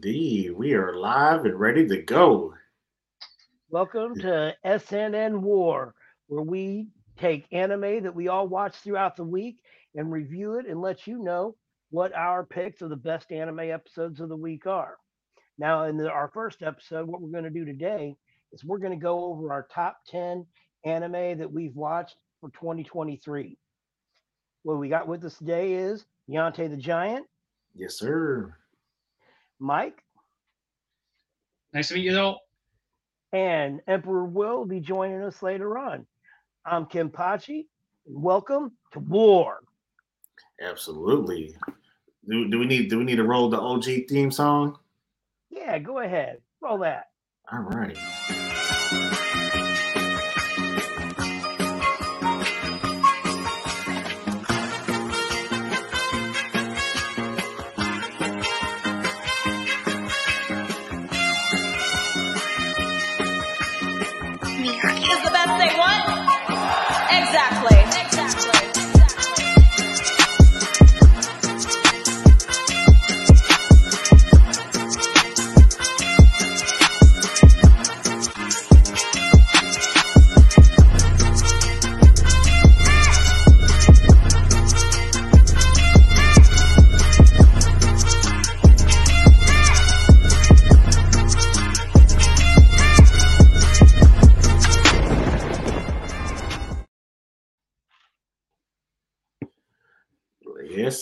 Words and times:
Indeed. 0.00 0.52
We 0.52 0.74
are 0.74 0.96
live 0.96 1.44
and 1.44 1.58
ready 1.58 1.84
to 1.88 2.00
go. 2.00 2.54
Welcome 3.68 4.14
to 4.20 4.54
SNN 4.64 5.40
War, 5.40 5.92
where 6.28 6.44
we 6.44 6.86
take 7.16 7.48
anime 7.50 8.04
that 8.04 8.14
we 8.14 8.28
all 8.28 8.46
watch 8.46 8.76
throughout 8.76 9.16
the 9.16 9.24
week 9.24 9.56
and 9.96 10.12
review 10.12 10.54
it 10.54 10.66
and 10.66 10.80
let 10.80 11.08
you 11.08 11.18
know 11.18 11.56
what 11.90 12.14
our 12.14 12.46
picks 12.46 12.80
of 12.80 12.90
the 12.90 12.96
best 12.96 13.32
anime 13.32 13.58
episodes 13.58 14.20
of 14.20 14.28
the 14.28 14.36
week 14.36 14.68
are. 14.68 14.98
Now, 15.58 15.86
in 15.86 15.96
the, 15.96 16.08
our 16.08 16.30
first 16.32 16.62
episode, 16.62 17.08
what 17.08 17.20
we're 17.20 17.32
going 17.32 17.42
to 17.42 17.50
do 17.50 17.64
today 17.64 18.14
is 18.52 18.64
we're 18.64 18.78
going 18.78 18.96
to 18.96 19.04
go 19.04 19.24
over 19.24 19.52
our 19.52 19.66
top 19.74 19.98
10 20.06 20.46
anime 20.84 21.38
that 21.38 21.52
we've 21.52 21.74
watched 21.74 22.14
for 22.40 22.50
2023. 22.50 23.58
What 24.62 24.78
we 24.78 24.88
got 24.88 25.08
with 25.08 25.24
us 25.24 25.38
today 25.38 25.72
is 25.72 26.06
Yante 26.30 26.70
the 26.70 26.76
Giant, 26.76 27.26
Yes, 27.74 27.96
sir. 27.98 28.57
Mike, 29.60 30.02
Nice 31.74 31.88
to 31.88 31.94
meet 31.94 32.04
you 32.04 32.18
all. 32.18 32.40
and 33.32 33.80
Emperor 33.86 34.24
Will 34.24 34.58
will 34.60 34.64
be 34.66 34.80
joining 34.80 35.22
us 35.22 35.42
later 35.42 35.76
on. 35.78 36.06
I'm 36.64 36.86
Kenpachi. 36.86 37.66
Welcome 38.06 38.72
to 38.92 39.00
War. 39.00 39.58
Absolutely. 40.62 41.54
Do, 42.28 42.48
do 42.48 42.58
we 42.58 42.66
need 42.66 42.88
do 42.90 42.98
we 42.98 43.04
need 43.04 43.16
to 43.16 43.24
roll 43.24 43.48
the 43.50 43.60
OG 43.60 43.84
theme 44.08 44.30
song? 44.30 44.78
Yeah, 45.50 45.78
go 45.78 45.98
ahead. 46.00 46.38
Roll 46.62 46.78
that. 46.78 47.06
All 47.52 47.60
right. 47.60 47.96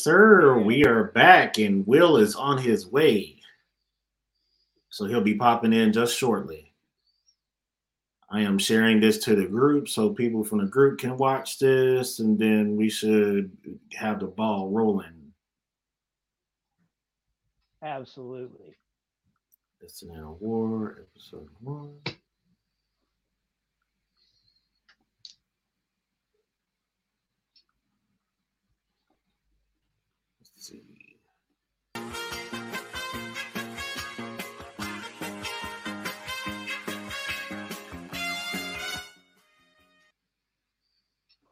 Sir. 0.06 0.56
We 0.60 0.86
are 0.86 1.10
back 1.10 1.58
and 1.58 1.84
Will 1.84 2.18
is 2.18 2.36
on 2.36 2.58
his 2.58 2.86
way. 2.86 3.40
So 4.88 5.06
he'll 5.06 5.20
be 5.20 5.34
popping 5.34 5.72
in 5.72 5.92
just 5.92 6.16
shortly. 6.16 6.72
I 8.30 8.42
am 8.42 8.56
sharing 8.56 9.00
this 9.00 9.18
to 9.24 9.34
the 9.34 9.46
group 9.46 9.88
so 9.88 10.10
people 10.10 10.44
from 10.44 10.58
the 10.58 10.66
group 10.66 11.00
can 11.00 11.16
watch 11.16 11.58
this 11.58 12.20
and 12.20 12.38
then 12.38 12.76
we 12.76 12.88
should 12.88 13.50
have 13.94 14.20
the 14.20 14.28
ball 14.28 14.70
rolling. 14.70 15.32
Absolutely. 17.82 18.76
It's 19.80 20.02
an 20.02 20.12
hour 20.12 20.34
war, 20.34 21.04
episode 21.10 21.48
one. 21.58 21.96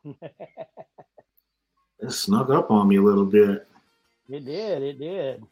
It 0.04 0.18
snuck 2.10 2.50
up 2.50 2.70
on 2.70 2.88
me 2.88 2.96
a 2.96 3.02
little 3.02 3.24
bit. 3.24 3.66
It 4.28 4.44
did. 4.44 4.82
It 4.82 4.98
did. 4.98 5.42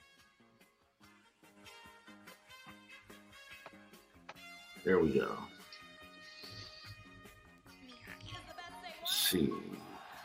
There 4.84 4.98
we 4.98 5.10
go. 5.10 5.30
Let's 9.00 9.16
see. 9.16 9.50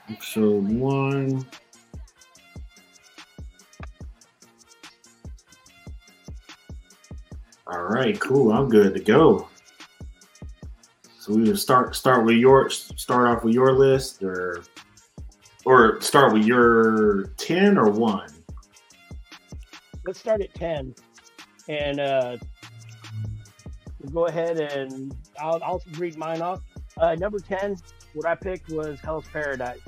Episode 0.09 0.67
one. 0.67 1.45
All 7.67 7.83
right, 7.83 8.19
cool. 8.19 8.51
I'm 8.51 8.67
good 8.67 8.95
to 8.95 8.99
go. 8.99 9.47
So 11.27 11.33
we 11.33 11.41
will 11.41 11.57
start 11.57 11.93
start 11.93 12.25
with 12.25 12.38
your 12.38 12.69
start 12.69 13.27
off 13.27 13.43
with 13.43 13.53
your 13.53 13.73
list 13.73 14.23
or 14.23 14.63
or 15.65 15.99
start 15.99 16.31
with 16.31 16.45
your 16.45 17.25
10 17.35 17.77
or 17.77 17.89
1. 17.89 18.29
Let's 20.05 20.19
start 20.19 20.39
at 20.39 20.53
10. 20.53 20.95
And 21.67 21.99
uh, 21.99 22.37
we'll 23.99 24.13
go 24.13 24.27
ahead 24.27 24.57
and 24.57 25.13
I'll, 25.37 25.61
I'll 25.61 25.83
read 25.97 26.17
mine 26.17 26.41
off. 26.41 26.61
Uh, 26.95 27.16
number 27.16 27.39
10, 27.39 27.75
what 28.13 28.25
I 28.25 28.33
picked 28.33 28.69
was 28.69 28.97
Hell's 29.01 29.27
Paradise. 29.27 29.81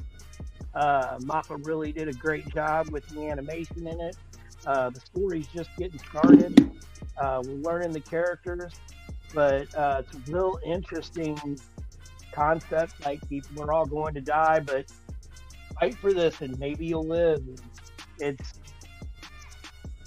Uh, 0.74 1.20
Mappa 1.20 1.66
really 1.66 1.94
did 1.94 2.10
a 2.10 2.14
great 2.14 2.54
job 2.54 2.90
with 2.90 3.08
the 3.08 3.30
animation 3.30 3.88
in 3.88 4.02
it. 4.02 4.18
Uh, 4.66 4.90
the 4.90 5.00
story's 5.00 5.48
just 5.48 5.70
getting 5.78 6.00
started. 6.00 6.70
Uh, 7.18 7.42
we're 7.46 7.54
learning 7.54 7.94
the 7.94 8.02
characters, 8.02 8.74
but 9.34 9.74
uh, 9.76 10.02
it's 10.04 10.16
a 10.16 10.32
real 10.32 10.60
interesting 10.66 11.60
concept. 12.32 13.06
Like 13.06 13.28
people 13.30 13.62
are 13.64 13.72
all 13.74 13.86
going 13.86 14.14
to 14.16 14.22
die, 14.22 14.60
but 14.60 14.92
fight 15.80 15.96
for 15.96 16.14
this 16.14 16.42
and 16.42 16.58
maybe 16.60 16.86
you'll 16.86 17.08
live. 17.08 17.44
It's 18.20 18.60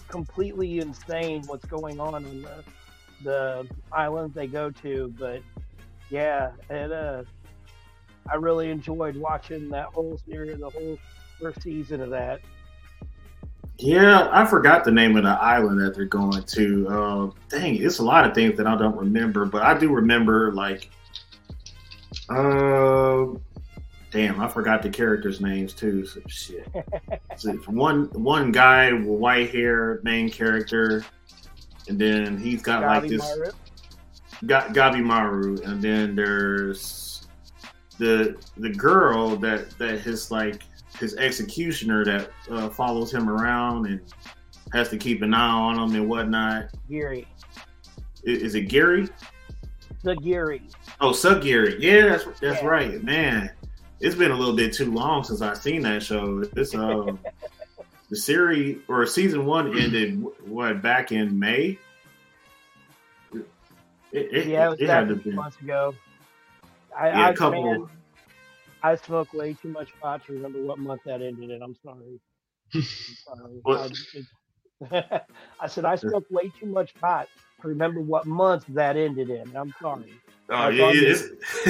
completely 0.08 0.80
insane 0.80 1.42
what's 1.46 1.64
going 1.64 1.98
on 1.98 2.14
on 2.14 2.22
the 2.24 2.64
the 3.24 3.68
islands 3.92 4.34
they 4.34 4.46
go 4.46 4.70
to, 4.70 5.14
but 5.18 5.40
yeah, 6.10 6.52
it 6.68 6.92
uh 6.92 7.24
I 8.30 8.36
really 8.36 8.70
enjoyed 8.70 9.16
watching 9.16 9.68
that 9.70 9.86
whole 9.86 10.20
series, 10.28 10.58
the 10.58 10.70
whole 10.70 10.98
first 11.40 11.62
season 11.62 12.00
of 12.00 12.10
that. 12.10 12.40
Yeah, 13.82 14.28
I 14.30 14.46
forgot 14.46 14.84
the 14.84 14.92
name 14.92 15.16
of 15.16 15.24
the 15.24 15.30
island 15.30 15.80
that 15.80 15.96
they're 15.96 16.04
going 16.04 16.44
to. 16.44 16.88
Uh, 16.88 17.30
dang, 17.48 17.82
it's 17.82 17.98
a 17.98 18.04
lot 18.04 18.24
of 18.24 18.32
things 18.32 18.56
that 18.56 18.66
I 18.66 18.76
don't 18.76 18.96
remember, 18.96 19.44
but 19.44 19.62
I 19.62 19.76
do 19.76 19.90
remember 19.92 20.52
like, 20.52 20.88
uh, 22.28 23.26
damn, 24.12 24.40
I 24.40 24.46
forgot 24.46 24.82
the 24.82 24.88
characters' 24.88 25.40
names 25.40 25.72
too. 25.72 26.06
So 26.06 26.20
shit. 26.28 26.68
So 27.36 27.54
one 27.66 28.04
one 28.12 28.52
guy 28.52 28.92
with 28.92 29.04
white 29.04 29.50
hair, 29.50 30.00
main 30.04 30.30
character, 30.30 31.04
and 31.88 31.98
then 31.98 32.36
he's 32.36 32.62
got 32.62 32.82
like 32.82 33.08
this 33.08 33.22
Maru. 33.36 33.50
Ga- 34.46 34.68
Gabimaru, 34.68 35.66
and 35.66 35.82
then 35.82 36.14
there's 36.14 37.26
the 37.98 38.36
the 38.58 38.68
girl 38.68 39.34
that 39.36 39.70
that 39.78 40.00
his 40.00 40.30
like 40.30 40.62
his 41.02 41.16
executioner 41.16 42.04
that 42.04 42.30
uh, 42.50 42.68
follows 42.70 43.12
him 43.12 43.28
around 43.28 43.86
and 43.86 44.00
has 44.72 44.88
to 44.88 44.96
keep 44.96 45.20
an 45.20 45.34
eye 45.34 45.50
on 45.50 45.76
him 45.78 45.94
and 46.00 46.08
whatnot. 46.08 46.68
Giri. 46.88 47.26
I- 48.26 48.30
Is, 48.30 48.54
it 48.54 48.62
Gary? 48.62 49.08
The 50.04 50.14
Giri. 50.16 50.62
Oh, 51.00 51.10
Sagiri. 51.10 51.76
Yeah, 51.80 52.08
that's 52.08 52.24
that's 52.40 52.62
Yeah. 52.62 52.66
right, 52.68 53.02
man. 53.02 53.50
It's 54.00 54.14
been 54.14 54.30
a 54.30 54.36
little 54.36 54.54
bit 54.56 54.72
too 54.72 54.90
long 54.92 55.22
since 55.24 55.42
I've 55.42 55.58
seen 55.58 55.82
that 55.82 56.02
show. 56.02 56.42
It's 56.56 56.74
um 56.74 57.18
the 58.08 58.16
series 58.16 58.78
or 58.88 59.04
season 59.06 59.44
one 59.44 59.76
ended 59.78 60.24
what 60.46 60.80
back 60.82 61.10
in 61.12 61.36
May. 61.38 61.78
It, 63.32 63.42
it, 64.12 64.46
Yeah, 64.46 64.66
it 64.66 64.70
was 64.70 64.80
it 64.80 64.88
had 64.88 65.08
to 65.08 65.16
be. 65.16 65.30
months 65.32 65.58
ago. 65.60 65.94
I, 66.96 67.08
Yeah, 67.08 67.26
I 67.26 67.30
a 67.30 67.34
couple. 67.34 67.62
man, 67.72 67.88
I 68.82 68.96
smoked 68.96 69.34
way 69.34 69.54
too 69.54 69.68
much 69.68 69.90
pot 70.00 70.24
to 70.26 70.32
remember 70.32 70.60
what 70.62 70.78
month 70.78 71.02
that 71.06 71.22
ended 71.22 71.50
in. 71.50 71.62
I'm 71.62 71.76
sorry. 71.84 72.20
I'm 72.74 73.62
sorry. 73.64 73.96
I, 74.90 75.20
I 75.60 75.66
said 75.66 75.84
I 75.84 75.96
smoked 75.96 76.30
way 76.30 76.50
too 76.58 76.66
much 76.66 76.94
pot 77.00 77.28
to 77.60 77.68
remember 77.68 78.00
what 78.00 78.26
month 78.26 78.64
that 78.68 78.96
ended 78.96 79.30
in. 79.30 79.54
I'm 79.56 79.72
sorry. 79.80 80.12
Oh 80.50 80.68
yeah, 80.68 81.14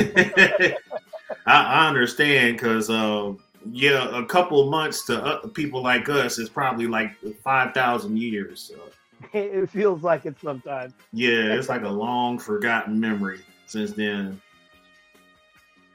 I, 1.47 1.53
I 1.53 1.89
understand 1.89 2.57
because 2.57 2.89
uh, 2.89 3.33
yeah, 3.71 4.19
a 4.19 4.25
couple 4.25 4.71
months 4.71 5.05
to 5.07 5.23
uh, 5.23 5.47
people 5.49 5.83
like 5.83 6.09
us 6.09 6.39
is 6.39 6.49
probably 6.49 6.87
like 6.87 7.11
five 7.45 7.75
thousand 7.75 8.17
years. 8.17 8.61
So. 8.63 8.89
it 9.33 9.71
feels 9.71 10.03
like 10.03 10.27
it 10.27 10.37
sometimes. 10.43 10.95
Yeah, 11.13 11.55
it's 11.55 11.69
like 11.69 11.83
a 11.83 11.89
long 11.89 12.39
forgotten 12.39 12.99
memory 12.99 13.41
since 13.67 13.93
then. 13.93 14.41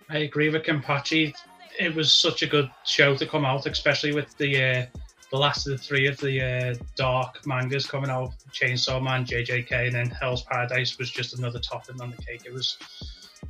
I 0.09 0.19
agree 0.19 0.49
with 0.49 0.63
Kenpachi. 0.63 1.33
It 1.79 1.93
was 1.93 2.11
such 2.11 2.41
a 2.41 2.47
good 2.47 2.69
show 2.85 3.15
to 3.15 3.25
come 3.25 3.45
out, 3.45 3.65
especially 3.65 4.13
with 4.13 4.35
the 4.37 4.63
uh, 4.63 4.85
the 5.31 5.37
last 5.37 5.67
of 5.67 5.73
the 5.73 5.77
three 5.77 6.07
of 6.07 6.17
the 6.17 6.41
uh, 6.41 6.75
dark 6.95 7.45
mangas 7.45 7.85
coming 7.85 8.09
out. 8.09 8.31
Chainsaw 8.51 9.01
Man, 9.03 9.25
JJK, 9.25 9.87
and 9.87 9.95
then 9.95 10.09
Hell's 10.09 10.43
Paradise 10.43 10.97
was 10.97 11.11
just 11.11 11.37
another 11.37 11.59
topping 11.59 12.01
on 12.01 12.11
the 12.11 12.17
cake. 12.17 12.43
It 12.45 12.53
was 12.53 12.77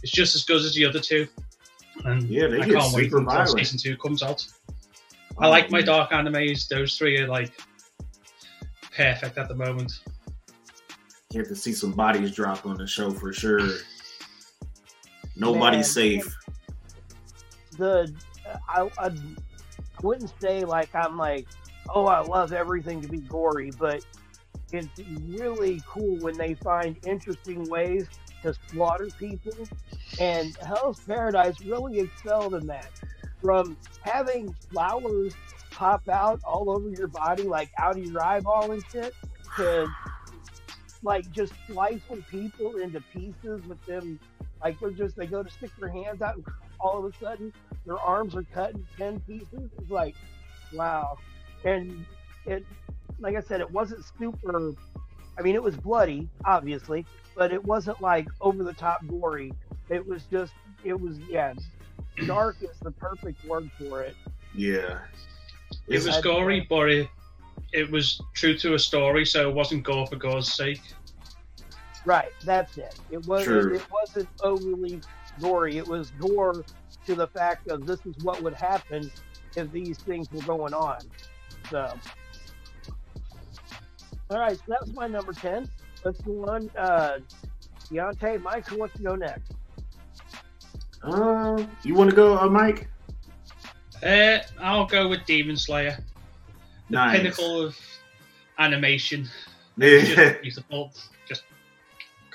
it's 0.04 0.12
just 0.12 0.36
as 0.36 0.44
good 0.44 0.58
as 0.58 0.74
the 0.74 0.86
other 0.86 1.00
two. 1.00 1.28
And 2.06 2.24
Yeah, 2.24 2.46
I 2.46 2.66
can't 2.66 2.94
wait 2.94 3.06
super 3.06 3.18
until 3.20 3.24
violent. 3.24 3.60
season 3.60 3.80
two 3.80 3.98
comes 3.98 4.24
out. 4.24 4.46
I 5.40 5.48
like 5.48 5.72
my 5.72 5.82
dark 5.82 6.12
animes. 6.12 6.68
Those 6.68 6.98
three 6.98 7.20
are 7.20 7.28
like 7.28 7.54
perfect 8.96 9.38
at 9.38 9.48
the 9.48 9.56
moment. 9.56 9.92
You 11.32 11.40
have 11.42 11.50
to 11.50 11.56
see 11.56 11.74
some 11.74 11.92
bodies 11.92 12.32
drop 12.32 12.66
on 12.66 12.78
the 12.78 12.88
show 12.88 13.12
for 13.12 13.34
sure. 13.34 13.60
Nobody's 15.36 15.78
Man. 15.78 15.84
safe. 15.84 16.38
The 17.78 18.14
I, 18.68 18.90
I 18.98 19.12
wouldn't 20.02 20.32
say 20.40 20.64
like 20.64 20.94
I'm 20.94 21.18
like, 21.18 21.48
oh, 21.94 22.06
I 22.06 22.22
love 22.22 22.54
everything 22.54 23.02
to 23.02 23.08
be 23.08 23.20
gory, 23.20 23.72
but 23.78 24.06
it's 24.72 24.88
really 25.28 25.82
cool 25.88 26.18
when 26.18 26.38
they 26.38 26.54
find 26.56 26.98
interesting 27.06 27.68
ways 27.70 28.08
to 28.44 28.54
slaughter 28.70 29.08
people. 29.18 29.54
And 30.20 30.56
Hell's 30.58 31.00
Paradise 31.02 31.62
really 31.62 32.00
excelled 32.00 32.56
in 32.56 32.68
that. 32.68 32.92
From 33.42 33.78
having 34.02 34.54
flowers 34.72 35.34
pop 35.72 36.10
out 36.10 36.42
all 36.44 36.70
over 36.70 36.90
your 36.90 37.08
body, 37.08 37.44
like 37.44 37.70
out 37.78 37.98
of 37.98 38.04
your 38.04 38.24
eyeball 38.24 38.72
and 38.72 38.84
shit, 38.92 39.14
to 39.58 39.88
like 41.04 41.32
just 41.32 41.54
slicing 41.68 42.24
people 42.30 42.78
into 42.78 43.00
pieces 43.14 43.64
with 43.66 43.84
them. 43.86 44.20
Like 44.62 44.80
they're 44.80 44.90
just, 44.90 45.16
they 45.16 45.28
go 45.28 45.44
to 45.44 45.50
stick 45.50 45.70
their 45.80 45.90
hands 45.90 46.22
out 46.22 46.36
and 46.36 46.46
all 46.80 47.06
of 47.06 47.14
a 47.14 47.18
sudden 47.24 47.54
their 47.88 47.98
arms 47.98 48.36
are 48.36 48.44
cut 48.54 48.72
in 48.72 48.86
10 48.98 49.20
pieces. 49.22 49.70
It's 49.80 49.90
like, 49.90 50.14
wow. 50.74 51.18
And 51.64 52.06
it, 52.46 52.66
like 53.20 53.36
I 53.36 53.42
said, 53.42 53.62
it 53.62 53.72
wasn't 53.72 54.04
super, 54.20 54.74
I 55.38 55.42
mean, 55.42 55.56
it 55.56 55.64
was 55.64 55.78
bloody, 55.78 56.28
obviously, 56.46 57.06
but 57.36 57.52
it 57.52 57.64
wasn't 57.64 58.02
like 58.02 58.28
over 58.42 58.64
the 58.64 58.74
top 58.74 59.08
gory. 59.08 59.54
It 59.90 60.06
was 60.06 60.24
just, 60.30 60.54
it 60.84 61.00
was, 61.00 61.18
yeah, 61.30 61.54
dark 62.26 62.58
is 62.62 62.78
the 62.82 62.92
perfect 62.92 63.44
word 63.46 63.72
for 63.80 64.04
it. 64.04 64.16
Yeah. 64.54 65.00
It 65.88 66.04
was 66.04 66.18
I- 66.18 66.22
gory, 66.22 66.68
but 66.70 66.90
it, 66.90 67.08
it 67.74 67.90
was 67.90 68.22
true 68.34 68.58
to 68.58 68.74
a 68.74 68.80
story, 68.80 69.26
so 69.26 69.50
it 69.50 69.56
wasn't 69.56 69.84
gore 69.84 70.08
for 70.08 70.18
gore's 70.18 70.52
sake. 70.52 70.82
Right, 72.06 72.32
that's 72.46 72.78
it. 72.78 72.98
It 73.12 73.26
was 73.28 73.44
True. 73.44 73.76
it 73.76 73.86
wasn't 73.92 74.30
overly 74.42 75.02
gory. 75.42 75.78
It 75.78 75.86
was 75.86 76.12
gore 76.12 76.64
to 77.08 77.16
the 77.16 77.28
fact 77.28 77.68
of 77.70 77.86
this 77.88 78.06
is 78.06 78.16
what 78.24 78.42
would 78.44 78.54
happen 78.54 79.10
if 79.56 79.72
these 79.72 79.98
things 79.98 80.32
were 80.32 80.42
going 80.44 80.74
on. 80.74 81.00
So, 81.72 81.92
all 84.30 84.40
right, 84.40 84.58
so 84.58 84.64
that 84.68 84.82
was 84.82 84.94
my 84.94 85.08
number 85.08 85.34
ten. 85.34 85.70
Let's 86.04 86.22
go 86.22 86.46
on. 86.46 86.70
Uh, 86.78 87.20
Deontay, 87.90 88.42
Mike, 88.42 88.68
who 88.68 88.78
wants 88.80 88.98
to 88.98 89.04
go 89.04 89.16
next? 89.16 89.54
Uh, 91.02 91.64
you 91.84 91.96
want 91.96 92.10
to 92.10 92.16
go, 92.16 92.38
uh, 92.38 92.48
Mike? 92.50 92.90
Uh, 94.04 94.40
I'll 94.60 94.86
go 94.86 95.08
with 95.08 95.26
Demon 95.26 95.56
Slayer, 95.58 95.98
the 96.90 96.96
Nice. 96.96 97.18
pinnacle 97.18 97.62
of 97.66 97.78
animation. 98.60 99.28
Yeah. 99.80 100.00
Just 100.00 100.42
beautiful. 100.42 100.92
Just 101.30 101.44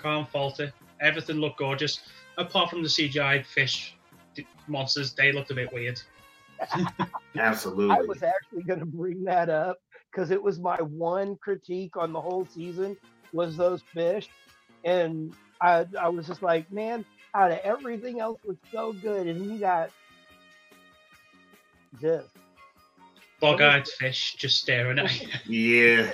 can't 0.00 0.30
fault 0.30 0.60
it. 0.60 0.72
Everything 1.00 1.38
looked 1.38 1.58
gorgeous, 1.58 1.98
apart 2.38 2.70
from 2.70 2.84
the 2.84 2.88
CGI 2.88 3.44
fish 3.44 3.96
d- 3.96 4.01
monsters. 4.68 5.12
They 5.12 5.32
looked 5.32 5.50
a 5.50 5.54
bit 5.54 5.72
weird. 5.72 6.00
Absolutely. 7.36 7.94
I 7.94 8.00
was 8.00 8.22
actually 8.22 8.62
going 8.62 8.80
to 8.80 8.86
bring 8.86 9.24
that 9.24 9.48
up 9.48 9.78
because 10.10 10.30
it 10.30 10.42
was 10.42 10.58
my 10.58 10.76
one 10.76 11.36
critique 11.36 11.96
on 11.96 12.12
the 12.12 12.20
whole 12.20 12.46
season 12.46 12.96
was 13.32 13.56
those 13.56 13.82
fish, 13.94 14.28
and 14.84 15.34
I 15.60 15.86
I 15.98 16.08
was 16.08 16.26
just 16.26 16.42
like, 16.42 16.70
man, 16.70 17.04
out 17.34 17.50
of 17.50 17.58
everything 17.64 18.20
else 18.20 18.40
was 18.44 18.56
so 18.70 18.92
good, 18.92 19.26
and 19.26 19.44
you 19.44 19.58
got 19.58 19.90
this. 22.00 22.24
Bog-eyed 23.40 23.88
fish 23.88 24.36
just 24.36 24.58
staring 24.58 24.98
at 24.98 25.20
you. 25.20 25.28
Yeah. 25.98 26.12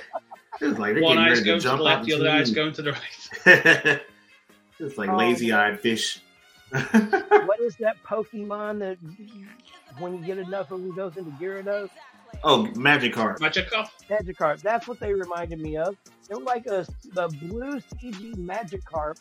It's 0.61 0.79
like 0.79 0.99
One 0.99 1.17
eye's 1.17 1.39
ready 1.39 1.41
to 1.41 1.45
going 1.45 1.59
to 1.61 1.67
the 1.69 1.75
left, 1.75 2.05
the 2.05 2.13
other 2.13 2.29
eye's 2.29 2.51
going 2.51 2.73
to 2.73 2.81
the 2.81 2.91
right. 2.93 4.01
it's 4.79 4.97
like 4.97 5.09
Oh, 5.09 5.15
lazy 5.15 5.53
eyed 5.53 5.79
fish. 5.79 6.21
What 6.71 7.59
is 7.59 7.75
that 7.77 7.97
Pokemon 8.03 8.79
that 8.79 8.97
when 9.97 10.15
you 10.15 10.23
get 10.23 10.37
enough 10.37 10.71
of 10.71 10.81
them 10.81 10.95
goes 10.95 11.17
into 11.17 11.31
Gyarados? 11.31 11.89
oh, 12.43 12.67
Magikarp. 12.73 13.39
Magikarp. 13.39 13.89
Magikarp. 14.09 14.61
That's 14.61 14.87
what 14.87 14.99
they 14.99 15.13
reminded 15.13 15.59
me 15.59 15.77
of. 15.77 15.95
They 16.27 16.35
were 16.35 16.41
like 16.41 16.67
a 16.67 16.85
the 17.13 17.27
blue 17.39 17.79
CG 17.79 18.35
Magikarp 18.35 19.17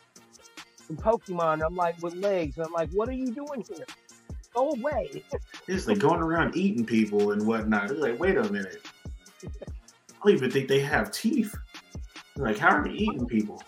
from 0.77 0.97
Pokemon. 0.97 1.65
I'm 1.65 1.75
like 1.75 2.01
with 2.03 2.15
legs. 2.15 2.59
I'm 2.59 2.73
like, 2.73 2.91
what 2.91 3.09
are 3.09 3.13
you 3.13 3.33
doing 3.33 3.65
here? 3.69 3.87
Go 4.55 4.71
away. 4.71 5.23
It's 5.67 5.87
like 5.87 5.99
going 5.99 6.21
around 6.21 6.57
eating 6.57 6.85
people 6.85 7.33
and 7.33 7.47
whatnot. 7.47 7.91
It's 7.91 8.01
like, 8.01 8.19
wait 8.19 8.37
a 8.37 8.51
minute. 8.51 8.83
I 9.45 9.49
don't 10.25 10.35
even 10.35 10.51
think 10.51 10.69
they 10.69 10.81
have 10.81 11.11
teeth. 11.13 11.55
Like, 12.37 12.59
how 12.59 12.77
are 12.77 12.85
they 12.85 12.91
eating 12.91 13.27
people? 13.27 13.63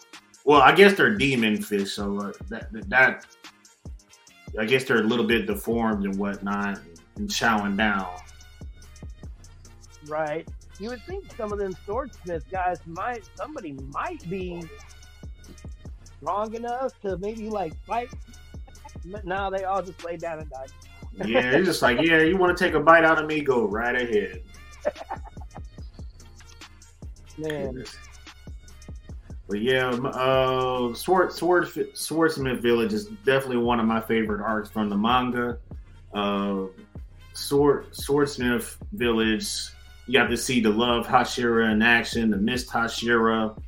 Well, 0.44 0.60
I 0.62 0.74
guess 0.74 0.94
they're 0.94 1.16
demon 1.16 1.62
fish, 1.62 1.92
so 1.92 2.18
uh, 2.18 2.32
that, 2.48 2.72
that 2.72 2.88
that 2.88 3.26
I 4.58 4.64
guess 4.64 4.84
they're 4.84 4.98
a 4.98 5.02
little 5.02 5.26
bit 5.26 5.46
deformed 5.46 6.04
and 6.04 6.16
whatnot, 6.16 6.80
and 7.16 7.28
chowing 7.28 7.76
down. 7.76 8.08
Right. 10.06 10.48
You 10.78 10.88
would 10.90 11.02
think 11.02 11.24
some 11.36 11.52
of 11.52 11.58
them 11.58 11.76
swordsmith 11.84 12.50
guys 12.50 12.78
might 12.86 13.28
somebody 13.36 13.72
might 13.92 14.28
be 14.30 14.62
strong 16.18 16.54
enough 16.54 16.98
to 17.02 17.18
maybe 17.18 17.50
like 17.50 17.74
fight. 17.84 18.08
But 19.04 19.24
now 19.24 19.50
they 19.50 19.64
all 19.64 19.82
just 19.82 20.04
lay 20.04 20.16
down 20.16 20.40
and 20.40 20.50
die. 20.50 20.66
Yeah, 21.26 21.50
it's 21.52 21.66
just 21.66 21.82
like, 21.82 22.00
yeah, 22.00 22.20
you 22.20 22.36
want 22.36 22.56
to 22.56 22.64
take 22.64 22.74
a 22.74 22.80
bite 22.80 23.04
out 23.04 23.20
of 23.20 23.26
me? 23.26 23.40
Go 23.40 23.66
right 23.66 23.94
ahead. 23.94 24.42
Man, 27.38 27.66
Goodness. 27.66 27.96
But 29.50 29.62
yeah, 29.62 29.88
uh, 29.90 30.94
Sword 30.94 31.32
Sword 31.32 31.68
Swordsmith 31.94 32.60
Village 32.60 32.92
is 32.92 33.06
definitely 33.24 33.56
one 33.56 33.80
of 33.80 33.86
my 33.86 34.00
favorite 34.00 34.40
arcs 34.40 34.70
from 34.70 34.88
the 34.88 34.96
manga. 34.96 35.58
Uh, 36.14 36.66
Sword 37.32 37.86
Swordsmith 37.90 38.78
Village, 38.92 39.48
you 40.06 40.12
got 40.12 40.28
to 40.28 40.36
see 40.36 40.60
the 40.60 40.70
Love 40.70 41.04
Hashira 41.04 41.72
in 41.72 41.82
action, 41.82 42.30
the 42.30 42.36
Mist 42.36 42.68
Hashira, 42.68 43.60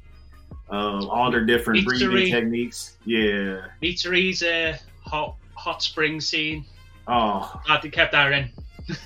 uh, 0.70 1.06
all 1.08 1.32
their 1.32 1.44
different 1.44 1.84
breathing 1.84 2.30
techniques. 2.30 2.96
Yeah. 3.04 3.66
Mitsuri's 3.82 4.44
uh, 4.44 4.78
hot 5.04 5.34
hot 5.54 5.82
spring 5.82 6.20
scene. 6.20 6.64
Oh, 7.08 7.60
Glad 7.66 7.82
they 7.82 7.90
kept 7.90 8.12
that 8.12 8.30
in. 8.30 8.50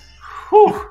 Whew. 0.50 0.90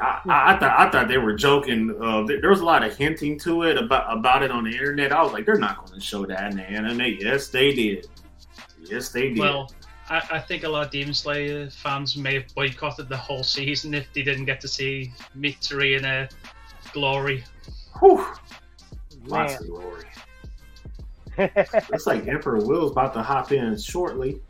I, 0.00 0.20
I, 0.26 0.54
I 0.54 0.58
thought 0.58 0.78
I 0.78 0.90
thought 0.90 1.08
they 1.08 1.18
were 1.18 1.34
joking. 1.34 1.96
Uh, 2.00 2.22
there, 2.24 2.40
there 2.40 2.50
was 2.50 2.60
a 2.60 2.64
lot 2.64 2.84
of 2.84 2.96
hinting 2.96 3.38
to 3.40 3.62
it 3.62 3.76
about 3.78 4.16
about 4.16 4.42
it 4.42 4.50
on 4.50 4.64
the 4.64 4.70
internet. 4.70 5.12
I 5.12 5.22
was 5.22 5.32
like, 5.32 5.46
they're 5.46 5.58
not 5.58 5.78
going 5.78 5.98
to 5.98 6.04
show 6.04 6.26
that 6.26 6.50
in 6.50 6.56
the 6.58 6.64
anime. 6.64 7.16
Yes, 7.20 7.48
they 7.48 7.72
did. 7.74 8.06
Yes, 8.82 9.10
they 9.10 9.30
did. 9.30 9.38
Well, 9.38 9.72
I, 10.08 10.22
I 10.32 10.38
think 10.40 10.64
a 10.64 10.68
lot 10.68 10.86
of 10.86 10.90
Demon 10.90 11.14
Slayer 11.14 11.70
fans 11.70 12.16
may 12.16 12.34
have 12.34 12.54
boycotted 12.54 13.08
the 13.08 13.16
whole 13.16 13.42
season 13.42 13.94
if 13.94 14.12
they 14.12 14.22
didn't 14.22 14.44
get 14.44 14.60
to 14.60 14.68
see 14.68 15.12
Mitsuri 15.36 15.98
in 15.98 16.04
a 16.04 16.28
glory. 16.92 17.44
Whew. 18.00 18.24
Lots 19.24 19.54
man. 19.54 19.62
of 19.62 19.68
glory. 19.68 20.04
Looks 21.90 22.06
like 22.06 22.26
Emperor 22.28 22.64
Will's 22.64 22.92
about 22.92 23.12
to 23.14 23.22
hop 23.22 23.52
in 23.52 23.76
shortly. 23.78 24.40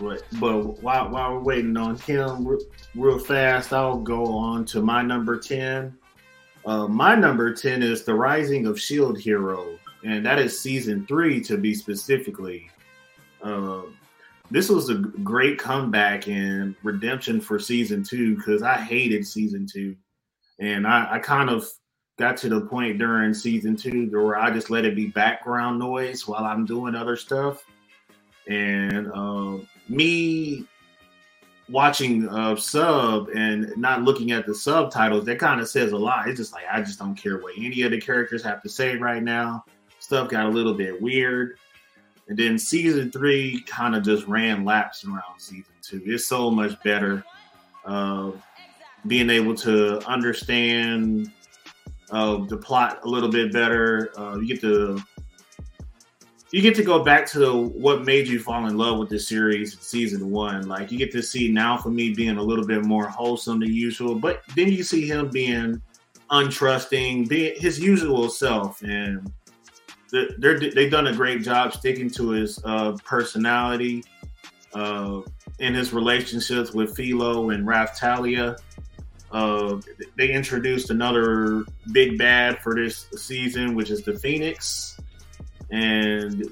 But 0.00 0.24
but 0.40 0.82
while 0.82 1.10
while 1.10 1.34
we're 1.34 1.40
waiting 1.40 1.76
on 1.76 1.96
him, 1.96 2.48
re- 2.48 2.64
real 2.94 3.18
fast, 3.18 3.72
I'll 3.72 3.98
go 3.98 4.26
on 4.26 4.64
to 4.66 4.82
my 4.82 5.02
number 5.02 5.38
ten. 5.38 5.96
Uh, 6.64 6.86
my 6.86 7.14
number 7.14 7.52
ten 7.52 7.82
is 7.82 8.04
the 8.04 8.14
Rising 8.14 8.66
of 8.66 8.80
Shield 8.80 9.18
Hero, 9.18 9.78
and 10.04 10.24
that 10.24 10.38
is 10.38 10.58
season 10.58 11.06
three 11.06 11.40
to 11.42 11.56
be 11.56 11.74
specifically. 11.74 12.70
Uh, 13.42 13.82
this 14.50 14.68
was 14.68 14.90
a 14.90 14.94
great 14.94 15.58
comeback 15.58 16.28
and 16.28 16.74
redemption 16.82 17.40
for 17.40 17.58
season 17.58 18.04
two 18.04 18.36
because 18.36 18.62
I 18.62 18.76
hated 18.76 19.26
season 19.26 19.66
two, 19.66 19.96
and 20.58 20.86
I, 20.86 21.14
I 21.14 21.18
kind 21.18 21.50
of 21.50 21.66
got 22.18 22.36
to 22.36 22.48
the 22.48 22.60
point 22.60 22.98
during 22.98 23.32
season 23.32 23.74
two 23.74 24.08
where 24.12 24.36
I 24.36 24.50
just 24.50 24.70
let 24.70 24.84
it 24.84 24.94
be 24.94 25.06
background 25.06 25.78
noise 25.78 26.28
while 26.28 26.44
I'm 26.44 26.66
doing 26.66 26.94
other 26.94 27.16
stuff. 27.16 27.64
And 28.48 29.10
uh, 29.12 29.58
me 29.88 30.66
watching 31.72 32.28
uh, 32.28 32.54
sub 32.54 33.30
and 33.34 33.74
not 33.76 34.02
looking 34.02 34.30
at 34.30 34.46
the 34.46 34.54
subtitles, 34.54 35.24
that 35.24 35.38
kind 35.38 35.60
of 35.60 35.68
says 35.68 35.92
a 35.92 35.96
lot. 35.96 36.28
It's 36.28 36.38
just 36.38 36.52
like 36.52 36.64
I 36.70 36.82
just 36.82 36.98
don't 36.98 37.16
care 37.16 37.38
what 37.38 37.54
any 37.56 37.82
of 37.82 37.90
the 37.90 38.00
characters 38.00 38.44
have 38.44 38.62
to 38.62 38.68
say 38.68 38.96
right 38.96 39.22
now. 39.22 39.64
Stuff 39.98 40.28
got 40.28 40.46
a 40.46 40.50
little 40.50 40.74
bit 40.74 41.00
weird. 41.00 41.58
And 42.28 42.38
then 42.38 42.58
season 42.58 43.10
three 43.10 43.62
kind 43.62 43.96
of 43.96 44.04
just 44.04 44.26
ran 44.26 44.64
laps 44.64 45.04
around 45.04 45.38
season 45.38 45.72
two. 45.80 46.02
It's 46.04 46.26
so 46.26 46.50
much 46.50 46.80
better. 46.82 47.24
Uh, 47.84 48.32
being 49.06 49.30
able 49.30 49.54
to 49.56 49.98
understand 50.06 51.32
uh, 52.10 52.36
the 52.44 52.56
plot 52.56 53.00
a 53.04 53.08
little 53.08 53.30
bit 53.30 53.52
better. 53.52 54.12
Uh, 54.18 54.38
you 54.38 54.46
get 54.46 54.60
to 54.60 55.02
you 56.52 56.60
get 56.60 56.74
to 56.74 56.84
go 56.84 57.02
back 57.02 57.26
to 57.26 57.68
what 57.68 58.04
made 58.04 58.28
you 58.28 58.38
fall 58.38 58.66
in 58.66 58.76
love 58.76 58.98
with 58.98 59.08
the 59.08 59.18
series 59.18 59.80
season 59.80 60.30
one. 60.30 60.68
Like 60.68 60.92
you 60.92 60.98
get 60.98 61.10
to 61.12 61.22
see 61.22 61.50
now 61.50 61.78
for 61.78 61.88
me 61.88 62.12
being 62.12 62.36
a 62.36 62.42
little 62.42 62.66
bit 62.66 62.84
more 62.84 63.08
wholesome 63.08 63.60
than 63.60 63.72
usual, 63.72 64.14
but 64.14 64.42
then 64.54 64.68
you 64.68 64.82
see 64.82 65.08
him 65.08 65.30
being 65.30 65.80
untrusting, 66.30 67.26
being 67.26 67.58
his 67.58 67.80
usual 67.80 68.28
self, 68.28 68.82
and 68.82 69.32
they're, 70.10 70.60
they've 70.60 70.90
done 70.90 71.06
a 71.06 71.14
great 71.14 71.42
job 71.42 71.72
sticking 71.72 72.10
to 72.10 72.30
his 72.30 72.60
uh, 72.64 72.98
personality 73.02 74.04
uh, 74.74 75.22
and 75.58 75.74
his 75.74 75.94
relationships 75.94 76.72
with 76.72 76.94
Filo 76.94 77.48
and 77.48 77.66
Raphtalia. 77.66 78.58
Uh, 79.30 79.80
they 80.18 80.30
introduced 80.30 80.90
another 80.90 81.64
big 81.92 82.18
bad 82.18 82.58
for 82.58 82.74
this 82.74 83.06
season, 83.16 83.74
which 83.74 83.90
is 83.90 84.02
the 84.02 84.18
Phoenix. 84.18 84.91
And 85.72 86.44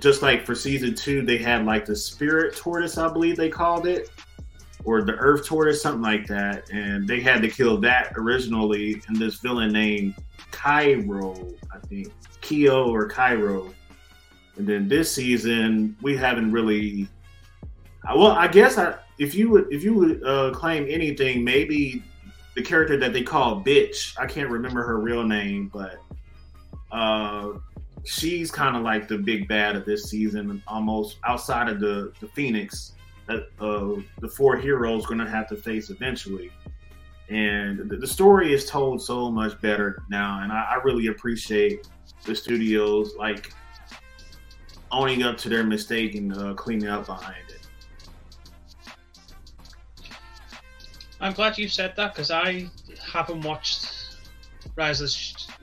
just 0.00 0.22
like 0.22 0.44
for 0.44 0.54
season 0.54 0.94
two, 0.94 1.22
they 1.22 1.38
had 1.38 1.64
like 1.64 1.86
the 1.86 1.96
spirit 1.96 2.56
tortoise, 2.56 2.98
I 2.98 3.08
believe 3.08 3.36
they 3.36 3.48
called 3.48 3.86
it, 3.86 4.10
or 4.84 5.02
the 5.02 5.14
earth 5.14 5.46
tortoise, 5.46 5.80
something 5.80 6.02
like 6.02 6.26
that. 6.26 6.70
And 6.70 7.08
they 7.08 7.20
had 7.20 7.42
to 7.42 7.48
kill 7.48 7.78
that 7.78 8.12
originally, 8.16 9.02
and 9.08 9.16
this 9.16 9.36
villain 9.36 9.72
named 9.72 10.14
Cairo, 10.50 11.48
I 11.72 11.78
think, 11.86 12.12
Keo 12.40 12.92
or 12.92 13.08
Cairo. 13.08 13.72
And 14.56 14.66
then 14.68 14.88
this 14.88 15.12
season, 15.12 15.96
we 16.02 16.16
haven't 16.16 16.52
really. 16.52 17.08
Well, 18.04 18.32
I 18.32 18.48
guess 18.48 18.78
I, 18.78 18.96
if 19.18 19.34
you 19.34 19.50
would 19.50 19.72
if 19.72 19.84
you 19.84 19.94
would 19.94 20.24
uh, 20.24 20.50
claim 20.52 20.86
anything, 20.88 21.44
maybe 21.44 22.02
the 22.54 22.62
character 22.62 22.96
that 22.98 23.12
they 23.12 23.22
call 23.22 23.62
Bitch. 23.62 24.18
I 24.18 24.26
can't 24.26 24.50
remember 24.50 24.82
her 24.82 24.98
real 24.98 25.22
name, 25.22 25.70
but 25.72 26.00
uh, 26.90 27.52
she's 28.04 28.50
kind 28.50 28.76
of 28.76 28.82
like 28.82 29.08
the 29.08 29.18
big 29.18 29.48
bad 29.48 29.76
of 29.76 29.84
this 29.84 30.04
season, 30.04 30.62
almost 30.66 31.18
outside 31.24 31.68
of 31.68 31.80
the 31.80 32.12
the 32.20 32.28
Phoenix 32.28 32.92
that 33.26 33.48
uh, 33.60 34.00
the 34.20 34.28
four 34.28 34.56
heroes 34.56 35.06
going 35.06 35.18
to 35.18 35.28
have 35.28 35.48
to 35.48 35.56
face 35.56 35.90
eventually. 35.90 36.50
And 37.28 37.88
the, 37.88 37.96
the, 37.96 38.06
story 38.06 38.52
is 38.52 38.66
told 38.66 39.00
so 39.00 39.30
much 39.30 39.60
better 39.60 40.02
now, 40.10 40.42
and 40.42 40.50
I, 40.50 40.72
I 40.72 40.74
really 40.82 41.06
appreciate 41.06 41.88
the 42.24 42.34
studios 42.34 43.14
like 43.16 43.52
owning 44.90 45.22
up 45.22 45.36
to 45.38 45.48
their 45.48 45.62
mistake 45.62 46.16
and 46.16 46.36
uh, 46.36 46.54
cleaning 46.54 46.88
up 46.88 47.06
behind 47.06 47.44
it. 47.48 47.60
I'm 51.20 51.32
glad 51.32 51.56
you 51.56 51.68
said 51.68 51.94
that 51.96 52.14
because 52.14 52.32
I 52.32 52.68
haven't 53.12 53.42
watched 53.42 54.16
Rise 54.74 55.00
of 55.00 55.10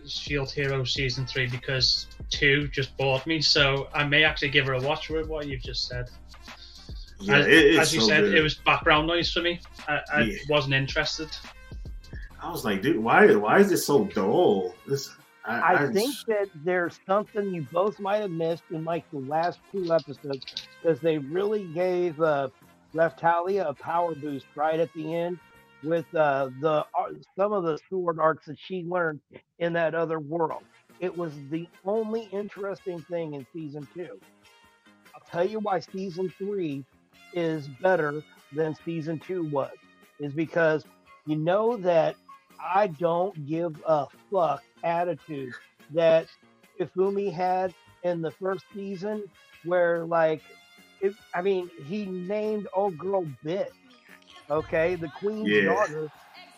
the 0.04 0.10
Shield 0.10 0.52
Hero 0.52 0.84
season 0.86 1.26
three 1.26 1.48
because 1.48 2.08
two 2.30 2.68
just 2.70 2.96
bored 2.98 3.26
me. 3.26 3.42
So 3.42 3.88
I 3.94 4.04
may 4.04 4.24
actually 4.24 4.50
give 4.50 4.66
her 4.68 4.74
a 4.74 4.82
watch 4.82 5.10
with 5.10 5.28
what 5.28 5.48
you've 5.48 5.62
just 5.62 5.88
said. 5.88 6.10
Yeah, 7.20 7.38
as, 7.40 7.78
as 7.78 7.94
you 7.94 8.02
so 8.02 8.08
said, 8.08 8.22
good. 8.22 8.36
it 8.36 8.42
was 8.42 8.56
background 8.56 9.08
noise 9.08 9.32
for 9.32 9.42
me. 9.42 9.60
I, 9.88 10.00
I 10.14 10.22
yeah. 10.22 10.38
wasn't 10.50 10.76
interested. 10.76 11.30
I 12.42 12.52
was 12.52 12.64
like, 12.64 12.82
dude, 12.82 13.00
why 13.00 13.34
why 13.36 13.60
is 13.60 13.70
this 13.70 13.86
so 13.88 14.06
dull? 14.06 14.76
This 14.86 15.10
I, 15.48 15.60
I, 15.60 15.84
I 15.86 15.92
think 15.92 16.14
that 16.28 16.50
there's 16.64 17.00
something 17.08 17.54
you 17.54 17.66
both 17.72 18.00
might 18.00 18.18
have 18.18 18.32
missed 18.32 18.64
in 18.70 18.84
like 18.84 19.10
the 19.12 19.20
last 19.20 19.60
two 19.72 19.92
episodes 19.92 20.46
because 20.82 21.00
they 21.00 21.18
really 21.18 21.64
gave 21.74 22.22
uh, 22.22 22.50
Raphtalia 22.94 23.70
a 23.70 23.74
power 23.74 24.14
boost 24.14 24.46
right 24.56 24.80
at 24.80 24.94
the 24.94 25.16
end 25.16 25.40
with 25.84 26.06
uh, 26.14 26.50
the 26.60 26.86
uh, 26.98 27.10
some 27.38 27.54
of 27.54 27.64
the 27.64 27.80
sword 27.90 28.20
arts 28.20 28.46
that 28.48 28.58
she 28.60 28.84
learned 28.84 29.22
in 29.60 29.74
that 29.74 29.96
other 29.96 30.20
world. 30.20 30.64
It 31.00 31.16
was 31.16 31.34
the 31.50 31.68
only 31.86 32.28
interesting 32.32 33.00
thing 33.02 33.34
in 33.34 33.46
season 33.54 33.88
two. 33.94 34.20
I'll 35.14 35.22
tell 35.30 35.48
you 35.48 35.60
why 35.60 35.80
season 35.80 36.34
three 36.38 36.84
is 37.34 37.68
better 37.68 38.24
than 38.54 38.76
season 38.86 39.20
two 39.20 39.44
was, 39.44 39.76
is 40.20 40.34
because 40.34 40.86
you 41.26 41.36
know 41.36 41.78
that 41.78 42.16
I 42.60 42.88
don't 42.88 43.46
give 43.46 43.82
a 43.86 44.08
fuck 44.32 44.64
attitude 44.84 45.54
that 45.94 46.28
Ifumi 46.80 47.32
had 47.32 47.74
in 48.04 48.22
the 48.22 48.32
first 48.32 48.66
season, 48.74 49.24
where 49.64 50.06
like, 50.06 50.42
if, 51.02 51.16
I 51.34 51.42
mean, 51.42 51.70
he 51.86 52.06
named 52.06 52.68
old 52.74 52.98
girl 52.98 53.26
bitch. 53.44 53.68
Okay, 54.50 54.96
the 54.96 55.10
queen's 55.20 55.50
yeah. 55.50 55.66
daughter 55.66 56.10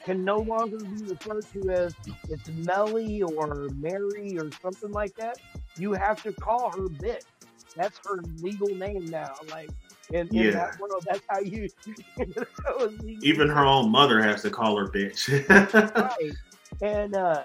can 0.03 0.23
no 0.23 0.37
longer 0.37 0.77
be 0.77 1.03
referred 1.03 1.45
to 1.53 1.69
as 1.69 1.93
it's 2.29 2.49
Melly 2.49 3.21
or 3.21 3.69
Mary 3.75 4.37
or 4.37 4.49
something 4.61 4.91
like 4.91 5.15
that. 5.15 5.37
You 5.77 5.93
have 5.93 6.21
to 6.23 6.31
call 6.33 6.71
her 6.71 6.87
bitch. 6.87 7.23
That's 7.75 7.99
her 8.07 8.19
legal 8.41 8.69
name 8.69 9.05
now. 9.05 9.33
Like 9.49 9.69
in, 10.11 10.27
in 10.27 10.33
yeah. 10.33 10.51
that 10.51 10.79
world, 10.79 11.05
that's 11.07 11.21
how 11.29 11.39
you. 11.39 11.69
Even 13.21 13.49
her 13.49 13.65
own 13.65 13.91
mother 13.91 14.21
has 14.21 14.41
to 14.43 14.49
call 14.49 14.77
her 14.77 14.87
bitch. 14.87 15.29
right, 15.95 16.33
and 16.81 17.15
uh, 17.15 17.43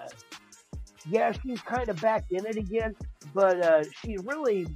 yeah, 1.09 1.31
she's 1.31 1.61
kind 1.61 1.89
of 1.89 2.01
back 2.01 2.25
in 2.31 2.45
it 2.45 2.57
again, 2.57 2.95
but 3.33 3.63
uh, 3.63 3.83
she 4.01 4.17
really 4.23 4.67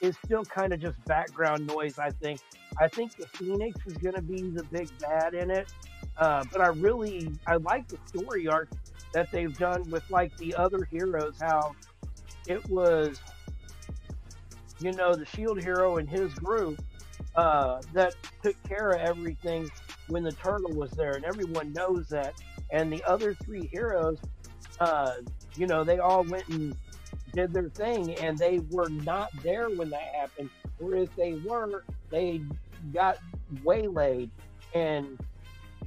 is 0.00 0.16
still 0.24 0.44
kind 0.44 0.72
of 0.72 0.80
just 0.80 1.02
background 1.06 1.66
noise. 1.66 1.98
I 1.98 2.10
think. 2.10 2.40
I 2.78 2.88
think 2.88 3.16
the 3.16 3.26
Phoenix 3.26 3.78
is 3.86 3.94
going 3.94 4.14
to 4.14 4.22
be 4.22 4.42
the 4.42 4.62
big 4.64 4.88
bad 5.00 5.34
in 5.34 5.50
it, 5.50 5.72
uh, 6.20 6.44
but 6.52 6.60
I 6.60 6.68
really 6.68 7.30
I 7.46 7.56
like 7.56 7.88
the 7.88 7.98
story 8.06 8.46
arc 8.46 8.68
that 9.12 9.32
they've 9.32 9.56
done 9.56 9.90
with 9.90 10.08
like 10.10 10.36
the 10.36 10.54
other 10.54 10.84
heroes. 10.90 11.34
How 11.40 11.74
it 12.46 12.68
was, 12.68 13.18
you 14.80 14.92
know, 14.92 15.16
the 15.16 15.26
Shield 15.26 15.60
hero 15.60 15.96
and 15.96 16.08
his 16.08 16.32
group 16.34 16.80
uh, 17.34 17.80
that 17.94 18.14
took 18.42 18.60
care 18.64 18.90
of 18.90 19.00
everything 19.00 19.70
when 20.08 20.22
the 20.22 20.32
turtle 20.32 20.72
was 20.72 20.90
there, 20.92 21.14
and 21.14 21.24
everyone 21.24 21.72
knows 21.72 22.08
that. 22.08 22.34
And 22.70 22.92
the 22.92 23.02
other 23.04 23.34
three 23.34 23.68
heroes, 23.72 24.18
uh, 24.78 25.14
you 25.56 25.66
know, 25.66 25.84
they 25.84 25.98
all 25.98 26.22
went 26.24 26.46
and 26.48 26.76
did 27.32 27.52
their 27.52 27.68
thing, 27.70 28.14
and 28.18 28.38
they 28.38 28.60
were 28.70 28.88
not 28.90 29.30
there 29.42 29.70
when 29.70 29.90
that 29.90 30.02
happened. 30.14 30.50
Or 30.80 30.94
if 30.94 31.14
they 31.16 31.34
were, 31.34 31.84
they 32.10 32.42
got 32.92 33.18
waylaid, 33.64 34.30
and 34.74 35.18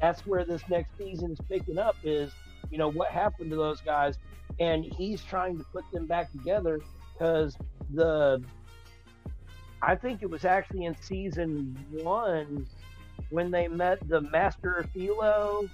that's 0.03 0.27
where 0.27 0.43
this 0.43 0.61
next 0.69 0.97
season 0.97 1.31
is 1.31 1.39
picking 1.47 1.77
up. 1.77 1.95
Is 2.03 2.29
you 2.69 2.77
know 2.77 2.91
what 2.91 3.09
happened 3.09 3.49
to 3.51 3.55
those 3.55 3.79
guys, 3.79 4.17
and 4.59 4.83
he's 4.83 5.23
trying 5.23 5.57
to 5.57 5.63
put 5.71 5.89
them 5.93 6.07
back 6.07 6.29
together 6.33 6.81
because 7.13 7.55
the 7.93 8.43
I 9.81 9.95
think 9.95 10.21
it 10.21 10.29
was 10.29 10.43
actually 10.43 10.85
in 10.85 10.95
season 10.99 11.77
one 11.91 12.67
when 13.29 13.49
they 13.49 13.69
met 13.69 14.05
the 14.09 14.19
Master 14.19 14.85
Filo 14.93 15.69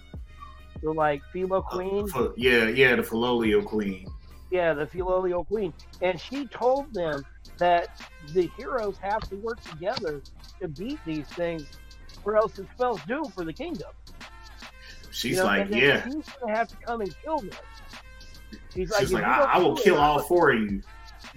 the 0.83 0.91
like 0.91 1.23
Filo 1.33 1.61
Queen. 1.63 2.07
Uh, 2.13 2.29
yeah, 2.37 2.67
yeah, 2.67 2.95
the 2.95 3.01
Filolial 3.01 3.65
Queen. 3.65 4.07
Yeah, 4.51 4.73
the 4.73 4.85
Filolial 4.85 5.45
Queen, 5.47 5.73
and 6.03 6.21
she 6.21 6.45
told 6.47 6.93
them 6.93 7.25
that 7.57 7.99
the 8.33 8.49
heroes 8.57 8.97
have 8.99 9.21
to 9.29 9.35
work 9.37 9.61
together 9.63 10.21
to 10.61 10.67
beat 10.67 10.99
these 11.05 11.27
things, 11.27 11.67
or 12.23 12.37
else 12.37 12.57
it 12.59 12.67
spells 12.75 13.01
doom 13.05 13.25
for 13.25 13.43
the 13.43 13.53
kingdom. 13.53 13.89
She's 15.11 15.31
you 15.31 15.37
know, 15.37 15.45
like, 15.45 15.69
yeah, 15.69 16.05
he's 16.05 16.25
gonna 16.39 16.55
have 16.55 16.67
to 16.69 16.75
come 16.77 17.01
and 17.01 17.15
kill 17.23 17.39
them. 17.39 17.49
She's 18.73 18.91
like, 18.91 19.09
like 19.09 19.23
I, 19.23 19.43
I, 19.43 19.57
will 19.57 19.75
kill 19.75 19.95
it, 19.95 19.99
all 19.99 20.19
four 20.19 20.51
of 20.51 20.61
you. 20.61 20.81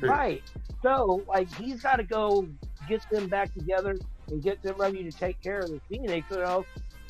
Right. 0.01 0.43
So, 0.83 1.23
like, 1.27 1.53
he's 1.55 1.81
got 1.81 1.97
to 1.97 2.05
go 2.05 2.47
get 2.89 3.09
them 3.11 3.29
back 3.29 3.55
together 3.55 3.97
and 4.29 4.43
get 4.43 4.62
them 4.62 4.77
ready 4.77 5.03
to 5.03 5.11
take 5.11 5.41
care 5.41 5.61
of 5.61 5.71
the 5.71 5.81
Phoenix, 5.89 6.27
or 6.31 6.43
else 6.43 6.67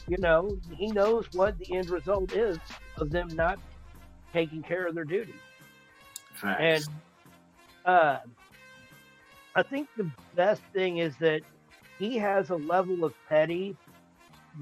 you 0.09 0.17
know, 0.19 0.59
he 0.77 0.89
knows 0.89 1.27
what 1.33 1.59
the 1.59 1.77
end 1.77 1.91
result 1.91 2.33
is 2.33 2.59
of 2.97 3.11
them 3.11 3.29
not 3.29 3.59
taking 4.33 4.63
care 4.63 4.87
of 4.87 4.95
their 4.95 5.05
duty. 5.05 5.35
And 6.43 6.85
uh, 7.85 8.19
I 9.55 9.63
think 9.63 9.89
the 9.97 10.11
best 10.35 10.63
thing 10.73 10.99
is 10.99 11.17
that 11.19 11.43
he 12.03 12.19
has 12.19 12.51
a 12.51 12.57
level 12.57 13.05
of 13.05 13.15
petty 13.29 13.77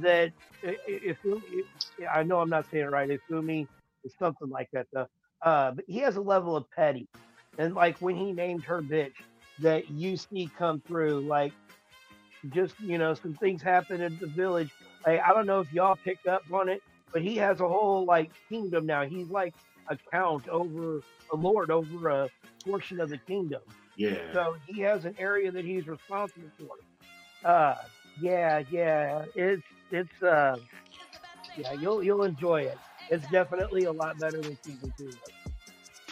that 0.01 0.31
if, 0.63 1.17
if 1.25 1.67
I 2.13 2.23
know 2.23 2.41
I'm 2.41 2.51
not 2.51 2.67
saying 2.71 2.85
it 2.85 2.91
right, 2.91 3.09
Ifumi 3.09 3.67
is 4.05 4.13
something 4.19 4.51
like 4.51 4.69
that 4.75 4.87
though. 4.93 5.07
Uh, 5.43 5.73
but 5.73 5.85
he 5.89 6.01
has 6.01 6.17
a 6.17 6.21
level 6.21 6.55
of 6.55 6.71
petty, 6.71 7.09
and 7.57 7.75
like 7.75 7.97
when 8.01 8.15
he 8.15 8.33
named 8.33 8.63
her 8.65 8.83
bitch, 8.83 9.15
that 9.61 9.91
you 9.91 10.19
see 10.19 10.51
come 10.59 10.83
through, 10.87 11.21
like 11.21 11.53
just 12.51 12.79
you 12.79 12.99
know 12.99 13.15
some 13.15 13.35
things 13.35 13.63
happen 13.63 14.03
in 14.03 14.19
the 14.21 14.27
village. 14.27 14.69
Like, 15.07 15.21
I 15.21 15.33
don't 15.33 15.47
know 15.47 15.61
if 15.61 15.73
y'all 15.73 15.97
picked 15.97 16.27
up 16.27 16.43
on 16.53 16.69
it, 16.69 16.83
but 17.11 17.23
he 17.23 17.37
has 17.37 17.61
a 17.61 17.69
whole 17.69 18.05
like 18.05 18.31
kingdom 18.51 18.85
now. 18.85 19.07
He's 19.07 19.31
like 19.31 19.55
a 19.89 19.97
count 20.13 20.47
over 20.49 21.01
a 21.33 21.37
lord 21.37 21.71
over 21.71 22.11
a 22.11 22.29
portion 22.67 23.01
of 23.01 23.09
the 23.09 23.17
kingdom. 23.17 23.63
Yeah. 23.97 24.17
So 24.35 24.57
he 24.67 24.83
has 24.83 25.07
an 25.07 25.15
area 25.19 25.51
that 25.51 25.65
he's 25.65 25.89
responsible 25.89 26.51
for. 26.59 26.69
Uh, 27.45 27.75
yeah, 28.21 28.63
yeah, 28.71 29.25
it's 29.35 29.63
it's 29.91 30.23
uh, 30.23 30.57
yeah, 31.57 31.73
you'll 31.73 32.03
you'll 32.03 32.25
enjoy 32.25 32.63
it. 32.63 32.79
It's 33.11 33.29
definitely 33.31 33.85
a 33.85 33.93
lot 33.93 34.19
better 34.19 34.41
than 34.41 34.57
season 34.63 34.93
two. 34.97 35.11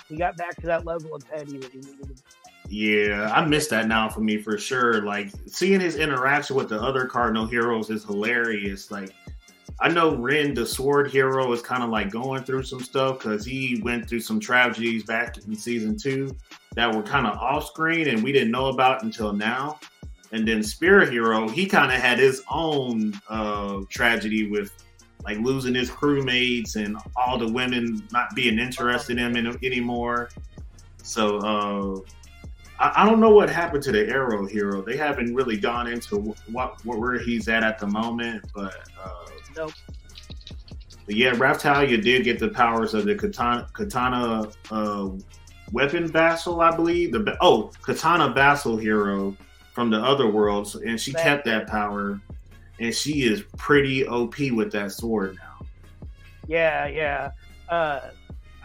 He 0.09 0.17
got 0.17 0.37
back 0.37 0.57
to 0.57 0.67
that 0.67 0.87
level 0.87 1.15
of 1.15 1.29
petty 1.29 1.59
that 1.59 1.75
needed. 1.75 2.23
Yeah, 2.71 3.31
I 3.35 3.45
miss 3.47 3.69
that 3.69 3.89
now 3.89 4.09
for 4.09 4.21
me 4.21 4.39
for 4.39 4.59
sure. 4.59 5.03
Like 5.03 5.31
seeing 5.47 5.81
his 5.81 5.97
interaction 5.97 6.57
with 6.57 6.69
the 6.69 6.81
other 6.81 7.07
Cardinal 7.07 7.47
heroes 7.47 7.89
is 7.91 8.05
hilarious. 8.05 8.91
Like 8.91 9.11
I 9.81 9.89
know 9.89 10.17
Ren, 10.17 10.55
the 10.55 10.67
sword 10.67 11.11
hero, 11.11 11.53
is 11.53 11.63
kind 11.63 11.83
of 11.83 11.91
like 11.91 12.11
going 12.11 12.43
through 12.43 12.65
some 12.65 12.81
stuff 12.81 13.19
because 13.19 13.45
he 13.45 13.81
went 13.83 14.09
through 14.09 14.21
some 14.21 14.41
tragedies 14.41 15.05
back 15.05 15.37
in 15.39 15.55
season 15.55 15.97
two 15.97 16.37
that 16.75 16.95
were 16.95 17.03
kind 17.03 17.27
of 17.27 17.39
off 17.39 17.67
screen 17.67 18.09
and 18.09 18.23
we 18.23 18.33
didn't 18.33 18.51
know 18.51 18.67
about 18.67 19.03
until 19.03 19.33
now. 19.33 19.79
And 20.33 20.47
then 20.47 20.63
Spirit 20.63 21.11
Hero, 21.11 21.49
he 21.49 21.67
kind 21.67 21.91
of 21.93 22.01
had 22.01 22.19
his 22.19 22.43
own 22.51 23.19
uh, 23.29 23.81
tragedy 23.89 24.49
with 24.49 24.73
like 25.25 25.39
losing 25.39 25.75
his 25.75 25.91
crewmates 25.91 26.77
and 26.77 26.97
all 27.17 27.39
the 27.39 27.49
women 27.49 28.07
not 28.13 28.35
being 28.35 28.59
interested 28.59 29.19
in 29.19 29.37
him 29.37 29.59
anymore. 29.63 30.31
So 31.03 31.39
uh, 31.39 32.01
I, 32.79 33.03
I, 33.03 33.07
don't 33.07 33.21
know 33.21 33.31
what 33.31 33.51
happened 33.51 33.83
to 33.85 33.93
the 33.93 34.09
Arrow 34.09 34.47
Hero. 34.47 34.83
They 34.83 34.97
haven't 34.97 35.35
really 35.35 35.57
gone 35.57 35.87
into 35.87 36.17
what, 36.19 36.85
what 36.85 36.99
where 36.99 37.19
he's 37.19 37.49
at 37.49 37.63
at 37.63 37.79
the 37.79 37.87
moment, 37.87 38.45
but. 38.55 38.75
Uh, 39.03 39.27
nope. 39.57 39.73
But 41.07 41.17
yeah, 41.17 41.33
Raphtalia 41.33 42.03
did 42.03 42.25
get 42.25 42.39
the 42.39 42.49
powers 42.49 42.93
of 42.93 43.07
the 43.07 43.15
katana, 43.15 43.67
katana 43.73 44.51
uh, 44.71 45.09
weapon 45.73 46.07
vassal, 46.07 46.61
I 46.61 46.77
believe. 46.77 47.13
The 47.13 47.35
oh, 47.41 47.71
katana 47.83 48.29
vassal 48.29 48.77
hero 48.77 49.35
from 49.79 49.91
the 49.91 50.03
other 50.03 50.29
worlds, 50.29 50.75
and 50.75 51.01
she 51.01 51.13
kept 51.13 51.45
that 51.45 51.69
power, 51.69 52.21
and 52.81 52.93
she 52.93 53.23
is 53.23 53.45
pretty 53.57 54.05
OP 54.05 54.35
with 54.51 54.73
that 54.73 54.91
sword 54.91 55.37
now. 55.37 55.65
Yeah, 56.49 56.89
yeah. 56.89 57.31
Uh, 57.69 58.01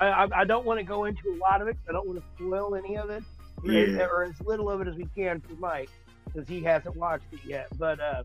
I, 0.01 0.27
I 0.35 0.43
don't 0.43 0.65
want 0.65 0.79
to 0.79 0.83
go 0.83 1.05
into 1.05 1.29
a 1.29 1.37
lot 1.37 1.61
of 1.61 1.67
it. 1.67 1.77
I 1.87 1.91
don't 1.91 2.07
want 2.07 2.17
to 2.17 2.25
spoil 2.35 2.73
any 2.73 2.97
of 2.97 3.11
it, 3.11 3.21
yeah. 3.63 4.07
or 4.07 4.23
as 4.23 4.41
little 4.41 4.71
of 4.71 4.81
it 4.81 4.87
as 4.87 4.95
we 4.95 5.05
can 5.15 5.39
for 5.39 5.53
Mike, 5.59 5.91
because 6.25 6.47
he 6.47 6.63
hasn't 6.63 6.95
watched 6.95 7.31
it 7.31 7.41
yet. 7.45 7.67
But 7.77 7.99
uh, 7.99 8.23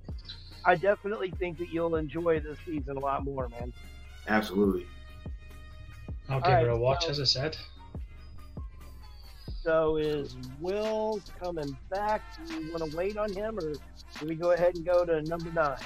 I 0.65 0.75
definitely 0.75 1.31
think 1.39 1.59
that 1.59 1.69
you'll 1.69 1.97
enjoy 1.97 2.41
this 2.41 2.57
season 2.65 2.97
a 2.97 3.01
lot 3.01 3.23
more, 3.23 3.51
man. 3.51 3.71
Absolutely. 4.29 4.87
I'll 6.31 6.41
give 6.41 6.53
right, 6.53 6.65
it 6.65 6.71
a 6.71 6.77
watch, 6.77 7.05
so, 7.05 7.11
as 7.11 7.21
I 7.21 7.25
said. 7.25 7.59
So 9.63 9.97
is 9.97 10.37
Will 10.61 11.21
coming 11.43 11.77
back? 11.91 12.23
Do 12.47 12.55
you 12.55 12.73
want 12.73 12.91
to 12.91 12.97
wait 12.97 13.17
on 13.17 13.33
him, 13.33 13.59
or 13.59 13.73
do 13.73 14.27
we 14.27 14.35
go 14.35 14.53
ahead 14.53 14.77
and 14.77 14.85
go 14.85 15.05
to 15.05 15.23
number 15.23 15.51
nine? 15.53 15.79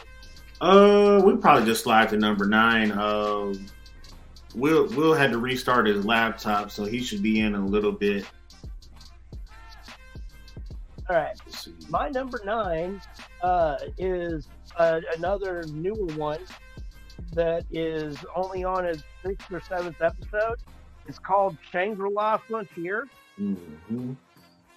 Uh, 0.60 1.20
we 1.24 1.36
probably 1.36 1.64
just 1.64 1.82
slide 1.82 2.08
to 2.10 2.16
number 2.16 2.46
nine. 2.46 2.92
Uh, 2.92 3.54
Will 4.54 4.86
Will 4.88 5.14
had 5.14 5.30
to 5.32 5.38
restart 5.38 5.86
his 5.86 6.04
laptop, 6.04 6.70
so 6.70 6.84
he 6.84 7.02
should 7.02 7.22
be 7.22 7.40
in 7.40 7.54
a 7.54 7.64
little 7.64 7.92
bit. 7.92 8.26
All 11.08 11.16
right, 11.16 11.36
my 11.88 12.08
number 12.10 12.40
nine 12.44 13.00
uh, 13.42 13.76
is 13.98 14.48
uh, 14.76 15.00
another 15.16 15.64
newer 15.72 16.14
one 16.14 16.40
that 17.32 17.64
is 17.70 18.16
only 18.36 18.62
on 18.62 18.84
its 18.84 19.02
sixth 19.24 19.50
or 19.50 19.60
seventh 19.60 20.00
episode. 20.00 20.56
It's 21.08 21.18
called 21.18 21.56
Shangri 21.72 22.10
La 22.10 22.36
Frontier. 22.36 23.08
Mm-hmm. 23.40 24.12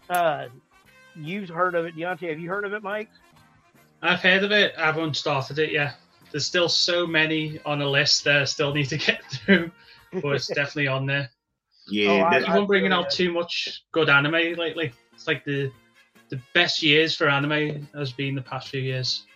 Uh, 0.10 0.46
you've 1.15 1.50
heard 1.50 1.76
of 1.76 1.86
it, 1.86 1.96
Deontay. 1.96 2.30
Have 2.30 2.39
you 2.39 2.50
heard 2.50 2.65
of 2.65 2.74
it, 2.74 2.84
Mike? 2.84 3.10
I've 4.02 4.22
heard 4.22 4.44
of 4.44 4.52
it. 4.52 4.74
I 4.78 4.86
haven't 4.86 5.15
started 5.15 5.60
it 5.60 5.72
yet. 5.72 5.96
There's 6.32 6.46
still 6.46 6.70
so 6.70 7.08
many 7.08 7.60
on 7.65 7.80
the 7.80 7.88
list 7.88 8.24
that 8.26 8.41
I 8.41 8.46
still 8.46 8.74
need 8.74 8.89
to 8.89 8.98
get 8.98 9.24
through, 9.32 9.72
but 10.12 10.36
it's 10.36 10.48
definitely 10.48 10.88
on 10.88 11.06
there. 11.06 11.30
Yeah, 11.88 12.10
oh, 12.10 12.24
I, 12.24 12.41
have 12.41 12.54
been 12.54 12.65
bringing 12.65 12.91
out 12.91 13.12
too 13.12 13.32
much 13.32 13.84
good 13.91 14.10
anime 14.10 14.58
lately. 14.58 14.91
It's 15.13 15.28
like 15.28 15.46
the 15.46 15.72
the 16.30 16.39
best 16.54 16.82
years 16.82 17.15
for 17.15 17.30
anime 17.30 17.88
has 17.94 18.12
been 18.12 18.34
the 18.34 18.41
past 18.41 18.70
few 18.70 18.82
years. 18.82 19.28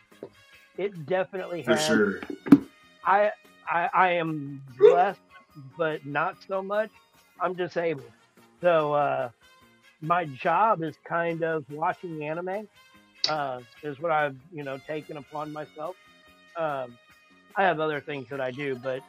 It 0.77 1.05
definitely 1.05 1.61
has. 1.63 1.87
for 1.87 1.93
sure. 1.95 2.21
I, 3.05 3.31
I 3.69 3.89
I 3.93 4.09
am 4.13 4.63
blessed, 4.79 5.19
but 5.77 6.05
not 6.05 6.37
so 6.47 6.61
much. 6.61 6.89
I'm 7.39 7.53
disabled. 7.53 8.11
So 8.61 8.93
uh, 8.93 9.29
my 10.01 10.25
job 10.25 10.83
is 10.83 10.95
kind 11.05 11.43
of 11.43 11.65
watching 11.71 12.23
anime. 12.23 12.67
Uh, 13.27 13.59
is 13.83 13.99
what 13.99 14.11
I've 14.11 14.37
you 14.51 14.63
know 14.63 14.77
taken 14.87 15.17
upon 15.17 15.51
myself. 15.51 15.95
Um, 16.57 16.97
I 17.55 17.63
have 17.63 17.79
other 17.79 17.99
things 17.99 18.27
that 18.29 18.41
I 18.41 18.51
do, 18.51 18.75
but 18.75 19.01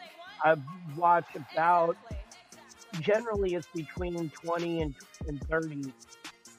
I 0.44 0.56
watch 0.96 1.26
about 1.36 1.96
generally 3.00 3.54
it's 3.54 3.68
between 3.74 4.30
20 4.30 4.82
and, 4.82 4.94
and 5.28 5.40
30 5.48 5.92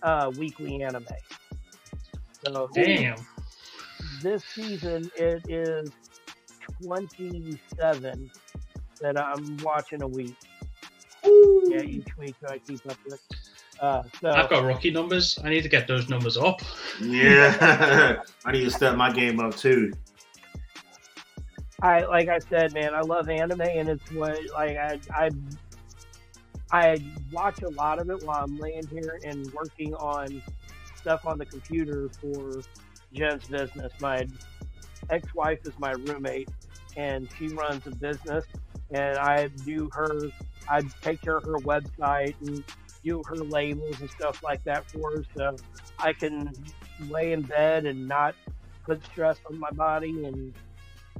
uh, 0.03 0.31
weekly 0.37 0.81
anime. 0.81 1.05
So 2.45 2.69
damn. 2.73 3.17
This 4.21 4.43
season 4.43 5.11
it 5.15 5.43
is 5.49 5.91
27 6.83 8.31
that 9.01 9.19
I'm 9.19 9.57
watching 9.57 10.01
a 10.01 10.07
week. 10.07 10.35
Yeah, 11.23 11.81
each 11.81 12.17
week 12.17 12.35
I 12.47 12.57
keep 12.57 12.85
up 12.89 12.97
with. 13.05 13.21
Uh, 13.79 14.03
so, 14.19 14.29
I've 14.29 14.49
got 14.49 14.63
rookie 14.63 14.91
numbers. 14.91 15.39
I 15.43 15.49
need 15.49 15.63
to 15.63 15.69
get 15.69 15.87
those 15.87 16.09
numbers 16.09 16.37
up. 16.37 16.61
Yeah, 17.01 18.21
I 18.45 18.51
need 18.51 18.63
to 18.63 18.71
step 18.71 18.95
my 18.95 19.11
game 19.11 19.39
up 19.39 19.55
too. 19.55 19.91
I 21.81 22.05
like 22.05 22.29
I 22.29 22.39
said, 22.39 22.73
man, 22.73 22.93
I 22.93 23.01
love 23.01 23.29
anime, 23.29 23.61
and 23.61 23.89
it's 23.89 24.11
what 24.11 24.37
like 24.53 24.77
I 24.77 24.99
I 25.15 25.29
I 26.71 26.97
watch 27.31 27.63
a 27.63 27.69
lot 27.69 27.99
of 27.99 28.09
it 28.09 28.23
while 28.23 28.43
I'm 28.43 28.57
laying 28.57 28.87
here 28.87 29.19
and 29.23 29.51
working 29.53 29.95
on 29.95 30.41
stuff 30.95 31.25
on 31.25 31.37
the 31.37 31.45
computer 31.45 32.09
for 32.21 32.61
Jen's 33.13 33.47
business. 33.47 33.91
My 33.99 34.27
ex-wife 35.09 35.59
is 35.65 35.73
my 35.79 35.91
roommate, 35.91 36.49
and 36.95 37.27
she 37.37 37.47
runs 37.47 37.85
a 37.87 37.91
business, 37.95 38.45
and 38.91 39.17
I 39.17 39.47
do 39.47 39.89
her 39.93 40.29
I 40.71 40.81
take 41.01 41.21
care 41.21 41.35
of 41.35 41.43
her 41.43 41.57
website 41.57 42.35
and 42.47 42.63
do 43.03 43.21
her 43.27 43.35
labels 43.35 43.99
and 43.99 44.09
stuff 44.09 44.41
like 44.41 44.63
that 44.63 44.89
for 44.89 45.11
her, 45.17 45.25
so 45.35 45.55
I 45.99 46.13
can 46.13 46.53
lay 47.09 47.33
in 47.33 47.41
bed 47.41 47.85
and 47.85 48.07
not 48.07 48.35
put 48.85 49.03
stress 49.05 49.37
on 49.49 49.59
my 49.59 49.69
body 49.71 50.23
and 50.23 50.53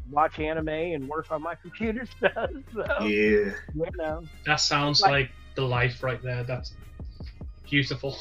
watch 0.09 0.39
anime 0.39 0.69
and 0.69 1.07
work 1.09 1.29
on 1.31 1.41
my 1.41 1.55
computer 1.61 2.05
stuff. 2.05 2.49
So, 2.73 2.85
yeah, 3.01 3.51
you 3.73 3.87
know, 3.97 4.23
that 4.45 4.61
sounds 4.61 5.01
like, 5.01 5.11
like 5.11 5.31
the 5.55 5.63
life 5.63 6.01
right 6.01 6.21
there. 6.23 6.45
That's 6.45 6.73
beautiful. 7.69 8.17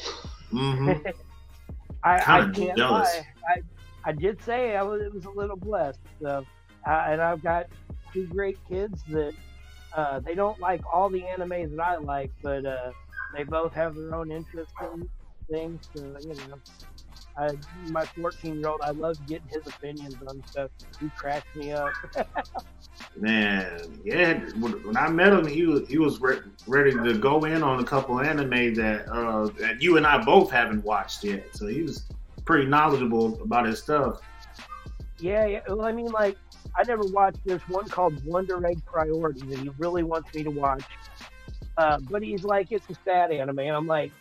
Mm-hmm. 0.51 1.07
I, 2.03 2.15
I 2.15 2.49
can't 2.51 2.77
lie. 2.77 3.25
I, 3.47 3.61
I 4.03 4.11
did 4.11 4.41
say 4.43 4.75
I 4.75 4.83
was, 4.83 5.01
it 5.01 5.13
was 5.13 5.25
a 5.25 5.29
little 5.29 5.55
blessed. 5.55 5.99
So, 6.21 6.45
uh, 6.85 7.05
and 7.07 7.21
I've 7.21 7.41
got 7.41 7.67
two 8.11 8.25
great 8.25 8.57
kids 8.67 9.01
that 9.09 9.33
uh, 9.93 10.19
they 10.19 10.35
don't 10.35 10.59
like 10.59 10.81
all 10.91 11.09
the 11.09 11.25
anime 11.27 11.75
that 11.75 11.83
I 11.83 11.97
like, 11.97 12.31
but 12.41 12.65
uh, 12.65 12.91
they 13.35 13.43
both 13.43 13.73
have 13.73 13.95
their 13.95 14.15
own 14.15 14.31
interests 14.31 14.73
in 14.81 15.07
things. 15.49 15.89
So, 15.95 16.15
you 16.21 16.35
know, 16.47 16.61
I, 17.37 17.51
my 17.89 18.05
14 18.05 18.59
year 18.59 18.69
old, 18.69 18.81
I 18.83 18.91
love 18.91 19.17
getting 19.27 19.47
his 19.49 19.65
opinions 19.67 20.15
on 20.27 20.41
stuff. 20.47 20.71
He 20.99 21.09
cracks 21.17 21.47
me 21.55 21.71
up. 21.71 21.91
Man, 23.17 24.01
yeah. 24.03 24.39
When 24.59 24.95
I 24.95 25.09
met 25.09 25.33
him, 25.33 25.45
he 25.45 25.65
was 25.65 25.87
he 25.87 25.97
was 25.97 26.21
re- 26.21 26.39
ready 26.67 26.91
to 26.91 27.17
go 27.17 27.43
in 27.43 27.61
on 27.61 27.79
a 27.79 27.83
couple 27.83 28.19
anime 28.19 28.73
that 28.75 29.07
uh, 29.09 29.47
that 29.59 29.81
you 29.81 29.97
and 29.97 30.07
I 30.07 30.23
both 30.23 30.49
haven't 30.49 30.83
watched 30.85 31.23
yet. 31.23 31.55
So 31.55 31.67
he 31.67 31.81
was 31.81 32.03
pretty 32.45 32.67
knowledgeable 32.67 33.41
about 33.41 33.65
his 33.65 33.81
stuff. 33.81 34.21
Yeah, 35.19 35.45
yeah. 35.45 35.59
Well, 35.67 35.85
I 35.85 35.91
mean, 35.91 36.07
like 36.07 36.37
I 36.77 36.83
never 36.83 37.03
watched. 37.03 37.39
There's 37.45 37.61
one 37.67 37.87
called 37.87 38.23
Wonder 38.25 38.65
Egg 38.65 38.83
Priority 38.85 39.41
that 39.47 39.59
he 39.59 39.69
really 39.77 40.03
wants 40.03 40.33
me 40.33 40.43
to 40.43 40.51
watch. 40.51 40.83
Uh, 41.77 41.99
but 42.09 42.23
he's 42.23 42.43
like, 42.43 42.71
it's 42.71 42.89
a 42.89 42.95
sad 43.05 43.31
anime. 43.31 43.59
And 43.59 43.75
I'm 43.75 43.87
like, 43.87 44.11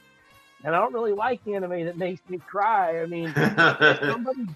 and 0.64 0.74
I 0.74 0.78
don't 0.78 0.92
really 0.92 1.12
like 1.12 1.46
anime 1.46 1.86
that 1.86 1.96
makes 1.96 2.20
me 2.28 2.38
cry. 2.38 3.00
I 3.00 3.06
mean, 3.06 3.32
somebody 4.00 4.46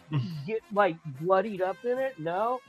get 0.46 0.60
like 0.72 0.96
bloodied 1.20 1.62
up 1.62 1.76
in 1.84 1.98
it? 1.98 2.18
No. 2.18 2.60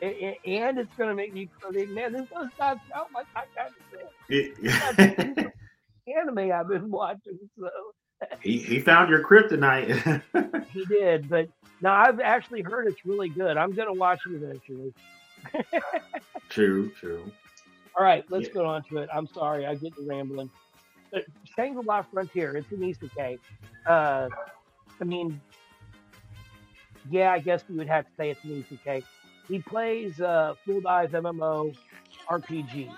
And 0.00 0.78
it's 0.78 0.94
going 0.96 1.10
to 1.10 1.14
make 1.14 1.34
me 1.34 1.48
think, 1.72 1.90
man, 1.90 2.12
this 2.12 2.28
does 2.32 2.48
not 2.58 2.78
sound 2.88 3.08
like 3.14 3.26
I 3.34 3.44
kind 3.56 3.74
of 5.38 5.46
anime 6.06 6.52
I've 6.52 6.68
been 6.68 6.90
watching. 6.90 7.38
So 7.58 7.68
he, 8.42 8.58
he 8.58 8.80
found 8.80 9.10
your 9.10 9.22
kryptonite. 9.24 10.22
he 10.72 10.84
did, 10.86 11.28
but 11.28 11.48
Now 11.80 11.94
I've 11.94 12.20
actually 12.20 12.62
heard 12.62 12.86
it's 12.88 13.04
really 13.06 13.28
good. 13.28 13.56
I'm 13.56 13.72
gonna 13.74 13.92
watch 13.92 14.20
it 14.26 14.34
eventually. 14.34 14.92
True, 16.48 16.90
true. 16.98 17.30
All 17.96 18.04
right, 18.04 18.24
let's 18.30 18.48
Yeah. 18.48 18.54
go 18.54 18.66
on 18.66 18.82
to 18.84 18.98
it. 18.98 19.08
I'm 19.12 19.26
sorry, 19.28 19.66
I 19.66 19.74
get 19.74 19.94
to 19.96 20.02
rambling. 20.06 20.50
But 21.12 21.24
Shangri-La 21.56 22.02
Frontier, 22.02 22.56
it's 22.56 22.70
an 22.72 22.78
isekai. 22.78 23.38
Uh, 23.86 24.28
I 25.00 25.04
mean, 25.04 25.40
yeah, 27.10 27.32
I 27.32 27.38
guess 27.38 27.64
we 27.68 27.76
would 27.76 27.88
have 27.88 28.04
to 28.06 28.10
say 28.16 28.30
it's 28.30 28.42
an 28.44 28.64
isekai. 28.64 29.04
He 29.46 29.60
plays 29.60 30.20
uh, 30.20 30.54
full 30.64 30.80
dive 30.80 31.12
MMO 31.12 31.74
RPG, 32.28 32.90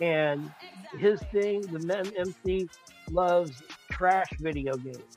and 0.00 0.50
his 0.98 1.20
thing, 1.32 1.62
the 1.62 2.12
MC, 2.18 2.68
loves 3.10 3.62
trash 3.90 4.28
video 4.38 4.76
games, 4.76 5.16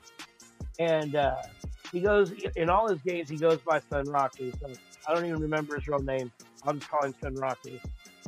and 0.78 1.16
uh, 1.16 1.36
he 1.92 2.00
goes 2.00 2.32
in 2.56 2.68
all 2.68 2.88
his 2.88 3.00
games. 3.02 3.28
He 3.28 3.36
goes 3.36 3.58
by 3.58 3.80
Sunraku. 3.80 4.58
So 4.60 4.72
I 5.08 5.14
don't 5.14 5.26
even 5.26 5.40
remember 5.40 5.76
his 5.76 5.86
real 5.86 6.00
name. 6.00 6.32
I'll 6.64 6.74
just 6.74 6.88
call 6.88 7.04
him 7.04 7.14
Sunraku 7.22 7.80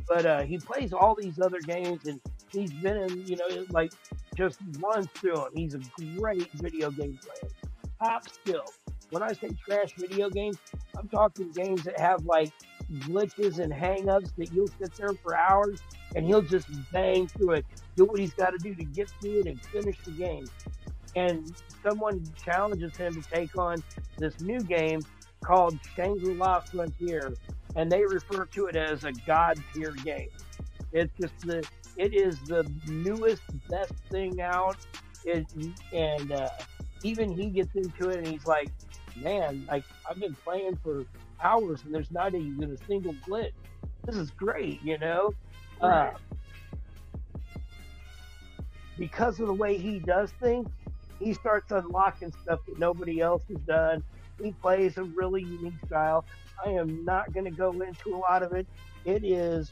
but 0.08 0.26
uh, 0.26 0.42
he 0.42 0.58
plays 0.58 0.92
all 0.92 1.14
these 1.14 1.40
other 1.40 1.60
games 1.60 2.06
and 2.06 2.20
he's 2.52 2.72
been 2.72 2.96
in, 2.96 3.26
you 3.26 3.36
know, 3.36 3.46
like 3.70 3.92
just 4.36 4.58
runs 4.80 5.08
through 5.14 5.34
them. 5.34 5.50
He's 5.54 5.74
a 5.74 5.80
great 6.18 6.50
video 6.52 6.90
game 6.90 7.18
player, 7.22 7.52
top 7.98 8.28
skill. 8.28 8.64
When 9.10 9.22
I 9.22 9.32
say 9.32 9.50
trash 9.64 9.94
video 9.96 10.30
games, 10.30 10.58
I'm 10.96 11.08
talking 11.08 11.50
games 11.52 11.82
that 11.84 11.98
have 11.98 12.24
like 12.24 12.52
glitches 12.92 13.58
and 13.58 13.72
hangups 13.72 14.34
that 14.36 14.52
you'll 14.52 14.68
sit 14.68 14.94
there 14.96 15.12
for 15.12 15.36
hours 15.36 15.80
and 16.14 16.24
he'll 16.26 16.42
just 16.42 16.68
bang 16.92 17.26
through 17.26 17.52
it, 17.52 17.66
do 17.96 18.04
what 18.04 18.18
he's 18.18 18.34
got 18.34 18.50
to 18.50 18.58
do 18.58 18.74
to 18.74 18.84
get 18.84 19.08
through 19.20 19.40
it 19.40 19.46
and 19.46 19.60
finish 19.60 19.96
the 20.04 20.12
game. 20.12 20.46
And 21.14 21.56
someone 21.82 22.24
challenges 22.42 22.96
him 22.96 23.20
to 23.20 23.28
take 23.30 23.56
on 23.56 23.82
this 24.18 24.40
new 24.40 24.62
game 24.62 25.00
called 25.42 25.78
Shangri-La 25.94 26.60
Frontier 26.60 27.32
and 27.76 27.92
they 27.92 28.04
refer 28.04 28.46
to 28.46 28.66
it 28.66 28.76
as 28.76 29.04
a 29.04 29.12
god 29.26 29.58
tier 29.72 29.92
game. 29.92 30.30
It's 30.92 31.12
just 31.20 31.38
the 31.40 31.66
it 31.96 32.14
is 32.14 32.38
the 32.46 32.70
newest 32.86 33.42
best 33.68 33.94
thing 34.10 34.40
out. 34.40 34.76
It, 35.24 35.46
and 35.92 36.32
uh, 36.32 36.48
even 37.02 37.30
he 37.32 37.50
gets 37.50 37.74
into 37.74 38.10
it 38.10 38.18
and 38.18 38.26
he's 38.26 38.46
like, 38.46 38.68
"Man, 39.16 39.64
like 39.68 39.84
I've 40.08 40.18
been 40.18 40.34
playing 40.44 40.76
for 40.82 41.04
hours 41.42 41.82
and 41.84 41.94
there's 41.94 42.10
not 42.10 42.34
even 42.34 42.72
a 42.72 42.86
single 42.86 43.14
glitch. 43.26 43.52
This 44.04 44.16
is 44.16 44.30
great, 44.30 44.82
you 44.82 44.98
know." 44.98 45.34
Right. 45.82 46.12
Uh, 46.14 46.18
because 48.98 49.40
of 49.40 49.46
the 49.46 49.54
way 49.54 49.76
he 49.76 49.98
does 49.98 50.30
things, 50.40 50.68
he 51.18 51.34
starts 51.34 51.70
unlocking 51.70 52.32
stuff 52.42 52.60
that 52.66 52.78
nobody 52.78 53.20
else 53.20 53.42
has 53.48 53.58
done. 53.60 54.02
He 54.42 54.52
plays 54.52 54.96
a 54.96 55.04
really 55.04 55.42
unique 55.42 55.74
style. 55.86 56.24
I 56.64 56.70
am 56.70 57.04
not 57.04 57.32
going 57.32 57.44
to 57.44 57.50
go 57.50 57.72
into 57.72 58.14
a 58.14 58.18
lot 58.18 58.42
of 58.42 58.52
it. 58.52 58.66
It 59.04 59.24
is 59.24 59.70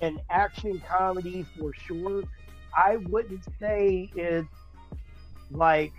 an 0.00 0.20
action 0.30 0.82
comedy 0.88 1.44
for 1.58 1.72
sure. 1.72 2.22
I 2.76 2.96
wouldn't 2.96 3.44
say 3.60 4.10
it's 4.14 4.48
like 5.50 5.92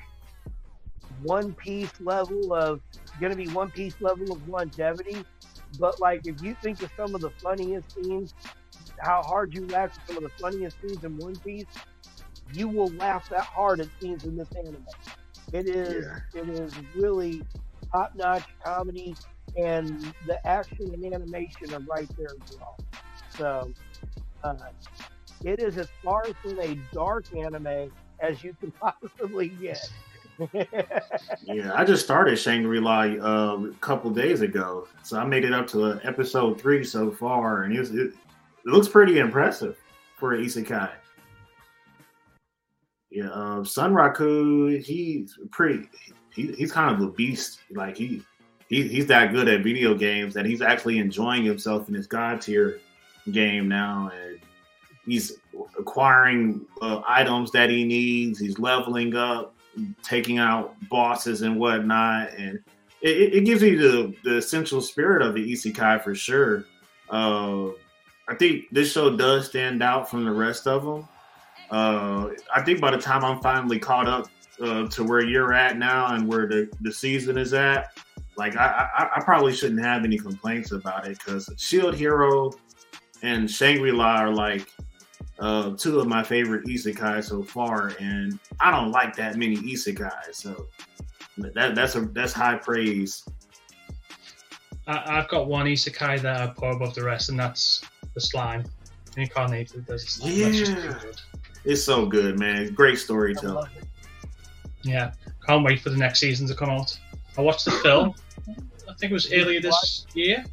One 1.21 1.53
Piece 1.53 1.91
level 1.99 2.53
of 2.53 2.81
going 3.19 3.31
to 3.31 3.37
be 3.37 3.47
One 3.49 3.71
Piece 3.71 3.95
level 4.01 4.31
of 4.31 4.47
longevity, 4.47 5.25
but 5.79 5.99
like 5.99 6.21
if 6.25 6.41
you 6.41 6.55
think 6.61 6.81
of 6.81 6.91
some 6.97 7.15
of 7.15 7.21
the 7.21 7.31
funniest 7.31 7.93
scenes, 7.93 8.33
how 8.99 9.23
hard 9.23 9.53
you 9.53 9.67
laugh 9.67 9.91
at 9.97 10.07
some 10.07 10.17
of 10.17 10.23
the 10.23 10.31
funniest 10.41 10.81
scenes 10.81 11.03
in 11.03 11.17
One 11.17 11.35
Piece, 11.37 11.65
you 12.53 12.67
will 12.67 12.89
laugh 12.91 13.29
that 13.29 13.43
hard 13.43 13.81
at 13.81 13.87
scenes 13.99 14.23
in 14.25 14.35
this 14.35 14.49
anime. 14.57 14.85
It 15.51 15.67
is 15.67 16.05
it 16.33 16.49
is 16.49 16.73
really 16.95 17.43
top 17.91 18.11
notch 18.15 18.45
comedy 18.63 19.15
and 19.57 20.13
the 20.25 20.45
action 20.45 20.93
and 20.93 21.13
animation 21.13 21.73
are 21.73 21.79
right 21.81 22.09
there 22.17 22.27
as 22.31 22.57
well. 22.57 22.79
So 23.37 23.73
uh, 24.43 24.55
it 25.43 25.59
is 25.59 25.77
as 25.77 25.87
far 26.03 26.25
from 26.41 26.59
a 26.59 26.75
dark 26.93 27.25
anime 27.35 27.91
as 28.19 28.43
you 28.43 28.53
can 28.59 28.71
possibly 28.81 29.49
get. 29.49 29.89
Yeah, 31.43 31.73
I 31.73 31.85
just 31.85 32.03
started 32.03 32.37
Shangri 32.37 32.79
La 32.79 33.01
uh, 33.01 33.57
a 33.57 33.71
couple 33.81 34.09
days 34.11 34.41
ago, 34.41 34.87
so 35.03 35.17
I 35.17 35.25
made 35.25 35.45
it 35.45 35.53
up 35.53 35.67
to 35.67 35.99
episode 36.03 36.59
three 36.59 36.83
so 36.83 37.11
far, 37.11 37.63
and 37.63 37.75
it, 37.75 37.91
it, 37.93 38.13
looks 38.65 38.87
pretty 38.87 39.19
impressive 39.19 39.77
for 40.17 40.33
an 40.33 40.43
isekai. 40.43 40.91
Yeah, 43.11 43.29
uh, 43.29 43.59
Sunraku, 43.61 44.83
he's 44.83 45.37
pretty. 45.51 45.87
He, 46.33 46.51
he's 46.53 46.71
kind 46.71 46.93
of 46.93 47.07
a 47.07 47.11
beast. 47.11 47.59
Like 47.71 47.95
he, 47.95 48.23
he, 48.67 48.87
he's 48.87 49.05
that 49.07 49.31
good 49.31 49.47
at 49.47 49.63
video 49.63 49.93
games 49.93 50.33
that 50.33 50.45
he's 50.45 50.61
actually 50.61 50.97
enjoying 50.97 51.45
himself 51.45 51.87
in 51.87 51.93
his 51.93 52.07
god 52.07 52.41
tier 52.41 52.79
game 53.31 53.69
now, 53.69 54.11
and 54.13 54.39
he's 55.05 55.37
acquiring 55.79 56.65
uh, 56.81 57.01
items 57.07 57.51
that 57.51 57.69
he 57.69 57.85
needs. 57.85 58.39
He's 58.39 58.59
leveling 58.59 59.15
up 59.15 59.54
taking 60.03 60.37
out 60.37 60.75
bosses 60.89 61.41
and 61.41 61.59
whatnot, 61.59 62.31
and 62.37 62.59
it, 63.01 63.35
it 63.35 63.45
gives 63.45 63.61
you 63.61 63.77
the, 63.77 64.15
the 64.23 64.37
essential 64.37 64.81
spirit 64.81 65.21
of 65.21 65.33
the 65.33 65.51
isekai 65.51 66.03
for 66.03 66.15
sure. 66.15 66.65
Uh, 67.09 67.67
I 68.27 68.35
think 68.37 68.65
this 68.71 68.91
show 68.91 69.15
does 69.15 69.47
stand 69.47 69.83
out 69.83 70.09
from 70.09 70.25
the 70.25 70.31
rest 70.31 70.67
of 70.67 70.83
them. 70.83 71.07
Uh, 71.69 72.29
I 72.53 72.61
think 72.61 72.79
by 72.79 72.91
the 72.91 72.97
time 72.97 73.23
I'm 73.23 73.41
finally 73.41 73.79
caught 73.79 74.07
up 74.07 74.27
uh, 74.61 74.87
to 74.87 75.03
where 75.03 75.21
you're 75.21 75.53
at 75.53 75.77
now 75.77 76.13
and 76.13 76.27
where 76.27 76.47
the, 76.47 76.69
the 76.81 76.91
season 76.91 77.37
is 77.37 77.53
at, 77.53 77.89
like 78.37 78.55
I, 78.55 78.89
I, 78.97 79.09
I 79.17 79.23
probably 79.23 79.53
shouldn't 79.53 79.81
have 79.81 80.03
any 80.03 80.17
complaints 80.17 80.71
about 80.71 81.07
it 81.07 81.17
because 81.19 81.49
Shield 81.57 81.95
Hero 81.95 82.51
and 83.21 83.49
Shangri 83.49 83.91
La 83.91 84.17
are 84.17 84.29
like 84.29 84.67
uh, 85.39 85.71
two 85.77 85.99
of 85.99 86.07
my 86.07 86.23
favorite 86.23 86.65
isekai 86.65 87.23
so 87.23 87.43
far, 87.43 87.91
and 87.99 88.39
I 88.59 88.71
don't 88.71 88.91
like 88.91 89.15
that 89.17 89.35
many 89.35 89.57
isekai, 89.57 90.33
so 90.33 90.67
that 91.37 91.75
that's 91.75 91.95
a 91.95 92.01
that's 92.01 92.33
high 92.33 92.55
praise. 92.57 93.25
I, 94.87 95.17
I've 95.19 95.27
got 95.29 95.47
one 95.47 95.65
isekai 95.65 96.21
that 96.21 96.41
I 96.41 96.47
put 96.47 96.71
above 96.75 96.93
the 96.95 97.03
rest, 97.03 97.29
and 97.29 97.39
that's 97.39 97.81
the 98.13 98.21
slime. 98.21 98.63
Incarnated, 99.17 99.85
there's 99.87 100.03
a 100.03 100.07
slime. 100.07 100.39
That's 100.41 100.57
just 100.59 100.71
Yeah. 100.71 100.99
good. 101.01 101.21
It's 101.65 101.83
so 101.83 102.05
good, 102.05 102.37
man. 102.39 102.73
Great 102.73 102.93
I 102.93 102.97
storytelling. 102.97 103.69
Yeah, 104.83 105.13
can't 105.47 105.63
wait 105.65 105.81
for 105.81 105.89
the 105.89 105.97
next 105.97 106.19
season 106.19 106.47
to 106.47 106.53
come 106.53 106.69
out. 106.69 106.97
I 107.37 107.41
watched 107.41 107.65
the 107.65 107.71
film. 107.83 108.13
I 108.47 108.93
think 108.99 109.11
it 109.11 109.13
was 109.13 109.31
earlier 109.33 109.59
this 109.59 110.05
year. 110.13 110.45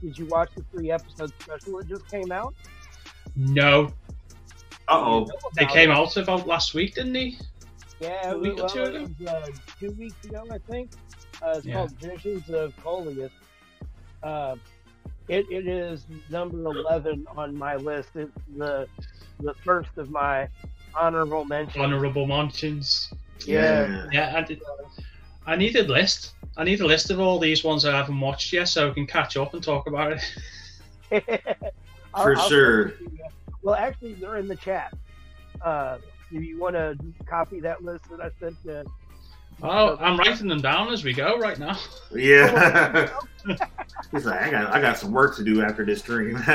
Did 0.00 0.18
you 0.18 0.26
watch 0.26 0.48
the 0.56 0.64
three 0.72 0.90
episode 0.90 1.32
special 1.38 1.78
that 1.78 1.86
just 1.88 2.08
came 2.08 2.32
out? 2.32 2.54
No, 3.36 3.86
Uh 4.88 5.00
oh. 5.00 5.28
They 5.56 5.64
came 5.66 5.90
out 5.90 6.16
about 6.16 6.46
last 6.46 6.74
week, 6.74 6.94
didn't 6.94 7.12
they? 7.14 7.36
Yeah, 8.00 8.32
a 8.32 8.38
week 8.38 8.52
or 8.54 8.56
well, 8.56 8.68
two 8.68 8.82
it 8.82 8.94
ago? 8.96 9.08
was, 9.18 9.28
uh, 9.28 9.46
two 9.78 9.90
weeks 9.92 10.24
ago, 10.24 10.44
I 10.50 10.58
think. 10.58 10.90
Uh, 11.42 11.54
it's 11.56 11.66
Yeah. 11.66 11.74
called 11.74 11.92
Visions 11.92 12.50
of 12.50 12.76
Coleus. 12.82 13.30
Uh, 14.22 14.56
it, 15.28 15.46
it 15.50 15.66
is 15.68 16.04
number 16.30 16.58
11 16.64 17.26
on 17.36 17.56
my 17.56 17.76
list. 17.76 18.10
It's 18.14 18.30
the 18.56 18.88
the 19.40 19.54
first 19.64 19.90
of 19.96 20.10
my 20.10 20.48
honorable 20.94 21.44
mentions. 21.44 21.82
Honorable 21.82 22.26
mentions. 22.26 23.12
Yeah. 23.46 24.06
Yeah, 24.12 24.34
I, 24.36 24.42
did, 24.42 24.60
I 25.46 25.56
need 25.56 25.74
a 25.76 25.82
list. 25.84 26.34
I 26.56 26.64
need 26.64 26.80
a 26.80 26.86
list 26.86 27.10
of 27.10 27.18
all 27.18 27.38
these 27.40 27.64
ones 27.64 27.84
I 27.84 27.96
haven't 27.96 28.20
watched 28.20 28.52
yet, 28.52 28.68
so 28.68 28.88
we 28.88 28.94
can 28.94 29.06
catch 29.06 29.36
up 29.36 29.54
and 29.54 29.62
talk 29.62 29.86
about 29.88 30.12
it. 30.12 30.22
I'll- 32.14 32.22
For 32.24 32.36
I'll 32.36 32.48
sure. 32.48 32.88
send 32.90 33.00
it 33.02 33.10
to 33.10 33.16
you. 33.16 33.24
Well, 33.62 33.74
actually, 33.74 34.14
they're 34.14 34.36
in 34.38 34.48
the 34.48 34.56
chat. 34.56 34.92
Uh, 35.60 35.98
if 36.30 36.42
you 36.42 36.58
want 36.58 36.74
to 36.74 36.96
copy 37.26 37.60
that 37.60 37.84
list 37.84 38.04
that 38.10 38.20
I 38.20 38.30
sent 38.40 38.60
to. 38.64 38.84
Oh, 39.62 39.96
I'm 40.00 40.18
writing 40.18 40.48
them 40.48 40.60
down 40.62 40.92
as 40.92 41.04
we 41.04 41.12
go 41.12 41.38
right 41.38 41.58
now. 41.58 41.78
Yeah. 42.10 43.10
He's 44.10 44.24
like, 44.24 44.40
I 44.42 44.50
got 44.50 44.74
I 44.74 44.80
got 44.80 44.96
some 44.98 45.12
work 45.12 45.36
to 45.36 45.44
do 45.44 45.62
after 45.62 45.84
this 45.84 46.00
stream. 46.00 46.38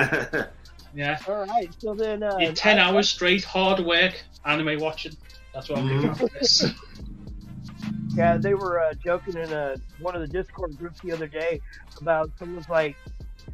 Yeah, 0.95 1.19
All 1.27 1.45
right, 1.45 1.69
so 1.77 1.93
then. 1.93 2.23
Uh, 2.23 2.37
Yeah, 2.39 2.51
ten 2.53 2.79
I- 2.79 2.83
hours 2.89 3.07
straight 3.07 3.43
hard 3.43 3.79
work, 3.81 4.13
anime 4.45 4.79
watching. 4.79 5.15
That's 5.53 5.69
what 5.69 5.77
I'm 5.79 5.87
doing 5.87 6.01
Mhm. 6.01 6.09
after 6.09 6.27
this. 6.39 6.73
Yeah, 8.15 8.37
they 8.37 8.55
were 8.55 8.79
uh, 8.79 8.93
joking 8.95 9.35
in 9.37 9.51
a, 9.53 9.75
one 9.99 10.15
of 10.15 10.21
the 10.21 10.27
Discord 10.27 10.75
groups 10.77 10.99
the 11.01 11.11
other 11.11 11.27
day 11.27 11.61
about 12.01 12.31
someone's 12.39 12.67
like, 12.69 12.95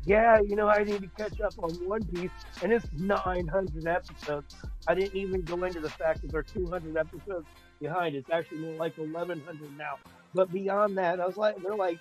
"Yeah, 0.05 0.39
you 0.41 0.55
know, 0.55 0.67
I 0.67 0.83
need 0.83 1.01
to 1.01 1.07
catch 1.07 1.39
up 1.41 1.53
on 1.59 1.71
One 1.87 2.03
Piece, 2.03 2.31
and 2.61 2.71
it's 2.71 2.85
900 2.93 3.87
episodes. 3.87 4.55
I 4.87 4.95
didn't 4.95 5.15
even 5.15 5.41
go 5.43 5.63
into 5.63 5.79
the 5.79 5.89
fact 5.89 6.21
that 6.21 6.31
they're 6.31 6.43
200 6.43 6.97
episodes 6.97 7.47
behind. 7.79 8.15
It's 8.15 8.29
actually 8.29 8.59
more 8.59 8.75
like 8.75 8.97
1100 8.97 9.77
now. 9.77 9.97
But 10.33 10.51
beyond 10.51 10.97
that, 10.97 11.19
I 11.19 11.25
was 11.25 11.37
like, 11.37 11.61
they're 11.61 11.75
like, 11.75 11.99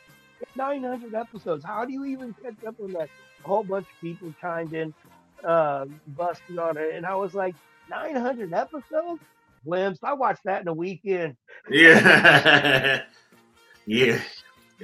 900 0.56 1.14
episodes. 1.14 1.64
How 1.64 1.84
do 1.84 1.92
you 1.92 2.04
even 2.04 2.34
catch 2.42 2.64
up 2.66 2.74
on 2.80 2.92
that? 2.92 3.08
A 3.44 3.46
whole 3.46 3.62
bunch 3.62 3.86
of 3.86 4.00
people 4.00 4.34
chimed 4.40 4.74
in, 4.74 4.92
uh, 5.44 5.86
busting 6.08 6.58
on 6.58 6.76
it, 6.76 6.94
and 6.94 7.06
I 7.06 7.14
was 7.14 7.34
like, 7.34 7.54
900 7.88 8.52
episodes. 8.52 9.20
Glimpse. 9.64 10.00
I 10.02 10.14
watched 10.14 10.42
that 10.44 10.62
in 10.62 10.68
a 10.68 10.74
weekend. 10.74 11.36
yeah. 11.70 13.02
yeah. 13.86 14.18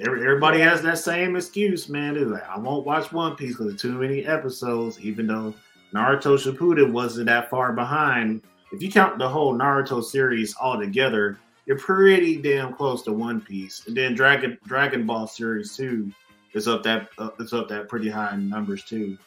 Every, 0.00 0.22
everybody 0.22 0.60
has 0.60 0.82
that 0.82 0.98
same 0.98 1.36
excuse, 1.36 1.88
man. 1.88 2.16
It's 2.16 2.30
like 2.30 2.48
I 2.48 2.58
won't 2.58 2.86
watch 2.86 3.12
One 3.12 3.36
Piece 3.36 3.56
because 3.56 3.80
too 3.80 3.98
many 3.98 4.24
episodes. 4.24 5.00
Even 5.00 5.26
though 5.26 5.54
Naruto 5.94 6.36
Shippuden 6.36 6.92
wasn't 6.92 7.26
that 7.26 7.50
far 7.50 7.72
behind, 7.72 8.42
if 8.72 8.82
you 8.82 8.90
count 8.90 9.18
the 9.18 9.28
whole 9.28 9.54
Naruto 9.54 10.02
series 10.02 10.54
all 10.60 10.78
together, 10.78 11.38
you're 11.66 11.78
pretty 11.78 12.40
damn 12.40 12.72
close 12.72 13.02
to 13.04 13.12
One 13.12 13.40
Piece. 13.40 13.86
And 13.86 13.96
then 13.96 14.14
Dragon 14.14 14.58
Dragon 14.64 15.06
Ball 15.06 15.26
series 15.26 15.76
two 15.76 16.12
is 16.54 16.68
up 16.68 16.82
that 16.84 17.08
uh, 17.18 17.30
it's 17.40 17.52
up 17.52 17.68
that 17.68 17.88
pretty 17.88 18.08
high 18.08 18.34
in 18.34 18.48
numbers 18.48 18.84
too. 18.84 19.18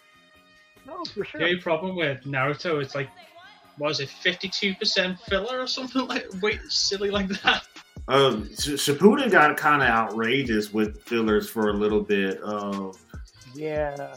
No, 0.88 1.04
for 1.06 1.26
sure. 1.26 1.40
The 1.40 1.46
only 1.48 1.60
problem 1.62 1.96
with 1.96 2.24
Naruto 2.24 2.82
is 2.82 2.96
like, 2.96 3.10
was 3.78 4.00
it 4.00 4.10
fifty 4.10 4.50
two 4.50 4.74
percent 4.76 5.20
filler 5.20 5.60
or 5.60 5.68
something 5.68 6.08
like 6.08 6.28
wait 6.42 6.62
silly 6.70 7.12
like 7.12 7.28
that? 7.44 7.64
Um, 8.12 8.50
Sh- 8.50 8.76
Shippuden 8.76 9.32
got 9.32 9.56
kind 9.56 9.82
of 9.82 9.88
outrageous 9.88 10.74
with 10.74 11.02
fillers 11.04 11.50
for 11.50 11.70
a 11.70 11.74
little 11.74 12.02
bit. 12.02 12.40
Uh, 12.44 12.92
Yeah. 13.56 14.16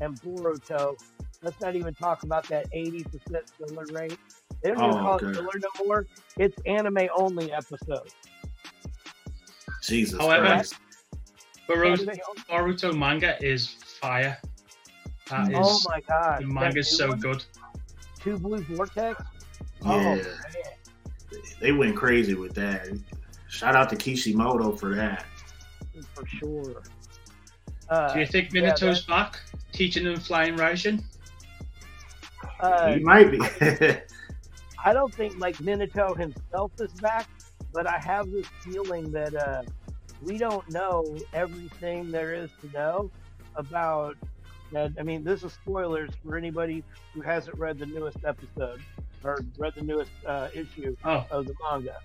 And 0.00 0.20
Boruto. 0.20 0.96
Let's 1.42 1.60
not 1.60 1.74
even 1.74 1.94
talk 1.94 2.22
about 2.22 2.46
that 2.48 2.70
80% 2.72 3.50
filler 3.58 3.84
rate. 3.92 4.18
They 4.62 4.70
don't 4.70 4.78
even 4.78 4.90
Oh, 4.90 5.00
call 5.00 5.14
okay. 5.14 5.26
it 5.26 5.34
filler 5.34 5.50
no 5.56 5.84
more. 5.84 6.06
It's 6.38 6.56
anime 6.66 7.08
only 7.16 7.52
episodes. 7.52 8.14
Jesus 9.82 10.20
However, 10.20 10.46
Christ! 10.46 10.74
Boruto, 11.68 12.16
Boruto 12.48 12.96
manga 12.96 13.36
is 13.44 13.66
fire. 14.00 14.38
That 15.30 15.50
is 15.50 15.56
oh 15.60 15.80
my 15.88 16.00
god. 16.02 16.42
the 16.42 16.46
manga's 16.46 16.88
That 16.90 16.96
so 16.96 17.08
one, 17.08 17.18
good. 17.20 17.44
Two 18.20 18.38
Blue 18.38 18.58
Vortex? 18.62 19.20
Yeah, 19.84 19.92
Oh, 19.92 19.98
man. 19.98 20.26
They 21.60 21.72
went 21.72 21.96
crazy 21.96 22.34
with 22.34 22.54
that. 22.54 22.88
Shout 23.48 23.74
out 23.74 23.90
to 23.90 23.96
Kishimoto 23.96 24.76
for 24.76 24.94
that. 24.94 25.24
For 26.14 26.26
sure. 26.26 26.82
Uh, 27.88 28.12
Do 28.12 28.20
you 28.20 28.26
think 28.26 28.52
yeah, 28.52 28.62
Minato's 28.62 29.02
back 29.02 29.40
teaching 29.72 30.04
them 30.04 30.16
flying 30.16 30.56
Raijin? 30.56 31.02
uh, 32.60 32.92
he 32.92 33.00
might 33.00 33.30
be. 33.30 33.40
I 34.84 34.92
don't 34.92 35.12
think 35.12 35.38
like 35.38 35.56
Minato 35.58 36.16
himself 36.16 36.72
is 36.80 36.92
back, 36.94 37.28
but 37.72 37.86
I 37.86 37.98
have 37.98 38.30
this 38.30 38.46
feeling 38.60 39.10
that 39.12 39.34
uh, 39.34 39.62
we 40.22 40.38
don't 40.38 40.68
know 40.70 41.16
everything 41.32 42.10
there 42.10 42.34
is 42.34 42.50
to 42.62 42.70
know 42.72 43.10
about. 43.54 44.16
That 44.72 44.92
I 44.98 45.02
mean, 45.02 45.22
this 45.22 45.44
is 45.44 45.52
spoilers 45.52 46.10
for 46.24 46.36
anybody 46.36 46.82
who 47.14 47.20
hasn't 47.20 47.56
read 47.56 47.78
the 47.78 47.86
newest 47.86 48.18
episode 48.24 48.80
or 49.24 49.38
read 49.58 49.74
the 49.74 49.82
newest 49.82 50.10
uh, 50.26 50.48
issue 50.54 50.96
Oh, 51.04 51.24
of 51.30 51.46
the 51.46 51.54
manga. 51.62 51.96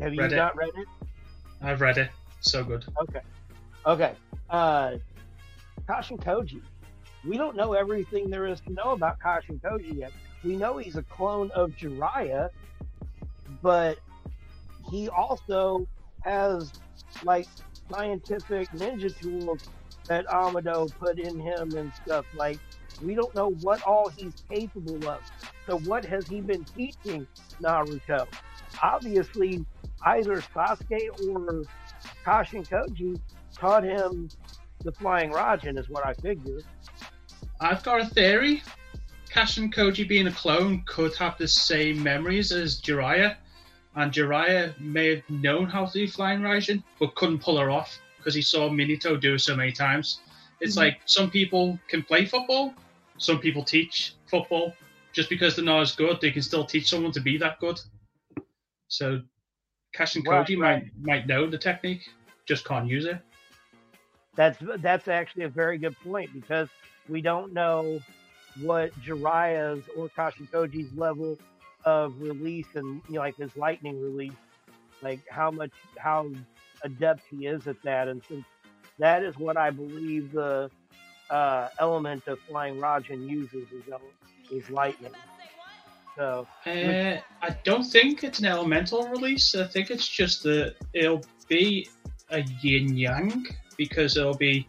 Have 0.00 0.14
you 0.14 0.20
Read 0.20 0.32
it. 0.32 0.36
not 0.36 0.56
read 0.56 0.70
it? 0.76 0.88
I've 1.60 1.80
read 1.80 1.98
it. 1.98 2.10
So 2.40 2.64
good. 2.64 2.84
Okay. 3.02 3.20
Okay. 3.86 4.12
Uh, 4.50 4.96
Kashin 5.88 6.18
Koji. 6.18 6.60
We 7.24 7.36
don't 7.36 7.56
know 7.56 7.72
everything 7.72 8.30
there 8.30 8.46
is 8.46 8.60
to 8.62 8.72
know 8.72 8.90
about 8.92 9.18
Kashin 9.20 9.60
Koji 9.60 9.96
yet. 9.98 10.12
We 10.44 10.56
know 10.56 10.76
he's 10.78 10.96
a 10.96 11.02
clone 11.04 11.50
of 11.52 11.70
Jiraiya, 11.72 12.50
but 13.62 13.98
he 14.90 15.08
also 15.08 15.86
has 16.22 16.72
like 17.22 17.46
scientific 17.90 18.68
ninja 18.70 19.16
tools 19.20 19.60
that 20.08 20.26
Amado 20.28 20.88
put 20.98 21.18
in 21.20 21.38
him 21.38 21.76
and 21.76 21.92
stuff. 22.04 22.26
Like 22.34 22.58
we 23.00 23.14
don't 23.14 23.34
know 23.34 23.50
what 23.62 23.82
all 23.82 24.08
he's 24.10 24.34
capable 24.50 25.08
of. 25.08 25.20
So 25.66 25.78
what 25.80 26.04
has 26.04 26.26
he 26.26 26.40
been 26.40 26.64
teaching 26.64 27.26
Naruto? 27.62 28.26
Obviously, 28.82 29.64
either 30.04 30.36
Sasuke 30.36 31.08
or 31.28 31.62
Kashin 32.24 32.66
Koji 32.68 33.20
taught 33.56 33.84
him 33.84 34.28
the 34.84 34.92
flying 34.92 35.30
Raijin, 35.30 35.78
is 35.78 35.88
what 35.88 36.04
I 36.04 36.14
figure. 36.14 36.58
I've 37.60 37.82
got 37.82 38.00
a 38.00 38.06
theory. 38.06 38.62
Kashin 39.30 39.72
Koji 39.72 40.06
being 40.06 40.26
a 40.26 40.32
clone 40.32 40.82
could 40.86 41.14
have 41.16 41.38
the 41.38 41.48
same 41.48 42.02
memories 42.02 42.52
as 42.52 42.80
Jiraiya, 42.80 43.36
and 43.94 44.12
Jiraiya 44.12 44.78
may 44.80 45.16
have 45.16 45.30
known 45.30 45.66
how 45.66 45.86
to 45.86 45.92
do 45.92 46.08
flying 46.08 46.40
Raijin, 46.40 46.82
but 46.98 47.14
couldn't 47.14 47.38
pull 47.38 47.58
her 47.58 47.70
off 47.70 48.00
because 48.18 48.34
he 48.34 48.42
saw 48.42 48.68
Minato 48.68 49.20
do 49.20 49.34
it 49.34 49.40
so 49.40 49.56
many 49.56 49.72
times. 49.72 50.20
It's 50.60 50.74
Mhm. 50.74 50.78
like 50.78 51.00
some 51.06 51.30
people 51.30 51.78
can 51.88 52.02
play 52.02 52.24
football, 52.24 52.74
some 53.22 53.38
people 53.38 53.62
teach 53.62 54.14
football. 54.26 54.74
Just 55.12 55.28
because 55.28 55.54
they're 55.54 55.64
not 55.64 55.82
as 55.82 55.94
good, 55.94 56.20
they 56.20 56.30
can 56.30 56.42
still 56.42 56.64
teach 56.64 56.88
someone 56.88 57.12
to 57.12 57.20
be 57.20 57.36
that 57.38 57.60
good. 57.60 57.78
So, 58.88 59.20
Kashin 59.96 60.24
Koji 60.24 60.58
right. 60.58 60.58
might 60.58 60.84
might 61.00 61.26
know 61.26 61.46
the 61.46 61.58
technique, 61.58 62.02
just 62.46 62.64
can't 62.64 62.88
use 62.88 63.04
it. 63.04 63.18
That's 64.34 64.58
that's 64.78 65.08
actually 65.08 65.44
a 65.44 65.48
very 65.48 65.78
good 65.78 65.96
point 66.00 66.30
because 66.32 66.68
we 67.08 67.20
don't 67.20 67.52
know 67.52 68.00
what 68.60 68.92
Jiraiya's 69.02 69.84
or 69.96 70.08
Kashin 70.08 70.50
Koji's 70.50 70.92
level 70.96 71.38
of 71.84 72.20
release 72.20 72.68
and 72.74 73.02
you 73.08 73.14
know, 73.14 73.20
like 73.20 73.36
his 73.36 73.54
lightning 73.56 74.00
release, 74.02 74.32
like 75.02 75.20
how 75.30 75.50
much 75.50 75.72
how 75.98 76.30
adept 76.82 77.22
he 77.30 77.46
is 77.46 77.66
at 77.66 77.80
that, 77.82 78.08
and 78.08 78.22
since 78.26 78.44
that 78.98 79.22
is 79.22 79.36
what 79.38 79.58
I 79.58 79.70
believe 79.70 80.32
the 80.32 80.70
uh, 81.32 81.68
element 81.80 82.22
of 82.28 82.38
flying 82.48 82.76
Raijin 82.76 83.28
uses 83.28 83.66
is, 83.72 83.84
is 84.50 84.70
lightning. 84.70 85.12
So 86.16 86.46
Uh, 86.66 87.16
I 87.42 87.50
don't 87.64 87.84
think 87.84 88.22
it's 88.22 88.38
an 88.38 88.44
elemental 88.46 89.08
release. 89.08 89.54
I 89.54 89.64
think 89.64 89.90
it's 89.90 90.06
just 90.06 90.42
that 90.44 90.76
it'll 90.92 91.24
be 91.48 91.88
a 92.30 92.42
yin 92.62 92.96
yang 92.96 93.46
because 93.78 94.16
it'll 94.16 94.36
be 94.36 94.68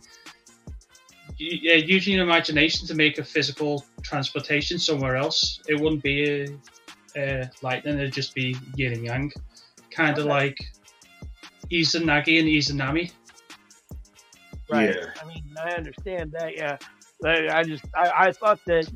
yeah, 1.37 1.75
using 1.75 2.13
your 2.13 2.23
imagination 2.23 2.87
to 2.87 2.95
make 2.95 3.17
a 3.17 3.23
physical 3.23 3.83
transportation 4.01 4.79
somewhere 4.79 5.17
else. 5.17 5.59
It 5.67 5.79
wouldn't 5.79 6.03
be 6.03 6.17
a, 6.41 6.47
a 7.17 7.49
lightning; 7.61 7.97
it'd 7.99 8.13
just 8.13 8.33
be 8.33 8.55
yin 8.75 8.93
and 8.93 9.03
yang, 9.03 9.31
kind 9.91 10.17
of 10.17 10.25
Okay. 10.25 10.29
like 10.29 10.57
Izanagi 11.71 12.39
and 12.39 12.47
Izanami. 12.47 13.11
Right. 14.73 14.89
Yeah. 14.89 15.11
I 15.21 15.25
mean, 15.27 15.43
I 15.63 15.71
understand 15.73 16.33
that. 16.33 16.55
Yeah. 16.57 16.77
But 17.21 17.49
I 17.49 17.63
just, 17.63 17.85
I, 17.95 18.27
I 18.27 18.31
thought 18.33 18.59
that 18.67 18.89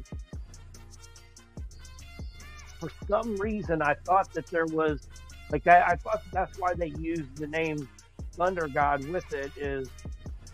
for 2.79 2.89
some 3.09 3.37
reason, 3.37 3.81
I 3.81 3.95
thought 4.05 4.33
that 4.33 4.47
there 4.51 4.65
was, 4.67 5.01
like, 5.51 5.67
I, 5.67 5.81
I 5.81 5.95
thought 5.97 6.21
that's 6.33 6.57
why 6.59 6.73
they 6.75 6.93
used 6.99 7.37
the 7.37 7.47
name 7.47 7.89
Thunder 8.37 8.67
God 8.67 9.07
with 9.07 9.31
it, 9.33 9.51
is 9.57 9.89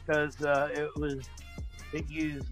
because 0.06 0.40
uh, 0.42 0.70
it 0.74 0.90
was, 0.98 1.20
it 1.94 2.10
used 2.10 2.48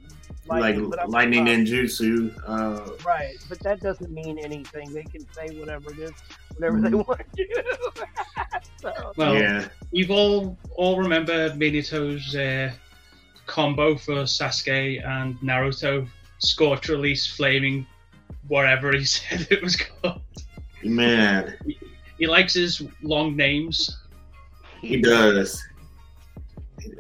like 0.47 0.61
lightning. 0.61 0.89
but 0.89 0.99
I'm- 0.99 1.09
lightning 1.09 1.47
uh, 1.47 1.51
ninjutsu. 1.51 2.33
Uh, 2.47 2.91
Right. 3.05 3.37
But 3.49 3.59
that 3.59 3.79
doesn't 3.79 4.11
mean 4.11 4.39
anything. 4.39 4.91
They 4.93 5.03
can 5.03 5.25
say 5.33 5.57
whatever 5.59 5.91
it 5.91 5.99
is, 5.99 6.11
whatever 6.55 6.81
they 6.81 6.95
want 6.95 7.19
to 7.35 7.45
do. 7.45 7.63
so, 8.81 9.13
Well, 9.17 9.35
yeah, 9.35 9.67
We've 9.91 10.11
all 10.11 10.57
all 10.75 10.97
remember 10.99 11.49
Minato's 11.51 12.35
uh, 12.35 12.71
combo 13.45 13.95
for 13.95 14.23
Sasuke 14.23 15.05
and 15.05 15.35
Naruto, 15.41 16.07
Scorch 16.39 16.89
Release, 16.89 17.27
Flaming, 17.27 17.85
whatever 18.47 18.91
he 18.95 19.05
said 19.15 19.47
it 19.51 19.61
was 19.61 19.75
called. 19.75 20.21
man, 20.83 21.55
He 22.17 22.25
likes 22.27 22.53
his 22.55 22.81
long 23.03 23.35
names. 23.35 23.99
he 24.81 25.01
does. 25.01 25.63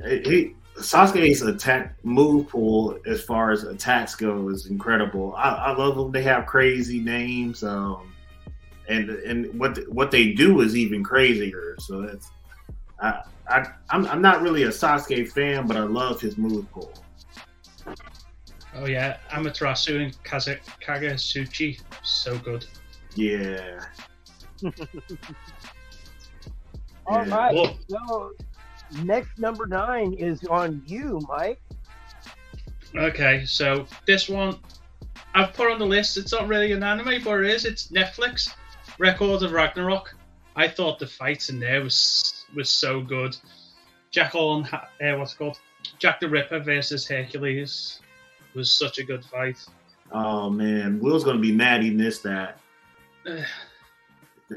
He, 0.05 0.19
he 0.29 0.55
Sasuke's 0.81 1.41
attack 1.41 1.95
move 2.03 2.49
pool, 2.49 2.97
as 3.05 3.21
far 3.23 3.51
as 3.51 3.63
attacks 3.63 4.15
go, 4.15 4.49
is 4.49 4.65
incredible. 4.67 5.33
I, 5.35 5.49
I 5.49 5.75
love 5.75 5.95
them. 5.95 6.11
They 6.11 6.23
have 6.23 6.45
crazy 6.45 6.99
names, 6.99 7.63
um, 7.63 8.13
and 8.89 9.09
and 9.09 9.57
what 9.59 9.77
what 9.89 10.11
they 10.11 10.33
do 10.33 10.61
is 10.61 10.75
even 10.75 11.03
crazier. 11.03 11.75
So 11.79 12.01
that's 12.01 12.31
I, 12.99 13.21
I 13.49 13.65
I'm 13.89 14.05
I'm 14.07 14.21
not 14.21 14.41
really 14.41 14.63
a 14.63 14.69
Sasuke 14.69 15.29
fan, 15.31 15.67
but 15.67 15.77
I 15.77 15.81
love 15.83 16.19
his 16.21 16.37
move 16.37 16.69
pool. 16.71 16.93
Oh 18.73 18.85
yeah, 18.85 19.17
Amaterasu 19.31 20.01
and 20.03 20.23
Kaza- 20.23 20.59
Kagutsuchi, 20.85 21.81
so 22.03 22.37
good. 22.37 22.65
Yeah. 23.15 23.79
All 27.07 27.25
Yeah. 27.25 27.35
right. 27.35 27.53
Well- 27.53 27.77
So, 27.89 28.31
next 29.03 29.37
number 29.39 29.65
nine 29.67 30.13
is 30.13 30.43
on 30.45 30.81
you, 30.85 31.19
Mike. 31.27 31.61
Okay, 32.95 33.45
so 33.45 33.85
this 34.05 34.27
one 34.27 34.57
I've 35.33 35.53
put 35.53 35.71
on 35.71 35.79
the 35.79 35.85
list. 35.85 36.17
It's 36.17 36.31
not 36.31 36.47
really 36.47 36.71
an 36.73 36.83
anime, 36.83 37.23
but 37.23 37.39
it 37.39 37.49
is. 37.49 37.65
It's 37.65 37.87
Netflix. 37.87 38.53
Records 38.99 39.43
of 39.43 39.51
Ragnarok. 39.53 40.13
I 40.55 40.67
thought 40.67 40.99
the 40.99 41.07
fights 41.07 41.49
in 41.49 41.59
there 41.59 41.81
was 41.81 42.45
was 42.55 42.69
so 42.69 43.01
good. 43.01 43.35
Jackal 44.11 44.55
and 44.57 44.65
Ha- 44.65 44.89
uh, 45.01 45.15
what's 45.17 45.33
it 45.33 45.37
called? 45.37 45.59
Jack 45.99 46.19
the 46.19 46.27
Ripper 46.29 46.59
versus 46.59 47.07
Hercules 47.07 48.01
was 48.53 48.69
such 48.69 48.97
a 48.99 49.03
good 49.03 49.23
fight. 49.23 49.57
Oh 50.11 50.49
man, 50.49 50.99
Will's 50.99 51.23
gonna 51.23 51.39
be 51.39 51.53
mad 51.53 51.81
he 51.81 51.91
missed 51.91 52.23
that. 52.23 52.59
Uh, 53.25 53.41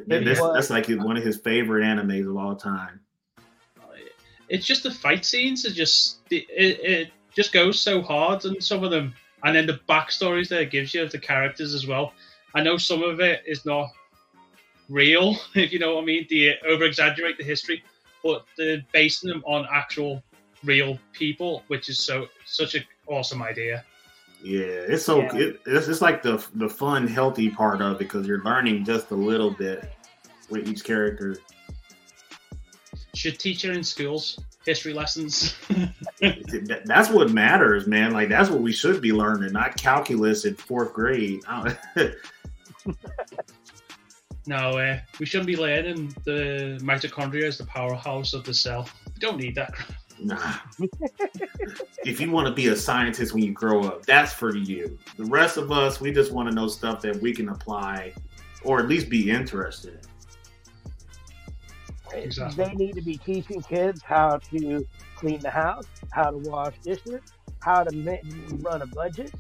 Th- 0.09 0.25
That's, 0.25 0.41
what? 0.41 0.55
that's 0.55 0.71
like 0.71 0.89
one 0.89 1.17
of 1.17 1.23
his 1.23 1.37
favorite 1.37 1.85
animes 1.85 2.29
of 2.29 2.37
all 2.37 2.57
time. 2.57 2.99
It's 4.49 4.67
just 4.67 4.83
the 4.83 4.91
fight 4.91 5.25
scenes 5.25 5.65
are 5.67 5.73
just 5.73 6.19
it, 6.31 6.47
it 6.49 7.11
just 7.35 7.53
goes 7.53 7.81
so 7.81 8.03
hard, 8.03 8.45
and 8.45 8.63
some 8.63 8.85
of 8.85 8.91
them, 8.91 9.15
and 9.43 9.57
then 9.57 9.67
the 9.67 9.81
backstories 9.89 10.49
that 10.49 10.61
it 10.61 10.71
gives 10.71 10.95
you 10.95 11.03
of 11.03 11.11
the 11.11 11.19
characters 11.19 11.75
as 11.75 11.87
well. 11.87 12.13
I 12.55 12.63
know 12.63 12.77
some 12.77 13.03
of 13.03 13.21
it 13.21 13.43
is 13.47 13.67
not 13.67 13.89
real, 14.89 15.37
if 15.55 15.73
you 15.73 15.79
know 15.79 15.97
what 15.97 16.03
I 16.03 16.05
mean. 16.05 16.27
They 16.31 16.57
over 16.67 16.85
exaggerate 16.85 17.39
the 17.39 17.45
history, 17.45 17.83
but 18.23 18.45
they're 18.57 18.85
basing 18.93 19.31
them 19.31 19.43
on 19.47 19.67
actual 19.73 20.23
real 20.63 20.99
people, 21.13 21.63
which 21.69 21.89
is 21.89 21.99
so 21.99 22.27
such 22.45 22.75
an 22.75 22.85
awesome 23.07 23.43
idea. 23.43 23.85
Yeah, 24.43 24.61
it's 24.63 25.05
so 25.05 25.23
Yeah. 25.23 25.37
It, 25.37 25.61
it's 25.67 25.89
it's 25.89 26.03
like 26.03 26.23
the 26.23 26.45
the 26.55 26.69
fun, 26.69 27.07
healthy 27.07 27.49
part 27.49 27.81
of 27.81 27.93
it 27.93 27.99
because 27.99 28.27
you're 28.27 28.43
learning 28.43 28.85
just 28.85 29.11
a 29.11 29.15
little 29.15 29.51
bit 29.51 29.91
with 30.51 30.69
each 30.69 30.85
character. 30.85 31.39
Should 33.15 33.39
teach 33.39 33.65
it 33.65 33.77
in 33.77 33.85
schools, 33.85 34.41
history 34.67 34.93
lessons. 34.93 35.57
That's 36.85 37.11
what 37.11 37.31
matters, 37.31 37.87
man. 37.87 38.13
Like 38.13 38.29
that's 38.29 38.51
what 38.51 38.61
we 38.61 38.73
should 38.73 39.01
be 39.01 39.13
learning, 39.13 39.53
not 39.53 39.77
calculus 39.77 40.45
in 40.45 40.55
fourth 40.55 40.93
grade. 40.93 41.43
No, 44.47 44.79
uh, 44.79 44.99
we 45.19 45.25
shouldn't 45.25 45.47
be 45.47 45.57
learning 45.57 46.15
the 46.25 46.79
mitochondria 46.83 47.45
is 47.45 47.57
the 47.57 47.65
powerhouse 47.65 48.35
of 48.35 48.45
the 48.45 48.53
cell. 48.53 48.89
We 49.07 49.19
don't 49.19 49.39
need 49.39 49.55
that. 49.55 49.73
nah. 50.21 50.57
if 52.05 52.21
you 52.21 52.31
want 52.31 52.49
to 52.49 52.53
be 52.53 52.67
a 52.67 52.77
scientist 52.77 53.33
when 53.33 53.43
you 53.43 53.53
grow 53.53 53.85
up, 53.85 54.05
that's 54.05 54.35
for 54.35 54.55
you. 54.55 54.99
The 55.17 55.25
rest 55.25 55.57
of 55.57 55.73
us, 55.73 56.01
we 56.01 56.13
just 56.13 56.31
want 56.31 56.49
to 56.51 56.55
know 56.55 56.69
stuff 56.69 57.01
that 57.03 57.17
we 57.23 57.33
can 57.33 57.49
apply, 57.49 58.13
or 58.63 58.81
at 58.81 58.89
least 58.89 59.09
be 59.09 59.31
interested. 59.31 59.95
in. 59.95 60.14
Exactly. 62.23 62.65
They 62.65 62.73
need 62.75 62.95
to 62.95 63.03
be 63.03 63.19
teaching 63.19 63.63
kids 63.63 64.03
how 64.05 64.39
to 64.51 64.87
clean 65.17 65.43
the 65.43 65.51
house, 65.51 65.87
how 66.11 66.31
to 66.31 66.39
wash 66.39 66.75
dishes, 66.85 67.21
how 67.61 67.85
to 67.85 67.97
ma- 67.97 68.17
run 68.61 68.83
a 68.83 68.87
budget. 68.87 69.33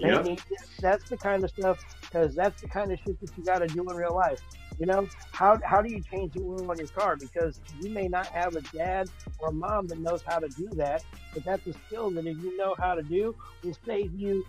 They 0.00 0.08
Yep. 0.08 0.24
need, 0.24 0.40
that's 0.80 1.08
the 1.08 1.16
kind 1.16 1.44
of 1.44 1.50
stuff 1.50 1.78
because 2.00 2.34
that's 2.34 2.60
the 2.60 2.68
kind 2.68 2.92
of 2.92 2.98
shit 3.04 3.20
that 3.20 3.30
you 3.36 3.44
got 3.44 3.58
to 3.58 3.66
do 3.68 3.88
in 3.88 3.96
real 3.96 4.14
life. 4.14 4.40
You 4.78 4.86
know, 4.86 5.08
how 5.32 5.60
how 5.64 5.82
do 5.82 5.88
you 5.88 6.02
change 6.02 6.32
the 6.32 6.40
oil 6.42 6.68
on 6.70 6.78
your 6.78 6.88
car? 6.88 7.16
Because 7.16 7.60
you 7.80 7.90
may 7.90 8.08
not 8.08 8.26
have 8.28 8.56
a 8.56 8.60
dad 8.60 9.08
or 9.38 9.50
a 9.50 9.52
mom 9.52 9.86
that 9.86 10.00
knows 10.00 10.22
how 10.26 10.40
to 10.40 10.48
do 10.48 10.68
that, 10.74 11.04
but 11.32 11.44
that's 11.44 11.64
a 11.68 11.72
skill 11.86 12.10
that 12.10 12.26
if 12.26 12.36
you 12.42 12.56
know 12.56 12.74
how 12.80 12.94
to 12.94 13.02
do, 13.02 13.36
will 13.62 13.76
save 13.86 14.12
you 14.14 14.44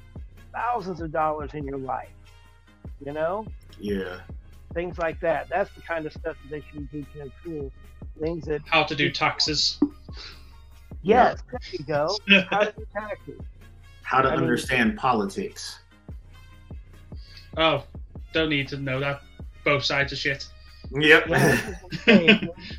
thousands 0.52 1.02
of 1.02 1.12
dollars 1.12 1.52
in 1.54 1.64
your 1.66 1.78
life. 1.78 2.10
You 3.06 3.14
know, 3.14 3.46
Yeah. 3.78 4.22
Things 4.76 5.00
like 5.00 5.20
that. 5.22 5.50
That's 5.50 5.74
the 5.74 5.82
kind 5.82 6.06
of 6.06 6.12
stuff 6.14 6.36
that 6.44 6.50
they 6.52 6.62
should 6.70 6.92
be 6.92 7.02
teaching 7.02 7.22
in 7.22 7.32
school. 7.42 7.72
Things 8.22 8.46
that 8.46 8.62
How 8.70 8.84
to 8.84 8.96
do 8.96 9.10
taxes. 9.10 9.80
yes, 11.02 11.42
there 11.50 11.60
you 11.72 11.86
go. 11.86 12.16
How 12.50 12.60
to 12.60 12.72
do 12.78 12.86
taxes. 12.94 13.42
How 14.04 14.22
to 14.22 14.28
I 14.30 14.32
mean- 14.34 14.42
understand 14.42 14.98
politics. 14.98 15.80
Oh, 17.58 17.84
don't 18.34 18.50
need 18.50 18.68
to 18.68 18.78
know 18.78 19.00
that. 19.00 19.22
Both 19.64 19.86
sides 19.86 20.12
of 20.12 20.20
shit. 20.20 20.46
Yep. 20.92 21.28
Yeah, 21.28 21.38
this 21.38 21.60
is 21.68 21.76
the 21.90 21.98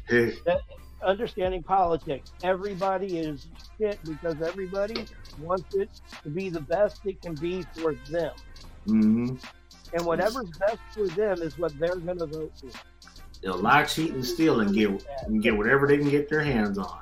thing. 0.07 0.33
understanding 1.03 1.63
politics. 1.63 2.33
Everybody 2.43 3.19
is 3.19 3.47
shit 3.79 3.99
because 4.05 4.41
everybody 4.43 5.05
wants 5.41 5.75
it 5.75 5.89
to 6.23 6.29
be 6.31 6.49
the 6.49 6.61
best 6.61 7.01
it 7.05 7.21
can 7.23 7.35
be 7.35 7.63
for 7.75 7.95
them. 8.11 8.33
hmm 8.87 9.35
And 9.97 10.05
whatever's 10.05 10.51
best 10.59 10.79
for 10.93 11.07
them 11.09 11.41
is 11.41 11.59
what 11.59 11.79
they're 11.79 11.97
going 11.97 12.19
to 12.19 12.27
vote 12.27 12.53
for. 12.61 12.69
They'll 13.43 13.57
lie, 13.57 13.85
cheat, 13.85 14.13
and 14.13 14.25
steal 14.25 14.61
and 14.61 14.75
get 14.75 15.07
and 15.23 15.43
get 15.43 15.57
whatever 15.57 15.87
they 15.87 15.97
can 15.97 16.11
get 16.11 16.29
their 16.29 16.43
hands 16.43 16.77
on. 16.77 17.01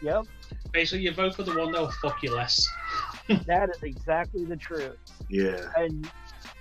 Yep, 0.00 0.26
Basically, 0.72 1.04
you 1.04 1.12
vote 1.12 1.34
for 1.34 1.42
the 1.42 1.56
one 1.56 1.72
that'll 1.72 1.90
fuck 1.90 2.22
you 2.22 2.34
less. 2.34 2.66
that 3.46 3.70
is 3.70 3.82
exactly 3.82 4.44
the 4.44 4.56
truth. 4.56 4.96
Yeah. 5.28 5.70
And 5.76 6.10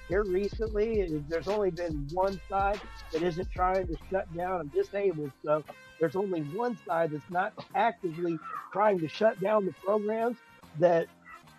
here 0.08 0.24
recently, 0.24 1.22
there's 1.28 1.48
only 1.48 1.72
been 1.72 2.08
one 2.14 2.40
side 2.50 2.80
that 3.12 3.22
isn't 3.22 3.52
trying 3.52 3.88
to 3.88 3.98
shut 4.10 4.34
down 4.36 4.62
and 4.62 4.72
disable 4.72 5.32
stuff. 5.42 5.64
There's 6.00 6.16
only 6.16 6.42
one 6.42 6.78
side 6.86 7.12
that's 7.12 7.30
not 7.30 7.54
actively 7.76 8.38
trying 8.72 9.00
to 9.00 9.08
shut 9.08 9.40
down 9.42 9.66
the 9.66 9.74
programs 9.74 10.38
that 10.80 11.08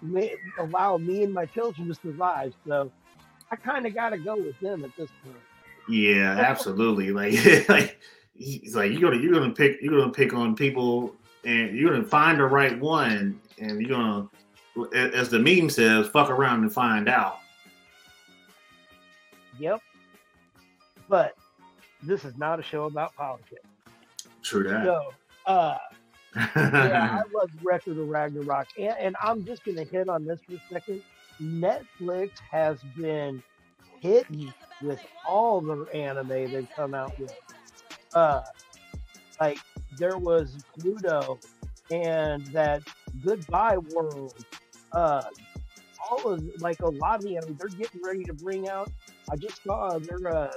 may 0.01 0.35
allow 0.59 0.97
me 0.97 1.25
and 1.25 1.35
my 1.35 1.45
children 1.47 1.89
to 1.89 1.95
survive. 1.95 2.55
So 2.67 2.91
I 3.51 3.57
kind 3.57 3.87
of 3.87 3.95
got 3.95 4.11
to 4.11 4.19
go 4.19 4.37
with 4.37 4.59
them 4.61 4.85
at 4.85 4.95
this 4.97 5.11
point. 5.25 5.37
Yeah, 5.89 6.37
absolutely. 6.39 7.11
Like, 7.13 7.69
like 7.69 8.01
he's 8.35 8.77
like 8.77 8.93
you're 8.93 9.11
gonna 9.11 9.23
you're 9.23 9.33
gonna 9.33 9.53
pick 9.53 9.79
you're 9.83 9.99
gonna 9.99 10.13
pick 10.13 10.33
on 10.33 10.55
people 10.55 11.17
and 11.45 11.77
you're 11.77 11.91
gonna 11.93 12.05
find 12.05 12.39
the 12.39 12.45
right 12.45 12.79
one 12.79 13.41
and 13.59 13.81
you're 13.81 13.99
gonna 13.99 14.29
as 14.95 15.29
the 15.29 15.39
meme 15.39 15.71
says, 15.71 16.09
fuck 16.09 16.31
around 16.31 16.63
and 16.63 16.73
find 16.73 17.09
out. 17.09 17.39
Yep. 19.59 19.81
But 21.09 21.35
this 22.03 22.25
is 22.25 22.37
not 22.37 22.61
a 22.61 22.63
show 22.63 22.85
about 22.85 23.15
politics. 23.17 23.67
True 24.43 24.69
that. 24.69 24.85
So, 24.85 25.13
uh, 25.47 25.79
yeah, 26.37 27.23
I 27.23 27.23
love 27.35 27.51
Record 27.63 27.99
of 27.99 28.09
Ragnarok, 28.09 28.69
and, 28.79 28.95
and 28.99 29.17
I'm 29.23 29.45
just 29.45 29.65
going 29.65 29.77
to 29.79 29.85
hit 29.85 30.09
on 30.09 30.25
this 30.25 30.41
for 30.47 30.55
a 30.55 30.61
second. 30.71 31.03
Netflix 31.41 32.31
has 32.51 32.79
been 32.97 33.43
hitting 34.01 34.53
with 34.83 35.01
all 35.27 35.61
the 35.61 35.87
anime 35.95 36.29
they've 36.29 36.69
come 36.75 36.95
out 36.95 37.19
with. 37.19 37.35
Uh, 38.15 38.43
like 39.41 39.59
there 39.99 40.19
was 40.19 40.57
Pluto 40.79 41.39
and 41.91 42.45
that 42.47 42.83
Goodbye 43.25 43.79
World. 43.79 44.35
Uh, 44.93 45.23
all 46.11 46.33
of 46.33 46.43
like 46.61 46.81
a 46.81 46.89
lot 46.89 47.17
of 47.17 47.23
the 47.23 47.37
anime 47.37 47.57
they're 47.57 47.69
getting 47.69 48.01
ready 48.03 48.25
to 48.25 48.33
bring 48.33 48.69
out. 48.69 48.91
I 49.31 49.37
just 49.37 49.63
saw 49.63 49.99
they're 49.99 50.35
uh, 50.35 50.53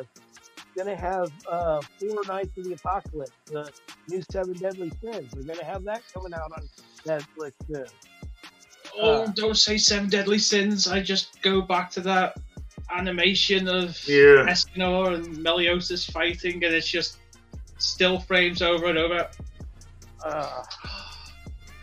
gonna 0.77 0.95
have 0.95 1.31
uh, 1.49 1.81
Four 1.99 2.23
Knights 2.27 2.57
of 2.57 2.63
the 2.63 2.73
Apocalypse, 2.73 3.31
the 3.47 3.69
new 4.09 4.21
Seven 4.31 4.53
Deadly 4.53 4.91
Sins. 5.01 5.31
They're 5.33 5.55
gonna 5.55 5.65
have 5.65 5.83
that 5.83 6.03
coming 6.13 6.33
out 6.33 6.51
on 6.55 6.67
Netflix 7.05 7.53
soon. 7.67 7.85
Oh, 8.99 9.23
Uh. 9.23 9.27
don't 9.35 9.57
say 9.57 9.77
Seven 9.77 10.09
Deadly 10.09 10.39
Sins. 10.39 10.87
I 10.87 11.01
just 11.01 11.41
go 11.41 11.61
back 11.61 11.91
to 11.91 12.01
that 12.01 12.37
animation 12.91 13.67
of 13.67 13.97
Yeah. 14.07 14.45
Escanor 14.49 15.15
and 15.15 15.37
Meliodas 15.41 16.05
fighting, 16.09 16.63
and 16.63 16.73
it's 16.73 16.87
just 16.89 17.17
still 17.77 18.19
frames 18.19 18.61
over 18.61 18.87
and 18.87 18.97
over. 18.97 19.27
Uh, 20.23 20.63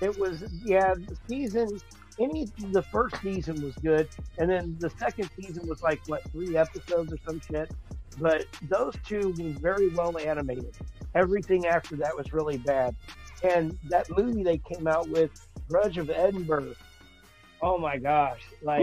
it 0.00 0.16
was 0.18 0.44
yeah, 0.64 0.94
the 0.94 1.16
season. 1.28 1.80
Any 2.20 2.46
the 2.72 2.82
first 2.82 3.14
season 3.22 3.62
was 3.62 3.74
good, 3.76 4.08
and 4.38 4.50
then 4.50 4.76
the 4.80 4.90
second 4.90 5.30
season 5.40 5.66
was 5.68 5.82
like 5.82 6.00
what 6.08 6.22
three 6.32 6.56
episodes 6.56 7.12
or 7.12 7.18
some 7.26 7.40
shit. 7.40 7.70
But 8.20 8.46
those 8.68 8.94
two 9.06 9.32
were 9.38 9.50
very 9.60 9.88
well 9.90 10.18
animated. 10.18 10.76
Everything 11.14 11.66
after 11.66 11.94
that 11.96 12.16
was 12.16 12.32
really 12.32 12.58
bad. 12.58 12.94
And 13.44 13.78
that 13.84 14.10
movie 14.10 14.42
they 14.42 14.58
came 14.58 14.88
out 14.88 15.08
with, 15.08 15.30
Grudge 15.68 15.96
of 15.98 16.10
Edinburgh. 16.10 16.74
Oh 17.60 17.78
my 17.78 17.96
gosh! 17.96 18.40
Like 18.62 18.82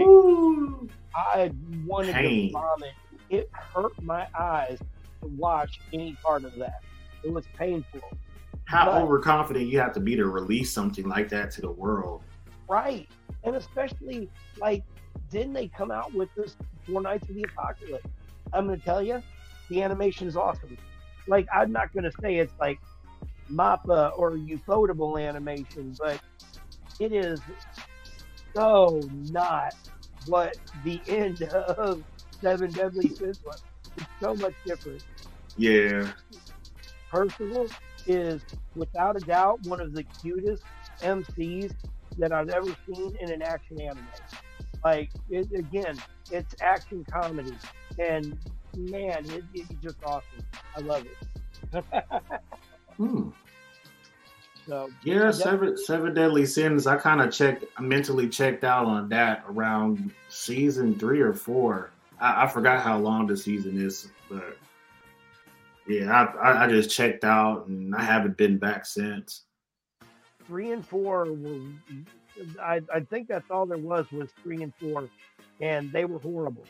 I 1.14 1.50
wanted 1.86 2.14
Pain. 2.14 2.48
to 2.48 2.52
vomit. 2.52 2.92
It 3.30 3.50
hurt 3.52 4.00
my 4.02 4.26
eyes 4.38 4.78
to 5.22 5.28
watch 5.28 5.80
any 5.92 6.16
part 6.22 6.44
of 6.44 6.54
that. 6.56 6.82
It 7.24 7.32
was 7.32 7.46
painful. 7.56 8.00
How 8.66 8.86
But- 8.86 9.02
overconfident 9.02 9.66
you 9.66 9.78
have 9.80 9.92
to 9.94 10.00
be 10.00 10.16
to 10.16 10.26
release 10.26 10.72
something 10.72 11.08
like 11.08 11.28
that 11.30 11.50
to 11.52 11.60
the 11.60 11.70
world. 11.70 12.22
Right. 12.68 13.08
And 13.44 13.54
especially, 13.56 14.28
like, 14.58 14.82
didn't 15.30 15.52
they 15.52 15.68
come 15.68 15.90
out 15.90 16.12
with 16.14 16.28
this 16.34 16.56
Four 16.84 17.00
Knights 17.00 17.28
of 17.28 17.36
the 17.36 17.44
Apocalypse? 17.44 18.08
I'm 18.52 18.66
going 18.66 18.78
to 18.78 18.84
tell 18.84 19.02
you, 19.02 19.22
the 19.68 19.82
animation 19.82 20.26
is 20.26 20.36
awesome. 20.36 20.76
Like, 21.28 21.46
I'm 21.54 21.70
not 21.72 21.92
going 21.92 22.04
to 22.04 22.12
say 22.20 22.36
it's 22.36 22.52
like 22.60 22.80
MAPPA 23.50 24.18
or 24.18 24.32
Ufotable 24.32 25.20
animation, 25.24 25.94
but 25.98 26.20
it 26.98 27.12
is 27.12 27.40
so 28.56 29.02
not 29.12 29.74
what 30.26 30.56
the 30.82 30.98
end 31.08 31.42
of 31.42 32.02
Seven 32.40 32.70
Deadly 32.70 33.08
Sins 33.08 33.38
was. 33.44 33.62
It's 33.98 34.06
so 34.18 34.34
much 34.34 34.54
different. 34.64 35.04
Yeah. 35.58 36.10
Percival 37.10 37.68
is 38.06 38.40
without 38.74 39.16
a 39.16 39.20
doubt 39.20 39.62
one 39.64 39.80
of 39.80 39.92
the 39.92 40.04
cutest 40.22 40.62
MCs 41.02 41.74
that 42.16 42.32
I've 42.32 42.48
ever 42.48 42.74
seen 42.86 43.14
in 43.20 43.30
an 43.30 43.42
action 43.42 43.78
anime. 43.80 44.06
Like 44.82 45.10
it, 45.28 45.52
again, 45.52 45.98
it's 46.30 46.54
action 46.60 47.04
comedy, 47.10 47.56
and 47.98 48.38
man, 48.76 49.24
it, 49.30 49.44
it's 49.52 49.68
just 49.82 49.96
awesome. 50.04 50.46
I 50.74 50.80
love 50.80 51.04
it. 51.04 51.84
Hmm. 52.96 53.28
So 54.66 54.90
Yeah, 55.04 55.30
seven 55.30 55.76
seven 55.78 56.14
deadly 56.14 56.44
sins. 56.44 56.86
I 56.86 56.96
kind 56.96 57.20
of 57.20 57.32
checked, 57.32 57.64
mentally 57.80 58.28
checked 58.28 58.64
out 58.64 58.86
on 58.86 59.08
that 59.10 59.44
around 59.48 60.12
season 60.28 60.98
three 60.98 61.20
or 61.20 61.32
four. 61.32 61.90
I, 62.20 62.44
I 62.44 62.46
forgot 62.48 62.82
how 62.82 62.98
long 62.98 63.26
the 63.26 63.36
season 63.36 63.80
is, 63.80 64.08
but 64.28 64.56
yeah, 65.86 66.26
I, 66.42 66.64
I, 66.64 66.68
just 66.68 66.90
checked 66.90 67.22
out 67.22 67.66
and 67.68 67.94
I 67.94 68.02
haven't 68.02 68.36
been 68.36 68.58
back 68.58 68.86
since. 68.86 69.44
three 70.46 70.72
and 70.72 70.84
four 70.84 71.26
were. 71.32 71.60
I, 72.60 72.82
I 72.92 73.00
think 73.00 73.28
that's 73.28 73.50
all 73.50 73.66
there 73.66 73.78
was 73.78 74.10
was 74.10 74.30
three 74.42 74.62
and 74.62 74.74
four, 74.74 75.08
and 75.60 75.92
they 75.92 76.04
were 76.04 76.18
horrible. 76.18 76.64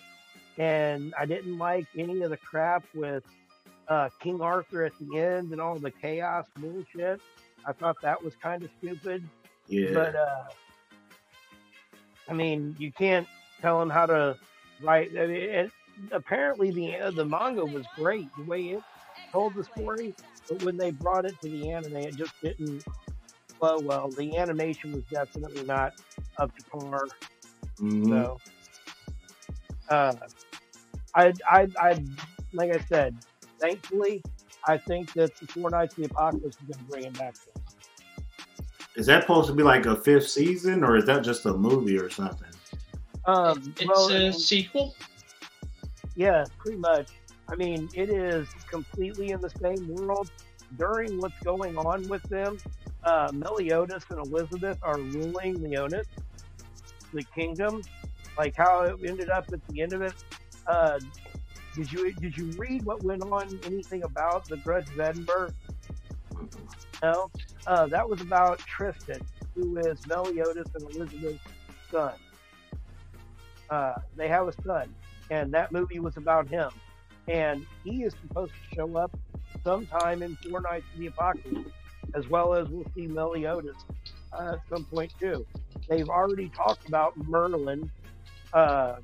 And 0.59 1.14
I 1.18 1.26
didn't 1.26 1.59
like 1.59 1.86
any 1.97 2.22
of 2.22 2.30
the 2.30 2.36
crap 2.36 2.84
with 2.94 3.24
uh, 3.88 4.11
King 4.20 4.40
Arthur 4.40 4.84
at 4.84 4.92
the 4.99 5.18
end 5.18 5.53
and 5.53 5.61
all 5.61 5.78
the 5.78 5.90
chaos 5.90 6.47
bullshit. 6.59 7.20
I 7.67 7.73
thought 7.73 7.97
that 8.03 8.23
was 8.23 8.35
kind 8.37 8.62
of 8.62 8.71
stupid. 8.79 9.29
Yeah. 9.69 9.93
But 9.93 10.14
uh, 10.14 10.45
I 12.29 12.33
mean, 12.33 12.77
you 12.79 12.93
can't 12.93 13.27
tell 13.61 13.81
him 13.83 13.91
how 13.91 14.07
to 14.07 14.37
write. 14.83 15.11
I 15.19 15.27
mean, 15.27 15.37
it, 15.37 15.71
apparently, 16.12 16.71
the 16.71 16.97
uh, 16.97 17.11
the 17.11 17.25
manga 17.25 17.64
was 17.64 17.85
great 17.95 18.29
the 18.37 18.45
way 18.45 18.62
it 18.71 18.83
told 19.33 19.55
the 19.55 19.64
story, 19.64 20.14
but 20.49 20.62
when 20.62 20.77
they 20.77 20.91
brought 20.91 21.25
it 21.25 21.35
to 21.43 21.49
the 21.49 21.71
anime, 21.71 21.97
it 21.97 22.17
just 22.17 22.33
didn't 22.43 22.85
flow 23.59 23.79
well. 23.81 24.09
The 24.09 24.37
animation 24.37 24.93
was 24.93 25.03
definitely 25.11 25.64
not 25.64 25.95
up 26.39 26.55
to 26.57 26.62
par. 26.64 27.09
Mhm. 27.81 28.09
So, 28.09 28.41
uh, 29.89 30.14
I, 31.14 31.33
I, 31.51 31.69
I, 31.79 32.05
like 32.53 32.71
I 32.73 32.79
said, 32.81 33.17
thankfully, 33.59 34.23
I 34.67 34.77
think 34.77 35.12
that 35.14 35.37
the 35.37 35.47
Four 35.47 35.71
Knights 35.71 35.97
of 35.97 36.05
the 36.05 36.11
Apocalypse 36.11 36.57
is 36.57 36.62
going 36.62 36.79
to 36.79 36.91
bring 36.91 37.05
it 37.05 37.19
back. 37.19 37.35
To 37.35 37.41
Is 38.97 39.07
that 39.07 39.23
supposed 39.23 39.49
to 39.49 39.55
be 39.55 39.62
like 39.62 39.87
a 39.87 39.97
fifth 39.97 40.29
season, 40.29 40.83
or 40.83 40.97
is 40.97 41.05
that 41.07 41.23
just 41.23 41.47
a 41.47 41.53
movie 41.53 41.99
or 41.99 42.11
something? 42.11 42.49
um, 43.27 43.75
it's 43.79 43.87
well, 43.87 44.11
I 44.12 44.17
a 44.17 44.19
mean, 44.19 44.33
sequel. 44.33 44.95
yeah, 46.14 46.45
pretty 46.59 46.79
much. 46.79 47.09
I 47.49 47.55
mean, 47.57 47.89
it 47.95 48.11
is 48.11 48.49
completely 48.69 49.31
in 49.31 49.41
the 49.41 49.51
same 49.51 49.89
world. 49.95 50.31
During 50.79 51.21
what's 51.21 51.39
going 51.45 51.79
on 51.79 52.09
with 52.09 52.23
them, 52.25 52.59
uh, 53.05 53.31
Meliodas 53.33 54.05
and 54.11 54.19
Elizabeth 54.19 54.79
are 54.83 54.99
ruling 54.99 55.59
Liones, 55.61 56.07
the 57.14 57.23
kingdom. 57.35 57.83
Like 58.37 58.57
how 58.57 58.83
it 58.83 58.97
ended 59.07 59.31
up 59.31 59.47
at 59.53 59.67
the 59.69 59.81
end 59.81 59.93
of 59.93 60.03
it. 60.03 60.12
Uh, 60.67 60.99
did 61.77 61.93
you 61.93 62.12
did 62.14 62.37
you 62.37 62.47
read 62.53 62.85
what 62.85 63.03
went 63.05 63.22
on? 63.22 63.61
Anything 63.64 64.03
about 64.03 64.49
the 64.49 64.57
Grudge 64.57 64.89
of 64.91 64.99
Edinburgh? 64.99 65.53
No. 67.03 67.31
Uh, 67.66 67.87
that 67.87 68.09
was 68.09 68.20
about 68.22 68.59
Tristan, 68.61 69.20
who 69.55 69.77
is 69.79 70.07
Meliodas 70.07 70.68
and 70.74 70.85
Elizabeth's 70.95 71.39
son. 71.91 72.14
Uh, 73.68 73.95
they 74.16 74.29
have 74.29 74.49
a 74.49 74.53
son, 74.62 74.95
and 75.31 75.53
that 75.53 75.70
movie 75.70 75.99
was 75.99 76.16
about 76.16 76.49
him. 76.49 76.70
And 77.29 77.66
he 77.85 78.05
is 78.05 78.14
supposed 78.27 78.53
to 78.53 78.77
show 78.77 78.97
up 78.97 79.14
sometime 79.62 80.22
in 80.22 80.37
Four 80.37 80.62
Knights 80.62 80.87
of 80.95 81.01
the 81.01 81.09
Apocalypse, 81.09 81.70
as 82.14 82.27
well 82.29 82.55
as 82.55 82.68
we'll 82.68 82.87
see 82.95 83.07
Meliodas 83.07 83.77
uh, 84.33 84.55
at 84.55 84.61
some 84.70 84.85
point 84.85 85.12
too. 85.20 85.45
They've 85.89 86.09
already 86.09 86.49
talked 86.49 86.89
about 86.89 87.16
Merlin. 87.16 87.91
Uh, 88.53 88.97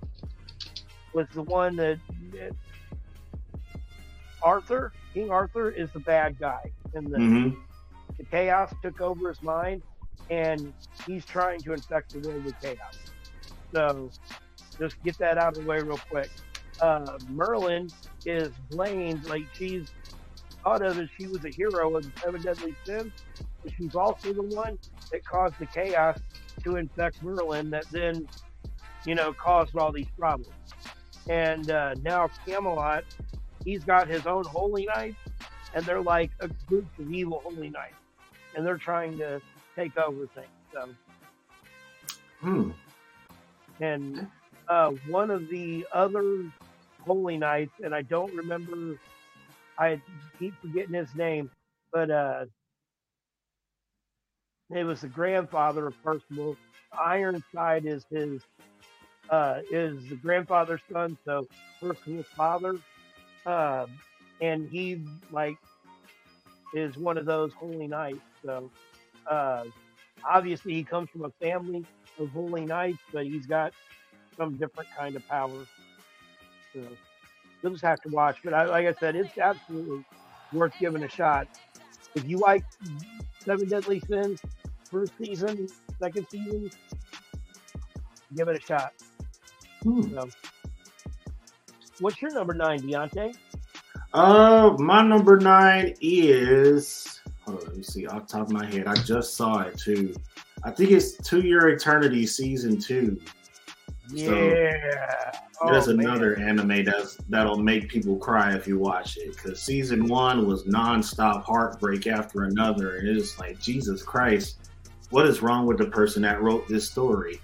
was 1.12 1.26
the 1.34 1.42
one 1.42 1.76
that, 1.76 1.98
that 2.32 2.52
Arthur, 4.42 4.92
King 5.14 5.30
Arthur, 5.30 5.70
is 5.70 5.90
the 5.92 6.00
bad 6.00 6.38
guy 6.38 6.60
in 6.94 7.10
the 7.10 7.20
hmm 7.20 7.48
the 8.18 8.24
chaos 8.26 8.72
took 8.82 9.00
over 9.00 9.28
his 9.28 9.42
mind 9.42 9.82
and 10.30 10.72
he's 11.06 11.24
trying 11.26 11.60
to 11.62 11.72
infect 11.72 12.12
the 12.12 12.20
world 12.20 12.44
with 12.44 12.54
chaos. 12.60 12.76
So 13.74 14.10
just 14.78 14.96
get 15.02 15.18
that 15.18 15.38
out 15.38 15.56
of 15.56 15.62
the 15.62 15.68
way 15.68 15.80
real 15.80 16.00
quick. 16.10 16.30
Uh, 16.80 17.18
Merlin 17.28 17.88
is 18.24 18.52
blamed 18.70 19.24
like 19.28 19.42
she's 19.54 19.88
thought 20.64 20.82
of 20.82 20.98
as 20.98 21.08
she 21.16 21.26
was 21.26 21.44
a 21.44 21.50
hero 21.50 21.96
of 21.96 22.04
the 22.04 22.12
seven 22.22 22.42
deadly 22.42 22.74
sins, 22.86 23.12
but 23.62 23.72
she's 23.76 23.94
also 23.94 24.32
the 24.32 24.42
one 24.42 24.78
that 25.12 25.24
caused 25.24 25.58
the 25.58 25.66
chaos 25.66 26.18
to 26.64 26.76
infect 26.76 27.22
Merlin 27.22 27.70
that 27.70 27.84
then, 27.90 28.28
you 29.06 29.14
know, 29.14 29.32
caused 29.34 29.76
all 29.76 29.92
these 29.92 30.08
problems. 30.18 30.48
And 31.28 31.70
uh, 31.70 31.94
now 32.02 32.30
Camelot, 32.46 33.04
he's 33.64 33.84
got 33.84 34.08
his 34.08 34.26
own 34.26 34.44
holy 34.46 34.86
knights, 34.94 35.18
and 35.74 35.84
they're 35.84 36.02
like 36.02 36.30
a 36.40 36.48
group 36.68 36.86
of 36.98 37.10
evil 37.10 37.42
holy 37.44 37.70
knights, 37.70 37.94
and 38.54 38.66
they're 38.66 38.78
trying 38.78 39.18
to 39.18 39.40
take 39.76 39.96
over 39.98 40.26
things. 40.34 40.48
So, 40.72 40.90
Hmm. 42.40 42.70
and 43.80 44.28
uh, 44.68 44.90
one 45.08 45.30
of 45.30 45.48
the 45.48 45.86
other 45.92 46.44
holy 47.00 47.38
knights, 47.38 47.72
and 47.82 47.94
I 47.94 48.02
don't 48.02 48.34
remember, 48.34 48.98
I 49.78 50.00
keep 50.38 50.54
forgetting 50.62 50.94
his 50.94 51.14
name, 51.14 51.50
but 51.92 52.10
uh, 52.10 52.46
it 54.70 54.84
was 54.84 55.02
the 55.02 55.08
grandfather 55.08 55.86
of 55.86 55.94
Percival. 56.02 56.56
Ironside 56.98 57.86
is 57.86 58.04
his 58.10 58.42
uh, 59.32 59.60
is 59.70 60.06
the 60.10 60.14
grandfather's 60.16 60.82
son, 60.92 61.16
so 61.24 61.48
first 61.80 62.02
his 62.04 62.26
father, 62.26 62.76
uh, 63.46 63.86
and 64.42 64.68
he 64.68 65.02
like 65.32 65.56
is 66.74 66.96
one 66.98 67.16
of 67.16 67.24
those 67.24 67.52
holy 67.54 67.86
knights. 67.86 68.20
So 68.44 68.70
uh, 69.26 69.64
obviously 70.28 70.74
he 70.74 70.84
comes 70.84 71.08
from 71.10 71.24
a 71.24 71.30
family 71.40 71.84
of 72.18 72.28
holy 72.30 72.66
knights, 72.66 72.98
but 73.10 73.24
he's 73.24 73.46
got 73.46 73.72
some 74.36 74.56
different 74.56 74.90
kind 74.96 75.16
of 75.16 75.26
power. 75.26 75.66
So 76.74 76.80
you'll 77.62 77.72
just 77.72 77.84
have 77.84 78.00
to 78.02 78.10
watch. 78.10 78.36
But 78.44 78.52
I, 78.52 78.66
like 78.66 78.86
I 78.86 78.92
said, 79.00 79.16
it's 79.16 79.38
absolutely 79.38 80.04
worth 80.52 80.74
giving 80.78 81.02
a 81.04 81.08
shot. 81.08 81.48
If 82.14 82.28
you 82.28 82.36
like 82.36 82.64
Seven 83.42 83.66
Deadly 83.66 84.00
Sins, 84.00 84.42
first 84.84 85.14
season, 85.16 85.68
second 85.98 86.26
season, 86.30 86.70
give 88.36 88.48
it 88.48 88.56
a 88.56 88.60
shot. 88.60 88.92
Hmm. 89.82 90.02
So, 90.14 90.28
what's 92.00 92.20
your 92.22 92.32
number 92.32 92.54
nine, 92.54 92.80
Deontay? 92.80 93.34
Uh, 94.14 94.76
my 94.78 95.02
number 95.02 95.38
nine 95.38 95.94
is. 96.00 97.20
Hold 97.46 97.60
on, 97.60 97.66
let 97.66 97.76
me 97.76 97.82
see. 97.82 98.06
Off 98.06 98.26
the 98.28 98.32
top 98.38 98.46
of 98.48 98.52
my 98.52 98.66
head, 98.66 98.86
I 98.86 98.94
just 98.94 99.34
saw 99.34 99.60
it 99.62 99.78
too. 99.78 100.14
I 100.64 100.70
think 100.70 100.90
it's 100.92 101.16
To 101.28 101.40
Your 101.40 101.68
Eternity 101.70 102.26
season 102.26 102.78
two. 102.78 103.20
So, 104.08 104.16
yeah. 104.16 105.32
There's 105.64 105.88
Oh, 105.88 105.94
man. 105.94 106.06
another 106.06 106.38
anime 106.38 106.84
that's 106.84 107.16
that'll 107.28 107.58
make 107.58 107.88
people 107.88 108.16
cry 108.16 108.54
if 108.54 108.66
you 108.66 108.78
watch 108.78 109.16
it 109.16 109.36
because 109.36 109.62
season 109.62 110.06
one 110.06 110.46
was 110.46 110.64
nonstop 110.64 111.44
heartbreak 111.44 112.06
after 112.08 112.44
another, 112.44 112.96
and 112.96 113.08
it's 113.08 113.38
like 113.38 113.60
Jesus 113.60 114.02
Christ, 114.02 114.58
what 115.10 115.26
is 115.26 115.40
wrong 115.40 115.66
with 115.66 115.78
the 115.78 115.86
person 115.86 116.22
that 116.22 116.42
wrote 116.42 116.66
this 116.68 116.88
story? 116.90 117.40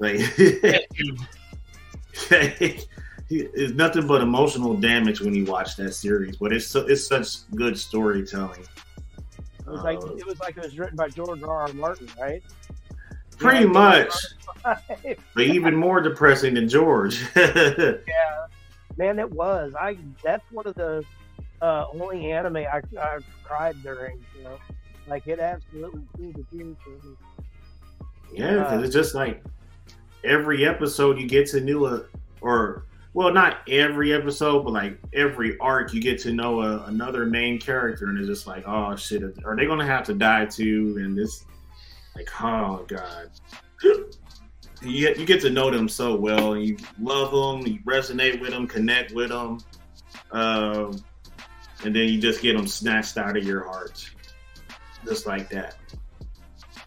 Like, 0.00 0.18
it's 3.30 3.74
nothing 3.74 4.06
but 4.06 4.20
emotional 4.20 4.74
damage 4.74 5.20
when 5.20 5.34
you 5.34 5.44
watch 5.44 5.76
that 5.76 5.94
series, 5.94 6.36
but 6.36 6.52
it's 6.52 6.66
so, 6.66 6.80
it's 6.86 7.06
such 7.06 7.50
good 7.54 7.78
storytelling. 7.78 8.64
It 9.60 9.70
was 9.70 9.82
like 9.82 9.98
Uh, 9.98 10.14
it 10.14 10.26
was 10.26 10.38
like 10.40 10.56
it 10.56 10.64
was 10.64 10.78
written 10.78 10.96
by 10.96 11.08
George 11.08 11.42
R. 11.42 11.62
R. 11.62 11.72
Martin, 11.72 12.08
right? 12.20 12.42
pretty 13.38 13.64
Yeah, 13.64 13.72
much, 13.72 14.14
but 14.64 15.42
even 15.42 15.74
more 15.74 16.00
depressing 16.00 16.54
than 16.54 16.68
George. 16.68 17.24
Yeah, 17.36 18.46
man, 18.96 19.18
it 19.18 19.30
was. 19.30 19.72
I 19.78 19.96
that's 20.22 20.44
one 20.52 20.66
of 20.66 20.74
the 20.74 21.02
uh, 21.60 21.86
only 21.92 22.30
anime 22.30 22.58
I, 22.58 22.80
I 23.00 23.18
cried 23.42 23.82
during. 23.82 24.22
You 24.36 24.44
know, 24.44 24.58
like 25.08 25.26
it 25.26 25.40
absolutely 25.40 26.02
seemed 26.16 26.34
to 26.36 26.44
tears 26.56 26.76
for 26.84 26.90
me. 26.90 27.16
Yeah, 28.32 28.58
because 28.58 28.84
it's 28.84 28.94
just 28.94 29.14
like 29.14 29.42
every 30.24 30.66
episode 30.66 31.18
you 31.18 31.26
get 31.26 31.46
to 31.48 31.60
know 31.60 31.86
a, 31.86 32.04
or 32.40 32.86
well, 33.12 33.32
not 33.32 33.58
every 33.68 34.12
episode, 34.12 34.64
but 34.64 34.72
like 34.72 34.98
every 35.12 35.56
arc 35.58 35.94
you 35.94 36.00
get 36.00 36.18
to 36.22 36.32
know 36.32 36.62
a, 36.62 36.84
another 36.86 37.26
main 37.26 37.60
character, 37.60 38.06
and 38.06 38.18
it's 38.18 38.26
just 38.26 38.46
like, 38.46 38.64
oh 38.66 38.96
shit, 38.96 39.22
are 39.44 39.56
they 39.56 39.66
gonna 39.66 39.86
have 39.86 40.04
to 40.06 40.14
die 40.14 40.46
too? 40.46 40.96
And 40.98 41.16
this, 41.16 41.44
like, 42.16 42.28
oh 42.42 42.84
god, 42.88 43.30
you 44.82 45.06
get, 45.06 45.18
you 45.18 45.24
get 45.24 45.40
to 45.42 45.50
know 45.50 45.70
them 45.70 45.88
so 45.88 46.16
well, 46.16 46.54
and 46.54 46.66
you 46.66 46.76
love 47.00 47.30
them, 47.30 47.66
you 47.72 47.78
resonate 47.80 48.40
with 48.40 48.50
them, 48.50 48.66
connect 48.66 49.12
with 49.12 49.28
them, 49.28 49.60
um, 50.32 51.00
and 51.84 51.94
then 51.94 52.08
you 52.08 52.20
just 52.20 52.42
get 52.42 52.56
them 52.56 52.66
snatched 52.66 53.16
out 53.16 53.36
of 53.36 53.44
your 53.44 53.64
heart, 53.64 54.10
just 55.04 55.26
like 55.26 55.48
that. 55.50 55.76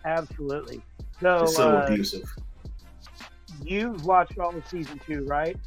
Absolutely. 0.04 0.82
So, 1.22 1.44
It's 1.44 1.56
so 1.56 1.78
uh, 1.78 1.86
abusive. 1.86 2.30
You've 3.64 4.06
watched 4.06 4.38
all 4.40 4.56
of 4.56 4.68
season 4.68 5.00
two, 5.06 5.26
right? 5.26 5.58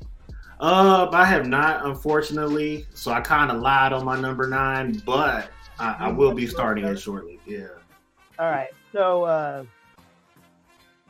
Uh, 0.60 1.08
I 1.12 1.24
have 1.24 1.46
not, 1.46 1.86
unfortunately. 1.86 2.86
So 2.94 3.12
I 3.12 3.20
kind 3.20 3.50
of 3.50 3.60
lied 3.60 3.92
on 3.92 4.04
my 4.04 4.20
number 4.20 4.46
nine, 4.46 5.02
but 5.06 5.50
I, 5.78 5.96
I 5.98 6.08
will 6.10 6.34
be 6.34 6.46
starting 6.46 6.84
it 6.84 6.98
shortly. 6.98 7.40
Yeah. 7.46 7.68
All 8.38 8.50
right. 8.50 8.68
So, 8.92 9.24
uh, 9.24 9.64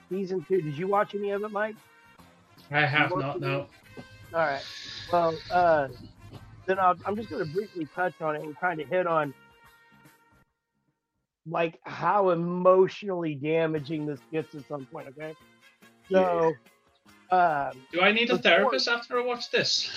season 0.08 0.44
two. 0.48 0.62
Did 0.62 0.78
you 0.78 0.86
watch 0.86 1.14
any 1.14 1.30
of 1.30 1.42
it, 1.42 1.50
Mike? 1.50 1.76
I 2.70 2.86
have 2.86 3.10
not. 3.16 3.40
No. 3.40 3.66
All 4.32 4.40
right. 4.40 4.64
Well, 5.12 5.36
uh, 5.50 5.88
then 6.66 6.78
I'll, 6.78 6.96
I'm 7.04 7.16
just 7.16 7.30
going 7.30 7.44
to 7.44 7.52
briefly 7.52 7.88
touch 7.94 8.14
on 8.20 8.36
it 8.36 8.42
and 8.42 8.56
kind 8.58 8.80
of 8.80 8.88
hit 8.88 9.06
on 9.06 9.34
like 11.46 11.80
how 11.84 12.30
emotionally 12.30 13.34
damaging 13.34 14.06
this 14.06 14.20
gets 14.30 14.54
at 14.54 14.66
some 14.68 14.86
point. 14.86 15.08
Okay, 15.08 15.34
so 16.10 16.52
um, 17.30 17.72
Do 17.92 18.00
I 18.00 18.12
need 18.12 18.30
a 18.30 18.36
Before- 18.36 18.42
therapist 18.42 18.88
after 18.88 19.20
I 19.20 19.24
watch 19.24 19.50
this? 19.50 19.90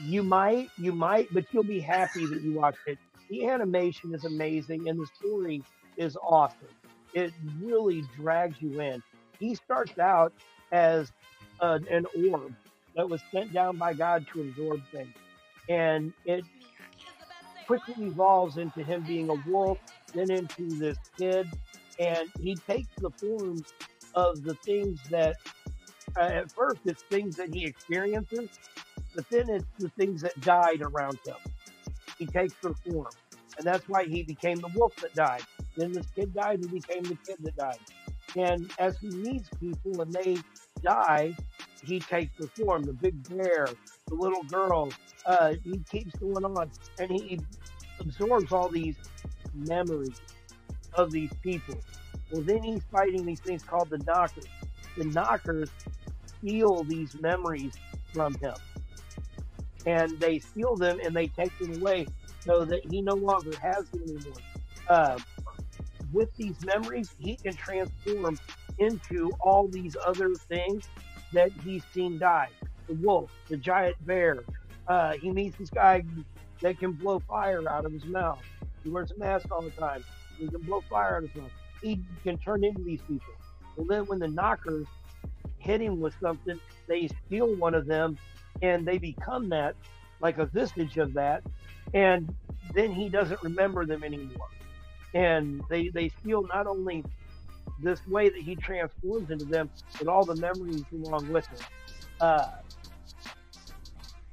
you 0.00 0.22
might, 0.24 0.70
you 0.76 0.92
might, 0.92 1.32
but 1.32 1.44
you'll 1.52 1.62
be 1.62 1.80
happy 1.80 2.26
that 2.26 2.42
you 2.42 2.52
watched 2.54 2.78
it. 2.86 2.98
The 3.30 3.46
animation 3.46 4.12
is 4.14 4.24
amazing, 4.24 4.88
and 4.88 4.98
the 4.98 5.06
story 5.18 5.62
is 5.96 6.16
awesome. 6.22 6.68
It 7.14 7.32
really 7.60 8.02
drags 8.16 8.56
you 8.60 8.80
in. 8.80 9.02
He 9.38 9.54
starts 9.54 9.98
out 9.98 10.32
as 10.72 11.12
an, 11.60 11.86
an 11.88 12.06
orb 12.30 12.54
that 12.96 13.08
was 13.08 13.22
sent 13.32 13.52
down 13.52 13.76
by 13.76 13.94
God 13.94 14.26
to 14.32 14.40
absorb 14.42 14.80
things, 14.90 15.14
and 15.68 16.12
it 16.24 16.44
quickly 17.66 18.06
evolves 18.06 18.56
into 18.58 18.82
him 18.82 19.04
being 19.04 19.30
a 19.30 19.34
wolf, 19.48 19.78
then 20.12 20.30
into 20.30 20.76
this 20.76 20.98
kid, 21.16 21.48
and 22.00 22.28
he 22.40 22.56
takes 22.56 22.88
the 22.98 23.10
forms 23.10 23.72
of 24.14 24.42
the 24.42 24.54
things 24.54 25.00
that, 25.10 25.36
uh, 26.16 26.20
at 26.20 26.52
first, 26.52 26.80
it's 26.84 27.02
things 27.04 27.36
that 27.36 27.54
he 27.54 27.64
experiences, 27.64 28.50
but 29.14 29.28
then 29.30 29.48
it's 29.50 29.66
the 29.78 29.90
things 29.90 30.22
that 30.22 30.38
died 30.40 30.82
around 30.82 31.18
him. 31.26 31.36
He 32.18 32.26
takes 32.26 32.54
their 32.62 32.74
form, 32.74 33.12
and 33.58 33.66
that's 33.66 33.88
why 33.88 34.04
he 34.04 34.22
became 34.22 34.58
the 34.58 34.70
wolf 34.74 34.94
that 34.96 35.14
died. 35.14 35.42
Then 35.76 35.92
this 35.92 36.06
kid 36.14 36.34
died, 36.34 36.60
and 36.60 36.70
became 36.70 37.02
the 37.02 37.16
kid 37.26 37.38
that 37.40 37.56
died. 37.56 37.78
And 38.36 38.70
as 38.78 38.98
he 38.98 39.08
meets 39.10 39.48
people 39.60 40.00
and 40.00 40.12
they 40.12 40.36
die, 40.82 41.36
he 41.84 42.00
takes 42.00 42.36
the 42.38 42.48
form. 42.48 42.82
The 42.84 42.92
big 42.92 43.28
bear, 43.28 43.68
the 44.06 44.14
little 44.14 44.42
girl. 44.44 44.90
Uh, 45.26 45.54
he 45.64 45.78
keeps 45.90 46.14
going 46.16 46.44
on, 46.44 46.70
and 46.98 47.10
he 47.10 47.40
absorbs 48.00 48.52
all 48.52 48.68
these 48.68 48.96
memories 49.54 50.20
of 50.94 51.10
these 51.10 51.30
people. 51.42 51.76
Well, 52.34 52.42
then 52.42 52.64
he's 52.64 52.82
fighting 52.90 53.24
these 53.24 53.38
things 53.38 53.62
called 53.62 53.90
the 53.90 53.98
knockers. 53.98 54.46
The 54.98 55.04
knockers 55.04 55.70
steal 56.26 56.82
these 56.82 57.14
memories 57.20 57.74
from 58.12 58.34
him, 58.34 58.54
and 59.86 60.18
they 60.18 60.40
steal 60.40 60.74
them 60.74 60.98
and 61.04 61.14
they 61.14 61.28
take 61.28 61.56
them 61.60 61.80
away 61.80 62.08
so 62.40 62.64
that 62.64 62.90
he 62.90 63.02
no 63.02 63.14
longer 63.14 63.56
has 63.62 63.88
them 63.90 64.02
anymore. 64.02 64.34
Uh, 64.88 65.18
with 66.12 66.34
these 66.36 66.56
memories, 66.64 67.14
he 67.20 67.36
can 67.36 67.54
transform 67.54 68.36
into 68.78 69.30
all 69.40 69.68
these 69.68 69.96
other 70.04 70.34
things 70.34 70.88
that 71.32 71.52
he's 71.64 71.84
seen 71.92 72.18
die. 72.18 72.48
The 72.88 72.94
wolf, 72.94 73.30
the 73.48 73.56
giant 73.56 74.04
bear. 74.04 74.42
Uh, 74.88 75.12
he 75.12 75.30
meets 75.30 75.56
this 75.56 75.70
guy 75.70 76.02
that 76.62 76.80
can 76.80 76.92
blow 76.92 77.20
fire 77.20 77.62
out 77.68 77.84
of 77.84 77.92
his 77.92 78.04
mouth. 78.04 78.42
He 78.82 78.90
wears 78.90 79.12
a 79.12 79.18
mask 79.18 79.46
all 79.52 79.62
the 79.62 79.70
time. 79.70 80.04
He 80.36 80.48
can 80.48 80.62
blow 80.62 80.80
fire 80.90 81.18
out 81.18 81.24
of 81.24 81.30
his 81.30 81.42
mouth. 81.42 81.52
He 81.84 82.00
can 82.22 82.38
turn 82.38 82.64
into 82.64 82.82
these 82.82 83.02
people. 83.02 83.34
Well, 83.76 83.86
then 83.86 84.06
when 84.06 84.18
the 84.18 84.28
knockers 84.28 84.86
hit 85.58 85.82
him 85.82 86.00
with 86.00 86.14
something, 86.18 86.58
they 86.88 87.10
steal 87.26 87.54
one 87.56 87.74
of 87.74 87.86
them 87.86 88.16
and 88.62 88.86
they 88.86 88.96
become 88.96 89.50
that, 89.50 89.76
like 90.20 90.38
a 90.38 90.46
vestige 90.46 90.96
of 90.96 91.12
that. 91.12 91.42
And 91.92 92.34
then 92.74 92.90
he 92.90 93.10
doesn't 93.10 93.42
remember 93.42 93.84
them 93.84 94.02
anymore. 94.02 94.48
And 95.12 95.62
they, 95.68 95.90
they 95.90 96.08
steal 96.20 96.46
not 96.54 96.66
only 96.66 97.04
this 97.82 98.00
way 98.06 98.30
that 98.30 98.40
he 98.40 98.56
transforms 98.56 99.30
into 99.30 99.44
them, 99.44 99.68
but 99.98 100.08
all 100.08 100.24
the 100.24 100.36
memories 100.36 100.84
along 100.90 101.30
with 101.30 101.46
it. 101.52 101.62
Uh, 102.18 102.46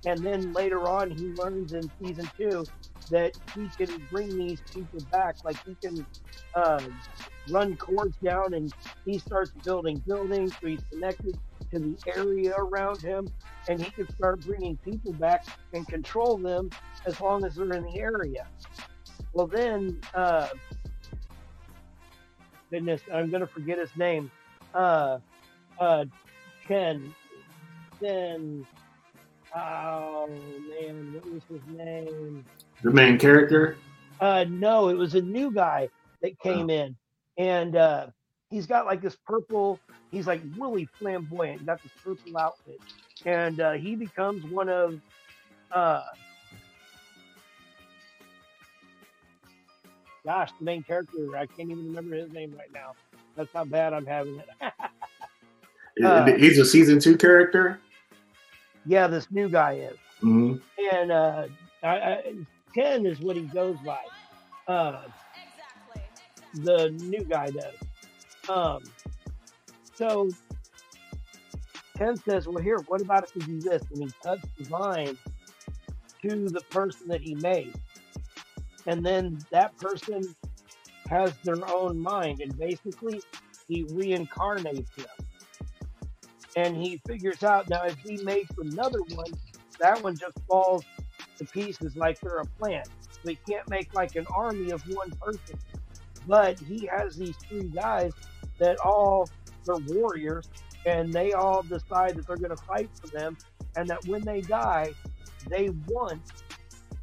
and 0.06 0.24
then 0.24 0.54
later 0.54 0.88
on, 0.88 1.12
he 1.12 1.26
learns 1.34 1.74
in 1.74 1.91
season 2.02 2.30
two 2.38 2.64
that 3.10 3.34
he 3.54 3.68
can 3.78 4.08
bring 4.10 4.30
these 4.30 4.62
people 4.74 5.02
back. 5.12 5.36
Like 5.43 5.58
he 5.66 5.76
can 5.84 6.06
uh, 6.56 6.82
run 7.50 7.76
cords 7.78 8.18
down, 8.24 8.54
and 8.54 8.74
he 9.06 9.18
starts 9.18 9.52
building 9.64 10.02
buildings. 10.08 10.54
So 10.62 10.68
he's 10.68 10.82
connected 10.92 11.38
to 11.72 11.80
the 11.80 11.98
area 12.16 12.54
around 12.58 13.02
him, 13.02 13.28
and 13.70 13.82
he 13.82 13.89
can 13.92 14.10
start 14.16 14.42
bringing 14.46 14.78
people 14.78 15.14
back 15.14 15.46
and 15.74 15.88
control 15.88 16.38
them 16.38 16.70
as 17.06 17.20
long 17.22 17.46
as 17.46 17.56
they're 17.56 17.72
in 17.74 17.84
the 17.84 18.00
area. 18.00 18.48
Well, 19.34 19.48
then, 19.48 20.00
uh, 20.14 20.50
goodness, 22.70 23.02
I'm 23.14 23.30
gonna 23.30 23.48
forget 23.48 23.78
his 23.78 23.96
name. 23.96 24.30
Uh, 24.74 25.20
uh, 25.80 26.06
Ken, 26.68 27.14
Ken. 28.00 28.66
Oh 29.54 30.30
man, 30.30 31.14
what 31.14 31.34
was 31.34 31.44
his 31.50 31.62
name? 31.76 32.46
The 32.84 32.92
main 32.92 33.18
character. 33.18 33.78
Uh, 34.20 34.46
no, 34.48 34.88
it 34.89 34.96
was 34.96 35.16
a 35.16 35.22
new 35.22 35.52
guy 35.52 35.89
that 36.22 36.39
came 36.39 36.70
in, 36.70 36.96
and 37.38 37.75
uh, 37.75 38.07
he's 38.49 38.65
got 38.67 38.86
like 38.86 39.01
this 39.01 39.15
purple. 39.25 39.79
He's 40.11 40.27
like 40.27 40.41
really 40.57 40.86
flamboyant. 40.99 41.59
He's 41.59 41.65
got 41.65 41.82
this 41.82 41.91
purple 42.03 42.38
outfit, 42.38 42.79
and 43.25 43.59
uh, 43.59 43.71
he 43.73 43.95
becomes 43.95 44.43
one 44.45 44.69
of. 44.69 44.99
Uh, 45.71 46.01
gosh, 50.25 50.51
the 50.59 50.65
main 50.65 50.84
character. 50.84 51.36
I 51.38 51.45
can't 51.45 51.69
even 51.71 51.88
remember 51.88 52.15
his 52.15 52.32
name 52.32 52.53
right 52.57 52.71
now. 52.73 52.93
That's 53.36 53.51
how 53.53 53.63
bad 53.65 53.93
I'm 53.93 54.05
having 54.05 54.38
it. 54.39 54.47
Uh, 56.03 56.25
He's 56.38 56.57
a 56.57 56.63
season 56.65 56.99
two 56.99 57.17
character. 57.17 57.77
yeah, 58.86 59.07
this 59.07 59.29
new 59.29 59.49
guy 59.49 59.73
is. 59.73 59.97
hmm 60.21 60.55
and 60.93 61.11
uh, 61.11 61.47
I, 61.84 61.88
I, 61.89 62.34
Ken 62.73 63.05
is 63.05 63.19
what 63.19 63.36
he 63.36 63.43
goes 63.43 63.75
by. 63.86 63.99
Uh, 64.73 65.01
the 66.54 66.89
new 66.91 67.24
guy 67.24 67.47
does. 67.49 67.76
Um, 68.49 68.84
so 69.95 70.30
Ken 71.97 72.16
says, 72.18 72.47
"Well, 72.47 72.64
here, 72.64 72.78
what 72.88 73.02
about 73.02 73.24
if 73.24 73.36
we 73.36 73.41
do 73.41 73.62
this?" 73.62 73.84
And 73.91 74.04
he 74.04 74.10
cuts 74.24 74.41
the 74.58 74.64
vine 74.66 75.18
to 76.24 76.49
the 76.49 76.62
person 76.70 77.08
that 77.08 77.22
he 77.22 77.36
made, 77.36 77.74
and 78.88 79.06
then 79.06 79.39
that 79.52 79.78
person 79.78 80.24
has 81.10 81.34
their 81.43 81.58
own 81.70 81.99
mind, 81.99 82.41
and 82.41 82.58
basically 82.58 83.22
he 83.68 83.84
reincarnates 83.86 84.95
them. 84.95 85.08
And 86.56 86.76
he 86.76 86.97
figures 87.08 87.43
out 87.43 87.70
now 87.70 87.84
if 87.84 87.97
he 87.99 88.18
makes 88.24 88.52
another 88.58 88.99
one, 89.14 89.32
that 89.80 90.02
one 90.04 90.18
just 90.18 90.38
falls 90.47 90.84
to 91.38 91.45
pieces 91.45 91.95
like 91.95 92.20
they're 92.20 92.38
a 92.38 92.45
plant. 92.45 92.88
So 93.24 93.30
he 93.30 93.38
can't 93.47 93.70
make 93.70 93.93
like 93.93 94.16
an 94.16 94.26
army 94.36 94.72
of 94.72 94.82
one 94.93 95.12
person. 95.22 95.60
But 96.32 96.59
he 96.59 96.86
has 96.86 97.17
these 97.17 97.36
three 97.49 97.67
guys 97.67 98.13
that 98.57 98.77
all 98.79 99.27
they're 99.65 99.75
warriors 99.75 100.47
and 100.86 101.11
they 101.11 101.34
all 101.34 101.61
decide 101.61 102.15
that 102.15 102.25
they're 102.25 102.38
going 102.38 102.55
to 102.55 102.63
fight 102.63 102.89
for 103.01 103.07
them 103.07 103.38
and 103.75 103.86
that 103.89 104.07
when 104.07 104.21
they 104.21 104.39
die, 104.39 104.93
they 105.49 105.71
want 105.88 106.21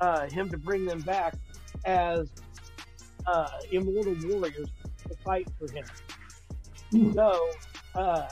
uh, 0.00 0.26
him 0.30 0.48
to 0.48 0.56
bring 0.56 0.86
them 0.86 1.02
back 1.02 1.34
as 1.84 2.30
uh, 3.26 3.48
immortal 3.70 4.16
warriors 4.24 4.68
to 5.06 5.14
fight 5.22 5.46
for 5.58 5.70
him. 5.70 5.84
Hmm. 6.90 7.12
So 7.12 7.50
uh, 7.96 8.28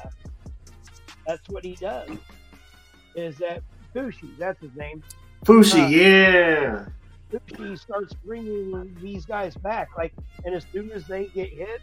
that's 1.26 1.46
what 1.50 1.62
he 1.62 1.74
does. 1.74 2.08
Is 3.14 3.36
that 3.36 3.62
Fushi? 3.94 4.34
That's 4.38 4.62
his 4.62 4.74
name. 4.74 5.02
Fushi, 5.44 5.84
Uh, 5.84 5.88
yeah. 5.88 6.86
He 7.56 7.76
starts 7.76 8.14
bringing 8.24 8.96
these 9.00 9.24
guys 9.24 9.54
back. 9.56 9.88
Like, 9.96 10.12
and 10.44 10.54
as 10.54 10.64
soon 10.72 10.90
as 10.90 11.06
they 11.06 11.26
get 11.26 11.50
hit 11.50 11.80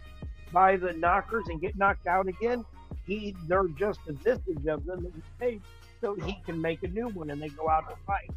by 0.52 0.76
the 0.76 0.92
knockers 0.92 1.44
and 1.48 1.60
get 1.60 1.76
knocked 1.76 2.06
out 2.06 2.28
again, 2.28 2.64
he 3.06 3.34
they're 3.46 3.68
just 3.68 4.00
a 4.08 4.12
vestige 4.12 4.66
of 4.66 4.84
them 4.86 5.02
that 5.02 5.12
he 5.14 5.22
saved, 5.38 5.64
so 6.00 6.14
he 6.14 6.38
can 6.46 6.60
make 6.60 6.82
a 6.82 6.88
new 6.88 7.08
one 7.08 7.30
and 7.30 7.40
they 7.40 7.48
go 7.48 7.68
out 7.68 7.88
to 7.88 7.96
fight. 8.06 8.30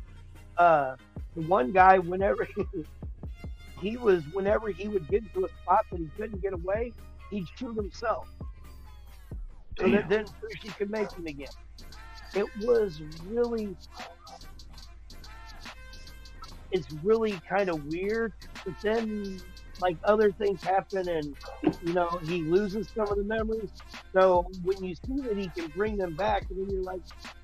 Uh, 0.58 0.96
the 1.36 1.42
one 1.44 1.72
guy, 1.72 2.00
whenever 2.00 2.46
he, 2.56 2.66
he 3.82 3.98
was, 3.98 4.24
whenever 4.34 4.70
he 4.70 4.88
would 4.88 5.08
get 5.08 5.24
into 5.24 5.46
a 5.46 5.50
spot 5.62 5.86
that 5.92 6.00
he 6.00 6.10
couldn't 6.18 6.42
get 6.42 6.54
away, 6.54 6.92
he'd 7.30 7.46
shoot 7.58 7.76
himself, 7.76 8.28
so 9.80 9.88
that 9.90 10.10
then 10.10 10.26
Fushi 10.26 10.76
could 10.78 10.90
make 10.90 11.12
him 11.12 11.28
again. 11.28 11.48
It 12.34 12.48
was 12.66 13.02
really 13.28 13.76
it's 16.72 16.88
really 17.04 17.40
kind 17.48 17.70
of 17.70 17.86
weird. 17.86 18.34
But 18.66 18.76
then, 18.82 19.42
like 19.80 19.98
other 20.04 20.32
things 20.32 20.64
happen, 20.64 21.08
and 21.08 21.36
you 21.86 21.94
know 21.94 22.20
he 22.26 22.42
loses 22.44 22.88
some 22.96 23.08
of 23.10 23.18
the 23.18 23.24
memories. 23.24 23.70
So 24.14 24.48
when 24.64 24.84
you 24.84 24.96
see 24.96 25.22
that 25.22 25.38
he 25.38 25.50
can 25.50 25.68
bring 25.68 25.98
them 25.98 26.16
back, 26.16 26.46
and 26.50 26.60
then 26.60 26.76
you're 26.76 26.84
like, 26.84 27.02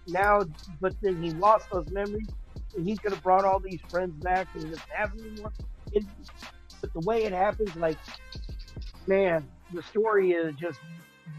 now, 0.08 0.44
but 0.82 0.96
then 1.02 1.22
he 1.22 1.32
lost 1.32 1.70
those 1.72 1.90
memories, 1.90 2.28
and 2.76 2.88
he 2.88 2.98
could 2.98 3.12
have 3.12 3.24
brought 3.24 3.46
all 3.46 3.60
these 3.60 3.82
friends 3.90 4.14
back, 4.24 4.48
and 4.56 4.64
doesn't 4.64 4.82
have 4.94 5.12
anymore. 5.14 5.52
It, 5.92 6.04
but 6.82 6.92
the 6.94 7.02
way 7.02 7.24
it 7.24 7.32
happens, 7.32 7.76
like, 7.76 7.98
man, 9.08 9.48
the 9.74 9.84
story 9.84 10.32
is 10.32 10.56
just 10.56 10.80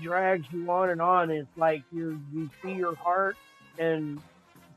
drags 0.03 0.47
you 0.53 0.70
on 0.70 0.91
and 0.91 1.03
on. 1.03 1.30
It's 1.30 1.49
like 1.57 1.82
you 1.93 2.20
you 2.32 2.49
see 2.62 2.72
your 2.72 2.95
heart, 2.95 3.37
and 3.78 4.20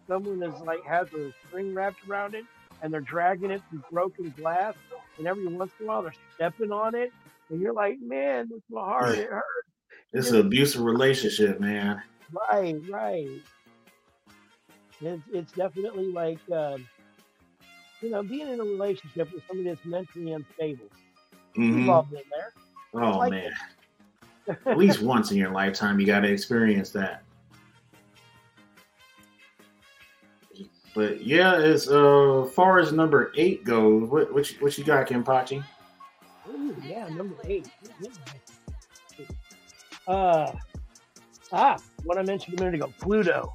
someone 0.08 0.41
is 0.41 0.60
like 0.62 0.84
has 0.84 1.08
a 1.14 1.32
string 1.47 1.74
wrapped 1.74 2.08
around 2.08 2.34
it 2.34 2.45
and 2.82 2.94
they're 2.94 3.02
dragging 3.02 3.52
it 3.52 3.62
through 3.70 3.84
broken 3.92 4.34
glass, 4.38 4.76
and 5.18 5.28
every 5.28 5.48
once 5.48 5.72
in 5.80 5.86
a 5.86 5.88
while 5.88 6.02
they're 6.04 6.14
stepping 6.36 6.72
on 6.72 6.96
it, 6.96 7.12
and 7.50 7.60
you're 7.62 7.74
like, 7.74 7.98
man, 8.02 8.48
that's 8.50 8.62
my 8.70 8.82
heart. 8.82 9.18
It 9.18 9.30
hurts. 9.30 9.44
It's 10.14 10.30
an 10.32 10.40
abusive 10.42 10.82
relationship, 10.82 11.60
man. 11.60 12.02
Right, 12.52 12.76
right. 12.90 13.28
It's 15.02 15.22
it's 15.32 15.52
definitely 15.52 16.12
like 16.12 16.40
uh, 16.52 16.78
you 18.02 18.10
know 18.10 18.24
being 18.24 18.48
in 18.48 18.60
a 18.60 18.64
relationship 18.64 19.32
with 19.32 19.44
somebody 19.48 19.70
that's 19.70 19.86
mentally 19.86 20.34
unstable. 20.34 20.88
We've 21.56 21.70
Mhm. 21.74 21.90
all 21.90 22.04
been 22.04 22.22
there. 22.36 22.54
Oh 22.94 23.18
like 23.20 23.32
man. 23.32 23.52
At 24.66 24.78
least 24.78 25.02
once 25.04 25.32
in 25.32 25.38
your 25.38 25.52
lifetime, 25.52 26.00
you 26.00 26.06
got 26.06 26.22
to 26.22 26.30
experience 26.32 26.90
that. 26.92 27.24
But 30.98 31.24
yeah, 31.24 31.54
as 31.54 31.88
uh, 31.88 32.50
far 32.56 32.80
as 32.80 32.91
number 32.91 33.32
eight 33.38 33.64
goes, 33.64 34.10
what 34.10 34.34
what 34.34 34.52
you, 34.52 34.58
what 34.62 34.76
you 34.80 34.84
got, 34.84 35.06
Kenpachi? 35.06 35.64
Ooh, 36.50 36.76
yeah, 36.84 37.08
number 37.10 37.36
eight. 37.45 37.70
Uh, 40.08 40.52
ah, 41.52 41.78
what 42.04 42.18
I 42.18 42.24
mentioned 42.24 42.60
a 42.60 42.64
minute 42.64 42.82
ago, 42.82 42.91
Pluto. 43.00 43.54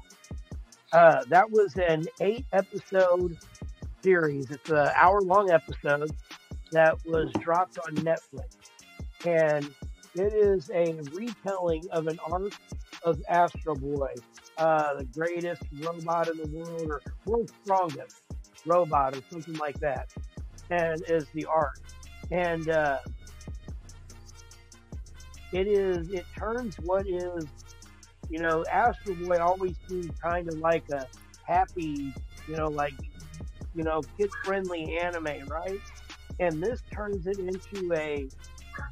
Uh, 0.93 1.25
that 1.25 1.51
was 1.51 1.75
an 1.75 2.05
eight 2.21 2.45
episode 2.53 3.37
series. 4.01 4.49
It's 4.49 4.69
an 4.69 4.91
hour 4.95 5.19
long 5.19 5.51
episode 5.51 6.11
that 6.71 6.95
was 7.05 7.29
dropped 7.41 7.77
on 7.77 7.93
Netflix. 7.95 8.55
And 9.25 9.69
it 10.15 10.31
is 10.31 10.71
a 10.73 10.93
retelling 11.11 11.83
of 11.91 12.07
an 12.07 12.19
arc 12.25 12.53
of 13.03 13.21
Astro 13.27 13.75
Boy, 13.75 14.13
uh, 14.57 14.95
the 14.95 15.05
greatest 15.05 15.63
robot 15.79 16.29
in 16.29 16.37
the 16.37 16.47
world, 16.57 16.89
or 16.89 17.01
world's 17.25 17.53
strongest 17.63 18.21
robot, 18.65 19.15
or 19.15 19.21
something 19.29 19.55
like 19.55 19.79
that. 19.79 20.09
And 20.69 21.03
is 21.07 21.25
the 21.33 21.45
arc. 21.45 21.79
And 22.31 22.69
uh, 22.69 22.99
it 25.51 25.67
is, 25.67 26.09
it 26.09 26.25
turns 26.37 26.75
what 26.79 27.07
is, 27.07 27.45
you 28.29 28.39
know, 28.39 28.65
Astro 28.71 29.15
Boy 29.15 29.37
always 29.39 29.75
seemed 29.87 30.19
kind 30.19 30.47
of 30.47 30.57
like 30.57 30.89
a 30.89 31.05
happy, 31.45 32.13
you 32.47 32.55
know, 32.55 32.69
like, 32.69 32.93
you 33.75 33.83
know, 33.83 34.01
kid 34.17 34.29
friendly 34.43 34.97
anime, 34.97 35.47
right? 35.47 35.79
And 36.39 36.61
this 36.61 36.81
turns 36.91 37.27
it 37.27 37.37
into 37.39 37.93
a 37.93 38.27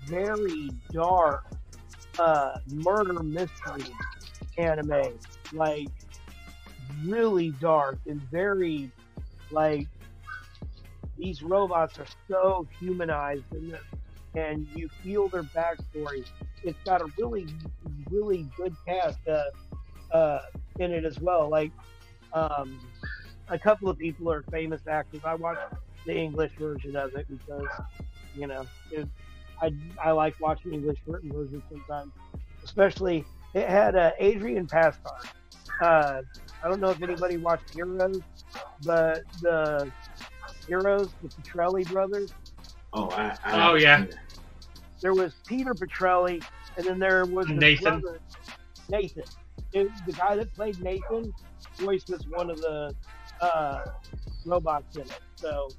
very 0.05 0.69
dark 0.91 1.45
uh, 2.19 2.57
murder 2.67 3.23
mystery 3.23 3.83
anime, 4.57 5.17
like 5.53 5.89
really 7.05 7.51
dark 7.59 7.97
and 8.07 8.21
very 8.31 8.91
like 9.51 9.87
these 11.17 11.43
robots 11.43 11.99
are 11.99 12.07
so 12.29 12.67
humanized 12.79 13.43
in 13.53 13.69
this, 13.69 13.81
and 14.35 14.67
you 14.73 14.89
feel 15.03 15.27
their 15.29 15.43
backstory. 15.43 16.25
It's 16.63 16.79
got 16.85 17.01
a 17.01 17.05
really, 17.17 17.47
really 18.09 18.47
good 18.57 18.75
cast 18.87 19.19
uh, 19.27 19.43
uh, 20.15 20.39
in 20.79 20.91
it 20.91 21.05
as 21.05 21.19
well. 21.19 21.49
Like 21.49 21.71
um, 22.33 22.79
a 23.49 23.59
couple 23.59 23.89
of 23.89 23.97
people 23.97 24.31
are 24.31 24.43
famous 24.51 24.81
actors. 24.87 25.21
I 25.23 25.35
watched 25.35 25.59
the 26.05 26.15
English 26.15 26.53
version 26.57 26.95
of 26.95 27.13
it 27.15 27.27
because 27.29 27.67
you 28.35 28.47
know 28.47 28.65
it, 28.91 29.07
I 29.61 29.71
I 30.03 30.11
like 30.11 30.39
watching 30.39 30.73
English 30.73 30.97
written 31.05 31.31
versions 31.31 31.63
sometimes, 31.69 32.11
especially 32.63 33.25
it 33.53 33.69
had 33.69 33.95
uh, 33.95 34.11
Adrian 34.19 34.65
Pasdar. 34.65 35.19
Uh, 35.81 36.21
I 36.63 36.69
don't 36.69 36.79
know 36.79 36.91
if 36.91 37.01
anybody 37.03 37.37
watched 37.37 37.73
Heroes, 37.73 38.21
but 38.83 39.23
the 39.41 39.91
Heroes, 40.67 41.15
the 41.21 41.29
Petrelli 41.29 41.85
brothers. 41.89 42.31
Oh, 42.93 43.09
I, 43.09 43.37
I 43.43 43.69
Oh, 43.71 43.75
yeah. 43.75 44.05
There 45.01 45.13
was 45.13 45.35
Peter 45.47 45.73
Petrelli, 45.73 46.43
and 46.77 46.85
then 46.85 46.99
there 46.99 47.25
was 47.25 47.47
Nathan. 47.47 48.01
brother, 48.01 48.19
Nathan. 48.89 49.23
It- 49.73 50.05
the 50.05 50.13
guy 50.13 50.35
that 50.37 50.53
played 50.53 50.79
Nathan 50.79 51.33
voice 51.79 52.07
was 52.09 52.25
one 52.27 52.49
of 52.49 52.59
the 52.61 52.95
uh, 53.41 53.81
robots 54.45 54.95
in 54.97 55.03
it. 55.03 55.19
So, 55.35 55.69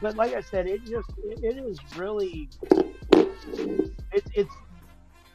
but 0.00 0.16
like 0.16 0.34
I 0.34 0.40
said, 0.40 0.66
it 0.68 0.84
just 0.84 1.08
it, 1.24 1.38
it 1.42 1.58
is 1.58 1.78
really 1.96 2.50
it's 4.12 4.28
it's 4.34 4.54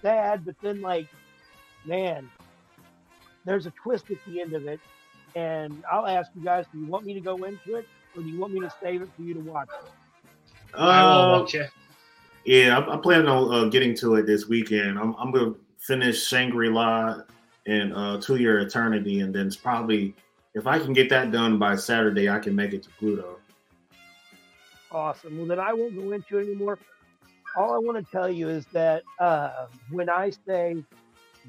sad, 0.01 0.45
but 0.45 0.55
then 0.61 0.81
like 0.81 1.09
man, 1.85 2.31
there's 3.47 3.65
a 3.65 3.71
twist 3.71 4.11
at 4.11 4.17
the 4.27 4.41
end 4.41 4.53
of 4.53 4.67
it, 4.67 4.79
and 5.35 5.83
I'll 5.91 6.05
ask 6.07 6.31
you 6.35 6.43
guys: 6.43 6.65
Do 6.71 6.79
you 6.79 6.85
want 6.85 7.05
me 7.05 7.13
to 7.13 7.21
go 7.21 7.43
into 7.43 7.75
it, 7.75 7.87
or 8.15 8.21
do 8.21 8.27
you 8.29 8.39
want 8.39 8.53
me 8.53 8.59
to 8.61 8.71
save 8.81 9.01
it 9.01 9.09
for 9.15 9.21
you 9.21 9.33
to 9.35 9.39
watch? 9.39 9.69
It? 9.69 10.77
I 10.77 11.03
will 11.03 11.09
Uh, 11.21 11.39
watch 11.39 11.55
it. 11.55 11.69
yeah, 12.45 12.77
I'm, 12.77 12.89
I'm 12.89 13.01
planning 13.01 13.27
on 13.27 13.53
uh, 13.53 13.69
getting 13.69 13.95
to 13.95 14.15
it 14.15 14.25
this 14.25 14.47
weekend. 14.47 14.99
I'm, 14.99 15.15
I'm 15.15 15.31
gonna 15.31 15.53
finish 15.79 16.27
Shangri 16.27 16.69
La 16.69 17.21
and 17.65 17.93
uh, 17.93 18.19
To 18.21 18.35
Your 18.35 18.59
Eternity, 18.59 19.21
and 19.21 19.33
then 19.33 19.47
it's 19.47 19.55
probably 19.55 20.13
if 20.53 20.65
I 20.67 20.79
can 20.79 20.91
get 20.93 21.09
that 21.09 21.31
done 21.31 21.57
by 21.59 21.75
Saturday, 21.75 22.29
I 22.29 22.39
can 22.39 22.55
make 22.55 22.73
it 22.73 22.83
to 22.83 22.89
Pluto. 22.99 23.37
Awesome. 24.91 25.37
Well, 25.37 25.45
then 25.47 25.59
I 25.59 25.73
won't 25.73 25.95
go 25.95 26.11
into 26.13 26.37
it 26.39 26.45
anymore. 26.47 26.79
All 27.55 27.73
I 27.73 27.77
want 27.77 28.03
to 28.03 28.11
tell 28.11 28.29
you 28.29 28.49
is 28.49 28.65
that 28.67 29.03
uh, 29.19 29.67
when 29.91 30.09
I 30.09 30.31
say 30.47 30.83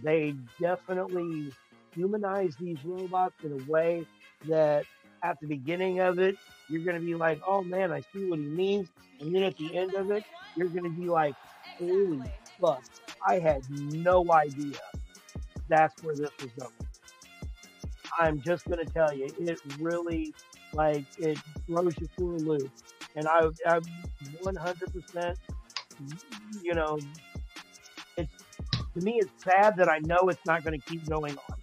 they 0.02 0.34
definitely 0.60 1.52
humanize 1.98 2.54
these 2.60 2.78
robots 2.84 3.34
in 3.42 3.52
a 3.52 3.70
way 3.70 4.06
that 4.46 4.84
at 5.24 5.40
the 5.40 5.48
beginning 5.48 5.98
of 5.98 6.20
it, 6.20 6.36
you're 6.70 6.84
going 6.84 6.98
to 6.98 7.04
be 7.04 7.14
like, 7.14 7.40
oh 7.46 7.62
man, 7.62 7.90
I 7.92 8.00
see 8.12 8.24
what 8.28 8.38
he 8.38 8.44
means. 8.44 8.88
And 9.20 9.34
then 9.34 9.42
at 9.42 9.56
the 9.56 9.76
end 9.76 9.94
of 9.94 10.10
it, 10.12 10.22
you're 10.56 10.68
going 10.68 10.84
to 10.84 10.90
be 10.90 11.08
like, 11.08 11.34
holy 11.78 12.22
fuck, 12.60 12.84
I 13.26 13.40
had 13.40 13.62
no 13.68 14.24
idea 14.32 14.78
that's 15.68 16.00
where 16.02 16.14
this 16.14 16.30
was 16.40 16.50
going. 16.58 16.72
I'm 18.18 18.40
just 18.40 18.64
going 18.66 18.84
to 18.84 18.92
tell 18.92 19.12
you, 19.12 19.28
it 19.38 19.60
really, 19.80 20.34
like, 20.72 21.04
it 21.18 21.38
throws 21.66 21.94
you 22.00 22.08
for 22.16 22.34
a 22.34 22.38
loop 22.38 22.70
and 23.16 23.26
I, 23.26 23.40
I'm 23.66 23.82
100%, 24.42 25.36
you 26.62 26.74
know, 26.74 26.98
it's 28.16 28.32
to 28.94 29.00
me, 29.04 29.20
it's 29.20 29.44
sad 29.44 29.76
that 29.76 29.88
I 29.88 29.98
know 30.00 30.28
it's 30.28 30.44
not 30.46 30.64
going 30.64 30.78
to 30.78 30.86
keep 30.86 31.08
going 31.08 31.36
on. 31.36 31.57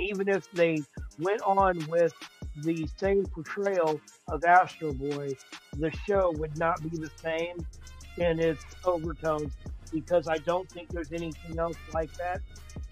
Even 0.00 0.28
if 0.28 0.50
they 0.52 0.82
went 1.18 1.42
on 1.42 1.78
with 1.88 2.12
the 2.56 2.88
same 2.98 3.24
portrayal 3.26 4.00
of 4.28 4.44
Astro 4.44 4.92
Boy, 4.92 5.34
the 5.78 5.90
show 6.06 6.32
would 6.36 6.56
not 6.56 6.82
be 6.82 6.96
the 6.96 7.10
same 7.22 7.56
in 8.18 8.40
its 8.40 8.64
overtones 8.84 9.52
because 9.92 10.28
I 10.28 10.38
don't 10.38 10.68
think 10.70 10.88
there's 10.90 11.12
anything 11.12 11.58
else 11.58 11.76
like 11.92 12.10
that 12.18 12.40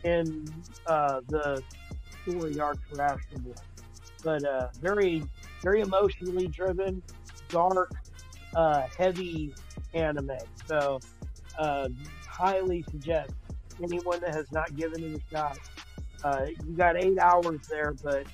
in 0.05 0.47
uh, 0.87 1.21
the 1.29 1.63
story 2.23 2.59
arc 2.61 2.79
for 2.89 3.01
Astro 3.01 3.39
Boy. 3.39 3.53
But 4.23 4.45
uh, 4.45 4.69
very, 4.81 5.23
very 5.63 5.81
emotionally 5.81 6.49
driven, 6.49 7.03
dark, 7.51 7.93
uh, 8.55 8.83
heavy 8.97 9.55
anime. 9.95 10.31
So, 10.67 11.01
uh, 11.59 11.89
highly 12.29 12.85
suggest 12.91 13.33
anyone 13.83 14.21
that 14.21 14.31
has 14.31 14.51
not 14.53 14.75
given 14.77 15.03
it 15.05 15.21
a 15.21 15.35
shot. 15.37 15.59
Uh, 16.25 16.47
you 16.67 16.73
got 16.77 16.97
eight 16.97 17.19
hours 17.19 17.67
there, 17.69 17.95
but 18.03 18.27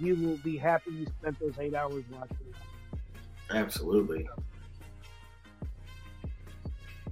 you 0.00 0.14
will 0.16 0.36
be 0.38 0.56
happy 0.56 0.90
you 0.92 1.06
spent 1.20 1.38
those 1.40 1.54
eight 1.58 1.74
hours 1.74 2.04
watching 2.12 2.36
it. 2.48 2.98
Absolutely. 3.50 4.28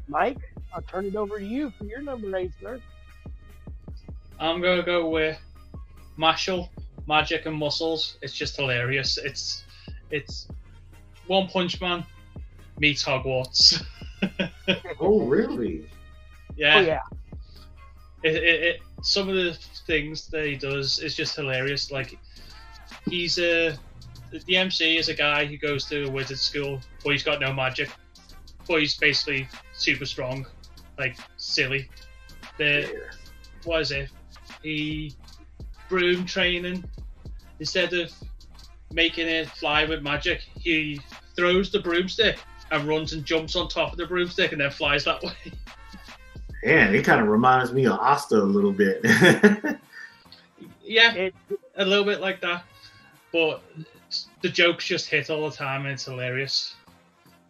Mike, 0.09 0.39
I'll 0.75 0.83
turn 0.83 1.07
it 1.07 1.17
over 1.17 1.39
to 1.39 1.45
you 1.45 1.71
for 1.71 1.85
your 1.85 2.03
number 2.03 2.35
eight, 2.37 2.53
sir. 2.61 2.81
I'm 4.39 4.61
gonna 4.61 4.83
go 4.83 5.09
with 5.09 5.39
Mashle, 6.19 6.69
Magic 7.07 7.47
and 7.47 7.57
Muscles. 7.57 8.19
It's 8.23 8.35
just 8.35 8.57
hilarious. 8.57 9.19
It's 9.19 9.65
it's 10.11 10.49
One 11.27 11.49
Punch 11.49 11.81
Man 11.81 12.05
meets 12.79 13.05
Hogwarts. 13.05 13.83
Oh, 15.01 15.23
really? 15.23 15.91
yeah. 16.57 16.77
Oh 16.77 16.81
yeah, 16.81 17.01
It, 18.23 18.35
it, 18.37 18.63
it, 18.63 18.81
some 19.03 19.29
of 19.29 19.35
the 19.35 19.53
things 19.87 20.29
that 20.29 20.47
he 20.47 20.57
does 20.57 20.99
is 21.01 21.15
just 21.15 21.37
hilarious. 21.37 21.91
Like 21.91 22.19
he's 23.09 23.39
a 23.39 23.77
the 24.47 24.57
MC 24.57 24.97
is 24.97 25.09
a 25.09 25.15
guy 25.15 25.45
who 25.45 25.59
goes 25.59 25.85
to 25.87 26.05
a 26.05 26.11
wizard 26.11 26.39
school, 26.39 26.81
but 27.05 27.11
he's 27.11 27.23
got 27.23 27.41
no 27.41 27.53
magic. 27.53 27.91
But 28.67 28.81
he's 28.81 28.97
basically 28.97 29.49
super 29.75 30.07
strong, 30.07 30.47
like 30.99 31.17
silly. 31.37 31.89
The 32.59 33.03
what 33.65 33.83
is 33.83 33.91
it? 33.91 34.09
He 34.63 35.15
broom 35.89 36.25
training. 36.25 36.85
Instead 37.59 37.93
of 37.93 38.11
making 38.93 39.29
it 39.29 39.49
fly 39.49 39.85
with 39.85 40.03
magic, 40.03 40.41
he 40.59 41.01
throws 41.37 41.71
the 41.71 41.81
broomstick 41.81 42.39
and 42.71 42.85
runs 42.85 43.13
and 43.13 43.25
jumps 43.25 43.57
on 43.57 43.69
top 43.69 43.93
of 43.93 43.99
the 43.99 44.07
broomstick 44.07 44.53
and 44.53 44.61
then 44.61 44.71
flies 44.71 45.05
that 45.05 45.23
way. 45.23 45.33
Man, 46.65 46.95
it 46.95 47.05
kind 47.05 47.21
of 47.21 47.29
reminds 47.29 47.73
me 47.73 47.87
of 47.87 47.99
Asta 47.99 48.37
a 48.37 48.43
little 48.43 48.73
bit. 48.73 49.01
yeah, 50.85 51.13
it, 51.15 51.35
a 51.77 51.85
little 51.85 52.05
bit 52.05 52.21
like 52.21 52.41
that, 52.41 52.65
but 53.33 53.63
the 54.43 54.49
jokes 54.49 54.87
just 54.87 55.09
hit 55.09 55.31
all 55.31 55.49
the 55.49 55.57
time 55.57 55.83
and 55.83 55.95
it's 55.95 56.05
hilarious. 56.05 56.77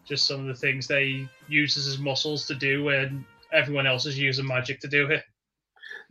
Just 0.05 0.27
some 0.27 0.41
of 0.41 0.47
the 0.47 0.55
things 0.55 0.87
they 0.87 1.29
uses 1.49 1.85
his 1.85 1.99
muscles 1.99 2.47
to 2.47 2.55
do 2.55 2.85
when 2.85 3.25
everyone 3.53 3.87
else 3.87 4.07
is 4.07 4.19
using 4.19 4.47
magic 4.47 4.81
to 4.81 4.89
do 4.89 5.07
it. 5.11 5.25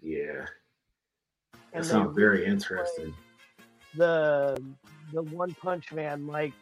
Yeah, 0.01 0.45
that 1.73 1.85
sounds 1.85 2.15
very 2.15 2.45
interesting. 2.45 3.13
the 3.95 4.61
the 5.11 5.23
one 5.23 5.53
punch 5.55 5.91
man 5.91 6.25
like 6.25 6.53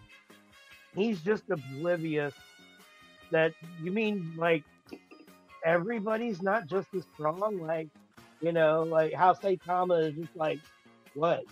he's 0.96 1.22
just 1.22 1.44
oblivious 1.50 2.34
that 3.32 3.54
you 3.82 3.92
mean 3.92 4.34
like 4.36 4.64
everybody's 5.66 6.42
not 6.42 6.68
just 6.68 6.88
as 6.96 7.04
strong 7.14 7.60
like 7.62 7.90
you 8.42 8.52
know 8.52 8.84
like 8.84 9.14
how 9.14 9.34
Saitama 9.34 10.08
is 10.10 10.16
just 10.16 10.36
like 10.36 10.60
what 11.14 11.44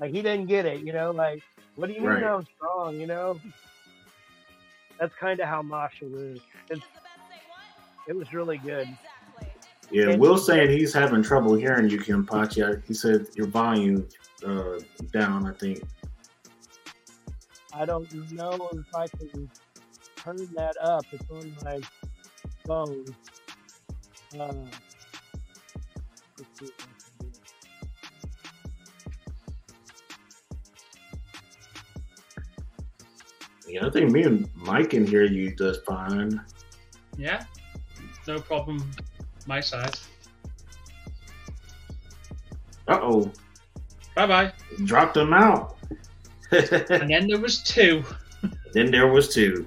like 0.00 0.10
he 0.12 0.22
didn't 0.22 0.46
get 0.46 0.66
it 0.66 0.80
you 0.80 0.92
know 0.92 1.10
like 1.10 1.42
what 1.76 1.86
do 1.88 1.92
you 1.94 2.00
mean 2.00 2.08
Right. 2.10 2.24
I'm 2.24 2.46
strong 2.56 2.98
you 3.00 3.06
know 3.06 3.38
that's 4.98 5.14
kind 5.14 5.40
of 5.40 5.48
how 5.48 5.62
Mashle 5.62 6.34
is 6.36 6.40
it's, 6.70 6.82
it 8.08 8.16
was 8.16 8.32
really 8.32 8.58
good 8.58 8.88
Yeah, 9.90 10.10
And- 10.10 10.20
Will 10.20 10.38
saying 10.38 10.70
he's 10.70 10.92
having 10.92 11.22
trouble 11.22 11.54
hearing 11.54 11.88
you, 11.90 11.98
Kenpachi. 11.98 12.60
I- 12.66 12.80
He 12.88 12.94
said 12.94 13.26
your 13.34 13.46
volume 13.46 14.08
uh, 14.46 14.78
down. 15.12 15.46
I 15.46 15.52
think. 15.52 15.82
I 17.74 17.84
don't 17.84 18.10
know 18.32 18.70
if 18.72 18.94
I 18.94 19.06
can 19.08 19.50
turn 20.16 20.38
that 20.54 20.76
up. 20.80 21.04
It's 21.12 21.30
on 21.30 21.54
my 21.64 21.80
phone. 22.66 23.04
Uh, 24.38 24.52
let's 26.38 26.58
see 26.58 26.66
if 26.66 26.72
I 26.80 26.84
can 26.86 26.94
do 27.20 27.26
it. 27.28 27.40
Yeah, 33.68 33.86
I 33.86 33.90
think 33.90 34.10
me 34.10 34.22
and 34.22 34.48
Mike 34.54 34.90
can 34.90 35.06
hear 35.06 35.24
you 35.24 35.54
just 35.56 35.84
fine. 35.84 36.40
Yeah, 37.16 37.44
no 38.26 38.40
problem. 38.40 38.90
My 39.46 39.60
side. 39.60 39.94
Uh 42.88 42.98
oh, 43.00 43.32
Bye 44.14 44.26
bye. 44.26 44.52
dropped 44.84 45.16
him 45.16 45.32
out. 45.32 45.76
And 46.52 47.08
then 47.08 47.26
there 47.28 47.38
was 47.40 47.62
two. 47.62 48.04
then 48.74 48.90
there 48.90 49.06
was 49.06 49.32
two. 49.32 49.66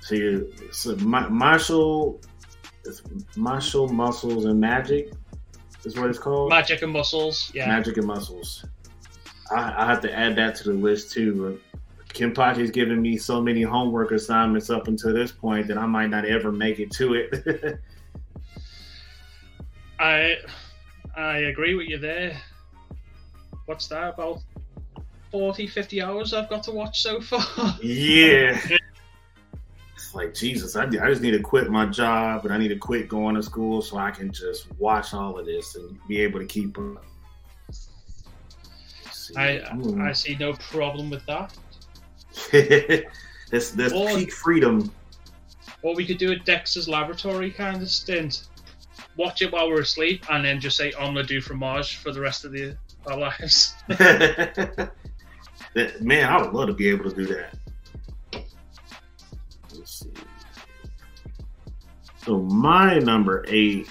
So, 0.00 0.14
you, 0.14 0.52
so 0.70 0.94
Mashle, 0.96 2.22
it's 2.88 3.36
Muscles 3.36 4.44
and 4.44 4.60
Magic 4.60 5.12
is 5.84 5.96
what 5.98 6.10
it's 6.10 6.18
called. 6.18 6.50
Magic 6.50 6.82
and 6.82 6.92
muscles. 6.92 7.50
Yeah. 7.54 7.66
Magic 7.66 7.96
and 7.96 8.06
Muscles. 8.06 8.64
I, 9.50 9.84
I 9.84 9.86
have 9.86 10.00
to 10.02 10.12
add 10.12 10.36
that 10.36 10.56
to 10.56 10.64
the 10.64 10.74
list 10.74 11.12
too. 11.12 11.60
Kenpachi's 12.08 12.70
given 12.70 13.00
me 13.00 13.16
so 13.16 13.40
many 13.40 13.62
homework 13.62 14.12
assignments 14.12 14.70
up 14.70 14.88
until 14.88 15.12
this 15.12 15.30
point 15.30 15.68
that 15.68 15.78
I 15.78 15.86
might 15.86 16.10
not 16.10 16.24
ever 16.24 16.50
make 16.50 16.78
it 16.80 16.90
to 16.92 17.14
it. 17.14 17.80
I 20.00 20.36
I 21.16 21.38
agree 21.38 21.74
with 21.74 21.88
you 21.88 21.98
there. 21.98 22.40
What's 23.66 23.88
that 23.88 24.14
about 24.14 24.40
40, 25.30 25.66
50 25.66 26.00
hours 26.02 26.32
I've 26.32 26.48
got 26.48 26.62
to 26.64 26.70
watch 26.70 27.02
so 27.02 27.20
far? 27.20 27.76
yeah. 27.82 28.58
Like 30.14 30.34
Jesus. 30.34 30.76
I, 30.76 30.84
I 30.84 30.88
just 30.88 31.22
need 31.22 31.32
to 31.32 31.40
quit 31.40 31.70
my 31.70 31.86
job, 31.86 32.44
and 32.44 32.52
I 32.52 32.58
need 32.58 32.68
to 32.68 32.76
quit 32.76 33.08
going 33.08 33.34
to 33.34 33.42
school 33.42 33.82
so 33.82 33.98
I 33.98 34.10
can 34.10 34.32
just 34.32 34.66
watch 34.78 35.14
all 35.14 35.38
of 35.38 35.46
this 35.46 35.76
and 35.76 35.98
be 36.08 36.20
able 36.20 36.40
to 36.40 36.46
keep 36.46 36.78
up. 36.78 37.04
I. 39.36 39.60
I 40.00 40.12
see 40.12 40.36
no 40.38 40.54
problem 40.54 41.10
with 41.10 41.24
that. 41.26 41.54
this 43.50 43.70
this 43.72 43.92
Or- 43.92 44.08
peak 44.08 44.32
freedom. 44.32 44.92
Or 45.82 45.94
we 45.94 46.04
could 46.04 46.18
do 46.18 46.32
a 46.32 46.36
Dexter's 46.36 46.88
Laboratory 46.88 47.50
kind 47.50 47.80
of 47.80 47.88
stint. 47.88 48.48
Watch 49.16 49.42
it 49.42 49.52
while 49.52 49.68
we're 49.68 49.82
asleep, 49.82 50.24
and 50.30 50.44
then 50.44 50.60
just 50.60 50.76
say 50.76 50.92
"On 50.92 51.14
do 51.24 51.40
fromage" 51.40 51.96
for 51.96 52.12
the 52.12 52.20
rest 52.20 52.44
of 52.44 52.52
the, 52.52 52.76
our 53.06 53.16
lives. 53.16 53.74
Man, 56.00 56.28
I 56.28 56.40
would 56.40 56.52
love 56.52 56.68
to 56.68 56.74
be 56.74 56.88
able 56.88 57.10
to 57.10 57.16
do 57.16 57.26
that. 57.26 57.54
So 62.28 62.40
my 62.42 62.98
number 62.98 63.42
eight, 63.48 63.88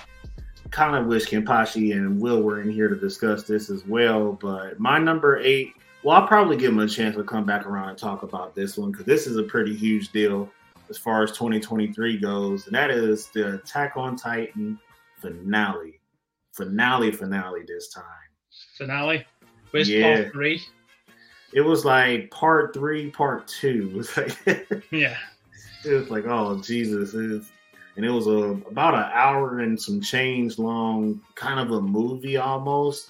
kind 0.69 0.95
of 0.95 1.07
wish 1.07 1.25
Kenpachi 1.25 1.93
and 1.93 2.21
Will 2.21 2.43
were 2.43 2.61
in 2.61 2.69
here 2.69 2.87
to 2.87 2.95
discuss 2.95 3.41
this 3.45 3.71
as 3.71 3.83
well, 3.87 4.33
but 4.33 4.79
my 4.79 4.99
number 4.99 5.39
eight, 5.39 5.73
well, 6.03 6.17
I'll 6.17 6.27
probably 6.27 6.55
give 6.55 6.69
them 6.69 6.77
a 6.77 6.87
chance 6.87 7.15
to 7.15 7.23
come 7.23 7.45
back 7.47 7.65
around 7.65 7.89
and 7.89 7.97
talk 7.97 8.21
about 8.21 8.53
this 8.53 8.77
one 8.77 8.91
because 8.91 9.07
this 9.07 9.25
is 9.25 9.37
a 9.37 9.43
pretty 9.43 9.75
huge 9.75 10.11
deal 10.11 10.51
as 10.87 10.99
far 10.99 11.23
as 11.23 11.31
2023 11.31 12.17
goes, 12.19 12.67
and 12.67 12.75
that 12.75 12.91
is 12.91 13.25
the 13.33 13.55
Attack 13.55 13.93
on 13.97 14.15
Titan 14.15 14.77
finale. 15.19 15.99
Finale, 16.51 17.11
finale 17.11 17.63
this 17.67 17.87
time. 17.91 18.03
Finale. 18.77 19.25
Where's 19.71 19.89
Yeah. 19.89 20.21
part 20.21 20.31
three? 20.31 20.61
It 21.53 21.61
was 21.61 21.85
like 21.85 22.29
part 22.29 22.71
three, 22.75 23.09
part 23.09 23.47
two. 23.47 23.89
It 23.93 23.97
was 23.97 24.15
like, 24.15 24.85
Yeah. 24.91 25.17
it 25.85 25.91
was 25.91 26.11
like 26.11 26.25
oh 26.27 26.61
Jesus, 26.61 27.15
it 27.15 27.31
was- 27.31 27.51
and 27.97 28.05
it 28.05 28.11
was 28.11 28.27
a 28.27 28.55
about 28.69 28.93
an 28.93 29.09
hour 29.11 29.59
and 29.59 29.79
some 29.79 29.99
change 29.99 30.59
long, 30.59 31.19
kind 31.35 31.59
of 31.59 31.71
a 31.71 31.81
movie 31.81 32.37
almost. 32.37 33.09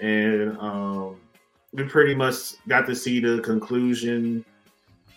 And 0.00 0.56
um, 0.58 1.16
we 1.72 1.84
pretty 1.84 2.14
much 2.14 2.54
got 2.66 2.86
to 2.86 2.96
see 2.96 3.20
the 3.20 3.40
conclusion. 3.42 4.44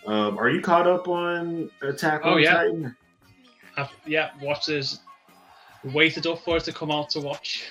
Um, 0.06 0.38
are 0.38 0.50
you 0.50 0.62
caught 0.62 0.86
up 0.86 1.08
on 1.08 1.70
Attack 1.82 2.22
Oh, 2.24 2.34
on 2.34 2.42
yeah. 2.42 2.54
Titan? 2.54 2.96
I've, 3.78 3.90
yeah. 4.06 4.32
Watch 4.42 4.66
this. 4.66 5.00
Waited 5.86 6.28
up 6.28 6.40
for 6.40 6.58
it 6.58 6.66
to 6.66 6.74
come 6.74 6.92
out 6.92 7.10
to 7.12 7.22
watch. 7.22 7.70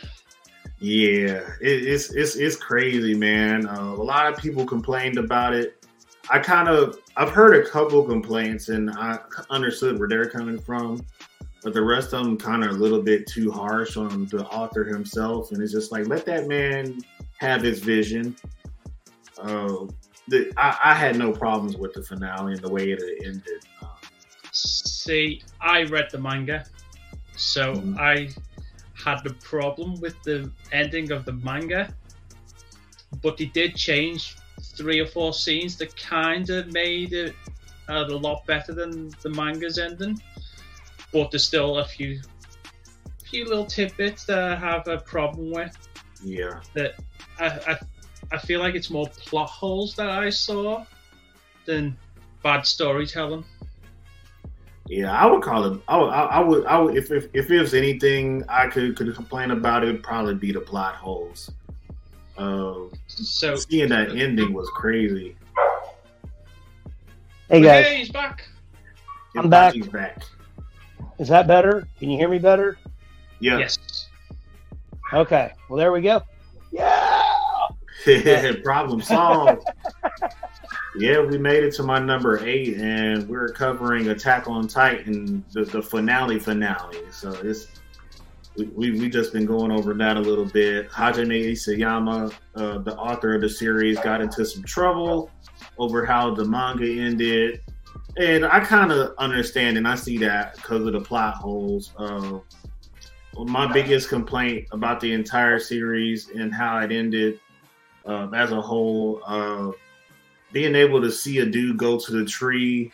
Yeah, 0.81 1.43
it, 1.61 1.87
it's 1.87 2.15
it's 2.15 2.37
it's 2.37 2.57
crazy, 2.57 3.15
man. 3.15 3.67
Uh, 3.67 3.81
a 3.93 4.03
lot 4.03 4.33
of 4.33 4.39
people 4.39 4.65
complained 4.65 5.19
about 5.19 5.53
it. 5.53 5.78
I 6.31 6.39
kind 6.39 6.69
of 6.69 6.99
I've 7.17 7.31
heard 7.31 7.55
a 7.57 7.69
couple 7.69 8.03
complaints, 8.05 8.69
and 8.69 8.91
I 8.91 9.19
understood 9.51 9.99
where 9.99 10.09
they're 10.09 10.29
coming 10.29 10.59
from, 10.59 11.05
but 11.63 11.73
the 11.75 11.83
rest 11.83 12.13
of 12.13 12.25
them 12.25 12.37
kind 12.37 12.65
of 12.65 12.71
a 12.73 12.75
little 12.75 13.03
bit 13.03 13.27
too 13.27 13.51
harsh 13.51 13.97
on 13.97 14.27
the 14.27 14.45
author 14.47 14.85
himself, 14.85 15.53
and 15.53 15.63
it's 15.63 15.73
just 15.73 15.91
like 15.91 16.07
let 16.07 16.25
that 16.27 16.47
man 16.47 17.01
have 17.39 17.63
his 17.63 17.81
vision. 17.81 18.37
Uh, 19.41 19.87
the, 20.29 20.53
I, 20.57 20.77
I 20.85 20.95
had 20.95 21.17
no 21.17 21.33
problems 21.33 21.77
with 21.77 21.95
the 21.95 22.03
finale 22.03 22.53
and 22.55 22.63
the 22.63 22.69
way 22.69 22.91
it 22.91 23.01
ended. 23.25 23.65
Uh, 23.83 23.87
See, 24.53 25.43
I 25.61 25.85
read 25.85 26.09
the 26.11 26.19
manga, 26.19 26.65
so 27.37 27.75
Mhm. 27.75 27.99
I 27.99 28.29
had 28.95 29.23
the 29.25 29.35
problem 29.35 29.99
with 30.01 30.21
the 30.25 30.51
ending 30.73 31.13
of 31.13 31.25
the 31.25 31.33
manga, 31.33 31.95
but 33.23 33.37
they 33.37 33.47
did 33.47 33.77
change 33.77 34.37
three 34.79 35.01
or 35.01 35.07
four 35.07 35.35
scenes 35.35 35.77
that 35.77 35.95
kind 35.97 36.49
of 36.49 36.73
made 36.73 37.13
it 37.13 37.35
uh, 37.89 38.05
a 38.09 38.17
lot 38.17 38.47
better 38.47 38.73
than 38.73 39.11
the 39.23 39.31
manga's 39.31 39.79
ending. 39.79 40.23
But 41.13 41.31
there's 41.31 41.45
still 41.45 41.79
a 41.79 41.85
few, 41.85 42.21
few 43.25 43.45
little 43.45 43.67
tidbits 43.67 44.25
that 44.27 44.39
I 44.39 44.55
have 44.55 44.87
a 44.87 44.99
problem 44.99 45.51
with. 45.51 45.77
yeah, 46.23 46.61
That 46.75 46.95
I, 47.41 47.47
I, 47.47 47.79
I 48.33 48.39
feel 48.39 48.61
like 48.61 48.75
it's 48.75 48.91
more 48.91 49.09
plot 49.09 49.51
holes 49.51 49.97
that 49.97 50.09
I 50.09 50.31
saw 50.31 50.85
than 51.67 51.97
bad 52.43 52.65
storytelling. 52.65 53.45
Yeah, 54.87 55.13
I 55.13 55.27
would 55.27 55.43
call 55.43 55.65
it. 55.65 55.81
I 55.87 55.97
would. 55.99 56.09
I, 56.09 56.23
I 56.25 56.41
would. 56.41 56.67
I 56.67 56.79
would. 56.79 56.97
If, 56.97 57.11
if 57.11 57.29
if 57.35 57.51
was 57.51 57.75
anything 57.75 58.43
I 58.49 58.69
could 58.69 58.97
could 58.97 59.15
complain 59.15 59.51
about, 59.51 59.85
it 59.85 59.89
would 59.89 60.03
probably 60.03 60.35
be 60.35 60.51
the 60.51 60.61
plot 60.61 60.95
holes. 60.95 61.51
Uh, 62.39 62.75
So 63.07 63.57
seeing 63.57 63.89
that 63.89 64.11
ending 64.17 64.53
was 64.53 64.69
crazy. 64.71 65.37
Hey 67.51 67.63
guys, 67.63 67.87
Hey, 67.87 67.97
he's 67.99 68.11
back. 68.11 68.47
I'm 69.37 69.51
back. 69.51 69.75
He's 69.75 69.89
back. 69.89 70.23
is 71.19 71.29
that 71.29 71.47
better? 71.47 71.87
Can 71.99 72.11
you 72.11 72.19
hear 72.19 72.29
me 72.29 72.39
better? 72.39 72.79
Yeah. 73.41 73.59
Yes. 73.59 74.09
Okay. 75.13 75.53
Well, 75.69 75.79
there 75.79 75.91
we 75.93 76.01
go. 76.01 76.23
Yeah. 76.71 77.23
Problem 78.65 79.01
solved. 79.03 79.67
yeah, 80.97 81.21
we 81.21 81.39
made 81.39 81.65
it 81.65 81.75
to 81.75 81.83
my 81.83 81.99
number 81.99 82.45
eight, 82.47 82.77
and 82.79 83.29
we're 83.29 83.49
covering 83.49 84.09
Attack 84.09 84.49
on 84.49 84.69
Titan, 84.69 85.45
the, 85.53 85.65
the 85.65 85.83
finale 85.83 86.39
finale. 86.39 86.99
So 87.11 87.33
it's 87.43 87.67
we, 88.65 88.93
we 88.93 89.09
just 89.09 89.33
been 89.33 89.47
going 89.47 89.71
over 89.71 89.95
that 89.95 90.17
a 90.17 90.21
little 90.21 90.45
bit. 90.45 90.91
Hajime 90.91 91.53
Isayama, 91.53 92.33
uh, 92.55 92.79
the 92.79 92.97
author 92.97 93.35
of 93.35 93.41
the 93.41 93.49
series, 93.49 93.99
got 94.01 94.21
into 94.21 94.45
some 94.45 94.63
trouble 94.65 95.31
over 95.79 96.05
how 96.05 96.35
the 96.35 96.45
manga 96.45 96.89
ended, 96.89 97.61
and 98.17 98.45
I 98.45 98.61
kind 98.61 98.93
of 98.93 99.15
understand 99.19 99.77
and 99.77 99.87
I 99.87 99.95
see 99.95 100.19
that 100.19 100.57
because 100.57 100.87
of 100.87 100.93
the 100.93 101.01
plot 101.01 101.35
holes. 101.35 101.93
Uh, 101.97 102.39
my 103.37 103.71
biggest 103.73 104.09
complaint 104.09 104.67
about 104.73 105.01
the 105.01 105.13
entire 105.13 105.61
series 105.61 106.31
and 106.31 106.53
how 106.53 106.79
it 106.79 106.91
ended 106.91 107.41
uh, 108.05 108.29
as 108.35 108.51
a 108.51 108.61
whole, 108.61 109.23
uh, 109.27 109.71
being 110.53 110.75
able 110.75 111.01
to 111.01 111.13
see 111.13 111.39
a 111.39 111.47
dude 111.47 111.77
go 111.77 111.99
to 111.99 112.13
the 112.13 112.25
tree 112.25 112.91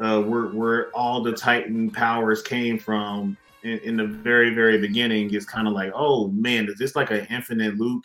uh, 0.00 0.20
where 0.20 0.46
where 0.46 0.90
all 0.90 1.22
the 1.22 1.32
Titan 1.32 1.90
powers 1.90 2.42
came 2.42 2.78
from 2.78 3.36
in, 3.64 3.78
in 3.80 3.96
the 3.96 4.06
very 4.06 4.54
very 4.54 4.78
beginning 4.78 5.34
is 5.34 5.44
kind 5.44 5.66
of 5.66 5.74
like, 5.74 5.92
oh 5.94 6.28
man, 6.28 6.68
is 6.68 6.78
this 6.78 6.94
like 6.94 7.10
an 7.10 7.26
infinite 7.30 7.76
loop? 7.76 8.04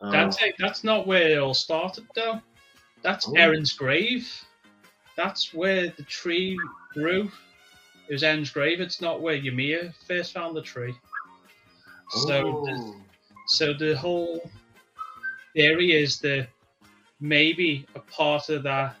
Uh, 0.00 0.10
That's 0.10 0.42
it. 0.42 0.54
That's 0.58 0.82
not 0.82 1.06
where 1.06 1.30
it 1.30 1.38
all 1.38 1.54
started, 1.54 2.06
though. 2.14 2.40
That's 3.02 3.28
Oh. 3.28 3.32
Eren's 3.32 3.72
grave. 3.72 4.28
That's 5.16 5.52
where 5.52 5.88
the 5.88 6.02
tree 6.04 6.58
grew. 6.92 7.30
It 8.08 8.12
was 8.12 8.22
Eren's 8.22 8.50
grave. 8.50 8.80
It's 8.80 9.00
not 9.00 9.20
where 9.20 9.36
Ymir 9.36 9.92
first 10.06 10.32
found 10.32 10.56
the 10.56 10.62
tree. 10.62 10.94
So, 12.10 12.64
the, 12.66 12.72
oh. 12.72 12.96
so 13.46 13.72
the 13.72 13.96
whole 13.96 14.50
theory 15.54 15.92
is 15.92 16.18
that 16.20 16.48
maybe 17.20 17.86
a 17.94 18.00
part 18.00 18.48
of 18.48 18.64
that 18.64 18.96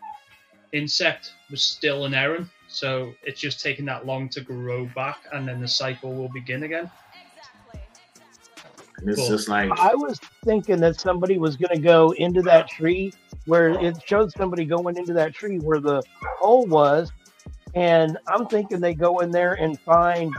insect 0.72 1.32
was 1.50 1.62
still 1.62 2.04
an 2.04 2.12
Eren. 2.12 2.48
So 2.72 3.12
it's 3.22 3.40
just 3.40 3.60
taking 3.60 3.84
that 3.86 4.06
long 4.06 4.28
to 4.30 4.40
grow 4.40 4.86
back, 4.94 5.18
and 5.32 5.46
then 5.46 5.60
the 5.60 5.68
cycle 5.68 6.14
will 6.14 6.30
begin 6.30 6.62
again. 6.62 6.90
And 8.98 9.08
it's 9.10 9.18
Cool. 9.18 9.28
just 9.28 9.48
like 9.48 9.70
I 9.78 9.94
was 9.94 10.18
thinking 10.44 10.80
that 10.80 10.98
somebody 10.98 11.38
was 11.38 11.56
going 11.56 11.74
to 11.74 11.80
go 11.80 12.12
into 12.12 12.40
that 12.42 12.68
tree 12.68 13.12
where 13.46 13.70
it 13.70 13.96
showed 14.06 14.32
somebody 14.32 14.64
going 14.64 14.96
into 14.96 15.12
that 15.14 15.34
tree 15.34 15.58
where 15.58 15.80
the 15.80 16.02
hole 16.38 16.66
was, 16.66 17.12
and 17.74 18.16
I'm 18.26 18.46
thinking 18.46 18.80
they 18.80 18.94
go 18.94 19.18
in 19.18 19.30
there 19.30 19.54
and 19.54 19.78
find, 19.80 20.32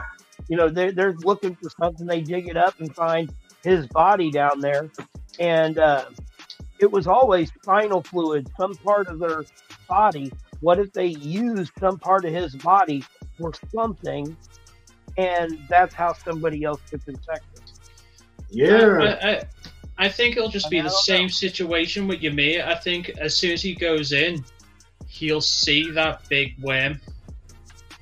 you 0.48 0.56
know, 0.56 0.68
they're 0.68 0.92
they're 0.92 1.14
looking 1.24 1.54
for 1.54 1.70
something. 1.80 2.06
They 2.06 2.20
dig 2.20 2.48
it 2.48 2.56
up 2.56 2.80
and 2.80 2.94
find 2.94 3.32
his 3.62 3.86
body 3.86 4.30
down 4.30 4.60
there, 4.60 4.90
and 5.38 5.78
uh, 5.78 6.06
it 6.80 6.90
was 6.90 7.06
always 7.06 7.50
spinal 7.62 8.02
fluid, 8.02 8.50
some 8.56 8.74
part 8.76 9.06
of 9.08 9.18
their 9.20 9.44
body. 9.88 10.32
What 10.64 10.78
if 10.78 10.94
they 10.94 11.08
used 11.08 11.72
some 11.78 11.98
part 11.98 12.24
of 12.24 12.32
his 12.32 12.54
body 12.56 13.04
for 13.36 13.52
something, 13.70 14.34
and 15.18 15.58
that's 15.68 15.94
how 15.94 16.14
somebody 16.14 16.64
else 16.64 16.80
gets 16.90 17.06
infected? 17.06 17.60
yeah, 18.48 18.96
I, 18.98 19.30
I, 19.30 19.42
I 19.98 20.08
think 20.08 20.38
it'll 20.38 20.48
just 20.48 20.70
be 20.70 20.80
I 20.80 20.84
the 20.84 20.88
don't 20.88 20.98
same 21.00 21.26
know. 21.26 21.28
situation 21.28 22.08
with 22.08 22.24
Ymir. 22.24 22.64
I 22.66 22.76
think 22.76 23.10
as 23.10 23.36
soon 23.36 23.50
as 23.50 23.60
he 23.60 23.74
goes 23.74 24.12
in, 24.12 24.42
he'll 25.06 25.42
see 25.42 25.90
that 25.90 26.26
big 26.30 26.54
worm 26.62 26.98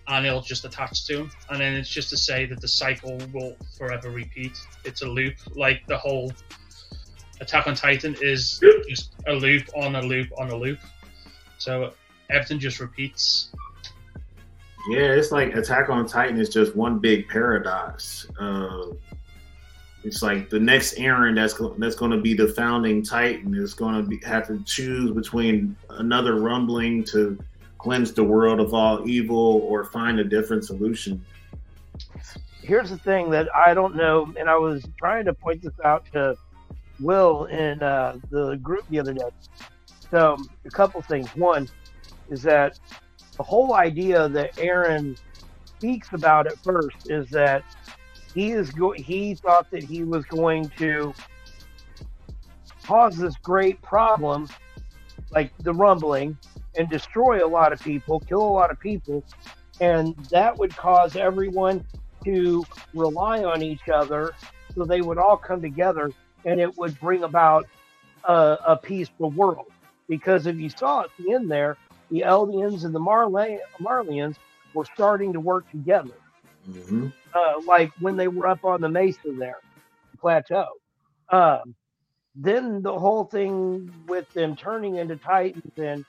and 0.06 0.24
it'll 0.24 0.40
just 0.40 0.64
attach 0.64 1.04
to 1.06 1.22
him. 1.22 1.30
And 1.50 1.60
then 1.60 1.74
it's 1.74 1.90
just 1.90 2.10
to 2.10 2.16
say 2.16 2.46
that 2.46 2.60
the 2.60 2.68
cycle 2.68 3.18
will 3.34 3.56
forever 3.76 4.10
repeat. 4.10 4.56
It's 4.84 5.02
a 5.02 5.08
loop. 5.08 5.34
Like 5.56 5.84
the 5.88 5.98
whole 5.98 6.32
Attack 7.40 7.66
on 7.66 7.74
Titan 7.74 8.14
is 8.20 8.60
just 8.88 9.14
a 9.26 9.32
loop 9.32 9.64
on 9.74 9.96
a 9.96 10.02
loop 10.02 10.28
on 10.38 10.50
a 10.50 10.56
loop. 10.56 10.78
So 11.58 11.92
everything 12.32 12.58
just 12.58 12.80
repeats. 12.80 13.52
Yeah, 14.88 15.12
it's 15.12 15.30
like 15.30 15.54
Attack 15.54 15.90
on 15.90 16.06
Titan 16.06 16.40
is 16.40 16.48
just 16.48 16.74
one 16.74 16.98
big 16.98 17.28
paradox. 17.28 18.26
Uh, 18.38 18.86
it's 20.02 20.22
like 20.22 20.50
the 20.50 20.58
next 20.58 20.96
Eren 20.96 21.36
that's 21.36 21.54
go- 21.54 21.74
that's 21.78 21.94
going 21.94 22.10
to 22.10 22.20
be 22.20 22.34
the 22.34 22.48
founding 22.48 23.02
Titan 23.02 23.54
is 23.54 23.74
going 23.74 24.08
to 24.08 24.26
have 24.26 24.48
to 24.48 24.60
choose 24.64 25.12
between 25.12 25.76
another 25.90 26.40
rumbling 26.40 27.04
to 27.04 27.38
cleanse 27.78 28.12
the 28.12 28.24
world 28.24 28.58
of 28.60 28.74
all 28.74 29.08
evil 29.08 29.64
or 29.68 29.84
find 29.84 30.18
a 30.18 30.24
different 30.24 30.64
solution. 30.64 31.24
here's 32.62 32.90
the 32.90 32.98
thing 32.98 33.30
that 33.30 33.48
I 33.54 33.74
don't 33.74 33.94
know, 33.94 34.32
and 34.38 34.48
I 34.48 34.56
was 34.56 34.84
trying 34.98 35.24
to 35.26 35.34
point 35.34 35.62
this 35.62 35.72
out 35.84 36.06
to 36.12 36.36
Will 37.00 37.44
in 37.46 37.82
uh, 37.82 38.18
the 38.30 38.56
group 38.56 38.84
the 38.88 39.00
other 39.00 39.12
day. 39.12 39.30
So, 40.10 40.36
a 40.64 40.70
couple 40.70 41.00
things. 41.02 41.28
One 41.36 41.68
is 42.28 42.42
that 42.42 42.78
the 43.36 43.42
whole 43.42 43.74
idea 43.74 44.28
that 44.28 44.54
Eren 44.56 45.16
speaks 45.76 46.08
about 46.12 46.46
at 46.46 46.58
first 46.58 46.96
is 47.06 47.28
that 47.30 47.64
he 48.34 48.52
is 48.52 48.70
go- 48.70 48.92
he 48.92 49.34
thought 49.34 49.70
that 49.70 49.82
he 49.82 50.04
was 50.04 50.24
going 50.26 50.70
to 50.78 51.12
cause 52.84 53.16
this 53.16 53.34
great 53.42 53.80
problem, 53.82 54.48
like 55.30 55.52
the 55.58 55.72
rumbling, 55.72 56.36
and 56.76 56.88
destroy 56.88 57.44
a 57.44 57.48
lot 57.48 57.72
of 57.72 57.80
people, 57.82 58.20
kill 58.20 58.42
a 58.42 58.54
lot 58.54 58.70
of 58.70 58.80
people, 58.80 59.22
and 59.80 60.14
that 60.30 60.56
would 60.58 60.74
cause 60.76 61.16
everyone 61.16 61.84
to 62.24 62.64
rely 62.94 63.42
on 63.44 63.62
each 63.62 63.88
other 63.88 64.32
so 64.74 64.84
they 64.84 65.00
would 65.00 65.18
all 65.18 65.36
come 65.36 65.60
together 65.60 66.10
and 66.44 66.60
it 66.60 66.76
would 66.76 66.98
bring 67.00 67.24
about 67.24 67.66
a, 68.24 68.58
a 68.68 68.76
peaceful 68.76 69.30
world. 69.30 69.66
Because 70.08 70.46
if 70.46 70.56
you 70.56 70.68
saw 70.68 71.02
at 71.02 71.10
the 71.18 71.32
end 71.32 71.50
there, 71.50 71.76
the 72.12 72.20
Eldians 72.22 72.84
and 72.84 72.94
the 72.94 73.00
Marley, 73.00 73.58
Marlians 73.80 74.36
were 74.74 74.86
starting 74.94 75.34
to 75.34 75.40
work 75.40 75.70
together, 75.70 76.14
hmm 76.66 77.08
uh, 77.34 77.54
like 77.66 77.92
when 78.00 78.16
they 78.16 78.28
were 78.28 78.48
up 78.48 78.64
on 78.64 78.82
the 78.82 78.90
mesa 78.90 79.18
there, 79.38 79.58
plateau. 80.20 80.66
Um, 81.30 81.74
then 82.36 82.82
the 82.82 82.98
whole 82.98 83.24
thing 83.24 83.90
with 84.08 84.32
them 84.34 84.56
turning 84.56 84.96
into 84.96 85.16
Titans 85.16 85.72
and 85.78 86.04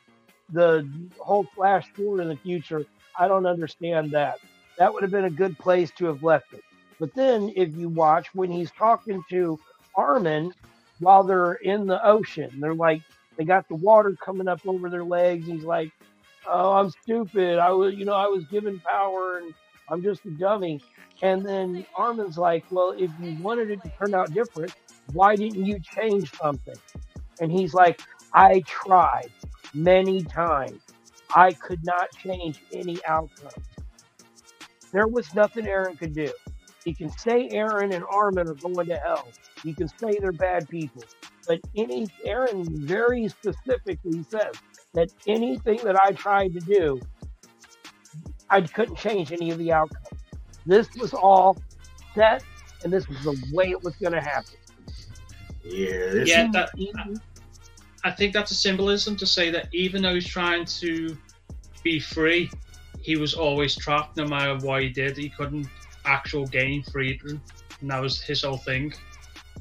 the 0.52 0.90
whole 1.20 1.46
flash 1.56 1.88
forward 1.96 2.22
in 2.22 2.30
the 2.30 2.38
future, 2.38 2.86
I 3.20 3.28
don't 3.28 3.48
understand 3.48 4.12
that. 4.12 4.40
That 4.78 4.94
would 4.94 5.04
have 5.04 5.12
been 5.12 5.26
a 5.26 5.32
good 5.32 5.58
place 5.60 5.92
to 5.98 6.06
have 6.08 6.24
left 6.24 6.54
it. 6.54 6.62
But 7.00 7.16
then 7.16 7.52
if 7.56 7.76
you 7.76 7.90
watch 7.90 8.28
when 8.34 8.52
he's 8.52 8.72
talking 8.72 9.24
to 9.30 9.60
Armin 9.96 10.54
while 11.00 11.24
they're 11.24 11.54
in 11.56 11.88
the 11.88 12.06
ocean, 12.06 12.52
they're 12.60 12.76
like 12.76 13.02
they 13.38 13.46
got 13.46 13.68
the 13.68 13.76
water 13.76 14.16
coming 14.24 14.48
up 14.48 14.62
over 14.68 14.90
their 14.90 15.04
legs. 15.04 15.48
He's 15.48 15.64
like, 15.64 15.92
"Oh, 16.48 16.74
I'm 16.74 16.90
stupid. 16.90 17.60
I 17.60 17.72
was, 17.72 17.96
you 17.96 18.06
know, 18.06 18.14
I 18.14 18.28
was 18.28 18.46
given 18.46 18.80
power 18.80 19.40
and 19.40 19.54
I'm 19.90 20.02
just 20.04 20.26
a 20.26 20.32
dummy." 20.32 20.82
And 21.22 21.46
then 21.46 21.86
Armin's 21.96 22.38
like, 22.38 22.66
"Well, 22.72 22.94
if 22.98 23.12
you 23.22 23.38
wanted 23.42 23.70
it 23.72 23.82
to 23.84 23.92
turn 24.00 24.14
out 24.14 24.34
different, 24.34 24.74
why 25.14 25.36
didn't 25.36 25.66
you 25.66 25.80
change 25.80 26.32
something?" 26.36 26.76
And 27.40 27.52
he's 27.52 27.74
like, 27.74 28.02
"I 28.34 28.62
tried 28.68 29.32
many 29.74 30.24
times. 30.24 30.82
I 31.36 31.54
could 31.54 31.84
not 31.84 32.10
change 32.12 32.60
any 32.72 33.04
outcome. 33.06 33.64
There 34.92 35.08
was 35.08 35.34
nothing 35.34 35.66
Eren 35.66 35.98
could 35.98 36.14
do. 36.14 36.32
He 36.86 36.94
can 36.94 37.10
say 37.10 37.50
Eren 37.50 37.94
and 37.94 38.04
Armin 38.06 38.48
are 38.48 38.54
going 38.54 38.88
to 38.88 38.98
hell. 38.98 39.28
He 39.64 39.74
can 39.74 39.88
say 39.88 40.18
they're 40.20 40.32
bad 40.32 40.70
people. 40.70 41.04
But 41.48 41.60
any 41.76 42.08
Eren 42.26 42.68
very 42.80 43.28
specifically 43.28 44.24
says 44.30 44.56
that 44.94 45.10
anything 45.28 45.80
that 45.84 46.00
I 46.00 46.12
tried 46.12 46.54
to 46.54 46.60
do, 46.60 47.02
I 48.50 48.62
couldn't 48.62 48.98
change 48.98 49.32
any 49.32 49.52
of 49.52 49.58
the 49.58 49.72
outcomes. 49.72 50.08
This 50.66 50.88
was 50.96 51.14
all 51.14 51.58
set, 52.16 52.44
and 52.84 52.94
this 52.94 53.08
was 53.08 53.24
the 53.24 53.38
way 53.52 53.72
it 53.72 53.84
was 53.84 53.96
going 53.96 54.14
to 54.14 54.22
happen. 54.22 54.56
Yeah, 55.64 56.24
Yeah, 56.26 56.50
that, 56.52 56.70
Even- 56.78 57.22
I 58.04 58.12
think 58.12 58.34
that's 58.34 58.52
a 58.52 58.56
symbolism 58.56 59.16
to 59.18 59.26
say 59.26 59.50
that 59.52 59.70
even 59.74 60.02
though 60.02 60.14
he's 60.14 60.28
trying 60.28 60.66
to 60.66 61.18
be 61.84 62.00
free, 62.00 62.50
he 63.02 63.16
was 63.16 63.34
always 63.34 63.76
trapped 63.76 64.18
no 64.18 64.26
matter 64.26 64.58
what 64.66 64.82
he 64.82 64.90
did. 64.90 65.18
He 65.18 65.30
couldn't 65.30 65.68
actual 66.06 66.46
gain 66.46 66.84
freedom, 66.84 67.42
and 67.82 67.90
that 67.90 68.02
was 68.02 68.22
his 68.22 68.44
whole 68.44 68.58
thing. 68.58 68.94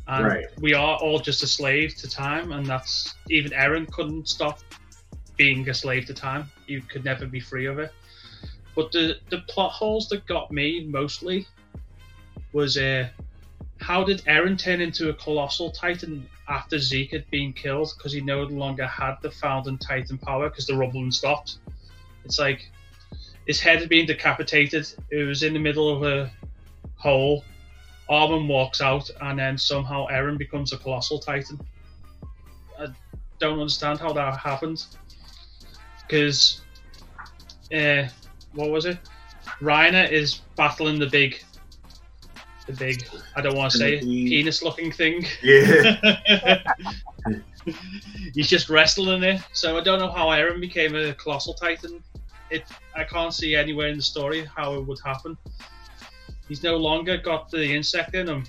And 0.09 0.27
Right. 0.27 0.47
we 0.61 0.75
are 0.75 0.97
all 0.97 1.21
just 1.21 1.43
a 1.43 1.47
slave 1.47 1.97
to 1.97 2.11
time, 2.11 2.53
and 2.53 2.67
that's 2.67 3.15
even 3.31 3.53
Eren 3.53 3.91
couldn't 3.91 4.29
stop 4.29 4.59
being 5.37 5.69
a 5.69 5.75
slave 5.75 6.07
to 6.07 6.15
time. 6.15 6.51
You 6.67 6.83
could 6.83 7.05
never 7.05 7.27
be 7.27 7.41
free 7.41 7.67
of 7.67 7.79
it. 7.79 7.93
But 8.75 8.91
the 8.93 9.17
the 9.31 9.39
plot 9.49 9.73
holes 9.73 10.09
that 10.09 10.27
got 10.27 10.51
me 10.51 10.85
mostly 10.85 11.47
was 12.53 12.77
uh, 12.77 13.09
how 13.79 14.05
did 14.05 14.23
Eren 14.25 14.59
turn 14.59 14.81
into 14.81 15.09
a 15.09 15.15
colossal 15.15 15.71
titan 15.71 16.29
after 16.49 16.79
Zeke 16.79 17.13
had 17.13 17.31
been 17.31 17.53
killed 17.53 17.93
because 17.97 18.13
he 18.13 18.21
no 18.21 18.43
longer 18.43 18.87
had 18.87 19.17
the 19.23 19.31
founding 19.31 19.79
titan 19.79 20.19
power 20.19 20.49
because 20.49 20.67
the 20.67 20.77
rumbling 20.77 21.11
stopped? 21.11 21.59
It's 22.25 22.39
like 22.39 22.71
his 23.47 23.61
head 23.61 23.81
had 23.81 23.89
been 23.89 24.07
decapitated. 24.07 24.87
It 25.11 25.25
was 25.25 25.43
in 25.43 25.53
the 25.53 25.59
middle 25.59 25.95
of 25.95 26.03
a 26.03 26.33
hole. 26.97 27.45
Armin 28.09 28.49
walks 28.49 28.81
out, 28.81 29.09
and 29.21 29.39
then 29.39 29.57
somehow 29.57 30.07
Eren 30.09 30.39
becomes 30.39 30.73
a 30.73 30.79
colossal 30.79 31.19
titan. 31.19 31.61
I 32.79 32.89
don't 33.39 33.61
understand 33.61 33.99
how 33.99 34.13
that 34.13 34.37
happened. 34.39 34.85
Because, 36.03 36.63
uh, 37.75 38.05
what 38.55 38.71
was 38.71 38.85
it? 38.87 38.99
Reiner 39.61 40.11
is 40.11 40.41
battling 40.57 40.99
the 40.99 41.07
big, 41.07 41.43
the 42.67 42.73
big. 42.73 43.07
I 43.35 43.41
don't 43.41 43.57
want 43.57 43.73
to 43.73 43.79
say 43.79 44.01
penis-looking 44.01 44.93
thing. 44.93 45.25
yeah. 45.43 46.63
He's 48.35 48.49
just 48.49 48.69
wrestling 48.69 49.23
it. 49.23 49.41
So 49.53 49.77
I 49.79 49.83
don't 49.83 49.99
know 49.99 50.11
how 50.11 50.29
Eren 50.29 50.61
became 50.61 50.95
a 50.95 51.15
colossal 51.15 51.55
titan. 51.55 52.03
It 52.51 52.65
I 52.95 53.05
can't 53.05 53.33
see 53.33 53.55
anywhere 53.55 53.89
in 53.89 53.97
the 53.97 54.03
story 54.03 54.47
how 54.57 54.75
it 54.75 54.87
would 54.87 54.99
happen. 55.05 55.37
He's 56.53 56.63
no 56.63 56.77
longer 56.77 57.17
got 57.17 57.51
the 57.51 57.65
insect 57.75 58.15
in 58.15 58.29
him. 58.29 58.45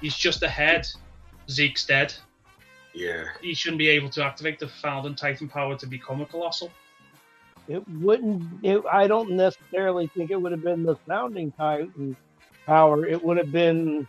He's 0.00 0.16
just 0.16 0.42
a 0.42 0.48
head. 0.48 0.88
Zeke's 1.50 1.84
dead. 1.84 2.14
yeah. 2.94 3.24
He 3.42 3.52
shouldn't 3.52 3.76
be 3.78 3.88
able 3.90 4.08
to 4.16 4.24
activate 4.24 4.58
the 4.58 4.66
founding 4.66 5.14
titan 5.14 5.46
power 5.46 5.76
to 5.76 5.86
become 5.86 6.22
a 6.22 6.24
colossal. 6.24 6.70
it 7.68 7.86
wouldn't. 7.86 8.64
It, 8.64 8.82
I 8.90 9.06
don't 9.06 9.32
necessarily 9.32 10.06
think 10.06 10.30
it 10.30 10.40
would 10.40 10.52
have 10.52 10.62
been 10.62 10.84
the 10.84 10.96
founding 11.06 11.52
Titan 11.52 12.16
power. 12.64 13.04
It 13.04 13.22
would 13.22 13.36
have 13.36 13.52
been 13.52 14.06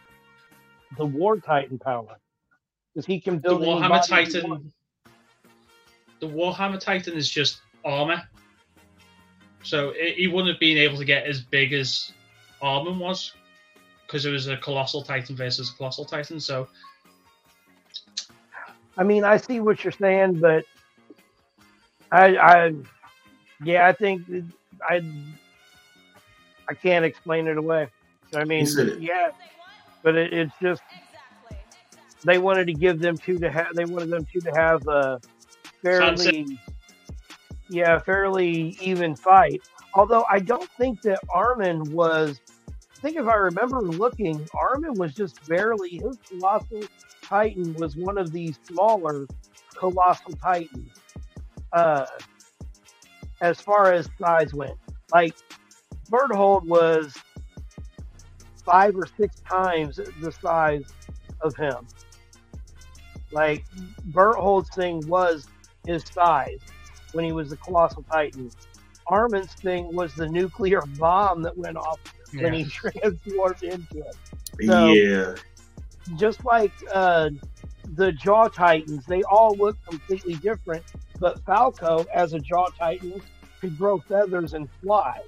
the 0.96 1.06
War 1.06 1.36
Titan 1.42 1.78
power 1.78 2.16
because 2.94 3.06
he 3.06 3.20
can 3.20 3.36
The 3.36 3.50
build. 3.50 3.64
any 3.64 3.72
Warhammer 3.74 3.90
body 3.90 4.08
Titan. 4.08 4.50
wants. 4.50 4.74
The 6.22 6.28
Warhammer 6.30 6.80
Titan 6.80 7.18
is 7.18 7.30
just 7.30 7.60
armor. 7.84 8.24
So 9.64 9.90
it, 9.94 10.16
he 10.16 10.28
wouldn't 10.28 10.54
have 10.54 10.60
been 10.62 10.78
able 10.78 10.96
to 10.98 11.04
get 11.06 11.26
as 11.28 11.42
big 11.42 11.74
as 11.74 12.14
Armin 12.62 13.00
was 13.00 13.34
because 14.06 14.26
it 14.26 14.32
was 14.32 14.48
a 14.48 14.58
colossal 14.58 15.04
Titan 15.04 15.36
versus 15.36 15.72
a 15.72 15.78
colossal 15.78 16.06
Titan. 16.06 16.40
So 16.40 16.68
I 19.00 19.04
mean, 19.04 19.24
I 19.24 19.38
see 19.38 19.62
what 19.62 19.84
you're 19.84 19.94
saying, 19.94 20.42
but 20.42 20.66
I, 22.12 22.36
I, 22.36 22.74
yeah, 23.64 23.88
I 23.88 23.94
think 23.94 24.24
I, 24.88 25.02
I 26.68 26.74
can't 26.74 27.06
explain 27.06 27.48
it 27.48 27.58
away. 27.58 27.88
I 28.36 28.44
mean, 28.44 28.68
yeah, 29.00 29.30
but 30.04 30.16
it, 30.16 30.34
it's 30.34 30.54
just 30.62 30.82
they 32.26 32.40
wanted 32.40 32.68
to 32.68 32.74
give 32.74 33.00
them 33.00 33.18
two 33.18 33.40
to 33.40 33.50
have. 33.50 33.74
They 33.74 33.86
wanted 33.86 34.10
them 34.10 34.28
two 34.32 34.42
to 34.42 34.52
have 34.52 34.86
a 34.88 35.22
fairly, 35.82 36.60
yeah, 37.70 38.00
fairly 38.00 38.78
even 38.82 39.16
fight. 39.16 39.62
Although 39.94 40.26
I 40.30 40.40
don't 40.40 40.70
think 40.72 41.02
that 41.04 41.20
Armin 41.30 41.92
was. 41.92 42.40
I 42.98 43.02
think 43.02 43.16
if 43.16 43.28
I 43.28 43.36
remember 43.36 43.82
looking, 43.82 44.46
Armin 44.54 44.94
was 44.96 45.14
just 45.14 45.48
barely 45.48 45.90
his 45.92 46.18
colossal 46.28 46.82
Titan 47.22 47.74
was 47.76 47.96
one 47.96 48.18
of 48.18 48.32
these 48.32 48.60
smaller 48.68 49.26
colossal 49.78 50.34
Titans. 50.34 50.92
Uh, 51.72 52.06
as 53.42 53.62
far 53.62 53.94
as 53.94 54.10
size 54.20 54.54
went, 54.54 54.78
like 55.14 55.34
Berthold 56.10 56.68
was 56.68 57.16
five 58.66 58.96
or 58.96 59.08
six 59.18 59.40
times 59.42 59.96
the 59.96 60.32
size 60.32 60.84
of 61.42 61.56
him. 61.56 61.88
Like 63.32 63.64
Berthold's 64.06 64.70
thing 64.76 65.02
was 65.08 65.48
his 65.86 66.04
size 66.12 66.60
when 67.14 67.24
he 67.26 67.32
was 67.32 67.50
the 67.50 67.58
colossal 67.58 68.04
Titan. 68.12 68.52
Armin's 69.10 69.54
thing 69.54 69.94
was 69.96 70.14
the 70.16 70.28
nuclear 70.28 70.82
bomb 70.98 71.42
that 71.44 71.58
went 71.58 71.78
off 71.78 72.00
when 72.34 72.54
he 72.54 72.64
transformed 72.70 73.64
into 73.64 74.00
it 74.00 74.16
So- 74.66 74.94
yeah. 74.94 75.36
just 76.18 76.44
like 76.46 76.72
uh, 76.94 77.30
the 77.96 78.12
Jaw 78.12 78.48
Titans, 78.48 79.06
they 79.06 79.24
all 79.24 79.56
look 79.56 79.78
completely 79.86 80.36
different. 80.36 80.84
But 81.20 81.44
Falco, 81.46 82.06
as 82.14 82.34
a 82.34 82.40
Jaw 82.40 82.68
Titan, 82.78 83.22
could 83.60 83.78
grow 83.78 83.98
feathers 84.00 84.54
and 84.54 84.70
fly. 84.82 85.22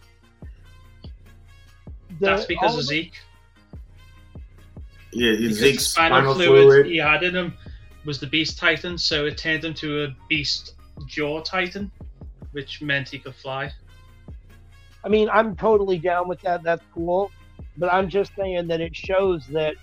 The- 1.01 1.09
that's 2.19 2.45
because 2.45 2.77
of 2.77 2.83
Zeke. 2.85 3.13
Yeah, 5.13 5.33
Because 5.37 5.57
Zeke's 5.57 5.87
spinal, 5.87 6.17
spinal 6.19 6.33
fluid, 6.35 6.63
fluid. 6.65 6.85
he 6.85 6.97
had 6.97 7.23
in 7.23 7.35
him 7.35 7.53
was 8.05 8.19
the 8.19 8.27
Beast 8.27 8.57
Titan, 8.57 8.97
so 8.97 9.25
it 9.25 9.37
turned 9.37 9.63
him 9.65 9.73
to 9.75 10.03
a 10.05 10.15
Beast 10.29 10.75
Jaw 11.05 11.41
Titan, 11.41 11.91
which 12.51 12.81
meant 12.81 13.09
he 13.09 13.19
could 13.19 13.35
fly. 13.35 13.71
I 15.03 15.09
mean, 15.09 15.29
I'm 15.29 15.55
totally 15.55 15.97
down 15.97 16.27
with 16.27 16.41
that. 16.41 16.63
That's 16.63 16.83
cool. 16.93 17.31
But 17.77 17.91
I'm 17.93 18.09
just 18.09 18.33
saying 18.35 18.67
that 18.67 18.81
it 18.81 18.95
shows 18.95 19.47
that 19.47 19.75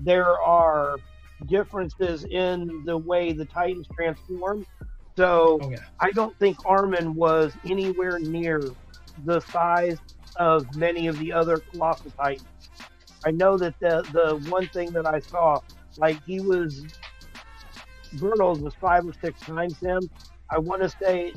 there 0.00 0.38
are 0.40 0.96
differences 1.46 2.24
in 2.24 2.82
the 2.84 2.96
way 2.96 3.32
the 3.32 3.44
Titans 3.44 3.86
transform. 3.94 4.66
So 5.16 5.58
Oh 5.60 5.70
yeah. 5.70 5.78
I 5.98 6.10
don't 6.12 6.38
think 6.38 6.58
Armin 6.64 7.14
was 7.14 7.52
anywhere 7.64 8.18
near 8.18 8.62
the 9.24 9.40
size 9.40 9.98
of 10.36 10.74
many 10.76 11.06
of 11.06 11.18
the 11.18 11.32
other 11.32 11.58
colossal 11.58 12.10
titans. 12.12 12.46
I 13.24 13.30
know 13.32 13.58
that 13.58 13.78
the 13.80 14.02
the 14.12 14.50
one 14.50 14.66
thing 14.68 14.92
that 14.92 15.06
I 15.06 15.18
saw, 15.20 15.60
like 15.98 16.22
he 16.24 16.40
was, 16.40 16.84
Bertolds 18.14 18.60
was 18.60 18.74
five 18.74 19.06
or 19.06 19.12
six 19.12 19.40
times 19.40 19.78
him. 19.78 20.00
I 20.50 20.58
want 20.58 20.82
to 20.82 20.88
say, 20.88 21.34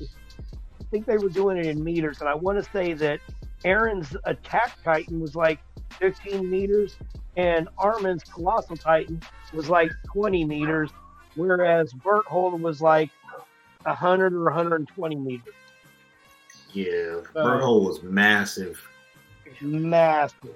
think 0.93 1.07
they 1.07 1.17
were 1.17 1.29
doing 1.29 1.57
it 1.57 1.65
in 1.65 1.83
meters, 1.83 2.19
and 2.19 2.29
I 2.29 2.35
want 2.35 2.63
to 2.63 2.71
say 2.71 2.93
that 2.93 3.19
Eren's 3.65 4.15
attack 4.25 4.77
titan 4.83 5.19
was 5.19 5.35
like 5.35 5.57
15 5.99 6.47
meters, 6.47 6.97
and 7.35 7.67
Armin's 7.79 8.23
colossal 8.23 8.77
titan 8.77 9.19
was 9.53 9.69
like 9.69 9.89
20 10.13 10.45
meters, 10.45 10.91
whereas 11.33 11.91
Berthold 11.93 12.61
was 12.61 12.79
like 12.79 13.09
100 13.81 14.33
or 14.33 14.43
120 14.43 15.15
meters. 15.15 15.55
Yeah, 16.73 17.21
Berthold 17.33 17.87
was 17.87 18.03
massive. 18.03 18.87
Massive. 19.61 20.55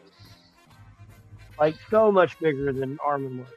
Like 1.60 1.78
so 1.90 2.12
much 2.12 2.40
bigger 2.40 2.72
than 2.72 3.00
Armin 3.04 3.40
was. 3.40 3.48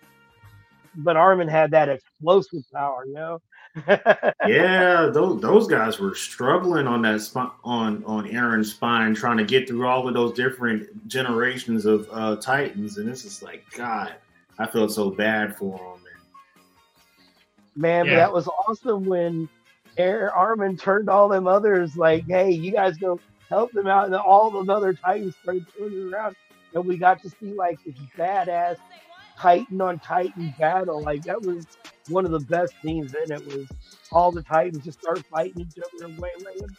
But 0.95 1.18
Armin 1.18 1.47
had 1.47 1.72
that 1.72 1.91
explosive 1.91 2.62
power, 2.72 3.05
you 3.07 3.12
know? 3.12 3.43
Yeah, 4.47 5.11
those 5.12 5.41
those 5.41 5.66
guys 5.68 5.99
were 6.01 6.14
struggling 6.14 6.87
on 6.87 7.03
that 7.03 7.21
spine 7.21 7.51
on 7.64 8.05
on 8.05 8.27
Eren's 8.29 8.73
spine, 8.73 9.14
trying 9.14 9.37
to 9.37 9.45
get 9.45 9.68
through 9.68 9.87
all 9.87 10.07
of 10.09 10.14
those 10.14 10.33
different 10.35 11.07
generations 11.09 11.87
of 11.87 12.09
uh, 12.11 12.37
Titans, 12.37 12.99
and 12.99 13.09
this 13.09 13.25
is 13.25 13.43
like 13.43 13.64
God. 13.77 14.14
I 14.59 14.66
felt 14.66 14.93
so 14.93 15.11
bad 15.11 15.57
for 15.57 15.79
them. 15.79 16.01
Man, 17.77 18.05
but 18.07 18.11
Yeah. 18.12 18.16
that 18.16 18.33
was 18.33 18.49
awesome 18.49 19.05
when 19.07 19.49
Ar- 19.99 20.31
Armin 20.33 20.77
turned 20.77 21.09
all 21.09 21.29
them 21.29 21.47
others 21.47 21.97
like, 21.97 22.27
hey, 22.27 22.51
you 22.51 22.73
guys 22.73 22.97
go 22.99 23.18
help 23.49 23.73
them 23.73 23.87
out. 23.87 24.05
And 24.05 24.12
then 24.12 24.21
all 24.21 24.51
the 24.51 24.73
other 24.73 24.93
Titans 24.93 25.35
started 25.41 25.66
turning 25.79 26.12
around. 26.12 26.37
And 26.75 26.85
we 26.85 26.99
got 26.99 27.23
to 27.23 27.31
see 27.31 27.53
like 27.55 27.79
this 27.85 27.95
badass 28.18 28.77
Titan 29.39 29.81
on 29.81 29.99
Titan 29.99 30.55
battle. 30.59 31.01
Like 31.01 31.23
that 31.25 31.41
was 31.41 31.66
one 32.11 32.25
of 32.25 32.31
the 32.31 32.41
best 32.41 32.75
scenes 32.83 33.15
in 33.15 33.33
it 33.33 33.47
was 33.47 33.67
all 34.13 34.31
the 34.33 34.43
Titans 34.43 34.85
just 34.85 35.01
start 35.01 35.25
fighting 35.27 35.63
each 35.63 35.79
other 35.79 36.07
and 36.07 36.19
waylaying. 36.19 36.77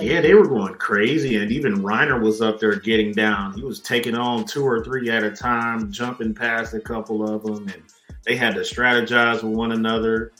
Yeah, 0.00 0.20
they 0.20 0.34
were 0.34 0.46
going 0.46 0.74
crazy, 0.74 1.36
and 1.36 1.50
even 1.50 1.82
Reiner 1.82 2.20
was 2.20 2.42
up 2.42 2.60
there 2.60 2.76
getting 2.76 3.12
down. 3.12 3.54
He 3.54 3.62
was 3.62 3.80
taking 3.80 4.14
on 4.14 4.44
two 4.44 4.64
or 4.64 4.84
three 4.84 5.10
at 5.10 5.24
a 5.24 5.30
time, 5.30 5.90
jumping 5.90 6.34
past 6.34 6.74
a 6.74 6.80
couple 6.80 7.28
of 7.28 7.42
them, 7.42 7.68
and 7.68 7.82
they 8.24 8.36
had 8.36 8.54
to 8.54 8.60
strategize 8.60 9.42
with 9.42 9.54
one 9.54 9.72
another. 9.72 10.32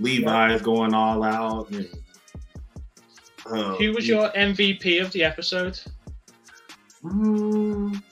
Levi 0.00 0.54
is 0.54 0.62
going 0.62 0.94
all 0.94 1.22
out. 1.22 1.70
And, 1.70 1.88
uh, 3.46 3.74
Who 3.76 3.92
was 3.92 4.08
your 4.08 4.30
MVP 4.30 5.02
of 5.02 5.12
the 5.12 5.24
episode? 5.24 5.78
Mm, 7.04 8.02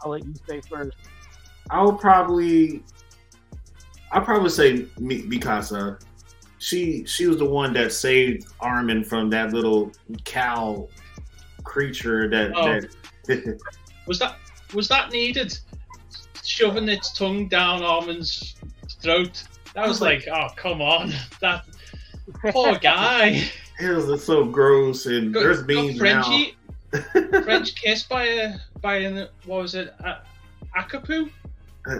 I'll 0.00 0.10
let 0.12 0.24
you 0.24 0.34
say 0.48 0.60
first. 0.60 0.96
I'll 1.70 1.92
probably, 1.92 2.82
I'll 4.12 4.22
probably 4.22 4.50
say 4.50 4.86
Mi- 4.98 5.22
Mikasa. 5.22 6.00
She 6.58 7.04
she 7.06 7.26
was 7.26 7.36
the 7.38 7.44
one 7.44 7.72
that 7.74 7.92
saved 7.92 8.46
Armin 8.60 9.04
from 9.04 9.30
that 9.30 9.52
little 9.52 9.92
cow 10.24 10.88
creature 11.64 12.28
that 12.30 12.52
Oh. 12.56 12.80
that. 13.26 13.58
Was 14.06 14.18
that 14.20 14.36
was 14.72 14.88
that 14.88 15.12
needed? 15.12 15.56
Shoving 16.42 16.88
its 16.88 17.12
tongue 17.12 17.46
down 17.48 17.82
Armin's 17.82 18.54
throat. 19.02 19.42
That 19.74 19.86
was 19.86 20.00
like, 20.00 20.26
oh 20.32 20.48
come 20.56 20.80
on, 20.80 21.12
that 21.42 21.64
poor 22.52 22.76
guy. 22.78 23.42
It 23.80 23.90
was 23.94 24.24
so 24.24 24.44
gross, 24.44 25.06
and 25.06 25.32
Got, 25.32 25.40
there's 25.40 25.62
got 25.62 25.94
now. 26.02 27.42
French 27.44 27.76
kiss 27.76 28.02
by 28.02 28.24
a 28.24 28.56
by 28.80 28.96
an 28.96 29.28
what 29.44 29.62
was 29.62 29.76
it? 29.76 29.94
A, 30.00 30.16
Akapu? 30.76 31.30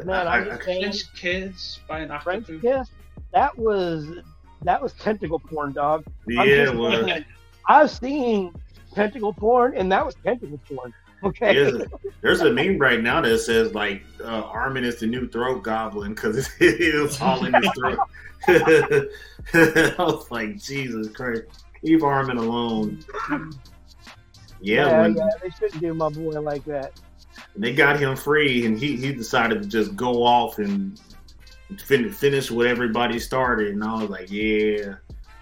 Man, 0.05 0.11
I- 0.29 0.37
I'm 0.39 0.43
I- 0.43 0.45
just 0.51 0.65
saying, 0.65 0.83
French 0.83 1.15
kiss 1.15 1.81
by 1.89 2.01
an 2.01 2.19
French 2.21 2.47
Akapu. 2.47 2.61
kiss. 2.61 2.89
That 3.33 3.57
was 3.59 4.07
that 4.63 4.83
was 4.83 4.93
tentacle 4.95 5.39
porn, 5.39 5.73
dog. 5.73 6.05
I'm 6.07 6.49
yeah, 6.49 6.65
just 6.65 6.73
it 6.75 6.77
was. 6.79 7.05
saying, 7.07 7.25
I've 7.69 7.91
seen 7.91 8.55
tentacle 8.95 9.33
porn, 9.33 9.75
and 9.77 9.91
that 9.93 10.05
was 10.05 10.15
tentacle 10.25 10.61
porn. 10.69 10.93
Okay. 11.25 11.53
Yeah, 11.73 11.85
there's 12.21 12.43
a 12.43 12.53
meme 12.53 12.79
right 12.79 13.03
now 13.03 13.21
that 13.21 13.41
says 13.41 13.75
like 13.75 14.05
uh, 14.23 14.43
Armin 14.43 14.85
is 14.85 15.01
the 15.01 15.07
new 15.09 15.27
throat 15.27 15.65
goblin 15.65 16.15
because 16.15 16.49
it 16.61 16.95
was 17.03 17.21
all 17.21 17.45
in 17.45 17.55
his 17.55 17.69
throat. 17.77 17.99
I 19.53 19.95
was 19.99 20.31
like, 20.31 20.59
Jesus 20.59 21.09
Christ, 21.09 21.43
leave 21.83 22.05
Armin 22.05 22.37
alone. 22.37 23.01
Yeah, 23.29 23.49
yeah, 24.87 25.01
when 25.03 25.17
yeah, 25.17 25.27
they 25.43 25.51
shouldn't 25.51 25.81
do 25.81 25.93
my 25.93 26.09
boy 26.09 26.41
like 26.41 26.65
that. 26.67 26.93
They 27.57 27.75
got 27.75 27.99
him 27.99 28.17
free, 28.17 28.67
and 28.67 28.79
he, 28.79 28.97
he 28.97 29.13
decided 29.13 29.63
to 29.63 29.69
just 29.69 29.97
go 29.97 30.23
off 30.23 30.59
and 30.59 31.01
fin- 31.79 32.13
finish 32.13 32.51
what 32.51 32.67
everybody 32.67 33.19
started, 33.19 33.69
and 33.69 33.83
I 33.83 34.01
was 34.01 34.11
like, 34.11 34.31
yeah. 34.31 34.95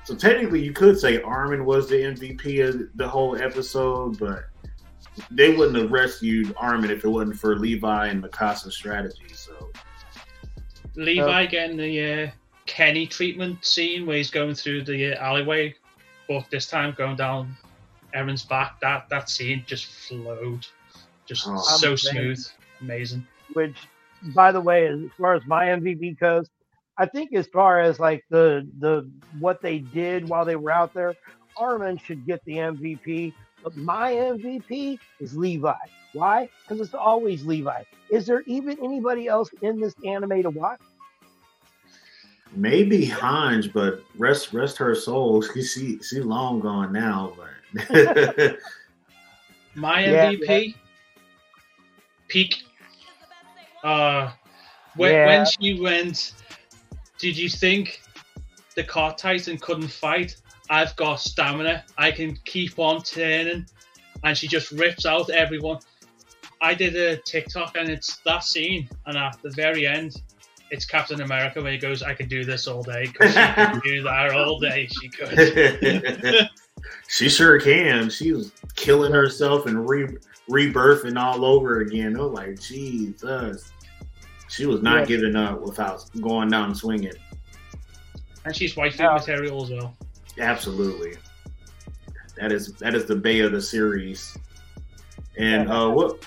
So 0.05 0.15
technically, 0.15 0.63
you 0.63 0.73
could 0.73 0.99
say 0.99 1.21
Armin 1.23 1.65
was 1.65 1.89
the 1.89 1.97
MVP 1.97 2.69
of 2.69 2.89
the 2.95 3.09
whole 3.09 3.37
episode, 3.37 4.19
but 4.19 4.45
they 5.31 5.55
wouldn't 5.55 5.77
have 5.77 5.91
rescued 5.91 6.55
Armin 6.57 6.91
if 6.91 7.05
it 7.05 7.09
wasn't 7.09 7.39
for 7.39 7.57
Levi 7.57 8.07
and 8.07 8.23
Mikasa's 8.23 8.77
strategy. 8.77 9.27
So 9.33 9.71
Levi 10.95 11.47
getting 11.47 11.77
the 11.77 12.25
uh, 12.25 12.31
Kenny 12.67 13.07
treatment 13.07 13.65
scene 13.65 14.07
where 14.07 14.17
he's 14.17 14.31
going 14.31 14.55
through 14.55 14.85
the 14.85 15.17
uh, 15.17 15.23
alleyway 15.23 15.75
but 16.29 16.47
this 16.51 16.67
time 16.67 16.95
going 16.97 17.17
down 17.17 17.57
Eren's 18.15 18.45
back, 18.45 18.81
that 18.81 19.09
that 19.09 19.29
scene 19.29 19.65
just 19.67 19.87
flowed, 19.87 20.67
just 21.27 21.47
Oh. 21.47 21.59
so 21.63 21.91
I'm 21.91 21.97
smooth, 21.97 22.45
amazing. 22.81 23.27
which 23.55 23.77
by 24.35 24.51
the 24.53 24.61
way 24.61 24.87
as 24.87 24.99
far 25.19 25.35
as 25.35 25.45
my 25.47 25.67
mvp 25.67 26.19
goes 26.19 26.49
i 26.99 27.05
think 27.07 27.35
as 27.35 27.47
far 27.49 27.81
as 27.81 28.01
like 28.01 28.25
the 28.31 28.67
the 28.81 29.09
what 29.39 29.61
they 29.61 29.79
did 29.79 30.29
while 30.29 30.45
they 30.45 30.57
were 30.57 30.71
out 30.71 30.93
there 30.95 31.15
armin 31.57 31.97
should 31.99 32.25
get 32.27 32.43
the 32.45 32.55
mvp 32.55 33.33
but 33.63 33.77
my 33.77 34.13
mvp 34.13 34.99
is 35.21 35.37
levi. 35.37 35.75
Why? 36.13 36.49
Because 36.63 36.81
it's 36.81 36.95
always 36.95 37.45
levi. 37.45 37.83
Is 38.11 38.27
there 38.27 38.43
even 38.47 38.79
anybody 38.83 39.27
else 39.27 39.51
in 39.61 39.81
this 39.81 39.95
anime 40.05 40.43
to 40.43 40.51
watch? 40.51 40.81
Maybe 42.55 43.07
Hanj, 43.07 43.73
but 43.73 44.03
rest 44.17 44.53
rest 44.53 44.79
her 44.79 44.95
soul. 44.95 45.43
She 45.55 45.63
she, 45.63 45.99
she 46.03 46.21
long 46.21 46.61
gone 46.61 46.93
now, 46.93 47.33
but 47.37 47.89
My 49.75 50.03
Yeah, 50.05 50.31
MVP, 50.33 50.75
peak. 52.29 52.63
Uh, 53.83 54.31
when, 54.97 55.13
Yeah. 55.13 55.27
when 55.27 55.47
she 55.47 55.81
went, 55.81 56.33
did 57.19 57.37
you 57.37 57.49
think 57.49 58.01
the 58.75 58.85
Cart 58.85 59.19
Titan 59.19 59.59
couldn't 59.59 59.89
fight? 59.89 60.37
I've 60.69 60.95
got 60.97 61.21
stamina. 61.21 61.85
I 61.97 62.11
can 62.11 62.37
keep 62.45 62.79
on 62.79 63.03
turning, 63.03 63.67
and 64.25 64.37
she 64.37 64.49
just 64.49 64.73
rips 64.73 65.07
out 65.07 65.31
everyone. 65.31 65.79
I 66.61 66.75
did 66.75 66.97
a 66.97 67.17
TikTok, 67.19 67.77
and 67.77 67.89
it's 67.89 68.17
that 68.25 68.43
scene, 68.43 68.89
and 69.07 69.17
at 69.17 69.39
the 69.43 69.51
very 69.51 69.87
end, 69.87 70.21
it's 70.71 70.85
Captain 70.85 71.21
America 71.21 71.63
where 71.63 71.71
he 71.71 71.79
goes, 71.79 72.03
"I 72.03 72.15
could 72.15 72.29
do 72.29 72.45
this 72.45 72.67
all 72.67 72.83
day." 72.83 73.07
Because 73.07 73.33
she 73.35 73.53
could 73.73 73.83
do 73.85 74.03
that 74.03 74.33
all 74.33 74.59
day. 74.59 74.89
She 75.01 75.09
could. 75.09 76.49
she 77.09 77.29
sure 77.29 77.59
can. 77.61 78.09
She 78.11 78.33
was 78.33 78.53
killing 78.75 79.13
herself 79.13 79.67
and 79.67 79.89
re 79.89 80.07
rebirthing 80.49 81.21
all 81.21 81.45
over 81.45 81.81
again. 81.81 82.17
I 82.17 82.23
was 82.23 82.33
like, 82.33 82.61
Jesus. 82.61 83.73
She 84.49 84.65
was 84.67 84.81
not 84.83 85.01
Yeah. 85.01 85.05
giving 85.07 85.37
up 85.37 85.61
without 85.61 86.05
going 86.21 86.49
down 86.51 86.75
swinging. 86.75 87.13
and 88.45 88.55
she's 88.55 88.75
waifu 88.77 88.99
Yeah. 89.01 89.15
material 89.15 89.65
as 89.65 89.71
well. 89.71 89.97
Absolutely. 90.39 91.15
That 92.39 92.53
is 92.53 92.73
that 92.75 92.95
is 92.95 93.07
the 93.07 93.17
bay 93.17 93.41
of 93.41 93.51
the 93.53 93.61
series. 93.61 94.37
And 95.37 95.69
uh 95.69 95.91
what 95.91 96.25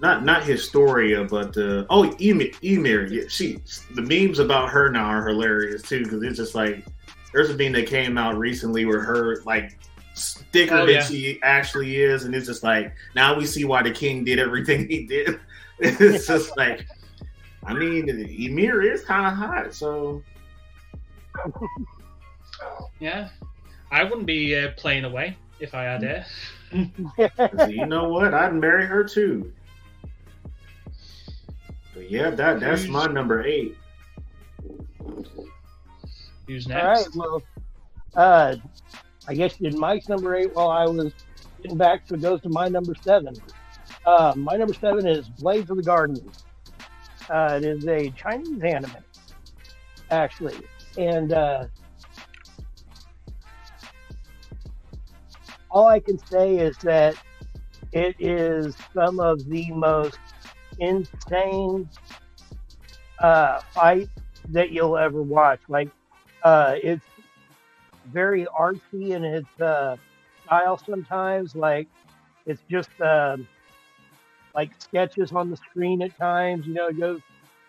not 0.00 0.24
not 0.24 0.42
Historia, 0.44 1.22
but 1.24 1.56
uh 1.56 1.84
oh 1.88 2.12
Ymir, 2.18 2.50
Ymir 2.62 3.06
yeah, 3.06 3.28
she 3.28 3.58
the 3.94 4.02
memes 4.02 4.38
about 4.40 4.70
her 4.70 4.90
now 4.90 5.04
are 5.06 5.28
hilarious 5.28 5.82
too, 5.82 6.02
because 6.02 6.22
it's 6.24 6.36
just 6.36 6.54
like 6.56 6.84
there's 7.36 7.50
a 7.50 7.54
thing 7.54 7.72
that 7.72 7.86
came 7.86 8.16
out 8.16 8.38
recently 8.38 8.86
where 8.86 9.00
her 9.00 9.42
like 9.44 9.78
thicker 10.16 10.74
Oh, 10.74 10.86
than 10.86 10.94
yeah. 10.94 11.02
she 11.02 11.38
actually 11.42 11.96
is, 12.00 12.24
and 12.24 12.34
it's 12.34 12.46
just 12.46 12.62
like 12.62 12.94
now 13.14 13.36
we 13.36 13.44
see 13.44 13.64
why 13.64 13.82
the 13.82 13.90
king 13.90 14.24
did 14.24 14.38
everything 14.38 14.88
he 14.88 15.04
did. 15.06 15.38
it's 15.78 16.26
just 16.32 16.56
like 16.56 16.86
I 17.66 17.74
mean 17.74 18.08
Ymir 18.08 18.80
is 18.90 19.04
kinda 19.04 19.28
hot, 19.28 19.74
so 19.74 20.22
Yeah, 23.00 23.28
I 23.92 24.02
wouldn't 24.04 24.24
be 24.26 24.56
uh, 24.56 24.70
playing 24.78 25.04
away 25.04 25.36
if 25.60 25.74
I 25.74 25.82
had 25.82 26.02
it. 26.04 26.24
you 27.70 27.84
know 27.84 28.08
what? 28.08 28.32
I'd 28.32 28.54
marry 28.54 28.86
her 28.86 29.04
too. 29.04 29.52
But 31.92 32.10
yeah, 32.10 32.30
that 32.30 32.60
that's 32.60 32.86
my 32.86 33.06
number 33.06 33.42
eight. 33.44 33.76
Who's 36.46 36.70
All 36.70 36.76
right. 36.76 37.06
Well, 37.14 37.42
uh, 38.14 38.56
I 39.26 39.34
guess 39.34 39.58
you 39.58 39.70
did 39.70 39.78
Mike's 39.78 40.08
number 40.08 40.36
eight 40.36 40.54
while 40.54 40.70
I 40.70 40.86
was 40.86 41.12
getting 41.60 41.76
back, 41.76 42.02
so 42.06 42.14
it 42.14 42.20
goes 42.20 42.40
to 42.42 42.48
my 42.48 42.68
number 42.68 42.94
seven. 43.02 43.34
Uh, 44.04 44.32
my 44.36 44.56
number 44.56 44.74
seven 44.74 45.06
is 45.06 45.28
Blades 45.28 45.70
of 45.70 45.76
the 45.76 45.82
Guardian. 45.82 46.30
Uh, 47.28 47.58
it 47.60 47.64
is 47.64 47.86
a 47.88 48.10
Chinese 48.10 48.62
anime, 48.62 48.96
actually, 50.10 50.54
and 50.96 51.32
uh, 51.32 51.66
all 55.70 55.88
I 55.88 55.98
can 55.98 56.18
say 56.18 56.56
is 56.56 56.76
that 56.78 57.16
it 57.92 58.14
is 58.20 58.76
some 58.94 59.18
of 59.18 59.44
the 59.48 59.70
most 59.72 60.18
insane 60.78 61.88
uh, 63.18 63.60
fights 63.72 64.10
that 64.50 64.70
you'll 64.70 64.96
ever 64.96 65.22
watch. 65.22 65.60
Like 65.68 65.90
uh, 66.46 66.74
it's 66.82 67.06
very 68.06 68.46
artsy 68.58 69.10
in 69.14 69.24
its 69.24 69.60
uh, 69.60 69.96
style 70.46 70.78
sometimes. 70.78 71.54
Like 71.54 71.88
it's 72.46 72.62
just 72.70 72.90
um 73.00 73.48
like 74.54 74.70
sketches 74.80 75.32
on 75.32 75.50
the 75.50 75.56
screen 75.56 76.02
at 76.02 76.16
times. 76.18 76.66
You 76.66 76.74
know, 76.74 76.88
it 76.88 76.98
goes 76.98 77.20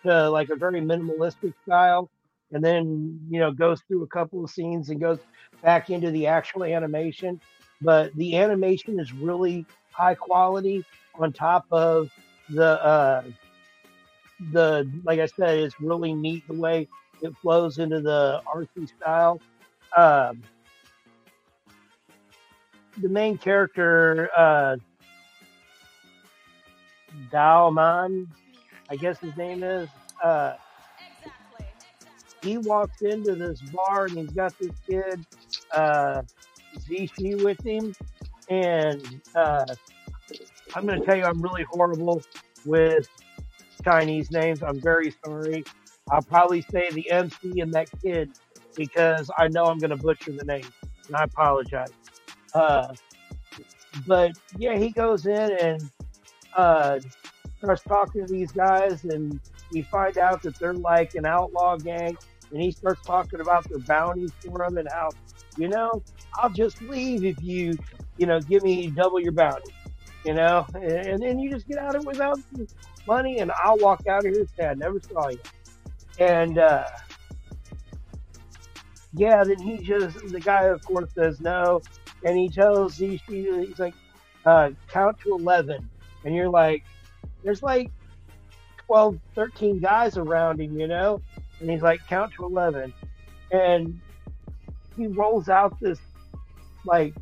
to 0.06 0.30
like 0.30 0.48
a 0.50 0.56
very 0.56 0.80
minimalistic 0.80 1.52
style, 1.66 2.10
and 2.52 2.64
then 2.64 3.20
you 3.30 3.40
know 3.40 3.52
goes 3.52 3.82
through 3.88 4.02
a 4.04 4.08
couple 4.08 4.44
of 4.44 4.50
scenes 4.50 4.90
and 4.90 5.00
goes 5.00 5.18
back 5.62 5.90
into 5.90 6.10
the 6.10 6.26
actual 6.26 6.64
animation. 6.64 7.40
But 7.80 8.14
the 8.16 8.36
animation 8.36 8.98
is 9.00 9.12
really 9.12 9.66
high 9.90 10.14
quality. 10.14 10.86
On 11.20 11.32
top 11.32 11.66
of 11.72 12.08
the 12.48 12.82
uh, 12.84 13.22
the 14.52 14.90
like 15.04 15.20
I 15.20 15.26
said, 15.26 15.58
it's 15.58 15.80
really 15.80 16.14
neat 16.14 16.44
the 16.46 16.54
way 16.54 16.88
it 17.22 17.36
flows 17.42 17.78
into 17.78 18.00
the 18.00 18.42
artsy 18.52 18.88
style. 18.88 19.40
Um, 19.96 20.42
the 22.98 23.08
main 23.08 23.38
character, 23.38 24.30
uh, 24.36 24.76
Dao 27.32 27.72
Ma, 27.72 28.08
I 28.90 28.96
guess 28.96 29.18
his 29.18 29.36
name 29.36 29.62
is, 29.62 29.88
uh, 30.22 30.54
he 32.42 32.58
walks 32.58 33.02
into 33.02 33.34
this 33.34 33.60
bar 33.60 34.06
and 34.06 34.18
he's 34.18 34.30
got 34.30 34.56
this 34.58 34.72
kid, 34.88 35.24
uh, 35.72 36.22
Zishi 36.78 37.42
with 37.42 37.60
him. 37.64 37.94
And 38.48 39.20
uh, 39.34 39.66
I'm 40.74 40.86
going 40.86 41.00
to 41.00 41.06
tell 41.06 41.16
you, 41.16 41.24
I'm 41.24 41.42
really 41.42 41.64
horrible 41.64 42.22
with 42.64 43.08
Chinese 43.84 44.30
names. 44.30 44.62
I'm 44.62 44.80
very 44.80 45.14
sorry. 45.24 45.64
I'll 46.10 46.22
probably 46.22 46.62
say 46.62 46.90
the 46.90 47.10
MC 47.10 47.60
and 47.60 47.72
that 47.74 47.88
kid 48.02 48.30
because 48.76 49.30
I 49.38 49.48
know 49.48 49.64
I'm 49.64 49.78
going 49.78 49.90
to 49.90 49.96
butcher 49.96 50.32
the 50.32 50.44
name, 50.44 50.66
and 51.06 51.16
I 51.16 51.24
apologize. 51.24 51.90
Uh, 52.54 52.94
but 54.06 54.32
yeah, 54.56 54.76
he 54.78 54.90
goes 54.90 55.26
in 55.26 55.52
and 55.58 55.90
uh, 56.56 57.00
starts 57.58 57.82
talking 57.82 58.26
to 58.26 58.32
these 58.32 58.52
guys, 58.52 59.04
and 59.04 59.38
we 59.72 59.82
find 59.82 60.18
out 60.18 60.42
that 60.42 60.58
they're 60.58 60.74
like 60.74 61.14
an 61.14 61.26
outlaw 61.26 61.76
gang, 61.76 62.16
and 62.50 62.62
he 62.62 62.70
starts 62.70 63.02
talking 63.04 63.40
about 63.40 63.68
their 63.68 63.78
bounties 63.80 64.32
for 64.44 64.58
them 64.58 64.78
and 64.78 64.88
how, 64.90 65.10
you 65.56 65.68
know, 65.68 66.02
I'll 66.34 66.50
just 66.50 66.80
leave 66.82 67.24
if 67.24 67.42
you, 67.42 67.76
you 68.16 68.26
know, 68.26 68.40
give 68.40 68.62
me 68.62 68.88
double 68.90 69.20
your 69.20 69.32
bounty, 69.32 69.72
you 70.24 70.34
know, 70.34 70.66
and, 70.74 70.84
and 70.84 71.22
then 71.22 71.38
you 71.38 71.50
just 71.50 71.68
get 71.68 71.78
out 71.78 71.96
of 71.96 72.02
it 72.02 72.06
without 72.06 72.38
money, 73.06 73.38
and 73.38 73.50
I'll 73.62 73.78
walk 73.78 74.06
out 74.06 74.24
of 74.24 74.32
here 74.32 74.46
I 74.60 74.74
never 74.74 75.00
saw 75.00 75.28
you. 75.28 75.40
And 76.18 76.58
uh, 76.58 76.84
yeah, 79.14 79.44
then 79.44 79.58
he 79.58 79.78
just 79.78 80.18
the 80.28 80.40
guy 80.40 80.64
of 80.64 80.84
course 80.84 81.10
says 81.14 81.40
no, 81.40 81.80
and 82.24 82.36
he 82.36 82.48
tells 82.48 82.96
these 82.96 83.20
he's 83.26 83.78
like 83.78 83.94
uh, 84.44 84.70
count 84.88 85.18
to 85.20 85.34
eleven, 85.34 85.88
and 86.24 86.34
you're 86.34 86.48
like, 86.48 86.84
there's 87.42 87.62
like 87.62 87.90
12, 88.86 89.18
13 89.34 89.80
guys 89.80 90.16
around 90.16 90.60
him, 90.60 90.78
you 90.78 90.86
know, 90.88 91.20
and 91.60 91.70
he's 91.70 91.82
like 91.82 92.00
count 92.06 92.32
to 92.34 92.44
eleven, 92.44 92.92
and 93.52 94.00
he 94.96 95.06
rolls 95.06 95.48
out 95.48 95.78
this 95.80 96.00
like 96.84 97.14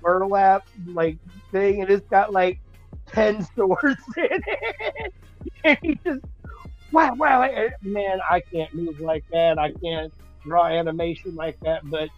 burlap 0.00 0.66
like 0.86 1.18
thing, 1.50 1.82
and 1.82 1.90
it's 1.90 2.08
got 2.08 2.32
like 2.32 2.58
ten 3.06 3.46
swords 3.54 4.02
in 4.16 4.42
it, 4.46 5.14
and 5.64 5.78
he 5.82 5.98
just 6.04 6.20
wow, 6.92 7.14
wow, 7.14 7.42
eh, 7.42 7.70
man, 7.82 8.20
I 8.30 8.40
can't 8.40 8.72
move 8.74 9.00
like 9.00 9.24
that. 9.32 9.58
I 9.58 9.72
can't 9.82 10.12
draw 10.44 10.66
animation 10.66 11.34
like 11.34 11.58
that, 11.60 11.82
but 11.90 12.08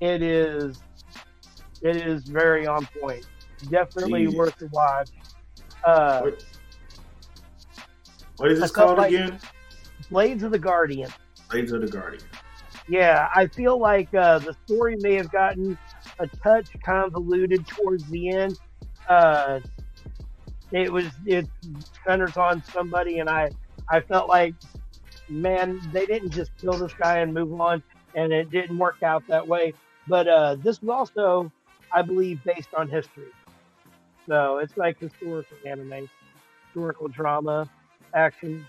it 0.00 0.22
is, 0.22 0.80
it 1.82 1.96
is 1.96 2.24
very 2.24 2.66
on 2.66 2.86
point. 3.00 3.26
Definitely 3.70 4.24
Jesus. 4.26 4.36
worth 4.38 4.56
the 4.58 4.68
watch. 4.68 5.10
Uh, 5.84 6.20
What, 6.20 6.44
what 8.36 8.52
is 8.52 8.60
this 8.60 8.70
called 8.70 8.98
like- 8.98 9.12
again? 9.12 9.38
Blades 10.10 10.42
of 10.42 10.52
the 10.52 10.58
Guardian. 10.58 11.10
Blades 11.50 11.72
of 11.72 11.80
the 11.82 11.88
Guardian. 11.88 12.22
Yeah, 12.88 13.28
I 13.34 13.46
feel 13.48 13.78
like 13.78 14.12
uh, 14.14 14.38
the 14.38 14.56
story 14.64 14.96
may 15.00 15.14
have 15.14 15.30
gotten 15.30 15.76
a 16.18 16.26
touch 16.26 16.70
convoluted 16.82 17.66
towards 17.66 18.04
the 18.08 18.30
end. 18.30 18.58
Uh, 19.08 19.60
it 20.72 20.90
was 20.90 21.06
it 21.26 21.46
centers 22.06 22.36
on 22.38 22.62
somebody, 22.64 23.18
and 23.18 23.28
I 23.28 23.50
I 23.90 24.00
felt 24.00 24.28
like, 24.28 24.54
man, 25.28 25.80
they 25.92 26.06
didn't 26.06 26.30
just 26.30 26.50
kill 26.58 26.74
this 26.74 26.92
guy 26.94 27.18
and 27.18 27.32
move 27.32 27.58
on, 27.60 27.82
and 28.14 28.32
it 28.32 28.50
didn't 28.50 28.78
work 28.78 29.02
out 29.02 29.26
that 29.28 29.46
way. 29.46 29.72
But 30.06 30.28
uh, 30.28 30.56
this 30.56 30.80
was 30.82 30.90
also, 30.90 31.52
I 31.92 32.02
believe, 32.02 32.42
based 32.44 32.72
on 32.76 32.88
history. 32.88 33.28
So 34.26 34.58
it's 34.58 34.76
like 34.76 34.98
historical 34.98 35.56
anime, 35.66 36.08
historical 36.66 37.08
drama, 37.08 37.68
action. 38.14 38.66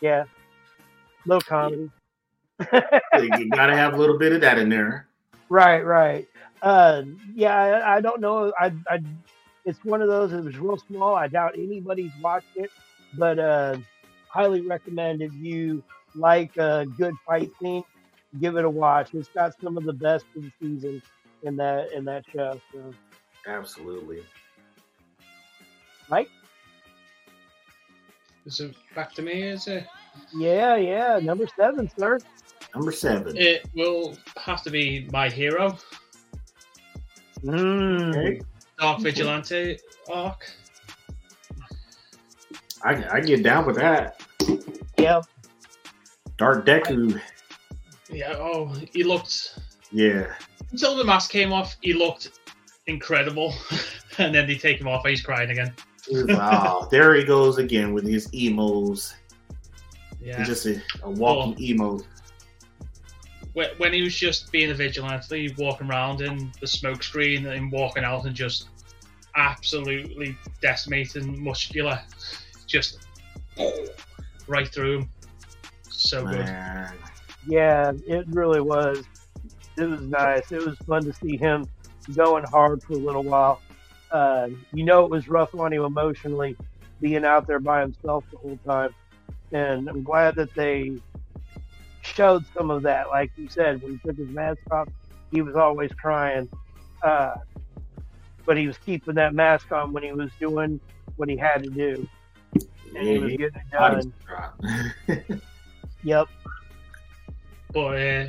Yeah, 0.00 0.24
low 1.26 1.40
comedy. 1.40 1.90
you 2.60 3.50
gotta 3.50 3.76
have 3.76 3.94
a 3.94 3.96
little 3.96 4.18
bit 4.18 4.32
of 4.32 4.40
that 4.40 4.58
in 4.58 4.68
there. 4.68 5.06
Right, 5.48 5.84
right. 5.84 6.26
Uh, 6.62 7.02
yeah, 7.34 7.54
I, 7.54 7.96
I 7.96 8.00
don't 8.00 8.20
know. 8.20 8.52
I, 8.58 8.72
I, 8.88 9.00
it's 9.64 9.84
one 9.84 10.00
of 10.00 10.08
those. 10.08 10.32
It 10.32 10.42
was 10.42 10.56
real 10.56 10.78
small. 10.78 11.14
I 11.14 11.28
doubt 11.28 11.52
anybody's 11.56 12.12
watched 12.22 12.56
it, 12.56 12.70
but 13.14 13.38
uh, 13.38 13.76
highly 14.36 14.60
recommend 14.60 15.22
if 15.22 15.32
you 15.34 15.82
like 16.14 16.56
a 16.58 16.86
good 16.98 17.14
fight 17.26 17.50
scene, 17.60 17.82
give 18.40 18.56
it 18.56 18.64
a 18.64 18.70
watch. 18.70 19.14
It's 19.14 19.28
got 19.28 19.58
some 19.60 19.76
of 19.78 19.84
the 19.84 19.92
best 19.92 20.26
of 20.36 20.42
the 20.42 20.52
season 20.60 21.02
in 21.42 21.56
that 21.56 21.92
in 21.92 22.04
that 22.04 22.24
show. 22.32 22.60
So, 22.72 22.92
Absolutely. 23.46 24.22
Mike, 26.08 26.28
Is 28.44 28.60
it 28.60 28.76
back 28.94 29.12
to 29.14 29.22
me? 29.22 29.42
Is 29.42 29.66
it? 29.66 29.86
yeah, 30.36 30.76
yeah, 30.76 31.18
number 31.22 31.46
seven, 31.58 31.90
sir. 31.98 32.18
Number 32.74 32.92
seven. 32.92 33.36
It 33.36 33.66
will 33.74 34.16
have 34.36 34.62
to 34.64 34.70
be 34.70 35.08
my 35.12 35.28
hero, 35.28 35.76
Mm. 37.44 38.16
Okay. 38.16 38.40
Dark 38.78 39.00
Vigilante 39.00 39.78
arc. 40.12 40.50
I, 42.82 43.04
I 43.16 43.20
get 43.20 43.42
down 43.42 43.66
with 43.66 43.76
that. 43.76 44.20
Yeah, 44.98 45.22
Dark 46.38 46.64
Deku. 46.66 47.20
Yeah. 48.10 48.34
Oh, 48.38 48.72
he 48.92 49.02
looked 49.04 49.58
Yeah. 49.92 50.32
until 50.70 50.96
the 50.96 51.04
mask 51.04 51.30
came 51.30 51.52
off. 51.52 51.76
He 51.82 51.92
looked 51.92 52.30
incredible, 52.86 53.54
and 54.18 54.34
then 54.34 54.46
they 54.46 54.54
take 54.56 54.80
him 54.80 54.88
off. 54.88 55.04
and 55.04 55.10
He's 55.10 55.22
crying 55.22 55.50
again. 55.50 55.74
wow. 56.10 56.88
There 56.90 57.14
he 57.14 57.24
goes 57.24 57.58
again 57.58 57.92
with 57.92 58.06
his 58.06 58.28
emos. 58.34 59.14
Yeah. 60.20 60.38
He's 60.38 60.46
just 60.48 60.66
a, 60.66 60.80
a 61.02 61.10
walking 61.10 61.60
emo. 61.62 62.00
when, 63.52 63.68
when 63.78 63.92
he 63.92 64.02
was 64.02 64.14
just 64.14 64.50
being 64.52 64.70
a 64.70 64.74
vigilante, 64.74 65.54
walking 65.58 65.88
around 65.88 66.20
in 66.20 66.50
the 66.60 66.66
smoke 66.66 67.02
screen 67.02 67.46
and 67.46 67.70
walking 67.70 68.02
out 68.04 68.24
and 68.24 68.34
just 68.34 68.68
absolutely 69.36 70.36
decimating 70.62 71.42
muscular, 71.42 72.00
just 72.66 73.06
right 74.48 74.68
through 74.72 74.98
him. 74.98 75.10
So 75.90 76.24
good. 76.26 76.46
Yeah, 77.46 77.92
it 78.06 78.26
really 78.28 78.60
was. 78.60 79.04
It 79.76 79.84
was 79.84 80.00
nice. 80.00 80.50
It 80.52 80.64
was 80.64 80.76
fun 80.78 81.04
to 81.04 81.12
see 81.12 81.36
him 81.36 81.66
going 82.14 82.44
hard 82.44 82.82
for 82.82 82.94
a 82.94 82.98
little 82.98 83.22
while. 83.22 83.60
Uh, 84.10 84.48
you 84.72 84.84
know, 84.84 85.04
it 85.04 85.10
was 85.10 85.28
rough 85.28 85.54
on 85.54 85.72
him 85.72 85.82
emotionally, 85.82 86.56
being 87.00 87.24
out 87.24 87.46
there 87.46 87.60
by 87.60 87.80
himself 87.80 88.24
the 88.30 88.38
whole 88.38 88.58
time. 88.64 88.94
And 89.52 89.88
I'm 89.88 90.02
glad 90.02 90.34
that 90.36 90.54
they 90.54 90.98
showed 92.02 92.44
some 92.54 92.70
of 92.70 92.82
that. 92.82 93.08
Like 93.08 93.30
you 93.36 93.48
said, 93.48 93.82
when 93.82 93.92
he 93.92 93.98
took 93.98 94.16
his 94.16 94.28
mask 94.28 94.60
off, 94.70 94.88
he 95.30 95.42
was 95.42 95.56
always 95.56 95.90
crying. 95.92 96.48
Uh, 97.02 97.34
but 98.44 98.56
he 98.56 98.66
was 98.66 98.78
keeping 98.78 99.14
that 99.16 99.34
mask 99.34 99.72
on 99.72 99.92
when 99.92 100.02
he 100.02 100.12
was 100.12 100.30
doing 100.38 100.80
what 101.16 101.28
he 101.28 101.36
had 101.36 101.62
to 101.64 101.70
do. 101.70 102.08
And 102.96 103.06
he 103.08 103.18
was 103.18 103.32
Yeah, 103.32 103.48
getting 103.90 104.12
it 104.12 104.14
done. 105.08 105.42
Yep. 106.02 106.28
But 107.72 107.80
uh, 108.00 108.26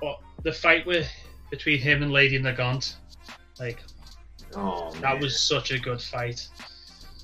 what, 0.00 0.18
the 0.42 0.52
fight 0.52 0.84
with 0.84 1.08
between 1.50 1.78
him 1.78 2.02
and 2.02 2.12
Lady 2.12 2.40
Nagant, 2.40 2.96
like 3.60 3.82
oh, 4.56 4.90
that 4.94 5.02
man. 5.02 5.20
was 5.20 5.40
such 5.40 5.70
a 5.70 5.78
good 5.78 6.00
fight. 6.02 6.48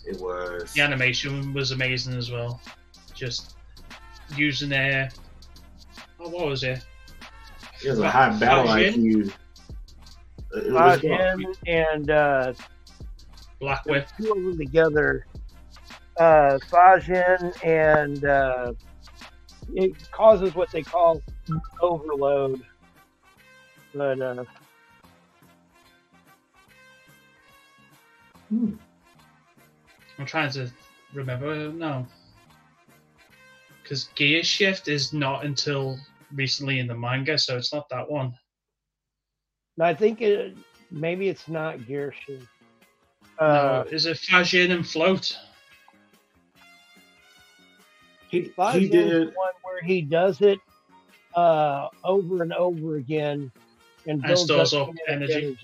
It 0.06 0.20
was. 0.20 0.72
The 0.74 0.80
animation 0.80 1.52
was 1.52 1.72
amazing 1.72 2.14
as 2.14 2.30
well. 2.30 2.60
Just 3.14 3.56
using 4.36 4.68
their 4.68 5.10
oh, 6.20 6.28
what 6.28 6.46
was 6.46 6.62
it? 6.62 6.84
It 7.84 7.90
was 7.90 7.98
a 7.98 8.08
high 8.08 8.38
battle 8.38 8.72
Fajin? 8.72 8.94
IQ. 8.94 9.32
It 10.52 10.72
was 10.72 11.00
Fajin 11.00 11.56
and 11.66 12.10
uh, 12.10 12.52
Black 13.58 13.82
There's 13.84 14.04
Whip. 14.04 14.08
two 14.18 14.32
of 14.32 14.42
them 14.44 14.58
together. 14.58 15.26
Uh, 16.18 16.58
Fajin 16.72 17.52
and 17.62 18.24
uh, 18.24 18.72
it 19.74 19.96
causes 20.12 20.54
what 20.54 20.70
they 20.72 20.82
call 20.82 21.22
overload. 21.80 22.60
But 23.94 24.20
uh, 24.20 24.44
Hmm. 28.48 28.74
I'm 30.18 30.26
trying 30.26 30.50
to 30.52 30.70
remember 31.12 31.70
No, 31.72 32.06
Because 33.82 34.04
Gear 34.16 34.42
Shift 34.42 34.88
is 34.88 35.12
not 35.12 35.44
until 35.44 35.98
recently 36.32 36.78
in 36.78 36.86
the 36.86 36.96
manga, 36.96 37.38
so 37.38 37.56
it's 37.56 37.72
not 37.72 37.88
that 37.90 38.10
one. 38.10 38.34
I 39.80 39.94
think 39.94 40.20
it, 40.22 40.56
maybe 40.90 41.28
it's 41.28 41.48
not 41.48 41.86
Gear 41.86 42.12
Shift. 42.12 42.48
no, 43.46 43.82
Uh, 43.82 43.84
is 43.90 44.06
it 44.06 44.18
Fajin 44.18 44.70
and 44.70 44.86
Float? 44.86 45.36
He, 48.30 48.42
Fajin 48.56 48.78
he 48.80 48.84
is 48.86 48.90
did. 48.90 49.26
one 49.34 49.52
where 49.62 49.82
he 49.84 50.02
does 50.02 50.40
it 50.40 50.58
uh, 51.34 51.88
over 52.04 52.42
and 52.42 52.52
over 52.52 52.96
again 52.96 53.50
and 54.06 54.18
And 54.18 54.22
builds 54.22 54.42
stores 54.44 54.74
up 54.74 54.88
up 54.88 54.94
kinetic 55.06 55.36
energy. 55.36 55.58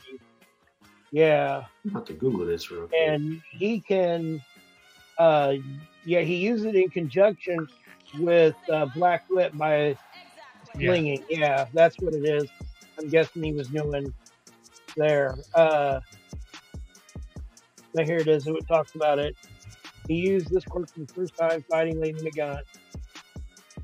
Yeah. 1.11 1.65
I'm 1.85 1.91
about 1.91 2.07
to 2.07 2.13
Google 2.15 2.47
this 2.47 2.71
real 2.71 2.87
quick. 2.87 3.01
and 3.01 3.41
he 3.51 3.81
can 3.81 4.41
uh 5.19 5.55
yeah 6.07 6.21
he 6.23 6.37
used 6.37 6.65
it 6.65 6.75
in 6.75 6.89
conjunction 6.89 7.69
with 8.19 8.55
uh, 8.71 8.87
black 8.87 9.25
whip 9.29 9.53
by 9.57 9.97
Yeah. 10.79 10.89
slinging 10.89 11.23
yeah. 11.29 11.67
that's 11.75 11.97
what 12.01 12.15
it 12.15 12.25
is 12.25 12.49
i'm 12.99 13.09
guessing 13.11 13.43
he 13.43 13.53
was 13.53 13.69
doing 13.69 14.13
there 14.97 15.35
uh 15.55 16.01
now 17.95 18.05
here 18.05 18.17
it 18.17 18.27
is 18.29 18.47
it 18.47 18.67
talks 18.67 18.95
about 18.95 19.19
it 19.19 19.37
he 20.13 20.19
used 20.21 20.51
this 20.51 20.65
quirk 20.65 20.89
for 20.93 21.01
the 21.01 21.07
first 21.15 21.35
time 21.37 21.65
fighting 21.71 22.01
lady 22.01 22.21
nagant 22.21 22.61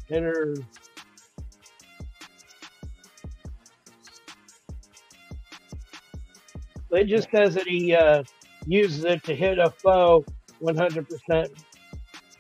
hit 0.09 0.22
her 0.22 0.55
it 6.90 7.05
just 7.06 7.28
says 7.30 7.55
that 7.55 7.66
he 7.66 7.94
uh 7.94 8.22
uses 8.66 9.05
it 9.05 9.22
to 9.24 9.34
hit 9.34 9.59
a 9.59 9.70
foe 9.70 10.24
100% 10.62 11.48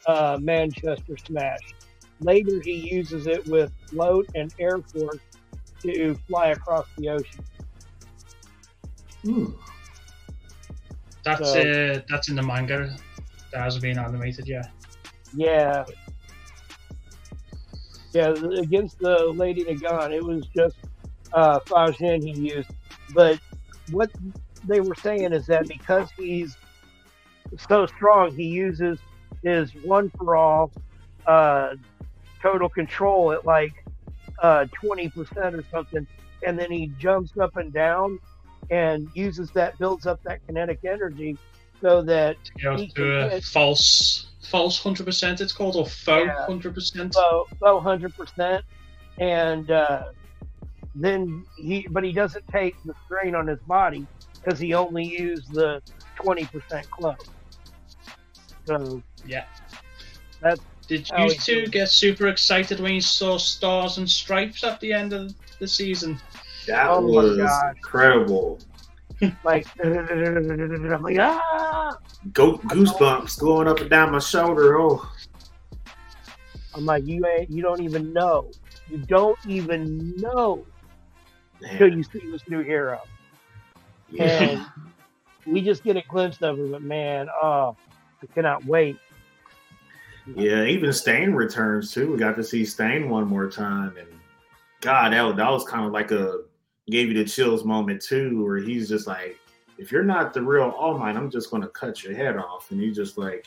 uh, 0.06 0.38
Manchester 0.40 1.16
smash. 1.26 1.60
Later, 2.20 2.60
he 2.60 2.90
uses 2.92 3.26
it 3.26 3.46
with 3.46 3.72
float 3.88 4.26
and 4.34 4.52
air 4.58 4.78
force 4.92 5.20
to 5.82 6.14
fly 6.26 6.48
across 6.48 6.86
the 6.96 7.10
ocean. 7.10 7.44
Hmm. 9.22 9.44
That's 11.24 11.52
So- 11.52 11.60
uh, 11.60 12.00
that's 12.08 12.28
in 12.28 12.36
the 12.36 12.42
manga. 12.42 12.96
That 13.52 13.62
hasn't 13.62 13.82
been 13.82 13.98
animated 13.98 14.46
yet. 14.46 14.70
Yeah. 15.34 15.84
Yeah, 18.12 18.30
against 18.58 18.98
the 18.98 19.26
Lady 19.34 19.64
Nagan, 19.64 20.12
it 20.12 20.24
was 20.24 20.46
just 20.46 20.76
uh, 21.32 21.60
Fajin 21.60 22.22
he 22.22 22.32
used. 22.32 22.70
But 23.14 23.38
what 23.90 24.10
they 24.66 24.80
were 24.80 24.94
saying 24.94 25.32
is 25.32 25.46
that 25.46 25.68
because 25.68 26.08
he's 26.16 26.56
so 27.68 27.86
strong, 27.86 28.34
he 28.34 28.44
uses 28.44 28.98
his 29.42 29.74
one 29.84 30.10
for 30.10 30.36
all 30.36 30.72
uh, 31.26 31.74
total 32.42 32.68
control 32.68 33.32
at 33.32 33.44
like 33.44 33.84
uh, 34.42 34.66
20% 34.82 35.58
or 35.58 35.64
something. 35.70 36.06
And 36.46 36.58
then 36.58 36.70
he 36.70 36.92
jumps 36.98 37.36
up 37.38 37.56
and 37.56 37.72
down 37.72 38.18
and 38.70 39.08
uses 39.14 39.50
that, 39.52 39.78
builds 39.78 40.06
up 40.06 40.22
that 40.24 40.44
kinetic 40.46 40.80
energy 40.84 41.36
so 41.82 42.02
that 42.02 42.36
You 42.58 42.70
know, 42.70 42.76
He 42.76 42.92
to 42.96 43.18
a 43.18 43.30
can 43.30 43.40
false 43.40 44.26
false 44.44 44.78
hundred 44.82 45.06
percent. 45.06 45.40
It's 45.40 45.52
called 45.52 45.76
or 45.76 45.86
faux 45.86 46.30
hundred 46.46 46.74
percent. 46.74 47.14
so 47.14 47.44
so 47.62 47.80
hundred 47.80 48.14
percent, 48.16 48.64
and 49.18 49.70
uh, 49.70 50.02
then 50.94 51.44
he 51.56 51.86
but 51.90 52.04
he 52.04 52.12
doesn't 52.12 52.44
take 52.52 52.74
the 52.84 52.94
strain 53.04 53.34
on 53.34 53.46
his 53.46 53.60
body 53.66 54.06
because 54.44 54.58
he 54.58 54.74
only 54.74 55.04
used 55.04 55.52
the 55.52 55.80
twenty 56.22 56.46
percent 56.46 56.88
club. 56.90 57.16
So 58.66 59.02
Yeah. 59.24 59.44
That's 60.40 60.60
Did 60.88 61.08
you 61.10 61.16
he 61.24 61.34
two 61.34 61.60
feels. 61.62 61.70
get 61.70 61.88
super 61.90 62.28
excited 62.28 62.80
when 62.80 62.94
you 62.94 63.00
saw 63.00 63.36
stars 63.38 63.98
and 63.98 64.08
stripes 64.08 64.64
at 64.64 64.80
the 64.80 64.92
end 64.92 65.12
of 65.12 65.34
the 65.60 65.68
season? 65.68 66.18
That 66.66 66.90
Oh 66.90 67.02
was 67.02 67.38
incredible. 67.76 68.60
Like 69.44 69.66
I'm 69.82 71.02
like 71.02 71.18
ah, 71.18 71.96
Go 72.32 72.58
goosebumps 72.58 73.40
going 73.40 73.68
up 73.68 73.80
and 73.80 73.90
down 73.90 74.12
my 74.12 74.18
shoulder. 74.18 74.78
Oh, 74.78 75.10
I'm 76.74 76.84
like 76.84 77.06
you 77.06 77.26
ain't 77.26 77.50
you 77.50 77.62
don't 77.62 77.82
even 77.82 78.12
know 78.12 78.50
you 78.90 78.98
don't 78.98 79.38
even 79.46 80.16
know 80.16 80.64
until 81.62 81.94
you 81.94 82.02
see 82.02 82.30
this 82.30 82.48
new 82.48 82.60
hero. 82.60 83.00
Yeah. 84.10 84.24
And 84.24 84.66
we 85.46 85.62
just 85.62 85.84
get 85.84 85.96
a 85.96 86.02
glimpse 86.02 86.40
of 86.42 86.58
her, 86.58 86.66
but 86.66 86.82
man, 86.82 87.28
oh, 87.42 87.76
I 88.22 88.26
cannot 88.34 88.64
wait. 88.64 88.98
Yeah, 90.34 90.64
even 90.64 90.92
Stain 90.92 91.32
returns 91.32 91.92
too. 91.92 92.12
We 92.12 92.18
got 92.18 92.36
to 92.36 92.44
see 92.44 92.64
Stain 92.64 93.08
one 93.08 93.26
more 93.26 93.48
time, 93.48 93.96
and 93.96 94.08
God, 94.80 95.12
that, 95.12 95.36
that 95.36 95.50
was 95.50 95.64
kind 95.64 95.86
of 95.86 95.92
like 95.92 96.10
a 96.10 96.42
gave 96.90 97.08
you 97.08 97.14
the 97.14 97.24
chills 97.24 97.64
moment 97.64 98.02
too, 98.02 98.42
where 98.42 98.58
he's 98.58 98.88
just 98.88 99.06
like, 99.06 99.38
if 99.78 99.92
you're 99.92 100.02
not 100.02 100.32
the 100.34 100.42
real 100.42 100.70
All 100.70 100.98
Might, 100.98 101.16
I'm 101.16 101.30
just 101.30 101.50
gonna 101.50 101.68
cut 101.68 102.02
your 102.02 102.14
head 102.14 102.36
off, 102.36 102.70
and 102.70 102.80
he's 102.80 102.96
just 102.96 103.18
like, 103.18 103.46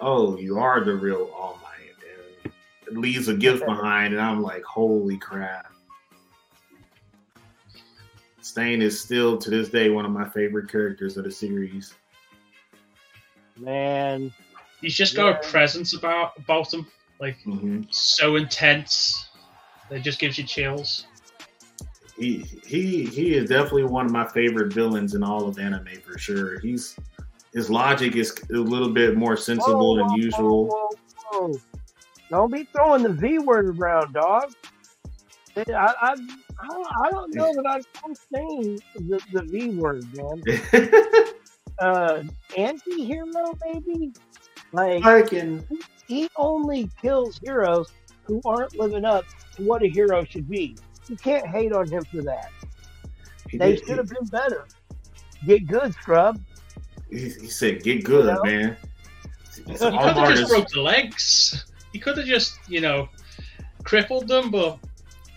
oh, 0.00 0.36
you 0.38 0.58
are 0.58 0.84
the 0.84 0.94
real 0.94 1.30
All 1.34 1.58
Might, 1.62 1.94
and 2.44 2.52
it 2.86 2.96
leaves 2.96 3.28
a 3.28 3.34
gift 3.34 3.64
behind, 3.64 4.12
and 4.12 4.22
I'm 4.22 4.42
like, 4.42 4.62
holy 4.64 5.18
crap. 5.18 5.72
Stain 8.40 8.82
is 8.82 9.00
still 9.00 9.38
to 9.38 9.48
this 9.48 9.70
day 9.70 9.88
one 9.88 10.04
of 10.04 10.10
my 10.10 10.28
favorite 10.28 10.70
characters 10.70 11.16
of 11.16 11.24
the 11.24 11.30
series. 11.30 11.94
Man, 13.56 14.32
He's 14.80 14.94
just 14.96 15.16
got 15.16 15.26
Yeah. 15.26 15.38
a 15.38 15.50
presence 15.50 15.94
about 15.94 16.36
about 16.36 16.74
him, 16.74 16.86
like 17.20 17.40
hmm 17.44 17.82
so 17.90 18.36
intense. 18.36 19.30
That 19.88 20.02
just 20.02 20.18
gives 20.18 20.36
you 20.36 20.44
chills. 20.44 21.06
He 22.16 22.38
he 22.64 23.04
he 23.06 23.34
is 23.34 23.48
definitely 23.48 23.84
one 23.84 24.06
of 24.06 24.12
my 24.12 24.26
favorite 24.26 24.72
villains 24.72 25.14
in 25.14 25.22
all 25.22 25.46
of 25.48 25.58
anime 25.58 26.00
for 26.06 26.18
sure. 26.18 26.58
He's 26.60 26.96
his 27.52 27.70
logic 27.70 28.16
is 28.16 28.34
a 28.50 28.54
little 28.56 28.90
bit 28.90 29.16
more 29.16 29.36
sensible 29.36 29.96
Whoa, 29.96 29.96
than 29.98 30.08
whoa, 30.08 30.16
usual. 30.16 30.66
whoa, 30.66 30.88
whoa, 31.32 31.48
whoa. 31.48 31.60
Don't 32.30 32.52
be 32.52 32.64
throwing 32.64 33.02
the 33.02 33.10
V 33.12 33.38
word 33.38 33.78
around, 33.78 34.12
dog. 34.14 34.52
I, 35.56 35.62
I, 35.68 35.94
I, 36.10 36.14
don't- 36.16 36.88
I 37.04 37.10
don't 37.10 37.34
know 37.34 37.52
that 37.54 37.84
I'm 38.04 38.14
saying 38.32 38.80
the, 38.96 39.20
the 39.32 39.42
V 39.42 39.70
word, 39.70 40.04
man. 40.16 41.24
Uh, 41.80 42.22
anti-hero, 42.56 43.58
maybe? 43.66 44.12
Like, 44.72 45.04
I 45.04 45.22
can 45.22 45.66
he 46.06 46.28
only 46.36 46.88
kills 47.02 47.40
heroes 47.42 47.90
who 48.24 48.40
aren't 48.44 48.76
living 48.78 49.04
up 49.04 49.24
to 49.56 49.62
what 49.64 49.82
a 49.82 49.88
hero 49.88 50.24
should 50.24 50.48
be. 50.48 50.76
You 51.08 51.16
can't 51.16 51.46
hate 51.46 51.72
on 51.72 51.88
him 51.90 52.04
for 52.04 52.22
that. 52.22 52.50
he, 53.50 53.58
They 53.58 53.76
should 53.76 53.98
have 53.98 54.08
been 54.08 54.26
better. 54.26 54.66
Get 55.46 55.66
good, 55.66 55.92
scrub. 55.94 56.40
he, 57.10 57.18
he 57.28 57.48
said 57.48 57.82
get 57.82 58.04
good, 58.04 58.26
You 58.26 58.32
know? 58.32 58.42
man. 58.44 58.76
He 59.66 59.74
could 59.74 59.94
have 59.94 60.16
Mark 60.16 60.34
just 60.34 60.50
broke 60.50 60.68
the 60.68 60.80
legs. 60.80 61.64
He 61.92 61.98
could 61.98 62.16
have 62.16 62.26
just, 62.26 62.58
you 62.68 62.80
know, 62.80 63.08
crippled 63.84 64.26
them, 64.26 64.50
but 64.50 64.78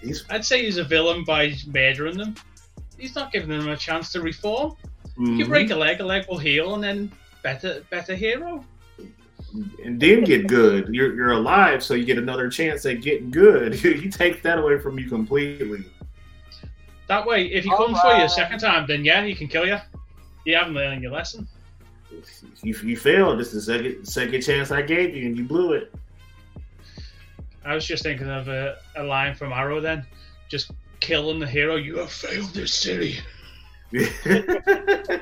he's, 0.02 0.26
I'd 0.30 0.44
say 0.45 0.65
he's 0.65 0.77
a 0.77 0.84
villain 0.84 1.23
by 1.23 1.53
murdering 1.68 2.18
them. 2.18 2.35
He's 2.98 3.14
not 3.14 3.31
giving 3.31 3.49
them 3.49 3.68
a 3.69 3.77
chance 3.77 4.11
to 4.14 4.22
reform. 4.22 4.76
You 5.18 5.45
mhm. 5.45 5.48
break 5.49 5.69
a 5.72 5.76
leg, 5.76 5.99
a 5.99 6.06
leg 6.06 6.26
will 6.27 6.38
heal, 6.38 6.73
and 6.76 6.84
then 6.84 7.11
better, 7.44 7.84
better 7.89 8.15
hero. 8.15 8.64
And 9.53 9.99
then 9.99 10.24
get 10.24 10.48
good. 10.48 10.94
You're 10.94 11.15
you're 11.15 11.32
alive, 11.32 11.84
so 11.84 11.94
you 11.94 12.06
get 12.06 12.18
another 12.18 12.49
chance 12.49 12.86
at 12.86 13.02
getting 13.02 13.32
good. 13.32 13.74
he 13.76 14.10
takes 14.10 14.41
that 14.44 14.60
away 14.60 14.80
from 14.80 14.99
you 14.99 15.10
completely. 15.10 15.86
That 17.07 17.26
way, 17.26 17.45
if 17.48 17.64
he 17.64 17.72
All 17.72 17.78
comes 17.78 17.99
for 18.02 18.14
you 18.15 18.24
a 18.24 18.30
second 18.30 18.60
time, 18.60 18.86
then 18.86 19.06
yeah, 19.06 19.24
he 19.24 19.34
can 19.34 19.48
kill 19.48 19.65
you. 19.65 19.78
You 20.45 20.56
haven't 20.56 20.74
learned 20.74 21.02
your 21.02 21.11
lesson. 21.11 21.48
You, 22.61 22.76
you 22.84 22.98
failed. 22.98 23.40
This 23.40 23.53
is 23.53 23.65
the 23.65 23.74
second 23.74 24.06
second 24.06 24.41
chance 24.41 24.72
I 24.72 24.82
gave 24.82 25.15
you, 25.15 25.26
and 25.28 25.38
you 25.38 25.45
blew 25.45 25.74
it. 25.74 25.94
I 27.65 27.76
was 27.76 27.86
just 27.86 28.03
thinking 28.03 28.30
of 28.30 28.48
a, 28.48 28.78
a 28.95 29.03
line 29.03 29.36
from 29.36 29.52
Arrow 29.52 29.82
then, 29.82 30.06
just 30.49 30.72
killing 30.99 31.40
the 31.40 31.48
hero. 31.48 31.76
You 31.76 31.98
have 31.98 32.11
failed 32.11 32.53
this 32.53 32.74
city. 32.74 33.19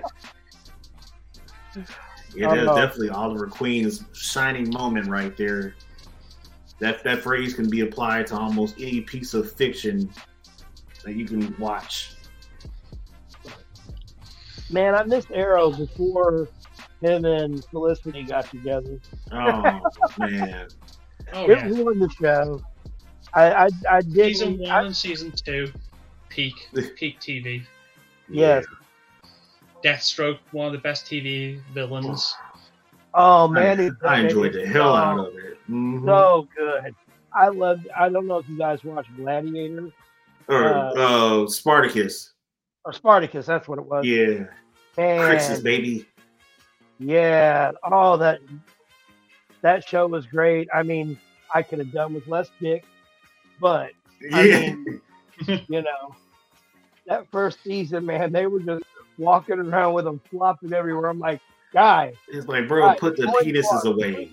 Yeah, 2.36 2.54
that's 2.54 2.68
Uh, 2.70 2.76
definitely 2.76 3.10
Oliver 3.10 3.48
Queen's 3.48 4.04
shining 4.14 4.70
moment 4.70 5.08
right 5.08 5.36
there. 5.38 5.76
That 6.80 7.04
that 7.04 7.22
phrase 7.22 7.54
can 7.54 7.70
be 7.70 7.82
applied 7.82 8.28
to 8.28 8.36
almost 8.38 8.76
any 8.80 9.02
piece 9.02 9.34
of 9.34 9.52
fiction 9.54 10.12
that 11.04 11.16
you 11.16 11.26
can 11.26 11.56
watch. 11.58 12.12
Man, 14.72 14.96
I 14.96 15.04
missed 15.04 15.30
Arrow 15.32 15.72
before 15.72 16.50
him 17.02 17.24
and 17.26 17.64
Felicity 17.66 18.24
got 18.24 18.50
together. 18.50 19.00
Oh 19.32 19.82
man, 20.18 20.68
Oh 21.34 21.50
it 21.50 21.58
yeah, 21.58 21.68
ruined 21.68 22.02
the 22.02 22.10
show. 22.10 22.62
I 23.34 23.54
I, 23.66 23.70
I 23.90 24.02
season 24.02 24.58
didn't. 24.58 24.60
one 24.62 24.72
I, 24.72 24.86
and 24.86 24.96
season 24.96 25.32
two, 25.32 25.72
peak, 26.30 26.54
peak 26.98 27.20
TV. 27.20 27.64
yes. 28.30 28.66
Deathstroke, 29.90 30.40
one 30.52 30.66
of 30.66 30.72
the 30.74 30.80
best 30.80 31.06
TV 31.06 31.60
villains. 31.74 32.36
Oh 33.14 33.48
man, 33.48 33.80
it- 33.80 33.94
I 34.04 34.22
enjoyed 34.22 34.54
the 34.54 34.66
hell 34.66 34.94
so- 34.94 34.98
out 34.98 35.20
of 35.28 35.36
it. 35.38 35.58
Mhm. 35.70 36.06
So 36.06 36.48
good. 36.58 36.96
I 37.34 37.50
love. 37.50 37.86
I 37.96 38.10
don't 38.10 38.28
know 38.28 38.38
if 38.40 38.50
you 38.50 38.58
guys 38.58 38.84
watch 38.84 39.06
Gladiator 39.16 39.90
or 40.48 40.64
uh, 40.74 40.94
uh, 41.44 41.48
Spartacus. 41.48 42.34
or 42.84 42.94
Spartacus. 42.94 43.46
That's 43.46 43.68
what 43.68 43.78
it 43.78 43.86
was. 43.86 44.06
Yeah, 44.06 44.46
Man, 44.98 45.20
Crixus 45.20 45.62
baby. 45.64 46.06
Yeah. 46.98 47.72
Oh, 47.84 48.18
that 48.18 48.40
that 49.62 49.88
show 49.88 50.08
was 50.08 50.26
great. 50.26 50.68
I 50.74 50.82
mean, 50.84 51.20
I 51.54 51.62
could 51.62 51.80
have 51.80 51.92
done 51.92 52.14
with 52.14 52.28
less 52.28 52.50
dick, 52.60 52.86
but 53.60 53.92
I 54.34 54.44
Yeah, 54.44 54.60
mean, 54.76 55.02
you 55.68 55.82
know, 55.82 56.16
that 57.06 57.28
first 57.32 57.62
season, 57.64 58.06
man, 58.06 58.32
they 58.32 58.48
were 58.48 58.60
just 58.62 58.84
walking 59.18 59.60
around 59.60 59.94
with 59.94 60.06
them 60.06 60.22
flopping 60.30 60.74
everywhere. 60.74 61.10
I'm 61.10 61.20
like, 61.20 61.42
guy, 61.74 62.14
it's 62.28 62.48
like, 62.48 62.68
bro, 62.68 62.86
Right, 62.86 63.00
put 63.00 63.18
the 63.18 63.24
penises 63.24 63.84
away. 63.84 64.32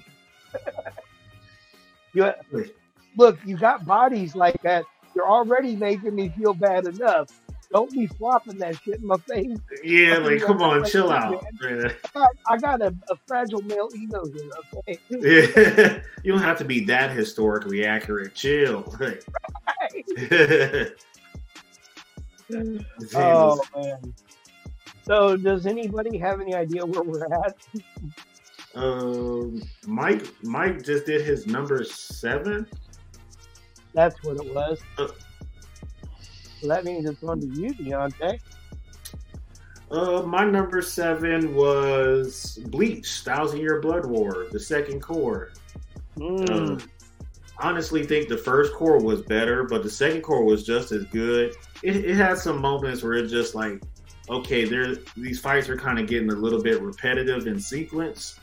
you 2.12 2.32
look, 3.16 3.38
you 3.44 3.56
got 3.56 3.84
bodies 3.86 4.34
like 4.34 4.60
that. 4.62 4.84
You're 5.14 5.28
already 5.28 5.76
making 5.76 6.14
me 6.14 6.30
feel 6.30 6.54
bad 6.54 6.86
enough. 6.86 7.28
Don't 7.72 7.90
be 7.90 8.06
flopping 8.06 8.58
that 8.58 8.76
shit 8.82 9.00
in 9.00 9.06
my 9.06 9.16
face. 9.16 9.56
Yeah, 9.82 10.18
like, 10.18 10.42
come 10.42 10.60
on, 10.60 10.84
chill 10.84 11.10
out. 11.10 11.42
I 11.62 11.94
got, 12.12 12.30
I 12.46 12.58
got 12.58 12.82
a, 12.82 12.94
a 13.08 13.16
fragile 13.26 13.62
male 13.62 13.88
ego 13.94 14.24
here. 14.26 14.50
Okay. 14.74 14.98
Yeah. 15.10 16.02
you 16.22 16.32
don't 16.32 16.42
have 16.42 16.58
to 16.58 16.64
be 16.64 16.84
that 16.84 17.16
historically 17.16 17.86
accurate. 17.86 18.34
Chill. 18.34 18.94
Oh 23.14 23.58
man. 23.74 24.14
So, 25.04 25.36
does 25.36 25.66
anybody 25.66 26.18
have 26.18 26.40
any 26.40 26.54
idea 26.54 26.86
where 26.86 27.02
we're 27.02 27.24
at? 27.24 27.56
Um, 28.74 29.62
Mike, 29.86 30.26
Mike 30.42 30.82
just 30.82 31.06
did 31.06 31.22
his 31.22 31.46
number 31.46 31.84
seven. 31.84 32.66
That's 33.92 34.22
what 34.22 34.36
it 34.36 34.54
was. 34.54 34.80
Uh. 34.98 35.08
So 36.60 36.68
that 36.68 36.84
means 36.84 37.08
it's 37.08 37.22
on 37.24 37.40
to 37.40 37.46
you, 37.46 37.74
Deontay. 37.74 38.38
Uh, 39.90 40.22
my 40.22 40.44
number 40.44 40.80
seven 40.80 41.54
was 41.54 42.58
Bleach, 42.68 43.20
Thousand 43.24 43.60
Year 43.60 43.80
Blood 43.80 44.06
War, 44.06 44.46
the 44.50 44.60
second 44.60 45.02
cour. 45.02 45.52
Mm. 46.16 46.80
Uh, 46.80 46.86
honestly, 47.58 48.06
think 48.06 48.28
the 48.28 48.38
first 48.38 48.72
cour 48.74 48.98
was 48.98 49.20
better, 49.22 49.64
but 49.64 49.82
the 49.82 49.90
second 49.90 50.22
cour 50.22 50.44
was 50.44 50.64
just 50.64 50.92
as 50.92 51.04
good. 51.06 51.54
It, 51.82 51.96
it 51.96 52.16
had 52.16 52.38
some 52.38 52.60
moments 52.60 53.02
where 53.02 53.14
it 53.14 53.26
just 53.26 53.54
like, 53.54 53.82
okay, 54.32 54.64
there 54.64 54.96
these 55.16 55.38
fights 55.38 55.68
are 55.68 55.76
kind 55.76 55.98
of 55.98 56.06
getting 56.06 56.30
a 56.30 56.34
little 56.34 56.62
bit 56.62 56.80
repetitive 56.80 57.46
in 57.46 57.60
sequence. 57.60 58.38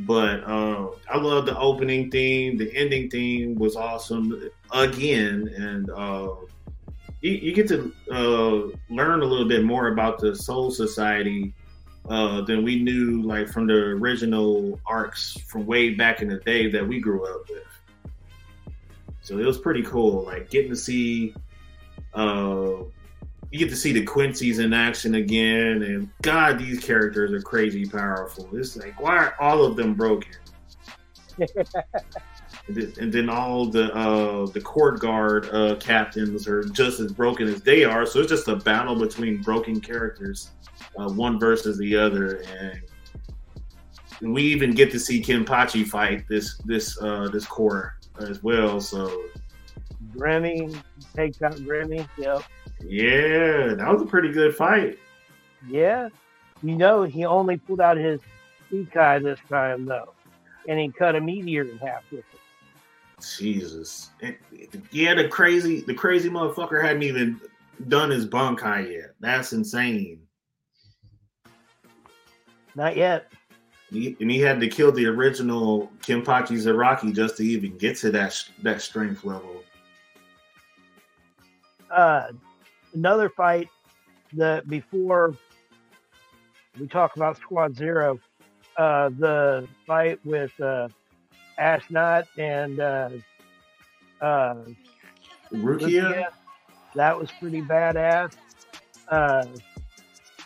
But 0.00 0.44
uh, 0.44 0.90
I 1.10 1.18
love 1.18 1.46
the 1.46 1.58
opening 1.58 2.10
theme. 2.10 2.56
The 2.56 2.74
ending 2.76 3.10
theme 3.10 3.56
was 3.56 3.74
awesome 3.74 4.50
again, 4.72 5.52
and 5.56 5.90
uh, 5.90 6.30
you, 7.20 7.32
you 7.32 7.52
get 7.52 7.66
to 7.68 7.92
uh, 8.10 8.94
learn 8.94 9.22
a 9.22 9.24
little 9.24 9.48
bit 9.48 9.64
more 9.64 9.88
about 9.88 10.20
the 10.20 10.36
Soul 10.36 10.70
Society 10.70 11.52
uh, 12.08 12.42
than 12.42 12.62
we 12.62 12.80
knew, 12.80 13.22
like 13.22 13.48
from 13.48 13.66
the 13.66 13.74
original 13.74 14.78
arcs 14.86 15.36
from 15.46 15.66
way 15.66 15.94
back 15.94 16.22
in 16.22 16.28
the 16.28 16.38
day 16.38 16.70
that 16.70 16.86
we 16.86 17.00
grew 17.00 17.26
up 17.26 17.48
with. 17.50 17.62
So 19.20 19.38
it 19.38 19.44
was 19.44 19.58
pretty 19.58 19.82
cool, 19.82 20.24
like 20.24 20.48
getting 20.48 20.70
to 20.70 20.76
see. 20.76 21.34
You 23.50 23.58
get 23.58 23.70
to 23.70 23.76
see 23.76 23.92
the 23.92 24.04
Quincy's 24.04 24.58
in 24.58 24.74
action 24.74 25.14
again, 25.14 25.82
and 25.82 26.10
God, 26.22 26.58
these 26.58 26.80
characters 26.80 27.32
are 27.32 27.40
crazy 27.40 27.86
powerful. 27.86 28.48
It's 28.52 28.76
like 28.76 29.00
why 29.00 29.16
are 29.16 29.34
all 29.40 29.64
of 29.64 29.76
them 29.76 29.94
broken? 29.94 30.32
And 32.68 33.10
then, 33.10 33.30
all 33.30 33.64
the 33.66 33.94
uh, 33.94 34.44
the 34.46 34.60
court 34.60 35.00
guard 35.00 35.48
uh, 35.54 35.76
captains 35.76 36.46
are 36.46 36.64
just 36.64 37.00
as 37.00 37.12
broken 37.12 37.48
as 37.48 37.62
they 37.62 37.84
are. 37.84 38.04
So 38.04 38.20
it's 38.20 38.28
just 38.28 38.46
a 38.48 38.56
battle 38.56 38.94
between 38.94 39.40
broken 39.40 39.80
characters, 39.80 40.50
uh, 40.98 41.08
one 41.08 41.40
versus 41.40 41.78
the 41.78 41.96
other. 41.96 42.42
And, 42.60 42.82
and 44.20 44.34
we 44.34 44.42
even 44.42 44.72
get 44.72 44.90
to 44.90 45.00
see 45.00 45.22
Kenpachi 45.22 45.86
fight 45.86 46.28
this 46.28 46.58
this 46.66 47.00
uh, 47.00 47.28
this 47.32 47.46
cour 47.46 47.96
as 48.20 48.42
well. 48.42 48.82
So 48.82 49.22
Gremmy 50.14 50.78
takes 51.16 51.40
out 51.40 51.54
Gremmy. 51.54 52.06
Yep. 52.18 52.42
Yeah, 52.84 53.74
that 53.74 53.88
was 53.88 54.02
a 54.02 54.06
pretty 54.06 54.32
good 54.32 54.54
fight. 54.54 54.98
Yeah. 55.66 56.08
You 56.62 56.76
know, 56.76 57.02
he 57.02 57.24
only 57.24 57.56
pulled 57.56 57.80
out 57.80 57.96
his 57.96 58.20
Shikai 58.70 59.22
this 59.22 59.38
time, 59.48 59.84
though. 59.86 60.14
And 60.68 60.78
he 60.78 60.88
cut 60.90 61.16
a 61.16 61.20
meteor 61.20 61.62
in 61.62 61.78
half 61.78 62.04
with 62.10 62.20
it. 62.20 63.26
Jesus. 63.38 64.10
And- 64.22 64.36
Yeah, 64.90 65.14
the 65.14 65.28
crazy 65.28 65.80
the 65.80 65.94
crazy 65.94 66.30
motherfucker 66.30 66.80
hadn't 66.82 67.02
even 67.02 67.40
done 67.88 68.10
his 68.10 68.26
bankai 68.26 68.92
yet. 68.92 69.14
That's 69.20 69.52
insane. 69.52 70.20
Not 72.74 72.96
yet. 72.96 73.32
He, 73.90 74.16
and 74.20 74.30
he 74.30 74.38
had 74.38 74.60
to 74.60 74.68
kill 74.68 74.92
the 74.92 75.06
original 75.06 75.90
Kenpachi 76.02 76.58
Zaraki 76.58 77.14
just 77.14 77.38
to 77.38 77.42
even 77.42 77.76
get 77.78 77.96
to 77.98 78.10
that 78.12 78.40
that 78.62 78.82
strength 78.82 79.24
level. 79.24 79.62
Uh, 81.90 82.28
another 82.94 83.28
fight 83.28 83.68
that 84.34 84.68
before 84.68 85.34
we 86.78 86.86
talk 86.86 87.16
about 87.16 87.36
Squad 87.38 87.76
Zero, 87.76 88.18
uh, 88.76 89.10
the 89.18 89.66
fight 89.86 90.18
with 90.24 90.58
uh, 90.60 90.88
Ash 91.58 91.82
and 91.90 92.80
uh, 92.80 93.08
uh, 94.20 94.54
Rukia? 95.52 95.82
Rukia, 95.82 96.26
that 96.94 97.18
was 97.18 97.30
pretty 97.40 97.62
badass. 97.62 98.34
Uh, 99.10 99.44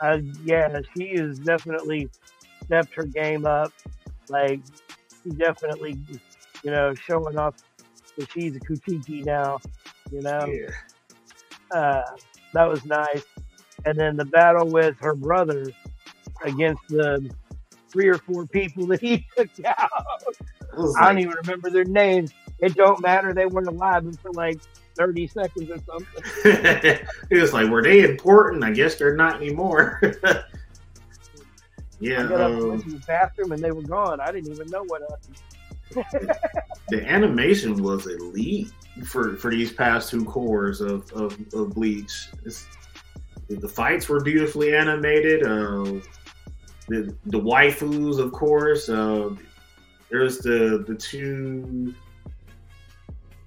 uh, 0.01 0.19
yeah, 0.45 0.81
she 0.97 1.17
has 1.17 1.39
definitely 1.41 2.09
stepped 2.65 2.95
her 2.95 3.05
game 3.05 3.47
up. 3.47 3.73
Like, 4.29 4.61
she 5.23 5.31
definitely, 5.31 5.99
you 6.65 6.71
know, 6.71 6.95
showing 6.95 7.39
off 7.39 7.55
that 8.17 8.31
she's 8.31 8.57
a 8.57 8.61
Kuchiki 8.61 9.25
now. 9.25 9.61
You 10.11 10.23
know, 10.23 10.47
Yeah. 10.49 10.71
uh, 11.77 12.03
that 12.53 12.69
was 12.69 12.85
nice. 12.85 13.25
And 13.85 13.99
then 13.99 14.17
the 14.17 14.25
battle 14.25 14.69
with 14.69 14.97
her 15.01 15.15
brother 15.15 15.67
against 16.45 16.83
the 16.89 17.31
three 17.91 18.09
or 18.09 18.19
four 18.19 18.47
people 18.47 18.87
that 18.87 19.01
he 19.01 19.27
took 19.37 19.51
out. 19.65 19.91
Was 20.77 20.97
I 20.99 21.09
don't 21.09 21.19
even 21.19 21.35
remember 21.43 21.71
their 21.71 21.85
names. 21.85 22.33
It 22.59 22.75
don't 22.75 23.01
matter. 23.01 23.35
They 23.35 23.47
weren't 23.47 23.69
alive 23.69 24.05
for 24.21 24.31
like 24.33 24.61
30 24.97 25.27
seconds 25.27 25.71
or 25.71 25.79
something. 25.79 26.25
it 27.31 27.41
was 27.41 27.53
like, 27.53 27.69
were 27.69 27.83
they 27.83 28.05
important? 28.05 28.65
I 28.65 28.73
guess 28.73 28.95
they're 28.95 29.17
not 29.17 29.37
anymore. 29.37 30.01
yeah, 32.01 32.25
I 32.25 32.29
got 32.29 32.41
up 32.41 32.53
um, 32.53 32.69
went 32.69 32.85
to 32.85 32.91
the 32.91 33.05
bathroom 33.07 33.53
and 33.53 33.63
they 33.63 33.73
were 33.73 33.83
gone. 33.83 34.21
I 34.21 34.33
didn't 34.33 34.53
even 34.53 34.69
know 34.69 34.85
what 34.87 35.03
happened. 35.03 35.37
The 36.89 37.09
animation 37.09 37.83
was 37.83 38.07
elite 38.07 38.71
for 39.07 39.37
for 39.37 39.51
these 39.51 39.73
past 39.73 40.11
two 40.11 40.25
cours 40.25 40.81
of 40.81 41.11
of, 41.13 41.39
of 41.55 41.75
Bleach. 41.75 42.29
It's, 42.45 42.67
the 43.49 43.69
fights 43.69 44.09
were 44.09 44.23
beautifully 44.23 44.75
animated. 44.75 45.43
Uh, 45.43 46.01
the 46.89 47.15
the 47.27 47.41
waifus, 47.41 48.19
of 48.19 48.33
course. 48.33 48.89
Uh, 48.89 49.31
there's 50.11 50.39
the 50.39 50.85
the 50.87 50.95
two. 50.95 51.95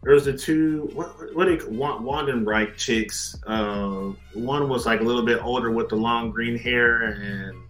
There's 0.01 0.25
the 0.25 0.33
two 0.33 0.89
what 0.93 1.35
what 1.35 1.45
they 1.45 1.57
Wandenreich 1.57 2.75
chicks. 2.77 3.35
Uh, 3.45 4.13
one 4.33 4.69
was 4.69 4.85
like 4.85 5.01
a 5.01 5.03
little 5.03 5.25
bit 5.25 5.43
older 5.43 5.71
with 5.71 5.89
the 5.89 5.95
long 5.95 6.31
green 6.31 6.57
hair, 6.57 7.03
and 7.03 7.64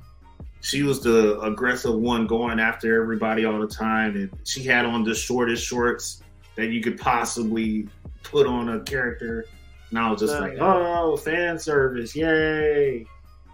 she 0.66 0.82
was 0.82 1.00
the 1.00 1.40
aggressive 1.42 1.94
one 1.94 2.26
going 2.26 2.60
after 2.60 3.00
everybody 3.00 3.46
all 3.46 3.60
the 3.60 3.68
time, 3.68 4.16
and 4.16 4.32
she 4.46 4.64
had 4.64 4.84
on 4.84 5.04
the 5.04 5.14
shortest 5.14 5.64
shorts 5.64 6.24
that 6.56 6.70
you 6.72 6.82
could 6.82 6.98
possibly 6.98 7.88
put 8.24 8.48
on 8.48 8.70
a 8.70 8.80
character. 8.80 9.46
And 9.92 10.00
I 10.00 10.10
was 10.10 10.22
just 10.22 10.34
Oh, 10.34 10.40
like, 10.40 10.58
oh, 10.60 11.18
fan 11.18 11.60
service, 11.60 12.16
yay! 12.16 13.06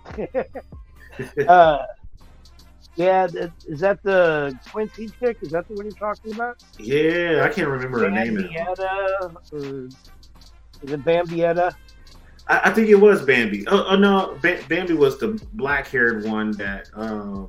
uh, 1.49 1.77
yeah, 2.95 3.27
is 3.67 3.81
that 3.81 4.01
the 4.03 4.57
Quincy 4.71 5.09
chick? 5.19 5.35
Is 5.41 5.49
that 5.51 5.67
the 5.67 5.73
one 5.73 5.85
you're 5.87 5.91
talking 5.91 6.33
about? 6.33 6.63
Yeah, 6.79 7.41
I 7.43 7.49
can't 7.49 7.67
remember 7.67 7.99
her 7.99 8.09
name. 8.09 8.35
now. 8.35 8.43
Bambietta, 8.47 9.35
or 9.51 9.85
is 9.87 10.91
it 10.93 11.03
Bambietta? 11.03 11.75
I, 12.47 12.61
I 12.65 12.69
think 12.71 12.89
it 12.89 12.95
was 12.95 13.21
Bambi. 13.23 13.67
Oh, 13.67 13.85
oh 13.89 13.95
no, 13.95 14.37
ba- 14.41 14.59
Bambi 14.67 14.93
was 14.93 15.17
the 15.19 15.41
black-haired 15.53 16.25
one 16.25 16.51
that. 16.53 16.89
um 16.93 17.47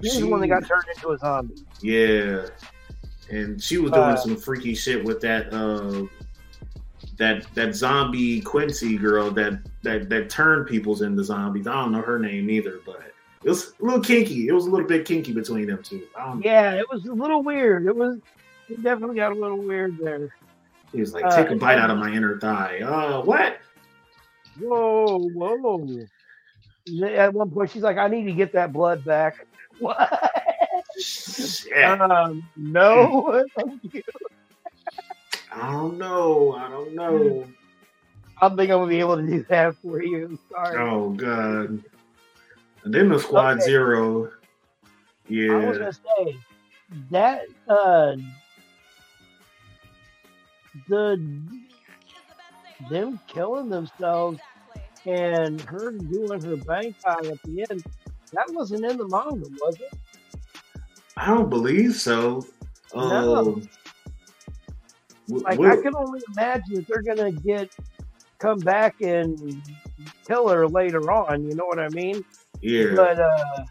He's 0.00 0.18
the 0.18 0.26
one 0.26 0.40
that 0.40 0.48
got 0.48 0.66
turned 0.66 0.82
into 0.92 1.10
a 1.12 1.18
zombie. 1.18 1.54
Yeah, 1.80 2.46
and 3.30 3.62
she 3.62 3.78
was 3.78 3.92
doing 3.92 4.02
Uh, 4.02 4.16
some 4.16 4.36
freaky 4.36 4.74
shit 4.74 5.04
with 5.04 5.20
that 5.20 5.52
uh, 5.54 6.06
that 7.18 7.46
that 7.54 7.74
zombie 7.76 8.40
Quincy 8.40 8.96
girl 8.98 9.30
that 9.30 9.60
that 9.82 10.08
that 10.08 10.28
turned 10.28 10.66
people's 10.66 11.02
into 11.02 11.22
zombies. 11.22 11.68
I 11.68 11.74
don't 11.74 11.92
know 11.92 12.02
her 12.02 12.18
name 12.18 12.50
either, 12.50 12.80
but 12.84 13.12
it 13.44 13.48
was 13.48 13.74
a 13.80 13.84
little 13.84 14.00
kinky. 14.00 14.48
It 14.48 14.52
was 14.52 14.66
a 14.66 14.70
little 14.70 14.88
bit 14.88 15.04
kinky 15.04 15.32
between 15.32 15.66
them 15.68 15.80
two. 15.84 16.02
I 16.18 16.26
don't, 16.26 16.44
Yeah, 16.44 16.72
it 16.74 16.86
was 16.90 17.06
a 17.06 17.12
little 17.12 17.44
weird. 17.44 17.86
It 17.86 17.94
was 17.94 18.18
it 18.68 18.82
definitely 18.82 19.16
got 19.16 19.30
a 19.30 19.36
little 19.36 19.58
weird 19.58 19.98
there. 19.98 20.34
He 20.92 20.98
was 21.00 21.14
like, 21.14 21.24
uh, 21.24 21.30
take 21.36 21.50
a 21.50 21.56
bite 21.56 21.78
out 21.78 21.90
of 21.90 21.98
my 21.98 22.12
inner 22.12 22.40
thigh. 22.40 22.80
Uh, 22.80 23.22
what? 23.22 23.58
Whoa, 24.56 25.18
whoa. 25.32 26.08
At 27.06 27.32
one 27.34 27.50
point, 27.50 27.70
she's 27.70 27.82
like, 27.82 27.96
"I 27.98 28.08
need 28.08 28.24
to 28.24 28.32
get 28.32 28.52
that 28.52 28.72
blood 28.72 29.04
back." 29.04 29.46
What? 29.78 30.30
Um, 31.82 32.42
no. 32.56 33.44
I 35.52 35.70
don't 35.72 35.98
know. 35.98 36.52
I 36.54 36.68
don't 36.68 36.94
know. 36.94 37.48
I 38.40 38.48
don't 38.48 38.56
think 38.56 38.70
I'm 38.70 38.78
gonna 38.78 38.88
be 38.88 39.00
able 39.00 39.16
to 39.16 39.26
do 39.26 39.44
that 39.48 39.76
for 39.82 40.02
you. 40.02 40.38
Sorry. 40.50 40.82
Oh 40.82 41.10
god. 41.10 41.82
And 42.84 42.94
then 42.94 43.08
the 43.08 43.18
Squad 43.18 43.60
Okay. 43.60 43.62
Zero. 43.62 44.30
I 45.48 45.58
was 45.58 45.78
Yeah. 45.78 45.78
gonna 45.78 45.92
say 45.92 46.40
that 47.10 47.42
uh, 47.68 48.16
the 50.88 51.16
them 52.88 53.20
killing 53.26 53.68
themselves 53.68 54.40
and 55.06 55.60
her 55.62 55.92
doing 55.92 56.42
her 56.42 56.56
bang 56.56 56.94
time 57.04 57.26
at 57.26 57.42
the 57.42 57.66
end. 57.70 57.84
That 58.32 58.46
wasn't 58.50 58.84
in 58.84 58.96
the 58.98 59.08
manga, 59.08 59.46
was 59.60 59.76
it? 59.80 59.92
I 61.16 61.26
don't 61.26 61.50
believe 61.50 61.94
so. 61.94 62.46
No. 62.94 63.36
Um, 63.36 63.68
Like 65.28 65.64
I 65.64 65.76
can 65.76 65.94
only 65.96 66.20
imagine 66.36 66.74
that 66.74 66.86
they're 66.88 67.02
gonna 67.02 67.32
get 67.32 67.70
come 68.38 68.58
back 68.58 69.00
and 69.00 69.62
kill 70.26 70.48
her 70.48 70.66
later 70.68 71.10
on. 71.10 71.44
You 71.44 71.54
know 71.54 71.66
what 71.66 71.78
I 71.78 71.88
mean? 71.90 72.24
yeah. 72.60 72.94
But 72.94 73.20
uh, 73.20 73.64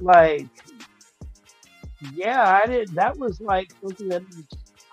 like, 0.00 0.48
yeah, 2.14 2.60
I 2.62 2.66
did. 2.66 2.88
That 2.94 3.16
was 3.18 3.40
like 3.40 3.72
something 3.82 4.08
that 4.08 4.22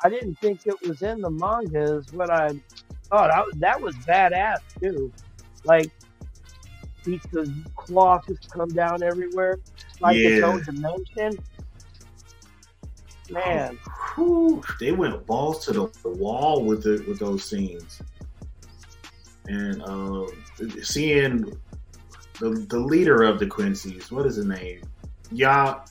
I 0.04 0.10
didn't 0.10 0.36
think 0.40 0.62
it 0.66 0.76
was 0.88 1.02
in 1.02 1.22
the 1.22 1.30
manga. 1.32 1.98
Is 1.98 2.14
what 2.14 2.30
I 2.30 2.60
thought. 3.10 3.32
I, 3.32 3.44
that 3.58 3.80
was 3.82 3.96
badass 4.08 4.60
too. 4.82 5.12
Like, 5.64 5.92
of 7.36 7.50
cloth 7.76 8.26
just 8.28 8.50
come 8.52 8.70
down 8.70 9.04
everywhere, 9.04 9.60
like 10.02 10.18
its 10.18 10.40
Yeah. 10.42 10.46
own 10.48 10.64
dimension. 10.64 11.38
Man, 13.30 13.78
Whew, 14.16 14.62
they 14.80 14.92
went 14.92 15.26
balls 15.26 15.66
to 15.66 15.74
the, 15.74 15.88
the 16.04 16.10
wall 16.10 16.64
with 16.64 16.84
the, 16.84 17.04
with 17.08 17.20
those 17.20 17.44
scenes, 17.44 18.00
and 19.48 19.82
um, 19.84 20.28
seeing 20.84 21.42
the 22.40 22.50
the 22.70 22.78
leader 22.80 23.24
of 23.24 23.40
the 23.40 23.48
Quincy's, 23.48 24.12
what 24.12 24.26
is 24.28 24.36
his 24.36 24.46
name? 24.46 24.82
Ya 25.32 25.82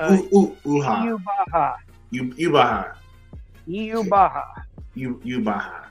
uh, 0.00 0.18
U- 0.32 0.56
U- 0.64 0.80
Uha 0.80 1.04
Iyu 1.04 1.18
Baha, 1.24 1.76
U- 2.10 2.34
Ubaha 2.34 2.94
Iyu 3.68 4.08
Baha. 4.08 4.44
U- 4.94 5.20
Ubaha. 5.24 5.87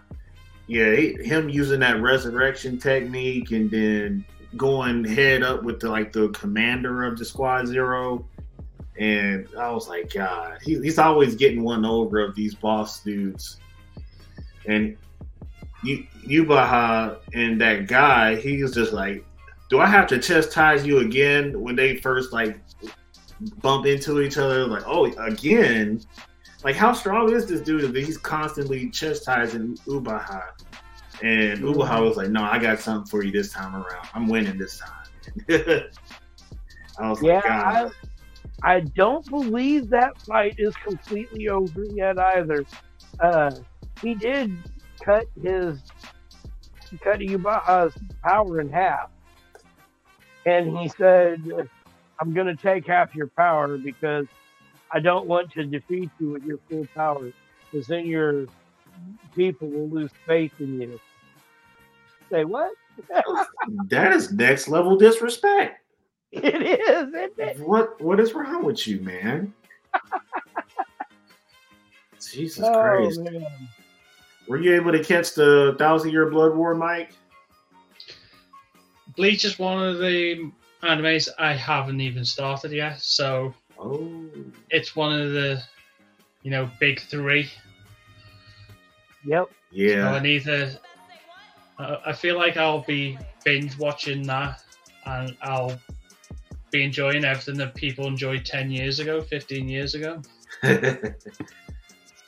Yeah, 0.67 0.93
him 0.93 1.49
using 1.49 1.79
that 1.79 2.01
resurrection 2.01 2.77
technique 2.77 3.51
and 3.51 3.71
then 3.71 4.25
going 4.57 5.03
head 5.03 5.43
up 5.43 5.63
with 5.63 5.79
the 5.79 5.89
like 5.89 6.11
the 6.11 6.29
commander 6.29 7.03
of 7.05 7.17
the 7.17 7.25
Squad 7.25 7.67
Zero. 7.67 8.27
And 8.99 9.47
I 9.57 9.71
was 9.71 9.87
like, 9.87 10.13
God, 10.13 10.57
he, 10.63 10.79
he's 10.81 10.97
always 10.97 11.35
getting 11.35 11.63
one 11.63 11.85
over 11.85 12.19
of 12.19 12.35
these 12.35 12.55
boss 12.55 13.01
dudes. 13.01 13.57
And 14.65 14.97
U- 15.83 16.05
Ubaha 16.25 17.19
and 17.33 17.61
that 17.61 17.87
guy, 17.87 18.35
he 18.35 18.61
was 18.61 18.73
just 18.73 18.91
like, 18.91 19.23
Do 19.69 19.79
I 19.79 19.85
have 19.85 20.07
to 20.07 20.19
chastise 20.19 20.85
you 20.85 20.99
again 20.99 21.61
when 21.61 21.75
they 21.75 21.97
first 21.97 22.33
like 22.33 22.59
bump 23.61 23.85
into 23.85 24.19
each 24.21 24.37
other? 24.37 24.65
Like, 24.65 24.83
oh, 24.85 25.05
again? 25.05 26.01
Like, 26.63 26.75
how 26.75 26.93
strong 26.93 27.31
is 27.33 27.45
this 27.45 27.61
dude 27.61 27.93
that 27.93 28.03
he's 28.03 28.17
constantly 28.17 28.89
chastising 28.89 29.75
Ubaha? 29.87 30.41
And 31.21 31.59
Ubaha 31.61 32.03
was 32.03 32.17
like, 32.17 32.29
No, 32.29 32.43
I 32.43 32.59
got 32.59 32.79
something 32.79 33.07
for 33.09 33.23
you 33.23 33.31
this 33.31 33.51
time 33.51 33.75
around. 33.75 34.07
I'm 34.13 34.27
winning 34.27 34.57
this 34.57 34.79
time. 34.79 35.49
I 36.99 37.09
was 37.09 37.21
Yeah, 37.21 37.35
like, 37.35 37.43
God. 37.43 37.91
I, 38.63 38.75
I 38.75 38.79
don't 38.81 39.27
believe 39.29 39.89
that 39.89 40.19
fight 40.21 40.55
is 40.57 40.75
completely 40.77 41.47
over 41.49 41.83
yet 41.85 42.17
either. 42.19 42.65
Uh, 43.19 43.51
he 44.01 44.15
did 44.15 44.57
cut 45.03 45.25
his 45.41 45.79
cut 47.03 47.19
Yubaha's 47.19 47.93
power 48.23 48.61
in 48.61 48.69
half. 48.69 49.09
And 50.45 50.77
he 50.77 50.87
said, 50.87 51.41
I'm 52.19 52.33
going 52.33 52.47
to 52.47 52.55
take 52.55 52.87
half 52.87 53.13
your 53.13 53.27
power 53.27 53.77
because 53.77 54.25
I 54.91 54.99
don't 54.99 55.27
want 55.27 55.51
to 55.53 55.65
defeat 55.65 56.09
you 56.19 56.31
with 56.31 56.43
your 56.43 56.59
full 56.69 56.87
power 56.95 57.31
because 57.71 57.87
then 57.87 58.05
your 58.05 58.47
people 59.35 59.67
will 59.69 59.89
lose 59.89 60.11
faith 60.25 60.53
in 60.59 60.79
you. 60.81 60.99
Say 62.31 62.45
what? 62.45 62.71
that 63.89 64.13
is 64.13 64.31
next 64.31 64.67
level 64.67 64.97
disrespect. 64.97 65.83
It 66.31 66.61
is, 66.61 67.07
isn't 67.09 67.33
it? 67.37 67.59
What 67.59 67.99
what 68.01 68.19
is 68.19 68.33
wrong 68.33 68.63
with 68.63 68.87
you, 68.87 68.99
man? 69.01 69.53
Jesus 72.31 72.65
Oh, 72.65 72.81
Christ. 72.81 73.21
man. 73.21 73.45
Were 74.47 74.57
you 74.57 74.75
able 74.75 74.91
to 74.91 75.03
catch 75.03 75.33
the 75.33 75.75
thousand 75.77 76.11
year 76.11 76.29
blood 76.29 76.55
war, 76.55 76.73
Mike? 76.73 77.11
Bleach 79.15 79.45
is 79.45 79.57
one 79.59 79.83
of 79.85 79.99
the 79.99 80.51
animes 80.83 81.27
I 81.39 81.53
haven't 81.53 82.01
even 82.01 82.23
started 82.23 82.71
yet, 82.71 83.01
so 83.01 83.53
Oh 83.79 84.27
it's 84.69 84.95
one 84.95 85.19
of 85.19 85.31
the 85.31 85.61
you 86.43 86.51
know 86.51 86.69
big 86.79 86.99
three. 87.01 87.49
Yep. 89.25 89.49
So 89.49 89.75
I 89.75 89.77
yeah. 89.77 90.19
need 90.19 90.43
to. 90.45 90.79
Uh, 91.79 91.97
I 92.05 92.13
feel 92.13 92.37
like 92.37 92.57
I'll 92.57 92.83
be 92.83 93.17
binge 93.43 93.77
watching 93.77 94.23
that, 94.27 94.61
and 95.05 95.35
I'll 95.41 95.77
be 96.71 96.83
enjoying 96.83 97.23
everything 97.23 97.57
that 97.57 97.75
people 97.75 98.07
enjoyed 98.07 98.45
ten 98.45 98.71
years 98.71 98.99
ago, 98.99 99.21
fifteen 99.21 99.67
years 99.67 99.95
ago. 99.95 100.21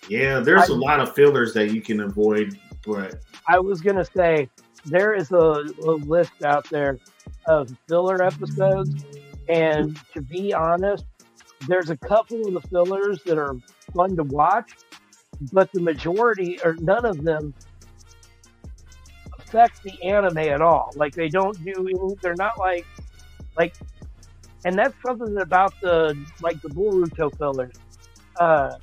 yeah, 0.07 0.39
there's 0.39 0.69
a 0.69 0.73
I- 0.73 0.77
lot 0.77 0.99
of 0.99 1.15
fillers 1.15 1.53
that 1.53 1.71
you 1.71 1.81
can 1.81 2.01
avoid, 2.01 2.57
but 2.85 3.21
I 3.47 3.59
was 3.59 3.81
gonna 3.81 4.05
say 4.05 4.49
there 4.85 5.13
is 5.13 5.31
a, 5.31 5.63
a 5.83 5.91
list 6.05 6.43
out 6.43 6.69
there 6.69 6.99
of 7.45 7.69
filler 7.87 8.21
episodes, 8.21 9.03
and 9.47 9.99
to 10.13 10.21
be 10.21 10.53
honest, 10.53 11.05
there's 11.67 11.89
a 11.89 11.97
couple 11.97 12.47
of 12.47 12.53
the 12.53 12.61
fillers 12.69 13.21
that 13.25 13.37
are 13.37 13.55
fun 13.93 14.15
to 14.15 14.23
watch, 14.23 14.71
but 15.51 15.71
the 15.71 15.81
majority 15.81 16.59
or 16.63 16.75
none 16.79 17.05
of 17.05 17.23
them 17.23 17.53
affect 19.37 19.83
the 19.83 20.01
anime 20.03 20.37
at 20.37 20.61
all. 20.61 20.91
Like 20.95 21.13
they 21.15 21.29
don't 21.29 21.63
do. 21.63 22.15
They're 22.21 22.35
not 22.35 22.57
like 22.59 22.85
like, 23.57 23.75
and 24.65 24.77
that's 24.77 24.95
something 25.05 25.37
about 25.37 25.73
the 25.81 26.17
like 26.41 26.61
the 26.61 26.69
Boruto 26.69 27.35
fillers. 27.37 27.73
Uh, 28.39 28.75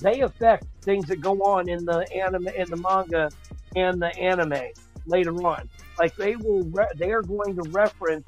they 0.00 0.20
affect 0.20 0.66
things 0.82 1.06
that 1.08 1.20
go 1.20 1.32
on 1.42 1.68
in 1.68 1.84
the 1.84 2.06
anime 2.14 2.48
in 2.48 2.68
the 2.70 2.76
manga 2.76 3.30
and 3.74 4.00
the 4.00 4.14
anime 4.18 4.68
later 5.06 5.32
on. 5.46 5.68
Like 5.98 6.14
they 6.16 6.36
will, 6.36 6.64
re- 6.64 6.86
they 6.96 7.12
are 7.12 7.22
going 7.22 7.56
to 7.56 7.62
reference 7.70 8.26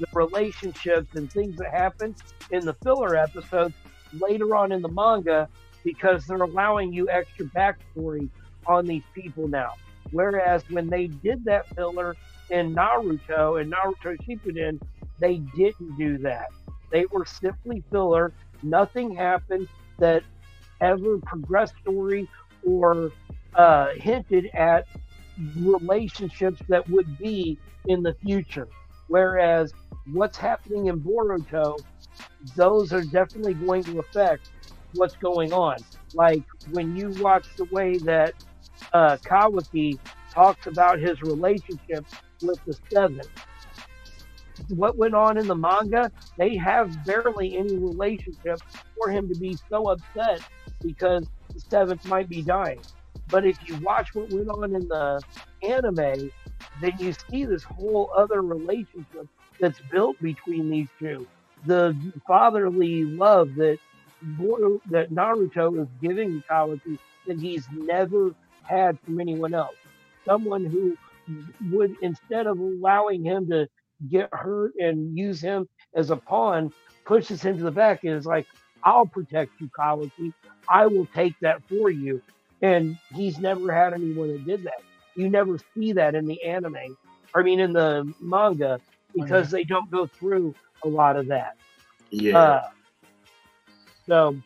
the 0.00 0.06
relationships 0.12 1.14
and 1.14 1.30
things 1.30 1.56
that 1.58 1.70
happen 1.70 2.14
in 2.50 2.64
the 2.64 2.74
filler 2.82 3.16
episodes 3.16 3.74
later 4.18 4.56
on 4.56 4.72
in 4.72 4.82
the 4.82 4.88
manga 4.88 5.48
because 5.84 6.26
they're 6.26 6.42
allowing 6.42 6.92
you 6.92 7.08
extra 7.08 7.46
backstory 7.46 8.28
on 8.66 8.86
these 8.86 9.02
people 9.14 9.48
now. 9.48 9.74
Whereas 10.10 10.62
when 10.70 10.88
they 10.88 11.06
did 11.06 11.44
that 11.44 11.68
filler 11.74 12.16
in 12.50 12.74
Naruto 12.74 13.60
and 13.60 13.72
Naruto 13.72 14.16
Shippuden, 14.26 14.80
they 15.18 15.36
didn't 15.56 15.96
do 15.96 16.18
that. 16.18 16.46
They 16.90 17.06
were 17.06 17.24
simply 17.24 17.84
filler. 17.90 18.32
Nothing 18.62 19.14
happened 19.14 19.68
that 19.98 20.22
ever 20.80 21.18
progressed 21.18 21.74
story 21.82 22.28
or 22.66 23.12
uh, 23.54 23.88
hinted 23.94 24.46
at 24.54 24.86
relationships 25.56 26.60
that 26.68 26.88
would 26.88 27.18
be 27.18 27.58
in 27.86 28.02
the 28.02 28.14
future. 28.14 28.68
Whereas 29.08 29.72
what's 30.06 30.38
happening 30.38 30.86
in 30.86 31.00
Boruto, 31.00 31.78
those 32.56 32.92
are 32.92 33.02
definitely 33.02 33.54
going 33.54 33.84
to 33.84 33.98
affect 33.98 34.50
what's 34.94 35.16
going 35.16 35.52
on. 35.52 35.76
Like 36.14 36.42
when 36.72 36.96
you 36.96 37.10
watch 37.20 37.46
the 37.56 37.64
way 37.66 37.98
that 37.98 38.34
uh, 38.92 39.16
Kawaki 39.18 39.98
talks 40.32 40.66
about 40.66 40.98
his 40.98 41.20
relationship 41.22 42.04
with 42.42 42.64
the 42.64 42.78
Seven. 42.92 43.20
What 44.68 44.96
went 44.96 45.14
on 45.14 45.36
in 45.36 45.46
the 45.48 45.56
manga, 45.56 46.12
they 46.38 46.56
have 46.56 47.04
barely 47.04 47.56
any 47.56 47.76
relationship 47.76 48.60
for 48.96 49.10
him 49.10 49.28
to 49.28 49.38
be 49.38 49.56
so 49.68 49.90
upset 49.90 50.40
because 50.80 51.26
the 51.52 51.60
seventh 51.60 52.06
might 52.06 52.28
be 52.28 52.42
dying. 52.42 52.80
But 53.28 53.46
if 53.46 53.56
you 53.68 53.76
watch 53.78 54.14
what 54.14 54.30
went 54.30 54.48
on 54.48 54.74
in 54.74 54.86
the 54.86 55.20
anime, 55.62 56.30
then 56.80 56.92
you 56.98 57.12
see 57.30 57.44
this 57.44 57.64
whole 57.64 58.12
other 58.16 58.42
relationship 58.42 59.28
that's 59.60 59.80
built 59.90 60.18
between 60.20 60.70
these 60.70 60.88
two. 60.98 61.26
The 61.66 61.96
fatherly 62.26 63.04
love 63.04 63.54
that 63.56 63.78
that 64.90 65.08
Naruto 65.10 65.80
is 65.80 65.88
giving 66.02 66.42
Kawaki 66.50 66.98
that 67.26 67.40
he's 67.40 67.66
never 67.72 68.32
had 68.62 68.98
from 69.00 69.20
anyone 69.20 69.54
else. 69.54 69.76
Someone 70.24 70.64
who 70.66 70.96
would 71.70 71.96
instead 72.02 72.46
of 72.46 72.58
allowing 72.58 73.24
him 73.24 73.48
to 73.50 73.68
get 74.10 74.28
hurt 74.32 74.72
and 74.78 75.16
use 75.16 75.40
him 75.40 75.68
as 75.94 76.10
a 76.10 76.16
pawn, 76.16 76.72
pushes 77.04 77.42
him 77.42 77.56
to 77.58 77.64
the 77.64 77.70
back 77.70 78.04
and 78.04 78.14
is 78.14 78.26
like, 78.26 78.46
I'll 78.84 79.06
protect 79.06 79.52
you, 79.60 79.68
Kawaki. 79.78 80.32
I 80.68 80.86
will 80.86 81.06
take 81.06 81.38
that 81.40 81.62
for 81.68 81.90
you. 81.90 82.22
And 82.62 82.96
he's 83.14 83.38
never 83.38 83.72
had 83.72 83.94
anyone 83.94 84.28
that 84.28 84.44
did 84.46 84.64
that. 84.64 84.82
You 85.16 85.28
never 85.28 85.58
see 85.74 85.92
that 85.92 86.14
in 86.14 86.26
the 86.26 86.42
anime, 86.44 86.96
I 87.34 87.42
mean, 87.42 87.60
in 87.60 87.72
the 87.72 88.12
manga, 88.20 88.80
because 89.14 89.50
they 89.50 89.64
don't 89.64 89.90
go 89.90 90.06
through 90.06 90.54
a 90.84 90.88
lot 90.88 91.16
of 91.16 91.26
that. 91.28 91.56
yeah. 92.10 92.38
Uh, 92.38 92.68
so 94.06 94.36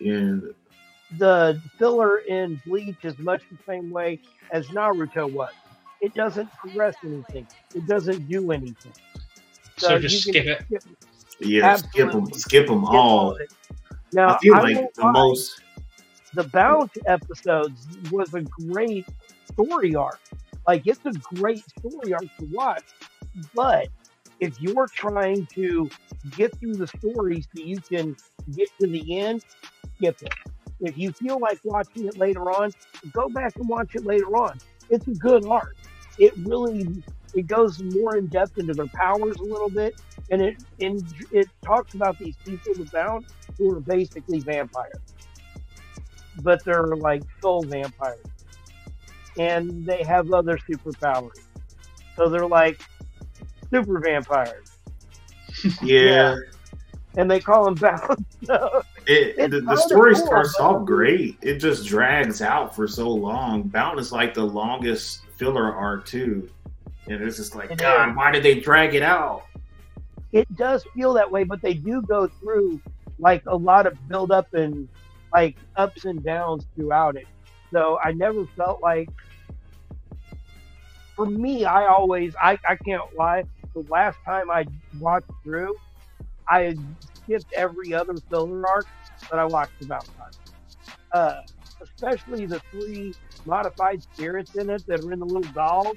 and 0.00 0.54
the 1.18 1.60
filler 1.78 2.18
in 2.18 2.60
Bleach 2.66 3.04
is 3.04 3.18
much 3.18 3.42
the 3.50 3.58
same 3.66 3.90
way 3.90 4.20
as 4.50 4.66
Naruto 4.68 5.30
was. 5.32 5.52
It 6.00 6.14
doesn't 6.14 6.52
progress 6.52 6.94
anything. 7.04 7.46
It 7.74 7.86
doesn't 7.86 8.28
do 8.28 8.52
anything. 8.52 8.92
So 9.78 9.98
just 9.98 10.26
you 10.26 10.32
skip 10.32 10.46
it. 10.70 10.84
yeah, 11.40 11.76
skip 11.76 12.12
them, 12.12 12.26
skip 12.32 12.66
them 12.66 12.84
skip 12.84 12.94
all. 12.94 13.38
Now, 14.12 14.34
I 14.34 14.38
feel 14.38 14.54
I 14.54 14.60
like 14.60 14.94
the 14.94 15.02
lie, 15.02 15.12
most. 15.12 15.60
the 16.34 16.44
Bount 16.44 16.92
episodes 17.06 17.86
was 18.10 18.34
a 18.34 18.42
great 18.42 19.06
story 19.52 19.94
arc. 19.94 20.20
Like 20.66 20.86
it's 20.86 21.04
a 21.04 21.12
great 21.34 21.64
story 21.78 22.12
arc 22.12 22.24
to 22.38 22.48
watch, 22.52 22.84
but 23.54 23.88
if 24.40 24.60
you're 24.60 24.86
trying 24.88 25.46
to 25.54 25.88
get 26.36 26.56
through 26.58 26.74
the 26.74 26.86
story 26.86 27.42
so 27.42 27.62
you 27.62 27.78
can 27.78 28.16
get 28.54 28.68
to 28.80 28.86
the 28.86 29.18
end, 29.18 29.44
skip 29.96 30.20
it. 30.22 30.32
If 30.80 30.98
you 30.98 31.12
feel 31.12 31.38
like 31.38 31.58
watching 31.64 32.06
it 32.06 32.18
later 32.18 32.50
on, 32.50 32.72
go 33.12 33.28
back 33.28 33.56
and 33.56 33.68
watch 33.68 33.94
it 33.94 34.04
later 34.04 34.36
on. 34.36 34.58
It's 34.90 35.06
a 35.08 35.14
good 35.14 35.46
arc. 35.46 35.74
It 36.18 36.34
really 36.38 37.02
it 37.34 37.46
goes 37.46 37.82
more 37.82 38.16
in 38.16 38.26
depth 38.28 38.58
into 38.58 38.72
their 38.74 38.86
powers 38.86 39.36
a 39.36 39.42
little 39.42 39.68
bit, 39.68 39.94
and 40.30 40.42
it 40.42 40.56
and 40.80 41.02
it 41.32 41.48
talks 41.64 41.94
about 41.94 42.18
these 42.18 42.36
people 42.44 42.84
Bount 42.92 43.26
who 43.58 43.74
are 43.76 43.80
basically 43.80 44.40
vampires, 44.40 45.00
but 46.42 46.62
they're 46.64 46.96
like 46.96 47.22
soul 47.40 47.62
vampires, 47.62 48.24
and 49.38 49.86
they 49.86 50.02
have 50.02 50.32
other 50.32 50.58
superpowers. 50.58 51.40
So 52.16 52.28
they're 52.28 52.46
like 52.46 52.80
super 53.70 54.00
vampires, 54.00 54.70
Yeah, 55.82 56.36
and 57.16 57.30
they 57.30 57.40
call 57.40 57.64
them 57.64 57.74
Bount. 57.74 58.26
It, 59.08 59.50
the, 59.50 59.60
the 59.60 59.76
story 59.76 60.14
cool, 60.14 60.26
starts 60.26 60.58
off 60.58 60.84
great. 60.84 61.38
It 61.40 61.58
just 61.58 61.86
drags 61.86 62.42
out 62.42 62.74
for 62.74 62.88
so 62.88 63.08
long. 63.08 63.62
Bount 63.62 64.00
is 64.00 64.10
like 64.12 64.34
the 64.34 64.44
longest 64.44 65.20
filler 65.36 65.72
arc 65.72 66.06
too, 66.06 66.50
and 67.06 67.22
it's 67.22 67.36
just 67.36 67.54
like, 67.54 67.70
It 67.70 67.78
God, 67.78 68.10
is. 68.10 68.16
why 68.16 68.30
did 68.32 68.42
they 68.42 68.58
drag 68.60 68.94
it 68.94 69.02
out? 69.02 69.44
it 70.32 70.54
does 70.56 70.84
feel 70.94 71.12
that 71.14 71.30
way, 71.30 71.44
but 71.44 71.62
they 71.62 71.72
do 71.72 72.02
go 72.02 72.26
through 72.26 72.80
like 73.18 73.42
a 73.46 73.56
lot 73.56 73.86
of 73.86 73.96
build 74.08 74.30
up 74.32 74.52
and 74.52 74.86
like 75.32 75.56
ups 75.76 76.04
and 76.04 76.22
downs 76.22 76.66
throughout 76.74 77.16
it. 77.16 77.26
So 77.72 77.98
I 78.02 78.12
never 78.12 78.44
felt 78.56 78.82
like 78.82 79.08
for 81.14 81.26
me, 81.26 81.64
I 81.64 81.86
always 81.86 82.34
I, 82.36 82.58
I 82.68 82.76
can't 82.76 83.02
lie. 83.16 83.44
The 83.76 83.84
last 83.90 84.16
time 84.24 84.50
I 84.50 84.64
watched 84.98 85.30
through, 85.44 85.74
I 86.48 86.74
skipped 87.24 87.52
every 87.54 87.92
other 87.92 88.14
filler 88.30 88.66
arc 88.66 88.86
that 89.30 89.38
I 89.38 89.44
watched 89.44 89.82
about 89.82 90.06
time. 90.06 90.32
Uh, 91.12 91.40
especially 91.82 92.46
the 92.46 92.58
three 92.70 93.12
modified 93.44 94.02
spirits 94.02 94.54
in 94.54 94.70
it 94.70 94.82
that 94.86 95.00
are 95.00 95.12
in 95.12 95.18
the 95.18 95.26
little 95.26 95.52
dolls. 95.52 95.94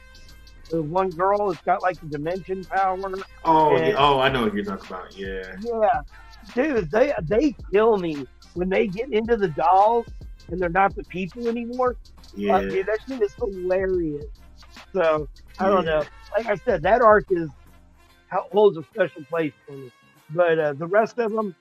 The 0.69 0.81
one 0.83 1.09
girl 1.11 1.47
has 1.53 1.57
got 1.65 1.81
like 1.81 1.97
the 2.01 2.07
dimension 2.07 2.65
power. 2.65 2.99
Oh, 3.45 3.77
And- 3.77 3.87
yeah, 3.87 3.93
oh, 3.97 4.19
I 4.19 4.27
know 4.27 4.43
what 4.43 4.53
you're 4.53 4.65
talking 4.65 4.85
about. 4.85 5.17
Yeah, 5.17 5.55
Yeah, 5.63 6.01
dude, 6.53 6.91
they 6.91 7.13
they 7.29 7.55
kill 7.71 7.95
me 7.95 8.25
when 8.55 8.67
they 8.67 8.87
get 8.87 9.13
into 9.13 9.37
the 9.37 9.47
dolls 9.47 10.05
and 10.49 10.59
they're 10.61 10.67
not 10.67 10.93
the 10.97 11.05
people 11.05 11.47
anymore. 11.47 11.95
Yeah. 12.35 12.57
Uh, 12.57 12.59
dude, 12.59 12.87
that 12.87 12.99
shit 13.07 13.21
is 13.21 13.33
hilarious. 13.39 14.25
So 14.93 15.29
I 15.59 15.69
don't 15.69 15.85
Yeah. 15.85 15.91
know. 15.99 16.03
Like 16.37 16.45
I 16.47 16.55
said, 16.55 16.83
that 16.83 17.01
arc 17.01 17.25
is 17.31 17.49
holds 18.31 18.77
a 18.77 18.83
special 18.83 19.23
place 19.25 19.53
for 19.65 19.73
me. 19.73 19.91
But 20.31 20.59
uh, 20.59 20.73
the 20.73 20.85
rest 20.87 21.17
of 21.19 21.31
them, 21.31 21.55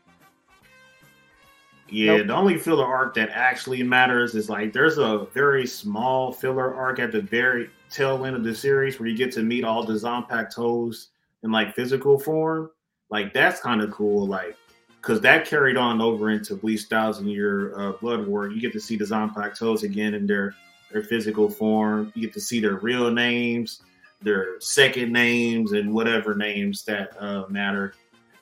Yeah, 1.89 2.19
Nope. 2.19 2.27
the 2.27 2.35
only 2.35 2.59
filler 2.59 2.85
arc 2.85 3.15
that 3.15 3.31
actually 3.31 3.83
matters 3.83 4.35
is 4.35 4.51
like 4.51 4.73
there's 4.75 4.99
a 4.99 5.27
very 5.33 5.67
small 5.67 6.33
filler 6.33 6.75
arc 6.75 6.99
at 6.99 7.13
the 7.13 7.23
very 7.23 7.71
tail 7.91 8.27
end 8.27 8.37
of 8.37 8.45
the 8.45 8.55
series 8.55 9.01
where 9.01 9.09
you 9.09 9.17
get 9.17 9.33
to 9.33 9.43
meet 9.43 9.65
all 9.65 9.83
the 9.85 9.95
Zanpakutos 9.95 11.07
in 11.43 11.51
like 11.51 11.75
physical 11.75 12.19
form. 12.19 12.71
Like 13.11 13.33
that's 13.33 13.61
kind 13.61 13.81
of 13.81 13.91
cool, 13.91 14.27
like 14.27 14.55
because 15.01 15.23
that 15.23 15.47
carried 15.47 15.79
on 15.79 16.03
over 16.03 16.29
into 16.29 16.55
Bleach 16.57 16.83
Thousand 16.83 17.29
Year 17.29 17.73
uh, 17.79 17.93
Blood 17.93 18.27
War. 18.27 18.49
You 18.51 18.61
get 18.61 18.73
to 18.75 18.81
see 18.81 18.97
the 18.97 19.07
Zanpakutos 19.07 19.83
again 19.85 20.13
in 20.13 20.27
their 20.27 20.55
their 20.93 21.03
physical 21.03 21.49
form. 21.49 22.13
You 22.15 22.23
get 22.27 22.35
to 22.35 22.41
see 22.41 22.61
their 22.61 22.75
real 22.77 23.11
names, 23.11 23.81
their 24.21 24.61
second 24.61 25.13
names, 25.13 25.73
and 25.73 25.93
whatever 25.93 26.35
names 26.35 26.85
that 26.85 27.11
uh, 27.21 27.45
matter. 27.49 27.95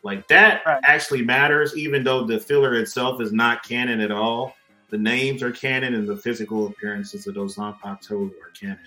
Like 0.02 0.26
that 0.28 0.62
Right. 0.64 0.80
actually 0.84 1.22
matters, 1.22 1.76
even 1.76 2.04
though 2.04 2.24
the 2.24 2.38
filler 2.38 2.74
itself 2.74 3.20
is 3.20 3.32
not 3.32 3.62
canon 3.66 4.00
at 4.00 4.10
all. 4.10 4.54
The 4.88 4.98
names 4.98 5.42
are 5.42 5.50
canon, 5.50 5.94
and 5.94 6.06
the 6.08 6.16
physical 6.16 6.68
appearances 6.68 7.26
of 7.26 7.34
those 7.34 7.56
Zanpakuto 7.56 8.30
are 8.30 8.50
canon. 8.58 8.78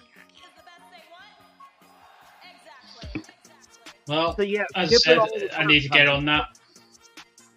Well, 4.07 4.35
so 4.35 4.41
yeah, 4.41 4.63
as 4.75 4.91
I 4.91 4.95
said, 4.97 5.19
I 5.55 5.65
need 5.65 5.81
to 5.81 5.89
get 5.89 6.07
on 6.07 6.25
that. 6.25 6.45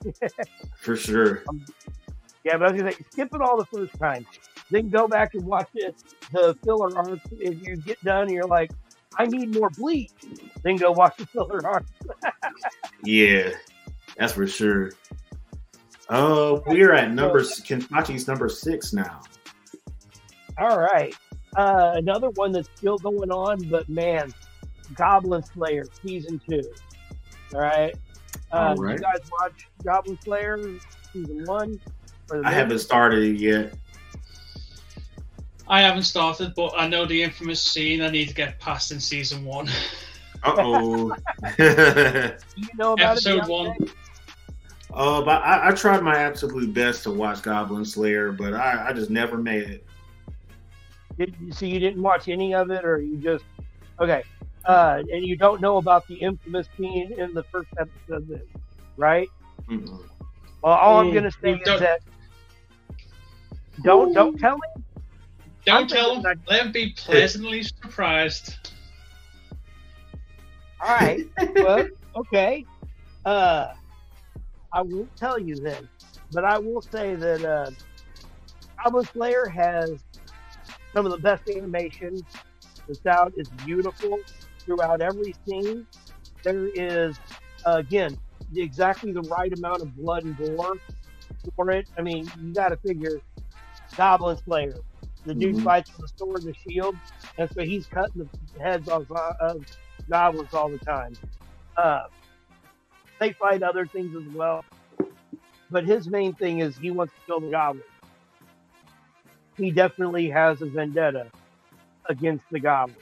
For 0.81 0.97
sure. 0.97 1.45
Yeah, 2.45 2.59
but 2.59 2.69
I 2.69 2.73
was 2.73 2.81
gonna 2.83 2.93
say, 2.93 3.05
skip 3.11 3.35
it 3.35 3.41
all 3.41 3.57
the 3.57 3.65
first 3.67 3.99
time. 3.99 4.27
Then 4.71 4.89
go 4.91 5.07
back 5.07 5.35
and 5.35 5.45
watch 5.45 5.69
it, 5.75 5.95
the 6.33 6.57
filler 6.65 6.95
arc. 6.97 7.21
If 7.39 7.67
you 7.67 7.77
get 7.77 8.03
done 8.05 8.23
and 8.23 8.33
you're 8.33 8.47
like, 8.47 8.73
I 9.19 9.27
need 9.27 9.55
more 9.55 9.71
bleach, 9.71 10.11
then 10.63 10.77
go 10.77 10.93
watch 10.93 11.17
the 11.17 11.27
filler 11.27 11.65
arc. 11.67 11.85
Yeah, 13.05 13.51
that's 14.17 14.33
for 14.33 14.47
sure. 14.47 14.93
Uh, 16.09 16.61
we 16.67 16.83
are 16.83 16.93
at 16.93 17.11
number 17.13 17.41
Kenpachi's 17.41 18.29
number 18.29 18.49
six 18.49 18.93
now. 18.93 19.23
All 20.59 20.79
right. 20.79 21.15
Uh, 21.57 21.93
another 21.97 22.31
one 22.31 22.53
that's 22.53 22.69
still 22.77 22.99
going 22.99 23.31
on, 23.31 23.63
but 23.69 23.89
man, 23.89 24.33
Goblin 24.95 25.43
Slayer 25.43 25.85
season 26.03 26.41
two. 26.49 26.63
All 27.55 27.61
right. 27.61 27.95
Uh, 28.53 28.57
All 28.57 28.77
right. 28.77 28.99
You 28.99 28.99
guys 28.99 29.31
watch 29.41 29.69
Goblin 29.85 30.19
Slayer 30.23 30.59
season 31.13 31.45
one? 31.45 31.81
I 32.45 32.53
haven't 32.53 32.79
started 32.79 33.23
it 33.25 33.39
yet. 33.39 33.75
I 35.69 35.81
haven't 35.81 36.03
started, 36.03 36.55
but 36.55 36.73
I 36.77 36.87
know 36.89 37.07
the 37.07 37.23
infamous 37.23 37.63
scene 37.63 38.03
I 38.03 38.11
need 38.11 38.29
to 38.29 38.35
get 38.35 38.59
past 38.61 38.91
in 38.93 39.01
season 39.01 39.45
one. 39.45 39.69
Uh 40.43 40.57
oh. 40.59 41.15
Do 41.57 42.35
you 42.57 42.69
know 42.75 42.95
about 42.95 43.17
Episode 43.17 43.37
it? 43.43 43.49
one. 43.49 43.67
Beyonce? 43.67 43.91
Uh, 44.93 45.23
but 45.23 45.43
I, 45.43 45.69
I 45.69 45.73
tried 45.73 46.03
my 46.03 46.17
absolute 46.19 46.73
best 46.75 47.03
to 47.05 47.11
watch 47.11 47.43
Goblin 47.43 47.85
Slayer, 47.85 48.33
but 48.33 48.53
I, 48.55 48.89
I 48.89 48.93
just 48.93 49.11
never 49.11 49.39
made 49.39 49.63
it. 49.63 49.87
Did 51.19 51.35
you, 51.41 51.53
so 51.53 51.65
you 51.67 51.79
didn't 51.79 52.03
watch 52.03 52.29
any 52.29 52.55
of 52.55 52.71
it, 52.71 52.85
or 52.85 53.01
you 53.01 53.17
just 53.19 53.45
okay? 54.01 54.23
Uh, 54.65 55.03
and 55.13 55.25
you 55.25 55.37
don't 55.37 55.61
know 55.61 55.77
about 55.79 56.07
the 56.09 56.15
infamous 56.17 56.67
scene 56.77 57.13
in 57.19 57.33
the 57.35 57.43
first 57.45 57.69
episode, 57.79 58.29
then, 58.29 58.43
right? 58.97 59.29
Mm-mm. 59.69 60.01
Well, 60.63 60.75
all 60.75 60.99
I'm 61.01 61.11
Mm, 61.11 61.15
gonna 61.15 61.31
say 61.43 61.53
is 61.53 61.61
don't- 61.65 61.81
that 61.81 62.01
don't 63.83 64.13
don't 64.13 64.39
tell 64.39 64.59
I'm 65.69 65.87
Don't 65.87 65.91
tell 65.91 66.21
them. 66.21 66.37
Let 66.49 66.65
them 66.65 66.73
be 66.73 66.93
pleasantly 66.93 67.63
surprised. 67.63 68.73
All 70.81 70.89
right. 70.97 71.25
well, 71.57 71.89
okay. 72.17 72.65
Uh, 73.25 73.69
I 74.73 74.83
won't 74.83 75.15
tell 75.17 75.39
you 75.39 75.55
then, 75.55 75.89
but 76.33 76.45
I 76.45 76.59
will 76.59 76.83
say 76.83 77.15
that 77.15 77.45
uh, 77.45 77.71
Goblin 78.83 79.05
Slayer 79.07 79.47
has 79.47 80.03
some 80.93 81.07
of 81.07 81.13
the 81.13 81.19
best 81.19 81.49
animation 81.49 82.21
The 82.89 82.95
sound 82.97 83.35
is 83.37 83.49
beautiful 83.65 84.19
throughout 84.59 85.01
every 85.01 85.35
scene. 85.47 85.87
There 86.43 86.67
is, 86.75 87.17
uh, 87.65 87.77
again, 87.77 88.19
exactly 88.57 89.13
the 89.13 89.23
right 89.23 89.57
amount 89.57 89.83
of 89.83 89.95
blood 89.97 90.25
and 90.25 90.37
gore 90.37 90.75
for 91.55 91.71
it. 91.71 91.89
I 91.97 92.03
mean, 92.03 92.29
you 92.41 92.53
got 92.53 92.71
to 92.71 92.77
figure 92.77 93.21
Goblin 93.97 94.37
Slayer. 94.45 94.75
The 95.25 95.35
dude 95.35 95.57
Mhm. 95.57 95.63
fights 95.63 95.91
with 95.93 96.01
the 96.01 96.09
sword 96.17 96.45
and 96.45 96.49
the 96.55 96.55
shield, 96.55 96.97
and 97.39 97.51
so 97.51 97.63
he's 97.63 97.87
cutting 97.87 98.29
the 98.57 98.63
heads 98.63 98.89
off 98.89 99.05
uh, 99.11 99.33
of 99.41 99.67
goblins 100.11 100.53
all 100.55 100.71
the 100.71 100.79
time. 100.79 101.19
Uh, 101.77 102.03
they 103.21 103.33
fight 103.35 103.63
other 103.63 103.87
things 103.87 104.15
as 104.17 104.25
well, 104.35 104.65
but 105.71 105.85
his 105.85 106.09
main 106.09 106.35
thing 106.35 106.61
is 106.61 106.77
he 106.77 106.91
wants 106.91 107.15
to 107.15 107.21
kill 107.27 107.41
the 107.41 107.51
goblins. 107.51 107.85
He 109.57 109.71
definitely 109.71 110.31
has 110.31 110.61
a 110.63 110.67
vendetta 110.67 111.31
against 112.09 112.45
the 112.51 112.61
goblins. 112.61 112.99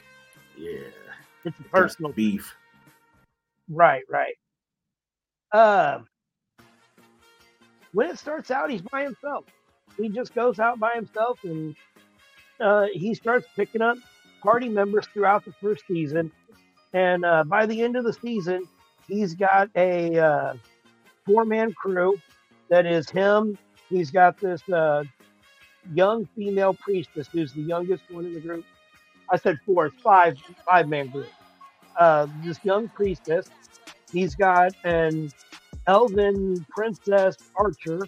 Yeah. 0.59 0.91
It's 1.45 1.59
a 1.59 1.65
personal 1.65 2.13
beef. 2.13 2.55
Right, 3.69 4.05
right. 4.11 4.37
Um, 5.53 6.07
when 7.93 8.11
it 8.11 8.19
starts 8.19 8.51
out, 8.51 8.71
he's 8.71 8.83
by 8.83 9.03
himself. 9.05 9.47
He 9.97 10.09
just 10.11 10.35
goes 10.35 10.59
out 10.59 10.79
by 10.79 10.93
himself 10.95 11.39
and 11.45 11.75
uh, 12.61 12.87
he 12.93 13.15
starts 13.15 13.47
picking 13.57 13.83
up 13.83 13.97
party 14.43 14.69
members 14.69 15.07
throughout 15.13 15.45
the 15.45 15.53
first 15.61 15.85
season. 15.87 16.31
And 16.93 17.25
uh, 17.25 17.45
by 17.45 17.67
the 17.67 17.83
end 17.83 17.97
of 17.97 18.05
the 18.05 18.13
season, 18.13 18.67
he's 19.07 19.35
got 19.35 19.71
a 19.77 20.19
uh, 20.19 20.55
four 21.25 21.45
man 21.45 21.73
crew 21.73 22.19
that 22.69 22.87
is 22.87 23.09
him. 23.11 23.59
He's 23.89 24.11
got 24.11 24.39
this 24.39 24.67
uh, 24.69 25.05
young 25.93 26.27
female 26.37 26.75
priestess 26.75 27.29
who's 27.29 27.53
the 27.53 27.63
youngest 27.63 28.03
one 28.11 28.27
in 28.27 28.35
the 28.35 28.41
group. 28.41 28.65
I 29.31 29.37
said 29.37 29.59
four, 29.65 29.87
it's 29.87 30.01
five, 30.03 30.39
five 30.67 30.89
man 30.89 31.09
group. 31.09 31.29
Uh, 31.97 32.27
this 32.43 32.59
young 32.65 32.89
priestess. 32.89 33.47
He's 34.13 34.35
got 34.35 34.73
an 34.85 35.31
elven 35.87 36.67
princess 36.71 37.37
archer 37.57 38.01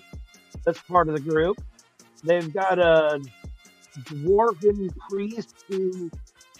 that's 0.64 0.80
part 0.82 1.08
of 1.08 1.14
the 1.14 1.20
group. 1.20 1.60
They've 2.24 2.52
got 2.52 2.78
a 2.78 3.20
dwarven 4.00 4.88
priest 5.08 5.54
who 5.68 6.10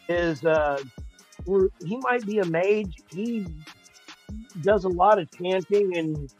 is 0.08 0.44
uh, 0.44 0.78
or 1.46 1.68
he 1.84 1.96
might 1.98 2.24
be 2.26 2.38
a 2.38 2.44
mage. 2.44 2.96
He 3.10 3.46
does 4.60 4.84
a 4.84 4.88
lot 4.88 5.18
of 5.18 5.30
chanting 5.32 5.96
and 5.96 6.30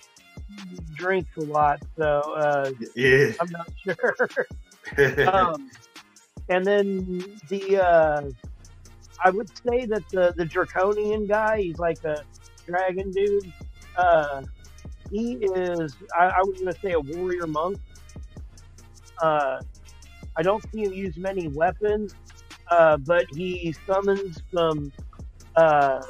drinks 0.95 1.31
a 1.37 1.43
lot, 1.43 1.81
so 1.97 2.21
uh, 2.37 2.71
Yeah. 2.95 3.33
I'm 3.41 3.51
not 3.51 3.69
sure. 3.85 4.47
um, 5.27 5.71
and 6.49 6.67
then 6.67 7.23
the 7.49 7.79
uh, 7.83 8.23
I 9.25 9.31
would 9.31 9.49
say 9.49 9.87
that 9.87 10.05
the 10.11 10.33
the 10.37 10.45
draconian 10.45 11.27
guy, 11.27 11.63
he's 11.63 11.79
like 11.79 12.03
a 12.05 12.25
dragon 12.67 13.11
dude. 13.13 13.53
Uh, 13.97 14.43
he 15.11 15.35
is 15.55 15.97
I, 16.19 16.27
I 16.27 16.41
was 16.43 16.59
gonna 16.59 16.77
say 16.83 16.93
a 16.93 17.01
warrior 17.01 17.47
monk. 17.47 17.79
Uh, 19.21 19.61
I 20.37 20.43
don't 20.43 20.65
see 20.73 20.85
him 20.85 20.93
use 20.93 21.17
many 21.17 21.49
weapons, 21.49 22.15
uh, 22.71 22.97
but 22.99 23.27
he 23.33 23.75
summons 23.87 24.43
some 24.55 24.93
uh, 25.57 26.03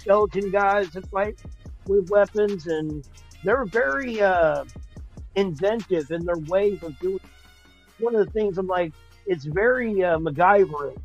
skeleton 0.00 0.50
guys 0.50 0.90
that 0.90 1.08
fight 1.10 1.38
with 1.86 2.08
weapons, 2.10 2.66
and 2.66 3.06
they're 3.44 3.64
very 3.64 4.20
uh, 4.20 4.64
inventive 5.34 6.10
in 6.10 6.24
their 6.24 6.38
ways 6.38 6.82
of 6.82 6.98
doing. 6.98 7.16
It. 7.16 8.02
One 8.02 8.14
of 8.14 8.24
the 8.24 8.32
things 8.32 8.58
I'm 8.58 8.66
like, 8.66 8.92
it's 9.26 9.44
very 9.44 10.04
uh, 10.04 10.18
MacGyver. 10.18 10.96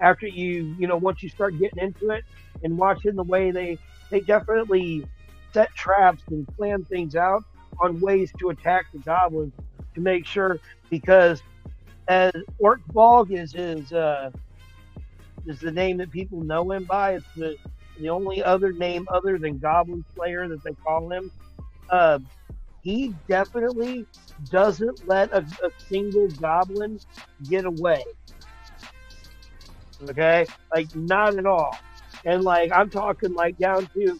After 0.00 0.26
you, 0.26 0.76
you 0.78 0.86
know, 0.86 0.96
once 0.96 1.22
you 1.22 1.30
start 1.30 1.58
getting 1.58 1.82
into 1.82 2.10
it 2.10 2.24
and 2.62 2.76
watching 2.76 3.14
the 3.14 3.22
way 3.22 3.50
they, 3.50 3.78
they 4.10 4.20
definitely 4.20 5.06
set 5.54 5.74
traps 5.74 6.22
and 6.28 6.46
plan 6.48 6.84
things 6.84 7.16
out 7.16 7.44
on 7.80 7.98
ways 8.00 8.30
to 8.38 8.50
attack 8.50 8.86
the 8.92 8.98
goblins 8.98 9.54
to 9.94 10.00
make 10.02 10.26
sure 10.26 10.60
because 10.90 11.42
as 12.08 12.32
Orcbolg 12.62 13.32
is 13.32 13.52
his 13.52 13.92
uh, 13.92 14.30
is 15.46 15.60
the 15.60 15.72
name 15.72 15.98
that 15.98 16.10
people 16.10 16.40
know 16.42 16.70
him 16.72 16.84
by. 16.84 17.14
It's 17.14 17.26
the 17.36 17.56
the 17.98 18.10
only 18.10 18.42
other 18.42 18.72
name 18.72 19.06
other 19.12 19.38
than 19.38 19.58
Goblin 19.58 20.04
Slayer 20.14 20.48
that 20.48 20.62
they 20.64 20.74
call 20.84 21.10
him. 21.12 21.30
Uh, 21.90 22.18
he 22.82 23.14
definitely 23.28 24.06
doesn't 24.50 25.06
let 25.08 25.32
a, 25.32 25.38
a 25.64 25.70
single 25.88 26.28
goblin 26.28 26.98
get 27.48 27.64
away. 27.64 28.04
Okay, 30.10 30.46
like 30.74 30.94
not 30.94 31.36
at 31.38 31.46
all. 31.46 31.76
And 32.24 32.42
like 32.44 32.70
I'm 32.72 32.90
talking 32.90 33.34
like 33.34 33.58
down 33.58 33.86
to, 33.86 34.00
you 34.00 34.18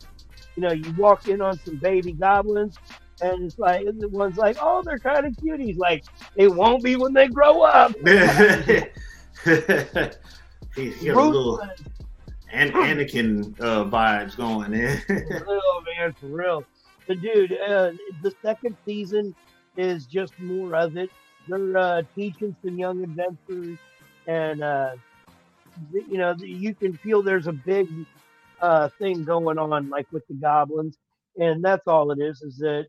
know, 0.56 0.72
you 0.72 0.92
walk 0.96 1.28
in 1.28 1.40
on 1.40 1.58
some 1.58 1.76
baby 1.76 2.12
goblins, 2.12 2.76
And 3.20 3.44
it's 3.44 3.58
like 3.58 3.86
and 3.86 4.00
the 4.00 4.08
one's 4.08 4.36
like, 4.36 4.58
oh, 4.60 4.82
they're 4.84 4.98
kind 4.98 5.24
of 5.26 5.32
cuties. 5.34 5.78
Like, 5.78 6.04
they 6.36 6.48
won't 6.48 6.82
be 6.82 6.96
when 6.96 7.12
they 7.12 7.28
grow 7.28 7.62
up. 7.62 7.92
he, 8.04 8.10
he 10.90 11.06
got 11.06 11.16
a 11.16 11.22
little 11.22 11.60
An- 12.52 12.72
Anakin 12.72 13.58
uh, 13.60 13.84
vibes 13.84 14.36
going 14.36 14.74
in. 14.74 14.98
For 15.06 15.44
real, 15.46 15.82
man, 15.98 16.12
for 16.12 16.26
real. 16.26 16.64
But 17.06 17.20
dude, 17.20 17.52
uh, 17.52 17.92
the 18.22 18.34
second 18.42 18.76
season 18.84 19.34
is 19.76 20.06
just 20.06 20.38
more 20.38 20.74
of 20.74 20.96
it. 20.96 21.10
They're 21.48 21.76
uh, 21.76 22.02
teaching 22.14 22.56
some 22.64 22.78
young 22.78 23.02
adventurers, 23.04 23.78
and 24.26 24.62
uh, 24.62 24.96
you 25.92 26.18
know 26.18 26.34
you 26.38 26.74
can 26.74 26.96
feel 26.96 27.22
there's 27.22 27.46
a 27.46 27.52
big 27.52 27.88
uh, 28.60 28.88
thing 28.98 29.24
going 29.24 29.58
on, 29.58 29.88
like 29.88 30.06
with 30.10 30.26
the 30.28 30.34
goblins, 30.34 30.96
and 31.38 31.64
that's 31.64 31.86
all 31.86 32.10
it 32.10 32.18
is. 32.20 32.42
Is 32.42 32.56
that 32.58 32.86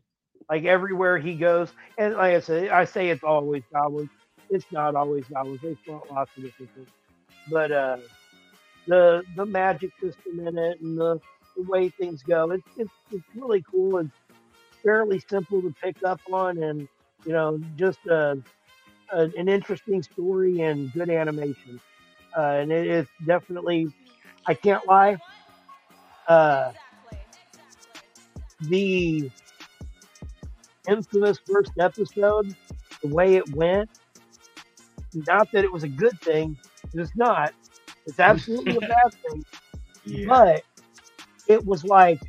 like 0.50 0.64
everywhere 0.64 1.18
he 1.18 1.36
goes, 1.36 1.72
and 1.98 2.14
like 2.14 2.34
I 2.36 2.40
say, 2.40 2.68
I 2.70 2.84
say 2.84 3.10
it's 3.10 3.24
always 3.24 3.64
goblins. 3.72 4.10
It's 4.50 4.66
not 4.70 4.94
always 4.96 5.26
goblins. 5.28 5.60
They 5.62 5.76
flaunt 5.84 6.10
lots 6.10 6.30
of 6.36 6.44
different 6.44 6.72
things, 6.74 6.88
but 7.46 7.72
uh, 7.72 7.98
the 8.86 9.24
the 9.36 9.46
magic 9.46 9.92
system 10.02 10.40
in 10.46 10.58
it 10.58 10.78
and 10.80 10.98
the 10.98 11.20
the 11.56 11.62
way 11.64 11.90
things 12.00 12.22
go. 12.22 12.50
It's 12.52 12.66
it's 12.76 12.94
it's 13.10 13.26
really 13.34 13.64
cool 13.70 13.98
and 13.98 14.10
fairly 14.84 15.20
simple 15.30 15.62
to 15.62 15.74
pick 15.82 15.96
up 16.06 16.20
on, 16.32 16.62
and 16.62 16.88
you 17.24 17.32
know, 17.32 17.58
just 17.76 18.00
a, 18.06 18.36
a, 19.12 19.22
an 19.36 19.48
interesting 19.48 20.02
story 20.02 20.60
and 20.60 20.92
good 20.92 21.10
animation. 21.10 21.80
Uh, 22.36 22.58
and 22.60 22.72
it 22.72 22.86
is 22.86 23.08
definitely, 23.26 23.92
I 24.46 24.54
can't 24.54 24.86
lie, 24.86 25.18
uh, 26.28 26.72
the 28.60 29.30
infamous 30.88 31.38
first 31.46 31.72
episode, 31.78 32.54
the 33.02 33.08
way 33.08 33.36
it 33.36 33.48
went. 33.54 33.90
Not 35.14 35.50
that 35.52 35.64
it 35.64 35.72
was 35.72 35.84
a 35.84 35.88
good 35.88 36.18
thing, 36.20 36.56
it's 36.94 37.16
not. 37.16 37.54
It's 38.06 38.20
absolutely 38.20 38.76
a 38.76 38.80
bad 38.80 39.12
thing 39.30 39.44
yeah. 40.04 40.26
but 40.26 40.62
it 41.48 41.64
was 41.64 41.84
like, 41.84 42.20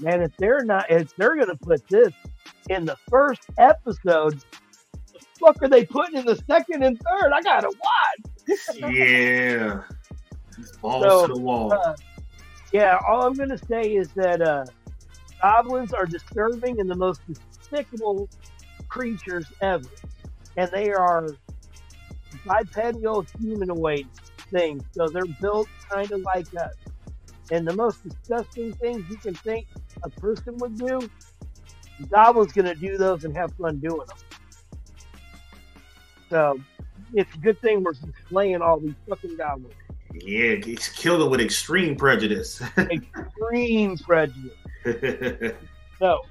man, 0.00 0.22
if 0.22 0.36
they're 0.36 0.64
not, 0.64 0.90
if 0.90 1.14
they're 1.16 1.36
gonna 1.36 1.56
put 1.56 1.86
this 1.88 2.12
in 2.68 2.84
the 2.84 2.96
first 3.08 3.42
episode, 3.58 4.40
the 5.12 5.20
fuck 5.38 5.62
are 5.62 5.68
they 5.68 5.84
putting 5.84 6.16
in 6.18 6.26
the 6.26 6.36
second 6.48 6.82
and 6.84 6.98
third? 7.00 7.32
I 7.32 7.42
gotta 7.42 7.68
watch. 7.68 8.58
yeah. 8.90 9.82
Balls 10.80 11.02
So, 11.04 11.26
to 11.26 11.34
the 11.34 11.40
wall. 11.40 11.72
Uh, 11.72 11.94
yeah, 12.72 12.98
all 13.08 13.26
I'm 13.26 13.34
gonna 13.34 13.58
say 13.58 13.94
is 13.94 14.12
that 14.14 14.40
uh, 14.42 14.64
goblins 15.42 15.92
are 15.92 16.06
disturbing 16.06 16.80
and 16.80 16.90
the 16.90 16.94
most 16.96 17.20
despicable 17.70 18.28
creatures 18.88 19.46
ever, 19.60 19.88
and 20.56 20.70
they 20.70 20.90
are 20.90 21.28
bipedal 22.44 23.24
humanoid 23.40 24.06
things, 24.50 24.82
so 24.92 25.08
they're 25.08 25.24
built 25.40 25.68
kind 25.88 26.10
of 26.12 26.20
like 26.22 26.46
us. 26.56 26.74
And 27.50 27.66
the 27.66 27.74
most 27.74 28.02
disgusting 28.02 28.72
things 28.74 29.04
you 29.10 29.16
can 29.16 29.34
think 29.34 29.66
a 30.04 30.10
person 30.10 30.56
would 30.58 30.78
do, 30.78 31.00
goblin's 32.10 32.52
gonna 32.52 32.74
do 32.74 32.96
those 32.96 33.24
and 33.24 33.36
have 33.36 33.52
fun 33.54 33.78
doing 33.78 34.06
them. 34.06 34.16
So 36.28 36.60
it's 37.12 37.34
a 37.34 37.38
good 37.38 37.60
thing 37.60 37.82
we're 37.82 37.94
slaying 38.28 38.62
all 38.62 38.78
these 38.78 38.94
fucking 39.08 39.36
goblins. 39.36 39.74
yeah, 40.14 40.56
he's 40.56 40.88
killed 40.88 41.22
it 41.22 41.28
with 41.28 41.40
extreme 41.40 41.96
prejudice. 41.96 42.62
Extreme 42.78 43.98
prejudice. 43.98 44.52
So 45.98 46.22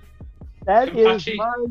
that 0.65 0.95
is 0.95 1.05
Apache. 1.05 1.35
my 1.35 1.65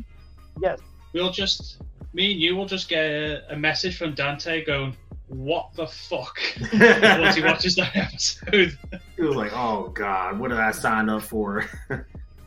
yes. 0.60 0.80
We'll 1.12 1.32
just, 1.32 1.80
me 2.12 2.32
and 2.32 2.40
you 2.40 2.56
will 2.56 2.66
just 2.66 2.88
get 2.88 3.04
a, 3.04 3.52
a 3.52 3.56
message 3.56 3.96
from 3.96 4.14
Dante 4.14 4.64
going, 4.64 4.96
"What 5.28 5.72
the 5.74 5.86
fuck?" 5.86 6.38
once 6.72 7.36
he 7.36 7.42
watches 7.42 7.76
that 7.76 7.96
episode. 7.96 8.76
he 9.16 9.22
was 9.22 9.36
like, 9.36 9.52
"Oh 9.54 9.88
God, 9.94 10.38
what 10.38 10.48
did 10.50 10.58
I 10.58 10.70
sign 10.72 11.08
up 11.08 11.22
for?" 11.22 11.64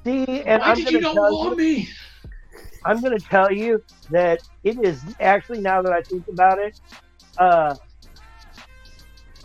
See, 0.04 0.42
and 0.44 0.62
Why 0.62 0.68
I'm 0.70 0.76
did 0.76 0.86
gonna 0.86 0.98
you 0.98 1.02
not 1.02 1.14
tell 1.14 1.32
warn 1.32 1.50
you, 1.52 1.56
me? 1.58 1.90
I'm 2.86 3.02
gonna 3.02 3.20
tell 3.20 3.52
you 3.52 3.84
that 4.10 4.42
it 4.64 4.84
is 4.84 5.02
actually 5.20 5.62
now 5.62 5.82
that 5.84 5.94
I 5.94 6.02
think 6.02 6.28
about 6.28 6.58
it, 6.58 6.80
uh, 7.38 7.76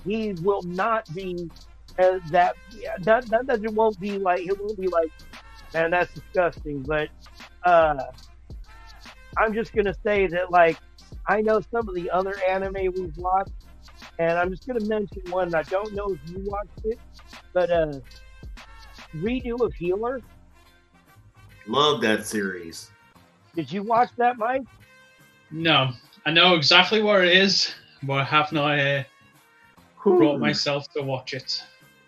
he 0.04 0.32
will 0.42 0.62
not 0.62 1.12
be 1.14 1.50
uh, 1.98 2.18
that. 2.30 2.56
Yeah, 2.70 2.96
not, 3.04 3.30
not 3.30 3.46
that 3.46 3.62
it 3.62 3.72
won't 3.72 3.98
be 4.00 4.18
like 4.18 4.40
it 4.46 4.58
won't 4.58 4.80
be 4.80 4.88
like, 4.88 5.10
man, 5.74 5.90
that's 5.90 6.12
disgusting. 6.14 6.82
But 6.82 7.08
uh, 7.64 7.96
I'm 9.38 9.54
just 9.54 9.72
gonna 9.74 9.94
say 10.04 10.26
that 10.28 10.50
like 10.50 10.78
I 11.28 11.40
know 11.42 11.60
some 11.70 11.88
of 11.88 11.94
the 11.94 12.10
other 12.10 12.34
anime 12.48 12.92
we've 12.96 13.16
watched, 13.16 13.50
and 14.18 14.32
I'm 14.38 14.50
just 14.50 14.66
gonna 14.66 14.84
mention 14.86 15.22
one. 15.30 15.54
I 15.54 15.62
don't 15.62 15.92
know 15.94 16.14
if 16.14 16.30
you 16.30 16.38
watched 16.44 16.80
it, 16.84 17.00
but 17.52 17.70
uh, 17.70 17.92
redo 19.14 19.60
of 19.60 19.74
Healer. 19.74 20.20
Love 21.66 22.00
that 22.02 22.26
series. 22.26 22.90
Did 23.54 23.72
you 23.72 23.82
watch 23.82 24.10
that, 24.18 24.36
Mike? 24.38 24.62
No, 25.50 25.90
I 26.26 26.32
know 26.32 26.54
exactly 26.54 27.02
where 27.02 27.24
it 27.24 27.36
is, 27.36 27.74
but 28.02 28.14
I 28.14 28.24
have 28.24 28.52
not 28.52 28.78
uh, 28.78 29.04
brought 30.04 30.40
myself 30.40 30.86
to 30.96 31.02
watch 31.02 31.34
it. 31.34 31.62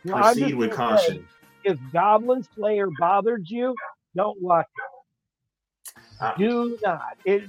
Well, 0.05 0.23
I'm 0.23 0.39
Proceed 0.39 0.55
with 0.55 0.71
gonna 0.71 0.99
say, 0.99 1.17
caution. 1.17 1.29
If 1.65 1.79
Goblin 1.93 2.43
Slayer 2.55 2.89
bothered 2.99 3.49
you, 3.49 3.75
don't 4.17 4.41
watch 4.41 4.67
Uh, 6.21 6.33
it. 6.35 6.39
Do 6.39 6.79
not. 6.83 7.17
It. 7.25 7.45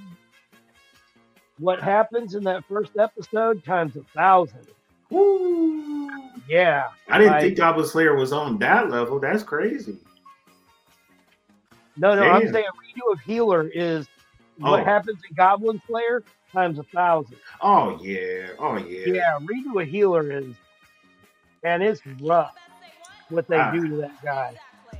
What 1.57 1.81
happens 1.81 2.36
in 2.36 2.44
that 2.45 2.64
first 2.65 2.91
episode 2.98 3.64
times 3.64 3.95
a 3.95 4.03
thousand. 4.15 4.68
whoo. 5.10 6.07
Yeah. 6.48 6.90
I 7.10 7.18
didn't 7.18 7.34
like- 7.34 7.41
think 7.41 7.57
Goblin 7.57 7.88
Slayer 7.88 8.15
was 8.15 8.31
on 8.31 8.60
that 8.60 8.90
level. 8.91 9.19
That's 9.19 9.41
crazy. 9.41 9.98
No, 11.98 12.14
no. 12.15 12.22
I'm 12.23 12.44
Damn. 12.44 12.53
saying 12.53 12.65
redo 12.65 13.11
of 13.14 13.19
Healer 13.22 13.68
is 13.73 14.07
what 14.60 14.81
Oh. 14.81 14.84
happens 14.84 15.19
in 15.27 15.36
Goblin 15.36 15.81
Slayer 15.88 16.23
times 16.53 16.77
a 16.80 16.84
thousand. 16.84 17.38
Oh 17.61 17.98
yeah. 18.02 18.49
Oh 18.60 18.77
yeah. 18.77 19.14
Yeah. 19.14 19.40
Redo 19.41 19.81
of 19.81 19.88
Healer 19.88 20.31
is, 20.31 20.56
and 21.64 21.81
it's 21.84 22.02
rough 22.22 22.56
what 23.30 23.47
they 23.47 23.57
Ah. 23.57 23.72
do 23.72 23.88
to 23.89 23.95
that 23.97 24.22
guy. 24.23 24.53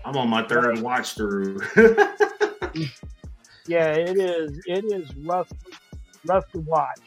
I'm 0.06 0.16
on 0.18 0.30
my 0.30 0.44
third 0.48 0.80
watch 0.82 1.16
through. 1.16 1.60
Yeah, 3.68 3.92
it 3.94 4.18
is. 4.18 4.60
It 4.66 4.84
is 4.86 5.16
rough, 5.18 5.48
rough 6.26 6.50
to 6.54 6.60
watch. 6.62 7.02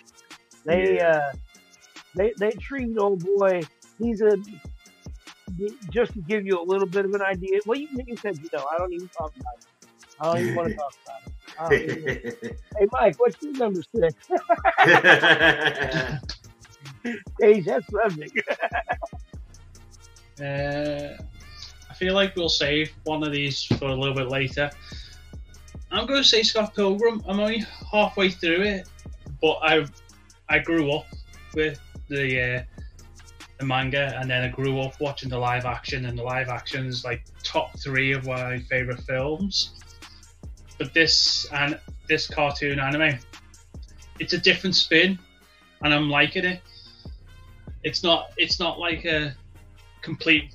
They 0.65 0.95
Yeah. 0.97 1.09
uh, 1.09 1.33
they 2.15 2.33
they 2.39 2.51
treat 2.53 2.97
old 2.99 3.25
boy. 3.25 3.63
He's 3.99 4.21
a 4.21 4.37
just 5.91 6.13
to 6.13 6.21
give 6.21 6.47
you 6.47 6.61
a 6.61 6.63
little 6.63 6.87
bit 6.87 7.05
of 7.05 7.15
an 7.15 7.23
idea. 7.23 7.59
Well, 7.67 7.77
you, 7.79 7.89
you 8.07 8.17
said 8.17 8.39
you 8.39 8.49
know. 8.53 8.65
I 8.71 8.79
don't 8.79 8.93
even 8.93 9.09
talk 9.09 9.33
about 9.41 9.55
it. 9.59 9.67
I 10.21 10.25
don't 10.27 10.39
even 10.39 10.55
want 10.55 10.69
to 10.69 10.75
talk 10.77 10.95
about 11.57 11.73
it. 11.73 12.57
Hey, 12.79 12.87
Mike, 12.93 13.19
what's 13.19 13.43
your 13.43 13.53
number 13.55 13.83
six? 13.83 14.15
Change 17.41 17.67
that 17.67 17.83
subject. 17.91 18.39
Uh, 20.41 21.17
I 21.91 21.95
feel 21.95 22.15
like 22.15 22.35
we'll 22.37 22.49
save 22.49 22.91
one 23.05 23.23
of 23.23 23.33
these 23.33 23.65
for 23.65 23.87
a 23.87 23.95
little 23.95 24.15
bit 24.15 24.29
later. 24.29 24.71
I'm 25.91 26.07
going 26.07 26.23
to 26.23 26.29
say 26.29 26.43
Scott 26.43 26.75
Pilgrim. 26.75 27.23
I'm 27.29 27.39
only 27.39 27.65
halfway 27.91 28.31
through 28.31 28.63
it, 28.63 28.89
but 29.41 29.59
I 29.63 29.87
I 30.49 30.59
grew 30.59 30.91
up 30.93 31.07
with 31.55 31.79
the 32.09 32.41
uh, 32.41 32.63
the 33.59 33.67
manga, 33.67 34.19
and 34.19 34.31
then 34.31 34.43
I 34.43 34.49
grew 34.49 34.81
up 34.81 34.99
watching 35.01 35.29
the 35.29 35.39
live 35.39 35.67
action, 35.67 36.07
and 36.07 36.19
the 36.19 36.23
live 36.23 36.49
action 36.49 36.87
is 36.87 37.05
like 37.05 37.25
top 37.43 37.79
three 37.79 38.13
of 38.13 38.27
my 38.27 38.59
favorite 38.61 39.01
films. 39.01 39.75
But 40.79 40.95
this 40.95 41.47
and 41.53 41.79
this 42.09 42.27
cartoon 42.27 42.79
anime, 42.79 43.19
it's 44.19 44.33
a 44.33 44.39
different 44.39 44.77
spin, 44.77 45.19
and 45.83 45.93
I'm 45.93 46.09
liking 46.09 46.45
it. 46.45 46.63
It's 47.85 48.03
not 48.03 48.33
it's 48.39 48.59
not 48.59 48.79
like 48.79 49.05
a 49.05 49.35
complete 50.03 50.55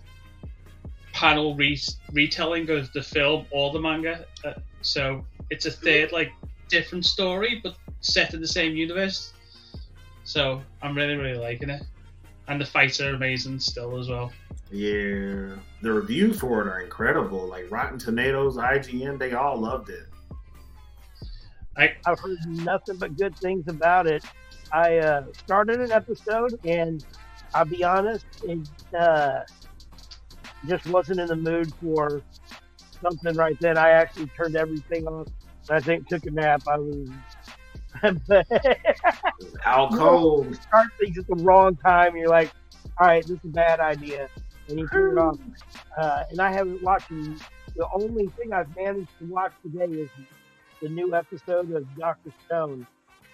panel 1.14 1.56
re- 1.56 1.80
retelling 2.14 2.70
of 2.70 2.92
the 2.94 3.02
film 3.02 3.46
or 3.50 3.72
the 3.74 3.80
manga. 3.80 4.26
Uh, 4.46 4.54
so 4.82 5.26
it's 5.50 5.66
a 5.66 5.72
third, 5.72 6.12
like, 6.12 6.32
different 6.70 7.06
story, 7.06 7.60
but 7.64 7.76
set 8.02 8.34
in 8.34 8.42
the 8.42 8.48
same 8.48 8.76
universe. 8.76 9.34
So 10.24 10.62
I'm 10.82 10.96
really, 10.96 11.16
really 11.16 11.38
liking 11.38 11.70
it. 11.70 11.84
And 12.48 12.62
the 12.62 12.66
fights 12.66 13.02
are 13.02 13.14
amazing 13.16 13.60
still 13.60 13.98
as 13.98 14.10
well. 14.10 14.32
yeah. 14.72 15.56
The 15.82 15.94
reviews 15.94 16.40
for 16.40 16.62
it 16.62 16.68
are 16.68 16.82
incredible. 16.82 17.48
Like 17.48 17.70
Rotten 17.70 18.00
Tomatoes, 18.00 18.58
IGN, 18.58 19.20
they 19.20 19.34
all 19.34 19.58
loved 19.58 19.90
it. 19.90 20.06
I've 21.78 22.20
heard 22.20 22.40
nothing 22.48 22.98
but 22.98 23.16
good 23.18 23.38
things 23.38 23.68
about 23.68 24.08
it. 24.08 24.24
I 24.72 24.98
uh, 24.98 25.24
started 25.46 25.80
an 25.80 25.92
episode, 25.92 26.60
and 26.66 27.06
I'll 27.54 27.66
be 27.66 27.84
honest, 27.84 28.26
it 28.44 28.60
uh, 28.98 29.42
just 30.68 30.86
wasn't 30.88 31.20
in 31.20 31.28
the 31.28 31.36
mood 31.36 31.74
for 31.82 32.22
something 33.02 33.36
right 33.36 33.58
then. 33.60 33.78
I 33.78 33.90
actually 33.92 34.28
turned 34.38 34.56
everything 34.56 35.08
off. 35.08 35.28
I 35.70 35.80
think 35.80 36.08
took 36.08 36.26
a 36.26 36.32
nap. 36.32 36.62
I 36.68 36.78
was 36.78 37.10
Out 39.66 39.94
cold. 39.94 40.56
start 40.56 40.88
things 41.00 41.18
at 41.18 41.28
the 41.28 41.36
wrong 41.44 41.76
time. 41.78 42.16
You're 42.16 42.30
like, 42.30 42.52
all 43.00 43.08
right, 43.08 43.26
this 43.26 43.38
is 43.38 43.46
a 43.46 43.48
bad 43.50 43.80
idea, 43.80 44.30
and 44.70 44.80
you 44.80 44.88
turn 44.90 45.18
it 45.18 45.22
off. 45.22 45.38
Uh, 45.98 46.24
and 46.30 46.40
I 46.40 46.52
haven't 46.52 46.82
watched. 46.84 47.10
it. 47.10 47.42
The 47.76 47.88
only 47.96 48.28
thing 48.38 48.54
I've 48.54 48.76
managed 48.76 49.10
to 49.20 49.26
watch 49.26 49.52
today 49.64 49.86
is 49.92 50.10
the 50.80 50.90
new 50.90 51.16
episode 51.16 51.72
of 51.72 51.86
Doctor 51.96 52.32
Stone 52.46 52.86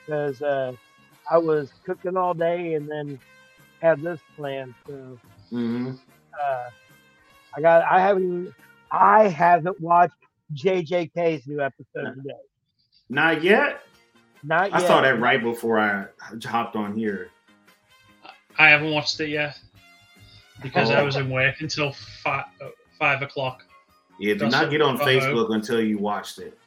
because 0.06 0.42
uh, 0.42 0.72
I 1.30 1.38
was 1.40 1.74
cooking 1.86 2.16
all 2.16 2.34
day 2.34 2.76
and 2.76 2.90
then 2.90 3.20
had 3.84 4.02
this 4.02 4.20
planned. 4.36 4.74
So 4.88 5.20
hmm 5.50 5.92
uh, 6.42 6.70
I 7.56 7.62
got. 7.62 7.84
I 7.84 8.00
haven't. 8.00 8.54
I 8.92 9.28
haven't 9.28 9.80
watched 9.80 10.16
JJK's 10.56 11.46
new 11.46 11.62
episode 11.62 12.16
today. 12.16 12.34
Not 13.10 13.44
yet. 13.44 13.82
Not 14.44 14.74
I 14.74 14.80
saw 14.86 15.02
that 15.02 15.20
right 15.20 15.42
before 15.42 15.80
I 15.80 16.06
hopped 16.44 16.76
on 16.76 16.96
here. 16.96 17.30
I 18.58 18.70
haven't 18.70 18.92
watched 18.92 19.20
it 19.20 19.30
yet 19.30 19.60
because 20.62 20.90
I 20.90 21.02
Oh. 21.02 21.06
was 21.06 21.16
in 21.16 21.30
work 21.30 21.62
until 21.62 21.92
five, 21.92 22.46
uh, 22.62 22.70
five 23.00 23.22
o'clock. 23.22 23.64
Yeah, 24.20 24.34
do 24.34 24.40
That's 24.40 24.52
not 24.52 24.70
get 24.70 24.82
on 24.82 24.96
uh-oh. 24.96 25.06
Facebook 25.06 25.54
until 25.54 25.82
you 25.82 25.98
watched 25.98 26.40
it. 26.40 26.58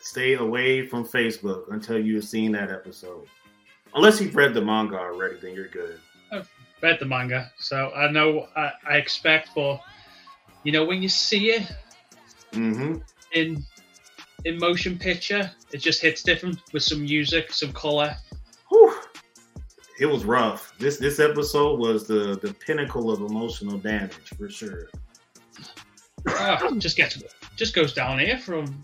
Stay 0.00 0.34
away 0.34 0.86
from 0.86 1.04
Facebook 1.04 1.72
until 1.72 1.98
you've 1.98 2.24
seen 2.24 2.52
that 2.52 2.70
episode. 2.70 3.26
Unless 3.94 4.20
you've 4.20 4.34
read 4.34 4.54
the 4.54 4.60
manga 4.60 4.98
already, 4.98 5.36
then 5.40 5.54
you're 5.54 5.68
good. 5.68 6.00
I've 6.32 6.50
read 6.82 6.98
the 6.98 7.06
manga, 7.06 7.50
so 7.58 7.90
I 7.94 8.10
know 8.10 8.48
I, 8.56 8.72
I 8.88 8.96
expect, 8.96 9.50
but 9.54 9.80
you 10.64 10.72
know 10.72 10.84
when 10.84 11.02
you 11.02 11.08
see 11.08 11.50
it 11.50 11.72
hmm 12.52 12.96
in 13.32 13.64
in 14.44 14.58
motion 14.58 14.98
picture, 14.98 15.50
it 15.72 15.78
just 15.78 16.00
hits 16.02 16.22
different 16.22 16.58
with 16.72 16.82
some 16.82 17.02
music, 17.02 17.52
some 17.52 17.72
color. 17.72 18.14
Whew. 18.68 18.94
It 20.00 20.06
was 20.06 20.24
rough. 20.24 20.74
This 20.78 20.98
this 20.98 21.20
episode 21.20 21.78
was 21.78 22.06
the 22.06 22.38
the 22.42 22.52
pinnacle 22.54 23.10
of 23.10 23.20
emotional 23.20 23.78
damage 23.78 24.30
for 24.36 24.48
sure. 24.50 24.88
Oh, 26.26 26.78
just 26.78 26.96
gets 26.96 27.22
just 27.56 27.74
goes 27.74 27.92
down 27.92 28.18
here 28.18 28.38
from 28.38 28.82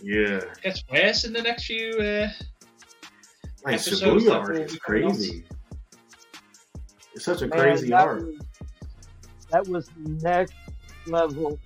Yeah, 0.00 0.40
gets 0.62 0.82
worse 0.90 1.24
in 1.24 1.32
the 1.32 1.42
next 1.42 1.66
few. 1.66 1.92
Uh, 2.00 2.28
like 3.64 3.74
Episodes 3.74 4.24
Shibuya 4.24 4.24
that 4.26 4.32
arc 4.32 4.56
is 4.56 4.72
be 4.72 4.78
coming 4.78 5.04
out. 5.04 5.10
crazy. 5.10 5.44
It's 7.14 7.24
such 7.24 7.42
a 7.42 7.48
Man, 7.48 7.58
crazy 7.58 7.88
that 7.90 8.06
arc. 8.06 8.20
Was, 8.20 8.36
that 9.50 9.68
was 9.68 9.90
next 9.96 10.54
level 11.06 11.58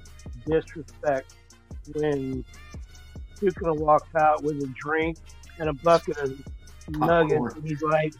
disrespect 0.46 1.34
when 1.94 2.44
Sukuna 3.36 3.76
walks 3.76 4.14
out 4.14 4.42
with 4.42 4.62
a 4.62 4.72
drink 4.74 5.18
and 5.58 5.68
a 5.68 5.72
bucket 5.72 6.16
of 6.18 6.38
nuggets, 6.88 7.54
and 7.54 7.68
he's 7.68 7.82
like, 7.82 8.14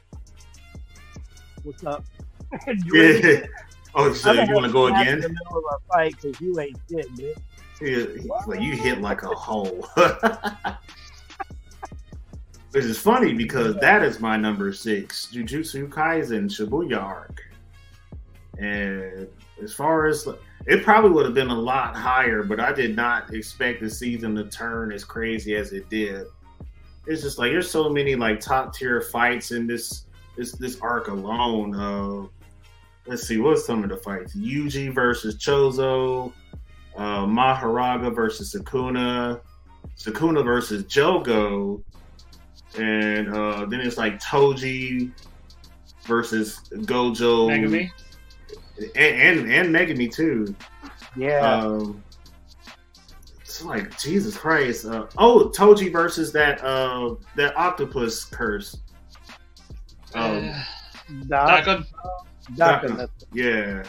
"What's 1.62 1.84
up?" 1.84 2.04
Yeah. 2.92 3.46
Oh, 3.94 4.10
so 4.14 4.30
I'm 4.30 4.48
you 4.48 4.54
want 4.54 4.64
to 4.64 4.72
go 4.72 4.86
again? 4.86 5.16
In 5.16 5.20
the 5.20 5.28
middle 5.28 5.58
of 5.58 5.64
a 5.74 5.92
fight 5.92 6.14
because 6.20 6.40
you 6.40 6.58
ain't 6.58 6.78
shit, 6.88 7.14
bitch. 7.14 7.36
Yeah, 7.78 8.22
he's 8.22 8.46
like 8.46 8.60
you 8.62 8.74
hit 8.74 9.02
like 9.02 9.22
a 9.22 9.28
hole. 9.28 9.86
Which 12.72 12.84
is 12.86 12.98
funny 12.98 13.34
because 13.34 13.76
that 13.76 14.02
is 14.02 14.18
my 14.18 14.36
number 14.38 14.72
six, 14.72 15.28
Jujutsu 15.30 15.88
Kaisen 15.88 16.48
Shibuya 16.48 17.02
arc. 17.02 17.42
And 18.58 19.28
as 19.62 19.74
far 19.74 20.06
as 20.06 20.26
it 20.66 20.82
probably 20.82 21.10
would 21.10 21.26
have 21.26 21.34
been 21.34 21.50
a 21.50 21.58
lot 21.58 21.94
higher, 21.94 22.42
but 22.42 22.60
I 22.60 22.72
did 22.72 22.96
not 22.96 23.34
expect 23.34 23.82
the 23.82 23.90
season 23.90 24.34
to 24.36 24.44
turn 24.44 24.90
as 24.90 25.04
crazy 25.04 25.54
as 25.54 25.72
it 25.72 25.88
did. 25.90 26.26
It's 27.06 27.22
just 27.22 27.38
like 27.38 27.50
there's 27.50 27.70
so 27.70 27.90
many 27.90 28.14
like 28.14 28.40
top 28.40 28.74
tier 28.74 29.00
fights 29.00 29.50
in 29.50 29.66
this 29.66 30.06
this 30.36 30.52
this 30.52 30.80
arc 30.80 31.08
alone. 31.08 31.74
Uh, 31.74 32.28
let's 33.06 33.26
see, 33.26 33.38
what's 33.38 33.66
some 33.66 33.82
of 33.82 33.90
the 33.90 33.96
fights? 33.96 34.34
Yuji 34.36 34.94
versus 34.94 35.36
Choso, 35.36 36.32
uh, 36.96 37.26
Mahoraga 37.26 38.14
versus 38.14 38.54
Sukuna, 38.54 39.40
Sukuna 39.98 40.44
versus 40.44 40.84
Jogo, 40.84 41.82
and 42.78 43.34
uh, 43.34 43.66
then 43.66 43.80
it's 43.80 43.96
like 43.98 44.20
Toji 44.20 45.12
versus 46.04 46.60
Gojo, 46.70 47.48
Megumi. 47.48 47.90
and 48.96 49.40
and, 49.40 49.52
and 49.52 49.74
Megumi 49.74 50.12
too. 50.12 50.54
Yeah, 51.16 51.58
Um, 51.58 52.02
it's 53.42 53.62
like 53.64 53.98
Jesus 53.98 54.36
Christ. 54.36 54.86
Uh, 54.86 55.06
oh, 55.18 55.52
Toji 55.54 55.92
versus 55.92 56.32
that 56.32 56.62
uh 56.64 57.14
that 57.36 57.56
octopus 57.56 58.24
curse. 58.24 58.78
Um, 60.14 60.48
Uh, 60.50 60.62
Doc, 61.28 61.64
Dagon. 61.64 61.86
Dagon. 62.56 63.08
Yeah, 63.32 63.82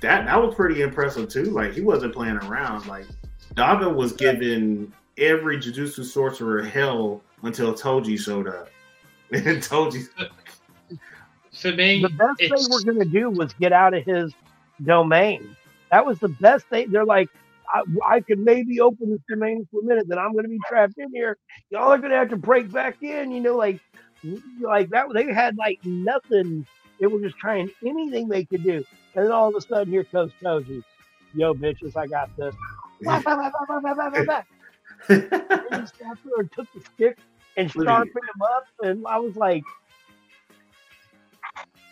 that 0.00 0.26
that 0.26 0.40
was 0.42 0.54
pretty 0.54 0.82
impressive 0.82 1.28
too. 1.28 1.44
Like 1.44 1.72
he 1.72 1.80
wasn't 1.80 2.14
playing 2.14 2.36
around. 2.36 2.86
Like 2.86 3.06
Daga 3.54 3.92
was 3.92 4.12
giving 4.12 4.92
every 5.16 5.58
Jujutsu 5.58 6.04
sorcerer 6.04 6.62
hell 6.62 7.20
until 7.42 7.74
Toji 7.74 8.18
showed 8.18 8.48
up, 8.48 8.70
and 9.30 9.62
Toji. 9.62 10.08
For 11.60 11.72
me, 11.72 12.02
the 12.02 12.08
best 12.10 12.36
it's, 12.38 12.50
they 12.50 12.74
were 12.74 12.82
going 12.82 13.04
to 13.04 13.10
do 13.10 13.30
was 13.30 13.52
get 13.54 13.72
out 13.72 13.94
of 13.94 14.04
his 14.04 14.32
domain. 14.84 15.56
That 15.90 16.06
was 16.06 16.18
the 16.18 16.28
best 16.28 16.66
thing. 16.66 16.90
They're 16.90 17.04
like, 17.04 17.28
I, 17.74 17.82
I 18.06 18.20
could 18.20 18.38
maybe 18.38 18.80
open 18.80 19.10
this 19.10 19.20
domain 19.28 19.66
for 19.70 19.80
a 19.80 19.84
minute, 19.84 20.06
then 20.08 20.18
I'm 20.18 20.32
going 20.32 20.44
to 20.44 20.50
be 20.50 20.60
trapped 20.68 20.94
in 20.98 21.10
here. 21.12 21.36
Y'all 21.70 21.90
are 21.90 21.98
going 21.98 22.10
to 22.10 22.16
have 22.16 22.30
to 22.30 22.36
break 22.36 22.70
back 22.70 23.02
in. 23.02 23.30
You 23.32 23.40
know, 23.40 23.56
like, 23.56 23.80
like 24.60 24.90
that. 24.90 25.06
They 25.12 25.32
had 25.32 25.56
like 25.56 25.78
nothing. 25.84 26.66
They 27.00 27.06
were 27.06 27.20
just 27.20 27.38
trying 27.38 27.70
anything 27.84 28.28
they 28.28 28.44
could 28.44 28.62
do, 28.62 28.84
and 29.14 29.24
then 29.24 29.32
all 29.32 29.48
of 29.48 29.54
a 29.54 29.60
sudden, 29.60 29.92
here 29.92 30.04
comes 30.04 30.32
Toji. 30.42 30.82
Yo, 31.34 31.54
bitches, 31.54 31.96
I 31.96 32.06
got 32.06 32.34
this. 32.36 32.54
And 35.08 36.52
took 36.52 36.72
the 36.72 36.80
stick 36.94 37.18
and 37.56 37.74
Look 37.74 37.88
at 37.88 37.90
sharpened 37.90 38.14
him 38.14 38.42
up, 38.42 38.64
and 38.82 39.06
I 39.06 39.18
was 39.18 39.34
like, 39.36 39.64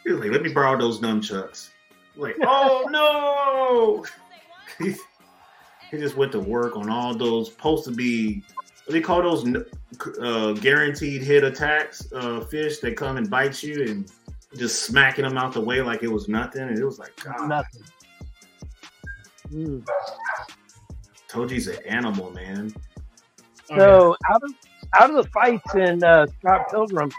He 0.05 0.12
was 0.12 0.20
like, 0.20 0.31
let 0.31 0.43
me 0.43 0.53
borrow 0.53 0.78
those 0.78 1.01
nunchucks. 1.01 1.70
Like, 2.16 2.37
oh 2.43 2.87
no! 2.91 4.05
he, 4.78 4.95
he 5.91 5.99
just 5.99 6.16
went 6.16 6.33
to 6.33 6.41
work 6.41 6.77
on 6.77 6.89
all 6.89 7.15
those 7.15 7.51
supposed 7.51 7.85
to 7.85 7.91
be. 7.91 8.43
What 8.85 8.93
they 8.93 9.01
call 9.01 9.20
those 9.20 9.45
uh, 10.20 10.53
guaranteed 10.53 11.20
hit 11.23 11.43
attacks 11.43 12.07
uh, 12.12 12.41
fish 12.41 12.78
that 12.78 12.97
come 12.97 13.16
and 13.16 13.28
bite 13.28 13.61
you 13.61 13.83
and 13.83 14.12
just 14.57 14.83
smacking 14.83 15.24
them 15.24 15.37
out 15.37 15.53
the 15.53 15.61
way 15.61 15.83
like 15.83 16.05
it 16.05 16.09
was 16.09 16.28
nothing 16.28 16.62
and 16.62 16.78
it 16.78 16.85
was 16.85 17.01
like 17.01 17.12
God, 17.16 17.49
nothing. 17.49 17.83
Mm. 19.53 19.85
Toji's 21.28 21.66
an 21.66 21.85
animal 21.85 22.31
man. 22.31 22.73
So 23.75 24.17
out 24.31 24.43
of 24.43 24.51
out 24.95 25.11
of 25.11 25.17
the 25.17 25.31
fights 25.31 25.75
in 25.75 26.03
uh, 26.05 26.27
Scott 26.39 26.63
Pilgrim, 26.71 27.11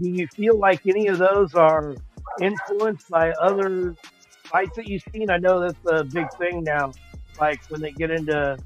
do 0.00 0.08
you 0.08 0.26
feel 0.28 0.58
like 0.58 0.80
any 0.86 1.06
of 1.08 1.18
those 1.18 1.54
are 1.54 1.94
influenced 2.40 3.08
by 3.08 3.30
other 3.32 3.96
fights 4.44 4.76
that 4.76 4.86
you've 4.86 5.02
seen? 5.12 5.30
I 5.30 5.38
know 5.38 5.60
that's 5.60 5.78
a 5.86 6.04
big 6.04 6.26
thing 6.38 6.62
now. 6.64 6.92
Like 7.40 7.60
when 7.68 7.80
they 7.80 7.92
get 7.92 8.10
into, 8.10 8.56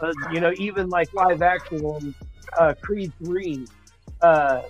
uh, 0.00 0.12
you 0.30 0.40
know, 0.40 0.52
even 0.56 0.88
like 0.88 1.08
live 1.14 1.42
action 1.42 1.80
on 1.82 2.14
uh, 2.58 2.74
Creed 2.82 3.12
Three, 3.24 3.66
uh, 4.20 4.62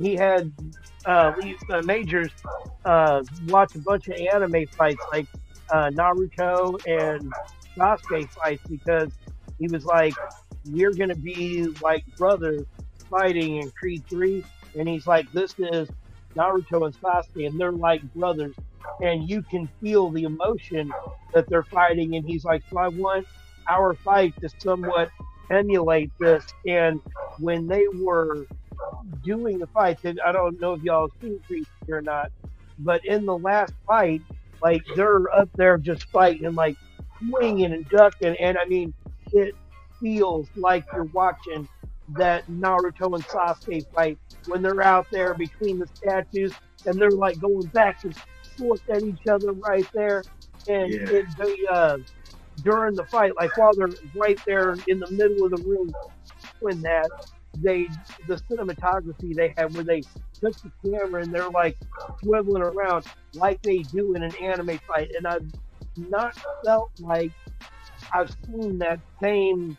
he 0.00 0.14
had 0.14 0.52
uh, 1.06 1.32
uh, 1.70 1.82
Majors 1.82 2.32
uh, 2.84 3.22
watch 3.46 3.74
a 3.74 3.78
bunch 3.80 4.08
of 4.08 4.14
anime 4.32 4.66
fights 4.76 5.02
like 5.12 5.28
uh, 5.70 5.90
Naruto 5.90 6.78
and 6.86 7.34
Sasuke 7.78 8.28
fights 8.30 8.62
because 8.68 9.10
he 9.58 9.68
was 9.68 9.84
like, 9.84 10.14
"We're 10.64 10.94
gonna 10.94 11.16
be 11.16 11.66
like 11.82 12.04
brothers 12.18 12.66
fighting 13.10 13.56
in 13.58 13.70
Creed 13.78 14.04
Three," 14.10 14.44
and 14.74 14.88
he's 14.88 15.06
like, 15.06 15.30
"This 15.32 15.54
is 15.58 15.90
Naruto 16.36 16.86
and 16.86 16.94
Sasuke, 17.00 17.46
and 17.48 17.58
they're 17.60 17.72
like 17.72 18.02
brothers, 18.14 18.56
and 19.02 19.28
you 19.28 19.42
can 19.50 19.68
feel 19.80 20.10
the 20.10 20.24
emotion 20.24 20.94
that 21.34 21.46
they're 21.48 21.64
fighting." 21.64 22.16
And 22.16 22.26
he's 22.26 22.44
like, 22.44 22.62
"So 22.70 22.78
I 22.78 22.88
want 22.88 23.26
our 23.70 23.94
fight 24.04 24.34
to 24.42 24.50
somewhat 24.60 25.10
emulate 25.50 26.12
this." 26.20 26.44
And 26.66 27.00
when 27.38 27.66
they 27.68 27.86
were 28.02 28.46
doing 29.24 29.58
the 29.58 29.66
fight, 29.68 29.98
and 30.04 30.20
I 30.26 30.32
don't 30.32 30.60
know 30.60 30.74
if 30.74 30.82
y'all 30.82 31.02
have 31.08 31.20
seen 31.20 31.40
Creed 31.46 31.66
or 31.90 32.02
not, 32.02 32.30
but 32.78 33.00
in 33.04 33.26
the 33.26 33.38
last 33.38 33.74
fight, 33.86 34.22
like 34.62 34.82
they're 34.96 35.32
up 35.34 35.50
there 35.56 35.78
just 35.78 36.06
fighting, 36.12 36.54
like 36.54 36.76
swinging 37.18 37.72
and 37.72 37.86
ducking, 37.88 38.36
and 38.40 38.58
I 38.58 38.66
mean, 38.66 38.94
it 39.32 39.54
feels 40.00 40.48
like 40.56 40.84
you're 40.92 41.04
watching 41.04 41.68
that 42.10 42.46
Naruto 42.48 43.14
and 43.14 43.26
Sasuke 43.26 43.86
fight 43.94 44.18
when 44.46 44.62
they're 44.62 44.82
out 44.82 45.06
there 45.10 45.34
between 45.34 45.78
the 45.78 45.86
statues 45.86 46.52
and 46.86 46.98
they're 47.00 47.10
like 47.10 47.38
going 47.40 47.66
back 47.68 47.98
and 48.04 48.14
forth 48.58 48.82
at 48.90 49.02
each 49.02 49.26
other 49.30 49.52
right 49.52 49.86
there. 49.94 50.22
and 50.68 50.92
Yeah. 50.92 51.08
it, 51.10 51.26
they 51.38 51.56
uh, 51.70 51.98
during 52.62 52.94
the 52.96 53.04
fight, 53.06 53.32
like 53.36 53.56
while 53.56 53.74
they're 53.74 53.94
right 54.14 54.38
there 54.46 54.76
in 54.86 54.98
the 55.00 55.10
middle 55.10 55.44
of 55.44 55.50
the 55.52 55.62
room, 55.66 55.94
when 56.60 56.80
that 56.82 57.10
they 57.56 57.88
the 58.26 58.36
cinematography 58.50 59.34
they 59.34 59.54
had 59.56 59.74
where 59.74 59.84
they 59.84 60.02
took 60.40 60.54
the 60.62 60.72
camera 60.84 61.22
and 61.22 61.32
they're 61.34 61.50
like 61.50 61.76
swiveling 62.22 62.60
around 62.62 63.04
like 63.34 63.60
they 63.62 63.78
do 63.78 64.14
in 64.14 64.22
an 64.22 64.34
anime 64.42 64.78
fight, 64.86 65.10
and 65.16 65.26
I've 65.26 65.46
not 65.96 66.36
felt 66.64 66.90
like 67.00 67.32
I've 68.12 68.34
seen 68.46 68.78
that 68.78 69.00
same 69.22 69.76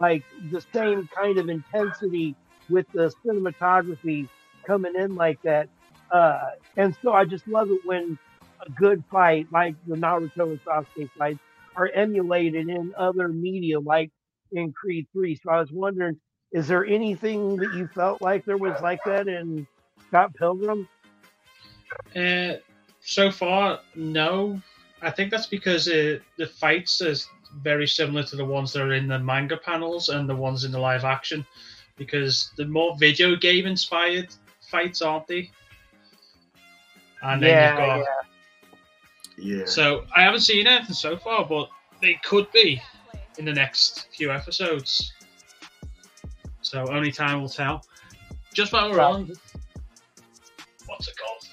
like 0.00 0.22
the 0.50 0.64
same 0.72 1.08
kind 1.16 1.38
of 1.38 1.48
intensity 1.48 2.36
with 2.68 2.86
the 2.92 3.12
cinematography 3.26 4.28
coming 4.66 4.92
in 4.96 5.14
like 5.14 5.38
that. 5.44 5.68
Uh, 6.12 6.38
and 6.76 6.96
so 7.02 7.12
I 7.12 7.24
just 7.24 7.46
love 7.48 7.68
it 7.70 7.80
when 7.84 8.18
a 8.66 8.70
good 8.72 9.02
fight 9.10 9.46
like 9.52 9.74
the 9.86 9.96
Naruto 9.96 10.50
and 10.50 10.60
Sasuke 10.64 11.08
fights 11.18 11.38
are 11.76 11.90
emulated 11.94 12.68
in 12.68 12.92
other 12.98 13.28
media 13.28 13.78
like 13.80 14.10
in 14.52 14.72
Creed 14.72 15.06
3. 15.12 15.36
So 15.36 15.50
I 15.50 15.60
was 15.60 15.70
wondering, 15.72 16.16
is 16.52 16.66
there 16.66 16.84
anything 16.84 17.56
that 17.56 17.74
you 17.74 17.88
felt 17.94 18.22
like 18.22 18.44
there 18.44 18.56
was 18.56 18.80
like 18.80 19.00
that 19.04 19.28
in 19.28 19.66
Scott 20.08 20.34
Pilgrim? 20.34 20.88
Uh, 22.16 22.54
so 23.00 23.30
far, 23.30 23.80
no. 23.94 24.60
I 25.00 25.10
think 25.10 25.30
that's 25.30 25.46
because 25.46 25.88
uh, 25.88 26.18
the 26.36 26.46
fights 26.46 27.00
is 27.00 27.28
very 27.62 27.86
similar 27.86 28.22
to 28.24 28.36
the 28.36 28.44
ones 28.44 28.72
that 28.72 28.82
are 28.82 28.94
in 28.94 29.08
the 29.08 29.18
manga 29.18 29.56
panels 29.56 30.08
and 30.08 30.28
the 30.28 30.36
ones 30.36 30.64
in 30.64 30.72
the 30.72 30.78
live 30.78 31.04
action, 31.04 31.46
because 31.96 32.50
the 32.56 32.66
more 32.66 32.96
video 32.98 33.36
game 33.36 33.66
inspired 33.66 34.34
fights, 34.70 35.02
aren't 35.02 35.26
they? 35.26 35.50
And 37.22 37.42
then 37.42 37.50
yeah, 37.50 37.68
you've 37.70 37.78
got 37.78 37.98
yeah. 37.98 39.58
Yeah. 39.58 39.64
So 39.66 40.04
I 40.16 40.22
haven't 40.22 40.40
seen 40.40 40.66
anything 40.66 40.94
so 40.94 41.16
far, 41.16 41.44
but 41.46 41.68
they 42.00 42.18
could 42.24 42.50
be 42.52 42.82
in 43.38 43.44
the 43.44 43.52
next 43.52 44.08
few 44.16 44.32
episodes. 44.32 45.12
So 46.60 46.86
only 46.88 47.12
time 47.12 47.40
will 47.40 47.48
tell. 47.48 47.84
Just 48.52 48.72
while 48.72 48.90
we're 48.90 49.00
on, 49.00 49.32
what's 50.86 51.08
it 51.08 51.14
called? 51.16 51.48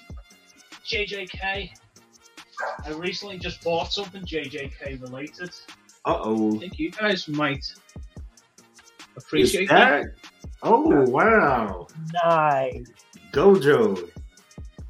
JJK. 0.84 1.70
I 2.84 2.90
recently 2.90 3.38
just 3.38 3.62
bought 3.62 3.92
something 3.92 4.22
JJK 4.22 5.00
related. 5.02 5.50
Uh 6.06 6.18
oh. 6.22 6.56
I 6.56 6.58
think 6.60 6.78
you 6.78 6.90
guys 6.90 7.26
might 7.28 7.58
Is 7.58 7.74
appreciate 9.16 9.68
that. 9.68 10.04
that? 10.04 10.14
Oh 10.62 11.04
wow. 11.10 11.86
Nice. 12.24 12.86
Gojo. 13.32 14.10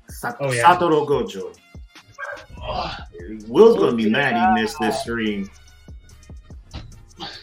Sa- 0.08 0.36
Oh, 0.40 0.52
yeah. 0.52 0.62
Satoru 0.64 1.06
Gojo. 1.06 1.56
Oh, 2.62 2.96
Will's 3.48 3.78
gonna 3.78 3.96
be 3.96 4.10
mad 4.10 4.56
he 4.56 4.62
missed 4.62 4.76
this 4.80 5.00
stream. 5.00 5.48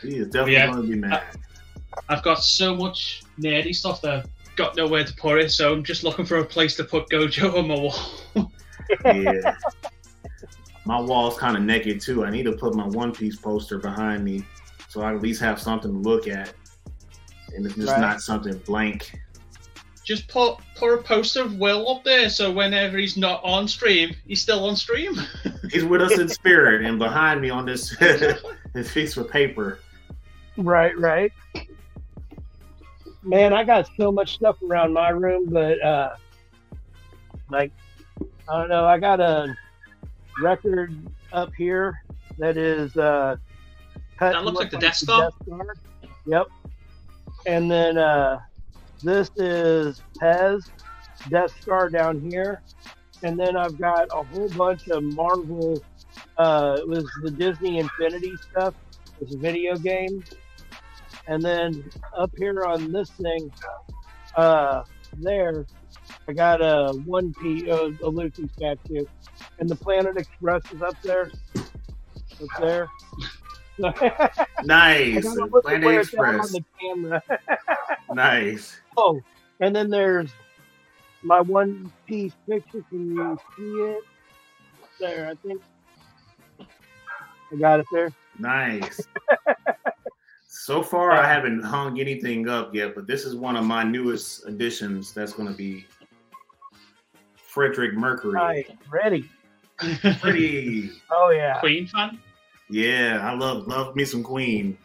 He 0.01 0.17
is 0.17 0.27
definitely 0.27 0.53
Yeah. 0.53 0.67
gonna 0.67 0.83
be 0.83 0.95
mad. 0.95 1.23
I've 2.09 2.23
got 2.23 2.43
so 2.43 2.75
much 2.75 3.23
nerdy 3.39 3.75
stuff 3.75 4.01
that 4.01 4.11
I've 4.25 4.55
got 4.55 4.75
nowhere 4.75 5.03
to 5.03 5.13
put 5.15 5.39
it, 5.39 5.51
so 5.51 5.73
I'm 5.73 5.83
just 5.83 6.03
looking 6.03 6.25
for 6.25 6.37
a 6.37 6.45
place 6.45 6.75
to 6.77 6.83
put 6.83 7.09
Gojo 7.09 7.57
on 7.57 7.67
my 7.67 7.75
wall. 7.75 8.51
Yeah. 9.05 9.55
My 10.85 10.99
wall's 10.99 11.38
kind 11.38 11.55
of 11.55 11.64
naked 11.64 12.01
too. 12.01 12.26
I 12.26 12.30
need 12.30 12.43
to 12.43 12.53
put 12.53 12.76
my 12.76 12.85
One 12.88 13.11
Piece 13.14 13.38
poster 13.38 13.77
behind 13.80 14.23
me 14.23 14.43
so 14.89 15.01
I 15.01 15.14
at 15.14 15.22
least 15.22 15.41
have 15.41 15.60
something 15.60 15.91
to 15.91 15.97
look 16.10 16.27
at. 16.27 16.53
And 17.55 17.65
it's 17.65 17.76
just 17.76 17.88
Right. 17.89 17.99
not 18.01 18.22
something 18.22 18.57
blank. 18.65 19.11
just 20.05 20.27
put 20.27 20.57
put 20.76 20.93
a 20.93 21.01
poster 21.01 21.43
of 21.43 21.55
Will 21.55 21.88
up 21.89 22.03
there, 22.03 22.30
so 22.30 22.51
whenever 22.51 22.97
he's 22.97 23.15
not 23.15 23.41
on 23.43 23.68
stream, 23.69 24.14
he's 24.27 24.41
still 24.41 24.65
on 24.68 24.76
stream. 24.76 25.15
He's 25.72 25.85
with 25.85 26.01
us 26.01 26.18
in 26.19 26.27
spirit 26.27 26.84
and 26.85 26.99
behind 26.99 27.39
me 27.41 27.49
on 27.49 27.65
this 27.65 27.95
this 28.73 28.93
piece 28.93 29.15
of 29.15 29.30
paper. 29.31 29.80
Right, 30.57 30.97
right. 30.99 31.31
Man, 33.23 33.53
I 33.53 33.64
got 33.64 33.89
so 33.97 34.11
much 34.11 34.34
stuff 34.35 34.57
around 34.61 34.91
my 34.93 35.10
room, 35.10 35.45
but 35.49 35.81
uh 35.81 36.15
like 37.49 37.72
I 38.49 38.60
don't 38.60 38.68
know, 38.69 38.85
I 38.85 38.99
got 38.99 39.22
a 39.22 39.55
record 40.41 40.95
up 41.31 41.53
here 41.55 42.01
that 42.38 42.57
is 42.57 42.95
uh 42.97 43.35
cut 44.18 44.34
That 44.34 44.43
looks 44.43 44.57
like 44.60 44.72
the 44.72 44.77
look 44.77 44.81
Death? 44.81 44.95
Star. 44.95 45.31
Yep. 46.26 46.47
And 47.45 47.69
then 47.69 47.97
uh 47.97 48.39
this 49.03 49.30
is 49.35 50.01
Pez 50.19 50.69
Death 51.30 51.60
Star 51.61 51.89
down 51.89 52.19
here. 52.19 52.61
And 53.22 53.39
then 53.39 53.55
I've 53.55 53.77
got 53.80 54.07
a 54.11 54.23
whole 54.23 54.49
bunch 54.49 54.88
of 54.89 55.03
Marvel 55.03 55.81
uh 56.38 56.77
it 56.80 56.88
was 56.88 57.05
the 57.23 57.31
Disney 57.31 57.80
Infinity 57.80 58.34
stuff. 58.49 58.73
It's 59.22 59.35
a 59.35 59.38
video 59.38 59.76
game. 59.76 60.23
And 61.27 61.41
then 61.41 61.89
up 62.18 62.31
here 62.38 62.65
on 62.65 62.91
this 62.91 63.10
thing, 63.11 63.49
uh, 64.35 64.84
there, 65.14 65.65
I 66.27 66.33
got 66.33 66.61
a 66.61 66.93
one 67.05 67.33
P, 67.33 67.69
uh, 67.69 67.89
a 68.01 68.09
Luffy 68.09 68.47
statue, 68.55 69.05
and 69.59 69.69
the 69.69 69.75
Planet 69.75 70.17
Express 70.17 70.63
is 70.71 70.81
up 70.81 70.95
there. 71.01 71.31
Up 71.55 72.59
there. 72.59 72.89
Nice. 74.63 75.23
gotta 75.23 75.45
look 75.45 75.65
at 75.65 75.81
Planet 75.81 75.85
where 75.85 75.99
it's 76.01 76.13
on 76.13 76.35
Express. 76.35 76.51
the 76.51 76.63
camera. 76.79 77.23
Nice. 78.13 78.79
oh, 78.95 79.19
and 79.59 79.75
then 79.75 79.89
there's 79.89 80.29
my 81.23 81.41
one 81.41 81.91
piece 82.05 82.33
picture. 82.47 82.83
Can 82.89 83.15
you 83.15 83.39
see 83.57 83.63
it? 83.63 84.03
There, 84.99 85.29
I 85.29 85.35
think. 85.47 85.61
I 87.51 87.55
got 87.55 87.79
it 87.79 87.87
there. 87.91 88.11
Nice. 88.37 89.01
so 90.47 90.83
far, 90.83 91.11
I 91.11 91.27
haven't 91.27 91.63
hung 91.63 91.99
anything 91.99 92.47
up 92.47 92.75
yet, 92.75 92.93
but 92.93 93.07
this 93.07 93.25
is 93.25 93.35
one 93.35 93.55
of 93.55 93.65
my 93.65 93.83
newest 93.83 94.45
additions. 94.45 95.13
That's 95.13 95.33
going 95.33 95.47
to 95.47 95.55
be 95.55 95.85
Frederick 97.53 97.93
Mercury. 97.93 98.34
Right, 98.34 98.77
ready. 98.89 99.30
Pretty. 99.77 100.89
Oh 101.11 101.30
yeah. 101.30 101.59
Queen 101.59 101.85
fan? 101.88 102.19
Yeah, 102.69 103.19
I 103.21 103.35
love 103.35 103.67
love 103.67 103.95
me 103.95 104.05
some 104.05 104.23
Queen. 104.23 104.77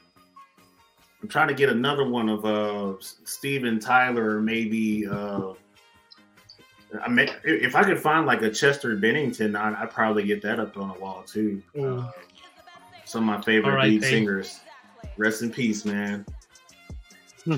I'm 1.23 1.29
trying 1.29 1.49
to 1.49 1.55
get 1.55 1.71
another 1.71 2.07
one 2.09 2.29
of 2.29 2.45
uh 2.45 2.95
Steven 3.01 3.81
Tyler, 3.81 4.41
maybe. 4.41 5.07
uh 5.07 5.55
I 7.03 7.09
mean, 7.09 7.29
if 7.45 7.75
I 7.75 7.85
could 7.85 7.99
find 7.99 8.27
like 8.27 8.43
a 8.43 8.51
Chester 8.51 8.97
Bennington, 8.97 9.57
I'd, 9.57 9.75
I'd 9.75 9.91
probably 9.91 10.25
get 10.25 10.43
that 10.43 10.59
up 10.59 10.77
on 10.77 10.89
the 10.89 10.99
wall 10.99 11.23
too. 11.23 11.63
Mm. 11.75 12.05
Uh, 12.07 12.11
some 13.05 13.29
of 13.29 13.39
my 13.39 13.43
favorite 13.43 13.73
R.I.P. 13.73 13.91
lead 13.91 14.05
singers. 14.05 14.61
Rest 15.17 15.43
in 15.43 15.51
peace, 15.51 15.85
man. 15.85 16.25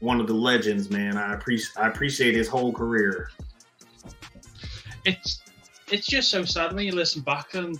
One 0.00 0.20
of 0.20 0.26
the 0.26 0.34
legends, 0.34 0.90
man. 0.90 1.16
I 1.16 1.34
appreciate 1.34 1.76
I 1.76 1.88
appreciate 1.88 2.34
his 2.34 2.48
whole 2.48 2.72
career. 2.72 3.30
It's 5.04 5.42
it's 5.90 6.06
just 6.06 6.30
so 6.30 6.44
sad 6.44 6.72
when 6.72 6.86
you 6.86 6.94
listen 6.94 7.22
back 7.22 7.54
and 7.54 7.78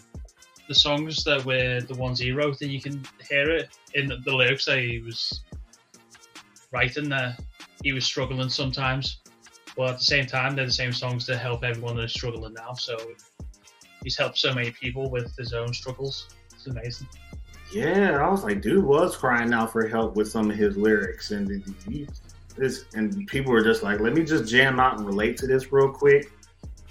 the 0.68 0.74
songs 0.74 1.24
that 1.24 1.44
were 1.44 1.80
the 1.80 1.94
ones 1.94 2.18
he 2.18 2.32
wrote, 2.32 2.60
and 2.60 2.70
you 2.70 2.80
can 2.80 3.02
hear 3.28 3.50
it 3.50 3.68
in 3.94 4.06
the, 4.06 4.16
the 4.24 4.34
lyrics 4.34 4.66
that 4.66 4.78
he 4.78 5.00
was 5.00 5.42
writing. 6.72 7.08
There, 7.08 7.36
he 7.82 7.92
was 7.92 8.04
struggling 8.04 8.48
sometimes, 8.48 9.20
but 9.76 9.90
at 9.90 9.98
the 9.98 10.04
same 10.04 10.26
time, 10.26 10.54
they're 10.54 10.66
the 10.66 10.72
same 10.72 10.92
songs 10.92 11.26
that 11.26 11.38
help 11.38 11.64
everyone 11.64 11.96
that's 11.96 12.12
struggling 12.12 12.54
now. 12.54 12.74
So 12.74 12.96
he's 14.04 14.16
helped 14.16 14.38
so 14.38 14.54
many 14.54 14.70
people 14.70 15.10
with 15.10 15.34
his 15.36 15.52
own 15.52 15.72
struggles. 15.72 16.28
It's 16.52 16.66
amazing. 16.66 17.08
Yeah, 17.72 18.18
I 18.18 18.30
was 18.30 18.44
like, 18.44 18.60
dude 18.60 18.84
was 18.84 19.16
crying 19.16 19.52
out 19.52 19.72
for 19.72 19.88
help 19.88 20.14
with 20.14 20.28
some 20.28 20.50
of 20.50 20.56
his 20.56 20.76
lyrics, 20.76 21.30
and 21.30 21.64
this 22.56 22.84
and 22.94 23.26
people 23.26 23.52
were 23.52 23.64
just 23.64 23.82
like, 23.82 24.00
let 24.00 24.12
me 24.12 24.24
just 24.24 24.50
jam 24.50 24.78
out 24.78 24.98
and 24.98 25.06
relate 25.06 25.36
to 25.38 25.46
this 25.46 25.72
real 25.72 25.90
quick 25.90 26.30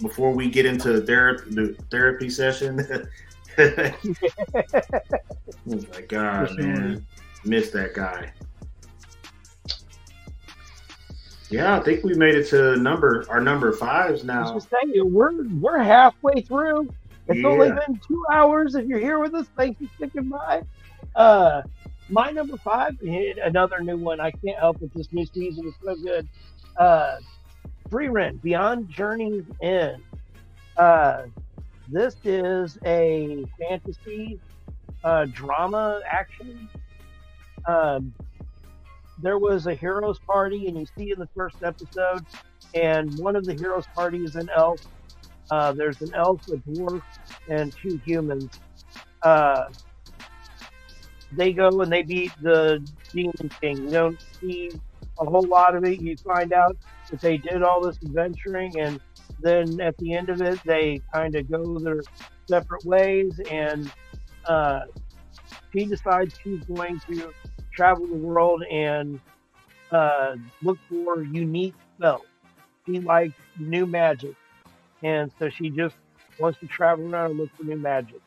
before 0.02 0.32
we 0.34 0.50
get 0.50 0.66
into 0.66 0.94
the 0.94 1.02
therapy 1.02 1.52
the 1.52 1.76
therapy 1.90 2.30
session. 2.30 3.08
oh 3.58 3.92
my 5.66 6.02
god, 6.08 6.50
sure. 6.50 6.64
man, 6.64 7.06
miss 7.44 7.70
that 7.72 7.94
guy. 7.94 8.32
Yeah, 11.50 11.78
I 11.78 11.82
think 11.82 12.06
we 12.06 12.14
made 12.14 12.36
it 12.36 12.48
to 12.50 12.78
number 12.78 13.26
our 13.30 13.42
number 13.42 13.74
fives 13.74 14.24
I 14.24 14.28
now. 14.28 14.54
was 14.54 14.64
just 14.64 14.70
saying, 14.70 15.14
we're 15.14 15.44
we're 15.60 15.80
halfway 15.80 16.42
through. 16.42 16.90
It's 17.28 17.46
only 17.46 17.72
been 17.72 18.00
two 18.08 18.26
hours. 18.32 18.76
If 18.76 18.88
you're 18.88 19.00
here 19.00 19.20
with 19.20 19.34
us, 19.36 19.48
thanks 19.58 19.80
for 19.80 19.88
sticking 19.96 20.30
by. 20.30 20.64
Uh, 21.16 21.62
my 22.10 22.32
number 22.32 22.58
five, 22.58 22.98
another 23.02 23.82
new 23.82 23.98
one. 23.98 24.20
I 24.20 24.32
can't 24.32 24.58
help 24.58 24.82
it. 24.82 24.92
This 24.94 25.12
new 25.12 25.26
season 25.26 25.68
is 25.68 25.74
so 25.84 25.96
good. 25.96 26.28
Uh, 26.78 27.18
Frieren 27.92 28.42
Beyond 28.42 28.90
Journey's 28.90 29.46
End. 29.62 30.04
Uh, 30.78 31.24
this 31.90 32.16
is 32.24 32.78
a 32.86 33.46
fantasy 33.60 34.40
uh, 35.04 35.26
drama 35.34 36.02
action. 36.10 36.70
Um, 37.68 38.14
there 39.22 39.40
was 39.40 39.68
a 39.68 39.76
heroes 39.76 40.20
party, 40.20 40.68
and 40.68 40.78
you 40.78 40.86
see 40.98 41.12
in 41.12 41.20
the 41.20 41.30
first 41.36 41.64
episode, 41.64 42.26
and 42.74 43.18
one 43.20 43.36
of 43.36 43.46
the 43.46 43.54
heroes 43.54 43.88
party 43.96 44.24
is 44.24 44.36
an 44.36 44.50
elf 44.56 44.82
Uh, 45.52 45.74
there's 45.74 46.02
an 46.02 46.14
elf, 46.16 46.42
a 46.50 46.58
dwarf, 46.58 47.04
and 47.50 47.74
two 47.74 48.00
humans. 48.06 48.50
Uh, 49.24 49.66
they 51.32 51.54
go 51.54 51.82
and 51.82 51.92
they 51.92 52.04
beat 52.04 52.34
the 52.42 52.86
demon 53.14 53.52
king. 53.62 53.84
You 53.84 53.92
don't 53.92 54.22
see 54.40 54.72
a 55.20 55.26
whole 55.26 55.48
lot 55.48 55.76
of 55.76 55.84
it. 55.86 56.02
You 56.02 56.16
find 56.18 56.54
out 56.54 56.78
that 57.12 57.22
they 57.22 57.38
did 57.38 57.64
all 57.64 57.82
this 57.82 57.98
adventuring, 58.04 58.80
and 58.80 59.00
then 59.42 59.80
at 59.82 59.98
the 59.98 60.14
end 60.14 60.30
of 60.30 60.42
it, 60.42 60.60
they 60.66 61.02
kind 61.14 61.36
of 61.36 61.50
go 61.52 61.80
their 61.80 62.02
separate 62.48 62.86
ways. 62.86 63.40
And 63.50 63.92
uh, 64.46 64.82
she 65.74 65.86
decides 65.86 66.38
she's 66.44 66.64
going 66.66 67.00
to 67.12 67.34
travel 67.74 68.08
the 68.08 68.16
world 68.16 68.64
and 68.72 69.20
uh, 69.92 70.36
look 70.62 70.80
for 70.90 71.24
unique 71.24 71.76
spells. 71.98 72.22
She 72.86 73.00
likes 73.00 73.36
new 73.60 73.86
magic, 73.86 74.36
and 75.04 75.32
so 75.38 75.50
she 75.50 75.70
just 75.70 75.96
wants 76.40 76.60
to 76.60 76.68
travel 76.68 77.14
around 77.14 77.32
and 77.32 77.40
look 77.40 77.50
for 77.56 77.64
new 77.64 77.78
magic. 77.78 78.22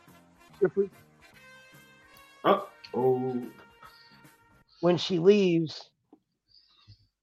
Different 0.61 0.93
Oh, 2.45 2.69
oh. 2.95 3.43
when 4.81 4.99
she 4.99 5.19
leaves, 5.19 5.91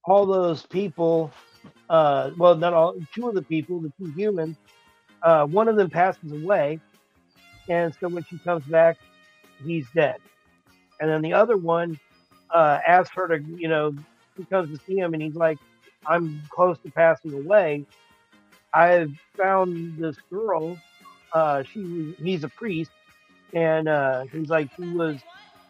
all 0.04 0.26
those 0.26 0.66
people, 0.66 1.32
uh, 1.90 2.32
well, 2.38 2.56
not 2.56 2.74
all, 2.74 2.96
two 3.14 3.28
of 3.28 3.36
the 3.36 3.42
people, 3.42 3.80
the 3.80 3.92
two 3.98 4.12
humans, 4.12 4.58
uh, 5.24 5.46
one 5.46 5.68
of 5.68 5.76
them 5.76 5.90
passes 5.90 6.32
away. 6.32 6.80
And 7.70 7.94
so 8.00 8.08
when 8.08 8.24
she 8.24 8.38
comes 8.40 8.64
back, 8.66 8.98
he's 9.64 9.86
dead. 9.94 10.18
And 11.00 11.10
then 11.10 11.22
the 11.22 11.34
other 11.34 11.58
one 11.58 12.00
uh, 12.50 12.80
asks 12.88 13.16
her 13.16 13.28
to, 13.28 13.44
you 13.44 13.68
know, 13.68 13.94
she 14.38 14.46
comes 14.46 14.78
to 14.78 14.84
see 14.86 14.98
him 14.98 15.14
and 15.14 15.22
he's 15.22 15.36
like, 15.36 15.58
I'm 16.06 16.42
close 16.50 16.78
to 16.80 16.92
passing 16.92 17.34
away. 17.34 17.86
I 18.74 18.88
have 18.88 19.12
found 19.38 19.98
this 19.98 20.16
girl. 20.30 20.78
Uh, 21.34 21.64
she 21.64 22.16
he's 22.22 22.44
a 22.44 22.50
priest. 22.50 22.92
And 23.54 23.88
uh, 23.88 24.24
he's 24.32 24.50
like, 24.50 24.70
she 24.76 24.88
was 24.88 25.18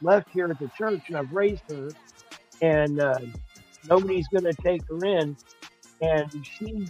left 0.01 0.29
here 0.29 0.47
at 0.47 0.59
the 0.59 0.69
church 0.77 1.01
and 1.07 1.17
I've 1.17 1.31
raised 1.31 1.63
her. 1.69 1.89
And 2.61 2.99
uh, 2.99 3.19
nobody's 3.89 4.27
going 4.27 4.43
to 4.43 4.53
take 4.53 4.83
her 4.87 5.03
in. 5.05 5.35
And 6.01 6.45
she 6.45 6.87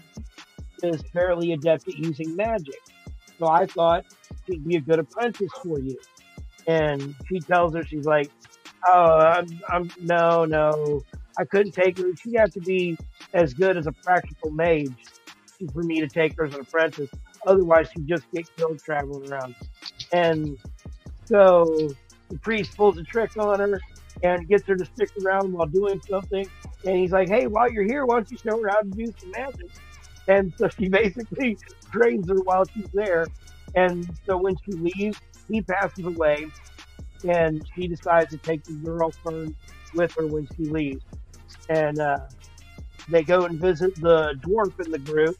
is 0.83 1.01
fairly 1.13 1.53
adept 1.53 1.87
at 1.87 1.97
using 1.97 2.35
magic. 2.35 2.79
So 3.39 3.47
I 3.47 3.65
thought 3.65 4.05
she'd 4.45 4.65
be 4.65 4.75
a 4.75 4.81
good 4.81 4.99
apprentice 4.99 5.51
for 5.63 5.79
you. 5.79 5.97
And 6.67 7.15
she 7.27 7.39
tells 7.39 7.75
her, 7.75 7.83
she's 7.83 8.05
like, 8.05 8.29
oh, 8.87 9.17
I'm, 9.17 9.47
I'm 9.69 9.91
no, 9.99 10.45
no, 10.45 11.01
I 11.37 11.45
couldn't 11.45 11.71
take 11.73 11.97
her. 11.97 12.15
She'd 12.15 12.37
have 12.37 12.51
to 12.51 12.61
be 12.61 12.97
as 13.33 13.53
good 13.53 13.77
as 13.77 13.87
a 13.87 13.91
practical 13.91 14.51
mage 14.51 14.93
for 15.73 15.83
me 15.83 15.99
to 16.01 16.07
take 16.07 16.35
her 16.37 16.45
as 16.45 16.53
an 16.53 16.61
apprentice. 16.61 17.09
Otherwise, 17.45 17.89
she'd 17.93 18.07
just 18.07 18.23
get 18.31 18.55
killed 18.55 18.79
traveling 18.79 19.31
around. 19.31 19.55
And 20.11 20.57
so 21.25 21.89
the 22.29 22.37
priest 22.39 22.75
pulls 22.75 22.97
a 22.97 23.03
trick 23.03 23.37
on 23.37 23.59
her 23.59 23.79
and 24.23 24.47
gets 24.47 24.65
her 24.67 24.75
to 24.75 24.85
stick 24.85 25.09
around 25.23 25.53
while 25.53 25.67
doing 25.67 26.01
something. 26.07 26.47
And 26.85 26.97
he's 26.97 27.11
like, 27.11 27.29
hey, 27.29 27.47
while 27.47 27.71
you're 27.71 27.83
here, 27.83 28.05
why 28.05 28.15
don't 28.15 28.31
you 28.31 28.37
show 28.37 28.59
her 28.61 28.69
how 28.69 28.79
to 28.79 28.89
do 28.89 29.05
some 29.19 29.31
magic? 29.31 29.69
And 30.27 30.53
so 30.57 30.67
she 30.69 30.89
basically 30.89 31.57
trains 31.91 32.27
her 32.29 32.41
while 32.41 32.65
she's 32.65 32.89
there. 32.93 33.27
And 33.75 34.09
so 34.25 34.37
when 34.37 34.55
she 34.65 34.71
leaves, 34.73 35.19
he 35.47 35.61
passes 35.61 36.05
away 36.05 36.45
and 37.27 37.63
she 37.75 37.87
decides 37.87 38.31
to 38.31 38.37
take 38.37 38.63
the 38.63 38.73
girlfriend 38.73 39.55
with 39.93 40.13
her 40.17 40.27
when 40.27 40.47
she 40.55 40.63
leaves. 40.65 41.03
And 41.69 41.99
uh, 41.99 42.19
they 43.09 43.23
go 43.23 43.45
and 43.45 43.59
visit 43.59 43.95
the 43.95 44.33
dwarf 44.39 44.83
in 44.83 44.91
the 44.91 44.99
group. 44.99 45.37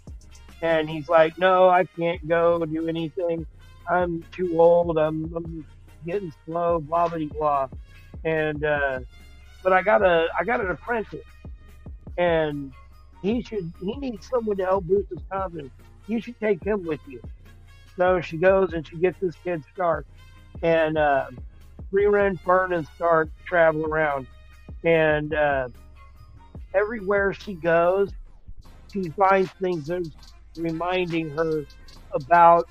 And 0.62 0.90
he's 0.90 1.10
like, 1.10 1.38
no, 1.40 1.70
I 1.70 1.86
can't 1.86 2.26
go 2.28 2.64
do 2.66 2.88
anything. 2.88 3.46
I'm 3.90 4.24
too 4.32 4.60
old. 4.60 4.98
I'm, 4.98 5.34
I'm 5.36 5.66
getting 6.06 6.32
slow, 6.46 6.80
blah, 6.80 7.08
blah, 7.08 7.26
blah. 7.26 7.68
And, 8.24 8.64
uh, 8.64 9.00
but 9.64 9.74
I 9.74 9.82
got 9.82 10.02
a, 10.02 10.28
I 10.40 10.44
got 10.44 10.60
an 10.62 10.72
apprentice 10.72 11.26
and 12.18 12.72
he 13.22 13.42
should, 13.42 13.72
he 13.82 13.96
needs 13.98 14.28
someone 14.28 14.58
to 14.58 14.66
help 14.66 14.86
boost 14.86 15.10
his 15.10 15.20
confidence. 15.32 15.72
You 16.08 16.20
should 16.22 16.40
take 16.40 16.64
him 16.64 16.86
with 16.86 17.00
you. 17.08 17.22
So 17.98 18.22
she 18.22 18.38
goes 18.38 18.74
and 18.74 18.86
she 18.88 18.98
gets 18.98 19.20
this 19.20 19.36
kid 19.44 19.64
Stark 19.74 20.06
and, 20.62 20.98
uh, 20.98 21.28
Frieren, 21.92 22.40
Fern, 22.40 22.74
and 22.74 22.88
Stark 22.96 23.30
travel 23.46 23.86
around. 23.86 24.28
And, 24.84 25.34
uh, 25.34 25.70
everywhere 26.74 27.34
she 27.34 27.54
goes, 27.54 28.10
she 28.94 29.10
finds 29.10 29.50
things 29.62 29.88
that 29.88 30.10
reminding 30.58 31.30
her 31.32 31.66
about 32.14 32.68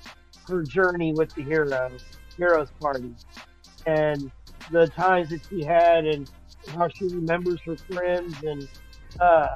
her 0.47 0.63
journey 0.63 1.13
with 1.13 1.33
the 1.35 1.43
heroes, 1.43 2.03
heroes 2.37 2.69
party, 2.79 3.13
and 3.85 4.31
the 4.71 4.87
times 4.87 5.29
that 5.29 5.41
she 5.49 5.63
had, 5.63 6.05
and 6.05 6.29
how 6.69 6.87
she 6.89 7.05
remembers 7.05 7.61
her 7.65 7.77
friends, 7.91 8.35
and 8.43 8.67
uh, 9.19 9.47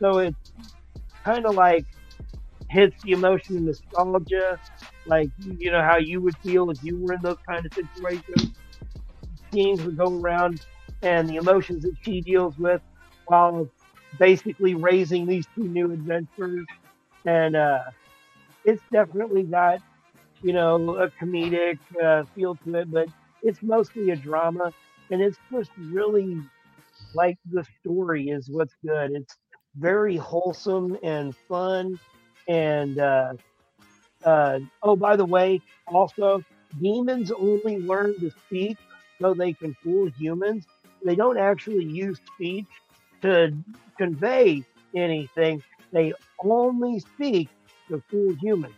so 0.00 0.18
it's 0.18 0.36
kind 1.24 1.46
of 1.46 1.54
like 1.54 1.86
hits 2.70 2.96
the 3.04 3.12
emotion 3.12 3.56
of 3.56 3.62
nostalgia, 3.64 4.58
like 5.06 5.30
you 5.38 5.70
know 5.72 5.82
how 5.82 5.98
you 5.98 6.20
would 6.22 6.36
feel 6.44 6.70
if 6.70 6.78
you 6.82 6.98
were 6.98 7.14
in 7.14 7.22
those 7.22 7.38
kind 7.48 7.64
of 7.66 7.72
situations. 7.74 8.54
Scenes 9.52 9.82
would 9.82 9.96
go 9.96 10.12
around, 10.20 10.60
and 11.02 11.28
the 11.28 11.36
emotions 11.36 11.82
that 11.82 11.94
she 12.04 12.20
deals 12.20 12.56
with 12.58 12.82
while 13.26 13.68
basically 14.18 14.74
raising 14.74 15.26
these 15.26 15.46
two 15.54 15.64
new 15.68 15.92
adventurers, 15.92 16.66
and 17.24 17.56
uh, 17.56 17.80
it's 18.64 18.82
definitely 18.92 19.44
got 19.44 19.80
you 20.42 20.52
know 20.52 20.96
a 20.96 21.10
comedic 21.22 21.78
uh, 22.02 22.24
feel 22.34 22.56
to 22.64 22.76
it, 22.76 22.90
but 22.90 23.08
it's 23.42 23.62
mostly 23.62 24.10
a 24.10 24.16
drama, 24.16 24.72
and 25.10 25.22
it's 25.22 25.38
just 25.52 25.70
really 25.78 26.36
like 27.14 27.38
the 27.50 27.64
story 27.80 28.28
is 28.28 28.48
what's 28.50 28.74
good. 28.86 29.12
It's 29.12 29.36
very 29.76 30.16
wholesome 30.16 30.96
and 31.02 31.34
fun, 31.48 31.98
and 32.48 32.98
uh, 32.98 33.34
uh, 34.24 34.60
oh, 34.82 34.96
by 34.96 35.16
the 35.16 35.24
way, 35.26 35.62
also 35.86 36.42
demons 36.80 37.32
only 37.32 37.78
learn 37.78 38.14
to 38.20 38.30
speak 38.46 38.78
so 39.20 39.34
they 39.34 39.54
can 39.54 39.76
fool 39.82 40.10
humans. 40.18 40.66
They 41.04 41.16
don't 41.16 41.38
actually 41.38 41.84
use 41.84 42.20
speech 42.34 42.68
to 43.22 43.52
convey 43.98 44.64
anything. 44.94 45.62
They 45.92 46.12
only 46.44 47.00
speak 47.00 47.50
to 47.90 48.02
fool 48.10 48.34
humans. 48.40 48.76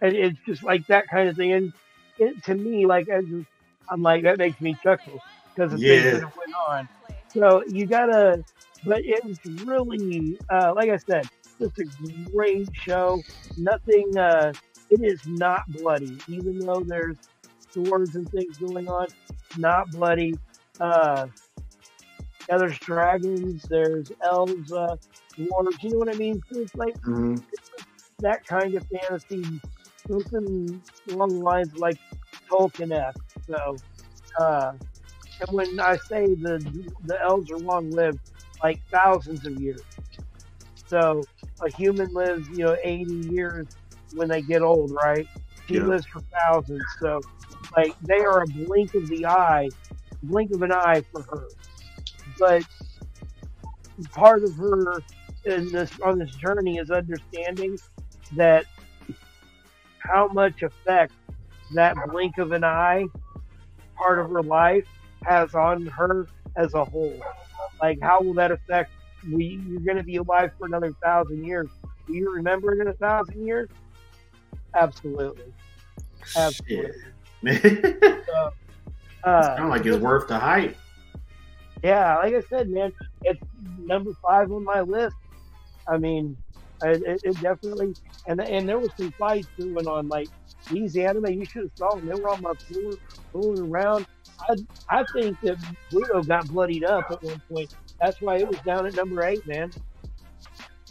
And 0.00 0.14
it's 0.16 0.38
just 0.46 0.64
like 0.64 0.86
that 0.88 1.08
kind 1.08 1.28
of 1.28 1.36
thing. 1.36 1.52
And 1.52 1.72
it, 2.18 2.44
to 2.44 2.54
me, 2.54 2.86
like, 2.86 3.06
just, 3.06 3.46
I'm 3.90 4.02
like, 4.02 4.22
that 4.24 4.38
makes 4.38 4.60
me 4.60 4.76
chuckle 4.82 5.20
because 5.54 5.72
of 5.72 5.80
Yeah. 5.80 5.86
things 5.86 6.10
that 6.10 6.20
went 6.36 6.52
on. 6.68 6.88
So 7.32 7.62
you 7.68 7.86
gotta, 7.86 8.44
but 8.84 9.00
it 9.04 9.24
was 9.24 9.38
really, 9.64 10.38
uh, 10.50 10.72
like 10.74 10.90
I 10.90 10.96
said, 10.98 11.28
just 11.60 11.78
a 11.78 11.84
great 12.32 12.68
show. 12.72 13.24
Nothing, 13.56 14.16
uh, 14.16 14.52
it 14.90 15.00
is 15.02 15.20
not 15.26 15.62
bloody, 15.68 16.18
even 16.28 16.58
though 16.58 16.80
there's 16.80 17.16
swords 17.70 18.14
and 18.16 18.28
things 18.30 18.58
going 18.58 18.88
on. 18.88 19.06
Not 19.58 19.90
bloody. 19.90 20.34
Uh, 20.80 21.26
yeah, 22.48 22.58
there's 22.58 22.78
dragons, 22.78 23.62
there's 23.68 24.10
elves, 24.22 24.72
uh, 24.72 24.96
dwarves. 25.38 25.82
You 25.82 25.90
know 25.90 25.98
what 25.98 26.08
I 26.08 26.14
mean? 26.14 26.42
So 26.50 26.60
it's 26.60 26.74
like 26.74 26.96
Mhm. 27.06 27.42
that 28.20 28.44
kind 28.46 28.74
of 28.74 28.84
fantasy, 28.88 29.44
something 30.06 30.82
along 31.10 31.34
the 31.34 31.40
lines 31.40 31.68
of 31.72 31.78
like 31.78 31.96
Tolkien 32.50 32.92
esque. 32.92 33.31
So, 33.48 33.82
uh, 34.40 34.72
and 35.40 35.48
when 35.50 35.80
I 35.80 35.96
say 35.96 36.34
the 36.34 36.64
the 37.04 37.18
elves 37.22 37.50
are 37.50 37.58
long 37.58 37.90
lived, 37.92 38.20
like 38.62 38.80
thousands 38.92 39.46
of 39.46 39.54
years. 39.54 39.82
So 40.90 41.28
a 41.64 41.70
human 41.70 42.08
lives, 42.14 42.48
you 42.50 42.64
know, 42.64 42.76
80 42.84 43.12
years 43.12 43.68
when 44.12 44.28
they 44.28 44.42
get 44.42 44.62
old, 44.62 44.92
right? 44.92 45.28
She 45.68 45.80
Yeah. 45.80 45.82
lives 45.82 46.06
for 46.12 46.22
thousands. 46.46 46.82
So, 47.00 47.22
like, 47.76 47.94
they 48.02 48.20
are 48.20 48.42
a 48.42 48.48
blink 48.48 48.92
of 48.94 49.08
the 49.08 49.26
eye, 49.26 49.70
blink 50.22 50.52
of 50.52 50.62
an 50.62 50.72
eye 50.72 51.02
for 51.12 51.24
her. 51.30 51.46
But 52.38 52.64
part 54.14 54.44
of 54.44 54.56
her 54.56 55.04
in 55.44 55.70
this 55.72 55.90
on 56.04 56.18
this 56.18 56.32
journey 56.32 56.78
is 56.78 56.90
understanding 56.90 57.78
that 58.32 58.66
how 59.98 60.28
much 60.32 60.62
effect 60.62 61.12
that 61.70 61.96
blink 62.10 62.38
of 62.38 62.52
an 62.52 62.64
eye 62.64 63.04
part 64.02 64.18
of 64.18 64.30
her 64.30 64.42
life 64.42 64.86
has 65.24 65.54
on 65.54 65.86
her 65.86 66.26
as 66.56 66.74
a 66.74 66.84
whole. 66.84 67.18
Like, 67.80 67.98
how 68.02 68.20
will 68.20 68.34
that 68.34 68.50
affect? 68.50 68.90
We 69.30 69.60
you're 69.68 69.80
going 69.80 69.96
to 69.98 70.02
be 70.02 70.16
alive 70.16 70.50
for 70.58 70.66
another 70.66 70.92
thousand 71.02 71.44
years. 71.44 71.68
Do 72.06 72.14
you 72.14 72.32
remember 72.34 72.72
it 72.74 72.80
in 72.80 72.88
a 72.88 72.92
thousand 72.94 73.46
years? 73.46 73.68
Absolutely. 74.74 75.52
Absolutely. 76.36 76.92
So, 77.44 78.52
uh, 79.24 79.56
Kind 79.56 79.64
of 79.64 79.68
like 79.70 79.86
it's 79.86 79.98
worth 79.98 80.26
the 80.28 80.38
hype. 80.38 80.76
yeah, 81.82 82.16
like 82.16 82.34
I 82.34 82.40
said, 82.48 82.68
man, 82.70 82.92
it's 83.22 83.40
number 83.78 84.10
five 84.22 84.50
on 84.50 84.64
my 84.64 84.80
list. 84.80 85.16
I 85.88 85.98
mean, 85.98 86.36
It, 86.82 87.02
it, 87.06 87.20
it 87.24 87.40
definitely, 87.40 87.94
and 88.26 88.40
and 88.40 88.68
there 88.68 88.78
was 88.78 88.90
some 88.98 89.12
fights 89.18 89.48
going 89.58 89.86
on. 89.86 90.08
Like 90.08 90.28
these 90.70 90.96
anime, 90.96 91.26
you 91.26 91.44
should 91.44 91.62
have 91.62 91.72
saw 91.76 91.94
them. 91.94 92.06
They 92.06 92.14
were 92.14 92.30
on 92.30 92.42
my 92.42 92.52
floor, 92.68 92.92
rolling 93.32 93.70
around. 93.70 94.06
I 94.48 94.56
I 94.88 95.04
think 95.14 95.38
that 95.42 95.58
Pluto 95.90 96.22
got 96.22 96.48
bloodied 96.48 96.84
up 96.84 97.10
at 97.10 97.22
one 97.22 97.42
point. 97.50 97.74
That's 98.00 98.20
why 98.20 98.38
it 98.38 98.48
was 98.48 98.58
down 98.60 98.86
at 98.86 98.96
number 98.96 99.22
eight, 99.24 99.46
man. 99.46 99.70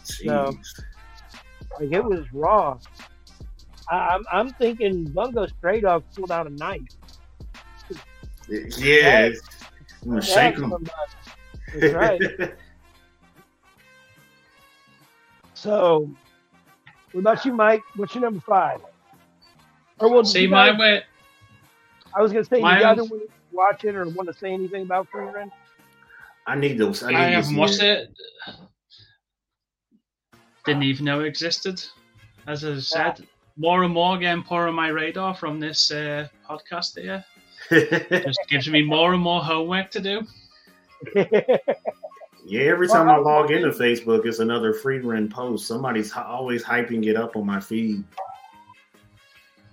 So, 0.04 0.58
like 1.80 1.92
it 1.92 2.04
was 2.04 2.26
raw. 2.34 2.78
I, 3.90 3.96
I'm 3.96 4.24
I'm 4.32 4.50
thinking 4.54 5.06
Bungo 5.06 5.48
Stray 5.48 5.82
Dogs 5.82 6.06
pulled 6.16 6.32
out 6.32 6.48
a 6.48 6.52
knife. 6.52 6.82
Yeah, 8.48 9.30
I'm 10.04 10.10
gonna 10.10 10.22
shake 10.22 10.56
them. 10.56 10.74
That's 11.74 11.94
right. 11.94 12.22
So, 15.62 16.10
what 17.12 17.20
about 17.22 17.46
you, 17.46 17.54
Mike? 17.54 17.84
What's 17.96 18.16
your 18.16 18.24
number 18.24 18.40
five? 18.40 18.82
Or 20.00 20.10
well, 20.10 20.26
See, 20.26 20.42
you 20.42 20.50
mine 20.50 20.72
guys- 20.72 20.80
went. 20.80 21.04
I 22.16 22.22
was 22.22 22.32
gonna 22.34 22.44
say, 22.46 22.58
you 22.58 22.64
guys 22.64 22.98
want 22.98 23.10
to 23.10 23.30
watch 23.52 23.86
it 23.86 23.96
or 23.96 24.10
want 24.10 24.28
to 24.28 24.34
say 24.34 24.52
anything 24.52 24.82
about 24.82 25.08
Frieren? 25.12 25.52
I 26.48 26.56
need 26.56 26.80
those. 26.80 27.04
I, 27.04 27.10
need 27.10 27.16
I 27.16 27.30
to 27.30 27.36
haven't 27.36 27.56
watched 27.56 27.84
it. 27.84 28.10
Didn't 30.66 30.84
even 30.84 31.06
know 31.06 31.20
it 31.22 31.28
existed. 31.28 31.84
As 32.48 32.66
I 32.66 32.80
said, 32.80 33.28
more 33.56 33.84
and 33.84 33.94
more 33.94 34.18
getting 34.18 34.42
put 34.44 34.68
on 34.68 34.74
my 34.74 34.88
radar 34.88 35.36
from 35.36 35.60
this 35.60 35.92
uh, 35.92 36.28
podcast 36.50 37.00
here. 37.00 37.24
Just 37.70 38.40
gives 38.50 38.68
me 38.68 38.82
more 38.82 39.14
and 39.14 39.22
more 39.22 39.44
homework 39.44 39.92
to 39.92 40.00
do. 40.00 40.22
Yeah, 42.46 42.62
every 42.62 42.88
time 42.88 43.10
I 43.10 43.18
log 43.18 43.52
into 43.52 43.70
Facebook, 43.70 44.26
it's 44.26 44.40
another 44.40 44.74
Frieren 44.74 45.30
post. 45.30 45.68
Somebody's 45.68 46.12
always 46.14 46.64
hyping 46.64 47.06
it 47.06 47.16
up 47.16 47.36
on 47.36 47.46
my 47.46 47.60
feed. 47.60 48.04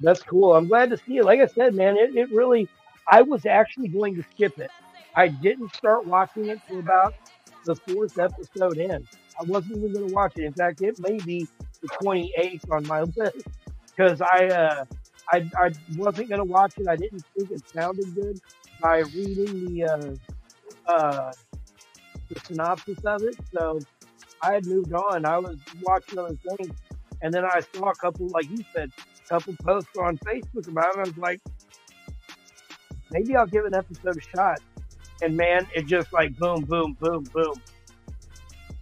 That's 0.00 0.22
cool. 0.22 0.54
I'm 0.54 0.68
glad 0.68 0.90
to 0.90 0.96
see 0.96 1.16
it. 1.16 1.24
Like 1.24 1.40
I 1.40 1.46
said, 1.46 1.74
man, 1.74 1.96
it, 1.96 2.14
it 2.14 2.30
really. 2.30 2.68
I 3.10 3.22
was 3.22 3.46
actually 3.46 3.88
going 3.88 4.14
to 4.16 4.22
skip 4.22 4.58
it. 4.58 4.70
I 5.16 5.28
didn't 5.28 5.74
start 5.74 6.06
watching 6.06 6.46
it 6.46 6.60
till 6.68 6.78
about 6.78 7.14
the 7.64 7.74
fourth 7.74 8.18
episode 8.18 8.76
in. 8.76 9.08
I 9.40 9.44
wasn't 9.44 9.78
even 9.78 9.92
going 9.92 10.08
to 10.08 10.14
watch 10.14 10.34
it. 10.36 10.44
In 10.44 10.52
fact, 10.52 10.82
it 10.82 10.98
may 11.00 11.18
be 11.18 11.48
the 11.80 11.88
28th 12.02 12.70
on 12.70 12.86
my 12.86 13.02
list 13.16 13.46
because 13.86 14.20
I, 14.20 14.46
uh, 14.46 14.84
I 15.30 15.50
I 15.56 15.72
wasn't 15.96 16.28
going 16.28 16.38
to 16.38 16.44
watch 16.44 16.74
it. 16.78 16.86
I 16.86 16.96
didn't 16.96 17.24
think 17.36 17.50
it 17.50 17.68
sounded 17.68 18.14
good 18.14 18.40
by 18.80 18.98
reading 18.98 19.74
the 19.74 19.84
uh, 19.84 20.90
uh, 20.90 21.32
the 22.28 22.40
synopsis 22.40 22.98
of 23.04 23.22
it. 23.22 23.36
So 23.52 23.80
I 24.42 24.54
had 24.54 24.66
moved 24.66 24.92
on. 24.92 25.24
I 25.24 25.38
was 25.38 25.58
watching 25.82 26.18
other 26.18 26.36
things, 26.56 26.76
and 27.22 27.32
then 27.32 27.44
I 27.44 27.60
saw 27.74 27.90
a 27.90 27.94
couple, 27.94 28.28
like 28.28 28.48
you 28.50 28.64
said, 28.74 28.90
a 29.24 29.28
couple 29.28 29.54
posts 29.64 29.96
on 29.98 30.18
Facebook 30.18 30.68
about 30.68 30.96
it. 30.96 30.98
I 30.98 31.02
was 31.02 31.18
like, 31.18 31.40
maybe 33.10 33.36
I'll 33.36 33.46
give 33.46 33.64
an 33.64 33.74
episode 33.74 34.16
a 34.16 34.36
shot. 34.36 34.60
And 35.22 35.36
man, 35.36 35.66
it 35.74 35.86
just 35.86 36.12
like 36.12 36.36
boom, 36.36 36.64
boom, 36.64 36.96
boom, 37.00 37.24
boom. 37.32 37.54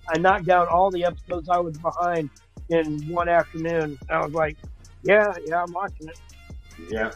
I 0.09 0.19
knocked 0.19 0.47
down 0.47 0.69
all 0.69 0.91
the 0.91 1.05
episodes 1.05 1.49
I 1.49 1.59
was 1.59 1.77
behind 1.79 2.31
in 2.69 3.09
one 3.09 3.29
afternoon. 3.29 3.99
I 4.11 4.25
was 4.25 4.33
like, 4.33 4.57
yeah, 5.03 5.33
yeah, 5.47 5.63
I'm 5.63 5.73
watching 5.73 6.09
it. 6.09 6.19
Yeah. 6.91 7.11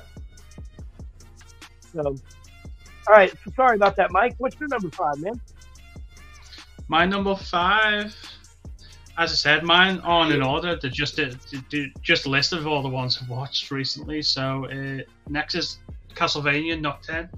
So, 1.93 2.01
all 2.03 2.17
right. 3.15 3.33
So 3.45 3.53
sorry 3.55 3.77
about 3.77 3.97
that, 3.97 4.11
Mike. 4.11 4.35
What's 4.39 4.59
your 4.59 4.69
number 4.69 4.91
five, 4.91 5.19
man? 5.19 5.41
My 6.91 7.07
number 7.07 7.37
five, 7.37 8.17
as 9.17 9.31
I 9.31 9.35
said, 9.37 9.63
mine 9.63 10.01
on 10.01 10.33
in 10.33 10.43
order. 10.43 10.75
They're 10.75 10.91
just 10.91 11.21
a, 11.21 11.39
they're 11.71 11.87
just 12.03 12.27
list 12.27 12.53
of 12.53 12.67
all 12.67 12.83
the 12.83 12.89
ones 12.89 13.17
I've 13.23 13.29
watched 13.29 13.71
recently. 13.71 14.23
So 14.23 14.67
uh, 14.67 15.05
next 15.29 15.55
is 15.55 15.79
Castlevania 16.17 16.81
Nocturne. 16.81 17.31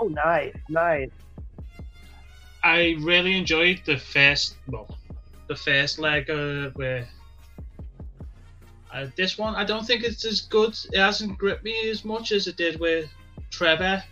Oh, 0.00 0.08
nice, 0.08 0.54
nice. 0.70 1.10
I 2.62 2.96
really 3.00 3.36
enjoyed 3.36 3.82
the 3.84 3.98
first, 3.98 4.56
well, 4.66 4.88
the 5.48 5.56
first 5.56 5.98
leg 5.98 6.30
uh, 6.30 6.70
where. 6.70 7.06
Uh, 8.94 9.08
this 9.14 9.36
one, 9.36 9.56
I 9.56 9.64
don't 9.64 9.84
think 9.86 10.04
it's 10.04 10.24
as 10.24 10.40
good. 10.40 10.74
It 10.90 11.00
hasn't 11.00 11.36
gripped 11.36 11.64
me 11.64 11.90
as 11.90 12.02
much 12.02 12.32
as 12.32 12.46
it 12.46 12.56
did 12.56 12.80
with 12.80 13.10
Trevor, 13.50 14.02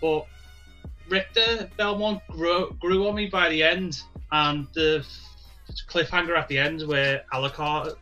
but 0.00 0.26
Richter 1.12 1.68
Belmont 1.76 2.22
grew, 2.30 2.74
grew 2.80 3.06
on 3.06 3.14
me 3.14 3.26
by 3.26 3.50
the 3.50 3.62
end, 3.62 4.00
and 4.30 4.66
the 4.72 5.04
cliffhanger 5.86 6.34
at 6.38 6.48
the 6.48 6.56
end 6.56 6.88
where 6.88 7.24
Alucard 7.34 7.96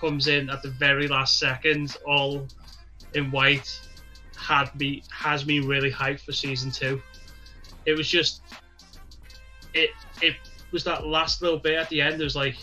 comes 0.00 0.28
in 0.28 0.48
at 0.48 0.62
the 0.62 0.70
very 0.70 1.06
last 1.06 1.38
second, 1.38 1.98
all 2.06 2.46
in 3.12 3.30
white, 3.30 3.78
had 4.38 4.74
me 4.80 5.02
has 5.10 5.44
me 5.44 5.60
really 5.60 5.92
hyped 5.92 6.20
for 6.20 6.32
season 6.32 6.70
two. 6.70 7.02
It 7.84 7.98
was 7.98 8.08
just 8.08 8.40
it 9.74 9.90
it 10.22 10.34
was 10.70 10.84
that 10.84 11.06
last 11.06 11.42
little 11.42 11.58
bit 11.58 11.74
at 11.74 11.90
the 11.90 12.00
end. 12.00 12.18
It 12.18 12.24
was 12.24 12.34
like, 12.34 12.56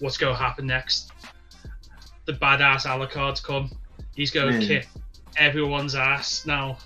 what's 0.00 0.18
going 0.18 0.34
to 0.34 0.42
happen 0.42 0.66
next? 0.66 1.12
The 2.24 2.32
badass 2.32 2.86
Alucard's 2.86 3.40
come. 3.40 3.70
He's 4.16 4.32
going 4.32 4.52
to 4.52 4.58
Man. 4.58 4.66
kick 4.66 4.88
everyone's 5.36 5.94
ass 5.94 6.44
now. 6.44 6.78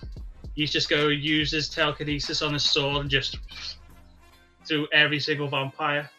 He's 0.59 0.73
just 0.73 0.91
going 0.91 1.07
to 1.07 1.15
use 1.15 1.53
his 1.53 1.69
telekinesis 1.69 2.43
on 2.43 2.53
his 2.53 2.65
sword 2.65 3.03
and 3.03 3.09
just 3.09 3.39
through 4.67 4.89
every 4.93 5.21
single 5.21 5.47
vampire. 5.47 6.11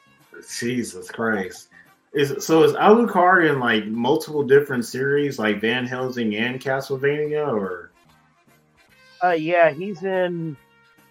Jesus 0.57 1.11
Christ. 1.11 1.67
Is 2.13 2.45
so 2.45 2.63
is 2.63 2.71
Alucard 2.71 3.49
in 3.49 3.59
like 3.59 3.85
multiple 3.87 4.43
different 4.43 4.85
series, 4.85 5.39
like 5.39 5.59
Van 5.59 5.85
Helsing 5.85 6.37
and 6.37 6.57
Castlevania, 6.57 7.51
or 7.51 7.91
Uh, 9.21 9.31
yeah, 9.31 9.71
he's 9.71 10.03
in, 10.03 10.55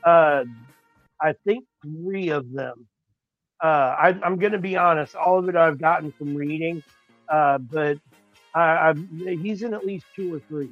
uh, 0.04 0.44
I 1.20 1.34
think 1.44 1.66
three 1.84 2.30
of 2.30 2.50
them. 2.50 2.86
Uh, 3.62 3.94
I, 4.00 4.18
I'm 4.22 4.38
going 4.38 4.52
to 4.52 4.58
be 4.58 4.78
honest, 4.78 5.14
all 5.14 5.38
of 5.38 5.50
it 5.50 5.54
I've 5.54 5.78
gotten 5.78 6.12
from 6.12 6.34
reading, 6.34 6.82
uh, 7.28 7.58
but 7.58 7.98
I, 8.54 8.88
I've, 8.88 9.06
he's 9.20 9.62
in 9.62 9.74
at 9.74 9.84
least 9.84 10.06
two 10.16 10.34
or 10.34 10.40
three. 10.48 10.70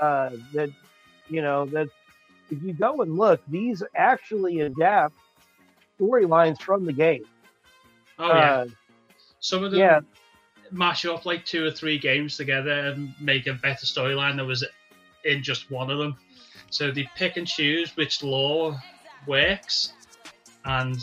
Uh, 0.00 0.30
that, 0.54 0.70
you 1.28 1.42
know, 1.42 1.66
that 1.66 1.88
if 2.50 2.62
you 2.62 2.72
go 2.72 3.00
and 3.02 3.16
look, 3.16 3.40
these 3.48 3.82
actually 3.94 4.60
adapt 4.60 5.14
storylines 5.98 6.60
from 6.60 6.84
the 6.84 6.92
game. 6.92 7.24
Oh 8.18 8.28
yeah, 8.28 8.52
Uh, 8.52 8.66
some 9.40 9.64
of 9.64 9.70
them 9.70 9.80
yeah, 9.80 10.00
mash 10.70 11.04
up 11.04 11.26
like 11.26 11.44
two 11.44 11.64
or 11.64 11.70
three 11.70 11.98
games 11.98 12.36
together 12.36 12.70
and 12.70 13.14
make 13.20 13.46
a 13.46 13.54
better 13.54 13.86
storyline 13.86 14.36
that 14.36 14.44
was 14.44 14.64
in 15.24 15.42
just 15.42 15.70
one 15.70 15.90
of 15.90 15.98
them. 15.98 16.16
So 16.70 16.90
they 16.90 17.08
pick 17.16 17.36
and 17.36 17.46
choose 17.46 17.96
which 17.96 18.22
law 18.22 18.76
works, 19.26 19.92
and 20.64 20.96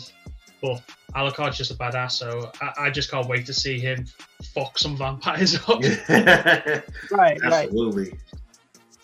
but 0.60 0.82
Alucard's 1.14 1.58
just 1.58 1.70
a 1.70 1.74
badass, 1.74 2.12
so 2.12 2.50
I, 2.60 2.86
I 2.86 2.90
just 2.90 3.10
can't 3.10 3.26
wait 3.26 3.46
to 3.46 3.54
see 3.54 3.78
him 3.78 4.06
fuck 4.54 4.78
some 4.78 4.96
vampires 4.96 5.56
up. 5.68 5.82
right, 7.10 7.40
right. 7.42 7.70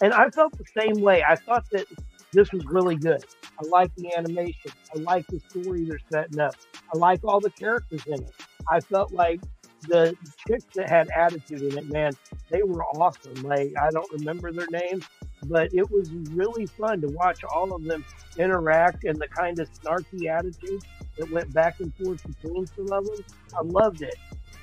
And 0.01 0.13
I 0.13 0.31
felt 0.31 0.57
the 0.57 0.65
same 0.77 1.01
way. 1.03 1.25
I 1.29 1.35
thought 1.35 1.69
that 1.71 1.87
this 2.33 2.53
was 2.53 2.65
really 2.67 2.97
good. 2.97 3.25
I 3.61 3.67
like 3.69 3.95
the 3.97 4.15
animation. 4.17 4.71
I 4.95 4.99
like 5.01 5.27
the 5.27 5.41
story 5.49 5.85
they're 5.85 6.01
setting 6.11 6.39
up. 6.39 6.55
I 6.95 6.99
like 6.99 7.25
all 7.25 7.41
the 7.41 7.51
characters 7.51 8.03
in 8.07 8.23
it. 8.23 8.35
I 8.71 8.81
felt 8.81 9.13
like 9.13 9.41
the 9.89 10.17
chicks 10.47 10.67
that 10.75 10.89
had 10.89 11.09
attitude 11.17 11.63
in 11.63 11.79
it, 11.79 11.89
man, 11.91 12.13
they 12.51 12.63
were 12.63 12.85
awesome. 12.85 13.35
Like 13.43 13.73
I 13.81 13.91
don't 13.91 14.11
remember 14.13 14.53
their 14.53 14.67
names, 14.71 15.05
but 15.47 15.73
it 15.73 15.91
was 15.91 16.11
really 16.31 16.67
fun 16.67 17.01
to 17.01 17.09
watch 17.09 17.43
all 17.45 17.75
of 17.75 17.85
them 17.85 18.05
interact 18.37 19.05
and 19.05 19.19
the 19.19 19.29
kind 19.29 19.59
of 19.59 19.69
snarky 19.73 20.29
attitude 20.29 20.83
that 21.17 21.31
went 21.31 21.53
back 21.53 21.81
and 21.81 21.93
forth 21.95 22.23
between 22.27 22.67
some 22.67 22.93
of 22.93 23.05
them. 23.05 23.25
I 23.57 23.63
loved 23.63 24.03
it. 24.03 24.17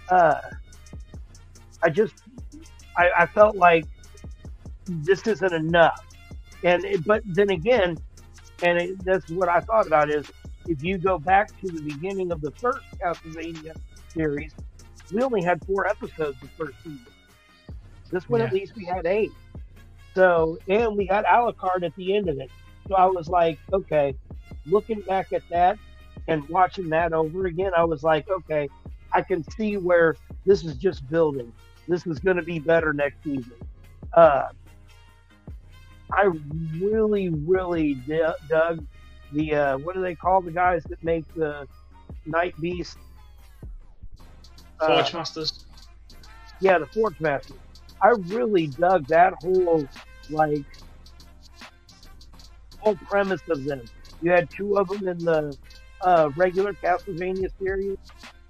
Uh, 0.10 0.40
I 1.84 1.90
just, 1.90 2.14
I, 2.98 3.10
I 3.18 3.26
felt 3.26 3.56
like 3.56 3.86
this 4.86 5.26
isn't 5.28 5.54
enough. 5.54 6.06
And 6.64 6.84
it, 6.86 7.06
but 7.06 7.22
then 7.26 7.50
again, 7.50 7.98
and 8.64 8.78
it, 8.78 9.06
that's 9.06 9.30
what 9.30 9.50
I 9.50 9.60
thought 9.60 9.88
about 9.88 10.10
is 10.10 10.32
if 10.68 10.84
you 10.84 10.98
go 10.98 11.20
back 11.20 11.50
to 11.62 11.68
the 11.68 11.82
beginning 11.82 12.32
of 12.32 12.42
the 12.42 12.52
first 12.52 12.80
Castlevania 13.00 13.76
series, 14.10 14.54
we 15.12 15.22
only 15.22 15.42
had 15.42 15.64
four 15.66 15.88
episodes 15.88 16.38
the 16.42 16.48
first 16.58 16.78
season. 16.84 17.06
This 18.12 18.28
one, 18.30 18.42
at 18.42 18.54
least, 18.54 18.76
we 18.76 18.86
had 18.86 19.06
eight. 19.06 19.32
So, 20.14 20.58
and 20.68 20.96
we 20.96 21.08
got 21.08 21.26
Alucard 21.26 21.84
at 21.84 21.96
the 21.96 22.16
end 22.16 22.30
of 22.30 22.40
it. 22.40 22.50
So 22.88 22.96
I 22.96 23.06
was 23.06 23.28
like, 23.28 23.60
okay, 23.74 24.16
looking 24.66 25.02
back 25.02 25.34
at 25.34 25.42
that 25.50 25.78
and 26.28 26.48
watching 26.50 26.90
that 26.90 27.14
over 27.14 27.46
again, 27.46 27.72
I 27.76 27.84
was 27.84 28.04
like, 28.04 28.30
okay, 28.30 28.70
I 29.12 29.22
can 29.22 29.44
see 29.52 29.78
where 29.78 30.16
this 30.46 30.64
is 30.64 30.76
just 30.76 31.08
building. 31.10 31.52
This 31.88 32.08
is 32.08 32.20
going 32.20 32.38
to 32.38 32.44
be 32.44 32.60
better 32.60 32.94
next 32.94 33.24
season. 33.24 33.54
Uh, 34.14 34.48
I 36.16 36.30
really, 36.80 37.30
really 37.30 37.96
dug 38.50 38.86
the 39.32 39.54
uh, 39.56 39.78
what 39.80 39.96
do 39.96 40.02
they 40.02 40.16
call 40.16 40.42
the 40.42 40.52
guys 40.52 40.84
that 40.90 41.04
make 41.04 41.26
the 41.36 41.68
Night 42.26 42.56
Beast 42.60 42.98
Uh, 44.80 44.88
Forge 44.88 45.14
Masters. 45.14 45.66
yeah, 46.60 46.78
the 46.80 46.88
Forge 46.88 47.20
Masters. 47.20 47.58
I 48.02 48.10
really 48.28 48.68
dug 48.68 49.08
that 49.08 49.34
whole 49.42 49.90
like 50.30 50.66
whole 52.80 52.98
premise 52.98 53.42
of 53.50 53.64
them. 53.66 53.82
You 54.22 54.32
had 54.32 54.50
two 54.56 54.78
of 54.78 54.88
them 54.88 55.08
in 55.08 55.24
the 55.24 55.58
uh, 56.02 56.30
regular 56.36 56.74
Castlevania 56.74 57.50
series, 57.60 57.98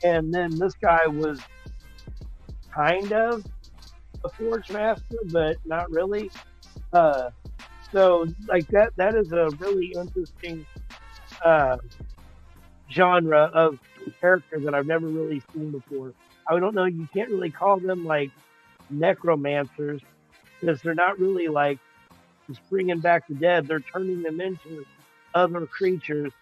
and 0.04 0.34
then 0.34 0.58
this 0.58 0.74
guy 0.82 1.08
was 1.08 1.42
kind 2.74 3.12
of 3.14 3.44
a 4.24 4.30
Forge 4.38 4.70
Master, 4.72 5.18
but 5.32 5.58
not 5.66 5.90
really. 5.92 6.32
Uh, 6.94 7.30
so 7.96 8.28
like 8.50 8.68
that 8.68 8.92
that 8.98 9.16
is 9.16 9.32
a 9.32 9.50
really 9.58 9.94
interesting 9.96 10.66
uh, 11.46 11.78
genre 12.92 13.50
of 13.54 13.80
character 14.20 14.60
that 14.60 14.76
I've 14.76 14.86
never 14.86 15.08
really 15.08 15.42
seen 15.54 15.72
before. 15.72 16.14
I 16.50 16.60
don't 16.60 16.76
know. 16.76 16.84
You 16.84 17.08
can't 17.14 17.30
really 17.30 17.52
call 17.52 17.80
them 17.80 18.04
like 18.04 18.32
necromancers 18.90 20.02
because 20.60 20.82
they're 20.82 20.94
not 20.94 21.20
really 21.20 21.48
like 21.48 21.80
just 22.50 22.60
bringing 22.70 23.00
back 23.00 23.30
the 23.30 23.36
dead. 23.36 23.66
They're 23.66 23.80
turning 23.80 24.24
them 24.24 24.42
into 24.42 24.86
other 25.34 25.66
creatures 25.66 26.34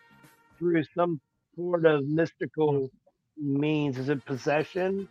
through 0.58 0.84
some 0.96 1.22
sort 1.56 1.86
of 1.86 2.04
mystical 2.08 2.90
means. 3.38 4.00
Is 4.00 4.10
it 4.10 4.26
possession? 4.26 5.08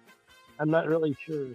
I'm 0.58 0.70
not 0.70 0.88
really 0.88 1.16
sure. 1.24 1.50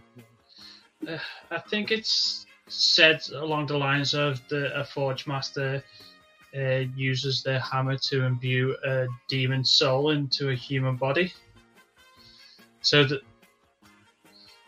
I 1.51 1.59
think 1.59 1.91
it's 1.91 2.46
said 2.67 3.21
along 3.33 3.67
the 3.67 3.77
lines 3.77 4.13
of 4.13 4.41
the 4.49 4.77
a 4.77 4.83
Forge 4.83 5.27
Master 5.27 5.83
uh, 6.55 6.83
uses 6.95 7.43
their 7.43 7.59
hammer 7.59 7.97
to 7.97 8.23
imbue 8.23 8.75
a 8.85 9.07
demon 9.27 9.63
soul 9.63 10.11
into 10.11 10.49
a 10.49 10.55
human 10.55 10.95
body. 10.95 11.33
So 12.81 13.03
that, 13.03 13.21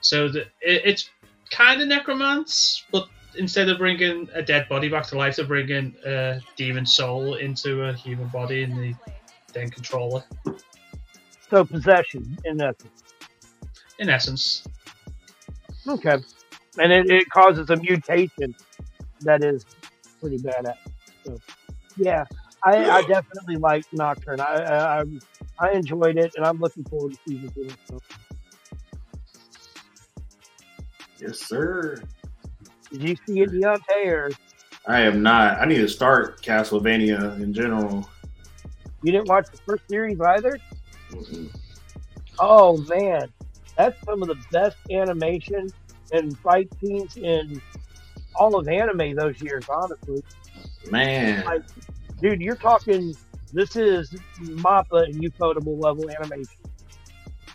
so 0.02 0.28
that 0.30 0.48
it, 0.62 0.82
it's 0.86 1.10
kind 1.52 1.82
of 1.82 1.88
necromance, 1.88 2.84
but 2.92 3.08
instead 3.38 3.70
of 3.70 3.78
bringing 3.78 4.28
a 4.34 4.42
dead 4.42 4.68
body 4.70 4.90
back 4.90 5.06
to 5.08 5.18
life, 5.18 5.38
they're 5.38 5.46
bringing 5.46 5.96
a 6.06 6.42
demon 6.56 6.86
soul 6.86 7.36
into 7.36 7.84
a 7.86 7.94
human 7.94 8.28
body, 8.28 8.64
and 8.64 8.78
they 8.78 8.96
then 9.54 9.70
control 9.70 10.18
it. 10.18 10.62
So 11.50 11.66
possession, 11.66 12.38
in 12.46 12.62
essence. 12.62 13.04
In 13.98 14.10
essence, 14.10 14.64
Okay. 15.88 16.18
And 16.80 16.92
it, 16.92 17.10
it 17.10 17.30
causes 17.30 17.70
a 17.70 17.76
mutation 17.76 18.56
that 19.22 19.44
is 19.44 19.66
pretty 20.22 20.38
bad 20.38 20.66
at. 20.66 20.78
So, 21.26 21.38
yeah, 21.98 22.24
I, 22.64 22.90
I 22.90 23.02
definitely 23.08 23.58
like 23.58 23.84
Nocturne. 23.92 24.40
I, 24.40 24.54
I 24.64 24.98
I'm- 24.98 25.20
enjoyed 25.74 26.18
it, 26.18 26.32
and 26.38 26.46
I'm 26.46 26.58
looking 26.58 26.86
forward 26.86 27.12
to 27.12 27.20
season 27.28 27.50
two. 27.54 27.68
So, 27.90 28.00
Yes, 31.20 31.40
sir. 31.42 32.02
did 32.92 33.04
you 33.04 33.16
see 33.28 33.42
it, 33.42 33.52
Deontay, 33.52 34.06
or 34.08 34.30
I 34.88 35.02
am 35.02 35.22
not. 35.22 35.60
I 35.60 35.66
need 35.66 35.80
to 35.80 35.90
start 35.90 36.42
Castlevania 36.42 37.36
in 37.42 37.54
general. 37.54 38.08
you 39.04 39.12
didn't 39.12 39.28
watch 39.28 39.48
the 39.52 39.60
first 39.66 39.84
series 39.90 40.18
either? 40.22 40.58
Mm-mm. 41.12 41.50
Oh 42.40 42.78
man, 42.88 43.28
that's 43.78 44.02
some 44.06 44.22
of 44.22 44.30
the 44.30 44.38
best 44.54 44.78
animation 44.90 45.68
and 46.12 46.38
fight 46.40 46.70
scenes 46.82 47.16
in 47.18 47.62
all 48.36 48.58
of 48.58 48.68
anime 48.68 49.16
those 49.16 49.40
years. 49.42 49.66
Honestly, 49.70 50.24
Man, 50.90 51.44
Like, 51.46 51.62
dude, 52.22 52.42
you're 52.42 52.56
talking. 52.56 53.16
This 53.52 53.76
is 53.76 54.14
Mappa 54.42 55.04
and 55.06 55.16
Ufotable 55.24 55.80
level 55.82 56.10
animation, 56.10 56.48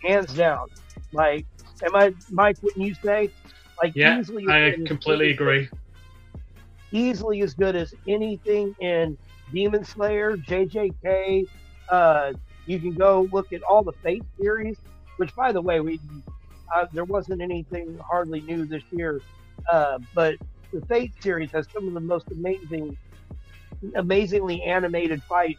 hands 0.03 0.33
down. 0.33 0.67
Like, 1.13 1.45
am 1.85 1.95
I, 1.95 2.13
Mike? 2.29 2.57
Wouldn't 2.61 2.85
you 2.85 2.93
say? 2.95 3.29
Like, 3.81 3.93
yeah, 3.95 4.19
easily 4.19 4.45
I 4.47 4.71
good 4.71 4.81
as- 4.81 4.87
completely 4.87 5.31
agree. 5.31 5.69
Easily 6.91 7.41
as 7.41 7.53
good 7.53 7.75
as 7.75 7.93
anything 8.07 8.73
in 8.79 9.17
Demon 9.53 9.83
Slayer, 9.83 10.37
JJK. 10.37 11.45
Uh, 11.89 12.33
you 12.65 12.79
can 12.79 12.93
go 12.93 13.27
look 13.31 13.51
at 13.53 13.61
all 13.69 13.83
the 13.83 13.91
Fate 14.03 14.23
series, 14.39 14.77
which, 15.17 15.33
by 15.35 15.51
the 15.51 15.61
way, 15.61 15.79
we 15.81 15.99
uh, 16.73 16.85
there 16.91 17.05
wasn't 17.05 17.41
anything 17.41 17.97
hardly 18.09 18.41
new 18.41 18.65
this 18.65 18.83
year, 18.91 19.21
uh, 19.71 19.97
but 20.13 20.35
the 20.71 20.81
Fate 20.87 21.13
series 21.21 21.51
has 21.51 21.65
some 21.71 21.87
of 21.87 21.93
the 21.93 21.99
most 21.99 22.25
amazing, 22.31 22.97
amazingly 23.95 24.61
animated 24.63 25.21
fight 25.27 25.57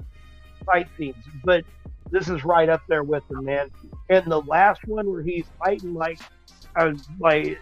fight 0.64 0.88
scenes. 0.96 1.24
But 1.44 1.64
this 2.10 2.28
is 2.28 2.44
right 2.44 2.68
up 2.68 2.82
there 2.88 3.02
with 3.04 3.22
them, 3.28 3.44
man. 3.44 3.68
And 4.08 4.24
the 4.30 4.40
last 4.42 4.80
one 4.86 5.10
where 5.10 5.22
he's 5.22 5.46
fighting 5.64 5.94
like 5.94 6.18
a 6.76 6.94
like 7.18 7.58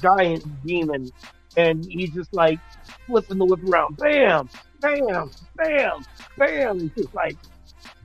giant 0.00 0.44
demon, 0.64 1.10
and 1.56 1.84
he's 1.88 2.12
just 2.14 2.32
like 2.32 2.60
flipping 3.06 3.38
the 3.38 3.44
whip 3.46 3.60
around, 3.64 3.96
bam, 3.98 4.48
bam, 4.80 5.30
bam, 5.56 6.04
bam. 6.36 6.80
It's 6.80 6.94
just 6.94 7.14
like, 7.14 7.36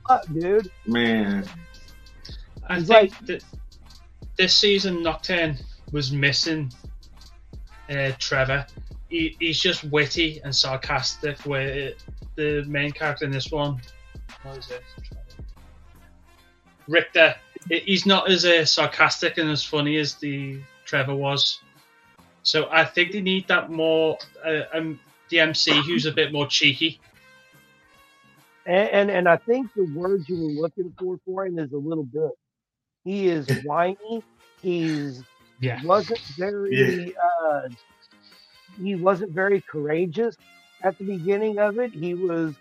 fuck, 0.08 0.22
dude. 0.32 0.68
man. 0.86 1.44
I 2.68 2.78
It's 2.78 2.88
think 2.88 3.12
that 3.26 3.42
this 4.36 4.56
season 4.56 5.02
Nocturne 5.02 5.56
was 5.92 6.12
missing 6.12 6.72
uh, 7.90 8.12
Trevor. 8.18 8.66
He, 9.08 9.36
he's 9.38 9.60
just 9.60 9.84
witty 9.84 10.40
and 10.44 10.54
sarcastic. 10.54 11.38
Where 11.40 11.92
the 12.36 12.64
main 12.66 12.90
character 12.90 13.24
in 13.24 13.30
this 13.30 13.50
one, 13.50 13.80
what 14.42 14.58
is 14.58 14.70
it? 14.70 14.82
Richter. 16.88 17.34
He's 17.70 18.04
not 18.04 18.30
as 18.30 18.44
uh, 18.44 18.64
sarcastic 18.64 19.38
and 19.38 19.50
as 19.50 19.64
funny 19.64 19.96
as 19.96 20.14
the 20.14 20.60
Trevor 20.84 21.14
was. 21.14 21.60
So 22.42 22.68
I 22.70 22.84
think 22.84 23.12
they 23.12 23.20
need 23.20 23.48
that 23.48 23.70
more. 23.70 24.18
Uh, 24.44 24.62
um, 24.74 25.00
the 25.30 25.40
MC 25.40 25.72
who's 25.82 26.06
a 26.06 26.12
bit 26.12 26.32
more 26.32 26.46
cheeky. 26.46 27.00
And, 28.66 28.88
and 28.90 29.10
and 29.10 29.28
I 29.28 29.36
think 29.36 29.72
the 29.74 29.84
words 29.94 30.28
you 30.28 30.36
were 30.36 30.62
looking 30.62 30.92
for 30.98 31.18
for 31.24 31.46
him 31.46 31.58
is 31.58 31.72
a 31.72 31.76
little 31.76 32.04
bit. 32.04 32.30
He 33.04 33.28
is 33.28 33.48
whiny. 33.64 34.22
He's 34.62 35.22
Yeah. 35.60 35.80
wasn't 35.84 36.20
very 36.38 37.14
uh, 37.16 37.68
he 38.82 38.94
wasn't 38.94 39.32
very 39.32 39.60
courageous 39.60 40.36
at 40.82 40.98
the 40.98 41.04
beginning 41.04 41.58
of 41.58 41.78
it. 41.78 41.92
He 41.92 42.14
was, 42.14 42.54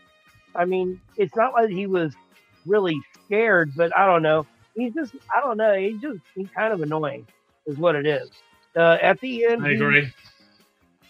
I 0.55 0.65
mean, 0.65 1.01
it's 1.17 1.35
not 1.35 1.53
like 1.53 1.69
he 1.69 1.87
was 1.87 2.13
really 2.65 2.95
scared, 3.25 3.71
but 3.75 3.95
I 3.97 4.05
don't 4.05 4.21
know. 4.23 4.45
He's 4.75 4.93
just, 4.93 5.13
I 5.35 5.41
don't 5.41 5.57
know. 5.57 5.73
He 5.75 5.97
just, 6.01 6.19
he's 6.35 6.47
kind 6.55 6.73
of 6.73 6.81
annoying, 6.81 7.27
is 7.65 7.77
what 7.77 7.95
it 7.95 8.05
is. 8.05 8.29
Uh, 8.75 8.97
at 9.01 9.19
the 9.21 9.45
end, 9.45 9.65
I 9.65 9.69
he- 9.69 9.75
agree. 9.75 10.11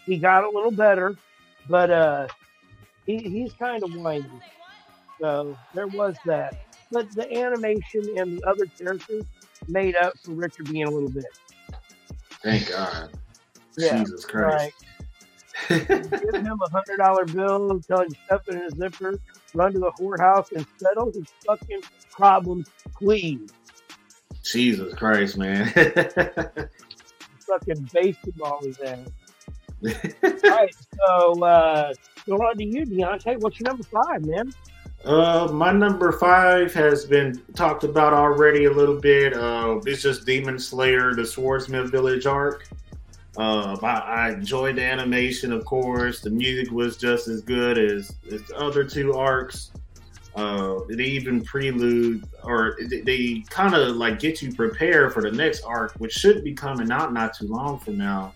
He, 0.06 0.18
got 0.18 0.44
a 0.44 0.48
little 0.50 0.70
better, 0.70 1.16
but 1.68 1.90
uh, 1.90 2.28
he, 3.06 3.18
he's 3.18 3.52
kind 3.54 3.82
of 3.82 3.94
whiny. 3.94 4.26
So 5.20 5.56
there 5.74 5.86
was 5.86 6.16
that. 6.26 6.54
But 6.94 7.10
the 7.10 7.30
animation 7.36 8.16
and 8.16 8.38
the 8.38 8.48
other 8.48 8.66
characters 8.78 9.24
made 9.66 9.96
up 9.96 10.16
for 10.22 10.30
Richard 10.30 10.70
being 10.70 10.84
a 10.84 10.90
little 10.90 11.10
bit. 11.10 11.24
Thank 12.44 12.70
God. 12.70 13.10
Yeah, 13.76 13.98
Jesus 13.98 14.24
Christ. 14.24 14.74
Give 15.68 15.90
him 15.90 16.60
a 16.62 16.70
hundred 16.70 16.98
dollar 16.98 17.24
bill, 17.24 17.80
tell 17.80 18.02
him 18.02 18.10
step 18.26 18.46
in 18.48 18.60
his 18.60 18.74
zipper, 18.74 19.18
run 19.54 19.72
to 19.72 19.80
the 19.80 19.90
whorehouse, 19.98 20.52
and 20.52 20.64
settle 20.78 21.10
his 21.12 21.24
fucking 21.44 21.82
problems, 22.12 22.68
please. 22.96 23.50
Jesus 24.44 24.94
Christ, 24.94 25.36
man. 25.36 25.66
Fucking 27.40 27.90
baseball 27.92 28.60
is 28.64 28.78
in. 28.78 29.04
All 30.44 30.50
right, 30.50 30.74
so 30.96 31.42
uh, 31.42 31.92
go 32.26 32.36
on 32.36 32.56
to 32.58 32.64
you, 32.64 32.86
Deontay. 32.86 33.40
What's 33.40 33.58
your 33.58 33.70
number 33.70 33.82
five, 33.82 34.24
man? 34.24 34.52
Uh, 35.04 35.50
my 35.52 35.70
number 35.70 36.12
five 36.12 36.72
has 36.72 37.04
been 37.04 37.42
talked 37.54 37.84
about 37.84 38.14
already 38.14 38.64
a 38.64 38.70
little 38.70 38.98
bit. 38.98 39.34
Uh, 39.34 39.78
it's 39.84 40.00
just 40.00 40.24
Demon 40.24 40.58
Slayer, 40.58 41.14
the 41.14 41.26
Swordsmith 41.26 41.90
Village 41.90 42.24
arc. 42.24 42.66
Uh, 43.36 43.76
I, 43.82 43.98
I 43.98 44.30
enjoyed 44.30 44.76
the 44.76 44.84
animation, 44.84 45.52
of 45.52 45.66
course. 45.66 46.20
The 46.20 46.30
music 46.30 46.72
was 46.72 46.96
just 46.96 47.28
as 47.28 47.42
good 47.42 47.76
as, 47.76 48.14
as 48.32 48.44
the 48.44 48.56
other 48.56 48.82
two 48.84 49.12
arcs. 49.12 49.72
Uh, 50.36 50.80
they 50.88 51.04
even 51.04 51.44
prelude, 51.44 52.24
or 52.42 52.76
they, 52.88 53.00
they 53.02 53.44
kind 53.50 53.74
of 53.74 53.96
like 53.96 54.18
get 54.18 54.40
you 54.40 54.52
prepared 54.54 55.12
for 55.12 55.20
the 55.20 55.30
next 55.30 55.64
arc, 55.64 55.92
which 55.96 56.12
should 56.12 56.42
be 56.42 56.54
coming 56.54 56.90
out 56.90 57.12
not 57.12 57.34
too 57.34 57.46
long 57.46 57.78
from 57.78 57.98
now. 57.98 58.32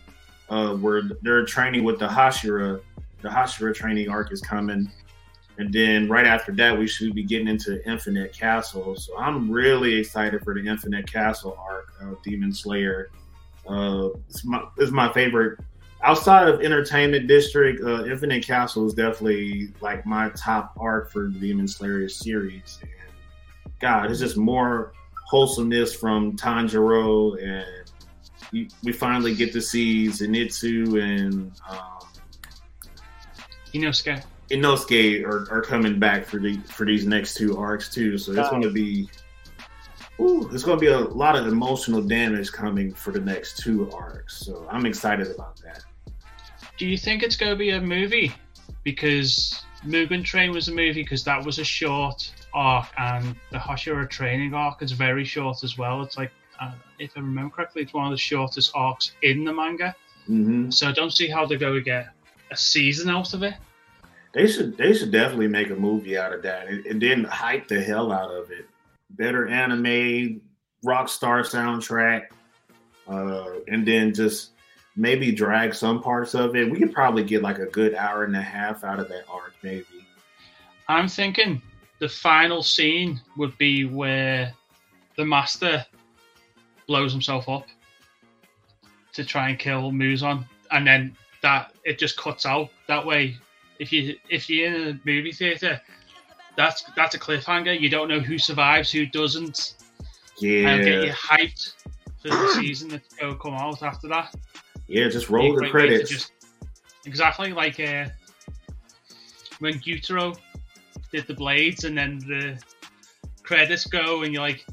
Uh, 0.50 0.74
where 0.74 1.02
they're 1.22 1.44
training 1.44 1.84
with 1.84 1.98
the 1.98 2.08
Hashira. 2.08 2.80
The 3.20 3.28
Hashira 3.28 3.74
training 3.74 4.08
arc 4.08 4.32
is 4.32 4.40
coming 4.40 4.90
and 5.58 5.72
then 5.72 6.08
right 6.08 6.24
after 6.24 6.52
that, 6.52 6.78
we 6.78 6.86
should 6.86 7.14
be 7.14 7.24
getting 7.24 7.48
into 7.48 7.84
Infinite 7.88 8.32
Castle. 8.32 8.94
So 8.94 9.18
I'm 9.18 9.50
really 9.50 9.94
excited 9.96 10.44
for 10.44 10.54
the 10.54 10.64
Infinite 10.64 11.10
Castle 11.10 11.58
arc 11.60 11.92
of 12.00 12.22
Demon 12.22 12.52
Slayer. 12.52 13.10
Uh, 13.68 14.10
it's 14.28 14.44
my, 14.44 14.62
it's 14.78 14.92
my 14.92 15.12
favorite. 15.12 15.58
Outside 16.04 16.46
of 16.46 16.60
Entertainment 16.60 17.26
District, 17.26 17.82
uh, 17.82 18.04
Infinite 18.04 18.46
Castle 18.46 18.86
is 18.86 18.94
definitely 18.94 19.72
like 19.80 20.06
my 20.06 20.30
top 20.30 20.74
arc 20.78 21.10
for 21.10 21.26
Demon 21.26 21.66
Slayer 21.66 22.08
series. 22.08 22.78
And 22.82 22.92
God, 23.80 24.12
it's 24.12 24.20
just 24.20 24.36
more 24.36 24.92
wholesomeness 25.26 25.92
from 25.92 26.36
Tanjiro, 26.36 27.36
and 27.42 27.90
we, 28.82 28.92
finally 28.92 29.34
get 29.34 29.52
to 29.52 29.60
see 29.60 30.06
Zenitsu 30.06 31.02
and 31.02 31.52
um, 31.68 31.98
Inosuke. 33.74 34.24
Inosuke 34.50 35.24
are, 35.24 35.50
are 35.50 35.62
coming 35.62 35.98
back 35.98 36.24
for 36.24 36.38
the 36.38 36.58
for 36.60 36.86
these 36.86 37.06
next 37.06 37.34
two 37.34 37.56
arcs 37.58 37.92
too. 37.92 38.16
So 38.18 38.32
it's 38.32 38.48
going 38.48 38.62
to 38.62 38.70
be, 38.70 39.08
ooh, 40.20 40.48
there's 40.48 40.64
going 40.64 40.78
to 40.78 40.80
be 40.80 40.88
a 40.88 40.98
lot 40.98 41.36
of 41.36 41.46
emotional 41.46 42.02
damage 42.02 42.50
coming 42.52 42.92
for 42.92 43.12
the 43.12 43.20
next 43.20 43.58
two 43.58 43.90
arcs. 43.92 44.38
So 44.38 44.66
I'm 44.70 44.86
excited 44.86 45.28
about 45.34 45.60
that. 45.62 45.84
Do 46.78 46.86
you 46.86 46.96
think 46.96 47.22
it's 47.22 47.36
going 47.36 47.52
to 47.52 47.56
be 47.56 47.70
a 47.70 47.80
movie? 47.80 48.32
Because 48.84 49.64
Mugen 49.84 50.24
Train 50.24 50.50
was 50.52 50.68
a 50.68 50.72
movie 50.72 51.02
because 51.02 51.24
that 51.24 51.44
was 51.44 51.58
a 51.58 51.64
short 51.64 52.32
arc, 52.54 52.86
and 52.98 53.34
the 53.50 53.58
Hashira 53.58 54.08
training 54.08 54.54
arc 54.54 54.82
is 54.82 54.92
very 54.92 55.24
short 55.24 55.62
as 55.62 55.76
well. 55.76 56.02
It's 56.02 56.16
like, 56.16 56.30
uh, 56.60 56.72
if 56.98 57.12
I 57.16 57.20
remember 57.20 57.54
correctly, 57.54 57.82
it's 57.82 57.92
one 57.92 58.06
of 58.06 58.12
the 58.12 58.16
shortest 58.16 58.72
arcs 58.74 59.12
in 59.22 59.44
the 59.44 59.52
manga. 59.52 59.94
hmm 60.26 60.70
So 60.70 60.88
I 60.88 60.92
don't 60.92 61.12
see 61.12 61.28
how 61.28 61.46
they're 61.46 61.58
going 61.58 61.74
to 61.74 61.80
get 61.80 62.08
a 62.50 62.56
season 62.56 63.10
out 63.10 63.34
of 63.34 63.42
it. 63.42 63.54
They 64.32 64.46
should 64.46 64.76
they 64.76 64.92
should 64.92 65.10
definitely 65.10 65.48
make 65.48 65.70
a 65.70 65.74
movie 65.74 66.18
out 66.18 66.32
of 66.32 66.42
that 66.42 66.68
and, 66.68 67.00
then 67.00 67.24
hype 67.24 67.68
the 67.68 67.80
hell 67.80 68.12
out 68.12 68.30
of 68.30 68.50
it. 68.50 68.68
Better 69.10 69.48
anime, 69.48 70.40
rock 70.84 71.08
star 71.08 71.42
soundtrack, 71.42 72.26
uh, 73.08 73.50
and 73.68 73.86
then 73.86 74.12
just 74.12 74.50
maybe 74.96 75.32
drag 75.32 75.74
some 75.74 76.02
parts 76.02 76.34
of 76.34 76.54
it. 76.56 76.70
We 76.70 76.78
could 76.78 76.92
probably 76.92 77.24
get 77.24 77.42
like 77.42 77.58
a 77.58 77.66
good 77.66 77.94
hour 77.94 78.24
and 78.24 78.36
a 78.36 78.42
half 78.42 78.84
out 78.84 79.00
of 79.00 79.08
that 79.08 79.24
arc, 79.30 79.54
maybe. 79.62 79.86
I'm 80.88 81.08
thinking 81.08 81.62
the 81.98 82.08
final 82.08 82.62
scene 82.62 83.20
would 83.36 83.56
be 83.58 83.84
where 83.84 84.52
the 85.16 85.24
master 85.24 85.84
blows 86.86 87.12
himself 87.12 87.48
up 87.48 87.66
to 89.12 89.24
try 89.24 89.48
and 89.48 89.58
kill 89.58 89.90
Muzan, 89.90 90.44
and 90.70 90.86
then 90.86 91.16
that 91.42 91.72
it 91.84 91.98
just 91.98 92.16
cuts 92.16 92.46
out. 92.46 92.68
That 92.86 93.04
way, 93.04 93.36
if 93.78 93.92
you 93.92 94.16
if 94.28 94.48
you're 94.50 94.66
in 94.74 94.88
a 94.88 95.00
movie 95.04 95.32
theater, 95.32 95.80
that's 96.56 96.84
that's 96.96 97.14
a 97.14 97.18
cliffhanger. 97.18 97.78
You 97.78 97.88
don't 97.88 98.08
know 98.08 98.20
who 98.20 98.38
survives, 98.38 98.90
who 98.90 99.06
doesn't. 99.06 99.74
Yeah, 100.40 100.68
and 100.70 100.84
get 100.84 101.04
you 101.04 101.10
hyped 101.12 101.72
for 102.22 102.28
the 102.28 102.48
season 102.60 102.88
that's 102.90 103.14
going 103.14 103.32
to 103.34 103.38
come 103.40 103.54
out 103.54 103.82
after 103.82 104.06
that. 104.08 104.34
yeah. 104.86 105.08
Just 105.08 105.28
roll 105.30 105.52
the 105.54 105.58
great 105.60 105.60
way 105.60 105.66
to 105.66 105.70
credits. 105.88 106.10
just- 106.10 106.32
exactly 107.06 107.52
like 107.52 107.80
uh, 107.80 108.06
when 109.60 109.74
Gyutaro 109.80 110.36
did 111.12 111.26
the 111.26 111.34
blades 111.34 111.84
and 111.84 111.96
then 111.96 112.18
the 112.18 112.60
credits 113.42 113.86
go 113.86 114.22
and 114.22 114.32
you're 114.32 114.42
like, 114.42 114.64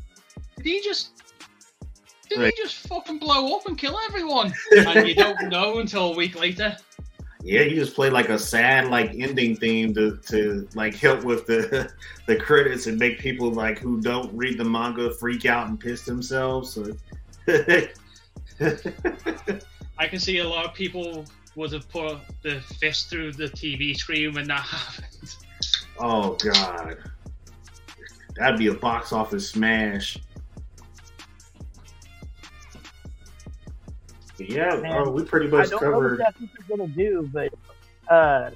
did 0.57 0.65
he 0.65 0.81
just 0.81 1.11
did 2.29 2.39
Right. 2.39 2.53
he 2.55 2.61
just 2.63 2.87
fucking 2.87 3.19
blow 3.19 3.55
up 3.55 3.65
and 3.67 3.77
kill 3.77 3.97
everyone? 4.05 4.53
and 4.71 5.07
you 5.07 5.15
don't 5.15 5.49
know 5.49 5.79
until 5.79 6.13
a 6.13 6.15
week 6.15 6.39
later. 6.39 6.75
Yeah, 7.45 7.61
you 7.61 7.75
just 7.75 7.93
play 7.93 8.09
like 8.09 8.29
a 8.29 8.39
sad 8.39 8.87
like 8.89 9.11
ending 9.13 9.55
theme 9.55 9.93
to, 9.93 10.17
to 10.29 10.67
like 10.73 10.95
help 10.95 11.23
with 11.23 11.45
the 11.45 11.93
the 12.25 12.35
credits 12.37 12.87
and 12.87 12.97
make 12.97 13.19
people 13.19 13.51
like 13.51 13.77
who 13.77 14.01
don't 14.01 14.35
read 14.35 14.57
the 14.57 14.63
manga 14.63 15.11
freak 15.11 15.45
out 15.45 15.67
and 15.67 15.79
piss 15.79 16.01
themselves. 16.01 16.73
So 16.73 16.91
I 19.99 20.07
can 20.07 20.17
see 20.17 20.39
a 20.39 20.49
lot 20.49 20.65
of 20.65 20.73
people 20.73 21.23
would 21.55 21.71
have 21.71 21.87
put 21.87 22.17
the 22.41 22.61
fist 22.79 23.11
through 23.11 23.33
the 23.33 23.49
TV 23.49 23.95
screen 23.95 24.33
when 24.33 24.47
that 24.47 24.61
happened. 24.61 25.35
oh 25.99 26.37
god. 26.37 26.97
That'd 28.37 28.57
be 28.57 28.67
a 28.67 28.73
box 28.73 29.13
office 29.13 29.51
smash. 29.51 30.17
Yeah, 34.37 34.81
oh, 34.87 35.09
we 35.09 35.23
pretty 35.23 35.47
I 35.47 35.49
much 35.49 35.69
don't 35.69 35.81
know 35.81 35.87
if 35.89 35.93
covered. 35.93 36.19
that's 36.19 36.39
what 36.39 36.49
they're 36.67 36.77
gonna 36.77 36.89
do, 36.89 37.29
but 37.31 37.53
uh, 38.13 38.51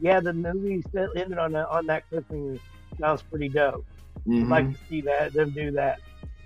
yeah, 0.00 0.20
the 0.20 0.32
movie 0.32 0.82
still 0.88 1.08
ended 1.16 1.38
on 1.38 1.52
that 1.52 1.68
on 1.68 1.86
that 1.86 2.04
cliffhanger. 2.10 2.58
Sounds 3.00 3.22
pretty 3.22 3.48
dope. 3.48 3.84
I'd 4.26 4.30
Mhm. 4.32 4.48
like 4.48 4.70
to 4.72 4.78
see 4.88 5.00
that 5.02 5.32
them 5.32 5.50
do 5.50 5.70
that. 5.72 6.00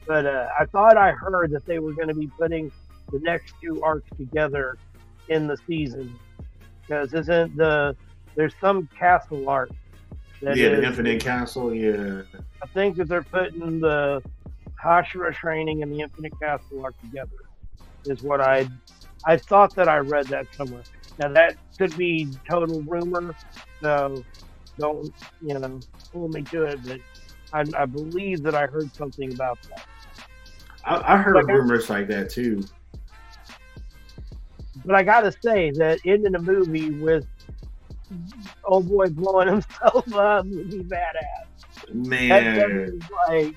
But 0.06 0.26
uh, 0.26 0.48
I 0.58 0.64
thought 0.66 0.96
I 0.96 1.10
heard 1.12 1.50
that 1.50 1.66
they 1.66 1.78
were 1.78 1.92
going 1.92 2.08
to 2.08 2.14
be 2.14 2.28
putting 2.38 2.70
the 3.12 3.18
next 3.20 3.54
two 3.60 3.82
arcs 3.82 4.08
together 4.16 4.78
in 5.28 5.46
the 5.48 5.56
season 5.66 6.16
because 6.82 7.12
isn't 7.12 7.56
the 7.56 7.96
there's 8.36 8.54
some 8.60 8.88
castle 8.98 9.48
arc 9.48 9.70
that 10.42 10.56
yeah, 10.56 10.68
the 10.68 10.84
Infinite 10.84 11.22
Castle. 11.24 11.74
Yeah, 11.74 12.22
I 12.62 12.66
think 12.68 12.96
that 12.96 13.08
they're 13.08 13.22
putting 13.22 13.80
the 13.80 14.22
Hashira 14.82 15.34
training 15.34 15.82
and 15.82 15.90
the 15.92 16.00
Infinite 16.00 16.38
Castle 16.38 16.84
arc 16.84 16.94
together. 17.00 17.30
Is 18.06 18.22
what 18.22 18.40
I 18.40 18.68
I 19.26 19.36
thought 19.36 19.74
that 19.76 19.88
I 19.88 19.98
read 19.98 20.26
that 20.28 20.46
somewhere. 20.54 20.82
Now 21.18 21.28
that 21.32 21.56
could 21.78 21.96
be 21.96 22.28
total 22.48 22.82
rumor, 22.82 23.34
so 23.82 24.24
don't 24.78 25.12
you 25.40 25.58
know 25.58 25.80
hold 26.12 26.32
me 26.32 26.42
to 26.42 26.64
it. 26.64 26.80
But 26.84 27.00
I, 27.52 27.64
I 27.82 27.86
believe 27.86 28.42
that 28.44 28.54
I 28.54 28.66
heard 28.66 28.94
something 28.94 29.32
about 29.32 29.58
that. 29.70 29.86
I, 30.84 31.14
I 31.14 31.16
heard 31.18 31.36
I- 31.36 31.52
rumors 31.52 31.90
like 31.90 32.08
that 32.08 32.30
too. 32.30 32.64
But 34.84 34.94
I 34.94 35.02
gotta 35.02 35.32
say 35.44 35.72
that 35.72 35.98
ending 36.04 36.32
the 36.32 36.38
movie 36.38 36.90
with 36.90 37.26
old 38.64 38.88
boy 38.88 39.08
blowing 39.08 39.48
himself 39.52 40.12
up 40.14 40.46
would 40.46 40.70
be 40.70 40.78
badass. 40.84 41.92
Man, 41.92 43.00
like 43.28 43.56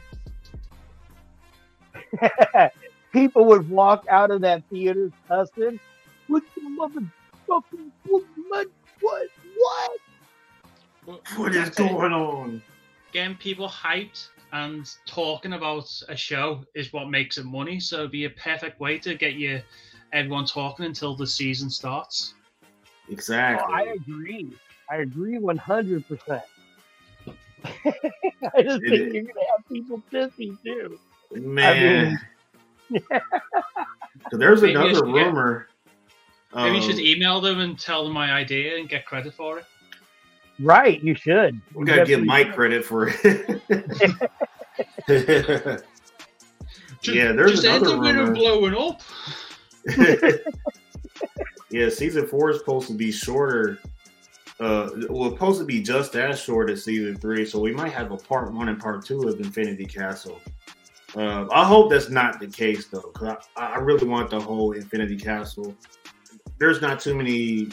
people 3.11 3.45
would 3.45 3.69
walk 3.69 4.03
out 4.09 4.31
of 4.31 4.41
that 4.41 4.63
theater 4.69 5.11
cussing. 5.27 5.79
What 6.27 6.43
the 6.55 6.61
motherfucking 6.61 7.91
what? 8.03 8.67
What? 8.99 9.27
What? 9.55 9.91
what 11.37 11.55
is 11.55 11.69
going 11.69 12.13
on? 12.13 12.61
Getting 13.11 13.35
people 13.37 13.67
hyped 13.67 14.27
and 14.51 14.85
talking 15.07 15.53
about 15.53 15.85
a 16.09 16.15
show 16.15 16.63
is 16.75 16.93
what 16.93 17.09
makes 17.09 17.37
it 17.37 17.45
money. 17.45 17.79
So 17.79 17.99
it'd 17.99 18.11
be 18.11 18.25
a 18.25 18.29
perfect 18.31 18.79
way 18.79 18.97
to 18.99 19.15
get 19.15 19.33
you 19.35 19.61
everyone 20.13 20.45
talking 20.45 20.85
until 20.85 21.15
the 21.15 21.27
season 21.27 21.69
starts. 21.69 22.35
Oh, 23.51 23.57
Exactly. 23.57 23.73
I 23.73 23.93
agree. 23.95 24.57
I 24.89 24.97
agree 24.97 25.37
one 25.39 25.57
hundred 25.57 26.07
percent. 26.07 26.43
I 27.65 28.63
just 28.63 28.83
It 28.83 28.87
think 28.87 29.07
is. 29.13 29.13
you're 29.13 29.23
gonna 29.23 29.45
have 29.55 29.65
people 29.71 30.03
pissy 30.13 30.57
too. 30.63 30.99
Man. 31.35 32.17
So 32.21 32.38
there's 34.31 34.61
Maybe 34.61 34.73
another 34.73 34.95
should 34.95 35.05
get- 35.05 35.25
rumor. 35.25 35.67
Maybe 36.55 36.77
you 36.77 36.81
um, 36.83 36.89
should 36.89 36.99
email 36.99 37.39
them 37.41 37.59
and 37.59 37.79
tell 37.79 38.03
them 38.03 38.13
my 38.13 38.31
idea 38.31 38.77
and 38.77 38.89
get 38.89 39.05
credit 39.05 39.33
for 39.35 39.59
it. 39.59 39.65
Right, 40.59 41.01
you 41.03 41.13
should. 41.13 41.61
we 41.75 41.85
gotta 41.85 42.05
give 42.05 42.23
Mike 42.23 42.47
should. 42.47 42.55
credit 42.55 42.83
for 42.85 43.09
it. 43.23 43.61
Just, 47.01 47.15
Yeah, 47.15 47.31
there's 47.31 47.51
just 47.61 47.65
end 47.65 47.85
another 47.85 47.95
it 47.95 47.99
with 47.99 48.15
rumor. 48.15 48.33
blowing 48.33 48.75
up. 48.75 49.01
yeah, 51.71 51.87
season 51.89 52.27
four 52.27 52.49
is 52.51 52.59
supposed 52.59 52.87
to 52.87 52.93
be 52.93 53.11
shorter. 53.11 53.79
Uh, 54.59 54.89
well, 55.09 55.29
supposed 55.31 55.59
to 55.59 55.65
be 55.65 55.81
just 55.81 56.15
as 56.17 56.41
short 56.41 56.69
as 56.69 56.83
season 56.83 57.15
three, 57.17 57.45
so 57.45 57.59
we 57.59 57.71
might 57.71 57.93
have 57.93 58.11
a 58.11 58.17
part 58.17 58.51
one 58.51 58.67
and 58.67 58.77
part 58.79 59.05
two 59.05 59.21
of 59.29 59.39
Infinity 59.39 59.85
Castle. 59.85 60.41
Uh, 61.15 61.47
I 61.51 61.65
hope 61.65 61.89
that's 61.89 62.09
not 62.09 62.39
the 62.39 62.47
case 62.47 62.87
though, 62.87 63.11
because 63.13 63.47
I, 63.55 63.73
I 63.73 63.77
really 63.77 64.07
want 64.07 64.29
the 64.29 64.39
whole 64.39 64.73
Infinity 64.73 65.17
Castle. 65.17 65.75
There's 66.59 66.81
not 66.81 66.99
too 66.99 67.15
many 67.15 67.69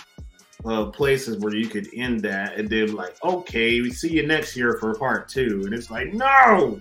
uh, 0.65 0.87
places 0.87 1.39
where 1.39 1.55
you 1.55 1.69
could 1.69 1.89
end 1.95 2.21
that 2.23 2.57
and 2.57 2.69
then 2.69 2.95
like, 2.95 3.17
okay, 3.23 3.81
we 3.81 3.91
see 3.91 4.11
you 4.11 4.27
next 4.27 4.57
year 4.57 4.79
for 4.81 4.95
part 4.95 5.29
two, 5.29 5.63
and 5.65 5.75
it's 5.75 5.91
like, 5.91 6.13
no, 6.15 6.79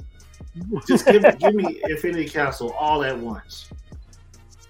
just 0.87 1.05
give, 1.05 1.23
give 1.39 1.55
me 1.55 1.81
Infinity 1.89 2.29
Castle 2.29 2.71
all 2.79 3.03
at 3.03 3.17
once. 3.17 3.69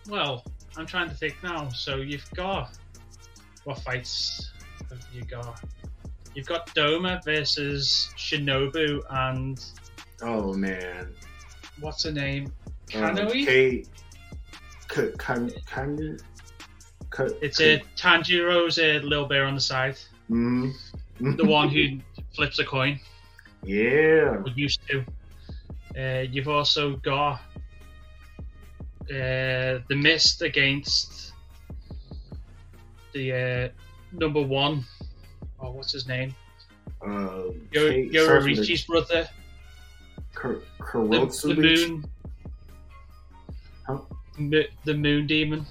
Well, 0.10 0.44
I'm 0.78 0.86
trying 0.86 1.10
to 1.10 1.16
think 1.16 1.36
now. 1.44 1.70
So 1.70 1.98
you've 1.98 2.30
got 2.32 2.78
what 3.64 3.80
fights 3.80 4.52
have 4.90 5.06
you 5.14 5.24
got? 5.24 5.62
You've 6.34 6.48
got 6.48 6.68
Doma 6.76 7.24
versus 7.24 8.10
Shinobu 8.18 9.02
and 9.10 9.64
Oh 10.22 10.53
man, 10.53 11.14
what's 11.80 12.03
her 12.03 12.11
name? 12.11 12.52
Um, 12.93 13.15
Kanoi. 13.15 13.45
Kate, 13.45 13.88
K- 14.89 15.11
Kan, 15.18 15.52
Kan, 15.65 16.18
Ka- 17.10 17.30
it's 17.41 17.60
a 17.61 17.81
Tanjiro's 17.97 18.77
a 18.80 18.99
little 18.99 19.26
bear 19.26 19.45
on 19.45 19.56
the 19.56 19.61
side, 19.61 19.97
Mhm. 20.30 20.73
the 21.19 21.45
one 21.45 21.69
who 21.69 21.99
flips 22.35 22.60
a 22.60 22.65
coin. 22.65 22.99
Yeah. 23.64 24.43
used 24.56 24.81
to. 24.89 25.03
Uh, 25.97 26.22
you've 26.30 26.47
also 26.49 26.97
got 26.97 27.41
uh, 29.10 29.80
the 29.88 29.95
mist 29.95 30.41
against 30.41 31.31
the 33.14 33.34
uh, 33.34 33.69
number 34.11 34.41
one. 34.41 34.84
Oh, 35.60 35.72
what's 35.72 35.91
his 35.93 36.07
name? 36.07 36.35
Um, 37.02 37.68
Yo- 37.72 37.91
Yororichi's 37.91 38.68
Sasha- 38.68 39.30
brother. 40.41 40.62
Kur- 40.80 40.99
The, 40.99 41.07
the 41.10 41.18
Kurotsubichi? 41.18 41.90
moon. 41.90 42.06
Huh? 43.88 43.98
Mo- 44.38 44.64
The 44.84 44.94
moon 44.94 45.28
demon. 45.28 45.66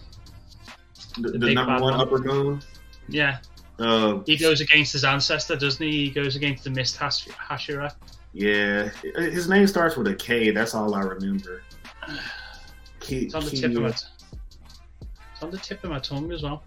The, 1.20 1.30
the 1.32 1.38
the 1.38 1.54
number 1.54 1.72
one 1.74 1.82
one. 1.82 1.94
upper 2.00 2.18
moon. 2.18 2.62
Yeah, 3.08 3.38
Uh, 3.78 4.20
he 4.26 4.36
goes 4.36 4.60
against 4.60 4.92
his 4.92 5.04
ancestor, 5.04 5.56
doesn't 5.56 5.84
he? 5.84 6.06
He 6.06 6.10
goes 6.10 6.36
against 6.36 6.64
the 6.64 6.70
Mist 6.70 6.96
Hash- 6.96 7.28
Hashira. 7.28 7.92
yeah, 8.32 8.88
his 9.14 9.48
name 9.48 9.66
starts 9.66 9.96
with 9.96 10.06
a 10.08 10.14
K. 10.14 10.50
That's 10.50 10.74
all 10.74 10.94
I 10.94 11.00
remember. 11.00 11.62
Ki- 13.00 13.26
It's 13.26 13.34
on 13.34 13.44
the 13.44 13.50
Ki- 13.50 13.60
tip 13.60 13.76
of 13.76 13.82
my. 13.82 13.90
T- 13.90 14.06
it's 15.34 15.42
on 15.42 15.50
the 15.50 15.58
tip 15.58 15.84
of 15.84 15.90
my 15.90 15.98
tongue 15.98 16.32
as 16.32 16.42
well. 16.42 16.62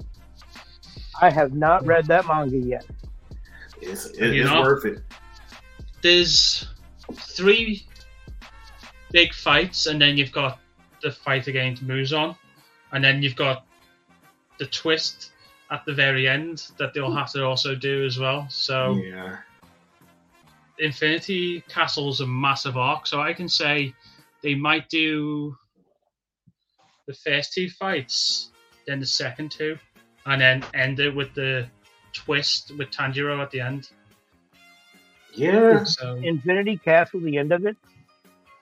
I 1.19 1.29
have 1.31 1.53
not 1.55 1.85
read 1.87 2.05
that 2.05 2.27
manga 2.27 2.57
yet. 2.57 2.85
It's, 3.81 4.05
it- 4.11 4.35
it's 4.35 4.49
know? 4.49 4.61
worth 4.61 4.85
it. 4.85 4.99
There's 6.03 6.67
three 7.15 7.86
big 9.11 9.33
fights, 9.33 9.87
and 9.87 10.01
then 10.01 10.17
you've 10.17 10.31
got 10.31 10.59
the 11.01 11.11
fight 11.11 11.47
against 11.47 11.85
Muzan, 11.85 12.35
and 12.91 13.03
then 13.03 13.21
you've 13.21 13.35
got 13.35 13.65
the 14.59 14.65
twist 14.65 15.31
at 15.69 15.85
the 15.85 15.93
very 15.93 16.27
end 16.27 16.67
that 16.77 16.93
they'll 16.93 17.13
have 17.13 17.31
to 17.33 17.45
also 17.45 17.75
do 17.75 18.05
as 18.05 18.17
well. 18.17 18.47
So. 18.49 18.95
Yeah, 18.95 19.37
Infinity 20.79 21.61
Castle 21.61 22.09
is 22.09 22.21
a 22.21 22.27
massive 22.27 22.77
arc, 22.77 23.07
so 23.07 23.19
I 23.19 23.33
can 23.33 23.49
say 23.49 23.93
they 24.43 24.55
might 24.55 24.89
do 24.89 25.55
the 27.07 27.13
first 27.13 27.53
two 27.53 27.69
fights, 27.69 28.51
then 28.85 28.99
the 28.99 29.05
second 29.05 29.51
two, 29.51 29.77
and 30.25 30.39
then 30.39 30.63
end 30.73 30.99
it 30.99 31.15
with 31.15 31.33
the 31.33 31.67
twist 32.13 32.71
with 32.77 32.91
Tanjiro 32.91 33.41
at 33.41 33.51
the 33.51 33.61
end. 33.61 33.89
yeah. 35.33 35.83
So 35.83 36.15
Infinity 36.15 36.77
Castle, 36.77 37.21
the 37.21 37.37
end 37.37 37.51
of 37.51 37.65
it. 37.65 37.77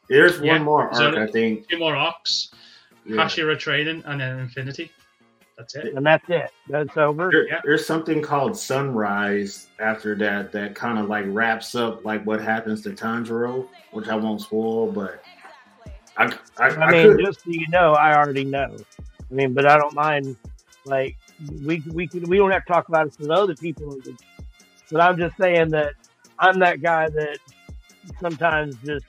There's 0.10 0.40
Yeah, 0.40 0.53
one 0.53 0.64
more 0.64 0.94
so- 0.94 1.07
arc, 1.07 1.15
I 1.18 1.27
think. 1.32 1.68
two 1.69 1.80
more 1.80 1.95
arcs, 1.95 2.52
Yeah. 3.06 3.18
Hashira 3.18 3.57
training, 3.57 4.03
and 4.06 4.19
then 4.22 4.40
Infinity. 4.40 4.91
That's 5.57 5.73
it. 5.76 5.94
and 5.95 6.06
that's 6.06 6.30
it. 6.30 6.52
That's 6.68 6.98
over. 6.98 7.30
There- 7.32 7.48
Yeah. 7.48 7.61
There's 7.64 7.86
something 7.86 8.22
called 8.22 8.57
Sunrise 8.57 9.68
after 9.80 10.14
that 10.15 10.52
that 10.52 10.76
kind 10.76 10.99
of 10.99 11.07
like 11.07 11.23
wraps 11.30 11.76
up 11.76 12.03
like 12.03 12.26
what 12.26 12.41
happens 12.41 12.82
to 12.82 12.90
Tanjiro, 12.90 13.68
which 13.91 14.10
I 14.10 14.15
won't 14.15 14.41
spoil, 14.41 14.91
but 14.91 15.23
I 16.18 16.26
I, 16.26 16.30
I 16.57 16.68
I 16.68 16.91
mean, 16.91 17.15
could 17.15 17.26
just 17.26 17.44
so 17.45 17.52
you 17.52 17.68
know, 17.69 17.94
I 17.94 18.15
already 18.18 18.44
know. 18.44 18.76
I 18.99 19.34
mean, 19.34 19.53
but 19.53 19.65
I 19.65 19.77
don't 19.77 19.94
mind. 19.94 20.36
Like 20.84 21.15
we 21.64 21.82
we 21.91 22.06
could, 22.06 22.27
we 22.27 22.36
don't 22.38 22.52
have 22.52 22.65
to 22.65 22.73
talk 22.73 22.90
about 22.90 23.07
it 23.07 23.14
to 23.14 23.23
the 23.23 23.34
other 23.34 23.56
people. 23.56 23.98
But 24.91 24.99
I'm 25.02 25.18
just 25.18 25.38
saying 25.38 25.69
that 25.69 25.94
I'm 26.38 26.60
that 26.60 26.82
guy 26.82 27.10
that 27.10 27.38
sometimes 28.19 28.76
just 28.86 29.06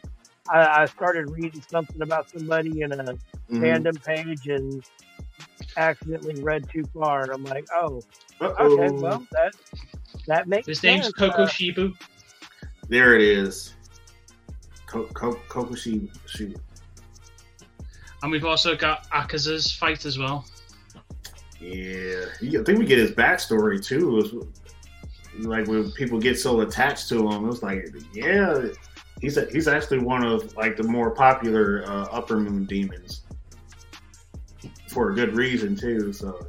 I, 0.51 0.83
I 0.83 0.87
started 0.87 1.31
reading 1.31 1.63
something 1.69 2.03
about 2.03 2.31
somebody 2.31 2.83
in 2.83 2.93
a 2.93 2.97
Mhm. 2.97 3.19
fandom 3.51 4.05
page 4.05 4.49
and 4.49 4.85
accidentally 5.77 6.43
read 6.43 6.69
too 6.71 6.85
far, 6.95 7.23
and 7.23 7.31
I'm 7.33 7.45
like, 7.45 7.67
oh, 7.75 8.03
Uh-oh. 8.41 8.65
okay, 8.79 8.91
well 8.91 9.27
that 9.33 9.55
that 10.27 10.49
makes 10.49 10.67
His 10.67 10.83
name's 10.83 11.05
sense. 11.07 11.15
Koko 11.15 11.43
Uh, 11.45 11.49
Shibu. 11.49 11.95
there 12.89 13.15
it 13.15 13.23
is. 13.23 13.75
Ko- 14.87 15.07
Ko- 15.15 15.41
Kokushi, 15.49 16.09
she, 16.27 16.55
And 18.23 18.31
we've 18.33 18.45
also 18.45 18.75
got 18.77 19.09
Akaza's 19.11 19.71
fight 19.73 20.05
as 20.07 20.19
well. 20.19 20.45
yeah. 21.61 22.25
I 22.43 22.65
think 22.65 22.79
we 22.79 22.87
get 22.87 22.99
his 22.99 23.11
backstory 23.13 23.85
too. 23.85 24.19
It's 25.37 25.47
like 25.47 25.67
when 25.67 25.91
people 25.93 26.19
get 26.19 26.39
so 26.39 26.61
attached 26.63 27.09
to 27.11 27.29
him, 27.29 27.49
it's 27.49 27.63
like, 27.63 27.89
yeah, 28.15 28.69
he's 29.21 29.37
a, 29.37 29.47
he's 29.47 29.69
actually 29.69 29.99
one 29.99 30.25
of 30.25 30.55
like 30.57 30.77
the 30.77 30.83
more 30.83 31.11
popular 31.11 31.85
uh, 31.87 32.05
upper 32.13 32.37
moon 32.39 32.65
demons 32.65 33.23
for 34.89 35.11
a 35.11 35.15
good 35.15 35.35
reason 35.35 35.77
too. 35.77 36.13
So 36.13 36.47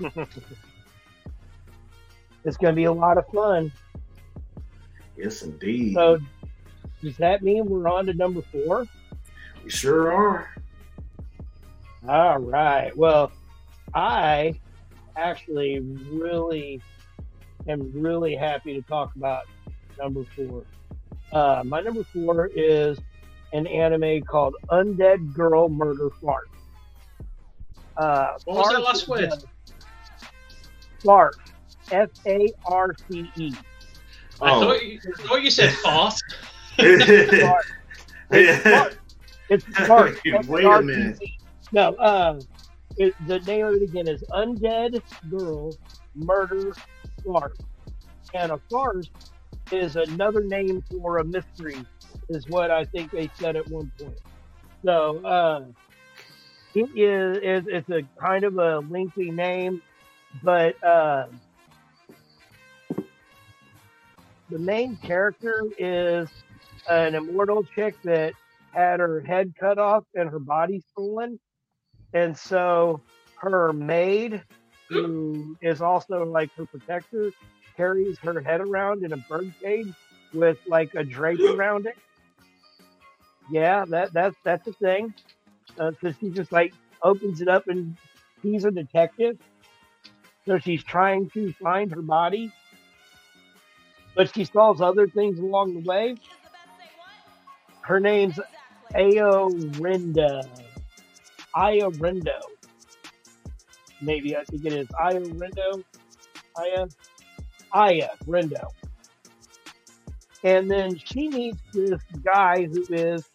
it's 2.44 2.56
going 2.56 2.72
to 2.72 2.76
be 2.76 2.84
a 2.84 2.92
lot 2.92 3.18
of 3.18 3.26
fun. 3.28 3.72
yes, 5.16 5.42
indeed, 5.42 5.94
So, 5.94 6.18
does 7.02 7.16
that 7.16 7.42
mean 7.42 7.64
we're 7.66 7.88
on 7.88 8.06
to 8.06 8.14
number 8.14 8.42
four? 8.42 8.86
we 9.64 9.70
sure 9.70 10.12
are. 10.12 10.54
All 12.08 12.38
right. 12.38 12.96
Well, 12.96 13.30
I 13.94 14.58
actually 15.16 15.80
really 15.80 16.80
am 17.68 17.92
really 17.94 18.34
happy 18.34 18.74
to 18.74 18.82
talk 18.82 19.14
about 19.16 19.44
number 20.00 20.24
four. 20.36 20.64
Uh, 21.32 21.62
my 21.64 21.80
number 21.80 22.02
four 22.04 22.50
is 22.54 22.98
an 23.52 23.66
anime 23.66 24.22
called 24.22 24.54
Undead 24.70 25.32
Girl 25.34 25.68
Murder 25.68 26.10
Fart. 26.22 26.48
Uh, 27.96 28.28
What 28.44 28.56
was 28.58 28.68
that 28.72 28.82
last 28.82 29.02
is, 29.02 29.08
word? 29.08 29.30
Fart. 31.04 31.36
F 31.90 32.08
A 32.26 32.48
R 32.66 32.94
C 33.10 33.30
E. 33.36 33.52
I, 34.40 34.50
Oh. 34.52 34.60
thought 34.60 34.84
you, 34.84 35.00
I 35.18 35.22
thought 35.22 35.42
you 35.42 35.50
said 35.50 35.72
fart. 35.74 36.14
Fart. 36.78 37.66
It's 38.30 38.64
yeah. 38.64 38.78
fart. 38.82 38.98
It's 39.48 39.64
fart. 39.86 40.18
Wait 40.48 40.64
a 40.64 40.82
minute. 40.82 41.18
No, 41.72 41.94
uh, 41.96 42.40
it, 42.96 43.14
the 43.26 43.40
name 43.40 43.66
of 43.66 43.74
it 43.74 43.82
again 43.82 44.08
is 44.08 44.22
Undead 44.30 45.02
Girl 45.30 45.76
Murder 46.14 46.72
Farce. 47.24 47.56
And 48.34 48.52
a 48.52 48.58
farce 48.70 49.10
is 49.72 49.96
another 49.96 50.44
name 50.44 50.82
for 50.90 51.18
a 51.18 51.24
mystery, 51.24 51.84
is 52.28 52.46
what 52.48 52.70
I 52.70 52.84
think 52.84 53.10
they 53.10 53.30
said 53.34 53.56
at 53.56 53.68
one 53.68 53.90
point. 54.00 54.18
So, 54.84 55.24
uh, 55.24 55.64
it 56.74 56.88
is, 56.96 57.38
is 57.42 57.68
it's 57.68 57.90
a 57.90 58.02
kind 58.20 58.44
of 58.44 58.56
a 58.56 58.78
lengthy 58.78 59.30
name, 59.30 59.82
but 60.42 60.82
uh, 60.84 61.26
the 64.50 64.58
main 64.58 64.96
character 64.96 65.64
is 65.78 66.28
an 66.88 67.14
immortal 67.14 67.64
chick 67.74 67.94
that 68.04 68.34
had 68.72 69.00
her 69.00 69.20
head 69.20 69.52
cut 69.58 69.78
off 69.78 70.04
and 70.14 70.30
her 70.30 70.38
body 70.38 70.82
stolen. 70.92 71.38
And 72.12 72.36
so 72.36 73.00
her 73.38 73.72
maid, 73.72 74.42
who 74.88 75.56
is 75.62 75.80
also 75.80 76.24
like 76.24 76.50
her 76.56 76.66
protector, 76.66 77.32
carries 77.80 78.18
her 78.18 78.40
head 78.42 78.60
around 78.60 79.02
in 79.04 79.14
a 79.14 79.16
bird 79.16 79.50
cage 79.62 79.94
with 80.34 80.58
like 80.66 80.94
a 80.94 81.02
drape 81.02 81.40
around 81.54 81.86
it. 81.86 81.96
Yeah, 83.50 83.86
that 83.88 84.12
that's 84.12 84.36
that's 84.44 84.68
a 84.68 84.72
thing. 84.74 85.14
Uh, 85.78 85.92
so 86.00 86.12
she 86.20 86.28
just 86.28 86.52
like 86.52 86.74
opens 87.02 87.40
it 87.40 87.48
up 87.48 87.68
and 87.68 87.96
he's 88.42 88.66
a 88.66 88.70
detective. 88.70 89.38
So 90.46 90.58
she's 90.58 90.84
trying 90.84 91.30
to 91.30 91.54
find 91.54 91.90
her 91.92 92.02
body, 92.02 92.52
but 94.14 94.34
she 94.34 94.44
solves 94.44 94.82
other 94.82 95.06
things 95.06 95.38
along 95.38 95.74
the 95.74 95.88
way. 95.88 96.16
Her 97.80 97.98
name's 97.98 98.38
Aorinda. 98.94 100.42
Iorindo. 101.56 102.40
Maybe 104.02 104.36
I 104.36 104.44
think 104.44 104.66
it 104.66 104.72
is 104.72 104.88
Iorindo. 104.88 105.82
Aya. 106.58 106.86
Aya 107.72 108.08
Rindo. 108.26 108.68
And 110.42 110.70
then 110.70 110.96
she 110.96 111.28
meets 111.28 111.60
this 111.72 112.00
guy 112.24 112.64
who 112.64 112.84
is 112.90 113.28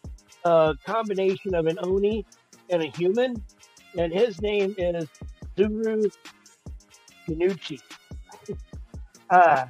a 0.44 0.74
combination 0.84 1.54
of 1.54 1.66
an 1.66 1.78
Oni 1.82 2.24
and 2.70 2.82
a 2.82 2.86
human. 2.96 3.42
And 3.96 4.12
his 4.12 4.40
name 4.40 4.74
is 4.76 5.06
Zuru 5.56 6.10
Kinuchi. 7.26 7.80
uh, 9.30 9.66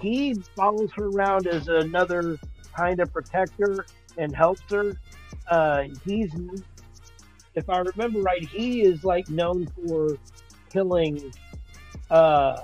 he 0.00 0.34
follows 0.54 0.90
her 0.96 1.06
around 1.06 1.46
as 1.46 1.68
another 1.68 2.38
kind 2.76 3.00
of 3.00 3.12
protector 3.12 3.86
and 4.18 4.34
helps 4.34 4.62
her. 4.70 4.92
Uh, 5.48 5.84
he's, 6.04 6.30
if 7.54 7.68
I 7.70 7.78
remember 7.78 8.20
right, 8.20 8.46
he 8.46 8.82
is 8.82 9.04
like 9.04 9.28
known 9.30 9.66
for 9.68 10.18
killing 10.70 11.32
uh, 12.10 12.60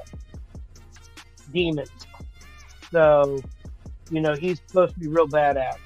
demons. 1.53 1.91
So, 2.91 3.41
you 4.11 4.21
know, 4.21 4.35
he's 4.35 4.61
supposed 4.67 4.95
to 4.95 5.01
be 5.01 5.09
real 5.09 5.29
badass. 5.29 5.79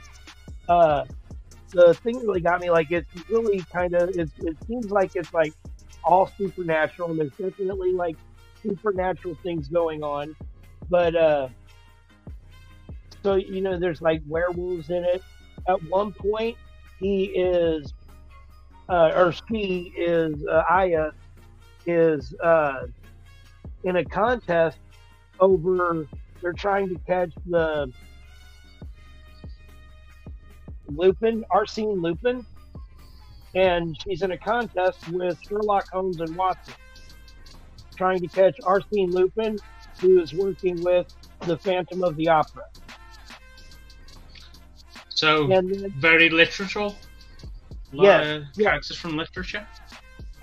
Uh, 0.69 1.05
the 1.71 1.95
thing 1.95 2.19
that 2.19 2.27
really 2.27 2.41
got 2.41 2.61
me, 2.61 2.71
like, 2.71 2.91
it's 2.91 3.09
really 3.29 3.61
kind 3.73 3.95
of, 3.95 4.11
it, 4.11 4.31
seems 4.67 4.91
like 4.91 5.13
it's 5.15 5.33
like 5.33 5.53
all 6.05 6.27
supernatural, 6.39 7.11
and 7.11 7.19
there's 7.19 7.31
definitely 7.51 7.93
like 7.93 8.17
supernatural 8.63 9.37
things 9.43 9.69
going 9.69 10.03
on. 10.03 10.35
But, 10.89 11.15
uh, 11.15 11.49
so, 13.23 13.35
you 13.35 13.61
know, 13.61 13.79
there's 13.79 14.03
like 14.03 14.23
werewolves 14.27 14.91
in 14.91 15.05
it. 15.05 15.23
At 15.69 15.83
one 15.85 16.13
point, 16.13 16.57
he 16.99 17.25
is, 17.25 17.93
uh, 18.89 19.13
or 19.15 19.33
she 19.33 19.93
is, 19.97 20.45
uh, 20.47 20.63
Aya 20.71 21.11
is, 21.87 22.35
uh, 22.43 22.87
in 23.87 23.97
a 23.97 24.05
contest 24.05 24.79
over 25.39 26.07
they're 26.43 26.53
trying 26.53 26.89
to 26.89 26.97
catch 27.07 27.33
the 27.47 27.91
Lupin, 30.89 31.45
Arsene 31.51 32.01
Lupin, 32.03 32.45
and 33.55 33.97
she's 34.03 34.23
in 34.23 34.33
a 34.33 34.39
contest 34.39 35.09
with 35.09 35.39
Sherlock 35.49 35.89
Holmes 35.91 36.21
and 36.21 36.35
Watson, 36.37 36.75
trying 37.97 38.21
to 38.21 38.29
catch 38.29 38.57
Arsene 38.65 39.11
Lupin, 39.13 39.57
who 40.01 40.21
is 40.21 40.35
working 40.35 40.83
with 40.83 41.07
the 41.47 41.57
Phantom 41.57 42.03
of 42.03 42.17
the 42.17 42.29
Opera. 42.29 42.65
So 45.11 45.47
then, 45.47 45.93
very 45.97 46.29
literal. 46.29 46.95
Yes, 47.93 48.27
Uh, 48.27 48.45
yes. 48.57 48.67
Characters 48.67 48.97
from 48.99 49.17
literature. 49.17 49.67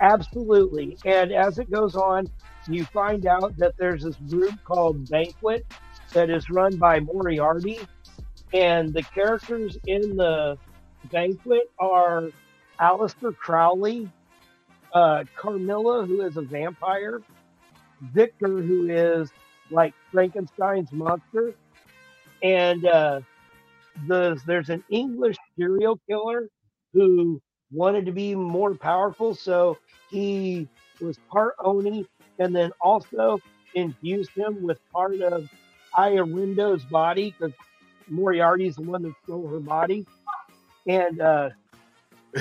absolutely. 0.00 0.96
And 1.04 1.30
as 1.30 1.58
it 1.58 1.70
goes 1.70 1.94
on, 1.94 2.26
you 2.68 2.84
find 2.84 3.26
out 3.26 3.56
that 3.58 3.74
there's 3.78 4.04
this 4.04 4.16
group 4.28 4.54
called 4.64 5.08
Banquet 5.08 5.66
that 6.12 6.30
is 6.30 6.48
run 6.50 6.76
by 6.76 7.00
Moriarty, 7.00 7.78
and 8.52 8.92
the 8.92 9.02
characters 9.02 9.76
in 9.86 10.16
the 10.16 10.56
Banquet 11.10 11.70
are 11.78 12.30
Aleister 12.80 13.36
Crowley, 13.36 14.10
uh, 14.92 15.24
Carmilla, 15.36 16.06
who 16.06 16.22
is 16.22 16.36
a 16.36 16.42
vampire, 16.42 17.20
Victor, 18.12 18.60
who 18.60 18.88
is 18.88 19.30
like 19.70 19.94
Frankenstein's 20.12 20.92
monster, 20.92 21.54
and 22.42 22.86
uh, 22.86 23.20
the, 24.06 24.40
there's 24.46 24.70
an 24.70 24.84
English 24.90 25.36
serial 25.58 25.98
killer 26.08 26.48
who 26.92 27.40
wanted 27.72 28.06
to 28.06 28.12
be 28.12 28.34
more 28.34 28.74
powerful, 28.74 29.34
so 29.34 29.76
he 30.10 30.68
was 31.00 31.18
part 31.30 31.54
Oni 31.58 32.06
and 32.38 32.54
then 32.54 32.72
also 32.80 33.40
infused 33.74 34.30
him 34.36 34.62
with 34.62 34.78
part 34.92 35.20
of 35.20 35.48
Aya 35.96 36.24
body 36.90 37.34
because 37.38 37.54
Moriarty's 38.08 38.76
the 38.76 38.82
one 38.82 39.02
that 39.02 39.12
stole 39.24 39.46
her 39.48 39.60
body. 39.60 40.06
And 40.86 41.20
uh, 41.20 41.50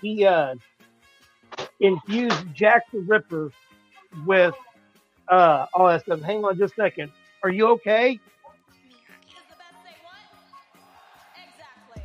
he 0.00 0.24
uh, 0.26 0.54
infused 1.80 2.54
Jack 2.54 2.90
the 2.92 3.00
Ripper 3.00 3.52
with 4.24 4.54
uh, 5.28 5.66
all 5.74 5.88
that 5.88 6.02
stuff. 6.02 6.20
Hang 6.22 6.44
on 6.44 6.58
just 6.58 6.72
a 6.74 6.82
second. 6.82 7.12
Are 7.42 7.50
you 7.50 7.68
okay? 7.68 8.18
Exactly. 11.36 12.02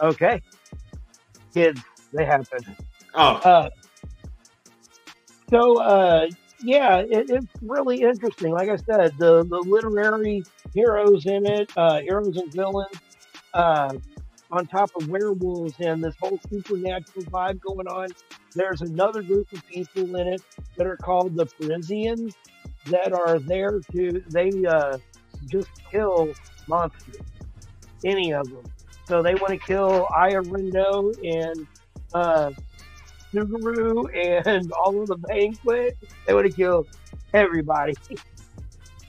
Okay. 0.00 0.42
Kids, 1.52 1.80
they 2.12 2.24
happen. 2.24 2.60
Oh, 3.14 3.34
Uh, 3.36 3.70
so 5.52 5.82
uh, 5.82 6.28
yeah, 6.62 6.98
it, 6.98 7.30
it's 7.30 7.46
really 7.62 8.02
interesting. 8.02 8.52
Like 8.52 8.70
I 8.70 8.76
said, 8.76 9.18
the 9.18 9.44
the 9.44 9.60
literary 9.66 10.44
heroes 10.74 11.26
in 11.26 11.46
it, 11.46 11.72
uh, 11.76 12.00
heroes 12.00 12.38
and 12.38 12.52
villains, 12.52 12.96
uh, 13.54 13.94
on 14.52 14.66
top 14.66 14.90
of 15.00 15.08
werewolves 15.08 15.74
and 15.80 16.04
this 16.04 16.14
whole 16.20 16.40
supernatural 16.50 17.24
vibe 17.26 17.60
going 17.60 17.88
on. 17.88 18.08
There's 18.54 18.82
another 18.82 19.22
group 19.22 19.48
of 19.52 19.66
people 19.66 20.16
in 20.16 20.28
it 20.28 20.42
that 20.76 20.86
are 20.86 20.98
called 20.98 21.36
the 21.36 21.46
Parisians 21.46 22.34
that 22.86 23.12
are 23.12 23.38
there 23.40 23.80
to 23.92 24.22
they 24.30 24.52
uh, 24.66 24.98
just 25.48 25.68
kill 25.90 26.32
monsters, 26.68 27.22
any 28.04 28.32
of 28.32 28.48
them. 28.50 28.64
So 29.08 29.22
they 29.22 29.34
want 29.34 29.50
to 29.50 29.58
kill 29.58 30.08
Aya 30.16 30.42
Rindo 30.42 31.14
and 31.24 31.66
uh, 32.14 32.50
Tsugaru 33.32 34.46
and 34.46 34.72
all 34.72 35.00
of 35.02 35.08
the 35.08 35.16
banquet. 35.16 35.96
They 36.26 36.34
would 36.34 36.42
to 36.44 36.50
kill 36.50 36.86
everybody. 37.34 37.94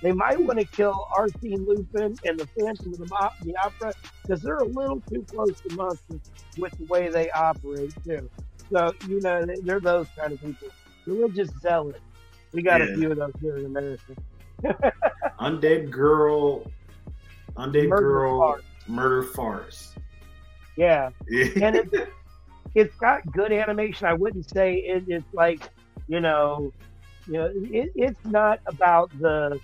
they 0.02 0.12
might 0.12 0.40
want 0.40 0.60
to 0.60 0.66
kill 0.66 1.08
Arsene 1.16 1.66
Lupin 1.66 2.16
and 2.26 2.40
the 2.40 2.48
Phantom 2.58 2.94
of 2.94 3.00
the, 3.00 3.30
the 3.44 3.56
Opera 3.64 3.94
because 4.22 4.42
they're 4.42 4.58
a 4.58 4.66
little 4.66 5.02
too 5.02 5.24
close 5.30 5.60
to 5.62 5.76
monsters 5.76 6.22
with 6.58 6.78
the 6.78 6.86
way 6.86 7.10
they 7.10 7.30
operate 7.32 7.94
too. 8.06 8.30
So 8.72 8.94
you 9.08 9.20
know 9.22 9.46
they- 9.46 9.60
they're 9.62 9.80
those 9.80 10.08
kind 10.18 10.34
of 10.34 10.42
people. 10.42 10.70
Religious 11.06 11.50
zealots. 11.62 12.00
We 12.54 12.62
got 12.62 12.80
Yeah. 12.82 12.88
a 12.94 12.96
few 12.98 13.12
of 13.12 13.18
those 13.18 13.34
here 13.42 13.58
in 13.58 13.66
America. 13.66 14.14
undead 15.40 15.90
girl, 15.92 16.72
undead 17.58 17.90
Murder 17.90 18.02
girl, 18.02 18.40
farce. 18.40 18.64
murder 18.88 19.24
farce. 19.24 19.96
Yeah. 20.78 21.10
Yeah. 21.30 21.48
and 21.62 21.76
it, 21.76 21.90
it's 22.76 22.96
got 22.96 23.30
good 23.32 23.52
animation. 23.52 24.08
I 24.08 24.14
wouldn't 24.14 24.50
say 24.50 24.76
it, 24.76 25.04
it's 25.08 25.34
like, 25.34 25.62
you 26.08 26.20
know, 26.20 26.72
you 27.28 27.34
know, 27.34 27.52
it, 27.56 27.92
it's 27.96 28.26
not 28.26 28.60
about 28.66 29.12
the. 29.20 29.60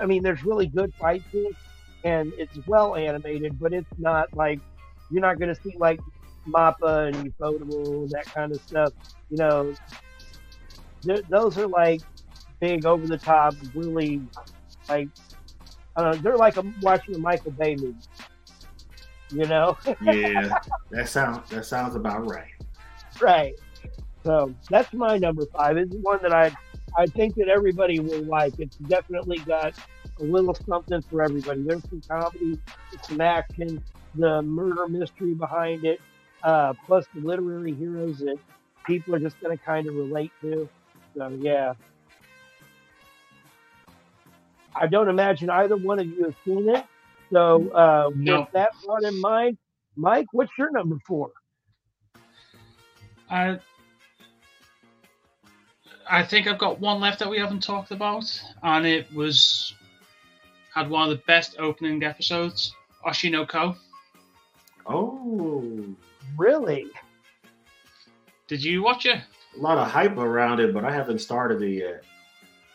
I 0.00 0.06
mean, 0.06 0.22
there's 0.22 0.44
really 0.44 0.66
good 0.66 0.94
fight 0.94 1.22
scenes, 1.32 1.56
and 2.04 2.32
it's 2.38 2.58
well 2.66 2.94
animated, 2.94 3.58
but 3.58 3.72
it's 3.72 3.90
not 3.98 4.32
like 4.34 4.60
you're 5.10 5.20
not 5.20 5.38
going 5.38 5.54
to 5.54 5.60
see 5.60 5.74
like 5.78 6.00
Mappa 6.46 7.08
and 7.08 7.34
Ufotable 7.34 8.02
and 8.02 8.10
that 8.10 8.26
kind 8.26 8.52
of 8.52 8.60
stuff. 8.62 8.92
You 9.30 9.36
know, 9.38 9.74
th- 11.04 11.24
those 11.28 11.58
are 11.58 11.66
like 11.66 12.02
big, 12.60 12.86
over 12.86 13.06
the 13.06 13.18
top, 13.18 13.54
really 13.74 14.20
like 14.88 15.08
I 15.96 16.02
don't 16.02 16.16
know. 16.16 16.22
They're 16.22 16.36
like 16.36 16.56
a, 16.56 16.64
watching 16.82 17.14
a 17.14 17.18
Michael 17.18 17.52
Bay 17.52 17.76
movie. 17.76 17.96
You 19.32 19.46
know. 19.46 19.76
yeah, 20.02 20.58
that 20.90 21.08
sounds 21.08 21.48
that 21.50 21.64
sounds 21.64 21.94
about 21.94 22.26
right. 22.26 22.50
Right. 23.20 23.54
So 24.24 24.54
that's 24.68 24.92
my 24.92 25.18
number 25.18 25.46
five. 25.46 25.76
It's 25.76 25.94
one 26.02 26.20
that 26.22 26.32
I 26.32 26.52
I 26.96 27.06
think 27.06 27.36
that 27.36 27.48
everybody 27.48 28.00
will 28.00 28.22
like. 28.24 28.58
It's 28.58 28.76
definitely 28.76 29.38
got 29.38 29.74
a 30.20 30.24
little 30.24 30.54
something 30.54 31.02
for 31.02 31.22
everybody. 31.22 31.62
There's 31.62 31.82
some 31.88 32.02
comedy, 32.06 32.58
some 33.02 33.20
action, 33.20 33.82
the 34.14 34.42
murder 34.42 34.88
mystery 34.88 35.34
behind 35.34 35.84
it, 35.84 36.00
uh, 36.42 36.74
plus 36.86 37.06
the 37.14 37.20
literary 37.20 37.74
heroes 37.74 38.18
that 38.18 38.36
people 38.84 39.14
are 39.14 39.20
just 39.20 39.40
going 39.40 39.56
to 39.56 39.64
kind 39.64 39.86
of 39.86 39.94
relate 39.94 40.32
to. 40.42 40.68
So 41.16 41.28
yeah. 41.40 41.74
I 44.74 44.86
don't 44.86 45.08
imagine 45.08 45.50
either 45.50 45.76
one 45.76 45.98
of 45.98 46.06
you 46.06 46.24
have 46.24 46.34
seen 46.44 46.68
it. 46.68 46.84
So 47.32 47.70
uh, 47.72 48.10
No. 48.14 48.40
with 48.40 48.48
that 48.52 48.70
thought 48.84 49.04
in 49.04 49.20
mind, 49.20 49.58
Mike, 49.96 50.26
what's 50.32 50.50
your 50.58 50.70
number 50.70 50.96
four? 51.06 51.30
I 53.30 53.58
I 56.08 56.22
think 56.24 56.46
I've 56.48 56.58
got 56.58 56.80
one 56.80 57.00
left 57.00 57.20
that 57.20 57.30
we 57.30 57.38
haven't 57.38 57.62
talked 57.62 57.92
about, 57.92 58.24
and 58.62 58.84
it 58.86 59.12
was 59.14 59.74
had 60.74 60.90
one 60.90 61.04
of 61.04 61.10
the 61.10 61.22
best 61.26 61.56
opening 61.58 62.02
episodes, 62.02 62.74
Oshi 63.06 63.30
no 63.30 63.46
Ko. 63.46 63.76
Oh, 64.86 65.84
Really? 66.36 66.90
Did 68.48 68.62
you 68.64 68.82
watch 68.82 69.06
it? 69.06 69.20
a 69.56 69.60
lot 69.60 69.78
of 69.78 69.88
hype 69.88 70.16
around 70.16 70.60
it, 70.60 70.72
but 70.72 70.84
I 70.84 70.92
haven't 70.92 71.18
started 71.20 71.60
it 71.62 71.70
yet. 71.70 72.04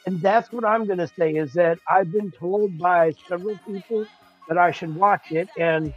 And 0.05 0.21
that's 0.21 0.51
what 0.51 0.65
I'm 0.65 0.85
going 0.85 0.99
to 0.99 1.07
say 1.07 1.31
is 1.35 1.53
that 1.53 1.79
I've 1.89 2.11
been 2.11 2.31
told 2.31 2.77
by 2.77 3.11
several 3.27 3.57
people 3.67 4.05
that 4.47 4.57
I 4.57 4.71
should 4.71 4.95
watch 4.95 5.31
it, 5.31 5.49
and 5.59 5.93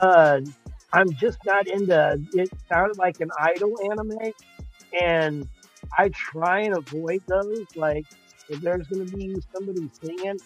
uh, 0.00 0.40
I'm 0.92 1.12
just 1.12 1.38
not 1.44 1.66
into. 1.66 2.20
It 2.34 2.50
sounded 2.68 2.98
like 2.98 3.20
an 3.20 3.30
idol 3.38 3.78
anime, 3.90 4.32
and 5.00 5.48
I 5.98 6.08
try 6.10 6.60
and 6.60 6.76
avoid 6.76 7.22
those. 7.26 7.66
Like 7.76 8.06
if 8.48 8.60
there's 8.60 8.86
going 8.88 9.06
to 9.06 9.16
be 9.16 9.36
somebody 9.54 9.90
singing, 10.02 10.38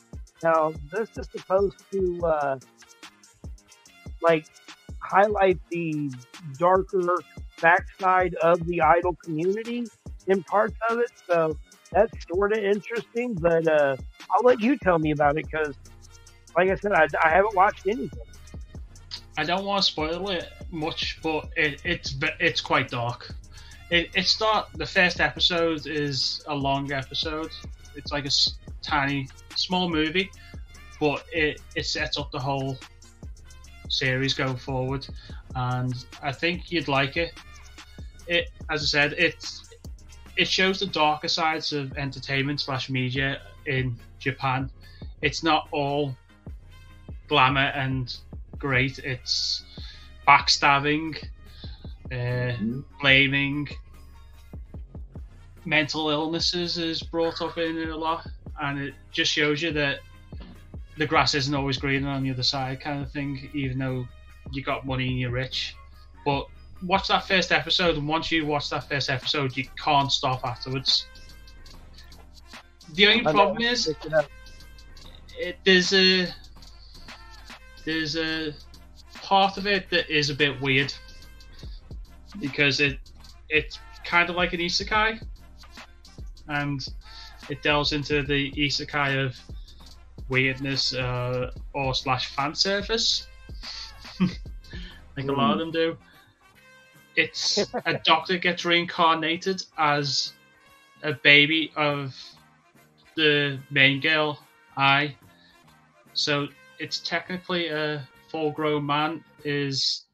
now 0.42 0.72
this 0.92 1.08
is 1.16 1.28
supposed 1.30 1.76
to 1.92 2.20
uh, 2.26 2.58
like 4.22 4.46
highlight 5.00 5.58
the 5.70 6.12
darker 6.58 7.18
backside 7.60 8.34
of 8.36 8.64
the 8.66 8.80
idol 8.82 9.16
community 9.24 9.86
in 10.26 10.42
parts 10.42 10.76
of 10.90 10.98
it. 10.98 11.10
So 11.26 11.56
that's 11.92 12.12
sort 12.28 12.52
of 12.52 12.58
interesting, 12.58 13.34
but 13.34 13.66
uh, 13.66 13.96
I'll 14.30 14.44
let 14.44 14.60
you 14.60 14.76
tell 14.76 14.98
me 14.98 15.12
about 15.12 15.38
it 15.38 15.46
because, 15.50 15.74
like 16.56 16.70
I 16.70 16.74
said, 16.76 16.92
I, 16.92 17.06
I 17.22 17.28
haven't 17.28 17.54
watched 17.54 17.86
anything. 17.86 18.18
I 19.38 19.44
don't 19.44 19.64
want 19.64 19.84
to 19.84 19.90
spoil 19.90 20.30
it 20.30 20.50
much, 20.70 21.20
but 21.22 21.48
it, 21.56 21.82
it's 21.84 22.16
it's 22.40 22.60
quite 22.60 22.88
dark. 22.88 23.34
It, 23.90 24.10
it's 24.14 24.40
not 24.40 24.72
the 24.72 24.86
first 24.86 25.20
episode 25.20 25.86
is 25.86 26.42
a 26.48 26.54
long 26.54 26.90
episode. 26.92 27.50
It's 27.94 28.10
like 28.10 28.26
a 28.26 28.30
tiny, 28.82 29.28
small 29.54 29.88
movie, 29.88 30.30
but 30.98 31.24
it, 31.32 31.60
it 31.74 31.86
sets 31.86 32.18
up 32.18 32.30
the 32.32 32.38
whole 32.38 32.78
series 33.88 34.34
going 34.34 34.56
forward, 34.56 35.06
and 35.54 35.94
I 36.22 36.32
think 36.32 36.72
you'd 36.72 36.88
like 36.88 37.16
it. 37.16 37.32
It, 38.26 38.50
as 38.70 38.82
I 38.82 38.86
said, 38.86 39.12
it's 39.18 39.68
it 40.36 40.48
shows 40.48 40.80
the 40.80 40.86
darker 40.86 41.28
sides 41.28 41.72
of 41.72 41.96
entertainment 41.96 42.60
slash 42.60 42.88
media 42.90 43.42
in 43.66 43.96
Japan. 44.18 44.70
It's 45.22 45.42
not 45.42 45.68
all 45.70 46.14
glamour 47.28 47.72
and 47.74 48.14
great. 48.58 48.98
It's 49.00 49.64
backstabbing, 50.26 51.16
uh, 52.10 52.56
Mhm. 52.56 52.84
blaming, 53.00 53.68
mental 55.64 56.10
illnesses 56.10 56.78
is 56.78 57.02
brought 57.02 57.40
up 57.42 57.58
in 57.58 57.76
it 57.76 57.88
a 57.88 57.96
lot, 57.96 58.26
and 58.60 58.78
it 58.80 58.94
just 59.12 59.32
shows 59.32 59.60
you 59.62 59.72
that 59.72 60.00
the 60.96 61.06
grass 61.06 61.34
isn't 61.34 61.54
always 61.54 61.76
greener 61.76 62.08
on 62.08 62.22
the 62.22 62.30
other 62.30 62.42
side, 62.42 62.80
kind 62.80 63.02
of 63.02 63.10
thing. 63.12 63.50
Even 63.52 63.78
though 63.78 64.06
you 64.52 64.62
got 64.62 64.86
money 64.86 65.08
and 65.08 65.18
you're 65.18 65.30
rich, 65.30 65.74
but 66.24 66.46
watch 66.82 67.08
that 67.08 67.26
first 67.26 67.52
episode, 67.52 67.96
and 67.96 68.06
once 68.08 68.30
you 68.30 68.46
watch 68.46 68.70
that 68.70 68.88
first 68.88 69.10
episode, 69.10 69.56
you 69.56 69.64
can't 69.82 70.10
stop 70.10 70.44
afterwards. 70.44 71.06
The 72.94 73.08
only 73.08 73.22
problem 73.22 73.60
is 73.60 73.88
up. 74.14 74.26
it, 75.38 75.58
there's 75.64 75.92
a 75.92 76.28
there's 77.86 78.16
a 78.16 78.52
part 79.14 79.56
of 79.56 79.66
it 79.66 79.88
that 79.88 80.10
is 80.10 80.28
a 80.28 80.34
bit 80.34 80.60
weird 80.60 80.92
because 82.38 82.80
it 82.80 82.98
it's 83.48 83.78
kind 84.04 84.28
of 84.28 84.36
like 84.36 84.52
an 84.52 84.60
isekai 84.60 85.18
and 86.48 86.88
it 87.48 87.62
delves 87.62 87.92
into 87.92 88.22
the 88.22 88.52
isekai 88.52 89.24
of 89.24 89.36
weirdness 90.28 90.94
uh, 90.94 91.50
or 91.72 91.94
slash 91.94 92.26
fan 92.34 92.54
service. 92.54 93.26
Like 95.16 95.28
a 95.28 95.32
lot 95.32 95.52
of 95.52 95.58
them 95.58 95.70
do. 95.70 95.96
It's 97.16 97.58
a 97.86 97.94
doctor 98.04 98.36
gets 98.36 98.66
reincarnated 98.66 99.62
as 99.78 100.34
a 101.02 101.14
baby 101.14 101.72
of 101.74 102.14
the 103.16 103.58
main 103.70 104.00
girl 104.00 104.38
I. 104.76 105.16
So 106.12 106.48
it's 106.78 107.00
technically 107.00 107.68
a 107.68 108.08
full 108.30 108.52
grown 108.52 108.86
man 108.86 109.24
is 109.44 110.06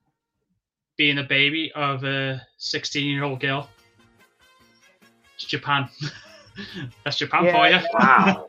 being 0.97 1.19
a 1.19 1.23
baby 1.25 1.71
of 1.75 2.05
a 2.05 2.41
16 2.59 3.07
year 3.07 3.25
old 3.25 3.41
girl. 3.41 3.69
It's 5.37 5.47
Japan. 5.47 5.89
That's 7.05 7.19
Japan 7.19 7.47
Yeah, 7.47 7.53
for 7.53 7.69
you. 7.69 7.79
Wow. 7.93 8.49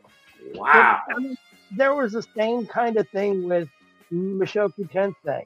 Wow. 0.54 0.98
I 1.08 1.18
mean, 1.18 1.36
there 1.70 1.94
was 1.94 2.12
the 2.12 2.22
same 2.36 2.66
kind 2.66 2.96
of 2.96 3.08
thing 3.10 3.48
with 3.48 3.68
Mushoku 4.12 4.88
Tensei. 4.92 5.42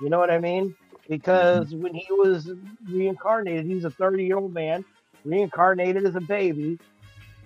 You 0.00 0.08
know 0.10 0.18
what 0.18 0.30
I 0.30 0.38
mean? 0.38 0.74
Because 1.08 1.74
Mm-hmm. 1.74 1.74
when 1.74 1.94
he 1.94 2.06
was 2.10 2.50
reincarnated, 2.88 3.66
he's 3.66 3.84
a 3.84 3.90
30 3.90 4.24
year 4.24 4.36
old 4.38 4.52
man, 4.52 4.84
reincarnated 5.24 6.04
as 6.06 6.16
a 6.16 6.20
baby, 6.20 6.78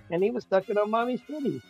and 0.09 0.23
he 0.23 0.31
was 0.31 0.43
stuck 0.43 0.69
in 0.69 0.77
on 0.77 0.89
mommy's 0.91 1.21
titties. 1.29 1.61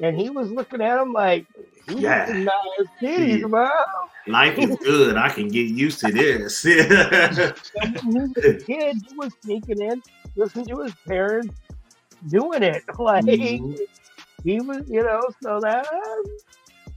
And 0.00 0.16
he 0.16 0.30
was 0.30 0.50
looking 0.50 0.80
at 0.80 1.00
him 1.00 1.12
like, 1.12 1.46
"These 1.86 1.98
Yeah. 2.00 2.26
nice 2.32 2.88
titties, 3.02 3.40
Yeah. 3.40 3.46
bro. 3.48 3.68
Life 4.26 4.58
is 4.58 4.76
good. 4.82 5.16
I 5.16 5.28
can 5.30 5.48
get 5.48 5.66
used 5.68 6.00
to 6.00 6.12
this. 6.12 6.64
And 6.64 6.76
when 7.74 7.94
he 7.94 8.18
was 8.18 8.30
a 8.36 8.64
kid, 8.64 8.96
he 9.08 9.16
was 9.16 9.32
sneaking 9.42 9.80
in, 9.80 10.02
listening 10.36 10.66
to 10.66 10.82
his 10.82 10.92
parents 11.06 11.54
doing 12.28 12.62
it. 12.62 12.82
Like, 12.98 13.24
Mhm. 13.24 13.78
he 14.44 14.60
was, 14.60 14.82
you 14.88 15.02
know, 15.02 15.22
so 15.42 15.60
that, 15.60 15.86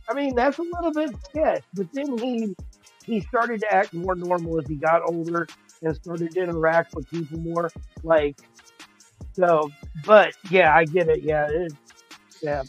I 0.09 0.13
mean, 0.13 0.35
that's 0.35 0.59
a 0.59 0.61
little 0.61 0.91
bit 0.93 1.11
sketch. 1.25 1.63
But 1.73 1.87
then 1.93 2.17
he, 2.17 2.53
he 3.05 3.21
started 3.21 3.61
to 3.61 3.73
act 3.73 3.93
more 3.93 4.13
normal 4.15 4.59
as 4.59 4.67
he 4.67 4.75
got 4.75 5.01
older 5.07 5.47
and 5.81 5.95
started 5.95 6.33
to 6.33 6.41
interact 6.41 6.93
with 6.93 7.09
people 7.09 7.39
more. 7.39 7.71
Like, 8.03 8.35
so, 9.33 9.71
but 10.05 10.33
yeah, 10.49 10.75
I 10.75 10.85
get 10.85 11.07
it. 11.07 11.23
Yeah, 11.23 11.47
it, 11.49 11.71
yeah. 12.41 12.63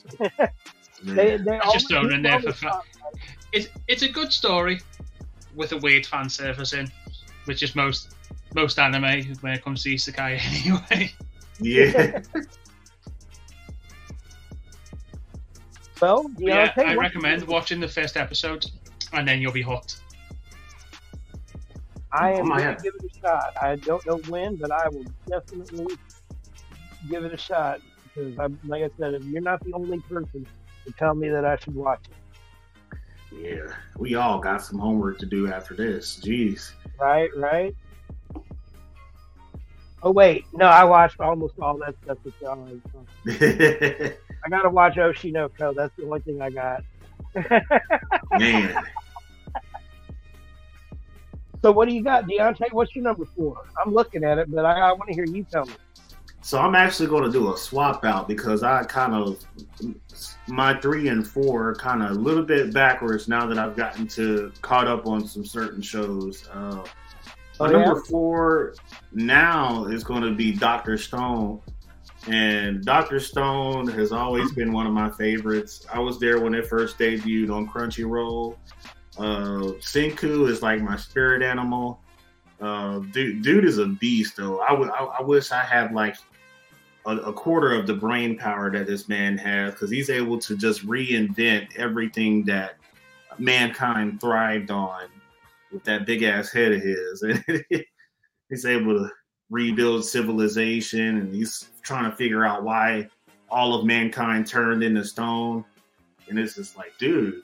they, 1.02 1.36
they 1.36 1.58
I 1.58 1.58
just 1.58 1.66
always- 1.66 1.86
thrown 1.86 2.12
in 2.12 2.22
there 2.22 2.40
for 2.40 2.46
always 2.46 2.56
fun. 2.60 2.80
It's, 3.52 3.68
it's 3.88 4.02
a 4.02 4.08
good 4.08 4.32
story 4.32 4.80
with 5.54 5.72
a 5.72 5.78
weird 5.78 6.06
fan 6.06 6.28
service 6.30 6.72
in, 6.72 6.90
which 7.44 7.62
is 7.62 7.74
most 7.74 8.14
most 8.54 8.78
anime 8.78 9.24
when 9.40 9.52
it 9.54 9.62
comes 9.64 9.82
to 9.82 9.90
isekai 9.94 10.38
anyway. 10.90 11.12
yeah. 11.60 12.20
Well, 16.00 16.24
But 16.34 16.42
yeah, 16.44 16.68
tell 16.72 16.84
you 16.84 16.90
I 16.90 16.94
recommend 16.96 17.46
watching 17.46 17.78
the 17.78 17.86
first 17.86 18.16
episode 18.16 18.66
and 19.12 19.26
then 19.26 19.40
you'll 19.40 19.52
be 19.52 19.62
hooked. 19.62 20.00
I 22.12 22.32
Oh, 22.32 22.38
am 22.38 22.48
my 22.48 22.60
going 22.60 22.76
to 22.76 22.82
give 22.82 22.94
it 23.02 23.12
a 23.16 23.20
shot. 23.20 23.52
I 23.62 23.76
don't 23.76 24.04
know 24.06 24.16
when, 24.28 24.56
but 24.56 24.72
I 24.72 24.88
will 24.88 25.04
definitely 25.28 25.94
give 27.08 27.24
it 27.24 27.32
a 27.32 27.36
shot 27.36 27.80
because, 28.14 28.38
I'm, 28.38 28.58
like 28.66 28.82
I 28.82 28.90
said, 28.98 29.14
if 29.14 29.24
you're 29.24 29.42
not 29.42 29.62
the 29.64 29.72
only 29.74 30.00
person 30.00 30.46
to 30.86 30.92
tell 30.98 31.14
me 31.14 31.28
that 31.28 31.44
I 31.44 31.56
should 31.56 31.74
watch 31.74 32.00
it, 32.10 32.98
Yeah. 33.32 33.74
We 33.96 34.14
all 34.14 34.38
got 34.38 34.62
some 34.62 34.78
homework 34.78 35.18
to 35.20 35.26
do 35.26 35.50
after 35.52 35.74
this. 35.74 36.20
Jeez. 36.22 36.72
right? 37.00 37.30
Right? 37.36 37.74
Oh 40.04 40.10
wait, 40.10 40.44
no, 40.52 40.66
I 40.66 40.82
watched 40.82 41.20
almost 41.20 41.54
all 41.60 41.78
that 41.78 41.94
stuff 42.02 42.18
that 42.24 42.34
y'all. 42.40 42.68
I 44.44 44.48
got 44.50 44.62
to 44.62 44.70
watch 44.70 44.96
Oshi 44.96 45.32
no 45.32 45.48
Ko. 45.48 45.72
That's 45.72 45.94
the 45.96 46.04
only 46.04 46.20
thing 46.20 46.42
I 46.42 46.50
got. 46.50 46.82
Man. 48.32 48.84
So 51.62 51.70
what 51.70 51.88
do 51.88 51.94
you 51.94 52.02
got, 52.02 52.26
Deontay? 52.26 52.72
What's 52.72 52.96
your 52.96 53.04
number 53.04 53.24
four? 53.24 53.56
I'm 53.80 53.94
looking 53.94 54.24
at 54.24 54.38
it, 54.38 54.50
but 54.52 54.64
I, 54.64 54.80
I 54.80 54.92
want 54.92 55.06
to 55.06 55.14
hear 55.14 55.24
you 55.24 55.46
tell 55.48 55.64
me. 55.64 55.72
So 56.42 56.58
I'm 56.58 56.74
actually 56.74 57.08
going 57.08 57.24
to 57.24 57.30
do 57.30 57.54
a 57.54 57.56
swap 57.56 58.04
out 58.04 58.26
because 58.26 58.62
I 58.62 58.82
kind 58.84 59.14
of 59.14 59.44
my 60.48 60.74
three 60.80 61.08
and 61.08 61.26
four 61.26 61.68
are 61.70 61.74
kind 61.74 62.02
of 62.02 62.10
a 62.10 62.14
little 62.14 62.42
bit 62.42 62.74
backwards 62.74 63.28
now 63.28 63.46
that 63.46 63.58
I've 63.58 63.76
gotten 63.76 64.08
to 64.08 64.52
caught 64.60 64.88
up 64.88 65.06
on 65.06 65.26
some 65.26 65.44
certain 65.44 65.80
shows. 65.80 66.48
Uh, 66.52 66.84
Oh, 67.60 67.66
yeah? 67.66 67.84
number 67.84 68.00
four 68.00 68.74
now 69.12 69.84
is 69.84 70.02
going 70.02 70.22
to 70.22 70.32
be 70.32 70.52
Doctor 70.52 70.96
Stone, 70.96 71.60
and 72.26 72.82
Doctor 72.84 73.20
Stone 73.20 73.86
has 73.88 74.10
always 74.10 74.50
been 74.52 74.72
one 74.72 74.86
of 74.86 74.92
my 74.92 75.10
favorites. 75.10 75.86
I 75.92 76.00
was 76.00 76.18
there 76.18 76.40
when 76.40 76.54
it 76.54 76.66
first 76.66 76.98
debuted 76.98 77.54
on 77.54 77.68
Crunchyroll. 77.68 78.56
Uh, 79.16 79.74
Senku 79.78 80.48
is 80.48 80.62
like 80.62 80.80
my 80.80 80.96
spirit 80.96 81.42
animal. 81.42 82.00
Uh, 82.60 83.00
dude, 83.12 83.42
dude 83.42 83.64
is 83.64 83.78
a 83.78 83.86
beast 83.86 84.38
though. 84.38 84.58
I 84.60 84.72
would, 84.72 84.90
I, 84.90 85.04
I 85.04 85.22
wish 85.22 85.52
I 85.52 85.62
had 85.62 85.92
like 85.92 86.16
a, 87.06 87.16
a 87.16 87.32
quarter 87.32 87.74
of 87.74 87.86
the 87.86 87.94
brain 87.94 88.36
power 88.36 88.70
that 88.70 88.86
this 88.86 89.08
man 89.08 89.36
has 89.38 89.72
because 89.74 89.90
he's 89.90 90.10
able 90.10 90.38
to 90.38 90.56
just 90.56 90.86
reinvent 90.86 91.76
everything 91.76 92.44
that 92.44 92.76
mankind 93.38 94.20
thrived 94.20 94.70
on 94.70 95.08
with 95.72 95.84
that 95.84 96.06
big 96.06 96.22
ass 96.22 96.50
head 96.50 96.72
of 96.72 96.82
his. 96.82 97.22
And 97.22 97.64
he's 98.48 98.66
able 98.66 98.94
to 98.98 99.10
rebuild 99.50 100.04
civilization 100.04 101.18
and 101.18 101.34
he's 101.34 101.68
trying 101.82 102.10
to 102.10 102.16
figure 102.16 102.44
out 102.44 102.62
why 102.62 103.08
all 103.50 103.74
of 103.74 103.84
mankind 103.84 104.46
turned 104.46 104.82
into 104.82 105.04
stone. 105.04 105.64
And 106.28 106.38
it's 106.38 106.54
just 106.54 106.76
like, 106.76 106.96
dude, 106.98 107.42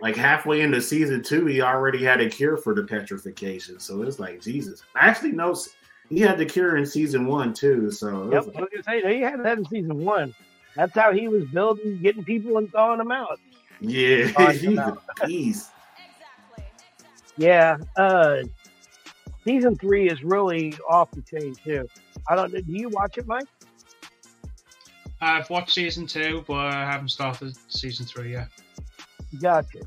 like 0.00 0.16
halfway 0.16 0.60
into 0.60 0.80
season 0.80 1.22
two, 1.22 1.46
he 1.46 1.60
already 1.60 2.02
had 2.04 2.20
a 2.20 2.30
cure 2.30 2.56
for 2.56 2.74
the 2.74 2.84
petrification. 2.84 3.80
So 3.80 4.02
it's 4.02 4.18
like, 4.18 4.40
Jesus. 4.40 4.82
I 4.94 5.08
Actually, 5.08 5.32
no, 5.32 5.54
he 6.08 6.20
had 6.20 6.38
the 6.38 6.46
cure 6.46 6.76
in 6.76 6.86
season 6.86 7.26
one 7.26 7.52
too. 7.54 7.90
So 7.90 8.24
it 8.28 8.32
Yep, 8.32 8.46
was 8.46 8.56
I 8.56 8.60
was 8.60 8.68
gonna 8.72 8.82
say 8.84 9.00
no, 9.02 9.10
you 9.10 9.24
had 9.24 9.44
that 9.44 9.58
in 9.58 9.64
season 9.66 10.04
one. 10.04 10.34
That's 10.76 10.94
how 10.94 11.12
he 11.12 11.28
was 11.28 11.44
building, 11.46 11.98
getting 12.02 12.24
people 12.24 12.56
and 12.58 12.70
thawing 12.70 12.98
them 12.98 13.10
out. 13.10 13.38
yeah, 13.80 14.30
Oh, 14.36 14.46
he's 14.52 14.64
a 14.78 14.96
beast. 15.26 15.70
Exactly. 16.56 16.64
Yeah, 17.36 17.78
uh, 17.96 18.42
season 19.44 19.76
three 19.76 20.08
is 20.08 20.22
really 20.22 20.74
off 20.88 21.10
the 21.10 21.22
chain 21.22 21.54
too. 21.54 21.88
I 22.28 22.36
don't. 22.36 22.52
Do 22.52 22.62
you 22.66 22.88
watch 22.90 23.18
it, 23.18 23.26
Mike? 23.26 23.46
I've 25.20 25.50
watched 25.50 25.70
season 25.72 26.06
two, 26.06 26.44
but 26.46 26.66
I 26.66 26.84
haven't 26.90 27.08
started 27.08 27.56
season 27.68 28.06
three 28.06 28.32
yet. 28.32 28.48
Gotcha. 29.40 29.80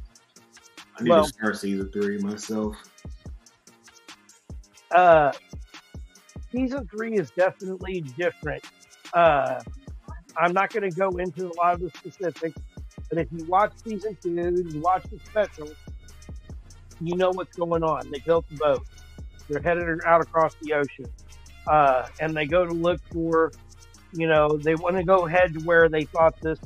I 0.99 1.03
need 1.03 1.09
Well- 1.09 1.23
to 1.23 1.29
start 1.29 1.57
season 1.57 1.89
three 1.91 2.17
myself. 2.17 2.75
Uh, 4.91 5.31
season 6.51 6.87
three 6.87 7.13
is 7.13 7.31
definitely 7.31 8.01
different. 8.01 8.63
Uh, 9.13 9.61
I'm 10.37 10.53
not 10.53 10.71
going 10.71 10.89
to 10.89 10.95
go 10.95 11.09
into 11.17 11.47
a 11.47 11.55
lot 11.55 11.73
of 11.75 11.81
the 11.81 11.89
specifics, 11.89 12.61
but 13.09 13.17
if 13.19 13.27
you 13.31 13.45
watch 13.45 13.73
season 13.83 14.17
two, 14.21 14.65
you 14.71 14.81
watch 14.81 15.03
the 15.11 15.19
special, 15.25 15.69
you 17.01 17.15
know 17.15 17.31
what's 17.31 17.55
going 17.57 17.83
on. 17.83 18.09
They 18.11 18.19
built 18.19 18.47
the 18.49 18.55
boat. 18.55 18.85
They're 19.49 19.61
headed 19.61 19.99
out 20.05 20.21
across 20.21 20.53
the 20.61 20.73
ocean, 20.73 21.07
uh, 21.67 22.07
and 22.21 22.35
they 22.35 22.45
go 22.45 22.65
to 22.65 22.73
look 22.73 23.01
for, 23.11 23.51
you 24.13 24.27
know, 24.27 24.57
they 24.57 24.75
want 24.75 24.95
to 24.95 25.03
go 25.03 25.25
head 25.25 25.53
to 25.55 25.59
where 25.65 25.89
they 25.89 26.03
thought 26.03 26.39
this 26.41 26.59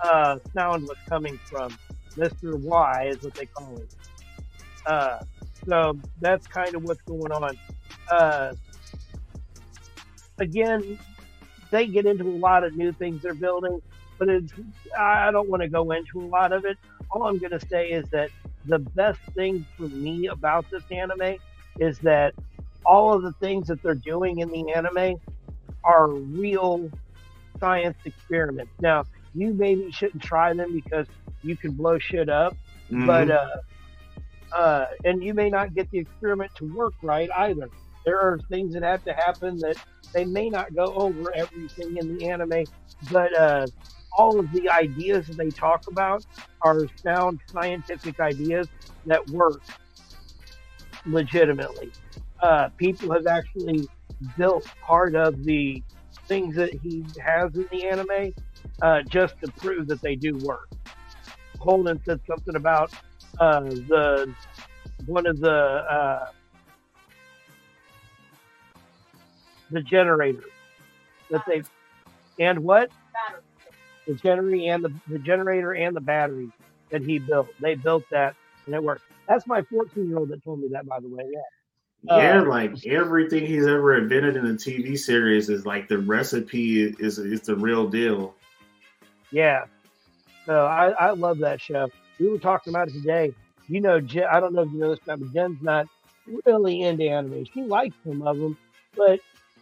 uh, 0.00 0.38
sound 0.54 0.82
was 0.84 0.98
coming 1.08 1.38
from. 1.46 1.76
Mister 2.16 2.56
Y 2.56 3.08
is 3.10 3.22
what 3.22 3.34
they 3.34 3.46
call 3.46 3.76
it. 3.78 3.94
Uh, 4.86 5.18
so 5.66 5.98
that's 6.20 6.46
kind 6.46 6.74
of 6.74 6.84
what's 6.84 7.02
going 7.02 7.32
on. 7.32 7.56
Uh, 8.10 8.52
again, 10.40 10.98
they 11.70 11.86
get 11.86 12.06
into 12.06 12.24
a 12.24 12.36
lot 12.38 12.64
of 12.64 12.74
new 12.76 12.92
things 12.94 13.22
they're 13.22 13.34
building, 13.34 13.80
but 14.18 14.28
it's, 14.28 14.52
I 14.98 15.30
don't 15.30 15.48
want 15.48 15.62
to 15.62 15.68
go 15.68 15.90
into 15.92 16.20
a 16.20 16.26
lot 16.28 16.52
of 16.52 16.64
it. 16.64 16.76
All 17.10 17.24
I'm 17.24 17.38
going 17.38 17.52
to 17.58 17.66
say 17.70 17.88
is 17.88 18.08
that 18.10 18.30
the 18.66 18.78
best 18.78 19.20
thing 19.36 19.66
for 19.76 19.88
me 19.88 20.28
about 20.28 20.66
this 20.70 20.82
anime 20.90 21.36
is 21.78 21.98
that 22.00 22.34
all 22.84 23.14
of 23.14 23.22
the 23.22 23.32
things 23.40 23.68
that 23.68 23.82
they're 23.82 23.94
doing 23.94 24.38
in 24.40 24.48
the 24.50 24.72
anime 24.74 25.16
are 25.84 26.08
real 26.10 26.90
science 27.58 27.96
experiments. 28.04 28.72
Now, 28.80 29.04
you 29.34 29.54
maybe 29.54 29.90
shouldn't 29.92 30.22
try 30.22 30.52
them 30.54 30.72
because 30.72 31.06
you 31.42 31.56
can 31.56 31.72
blow 31.72 31.98
shit 31.98 32.28
up, 32.28 32.56
Mhm. 32.90 33.06
but 33.06 33.30
uh, 33.30 33.46
uh, 34.56 34.86
and 35.04 35.22
you 35.22 35.34
may 35.34 35.48
not 35.50 35.74
get 35.74 35.88
the 35.90 35.98
experiment 35.98 36.50
to 36.56 36.64
work 36.74 36.94
right 37.02 37.30
either. 37.36 37.68
There 38.04 38.18
are 38.20 38.38
things 38.50 38.74
that 38.74 38.82
have 38.82 39.04
to 39.04 39.12
happen 39.12 39.58
that 39.60 39.76
they 40.14 40.24
may 40.24 40.50
not 40.50 40.74
go 40.74 40.94
over 40.94 41.32
everything 41.34 41.96
in 41.96 42.16
the 42.16 42.28
anime, 42.28 42.64
but 43.10 43.36
uh, 43.38 43.66
all 44.16 44.40
of 44.40 44.50
the 44.52 44.68
ideas 44.70 45.26
that 45.28 45.36
they 45.36 45.50
talk 45.50 45.82
about 45.90 46.24
are 46.62 46.86
sound 47.04 47.40
scientific 47.52 48.18
ideas 48.20 48.68
that 49.06 49.26
work 49.28 49.62
legitimately. 51.06 51.92
Uh, 52.42 52.68
people 52.78 53.12
have 53.12 53.26
actually 53.26 53.88
built 54.36 54.66
part 54.86 55.14
of 55.14 55.44
the 55.44 55.82
things 56.28 56.54
that 56.56 56.72
he 56.82 57.04
has 57.24 57.50
in 57.54 57.66
the 57.70 57.86
anime 57.86 58.32
uh, 58.82 59.00
just 59.08 59.34
to 59.44 59.52
prove 59.52 59.86
that 59.86 60.00
they 60.02 60.16
do 60.16 60.36
work. 60.38 60.68
Holden 61.58 62.00
said 62.06 62.20
something 62.28 62.56
about 62.56 62.92
uh, 63.38 63.60
the 63.60 64.34
one 65.06 65.26
of 65.26 65.40
the 65.40 65.50
the 69.70 69.82
generator 69.82 70.42
that 71.30 71.44
they 71.46 71.62
and 72.38 72.60
what 72.60 72.90
Battery. 73.12 73.42
the 74.06 74.14
generator 74.14 74.72
and 74.72 74.84
the, 74.84 74.94
the 75.08 75.18
generator 75.18 75.72
and 75.72 75.94
the 75.96 76.00
battery 76.00 76.50
that 76.90 77.02
he 77.02 77.18
built. 77.18 77.48
They 77.60 77.74
built 77.74 78.04
that 78.10 78.34
and 78.66 78.74
it 78.74 78.82
worked. 78.82 79.02
That's 79.28 79.46
my 79.46 79.62
14 79.62 80.08
year 80.08 80.18
old 80.18 80.30
that 80.30 80.42
told 80.42 80.60
me 80.60 80.68
that, 80.72 80.86
by 80.86 81.00
the 81.00 81.08
way. 81.08 81.24
Yeah. 81.32 81.40
Yeah, 82.02 82.40
Uh, 82.40 82.44
like 82.46 82.86
everything 82.86 83.44
he's 83.46 83.66
ever 83.66 83.96
invented 83.98 84.36
in 84.36 84.44
the 84.46 84.54
TV 84.54 84.98
series 84.98 85.50
is 85.50 85.66
like 85.66 85.86
the 85.88 85.98
recipe 85.98 86.82
is 86.84 87.18
is 87.18 87.42
the 87.42 87.54
real 87.54 87.88
deal. 87.88 88.34
Yeah. 89.30 89.64
So 90.46 90.66
I, 90.66 90.88
I 90.90 91.10
love 91.10 91.38
that 91.40 91.60
show. 91.60 91.88
We 92.18 92.28
were 92.28 92.38
talking 92.38 92.72
about 92.72 92.88
it 92.88 92.94
today. 92.94 93.34
You 93.68 93.80
know, 93.80 94.00
Jen, 94.00 94.24
I 94.30 94.40
don't 94.40 94.54
know 94.54 94.62
if 94.62 94.72
you 94.72 94.78
know 94.78 94.90
this, 94.90 94.98
but 95.04 95.20
Jen's 95.32 95.60
not 95.62 95.86
really 96.44 96.82
into 96.82 97.04
anime. 97.04 97.44
She 97.52 97.62
likes 97.62 97.94
some 98.04 98.22
of 98.22 98.38
them, 98.38 98.56
but 98.96 99.20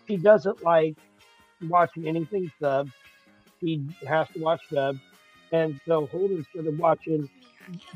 she 0.08 0.16
doesn't 0.16 0.64
like 0.64 0.96
watching 1.68 2.08
anything 2.08 2.50
sub. 2.60 2.88
He 3.60 3.86
has 4.08 4.26
to 4.34 4.40
watch 4.40 4.62
sub. 4.72 4.96
And 5.52 5.80
so 5.86 6.06
Holden 6.06 6.44
started 6.50 6.78
watching 6.78 7.28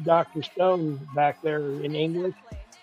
Dr. 0.04 0.42
Stone 0.42 1.08
back 1.14 1.40
there 1.42 1.60
in 1.60 1.94
English. 1.94 2.34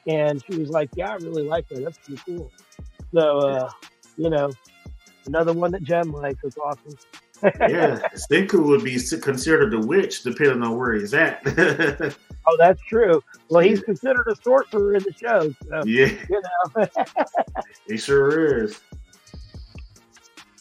And 0.07 0.43
she 0.45 0.57
was 0.57 0.69
like, 0.69 0.89
Yeah, 0.95 1.11
I 1.11 1.15
really 1.15 1.43
like 1.43 1.67
that. 1.69 1.83
That's 1.83 1.97
pretty 1.99 2.21
cool. 2.25 2.51
So, 3.13 3.39
uh, 3.39 3.69
you 4.17 4.29
know, 4.29 4.51
another 5.25 5.53
one 5.53 5.71
that 5.71 5.83
Jen 5.83 6.11
likes. 6.11 6.39
It's 6.43 6.57
awesome. 6.57 6.95
Yeah, 7.41 8.05
Senku 8.29 8.61
would 8.65 8.83
be 8.83 8.99
considered 9.21 9.73
a 9.73 9.79
witch 9.79 10.23
depending 10.23 10.61
on 10.61 10.77
where 10.77 10.95
he's 10.95 11.13
at. 11.13 11.41
Oh, 12.49 12.57
that's 12.57 12.81
true. 12.81 13.23
Well, 13.49 13.61
he's 13.61 13.81
considered 13.81 14.27
a 14.27 14.35
sorcerer 14.41 14.95
in 14.95 15.03
the 15.03 15.13
show. 15.13 15.53
So, 15.69 15.83
yeah, 15.85 16.11
you 16.29 16.41
know. 16.75 16.87
he 17.87 17.97
sure 17.97 18.63
is. 18.63 18.79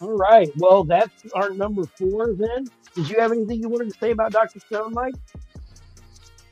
All 0.01 0.17
right. 0.17 0.49
Well, 0.57 0.85
that's 0.85 1.13
our 1.35 1.51
number 1.51 1.85
four 1.85 2.33
then. 2.35 2.67
Did 2.95 3.09
you 3.11 3.19
have 3.21 3.33
anything 3.33 3.61
you 3.61 3.69
wanted 3.69 3.93
to 3.93 3.99
say 3.99 4.11
about 4.13 4.33
Dr. 4.33 4.61
Stone, 4.61 4.93
Mike? 4.95 5.15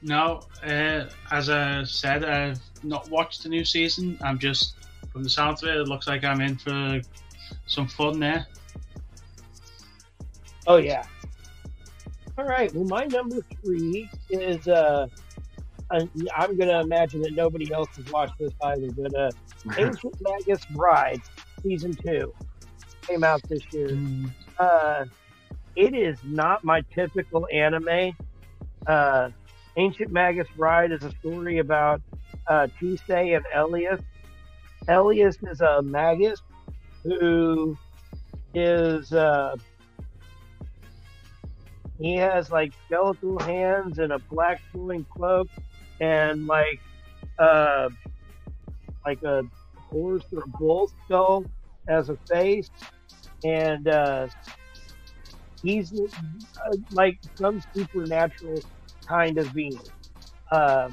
No, 0.03 0.41
uh, 0.65 1.07
as 1.31 1.49
I 1.49 1.83
said, 1.85 2.25
I've 2.25 2.61
not 2.83 3.09
watched 3.11 3.43
the 3.43 3.49
new 3.49 3.65
season. 3.65 4.19
I'm 4.23 4.39
just, 4.39 4.75
from 5.13 5.23
the 5.23 5.29
sound 5.31 5.59
of 5.63 5.69
it, 5.69 5.77
it 5.77 5.89
looks 5.89 6.07
like 6.07 6.25
I'm 6.25 6.41
in 6.41 6.57
for 6.57 7.01
some 7.67 7.89
fun 7.89 8.21
there. 8.21 8.47
Oh, 10.67 10.77
yeah. 10.77 11.05
All 12.37 12.45
right. 12.45 12.73
Well, 12.75 12.85
my 12.85 13.05
number 13.05 13.37
three 13.65 14.09
is, 14.31 14.69
uh, 14.69 15.07
I- 15.91 16.09
I'm 16.37 16.57
going 16.57 16.69
to 16.69 16.81
imagine 16.81 17.23
that 17.23 17.33
nobody 17.35 17.73
else 17.73 17.89
has 17.97 18.11
watched 18.11 18.39
this 18.39 18.53
either, 18.63 18.91
but 18.93 19.15
uh, 19.15 19.31
Ancient 19.79 20.15
Magus 20.21 20.65
Bride, 20.67 21.23
season 21.63 21.95
two, 21.95 22.35
came 23.07 23.25
out 23.25 23.43
this 23.49 23.63
year. 23.73 23.99
uh, 24.59 25.05
it 25.75 25.95
is 25.95 26.19
not 26.25 26.65
my 26.65 26.83
typical 26.95 27.47
anime. 27.53 28.13
Uh, 28.87 29.31
Ancient 29.77 30.11
Magus 30.11 30.49
Bride 30.57 30.93
is 30.93 31.03
a 31.05 31.11
story 31.21 31.59
about 31.59 32.01
uh, 32.49 32.67
Chise 32.81 33.37
and 33.37 33.45
Elias. 33.55 34.01
Elias 34.89 35.37
is 35.51 35.61
a 35.61 35.83
magus 35.83 36.41
who 37.03 37.77
is 38.55 39.13
uh, 39.13 39.57
he 41.99 42.17
has 42.17 42.51
like 42.51 42.73
skeletal 42.87 43.39
hands 43.41 43.99
and 43.99 44.13
a 44.13 44.19
black 44.31 44.61
flowing 44.73 45.05
cloak 45.15 45.49
and 46.01 46.47
like 46.47 46.81
uh, 47.39 47.89
like 49.05 49.23
a 49.23 49.43
horse 49.91 50.25
or 50.35 50.43
bull 50.59 50.91
skull 51.05 51.45
as 51.89 52.09
a 52.09 52.17
face 52.31 52.71
and 53.47 53.89
uh, 53.89 54.29
he's 55.63 55.93
uh, 55.93 56.77
like 56.91 57.19
some 57.41 57.61
supernatural 57.77 58.65
kind 59.09 59.39
of 59.39 59.53
being. 59.53 59.81
Uh, 60.51 60.89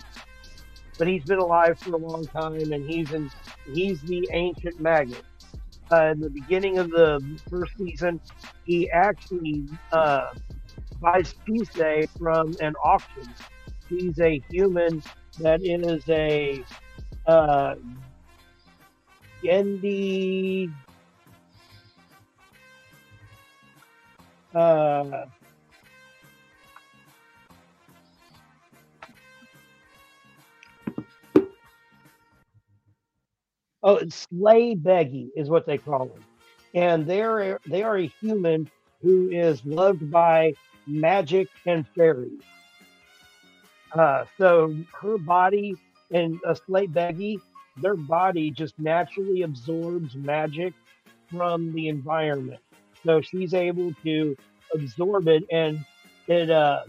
but 0.97 1.07
he's 1.07 1.25
been 1.25 1.39
alive 1.39 1.77
for 1.83 1.93
a 1.93 1.97
long 1.97 2.27
time, 2.35 2.71
and 2.71 2.85
he's 2.89 3.11
in 3.11 3.29
he's 3.65 4.01
the 4.01 4.29
ancient 4.33 4.79
maggot. 4.79 5.25
Uh, 5.91 6.11
in 6.13 6.19
the 6.19 6.29
beginning 6.29 6.79
of 6.79 6.89
the 6.89 7.21
first 7.49 7.71
season, 7.77 8.19
he 8.63 8.89
actually 8.91 9.67
uh, 9.91 10.25
buys 11.01 11.33
Chise 11.47 12.07
from 12.17 12.55
an 12.61 12.73
auction. 12.83 13.35
He's 13.89 14.19
a 14.19 14.43
human 14.49 15.03
that 15.39 15.61
is 15.63 16.03
a 16.09 16.65
uh, 17.27 17.75
uh, 24.55 25.25
oh, 33.83 33.99
Sleigh 34.09 34.75
Beggy 34.75 35.29
is 35.35 35.49
what 35.49 35.67
they 35.67 35.79
call 35.79 36.07
them, 36.07 36.25
and 36.75 37.07
they're 37.07 37.59
they 37.67 37.83
are 37.83 37.97
a 37.99 38.07
human 38.21 38.69
who 39.01 39.29
is 39.31 39.65
loved 39.65 40.11
by 40.11 40.53
magic 40.87 41.49
and 41.67 41.87
fairies. 41.95 42.41
Uh, 43.93 44.25
so 44.39 44.75
her 45.01 45.19
body 45.19 45.75
and 46.11 46.39
a 46.45 46.55
Sleigh 46.55 46.87
Beggy, 46.87 47.41
their 47.77 47.95
body 47.97 48.51
just 48.51 48.79
naturally 48.79 49.43
absorbs 49.43 50.15
magic 50.15 50.73
from 51.31 51.73
the 51.73 51.89
environment. 51.89 52.62
So 53.05 53.21
she's 53.21 53.53
able 53.53 53.93
to 54.03 54.35
absorb 54.73 55.27
it 55.27 55.43
and 55.51 55.79
it 56.27 56.49
uh 56.49 56.83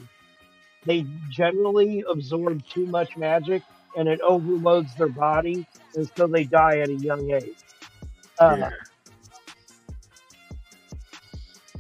they 0.87 1.07
generally 1.31 2.05
absorb 2.11 2.65
too 2.67 2.87
much 2.87 3.17
magic 3.17 3.63
and 3.97 4.09
it 4.09 4.21
overloads 4.21 4.95
their 4.97 5.09
body 5.09 5.67
and 5.95 6.11
so 6.17 6.27
they 6.27 6.45
die 6.45 6.79
at 6.81 6.89
a 6.91 6.95
young 6.95 7.31
age. 7.33 7.57
Uh, 8.39 8.59
Yeah. 8.59 8.71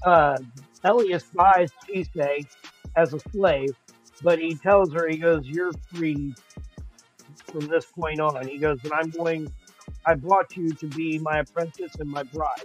uh, 0.04 0.38
Elias 0.84 1.24
buys 1.34 1.70
Chise 1.88 2.46
as 2.96 3.14
a 3.14 3.20
slave, 3.32 3.74
but 4.22 4.38
he 4.38 4.56
tells 4.56 4.92
her, 4.94 5.08
he 5.08 5.18
goes, 5.18 5.46
You're 5.46 5.72
free 5.92 6.34
from 7.52 7.66
this 7.68 7.86
point 7.86 8.20
on. 8.20 8.46
He 8.46 8.58
goes, 8.58 8.78
And 8.84 8.92
I'm 8.92 9.10
going, 9.10 9.52
I 10.06 10.14
brought 10.14 10.56
you 10.56 10.74
to 10.74 10.86
be 10.88 11.18
my 11.18 11.38
apprentice 11.40 11.92
and 11.98 12.10
my 12.10 12.22
bride. 12.24 12.64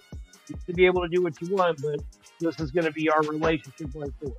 To 0.67 0.73
be 0.73 0.85
able 0.85 1.01
to 1.01 1.07
do 1.07 1.21
what 1.21 1.39
you 1.41 1.55
want, 1.55 1.81
but 1.81 1.99
this 2.39 2.59
is 2.59 2.71
going 2.71 2.85
to 2.85 2.91
be 2.91 3.09
our 3.09 3.21
relationship 3.21 3.93
going 3.93 4.11
forward. 4.13 4.37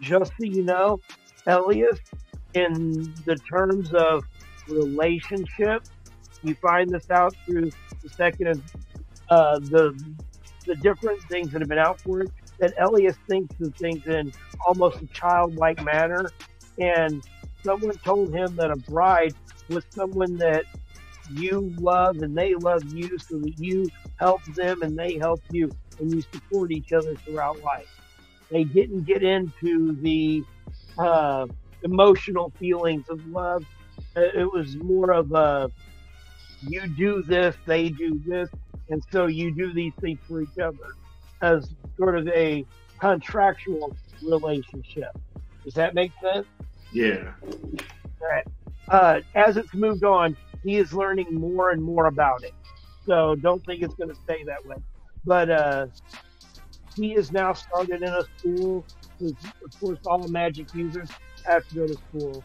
Just 0.00 0.32
so 0.32 0.44
you 0.44 0.62
know, 0.62 1.00
Elias, 1.46 1.98
in 2.54 3.14
the 3.24 3.36
terms 3.36 3.92
of 3.94 4.24
relationship, 4.68 5.84
you 6.42 6.54
find 6.56 6.90
this 6.90 7.10
out 7.10 7.34
through 7.44 7.70
the 8.02 8.08
second 8.08 8.48
of 8.48 8.62
uh, 9.30 9.58
the 9.58 10.14
the 10.66 10.74
different 10.76 11.22
things 11.24 11.50
that 11.52 11.60
have 11.60 11.68
been 11.68 11.78
out 11.78 12.00
for 12.00 12.22
it. 12.22 12.30
That 12.58 12.74
Elias 12.80 13.16
thinks 13.28 13.54
of 13.60 13.74
things 13.76 14.06
in 14.06 14.32
almost 14.66 15.00
a 15.02 15.06
childlike 15.08 15.82
manner, 15.84 16.30
and 16.78 17.22
someone 17.62 17.96
told 17.98 18.34
him 18.34 18.56
that 18.56 18.70
a 18.70 18.76
bride 18.76 19.34
was 19.68 19.84
someone 19.90 20.36
that 20.38 20.64
you 21.30 21.72
love 21.78 22.18
and 22.18 22.36
they 22.36 22.54
love 22.54 22.84
you, 22.92 23.18
so 23.18 23.38
that 23.38 23.58
you 23.58 23.88
help 24.16 24.42
them 24.54 24.82
and 24.82 24.96
they 24.98 25.18
help 25.18 25.42
you, 25.50 25.70
and 25.98 26.12
you 26.12 26.22
support 26.32 26.70
each 26.72 26.92
other 26.92 27.14
throughout 27.16 27.60
life. 27.62 27.88
They 28.50 28.64
didn't 28.64 29.04
get 29.04 29.22
into 29.22 29.92
the 30.02 30.42
uh, 30.98 31.46
emotional 31.82 32.52
feelings 32.58 33.08
of 33.08 33.24
love. 33.26 33.64
Uh, 34.16 34.20
It 34.34 34.52
was 34.52 34.76
more 34.76 35.12
of 35.12 35.32
a 35.32 35.70
you 36.62 36.86
do 36.88 37.22
this, 37.22 37.54
they 37.66 37.90
do 37.90 38.20
this, 38.26 38.48
and 38.88 39.02
so 39.12 39.26
you 39.26 39.50
do 39.50 39.72
these 39.72 39.92
things 40.00 40.18
for 40.26 40.40
each 40.40 40.58
other. 40.58 40.78
as 41.42 41.68
sort 41.96 42.16
of 42.18 42.26
a 42.28 42.64
contractual 42.98 43.94
relationship. 44.22 45.10
Does 45.64 45.74
that 45.74 45.94
make 45.94 46.12
sense? 46.22 46.46
Yeah. 46.92 47.32
Uh, 48.88 49.20
as 49.34 49.56
it's 49.56 49.74
moved 49.74 50.04
on, 50.04 50.36
he 50.66 50.76
is 50.76 50.92
learning 50.92 51.28
more 51.30 51.70
and 51.70 51.82
more 51.82 52.06
about 52.06 52.42
it. 52.42 52.52
So 53.06 53.36
don't 53.36 53.64
think 53.64 53.82
it's 53.82 53.94
going 53.94 54.10
to 54.10 54.16
stay 54.16 54.42
that 54.46 54.66
way. 54.66 54.76
But 55.24 55.48
uh, 55.48 55.86
he 56.96 57.14
is 57.14 57.30
now 57.30 57.52
started 57.52 58.02
in 58.02 58.08
a 58.12 58.24
school. 58.38 58.84
Of 59.22 59.80
course, 59.80 60.00
all 60.06 60.26
magic 60.28 60.66
users 60.74 61.08
have 61.46 61.66
to 61.68 61.74
go 61.74 61.86
to 61.86 61.94
school. 61.94 62.44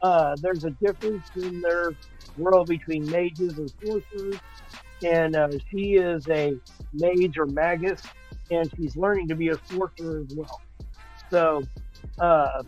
Uh, 0.00 0.34
there's 0.40 0.64
a 0.64 0.70
difference 0.82 1.28
in 1.36 1.60
their 1.60 1.90
world 2.38 2.68
between 2.68 3.04
mages 3.10 3.58
and 3.58 3.70
sorcerers, 3.84 4.40
and 5.04 5.36
uh, 5.36 5.48
she 5.70 5.96
is 5.96 6.26
a 6.30 6.54
mage 6.94 7.36
or 7.36 7.46
magus, 7.46 8.00
and 8.50 8.70
she's 8.76 8.96
learning 8.96 9.28
to 9.28 9.36
be 9.36 9.48
a 9.50 9.58
sorcerer 9.70 10.20
as 10.20 10.34
well. 10.34 10.60
So, 11.30 11.62
uh, 12.18 12.62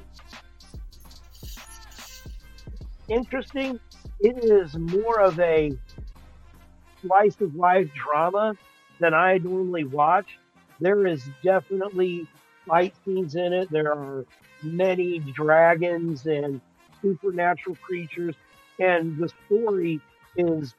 interesting. 3.09 3.81
It 4.21 4.45
is 4.45 4.77
more 4.79 5.21
of 5.21 5.39
a 5.41 5.73
slice 7.03 7.41
of 7.41 7.55
life 7.55 7.89
drama 7.95 8.57
than 8.99 9.15
I 9.15 9.39
normally 9.39 9.85
watch. 9.85 10.41
There 10.81 11.07
is 11.07 11.29
definitely 11.45 12.29
fight 12.67 12.95
scenes 13.05 13.35
in 13.35 13.53
it. 13.53 13.71
There 13.71 13.93
are 13.93 14.27
many 14.63 15.21
dragons 15.21 16.27
and 16.27 16.61
supernatural 17.03 17.77
creatures, 17.81 18.37
and 18.79 19.17
the 19.19 19.31
story 19.47 20.03
is 20.37 20.75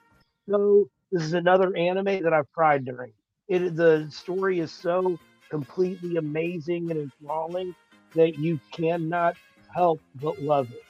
so. 0.49 0.89
This 1.11 1.23
is 1.23 1.33
another 1.33 1.75
anime 1.75 2.23
that 2.23 2.33
I've 2.33 2.51
cried 2.53 2.85
during. 2.85 3.13
It 3.49 3.75
the 3.75 4.07
story 4.11 4.59
is 4.59 4.71
so 4.73 5.19
completely 5.49 6.15
amazing 6.17 6.89
and 6.91 6.99
enthralling 7.01 7.75
that 8.15 8.37
you 8.37 8.59
cannot 8.73 9.35
help 9.75 10.01
but 10.15 10.39
love 10.41 10.71
it. 10.71 10.85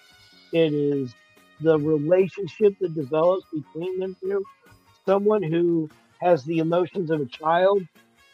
It 0.52 0.74
is 0.74 1.16
the 1.62 1.80
relationship 1.80 2.74
that 2.80 2.96
develops 2.96 3.46
between 3.54 4.00
them 4.00 4.16
two. 4.22 4.44
Someone 5.06 5.44
who 5.44 5.90
has 6.22 6.44
the 6.46 6.60
emotions 6.60 7.10
of 7.12 7.22
a 7.22 7.26
child, 7.26 7.84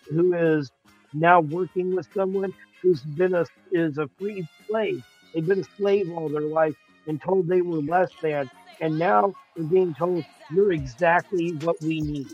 who 0.09 0.33
is 0.33 0.72
now 1.14 1.39
working 1.41 1.95
with 1.95 2.07
someone 2.14 2.53
who's 2.81 3.01
been 3.01 3.33
a 3.33 3.45
is 3.72 3.97
a 3.97 4.09
free 4.19 4.47
slave. 4.67 5.03
They've 5.33 5.45
been 5.45 5.61
a 5.61 5.77
slave 5.77 6.11
all 6.11 6.30
their 6.30 6.41
life 6.41 6.75
and 7.07 7.22
told 7.22 7.47
they 7.47 7.61
were 7.61 7.80
less 7.81 8.09
than, 8.22 8.49
and 8.81 8.99
now 8.99 9.33
they're 9.56 9.65
being 9.65 9.93
told 9.93 10.25
you're 10.53 10.72
exactly 10.73 11.51
what 11.61 11.81
we 11.81 12.01
need. 12.01 12.27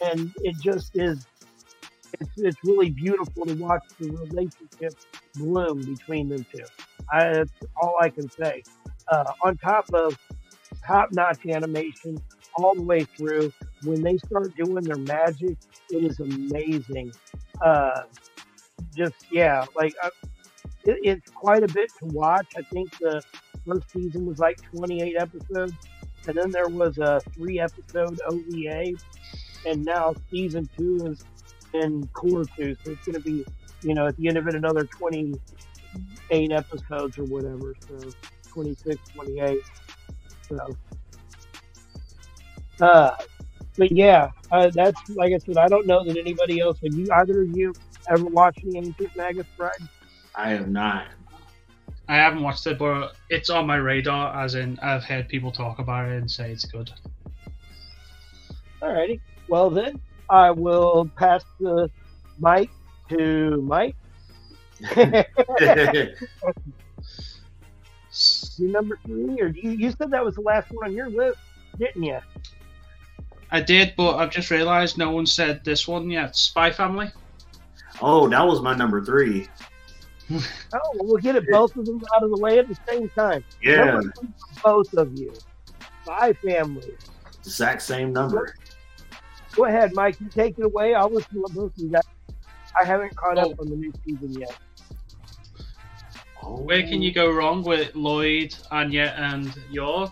And 0.00 0.32
it 0.42 0.56
just 0.60 0.92
is. 0.94 1.26
It's, 2.20 2.30
it's 2.36 2.64
really 2.64 2.90
beautiful 2.90 3.46
to 3.46 3.54
watch 3.54 3.84
the 4.00 4.10
relationship 4.10 4.94
bloom 5.34 5.82
between 5.82 6.28
them 6.28 6.46
two. 6.52 6.64
I, 7.12 7.32
that's 7.32 7.52
all 7.80 7.96
I 8.00 8.08
can 8.10 8.30
say. 8.30 8.64
Uh, 9.10 9.24
on 9.42 9.56
top 9.56 9.86
of 9.94 10.18
top-notch 10.86 11.46
animation 11.46 12.20
all 12.56 12.74
the 12.74 12.82
way 12.82 13.04
through, 13.04 13.52
when 13.84 14.02
they 14.02 14.16
start 14.18 14.54
doing 14.56 14.82
their 14.84 14.96
magic, 14.96 15.56
it 15.90 16.04
is 16.04 16.20
amazing. 16.20 17.12
Uh, 17.62 18.02
just 18.94 19.14
yeah, 19.30 19.64
like 19.76 19.94
uh, 20.02 20.10
it, 20.84 20.98
it's 21.02 21.30
quite 21.30 21.62
a 21.62 21.68
bit 21.68 21.90
to 21.98 22.06
watch. 22.06 22.46
I 22.56 22.62
think 22.62 22.96
the 22.98 23.22
first 23.66 23.90
season 23.92 24.26
was 24.26 24.38
like 24.38 24.60
28 24.70 25.16
episodes, 25.18 25.74
and 26.26 26.36
then 26.36 26.50
there 26.50 26.68
was 26.68 26.98
a 26.98 27.20
three-episode 27.34 28.20
OVA, 28.26 28.92
and 29.66 29.84
now 29.84 30.14
season 30.30 30.68
two 30.76 30.98
is 31.06 31.24
in 31.74 32.06
cour 32.08 32.44
two, 32.56 32.76
so 32.84 32.92
it's 32.92 33.04
going 33.04 33.14
to 33.14 33.20
be, 33.20 33.44
you 33.82 33.94
know, 33.94 34.06
at 34.06 34.16
the 34.16 34.28
end 34.28 34.38
of 34.38 34.48
it 34.48 34.54
another 34.54 34.84
28 34.84 36.52
episodes 36.52 37.18
or 37.18 37.24
whatever. 37.24 37.74
So 37.86 38.10
26, 38.54 38.96
28. 39.14 39.58
So, 40.42 40.76
uh, 42.80 43.10
but 43.76 43.92
yeah, 43.92 44.30
uh, 44.50 44.70
that's 44.74 45.00
like 45.10 45.32
I 45.32 45.38
said. 45.38 45.56
I 45.56 45.68
don't 45.68 45.86
know 45.86 46.04
that 46.04 46.16
anybody 46.16 46.60
else. 46.60 46.78
Have 46.82 46.94
you 46.94 47.06
either 47.12 47.42
of 47.42 47.56
you 47.56 47.72
ever 48.10 48.24
watched 48.24 48.64
the 48.64 48.76
Ancient 48.76 49.10
Magus 49.16 49.46
Bride? 49.56 49.70
I 50.34 50.50
have 50.50 50.68
not. 50.68 51.06
I 52.08 52.16
haven't 52.16 52.42
watched 52.42 52.66
it, 52.66 52.78
but 52.78 53.12
it's 53.28 53.50
on 53.50 53.66
my 53.66 53.76
radar. 53.76 54.42
As 54.42 54.54
in, 54.54 54.78
I've 54.80 55.04
heard 55.04 55.28
people 55.28 55.52
talk 55.52 55.78
about 55.78 56.08
it 56.08 56.16
and 56.16 56.30
say 56.30 56.50
it's 56.50 56.64
good. 56.64 56.90
Alrighty. 58.82 59.20
Well 59.48 59.70
then, 59.70 60.00
I 60.30 60.50
will 60.50 61.10
pass 61.16 61.44
the 61.60 61.90
mic 62.40 62.70
to 63.10 63.62
Mike. 63.62 63.96
Your 68.58 68.70
number 68.70 68.98
three, 69.06 69.40
or 69.40 69.48
you, 69.48 69.70
you 69.70 69.90
said 69.92 70.10
that 70.10 70.24
was 70.24 70.34
the 70.36 70.40
last 70.42 70.70
one 70.72 70.88
on 70.88 70.94
your 70.94 71.08
list, 71.10 71.38
didn't 71.78 72.02
you? 72.02 72.18
I 73.50 73.60
did, 73.60 73.94
but 73.96 74.16
I've 74.16 74.30
just 74.30 74.50
realised 74.50 74.98
no 74.98 75.10
one 75.10 75.26
said 75.26 75.64
this 75.64 75.86
one 75.88 76.10
yet. 76.10 76.36
Spy 76.36 76.70
Family. 76.70 77.10
oh, 78.02 78.28
that 78.28 78.46
was 78.46 78.60
my 78.62 78.74
number 78.76 79.04
three. 79.04 79.48
Oh, 80.30 80.78
well, 80.96 81.06
we'll 81.06 81.16
get 81.22 81.36
it 81.36 81.44
both 81.50 81.74
of 81.74 81.86
them 81.86 82.02
out 82.14 82.22
of 82.22 82.30
the 82.30 82.36
way 82.36 82.58
at 82.58 82.68
the 82.68 82.76
same 82.86 83.08
time. 83.08 83.42
Yeah, 83.62 83.84
Number 83.84 84.12
three 84.18 84.28
for 84.56 84.62
both 84.62 84.92
of 84.92 85.18
you. 85.18 85.32
Spy 86.04 86.34
Family. 86.34 86.92
exact 87.40 87.80
same 87.80 88.12
number. 88.12 88.54
Go 89.52 89.64
ahead, 89.64 89.94
Mike. 89.94 90.20
You 90.20 90.28
take 90.28 90.58
it 90.58 90.64
away. 90.66 90.92
I'll 90.92 91.08
listen 91.08 91.32
to 91.32 91.40
what 91.40 91.52
both 91.54 91.72
of 91.74 91.78
you 91.82 91.88
guys. 91.88 92.02
I 92.78 92.84
haven't 92.84 93.16
caught 93.16 93.38
up 93.38 93.52
Oh. 93.58 93.62
on 93.62 93.70
the 93.70 93.76
new 93.76 93.90
season 94.04 94.38
yet. 94.38 94.54
Oh, 96.48 96.62
Where 96.62 96.82
can 96.82 97.02
you 97.02 97.12
go 97.12 97.30
wrong 97.30 97.62
with 97.62 97.94
Lloyd, 97.94 98.54
Anya, 98.70 99.14
and 99.18 99.54
your 99.70 100.10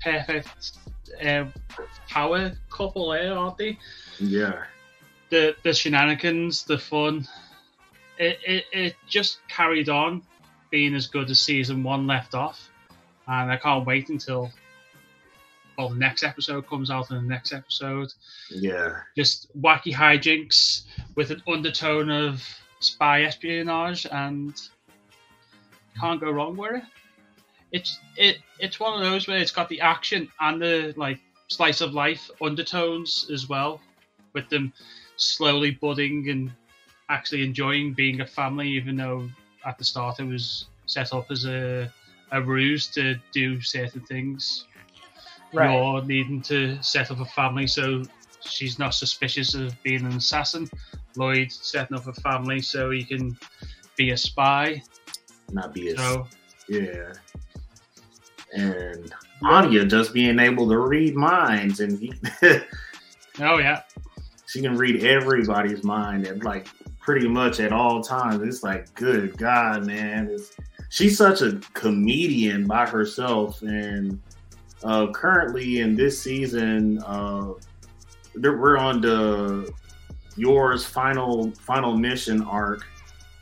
perfect 0.00 0.78
uh, 1.24 1.46
power 2.08 2.52
couple 2.70 3.10
there, 3.10 3.36
aren't 3.36 3.58
they? 3.58 3.78
Yeah, 4.18 4.64
The 5.30 5.56
the 5.64 5.74
shenanigans, 5.74 6.64
the 6.64 6.78
fun. 6.78 7.26
It, 8.18 8.38
it, 8.46 8.64
it 8.72 8.96
just 9.08 9.40
carried 9.48 9.88
on 9.88 10.22
being 10.70 10.94
as 10.94 11.06
good 11.08 11.30
as 11.30 11.40
season 11.40 11.82
one 11.82 12.06
left 12.06 12.34
off. 12.34 12.70
And 13.26 13.50
I 13.50 13.56
can't 13.56 13.86
wait 13.86 14.08
until 14.10 14.50
well 15.78 15.88
the 15.90 15.96
next 15.96 16.22
episode 16.22 16.68
comes 16.68 16.90
out 16.90 17.10
in 17.10 17.16
the 17.16 17.22
next 17.22 17.52
episode. 17.52 18.12
yeah, 18.50 19.00
Just 19.16 19.48
wacky 19.60 19.92
hijinks 19.92 20.84
with 21.16 21.30
an 21.30 21.42
undertone 21.48 22.10
of 22.10 22.46
spy 22.80 23.22
espionage 23.24 24.06
and 24.10 24.54
can't 25.98 26.20
go 26.20 26.30
wrong 26.30 26.56
with 26.56 26.74
it. 26.74 26.82
It's 27.72 27.98
it 28.16 28.38
it's 28.58 28.78
one 28.78 28.94
of 28.94 29.00
those 29.00 29.26
where 29.26 29.38
it's 29.38 29.50
got 29.50 29.68
the 29.68 29.80
action 29.80 30.28
and 30.40 30.60
the 30.60 30.94
like 30.96 31.18
slice 31.48 31.80
of 31.80 31.92
life 31.92 32.30
undertones 32.40 33.28
as 33.32 33.48
well, 33.48 33.80
with 34.34 34.48
them 34.48 34.72
slowly 35.16 35.72
budding 35.72 36.28
and 36.28 36.50
actually 37.08 37.44
enjoying 37.44 37.92
being 37.94 38.20
a 38.20 38.26
family, 38.26 38.68
even 38.68 38.96
though 38.96 39.28
at 39.64 39.78
the 39.78 39.84
start 39.84 40.20
it 40.20 40.24
was 40.24 40.66
set 40.86 41.12
up 41.12 41.30
as 41.30 41.44
a 41.46 41.92
a 42.32 42.42
ruse 42.42 42.88
to 42.88 43.16
do 43.32 43.60
certain 43.60 44.00
things. 44.02 44.66
Right. 45.52 45.72
You're 45.72 46.02
needing 46.02 46.40
to 46.42 46.82
set 46.82 47.10
up 47.10 47.20
a 47.20 47.26
family 47.26 47.66
so 47.66 48.02
she's 48.40 48.78
not 48.78 48.94
suspicious 48.94 49.54
of 49.54 49.80
being 49.82 50.04
an 50.06 50.16
assassin. 50.16 50.68
Lloyd 51.16 51.52
setting 51.52 51.96
up 51.96 52.06
a 52.06 52.14
family 52.14 52.60
so 52.60 52.90
he 52.90 53.04
can 53.04 53.36
be 53.96 54.10
a 54.10 54.16
spy. 54.16 54.82
Not 55.52 55.74
be 55.74 55.90
as 55.90 55.96
So 55.96 56.26
yeah. 56.68 57.12
And 58.54 59.12
Anya 59.44 59.84
just 59.84 60.12
being 60.12 60.38
able 60.38 60.68
to 60.68 60.78
read 60.78 61.14
minds, 61.14 61.80
and 61.80 61.98
he, 61.98 62.12
oh 63.40 63.58
yeah, 63.58 63.82
she 64.46 64.60
can 64.60 64.76
read 64.76 65.04
everybody's 65.04 65.82
mind 65.82 66.26
at 66.26 66.44
like 66.44 66.68
pretty 67.00 67.26
much 67.26 67.60
at 67.60 67.72
all 67.72 68.02
times. 68.02 68.42
It's 68.42 68.62
like, 68.62 68.92
good 68.94 69.36
God, 69.36 69.86
man, 69.86 70.28
it's, 70.30 70.54
she's 70.90 71.16
such 71.16 71.40
a 71.40 71.60
comedian 71.74 72.66
by 72.66 72.86
herself, 72.86 73.62
and 73.62 74.20
uh, 74.84 75.08
currently 75.12 75.80
in 75.80 75.96
this 75.96 76.20
season, 76.20 77.02
uh, 77.04 77.52
we're 78.34 78.76
on 78.76 79.00
the 79.00 79.72
Yor's 80.36 80.84
final 80.84 81.50
final 81.52 81.96
mission 81.96 82.42
arc, 82.42 82.86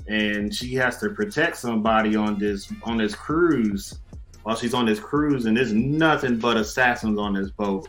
and 0.08 0.54
she 0.54 0.74
has 0.74 0.98
to 0.98 1.10
protect 1.10 1.56
somebody 1.56 2.16
on 2.16 2.38
this 2.38 2.72
on 2.82 2.96
this 2.96 3.14
cruise 3.14 3.98
while 4.42 4.56
she's 4.56 4.74
on 4.74 4.86
this 4.86 5.00
cruise, 5.00 5.46
and 5.46 5.56
there's 5.56 5.72
nothing 5.72 6.38
but 6.38 6.56
assassins 6.56 7.18
on 7.18 7.34
this 7.34 7.50
boat, 7.50 7.88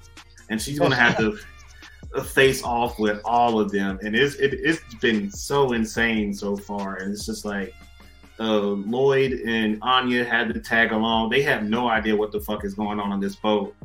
and 0.49 0.61
she's 0.61 0.77
gonna 0.77 0.95
have 0.95 1.17
to 1.17 1.37
face 2.23 2.63
off 2.63 2.99
with 2.99 3.21
all 3.23 3.59
of 3.59 3.71
them, 3.71 3.99
and 4.03 4.15
it's 4.15 4.35
it, 4.35 4.53
it's 4.53 4.81
been 4.95 5.31
so 5.31 5.73
insane 5.73 6.33
so 6.33 6.55
far, 6.55 6.97
and 6.97 7.11
it's 7.11 7.25
just 7.25 7.45
like. 7.45 7.73
Uh, 8.39 8.73
Lloyd 8.87 9.33
and 9.33 9.77
Anya 9.83 10.25
had 10.25 10.51
to 10.51 10.59
tag 10.59 10.93
along. 10.93 11.29
They 11.29 11.43
have 11.43 11.63
no 11.63 11.87
idea 11.87 12.15
what 12.15 12.31
the 12.31 12.39
fuck 12.39 12.65
is 12.65 12.73
going 12.73 12.99
on 12.99 13.11
on 13.11 13.19
this 13.19 13.35
boat. 13.35 13.75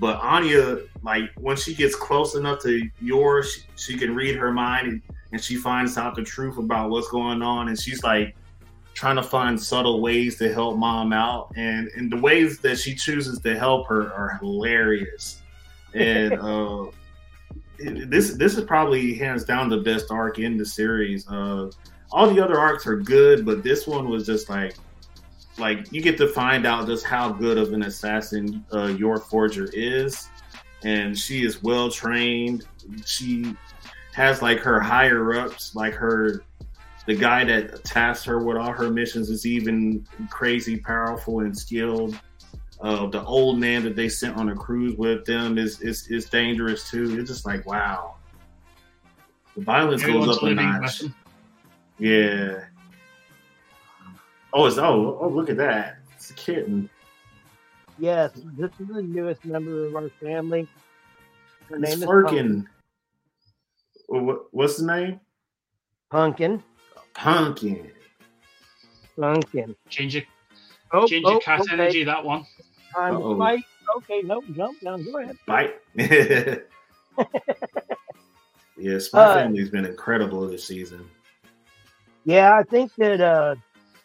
But 0.00 0.16
Anya, 0.16 0.78
like 1.02 1.30
when 1.36 1.56
she 1.56 1.74
gets 1.74 1.94
close 1.94 2.34
enough 2.34 2.60
to 2.62 2.90
Yor's, 3.00 3.52
she, 3.52 3.62
she 3.76 3.98
can 3.98 4.14
read 4.16 4.34
her 4.34 4.50
mind, 4.50 4.88
and 4.88 5.02
and 5.32 5.42
she 5.42 5.56
finds 5.56 5.96
out 5.96 6.14
the 6.14 6.22
truth 6.22 6.58
about 6.58 6.90
what's 6.90 7.08
going 7.08 7.42
on, 7.42 7.68
and 7.68 7.78
she's 7.78 8.02
like 8.02 8.36
trying 8.94 9.16
to 9.16 9.22
find 9.22 9.60
subtle 9.60 10.00
ways 10.00 10.36
to 10.38 10.52
help 10.52 10.76
mom 10.76 11.12
out, 11.12 11.52
and 11.56 11.88
and 11.96 12.10
the 12.12 12.16
ways 12.16 12.58
that 12.60 12.78
she 12.78 12.94
chooses 12.94 13.38
to 13.40 13.58
help 13.58 13.86
her 13.88 14.12
are 14.12 14.38
hilarious, 14.40 15.40
and 15.94 16.32
uh, 16.40 16.86
it- 17.78 18.10
this 18.10 18.34
this 18.34 18.56
is 18.56 18.64
probably 18.64 19.14
hands 19.14 19.44
down 19.44 19.68
the 19.68 19.78
best 19.78 20.10
arc 20.10 20.38
in 20.38 20.56
the 20.56 20.66
series. 20.66 21.28
Uh, 21.28 21.70
all 22.12 22.28
the 22.28 22.42
other 22.42 22.58
arcs 22.58 22.86
are 22.86 22.96
good, 22.96 23.46
but 23.46 23.62
this 23.62 23.86
one 23.86 24.08
was 24.08 24.26
just 24.26 24.48
like 24.50 24.74
like 25.58 25.92
you 25.92 26.00
get 26.00 26.16
to 26.16 26.26
find 26.28 26.66
out 26.66 26.86
just 26.86 27.04
how 27.04 27.30
good 27.30 27.58
of 27.58 27.72
an 27.72 27.82
assassin 27.82 28.64
uh, 28.72 28.86
Yor 28.86 29.18
Forger 29.18 29.68
is, 29.72 30.28
and 30.82 31.16
she 31.16 31.44
is 31.44 31.62
well 31.62 31.90
trained. 31.90 32.66
She 33.04 33.54
has 34.14 34.42
like 34.42 34.58
her 34.60 34.80
higher 34.80 35.34
ups, 35.34 35.74
like 35.74 35.94
her 35.94 36.44
the 37.06 37.14
guy 37.14 37.44
that 37.44 37.82
tasks 37.84 38.24
her 38.26 38.38
with 38.38 38.56
all 38.56 38.72
her 38.72 38.90
missions 38.90 39.30
is 39.30 39.46
even 39.46 40.06
crazy 40.28 40.76
powerful 40.76 41.40
and 41.40 41.56
skilled. 41.56 42.18
Uh, 42.80 43.06
the 43.06 43.22
old 43.24 43.58
man 43.58 43.82
that 43.84 43.96
they 43.96 44.08
sent 44.08 44.36
on 44.36 44.48
a 44.50 44.54
cruise 44.54 44.96
with 44.96 45.24
them 45.24 45.58
is 45.58 45.80
is, 45.80 46.06
is 46.08 46.26
dangerous 46.26 46.90
too. 46.90 47.18
It's 47.18 47.28
just 47.30 47.46
like 47.46 47.66
wow. 47.66 48.16
The 49.56 49.62
violence 49.62 50.02
Everyone's 50.02 50.26
goes 50.26 50.36
up 50.36 50.42
a 50.42 50.46
living 50.46 50.66
notch. 50.66 50.82
lesson. 50.82 51.14
Yeah. 51.98 52.64
Oh, 54.52 54.66
it's 54.66 54.78
oh 54.78 55.18
oh 55.20 55.28
look 55.28 55.50
at 55.50 55.56
that. 55.58 55.98
It's 56.16 56.30
a 56.30 56.34
kitten. 56.34 56.88
Yes, 57.98 58.30
this 58.56 58.70
is 58.78 58.88
the 58.88 59.02
newest 59.02 59.44
member 59.44 59.86
of 59.86 59.94
our 59.96 60.08
family. 60.20 60.66
Her 61.68 61.78
name 61.78 61.92
It's 61.92 62.02
is 62.02 62.04
Firkin. 62.04 62.68
What, 64.10 64.46
what's 64.52 64.76
the 64.76 64.86
name? 64.86 65.20
Pumpkin. 66.10 66.62
Pumpkin. 67.14 67.92
Pumpkin. 69.18 69.76
Change 69.88 70.14
your, 70.16 70.24
Oh, 70.92 71.06
change 71.06 71.22
oh, 71.26 71.32
your 71.32 71.40
cat 71.40 71.60
okay. 71.60 71.72
energy, 71.74 72.02
that 72.04 72.24
one. 72.24 72.44
Time 72.92 73.16
Uh-oh. 73.16 73.34
to 73.34 73.38
fight. 73.38 73.62
Okay, 73.98 74.22
nope, 74.24 74.44
jump 74.56 74.80
down. 74.80 75.04
Go 75.04 75.18
ahead. 75.18 75.36
Bite. 75.46 75.76
yeah, 78.76 78.98
Spy 78.98 79.18
Uh, 79.20 79.34
Family's 79.34 79.70
been 79.70 79.84
incredible 79.84 80.48
this 80.48 80.64
season. 80.64 81.08
Yeah, 82.24 82.56
I 82.58 82.64
think 82.64 82.92
that 82.96 83.20
uh, 83.20 83.54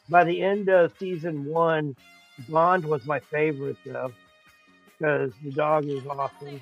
by 0.09 0.23
the 0.23 0.41
end 0.41 0.69
of 0.69 0.93
season 0.99 1.45
one, 1.45 1.95
Bond 2.49 2.85
was 2.85 3.05
my 3.05 3.19
favorite 3.19 3.77
though, 3.85 4.11
because 4.87 5.31
the 5.43 5.51
dog 5.51 5.85
is 5.85 6.05
awesome. 6.05 6.61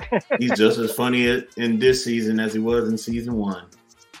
He's 0.38 0.52
just 0.56 0.78
as 0.78 0.92
funny 0.92 1.42
in 1.56 1.78
this 1.78 2.04
season 2.04 2.40
as 2.40 2.52
he 2.52 2.58
was 2.58 2.88
in 2.88 2.98
season 2.98 3.34
one. 3.36 3.66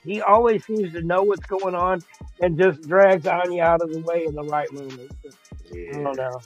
He 0.04 0.20
always 0.22 0.64
seems 0.64 0.92
to 0.92 1.02
know 1.02 1.22
what's 1.22 1.44
going 1.46 1.74
on 1.74 2.00
and 2.40 2.58
just 2.58 2.82
drags 2.88 3.26
Anya 3.26 3.62
out 3.64 3.82
of 3.82 3.92
the 3.92 4.00
way 4.00 4.24
in 4.26 4.34
the 4.34 4.44
right 4.44 4.70
moment. 4.72 5.10
I 5.24 5.30
Yeah. 5.76 5.92
don't 6.02 6.16
know. 6.16 6.40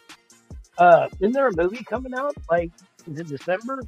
Uh, 0.78 1.08
isn't 1.20 1.32
there 1.32 1.48
a 1.48 1.56
movie 1.56 1.84
coming 1.84 2.14
out? 2.14 2.34
Like, 2.50 2.70
is 3.10 3.20
it 3.20 3.28
December? 3.28 3.80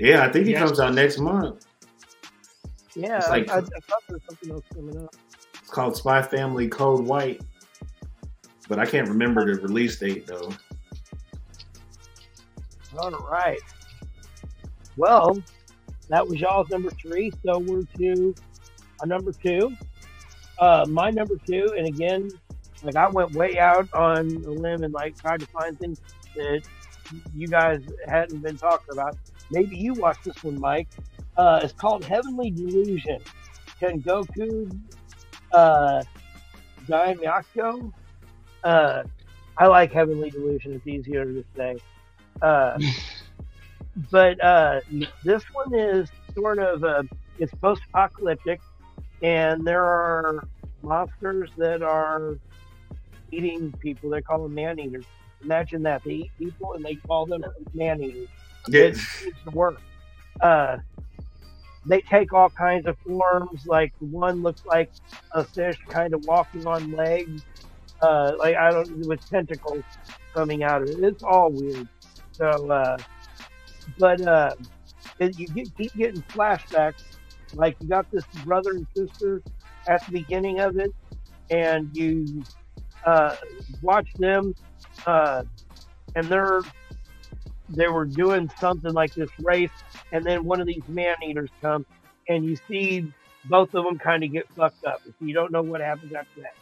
Yeah, 0.00 0.24
I 0.24 0.32
think 0.32 0.46
he 0.46 0.52
Yes. 0.52 0.66
comes 0.66 0.80
out 0.80 0.94
next 0.94 1.18
month. 1.18 1.66
Yeah, 2.96 3.18
It's 3.18 3.28
like- 3.28 3.48
I, 3.50 3.58
I 3.58 3.60
thought 3.60 4.02
there 4.08 4.16
was 4.16 4.22
something 4.28 4.50
else 4.52 4.64
coming 4.74 4.96
up. 5.02 5.14
It's 5.60 5.70
called 5.70 5.96
Spy 5.96 6.22
Family 6.22 6.68
Code 6.68 7.04
White. 7.04 7.42
But 8.68 8.78
I 8.78 8.86
can't 8.86 9.08
remember 9.08 9.44
the 9.54 9.60
release 9.60 9.98
date 9.98 10.26
though. 10.26 10.50
All 12.96 13.10
right. 13.30 13.60
Well, 14.96 15.42
that 16.08 16.26
was 16.26 16.40
y'all's 16.40 16.70
number 16.70 16.90
three. 16.90 17.32
So 17.44 17.58
we're 17.58 17.82
to 17.98 18.34
a 19.00 19.06
number 19.06 19.32
two. 19.32 19.74
Uh, 20.58 20.86
my 20.88 21.10
number 21.10 21.36
two, 21.46 21.74
and 21.76 21.86
again, 21.86 22.30
like 22.82 22.96
I 22.96 23.08
went 23.08 23.32
way 23.32 23.58
out 23.58 23.92
on 23.92 24.30
a 24.44 24.50
limb 24.50 24.84
and 24.84 24.92
like 24.92 25.18
tried 25.18 25.40
to 25.40 25.46
find 25.46 25.78
things 25.78 26.00
that 26.36 26.62
you 27.34 27.48
guys 27.48 27.82
hadn't 28.06 28.42
been 28.42 28.56
talking 28.56 28.88
about. 28.92 29.16
Maybe 29.50 29.76
you 29.76 29.94
watched 29.94 30.24
this 30.24 30.42
one, 30.44 30.60
Mike. 30.60 30.88
Uh, 31.36 31.60
it's 31.62 31.72
called 31.72 32.04
Heavenly 32.04 32.50
Delusion. 32.50 33.20
Tengoku 33.80 34.80
uh, 35.52 36.02
Daimakyo. 36.86 37.92
Uh, 38.62 39.02
I 39.56 39.66
like 39.66 39.92
Heavenly 39.92 40.30
Delusion. 40.30 40.74
It's 40.74 40.86
easier 40.86 41.24
to 41.24 41.44
say. 41.56 41.76
Uh, 42.42 42.78
but 44.10 44.42
uh, 44.42 44.80
this 45.22 45.42
one 45.52 45.74
is 45.74 46.08
sort 46.34 46.58
of 46.58 46.84
uh, 46.84 47.02
it's 47.38 47.52
post-apocalyptic, 47.54 48.60
and 49.22 49.66
there 49.66 49.84
are 49.84 50.46
monsters 50.82 51.50
that 51.56 51.82
are 51.82 52.36
eating 53.30 53.72
people. 53.80 54.10
They 54.10 54.22
call 54.22 54.42
them 54.42 54.54
man-eaters. 54.54 55.04
Imagine 55.42 55.82
that 55.82 56.02
they 56.04 56.12
eat 56.12 56.30
people 56.38 56.72
and 56.74 56.84
they 56.84 56.94
call 56.94 57.26
them 57.26 57.44
man-eaters. 57.74 58.28
Yeah. 58.68 58.82
It 58.84 58.96
seems 58.96 59.36
to 59.44 59.50
work. 59.50 59.80
Uh, 60.40 60.78
they 61.86 62.00
take 62.00 62.32
all 62.32 62.50
kinds 62.50 62.86
of 62.86 62.96
forms. 62.98 63.66
Like 63.66 63.92
one 63.98 64.42
looks 64.42 64.64
like 64.64 64.90
a 65.32 65.44
fish, 65.44 65.76
kind 65.88 66.14
of 66.14 66.24
walking 66.24 66.66
on 66.66 66.92
legs. 66.92 67.42
Uh, 68.00 68.32
like 68.38 68.56
I 68.56 68.70
don't 68.70 69.06
with 69.06 69.28
tentacles 69.28 69.84
coming 70.34 70.62
out 70.62 70.82
of 70.82 70.88
it. 70.88 71.02
It's 71.02 71.22
all 71.22 71.50
weird. 71.50 71.88
So, 72.32 72.70
uh, 72.70 72.96
but 73.98 74.20
uh, 74.20 74.54
it, 75.18 75.38
you 75.38 75.48
get, 75.48 75.76
keep 75.76 75.94
getting 75.94 76.22
flashbacks. 76.22 77.02
Like 77.54 77.76
you 77.80 77.88
got 77.88 78.10
this 78.10 78.24
brother 78.44 78.70
and 78.72 78.86
sister 78.96 79.42
at 79.86 80.04
the 80.06 80.12
beginning 80.12 80.60
of 80.60 80.78
it, 80.78 80.92
and 81.50 81.94
you 81.96 82.42
uh, 83.04 83.36
watch 83.82 84.08
them, 84.14 84.54
uh, 85.06 85.44
and 86.14 86.26
they're 86.28 86.62
they 87.68 87.88
were 87.88 88.04
doing 88.04 88.50
something 88.60 88.92
like 88.92 89.14
this 89.14 89.30
race, 89.40 89.70
and 90.12 90.24
then 90.24 90.44
one 90.44 90.60
of 90.60 90.66
these 90.66 90.86
man 90.88 91.16
eaters 91.26 91.50
come, 91.62 91.86
and 92.28 92.44
you 92.44 92.56
see 92.68 93.12
both 93.46 93.74
of 93.74 93.84
them 93.84 93.98
kind 93.98 94.24
of 94.24 94.32
get 94.32 94.48
fucked 94.56 94.84
up. 94.84 95.00
If 95.06 95.14
You 95.20 95.34
don't 95.34 95.52
know 95.52 95.62
what 95.62 95.80
happens 95.80 96.12
after 96.12 96.42
that. 96.42 96.54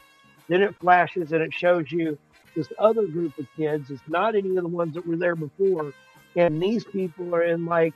Then 0.49 0.63
it 0.63 0.75
flashes 0.81 1.33
and 1.33 1.41
it 1.43 1.53
shows 1.55 1.91
you 1.91 2.19
this 2.55 2.69
other 2.79 3.07
group 3.07 3.39
of 3.39 3.47
kids. 3.57 3.91
It's 3.91 4.03
not 4.09 4.35
any 4.35 4.57
of 4.57 4.63
the 4.63 4.69
ones 4.69 4.95
that 4.95 5.07
were 5.07 5.17
there 5.17 5.37
before, 5.37 5.93
and 6.37 6.63
these 6.63 6.85
people 6.85 7.35
are 7.35 7.43
in 7.43 7.67
like 7.67 7.95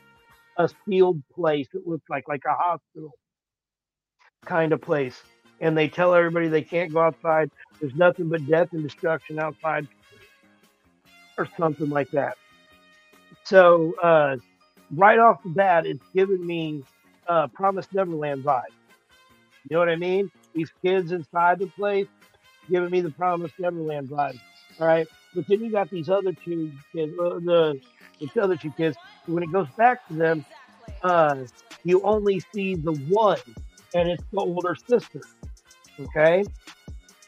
a 0.59 0.69
sealed 0.85 1.23
place. 1.35 1.69
It 1.75 1.87
looks 1.87 2.09
like 2.09 2.29
like 2.29 2.43
a 2.47 2.55
hospital 2.55 3.13
kind 4.45 4.73
of 4.73 4.81
place, 4.81 5.21
and 5.61 5.77
they 5.77 5.89
tell 5.89 6.15
everybody 6.15 6.49
they 6.49 6.63
can't 6.63 6.93
go 6.93 7.01
outside. 7.01 7.51
There's 7.81 7.95
nothing 7.95 8.29
but 8.29 8.47
death 8.47 8.73
and 8.73 8.83
destruction 8.83 9.39
outside, 9.39 9.89
or 11.39 11.49
something 11.59 11.91
like 11.91 12.11
that. 12.13 12.37
So 13.45 13.95
uh, 14.03 14.37
right 14.95 15.19
off 15.19 15.43
the 15.43 15.51
bat, 15.51 15.87
it's 15.87 16.05
giving 16.15 16.45
me 16.47 16.83
uh, 17.29 17.49
Promised 17.49 17.93
Neverland 17.93 18.45
vibe. 18.45 18.63
You 19.69 19.75
know 19.75 19.81
what 19.81 19.89
I 19.89 19.97
mean? 19.97 20.31
These 20.55 20.71
kids 20.85 21.13
inside 21.13 21.59
the 21.59 21.67
place 21.67 22.07
giving 22.71 22.91
me 22.91 23.01
the 23.01 23.11
Promised 23.11 23.55
Neverland 23.59 24.09
vibe. 24.09 24.39
All 24.81 24.87
right, 24.87 25.07
but 25.35 25.47
then 25.49 25.61
you 25.63 25.71
got 25.71 25.91
these 25.91 26.09
other 26.09 26.33
two 26.33 26.73
kids, 26.93 27.13
uh, 27.19 27.39
the 27.41 27.81
the 28.21 28.43
other 28.43 28.57
two 28.57 28.71
kids. 28.73 28.97
When 29.27 29.43
it 29.43 29.53
goes 29.53 29.69
back 29.77 30.07
to 30.09 30.15
them, 30.15 30.45
uh, 31.03 31.45
you 31.85 32.01
only 32.03 32.41
see 32.55 32.75
the 32.75 32.93
one, 33.09 33.39
and 33.95 34.09
it's 34.09 34.25
the 34.33 34.41
older 34.41 34.75
sister. 34.89 35.21
Okay, 36.01 36.45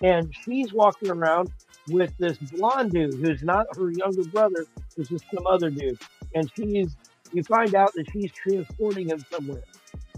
and 0.02 0.32
she's 0.44 0.72
walking 0.72 1.10
around 1.10 1.50
with 1.90 2.16
this 2.18 2.38
blonde 2.38 2.92
dude 2.92 3.14
who's 3.14 3.42
not 3.42 3.66
her 3.76 3.90
younger 3.90 4.24
brother, 4.24 4.66
who's 4.96 5.08
just 5.08 5.24
some 5.34 5.46
other 5.46 5.70
dude, 5.70 5.98
and 6.34 6.50
she's 6.54 6.96
you 7.32 7.42
find 7.42 7.74
out 7.74 7.92
that 7.94 8.06
she's 8.12 8.32
transporting 8.32 9.08
him 9.08 9.24
somewhere. 9.30 9.62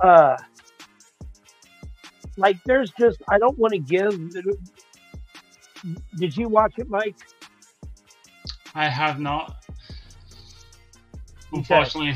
Uh, 0.01 0.37
like 2.37 2.57
there's 2.65 2.91
just 2.93 3.23
I 3.29 3.39
don't 3.39 3.59
want 3.59 3.73
to 3.73 3.79
give. 3.79 4.19
Did 6.17 6.37
you 6.37 6.49
watch 6.49 6.75
it, 6.79 6.89
Mike? 6.89 7.17
I 8.75 8.89
have 8.89 9.19
not. 9.19 9.57
Unfortunately, 11.53 12.15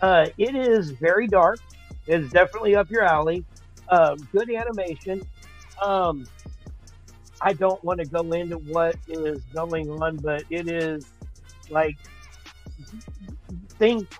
Uh, 0.00 0.26
it 0.36 0.54
is 0.54 0.90
very 0.90 1.26
dark. 1.26 1.58
It's 2.06 2.30
definitely 2.30 2.74
up 2.76 2.90
your 2.90 3.02
alley. 3.02 3.44
Um, 3.88 4.16
good 4.32 4.50
animation. 4.50 5.22
Um, 5.80 6.26
I 7.40 7.52
don't 7.52 7.82
want 7.84 8.00
to 8.00 8.06
go 8.06 8.32
into 8.32 8.58
what 8.58 8.96
is 9.08 9.40
going 9.54 9.90
on, 9.90 10.16
but 10.16 10.44
it 10.50 10.68
is 10.68 11.06
like 11.70 11.96
think 13.78 14.14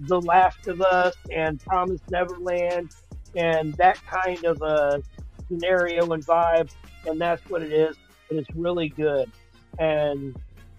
The 0.00 0.20
Last 0.20 0.66
of 0.68 0.80
Us 0.80 1.14
and 1.30 1.60
Promised 1.64 2.10
Neverland 2.10 2.90
and 3.34 3.74
that 3.74 3.98
kind 4.06 4.44
of 4.44 4.60
a 4.62 5.02
scenario 5.48 6.10
and 6.12 6.24
vibe, 6.24 6.70
and 7.06 7.20
that's 7.20 7.42
what 7.48 7.62
it 7.62 7.72
is. 7.72 7.96
And 8.30 8.38
it's 8.38 8.50
really 8.54 8.88
good. 8.88 9.30
And 9.78 10.36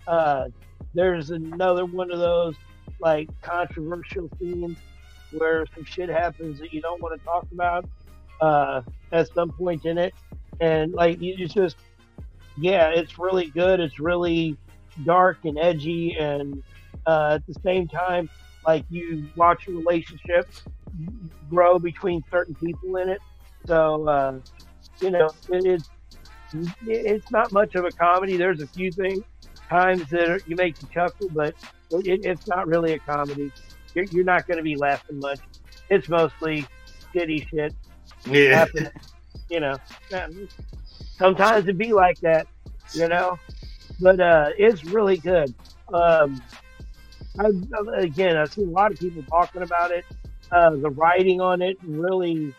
uh, 0.08 0.46
there's 0.94 1.32
another 1.32 1.86
one 1.86 2.12
of 2.12 2.20
those 2.20 2.56
like 3.00 3.30
controversial 3.42 4.30
scenes 4.40 4.78
where 5.32 5.66
some 5.74 5.84
shit 5.84 6.10
happens 6.10 6.60
that 6.60 6.72
you 6.72 6.82
don't 6.82 7.02
want 7.02 7.20
to 7.20 7.26
talk 7.26 7.46
about 7.52 7.86
uh, 8.42 8.82
at 9.12 9.28
some 9.34 9.52
point 9.52 9.86
in 9.86 9.98
it, 9.98 10.14
and 10.60 10.94
like 10.94 11.22
you 11.22 11.48
just 11.48 11.78
yeah, 12.58 12.90
it's 12.90 13.18
really 13.18 13.48
good. 13.48 13.80
It's 13.80 14.00
really 14.00 14.58
dark 15.06 15.40
and 15.44 15.58
edgy, 15.58 16.16
and 16.20 16.62
uh, 17.06 17.36
at 17.36 17.48
the 17.48 17.56
same 17.64 17.88
time, 17.88 18.30
like 18.66 18.86
you 18.90 19.28
watch 19.36 19.68
a 19.68 19.72
relationship 19.72 20.50
grow 21.50 21.80
between 21.80 22.24
certain 22.30 22.56
people 22.56 22.98
in 22.98 23.10
it. 23.10 23.20
So 23.66 24.08
uh, 24.08 24.40
you 25.02 25.12
know, 25.12 25.32
it, 25.50 25.66
it's 25.66 25.90
it's 26.86 27.32
not 27.32 27.52
much 27.52 27.76
of 27.76 27.86
a 27.86 27.92
comedy. 27.92 28.38
There's 28.38 28.62
a 28.62 28.68
few 28.68 28.92
things 28.92 29.24
times 29.70 30.10
that 30.12 30.30
are, 30.30 30.42
you 30.46 30.56
make 30.56 30.76
you 30.82 30.88
chuckle, 30.94 31.28
but 31.34 31.56
it, 31.92 32.22
it's 32.24 32.48
not 32.48 32.68
really 32.68 32.94
a 32.94 33.00
comedy. 33.00 33.52
You're, 33.96 34.06
you're 34.12 34.24
not 34.26 34.48
going 34.48 34.58
to 34.58 34.64
be 34.64 34.76
laughing 34.76 35.20
much. 35.20 35.40
It's 35.90 36.08
mostly 36.10 36.66
shitty 37.16 37.48
shit 37.48 37.74
Yeah. 38.26 38.56
happening. 38.56 38.92
you 39.50 39.60
know, 39.60 39.78
sometimes 41.18 41.68
it 41.68 41.78
be 41.78 41.94
like 41.94 42.20
that, 42.22 42.48
you 42.94 43.08
know, 43.08 43.38
but 44.00 44.20
uh, 44.20 44.50
it's 44.58 44.84
really 44.86 45.18
good. 45.18 45.54
Um, 45.94 46.44
I, 47.40 47.46
again, 47.98 48.38
I've 48.38 48.54
seen 48.54 48.68
a 48.70 48.72
lot 48.72 48.92
of 48.92 49.00
people 49.00 49.24
talking 49.30 49.64
about 49.64 49.92
it. 49.92 50.06
Uh, 50.52 50.72
the 50.72 50.90
writing 50.92 51.42
on 51.42 51.62
it 51.62 51.78
really, 51.86 52.54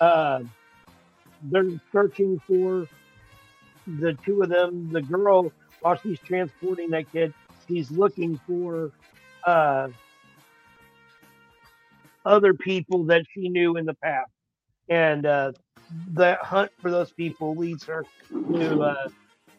uh, 0.00 0.40
they're 1.42 1.70
searching 1.92 2.40
for 2.46 2.86
the 3.86 4.16
two 4.24 4.42
of 4.42 4.48
them. 4.50 4.90
The 4.92 5.02
girl, 5.02 5.52
while 5.80 5.96
she's 5.96 6.20
transporting 6.20 6.90
that 6.90 7.06
kid, 7.12 7.32
she's 7.68 7.90
looking 7.90 8.40
for 8.46 8.90
uh, 9.46 9.88
other 12.24 12.54
people 12.54 13.04
that 13.06 13.24
she 13.32 13.48
knew 13.48 13.76
in 13.76 13.86
the 13.86 13.94
past. 14.02 14.30
And 14.88 15.26
uh, 15.26 15.52
that 16.14 16.40
hunt 16.42 16.70
for 16.80 16.90
those 16.90 17.12
people 17.12 17.56
leads 17.56 17.86
her 17.86 18.06
to 18.54 18.82
uh, 18.82 19.08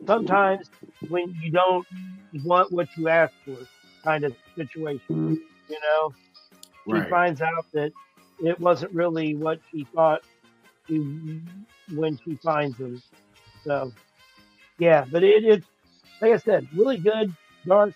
sometimes 0.08 0.70
when 1.08 1.34
you 1.42 1.52
don't 1.52 1.86
want 2.44 2.72
what 2.72 2.88
you 2.98 3.10
ask 3.10 3.34
for 3.46 3.68
kind 4.06 4.26
of 4.26 4.36
situation. 4.58 5.24
You 5.70 5.80
know, 5.82 6.16
she 6.90 7.02
Right. 7.02 7.10
finds 7.10 7.42
out 7.42 7.66
that 7.74 7.92
it 8.40 8.60
wasn't 8.60 8.94
really 8.94 9.36
what 9.36 9.60
she 9.72 9.88
thought 9.96 10.22
she, 10.88 11.02
when 11.90 12.18
she 12.24 12.38
finds 12.44 12.78
them. 12.78 13.04
So, 13.68 13.94
yeah, 14.80 15.06
but 15.10 15.24
it, 15.24 15.44
it's 15.46 15.68
like 16.22 16.34
I 16.34 16.38
said, 16.38 16.68
really 16.76 17.00
good, 17.00 17.36
dark. 17.68 17.94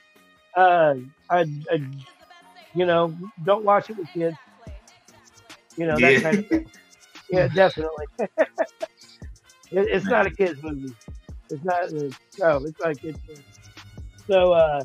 Uh, 0.57 0.95
I, 1.29 1.41
I, 1.71 1.79
you 2.73 2.85
know, 2.85 3.15
don't 3.43 3.65
watch 3.65 3.89
it 3.89 3.97
with 3.97 4.11
kids. 4.13 4.37
You 5.77 5.87
know 5.87 5.99
that 5.99 6.13
Yeah. 6.13 6.19
kind 6.21 6.39
of 6.39 6.47
thing. 6.47 6.65
Yeah, 7.29 7.47
definitely. 7.55 8.05
it, 8.19 8.29
it's 9.71 10.07
not 10.07 10.27
a 10.27 10.31
kids 10.31 10.59
movie. 10.63 10.95
It's 11.49 11.63
not. 11.63 11.83
Uh, 11.85 12.09
no, 12.39 12.65
it's 12.65 12.79
a 12.83 12.95
kids 12.95 13.19
movie. 13.27 13.43
So, 14.29 14.53
uh, 14.53 14.83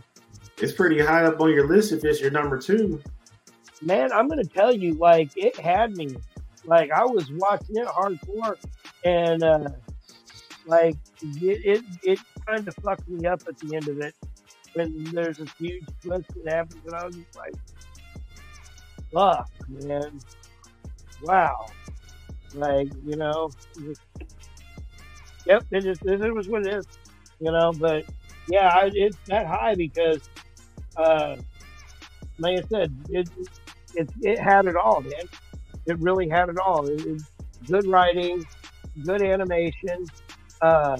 It's 0.58 0.72
pretty 0.72 1.00
high 1.00 1.24
up 1.24 1.40
on 1.40 1.50
your 1.52 1.66
list 1.68 1.92
if 1.92 2.04
it's 2.04 2.20
your 2.20 2.30
number 2.30 2.58
two. 2.58 3.02
man, 3.82 4.12
I'm 4.12 4.28
gonna 4.28 4.44
tell 4.44 4.74
you, 4.74 4.94
like 4.94 5.30
it 5.36 5.58
had 5.58 5.94
me. 5.94 6.16
Like 6.64 6.90
I 6.90 7.04
was 7.04 7.30
watching 7.32 7.76
it 7.76 7.86
hardcore, 7.88 8.56
and 9.04 9.42
uh, 9.42 9.68
like 10.66 10.96
it, 11.22 11.60
it, 11.64 11.84
it 12.02 12.18
kind 12.50 12.66
of 12.66 12.74
fucked 12.76 13.08
me 13.08 13.26
up 13.26 13.42
at 13.46 13.58
the 13.58 13.76
end 13.76 13.88
of 13.88 14.00
it. 14.00 14.14
When 14.74 15.04
there's 15.12 15.40
a 15.40 15.46
huge 15.58 15.84
twist 16.02 16.30
that 16.44 16.52
happens, 16.52 16.84
and 16.86 16.94
I 16.94 17.04
was 17.04 17.16
just 17.16 17.36
like, 17.36 17.54
"Fuck, 19.12 19.50
man, 19.68 20.20
wow!" 21.22 21.66
Like 22.54 22.88
you 23.04 23.16
know, 23.16 23.50
yep, 25.44 25.64
it 25.70 25.80
just 25.82 26.04
it 26.04 26.34
was 26.34 26.48
what 26.48 26.66
it 26.66 26.74
is, 26.74 26.86
you 27.40 27.50
know. 27.50 27.72
But 27.72 28.04
yeah, 28.48 28.68
I, 28.68 28.90
it's 28.94 29.16
that 29.26 29.46
high 29.46 29.74
because, 29.74 30.20
uh, 30.96 31.36
like 32.38 32.58
I 32.58 32.62
said, 32.68 32.96
it 33.08 33.28
it, 33.94 34.08
it 34.22 34.38
had 34.38 34.66
it 34.66 34.76
all, 34.76 35.00
man. 35.00 35.28
It 35.86 35.98
really 35.98 36.28
had 36.28 36.48
it 36.48 36.58
all. 36.58 36.86
It, 36.86 37.04
it, 37.06 37.22
good 37.66 37.86
writing, 37.86 38.46
good 39.04 39.22
animation. 39.22 40.06
Uh, 40.62 40.98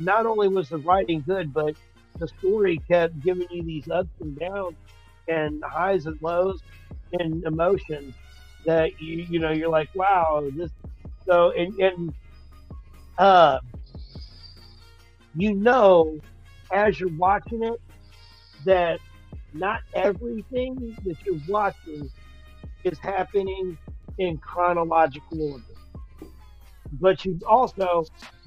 not 0.00 0.26
only 0.26 0.48
was 0.48 0.68
the 0.68 0.78
writing 0.78 1.22
good, 1.26 1.52
but 1.52 1.74
the 2.18 2.28
story 2.28 2.80
kept 2.90 3.20
giving 3.22 3.46
you 3.50 3.64
these 3.64 3.88
ups 3.88 4.10
and 4.20 4.38
downs 4.38 4.76
and 5.28 5.62
highs 5.64 6.06
and 6.06 6.18
lows 6.20 6.60
and 7.12 7.44
emotions 7.44 8.14
that 8.66 8.90
you 9.00 9.26
you 9.28 9.38
know 9.38 9.50
you're 9.50 9.68
like 9.70 9.88
wow 9.94 10.48
this 10.56 10.70
so 11.28 11.50
and, 11.52 11.74
and 11.80 12.14
uh 13.18 13.58
you 15.34 15.54
know 15.54 16.18
as 16.72 16.98
you're 17.00 17.08
watching 17.16 17.62
it 17.62 17.80
that 18.64 19.00
not 19.52 19.80
everything 19.94 20.96
that 21.04 21.16
you're 21.24 21.40
watching 21.48 22.10
is 22.84 22.98
happening 22.98 23.78
in 24.18 24.38
chronological 24.38 25.52
order. 25.52 25.64
But 26.92 27.24
you 27.24 27.38
also 27.48 28.04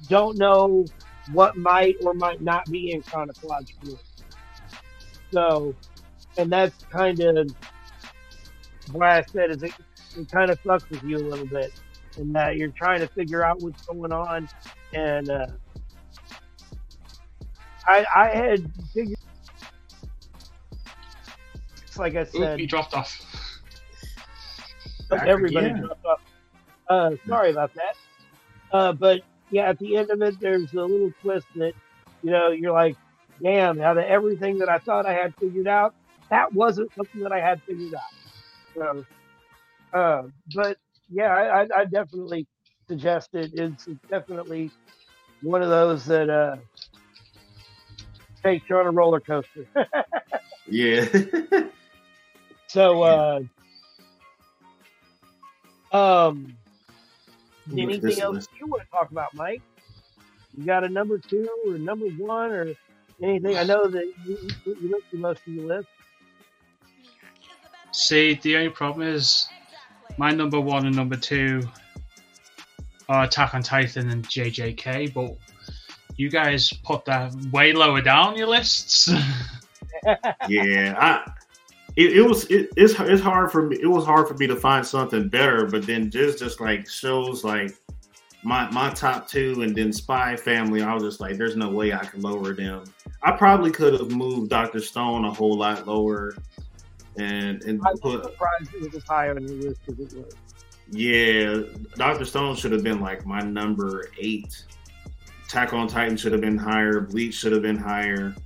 don't 0.08 0.38
know 0.38 0.86
what 1.32 1.56
might 1.56 1.96
or 2.02 2.14
might 2.14 2.40
not 2.40 2.64
be 2.66 2.92
in 2.92 3.02
chronological 3.02 3.90
order. 3.90 4.02
So, 5.32 5.74
and 6.36 6.50
that's 6.50 6.84
kind 6.84 7.20
of 7.20 7.50
why 8.92 9.18
I 9.18 9.24
said 9.30 9.50
is 9.50 9.62
it, 9.62 9.72
it 10.16 10.30
kind 10.30 10.50
of 10.50 10.60
fucks 10.62 10.88
with 10.90 11.02
you 11.02 11.16
a 11.16 11.26
little 11.26 11.46
bit 11.46 11.72
in 12.16 12.32
that 12.32 12.56
you're 12.56 12.70
trying 12.70 13.00
to 13.00 13.08
figure 13.08 13.44
out 13.44 13.60
what's 13.60 13.86
going 13.86 14.12
on. 14.12 14.48
And 14.94 15.28
uh, 15.28 15.46
I, 17.86 18.06
I 18.14 18.28
had 18.28 18.70
figured 18.94 19.18
like 21.98 22.14
I 22.14 22.20
Oop, 22.20 22.28
said, 22.28 22.60
he 22.60 22.66
dropped 22.66 22.94
off. 22.94 23.24
Back 25.10 25.26
everybody 25.26 25.66
again. 25.66 25.82
dropped 25.82 26.04
off. 26.06 26.20
Uh, 26.88 27.10
sorry 27.26 27.50
about 27.50 27.72
that. 27.74 27.96
Uh, 28.72 28.92
but 28.92 29.22
yeah, 29.50 29.68
at 29.68 29.78
the 29.78 29.96
end 29.96 30.10
of 30.10 30.20
it, 30.22 30.38
there's 30.40 30.72
a 30.72 30.82
little 30.82 31.12
twist 31.22 31.46
that, 31.56 31.72
you 32.22 32.30
know, 32.30 32.50
you're 32.50 32.72
like, 32.72 32.96
damn, 33.42 33.80
out 33.80 33.98
of 33.98 34.04
everything 34.04 34.58
that 34.58 34.68
I 34.68 34.78
thought 34.78 35.06
I 35.06 35.14
had 35.14 35.34
figured 35.36 35.68
out, 35.68 35.94
that 36.30 36.52
wasn't 36.52 36.92
something 36.94 37.22
that 37.22 37.32
I 37.32 37.40
had 37.40 37.62
figured 37.62 37.94
out. 37.94 38.02
So, 38.74 39.06
uh, 39.92 40.22
but 40.54 40.78
yeah, 41.10 41.34
I, 41.34 41.80
I, 41.80 41.84
definitely 41.86 42.46
suggest 42.86 43.30
it. 43.34 43.52
It's 43.54 43.88
definitely 44.10 44.70
one 45.40 45.62
of 45.62 45.70
those 45.70 46.04
that 46.06 46.28
uh, 46.28 46.56
takes 48.42 48.68
you 48.68 48.76
on 48.76 48.86
a 48.86 48.90
roller 48.90 49.20
coaster. 49.20 49.66
Yeah. 50.70 51.06
So, 52.66 53.02
uh, 53.02 53.40
um, 55.92 56.58
anything 57.76 58.20
else 58.20 58.34
list. 58.34 58.50
you 58.58 58.66
want 58.66 58.82
to 58.82 58.90
talk 58.90 59.10
about, 59.10 59.34
Mike? 59.34 59.62
You 60.56 60.64
got 60.64 60.84
a 60.84 60.88
number 60.88 61.18
two 61.18 61.48
or 61.66 61.78
number 61.78 62.06
one 62.06 62.50
or 62.50 62.74
anything? 63.22 63.56
I 63.56 63.64
know 63.64 63.88
that 63.88 64.04
you, 64.24 64.38
you 64.64 64.76
you 64.80 64.90
looked 64.90 65.10
through 65.10 65.20
most 65.20 65.40
of 65.46 65.52
your 65.52 65.66
list. 65.66 65.88
See, 67.92 68.34
the 68.34 68.56
only 68.56 68.70
problem 68.70 69.06
is 69.06 69.48
my 70.18 70.30
number 70.30 70.60
one 70.60 70.86
and 70.86 70.94
number 70.94 71.16
two 71.16 71.62
are 73.08 73.24
Attack 73.24 73.54
on 73.54 73.62
Titan 73.62 74.10
and 74.10 74.24
JJK, 74.24 75.14
but 75.14 75.36
you 76.16 76.28
guys 76.28 76.72
put 76.84 77.04
that 77.06 77.34
way 77.52 77.72
lower 77.72 78.02
down 78.02 78.36
your 78.36 78.48
lists. 78.48 79.08
yeah, 80.48 80.94
I 80.98 81.30
it, 81.98 82.16
it 82.16 82.22
was 82.22 82.44
it, 82.44 82.70
it's 82.76 82.94
it's 83.00 83.20
hard 83.20 83.50
for 83.50 83.62
me. 83.62 83.76
It 83.82 83.88
was 83.88 84.04
hard 84.04 84.28
for 84.28 84.34
me 84.34 84.46
to 84.46 84.54
find 84.54 84.86
something 84.86 85.28
better, 85.28 85.66
but 85.66 85.84
then 85.84 86.12
just 86.12 86.38
just 86.38 86.60
like 86.60 86.88
shows 86.88 87.42
like 87.42 87.74
my 88.44 88.70
my 88.70 88.90
top 88.90 89.26
two 89.26 89.62
and 89.62 89.74
then 89.74 89.92
Spy 89.92 90.36
Family, 90.36 90.80
I 90.80 90.94
was 90.94 91.02
just 91.02 91.20
like, 91.20 91.36
there's 91.36 91.56
no 91.56 91.70
way 91.70 91.92
I 91.92 92.04
can 92.04 92.22
lower 92.22 92.54
them. 92.54 92.84
I 93.24 93.32
probably 93.32 93.72
could 93.72 93.94
have 93.94 94.12
moved 94.12 94.48
Doctor 94.48 94.80
Stone 94.80 95.24
a 95.24 95.34
whole 95.34 95.58
lot 95.58 95.88
lower, 95.88 96.36
and 97.16 97.64
and 97.64 97.80
I 97.84 97.90
was 97.90 98.00
put 98.00 98.22
surprised 98.22 98.72
it 98.74 98.80
was 98.80 98.94
as 98.94 99.02
high 99.02 99.30
on 99.30 99.42
your 99.42 99.56
list 99.56 99.80
as 99.88 99.98
it 99.98 100.24
was. 100.24 100.36
yeah, 100.92 101.62
Doctor 101.96 102.24
Stone 102.24 102.54
should 102.54 102.70
have 102.70 102.84
been 102.84 103.00
like 103.00 103.26
my 103.26 103.40
number 103.40 104.12
eight. 104.20 104.64
Attack 105.46 105.72
on 105.72 105.88
Titan 105.88 106.16
should 106.16 106.30
have 106.30 106.42
been 106.42 106.58
higher. 106.58 107.00
Bleach 107.00 107.34
should 107.34 107.50
have 107.50 107.62
been 107.62 107.76
higher, 107.76 108.36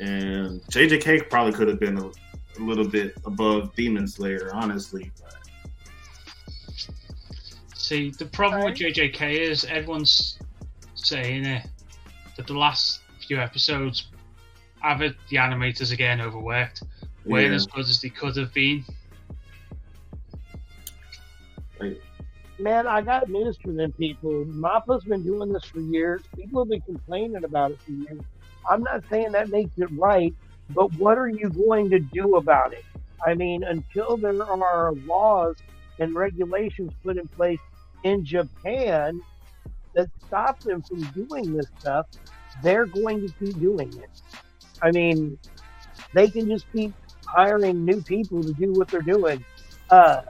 and 0.00 0.62
JJK 0.62 1.28
probably 1.28 1.52
could 1.52 1.68
have 1.68 1.78
been 1.78 1.98
a, 1.98 2.10
a 2.58 2.62
little 2.62 2.86
bit 2.88 3.16
above 3.24 3.74
Demon 3.74 4.06
Slayer, 4.06 4.50
honestly. 4.52 5.10
But 5.20 5.34
See, 7.74 8.10
the 8.10 8.24
problem 8.26 8.64
with 8.64 8.74
JJK 8.76 9.32
is 9.38 9.64
everyone's 9.66 10.38
saying 10.94 11.44
it 11.44 11.66
that 12.36 12.46
the 12.46 12.54
last 12.56 13.00
few 13.26 13.38
episodes, 13.38 14.08
have 14.80 15.02
either 15.02 15.14
the 15.28 15.36
animators 15.36 15.92
again 15.92 16.20
overworked, 16.20 16.82
weren't 17.24 17.50
Yeah. 17.50 17.54
as 17.56 17.66
good 17.66 17.80
as 17.86 18.00
they 18.00 18.08
could 18.10 18.36
have 18.36 18.52
been. 18.54 18.84
Like, 21.80 22.00
Man, 22.58 22.86
I 22.86 23.02
got 23.02 23.28
news 23.28 23.58
for 23.62 23.72
them 23.72 23.90
people. 23.92 24.44
Mappa's 24.46 25.04
been 25.04 25.24
doing 25.24 25.52
this 25.52 25.64
for 25.64 25.80
years. 25.80 26.22
People 26.36 26.62
have 26.62 26.68
been 26.70 26.80
complaining 26.82 27.42
about 27.44 27.72
it 27.72 27.80
for 27.82 27.90
years. 27.90 28.20
I'm 28.70 28.82
not 28.82 29.02
saying 29.10 29.32
that 29.32 29.48
makes 29.50 29.76
it 29.76 29.88
right, 29.92 30.32
but 30.70 30.92
what 30.94 31.18
are 31.18 31.28
you 31.28 31.50
going 31.50 31.90
to 31.90 31.98
do 31.98 32.36
about 32.36 32.72
it? 32.72 32.84
I 33.24 33.34
mean, 33.34 33.64
until 33.64 34.16
there 34.16 34.42
are 34.42 34.92
laws 34.92 35.56
and 35.98 36.14
regulations 36.14 36.92
put 37.02 37.16
in 37.16 37.28
place 37.28 37.60
in 38.02 38.24
Japan 38.24 39.20
that 39.94 40.08
stop 40.26 40.60
them 40.60 40.82
from 40.82 41.02
doing 41.12 41.56
this 41.56 41.66
stuff, 41.78 42.06
they're 42.62 42.86
going 42.86 43.26
to 43.26 43.32
keep 43.38 43.58
doing 43.58 43.92
it. 43.98 44.10
I 44.82 44.90
mean, 44.90 45.38
they 46.12 46.28
can 46.28 46.48
just 46.48 46.70
keep 46.72 46.92
hiring 47.26 47.84
new 47.84 48.02
people 48.02 48.42
to 48.42 48.52
do 48.52 48.72
what 48.72 48.88
they're 48.88 49.00
doing. 49.00 49.44
Uh, 49.90 50.22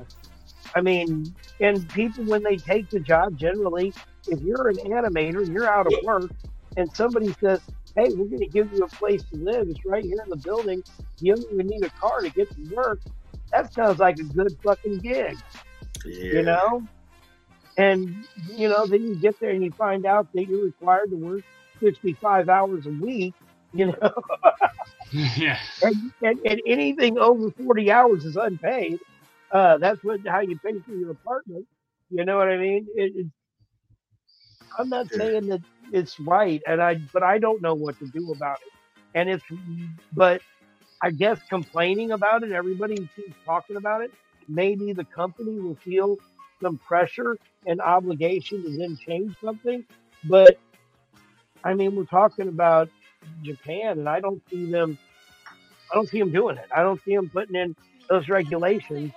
I 0.74 0.80
mean, 0.80 1.34
and 1.60 1.88
people 1.90 2.24
when 2.24 2.42
they 2.42 2.56
take 2.56 2.90
the 2.90 3.00
job, 3.00 3.36
generally, 3.36 3.92
if 4.28 4.40
you're 4.40 4.68
an 4.68 4.76
animator 4.76 5.42
and 5.42 5.48
you're 5.48 5.68
out 5.68 5.86
of 5.86 5.94
work, 6.02 6.30
and 6.76 6.90
somebody 6.94 7.34
says, 7.40 7.60
"Hey, 7.96 8.10
we're 8.12 8.26
going 8.28 8.40
to 8.40 8.48
give 8.48 8.72
you 8.72 8.84
a 8.84 8.88
place 8.90 9.24
to 9.32 9.36
live. 9.36 9.68
It's 9.68 9.84
right 9.84 10.04
here 10.04 10.22
in 10.24 10.30
the 10.30 10.36
building. 10.36 10.82
You 11.20 11.34
don't 11.34 11.46
even 11.52 11.68
need 11.68 11.84
a 11.84 11.90
car 12.00 12.22
to 12.22 12.30
get 12.30 12.50
to 12.54 12.62
work." 12.74 13.00
That 13.52 13.72
sounds 13.72 13.98
like 13.98 14.18
a 14.18 14.24
good 14.24 14.56
fucking 14.64 15.00
gig, 15.00 15.38
yeah. 16.04 16.30
you 16.30 16.42
know. 16.42 16.86
And 17.76 18.26
you 18.46 18.68
know, 18.68 18.86
then 18.86 19.04
you 19.04 19.16
get 19.16 19.38
there 19.40 19.50
and 19.50 19.62
you 19.64 19.72
find 19.76 20.06
out 20.06 20.28
that 20.34 20.46
you're 20.46 20.64
required 20.64 21.10
to 21.10 21.16
work 21.16 21.44
65 21.80 22.48
hours 22.48 22.86
a 22.86 22.90
week. 22.90 23.34
You 23.72 23.86
know, 23.86 24.12
yeah. 25.36 25.58
and, 25.82 26.12
and, 26.22 26.38
and 26.44 26.60
anything 26.66 27.18
over 27.18 27.50
40 27.50 27.90
hours 27.90 28.24
is 28.24 28.36
unpaid. 28.36 29.00
Uh, 29.50 29.78
that's 29.78 30.02
what 30.02 30.20
how 30.26 30.40
you 30.40 30.58
pay 30.58 30.80
for 30.86 30.94
your 30.94 31.10
apartment. 31.12 31.66
You 32.10 32.24
know 32.24 32.36
what 32.38 32.48
I 32.48 32.56
mean? 32.58 32.86
It, 32.94 33.12
it, 33.16 33.26
I'm 34.78 34.88
not 34.88 35.12
Yeah. 35.12 35.18
saying 35.18 35.46
that 35.48 35.62
it's 35.92 36.18
right, 36.20 36.62
and 36.66 36.80
I 36.82 36.96
but 37.12 37.22
I 37.22 37.38
don't 37.38 37.62
know 37.62 37.74
what 37.74 37.98
to 37.98 38.06
do 38.06 38.32
about 38.32 38.58
it. 38.66 38.72
And 39.14 39.28
it's 39.28 39.44
but 40.12 40.42
I 41.02 41.10
guess 41.10 41.40
complaining 41.48 42.12
about 42.12 42.42
it, 42.42 42.52
everybody 42.52 42.96
keeps 43.14 43.36
talking 43.44 43.76
about 43.76 44.02
it. 44.02 44.12
Maybe 44.48 44.92
the 44.92 45.04
company 45.04 45.60
will 45.60 45.76
feel 45.76 46.16
some 46.62 46.78
pressure 46.78 47.36
and 47.66 47.80
obligation 47.80 48.62
to 48.62 48.76
then 48.76 48.96
change 48.96 49.36
something. 49.42 49.84
But 50.24 50.58
I 51.64 51.74
mean, 51.74 51.94
we're 51.96 52.04
talking 52.04 52.48
about 52.48 52.88
Japan, 53.42 53.98
and 53.98 54.08
I 54.08 54.20
don't 54.20 54.42
see 54.50 54.70
them. 54.70 54.98
I 55.90 55.94
don't 55.94 56.08
see 56.08 56.18
them 56.18 56.32
doing 56.32 56.56
it. 56.56 56.66
I 56.74 56.82
don't 56.82 57.02
see 57.04 57.14
them 57.14 57.28
putting 57.30 57.56
in 57.56 57.76
those 58.08 58.28
regulations 58.28 59.12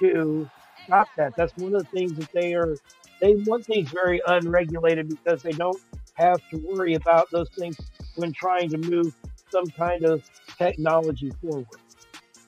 to 0.00 0.48
stop 0.84 1.08
that. 1.16 1.34
That's 1.36 1.56
one 1.56 1.74
of 1.74 1.84
the 1.84 1.90
things 1.90 2.16
that 2.16 2.32
they 2.32 2.54
are. 2.54 2.76
They 3.20 3.34
want 3.46 3.64
things 3.66 3.90
very 3.90 4.20
unregulated 4.26 5.08
because 5.08 5.42
they 5.42 5.52
don't 5.52 5.80
have 6.16 6.40
to 6.50 6.56
worry 6.58 6.94
about 6.94 7.30
those 7.30 7.48
things 7.50 7.76
when 8.16 8.32
trying 8.32 8.68
to 8.70 8.78
move 8.78 9.14
some 9.50 9.66
kind 9.66 10.04
of 10.04 10.22
technology 10.58 11.30
forward. 11.40 11.66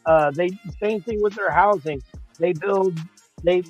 Uh, 0.06 0.30
they 0.30 0.50
same 0.82 1.00
thing 1.02 1.22
with 1.22 1.34
their 1.34 1.50
housing. 1.50 2.02
They 2.38 2.52
build. 2.52 2.98
They 3.42 3.62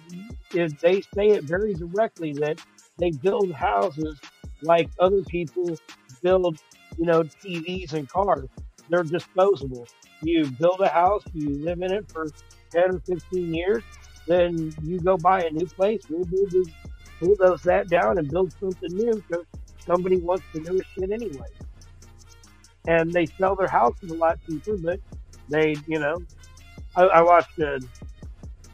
they 0.52 1.00
say 1.14 1.28
it 1.30 1.44
very 1.44 1.74
directly 1.74 2.32
that 2.34 2.60
they 2.98 3.10
build 3.10 3.52
houses 3.52 4.18
like 4.62 4.88
other 4.98 5.22
people 5.22 5.76
build, 6.22 6.58
you 6.96 7.06
know, 7.06 7.22
TVs 7.22 7.92
and 7.92 8.08
cars. 8.08 8.48
They're 8.88 9.02
disposable. 9.02 9.86
You 10.22 10.46
build 10.50 10.80
a 10.80 10.88
house, 10.88 11.22
you 11.32 11.50
live 11.64 11.82
in 11.82 11.92
it 11.92 12.10
for 12.10 12.26
10 12.70 12.96
or 12.96 13.00
15 13.00 13.54
years, 13.54 13.82
then 14.26 14.72
you 14.82 14.98
go 14.98 15.16
buy 15.16 15.44
a 15.44 15.50
new 15.50 15.66
place, 15.66 16.02
we'll 16.10 16.24
this, 16.24 16.68
bulldoze 17.20 17.62
that 17.62 17.88
down 17.88 18.18
and 18.18 18.28
build 18.28 18.52
something 18.60 18.96
new 18.96 19.14
because 19.28 19.46
somebody 19.86 20.18
wants 20.18 20.44
the 20.52 20.60
newest 20.60 20.86
shit 20.94 21.10
anyway. 21.10 21.48
And 22.86 23.12
they 23.12 23.26
sell 23.26 23.54
their 23.56 23.68
houses 23.68 24.10
a 24.10 24.14
lot 24.14 24.38
cheaper, 24.46 24.76
but 24.78 25.00
they, 25.48 25.76
you 25.86 25.98
know, 25.98 26.16
I, 26.96 27.02
I 27.04 27.22
watched 27.22 27.58
a, 27.58 27.80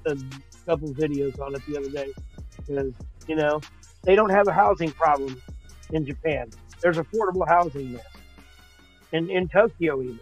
a 0.07 0.17
couple 0.67 0.95
videos 0.95 1.39
on 1.41 1.55
it 1.55 1.63
the 1.67 1.79
other 1.79 1.91
day 1.91 2.13
because, 2.67 2.95
you 3.27 3.37
know, 3.37 3.61
they 4.05 4.15
don't 4.15 4.31
have 4.31 4.49
a 4.49 4.53
housing 4.53 4.93
problem 4.93 5.41
in 5.91 6.07
Japan. 6.07 6.51
There's 6.83 6.97
affordable 6.99 7.47
housing 7.49 7.93
there, 7.93 8.03
in 9.13 9.31
in 9.31 9.49
Tokyo 9.49 10.03
even, 10.03 10.21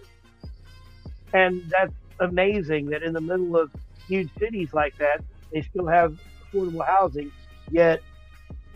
and 1.32 1.62
that's 1.70 1.94
amazing 2.20 2.86
that 2.90 3.02
in 3.02 3.12
the 3.12 3.20
middle 3.20 3.56
of 3.56 3.70
huge 4.06 4.30
cities 4.38 4.70
like 4.72 4.96
that, 4.98 5.20
they 5.52 5.62
still 5.62 5.86
have 5.86 6.16
affordable 6.52 6.86
housing. 6.86 7.32
Yet, 7.68 8.00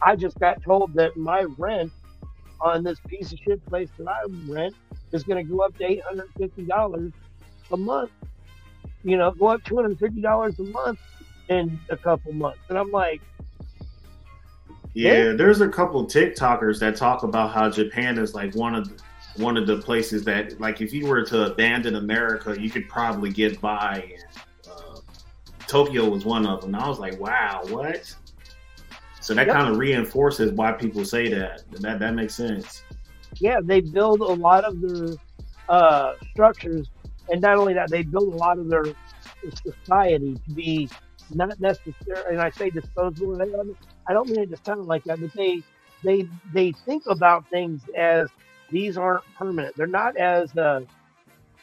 I 0.03 0.17
just 0.17 0.39
got 0.39 0.63
told 0.63 0.95
that 0.95 1.17
my 1.17 1.45
rent 1.59 1.93
on 2.61 2.83
this 2.83 2.99
piece 3.07 3.33
of 3.33 3.39
shit 3.39 3.65
place 3.67 3.89
that 3.99 4.09
I 4.09 4.23
rent 4.47 4.75
is 5.13 5.23
going 5.25 5.45
to 5.45 5.53
go 5.53 5.61
up 5.61 5.77
to 5.79 5.85
eight 5.85 6.03
hundred 6.03 6.29
fifty 6.37 6.65
dollars 6.65 7.13
a 7.73 7.77
month. 7.77 8.11
You 9.05 9.17
know, 9.17 9.31
go 9.31 9.49
up 9.49 9.65
two 9.65 9.77
hundred 9.77 9.99
fifty 9.99 10.21
dollars 10.21 10.59
a 10.59 10.65
month 10.65 10.99
in 11.49 11.79
a 11.91 11.97
couple 11.97 12.33
months, 12.33 12.61
and 12.69 12.79
I'm 12.79 12.91
like, 12.91 13.21
Yeah, 14.95 15.33
there's 15.33 15.61
a 15.61 15.69
couple 15.69 16.01
of 16.01 16.07
TikTokers 16.07 16.81
that 16.81 16.97
talk 16.97 17.23
about 17.23 17.53
how 17.53 17.69
Japan 17.69 18.19
is 18.19 18.35
like 18.35 18.55
one 18.55 18.75
of 18.75 18.89
the, 18.89 19.03
one 19.43 19.59
of 19.59 19.67
the 19.67 19.77
places 19.77 20.25
that, 20.25 20.59
like, 20.59 20.81
if 20.81 20.93
you 20.95 21.07
were 21.07 21.23
to 21.23 21.53
abandon 21.53 21.97
America, 21.97 22.59
you 22.59 22.71
could 22.71 22.89
probably 22.89 23.31
get 23.31 23.61
by. 23.61 24.11
And, 24.15 24.73
uh, 24.73 25.01
Tokyo 25.67 26.09
was 26.09 26.25
one 26.25 26.47
of 26.47 26.63
them. 26.63 26.75
I 26.75 26.89
was 26.89 26.99
like, 26.99 27.21
wow, 27.21 27.61
what? 27.69 28.15
So 29.27 29.35
that 29.35 29.49
Yep. 29.49 29.57
kind 29.57 29.69
of 29.73 29.77
reinforces 29.77 30.53
why 30.53 30.71
people 30.71 31.05
say 31.05 31.29
that. 31.31 31.65
That 31.81 31.99
that 31.99 32.15
makes 32.15 32.37
sense. 32.37 32.85
yeah, 33.41 33.59
they 33.61 33.81
build 33.81 34.21
a 34.21 34.25
lot 34.25 34.65
of 34.65 34.81
their 34.81 35.15
uh, 35.69 36.13
structures, 36.31 36.89
and 37.29 37.41
not 37.41 37.59
only 37.59 37.75
that, 37.75 37.91
they 37.91 38.03
build 38.05 38.33
a 38.33 38.37
lot 38.37 38.57
of 38.61 38.69
their 38.69 38.85
society 39.67 40.37
to 40.47 40.55
be 40.55 40.89
not 41.35 41.59
necessarily. 41.59 42.35
And 42.35 42.41
I 42.41 42.51
say 42.51 42.71
disposable. 42.71 43.33
and 43.33 43.43
I 43.43 43.47
don't- 43.47 43.77
I 44.09 44.13
don't 44.13 44.29
mean 44.29 44.39
it 44.45 44.51
to 44.51 44.57
sound 44.65 44.87
like 44.87 45.03
that, 45.05 45.21
but 45.21 45.33
they 45.33 45.61
they 46.05 46.29
they 46.53 46.71
think 46.71 47.03
about 47.09 47.45
things 47.51 47.83
as 47.97 48.31
these 48.71 48.97
aren't 48.97 49.25
permanent. 49.37 49.75
They're 49.77 49.89
not 49.89 50.17
as 50.17 50.57
uh, 50.57 50.83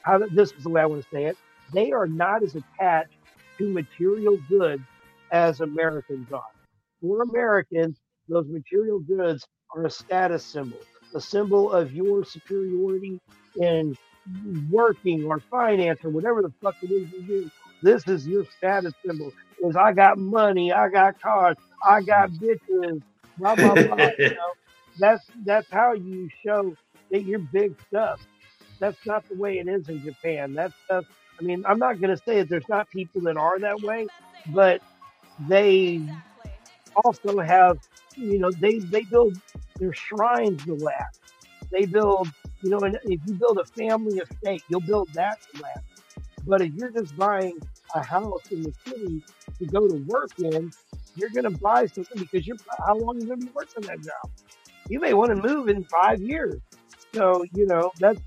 how 0.02 0.18
this 0.20 0.52
is 0.52 0.64
the 0.64 0.70
way 0.70 0.82
I 0.82 0.86
want 0.86 1.02
to 1.04 1.08
say 1.16 1.26
it. 1.28 1.38
They 1.74 1.94
are 1.94 2.08
not 2.08 2.44
as 2.44 2.56
attached 2.56 3.16
to 3.58 3.70
material 3.70 4.38
goods 4.50 4.84
as 5.32 5.62
Americans 5.62 6.30
are. 6.34 6.44
For 7.04 7.24
Americans, 7.24 8.00
those 8.30 8.48
material 8.48 9.00
goods 9.00 9.48
are 9.76 9.86
a 9.86 9.92
status 9.92 10.46
symbol 10.46 10.80
a 11.16 11.22
symbol 11.22 11.72
of 11.72 11.94
your 11.94 12.26
superiority 12.26 13.20
in 13.58 13.98
working 14.72 15.26
or 15.26 15.40
finance 15.40 16.00
or 16.04 16.10
whatever 16.10 16.42
the 16.42 16.52
fuck 16.62 16.76
it 16.82 16.92
is 16.92 17.12
you 17.12 17.22
do. 17.24 17.52
This 17.82 18.08
is 18.08 18.28
your 18.28 18.46
status 18.58 18.94
symbol. 19.06 19.34
Is 19.64 19.76
I 19.76 19.94
got 19.94 20.18
money, 20.18 20.72
I 20.74 20.90
got 20.90 21.22
cars, 21.22 21.58
I 21.86 22.02
got 22.02 22.32
mm. 22.32 22.40
bitches, 22.40 23.02
blah 23.38 23.56
blah 23.56 23.76
blah. 23.76 24.10
you 24.18 24.30
know, 24.30 24.54
that's 25.00 25.26
that's 25.46 25.70
how 25.72 25.94
you 25.94 26.30
show 26.46 26.76
that 27.12 27.24
you're 27.24 27.40
big 27.40 27.76
stuff. 27.88 28.22
That's 28.80 29.06
not 29.06 29.28
the 29.30 29.36
way 29.36 29.60
it 29.60 29.68
is 29.68 29.90
in 29.90 30.04
Japan. 30.04 30.54
That 30.56 30.72
stuff. 30.86 31.06
I 31.40 31.44
mean, 31.44 31.66
I'm 31.68 31.80
not 31.80 32.00
going 32.00 32.16
to 32.16 32.24
say 32.24 32.40
that 32.40 32.50
there's 32.50 32.70
not 32.70 32.90
people 32.92 33.22
that 33.22 33.38
are 33.38 33.60
that 33.60 33.82
way, 33.82 34.08
but 34.54 34.82
they 35.48 36.02
also 37.04 37.40
have, 37.40 37.80
you 38.16 38.40
know, 38.40 38.52
they 38.52 38.80
they 38.80 39.04
build 39.04 39.38
their 39.80 39.94
shrines 39.94 40.64
to 40.66 40.76
last. 40.76 41.20
They 41.72 41.86
build, 41.86 42.30
you 42.62 42.70
know, 42.70 42.80
and 42.80 42.98
if 43.04 43.22
you 43.26 43.34
build 43.36 43.60
a 43.60 43.66
family 43.66 44.20
estate, 44.20 44.64
you'll 44.70 44.82
build 44.82 45.10
that 45.14 45.40
to 45.56 45.62
last. 45.62 45.86
But 46.46 46.62
if 46.62 46.74
you're 46.74 46.92
just 46.92 47.16
buying 47.18 47.58
a 47.96 48.04
house 48.04 48.52
in 48.52 48.62
the 48.64 48.74
city 48.88 49.24
to 49.60 49.66
go 49.66 49.88
to 49.88 49.96
work 50.08 50.32
in, 50.40 50.72
you're 51.16 51.30
going 51.30 51.46
to 51.46 51.60
buy 51.62 51.86
something 51.88 52.18
because 52.20 52.46
you're 52.46 52.58
how 52.86 52.96
long 52.98 53.18
are 53.18 53.20
you 53.20 53.28
going 53.28 53.40
to 53.40 53.46
be 53.46 53.52
working 53.54 53.84
that 53.84 54.02
job? 54.02 54.32
You 54.90 55.00
may 55.00 55.14
want 55.14 55.32
to 55.32 55.48
move 55.48 55.70
in 55.70 55.84
five 55.86 56.22
years. 56.22 56.60
So 57.14 57.46
you 57.54 57.66
know 57.68 57.92
that's 58.00 58.20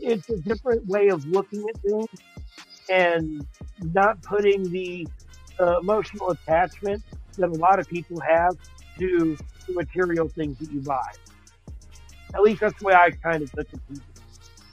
it's 0.00 0.28
a 0.30 0.36
different 0.38 0.86
way 0.86 1.08
of 1.08 1.24
looking 1.26 1.64
at 1.68 1.76
things 1.82 2.08
and 2.90 3.46
not 3.82 4.22
putting 4.22 4.70
the 4.70 5.06
uh, 5.60 5.78
emotional 5.80 6.30
attachment 6.30 7.02
that 7.36 7.48
a 7.48 7.54
lot 7.54 7.78
of 7.78 7.88
people 7.88 8.20
have 8.20 8.56
to 8.98 9.36
the 9.66 9.72
material 9.74 10.28
things 10.28 10.58
that 10.58 10.70
you 10.70 10.80
buy. 10.80 11.10
At 12.34 12.42
least 12.42 12.60
that's 12.60 12.78
the 12.78 12.86
way 12.86 12.94
I 12.94 13.10
kind 13.10 13.42
of 13.42 13.52
took 13.52 13.68
it. 13.72 13.80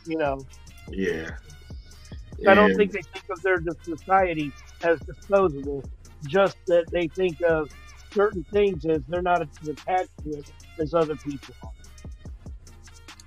You 0.05 0.17
know, 0.17 0.45
Yeah. 0.91 2.51
I 2.51 2.55
don't 2.55 2.75
think 2.75 2.91
they 2.91 3.01
think 3.01 3.25
of 3.29 3.41
their 3.41 3.57
society 3.83 4.51
as 4.81 4.99
disposable. 5.01 5.83
Just 6.25 6.57
that 6.67 6.89
they 6.91 7.07
think 7.07 7.41
of 7.41 7.69
certain 8.13 8.43
things 8.45 8.85
as 8.85 9.01
they're 9.07 9.21
not 9.21 9.41
as 9.41 9.67
attached 9.67 10.09
to 10.23 10.31
it 10.31 10.51
as 10.79 10.93
other 10.93 11.15
people. 11.15 11.55
are. 11.63 11.78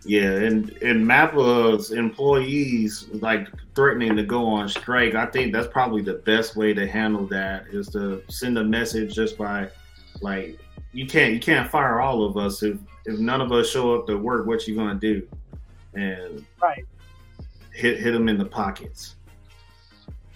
Yeah, 0.05 0.31
and 0.33 0.71
and 0.83 1.07
Mappa's 1.07 1.93
employees 1.93 3.07
like 3.15 3.49
threatening 3.75 4.17
to 4.17 4.25
go 4.25 4.47
on 4.47 4.69
strike. 4.69 5.15
I 5.15 5.27
think 5.27 5.53
that's 5.53 5.69
probably 5.69 6.03
the 6.03 6.15
best 6.15 6.57
way 6.57 6.75
to 6.75 6.87
handle 6.87 7.27
that 7.29 7.67
is 7.69 7.89
to 7.91 8.23
send 8.29 8.59
a 8.59 8.65
message 8.65 9.15
just 9.15 9.39
by 9.39 9.69
like 10.21 10.59
you 10.93 11.07
can't 11.07 11.33
you 11.35 11.41
can't 11.41 11.71
fire 11.71 12.01
all 12.01 12.25
of 12.25 12.37
us 12.37 12.63
if 12.63 12.79
if 13.07 13.19
none 13.19 13.41
of 13.41 13.53
us 13.53 13.71
show 13.71 13.95
up 13.95 14.07
to 14.09 14.17
work. 14.19 14.47
What 14.47 14.67
you 14.67 14.75
gonna 14.75 14.99
do? 14.99 15.27
And 15.95 16.45
Right. 16.61 16.85
hit 17.73 18.01
hit 18.01 18.13
them 18.13 18.29
in 18.29 18.39
the 18.39 18.45
pockets. 18.45 19.17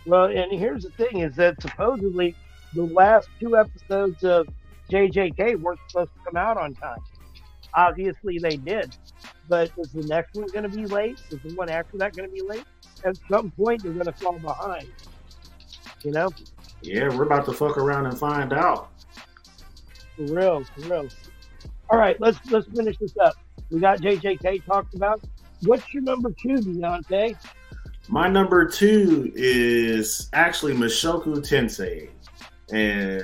Well, 0.07 0.27
and 0.27 0.53
here's 0.53 0.85
the 0.85 0.91
thing: 0.91 1.19
is 1.19 1.35
that 1.37 1.61
supposedly 1.61 2.37
the 2.75 2.85
last 2.85 3.29
two 3.41 3.57
episodes 3.57 4.23
of 4.23 4.47
JJK 4.91 5.57
weren't 5.57 5.81
supposed 5.89 6.13
to 6.15 6.21
come 6.25 6.37
out 6.37 6.57
on 6.57 6.75
time. 6.75 6.99
Obviously, 7.77 8.39
they 8.39 8.57
did, 8.57 8.97
but 9.49 9.71
is 9.77 9.93
the 9.93 10.03
next 10.05 10.35
one 10.35 10.47
going 10.49 10.69
to 10.69 10.75
be 10.75 10.87
late? 10.87 11.21
Is 11.31 11.39
the 11.43 11.55
one 11.55 11.69
after 11.69 11.99
that 11.99 12.17
going 12.17 12.29
to 12.29 12.35
be 12.35 12.41
late? 12.41 12.65
At 13.05 13.19
some 13.31 13.51
point, 13.51 13.83
they're 13.83 13.93
going 13.93 14.07
to 14.07 14.13
fall 14.13 14.39
behind. 14.39 14.89
You 16.03 16.11
know, 16.13 16.31
Yeah, 16.83 17.09
we're 17.15 17.25
about 17.25 17.45
to 17.47 17.53
fuck 17.53 17.77
around 17.77 18.07
and 18.07 18.19
find 18.19 18.53
out. 18.53 18.89
for 20.17 20.23
real, 20.23 20.65
for 20.65 20.81
real. 20.89 21.09
All 21.91 21.99
right, 21.99 22.19
let's 22.21 22.39
let's 22.51 22.67
finish 22.75 22.97
this 22.99 23.15
up. 23.19 23.35
We 23.71 23.81
got 23.81 24.01
JJK 24.01 24.65
talked 24.65 24.95
about. 24.95 25.21
What's 25.63 25.93
your 25.93 26.03
number 26.03 26.31
two, 26.31 26.55
Deontay? 26.57 27.37
My 28.09 28.29
number 28.29 28.65
two 28.67 29.33
is 29.35 30.29
actually 30.33 30.75
Mushoku 30.75 31.37
Tensei, 31.39 32.09
and 32.73 33.23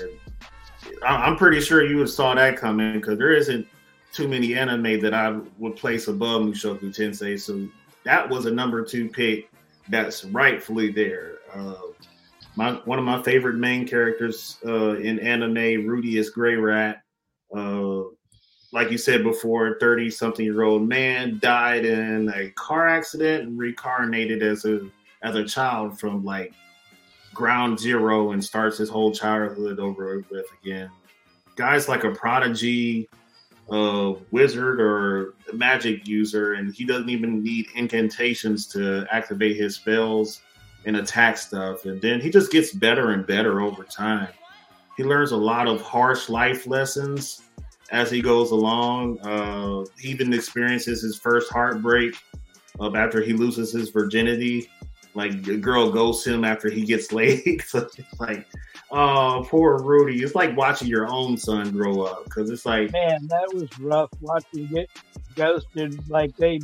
I'm 1.06 1.36
pretty 1.36 1.60
sure 1.60 1.84
you 1.84 2.06
saw 2.06 2.34
that 2.34 2.56
coming 2.56 2.94
because 2.94 3.16
there 3.18 3.32
isn't 3.34 3.66
too 4.12 4.28
many 4.28 4.54
anime 4.54 5.00
that 5.00 5.14
I 5.14 5.38
would 5.58 5.76
place 5.76 6.08
above 6.08 6.42
Mushoku 6.42 6.94
Tensei. 6.94 7.40
So 7.40 7.68
that 8.04 8.28
was 8.28 8.46
a 8.46 8.50
number 8.50 8.84
two 8.84 9.08
pick 9.08 9.50
that's 9.88 10.24
rightfully 10.24 10.92
there. 10.92 11.38
Uh, 11.52 11.74
my 12.56 12.72
one 12.84 12.98
of 12.98 13.04
my 13.04 13.22
favorite 13.22 13.56
main 13.56 13.86
characters 13.86 14.58
uh, 14.66 14.96
in 14.96 15.18
anime, 15.20 15.86
Rudeus 15.86 16.30
Greyrat. 16.30 17.00
Uh, 17.54 18.08
like 18.72 18.90
you 18.90 18.98
said 18.98 19.22
before, 19.22 19.76
30 19.80 20.10
something 20.10 20.44
year 20.44 20.62
old 20.62 20.88
man 20.88 21.38
died 21.40 21.84
in 21.84 22.32
a 22.34 22.50
car 22.50 22.88
accident 22.88 23.44
and 23.44 23.58
reincarnated 23.58 24.42
as 24.42 24.64
a 24.64 24.88
as 25.22 25.36
a 25.36 25.44
child 25.44 25.98
from 25.98 26.24
like 26.24 26.52
ground 27.32 27.78
zero 27.78 28.32
and 28.32 28.44
starts 28.44 28.78
his 28.78 28.88
whole 28.88 29.12
childhood 29.12 29.78
over 29.78 30.24
with 30.30 30.46
again. 30.62 30.90
Guy's 31.56 31.88
like 31.88 32.04
a 32.04 32.10
prodigy, 32.10 33.08
uh, 33.70 34.14
wizard 34.30 34.80
or 34.80 35.34
magic 35.52 36.06
user, 36.06 36.54
and 36.54 36.74
he 36.74 36.84
doesn't 36.84 37.08
even 37.08 37.42
need 37.42 37.66
incantations 37.74 38.66
to 38.68 39.06
activate 39.10 39.56
his 39.56 39.76
spells 39.76 40.42
and 40.84 40.96
attack 40.96 41.36
stuff. 41.38 41.84
And 41.84 42.00
then 42.00 42.20
he 42.20 42.30
just 42.30 42.50
gets 42.50 42.72
better 42.72 43.10
and 43.10 43.26
better 43.26 43.60
over 43.60 43.84
time. 43.84 44.28
He 44.96 45.04
learns 45.04 45.32
a 45.32 45.36
lot 45.36 45.68
of 45.68 45.80
harsh 45.80 46.28
life 46.28 46.66
lessons 46.66 47.42
as 47.90 48.10
he 48.10 48.20
goes 48.20 48.50
along. 48.50 49.20
Uh, 49.20 49.84
he 49.98 50.08
even 50.08 50.32
experiences 50.32 51.02
his 51.02 51.16
first 51.16 51.50
heartbreak 51.52 52.14
uh, 52.80 52.94
after 52.94 53.22
he 53.22 53.32
loses 53.32 53.72
his 53.72 53.90
virginity. 53.90 54.68
Like 55.14 55.42
the 55.42 55.56
girl 55.56 55.90
ghosts 55.90 56.26
him 56.26 56.44
after 56.44 56.70
he 56.70 56.84
gets 56.84 57.12
laid. 57.12 57.62
so 57.66 57.88
like, 58.18 58.46
oh, 58.92 59.44
poor 59.48 59.82
Rudy. 59.82 60.22
It's 60.22 60.34
like 60.34 60.56
watching 60.56 60.88
your 60.88 61.10
own 61.12 61.36
son 61.36 61.70
grow 61.72 62.02
up 62.02 62.24
because 62.24 62.50
it's 62.50 62.64
like, 62.66 62.92
Man, 62.92 63.26
that 63.28 63.52
was 63.52 63.68
rough 63.80 64.10
watching 64.20 64.66
get 64.66 64.88
ghosted. 65.34 66.08
Like 66.08 66.36
they 66.36 66.60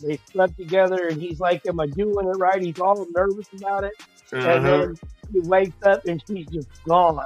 they 0.00 0.18
slept 0.30 0.56
together, 0.56 1.08
and 1.08 1.20
he's 1.20 1.40
like, 1.40 1.66
"Am 1.66 1.80
I 1.80 1.86
doing 1.86 2.26
it 2.28 2.36
right?" 2.38 2.60
He's 2.60 2.78
all 2.80 3.06
nervous 3.14 3.46
about 3.56 3.84
it, 3.84 3.94
and 4.32 4.42
uh-huh. 4.44 4.60
then 4.78 4.94
he 5.32 5.40
wakes 5.40 5.76
up 5.84 6.04
and 6.06 6.22
she's 6.26 6.46
just 6.46 6.68
gone, 6.84 7.20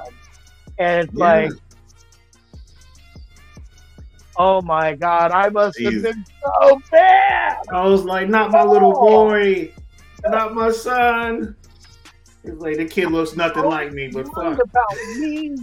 and 0.77 1.05
it's 1.05 1.13
Yeah. 1.17 1.25
like, 1.25 1.51
"Oh 4.37 4.61
my 4.61 4.95
god, 4.95 5.31
I 5.31 5.49
must 5.49 5.79
have 5.79 6.01
been 6.03 6.25
so 6.43 6.81
bad." 6.91 7.57
I 7.71 7.85
was 7.87 8.03
like, 8.05 8.29
not 8.29 8.51
my 8.51 8.63
little 8.63 8.93
Oh. 8.95 9.07
boy, 9.27 9.73
not 10.27 10.53
my 10.55 10.71
son. 10.71 11.55
It's 12.43 12.61
like 12.61 12.77
the 12.77 12.85
kid 12.85 13.11
looks 13.11 13.35
nothing 13.35 13.65
oh, 13.65 13.69
like 13.69 13.91
me, 13.91 14.07
but 14.07 14.25
fuck. 14.27 14.59
about 14.61 15.17
me? 15.17 15.55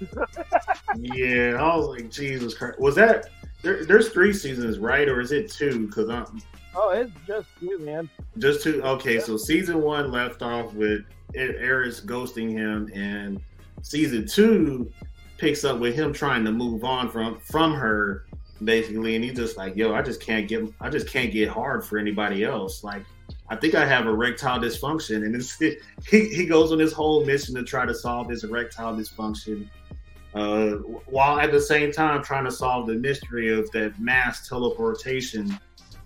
Yeah, 0.96 1.56
I 1.60 1.76
was 1.76 1.86
like, 1.86 2.10
Jesus 2.10 2.54
Christ. 2.54 2.78
Was 2.80 2.96
that 2.96 3.28
there, 3.62 3.84
there's 3.84 4.08
three 4.08 4.32
seasons, 4.32 4.78
right? 4.78 5.08
Or 5.08 5.20
is 5.20 5.30
it 5.32 5.50
two? 5.50 5.86
Because 5.86 6.10
I'm 6.10 6.42
Oh, 6.74 6.90
it's 6.90 7.12
just 7.26 7.48
you, 7.60 7.78
man. 7.80 8.08
just 8.38 8.62
two. 8.62 8.82
Okay, 8.82 9.20
so 9.20 9.36
season 9.36 9.82
one 9.82 10.10
left 10.10 10.42
off 10.42 10.72
with 10.72 11.04
Eris 11.34 12.00
ghosting 12.00 12.50
him, 12.50 12.90
and 12.94 13.40
season 13.82 14.26
two 14.26 14.90
picks 15.38 15.64
up 15.64 15.78
with 15.78 15.94
him 15.94 16.12
trying 16.12 16.44
to 16.44 16.52
move 16.52 16.84
on 16.84 17.10
from 17.10 17.38
from 17.40 17.74
her, 17.74 18.24
basically. 18.64 19.16
And 19.16 19.24
he's 19.24 19.36
just 19.36 19.56
like, 19.58 19.76
"Yo, 19.76 19.94
I 19.94 20.00
just 20.00 20.20
can't 20.20 20.48
get, 20.48 20.64
I 20.80 20.88
just 20.88 21.06
can't 21.08 21.30
get 21.30 21.48
hard 21.48 21.84
for 21.84 21.98
anybody 21.98 22.42
else." 22.42 22.82
Like, 22.82 23.04
I 23.52 23.56
think 23.56 23.74
I 23.74 23.84
have 23.84 24.06
erectile 24.06 24.58
dysfunction, 24.58 25.26
and 25.26 25.36
it's, 25.36 25.58
he 25.58 25.76
he 26.08 26.46
goes 26.46 26.72
on 26.72 26.78
this 26.78 26.92
whole 26.92 27.22
mission 27.26 27.54
to 27.56 27.62
try 27.62 27.84
to 27.84 27.94
solve 27.94 28.30
his 28.30 28.44
erectile 28.44 28.94
dysfunction. 28.94 29.68
Uh, 30.34 30.76
while 31.04 31.38
at 31.38 31.52
the 31.52 31.60
same 31.60 31.92
time 31.92 32.22
trying 32.22 32.46
to 32.46 32.50
solve 32.50 32.86
the 32.86 32.94
mystery 32.94 33.52
of 33.52 33.70
that 33.72 34.00
mass 34.00 34.48
teleportation 34.48 35.58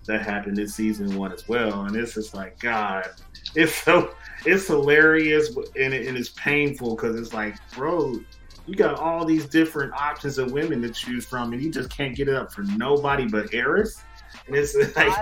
that 0.05 0.21
happened 0.21 0.59
in 0.59 0.67
season 0.67 1.15
one 1.15 1.31
as 1.31 1.47
well. 1.47 1.83
And 1.85 1.95
it's 1.95 2.15
just 2.15 2.33
like, 2.33 2.59
God, 2.59 3.07
it's 3.55 3.73
so 3.73 4.13
it's 4.45 4.67
hilarious 4.67 5.55
and, 5.55 5.93
it, 5.93 6.05
and 6.05 6.17
it's 6.17 6.29
painful 6.29 6.97
because 6.97 7.17
it's 7.17 7.33
like, 7.33 7.55
bro, 7.71 8.19
you 8.65 8.75
got 8.75 8.99
all 8.99 9.23
these 9.23 9.45
different 9.45 9.93
options 9.93 10.37
of 10.37 10.51
women 10.51 10.81
to 10.81 10.89
choose 10.89 11.25
from, 11.25 11.53
and 11.53 11.63
you 11.63 11.71
just 11.71 11.89
can't 11.89 12.13
get 12.13 12.27
it 12.27 12.35
up 12.35 12.51
for 12.51 12.63
nobody 12.63 13.25
but 13.25 13.53
Eris. 13.53 14.03
And 14.47 14.57
it's 14.57 14.75
like, 14.97 15.17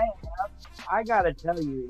I, 0.90 1.02
gotta 1.02 1.32
tell 1.32 1.60
you, 1.60 1.86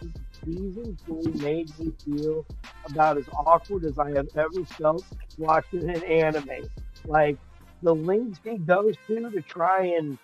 this 0.00 0.12
season 0.44 0.96
three 1.04 1.32
made 1.42 1.78
me 1.78 1.92
feel 2.04 2.44
about 2.88 3.18
as 3.18 3.28
awkward 3.34 3.84
as 3.84 3.98
I 3.98 4.10
have 4.10 4.28
ever 4.36 4.64
felt 4.64 5.04
watching 5.38 5.90
an 5.90 6.02
anime. 6.04 6.68
Like 7.04 7.36
the 7.82 7.94
links 7.94 8.38
he 8.44 8.58
goes 8.58 8.94
to 9.06 9.30
to 9.30 9.40
try 9.42 9.86
and, 9.86 10.18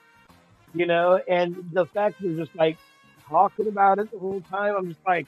you 0.75 0.87
know, 0.87 1.21
and 1.29 1.57
the 1.73 1.87
fact 1.87 2.17
they're 2.21 2.37
just 2.37 2.55
like 2.57 2.79
talking 3.29 3.69
about 3.69 3.99
it 3.99 4.11
the 4.11 4.19
whole 4.19 4.43
time. 4.43 4.75
I'm 4.77 4.89
just 4.89 5.05
like, 5.07 5.27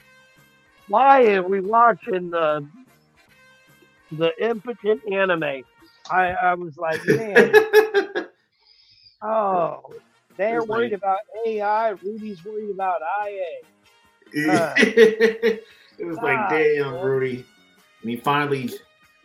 why 0.87 1.33
are 1.33 1.43
we 1.43 1.59
watching 1.61 2.29
the 2.29 2.65
the 4.11 4.31
impotent 4.39 5.01
anime? 5.11 5.63
I, 6.09 6.29
I 6.29 6.53
was 6.53 6.77
like, 6.77 7.03
man, 7.07 7.51
oh, 9.21 9.81
they're 10.37 10.59
It's 10.59 10.67
worried 10.67 10.91
like- 10.91 11.01
about 11.01 11.19
AI. 11.47 11.89
Rudy's 11.89 12.43
worried 12.43 12.71
about 12.71 12.97
IA. 13.25 14.49
Uh, 14.51 14.73
it 14.77 15.63
was 16.05 16.17
like, 16.17 16.37
ah, 16.37 16.49
damn, 16.49 16.93
man. 16.93 17.05
Rudy. 17.05 17.45
And 18.01 18.09
he 18.11 18.17
finally, 18.17 18.69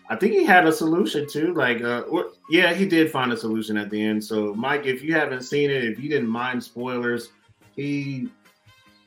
I 0.08 0.16
think 0.16 0.32
he 0.34 0.44
had 0.44 0.66
a 0.66 0.72
solution 0.72 1.26
too. 1.28 1.52
Like, 1.55 1.80
uh, 1.82 2.00
or- 2.02 2.30
yeah, 2.50 2.72
he 2.74 2.86
did 2.86 3.10
find 3.10 3.32
a 3.32 3.36
solution 3.36 3.76
at 3.76 3.90
the 3.90 4.00
end. 4.00 4.22
So, 4.22 4.55
Mike, 4.55 4.86
if 4.86 5.02
you 5.02 5.14
haven't 5.14 5.42
seen 5.42 5.70
it, 5.70 5.84
if 5.84 5.98
you 5.98 6.08
didn't 6.08 6.28
mind 6.28 6.62
spoilers, 6.62 7.30
he 7.74 8.28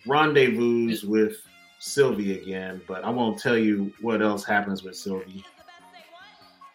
rendezvous 0.05 0.97
with 1.07 1.37
Sylphie 1.79 2.41
again. 2.41 2.81
But 2.87 3.03
I 3.03 3.09
won't 3.09 3.37
tell 3.39 3.57
you 3.57 3.93
what 4.01 4.21
else 4.21 4.43
happens 4.43 4.83
with 4.83 4.95
Sylphie 4.95 5.43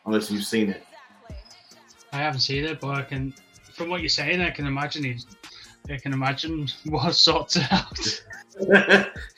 unless 0.06 0.30
you've 0.30 0.44
seen 0.44 0.70
it. 0.70 0.84
I 2.12 2.16
haven't 2.16 2.40
seen 2.40 2.64
it, 2.64 2.80
but 2.80 2.94
I 2.94 3.02
can, 3.02 3.34
from 3.78 3.88
what 3.88 4.00
you're 4.00 4.08
saying, 4.08 4.40
I 4.40 4.50
can 4.50 4.66
imagine 4.66 5.04
he's, 5.04 5.24
I 5.88 5.96
can 5.96 6.12
imagine 6.12 6.68
what 6.86 7.14
sorts 7.14 7.56
out. 7.70 8.22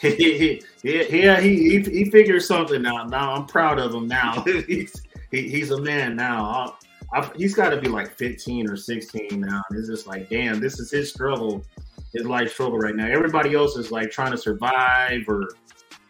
he, 0.01 0.15
he, 0.39 0.63
yeah, 0.83 1.39
he, 1.41 1.71
he 1.71 1.81
he 1.83 2.11
figured 2.11 2.43
something 2.43 2.87
out. 2.87 3.11
Now 3.11 3.35
I'm 3.35 3.45
proud 3.45 3.79
of 3.79 3.95
him. 3.95 4.09
Now 4.09 4.43
he's 4.67 5.03
he, 5.31 5.49
he's 5.49 5.71
a 5.71 5.81
man 5.81 6.17
now. 6.17 6.75
I, 7.13 7.21
I, 7.21 7.31
he's 7.37 7.55
got 7.55 7.71
to 7.71 7.81
be 7.81 7.89
like 7.89 8.17
15 8.17 8.71
or 8.71 8.77
16 8.77 9.41
now. 9.41 9.63
And 9.69 9.79
it's 9.79 9.89
just 9.89 10.07
like, 10.07 10.31
damn, 10.31 10.59
this 10.59 10.81
is 10.81 10.91
his 10.91 11.11
struggle, 11.11 11.63
his 12.15 12.25
life 12.25 12.53
struggle 12.53 12.79
right 12.79 12.97
now. 12.97 13.07
Everybody 13.07 13.55
else 13.55 13.77
is 13.77 13.91
like 13.91 14.11
trying 14.11 14.33
to 14.33 14.39
survive 14.39 15.29
or 15.29 15.51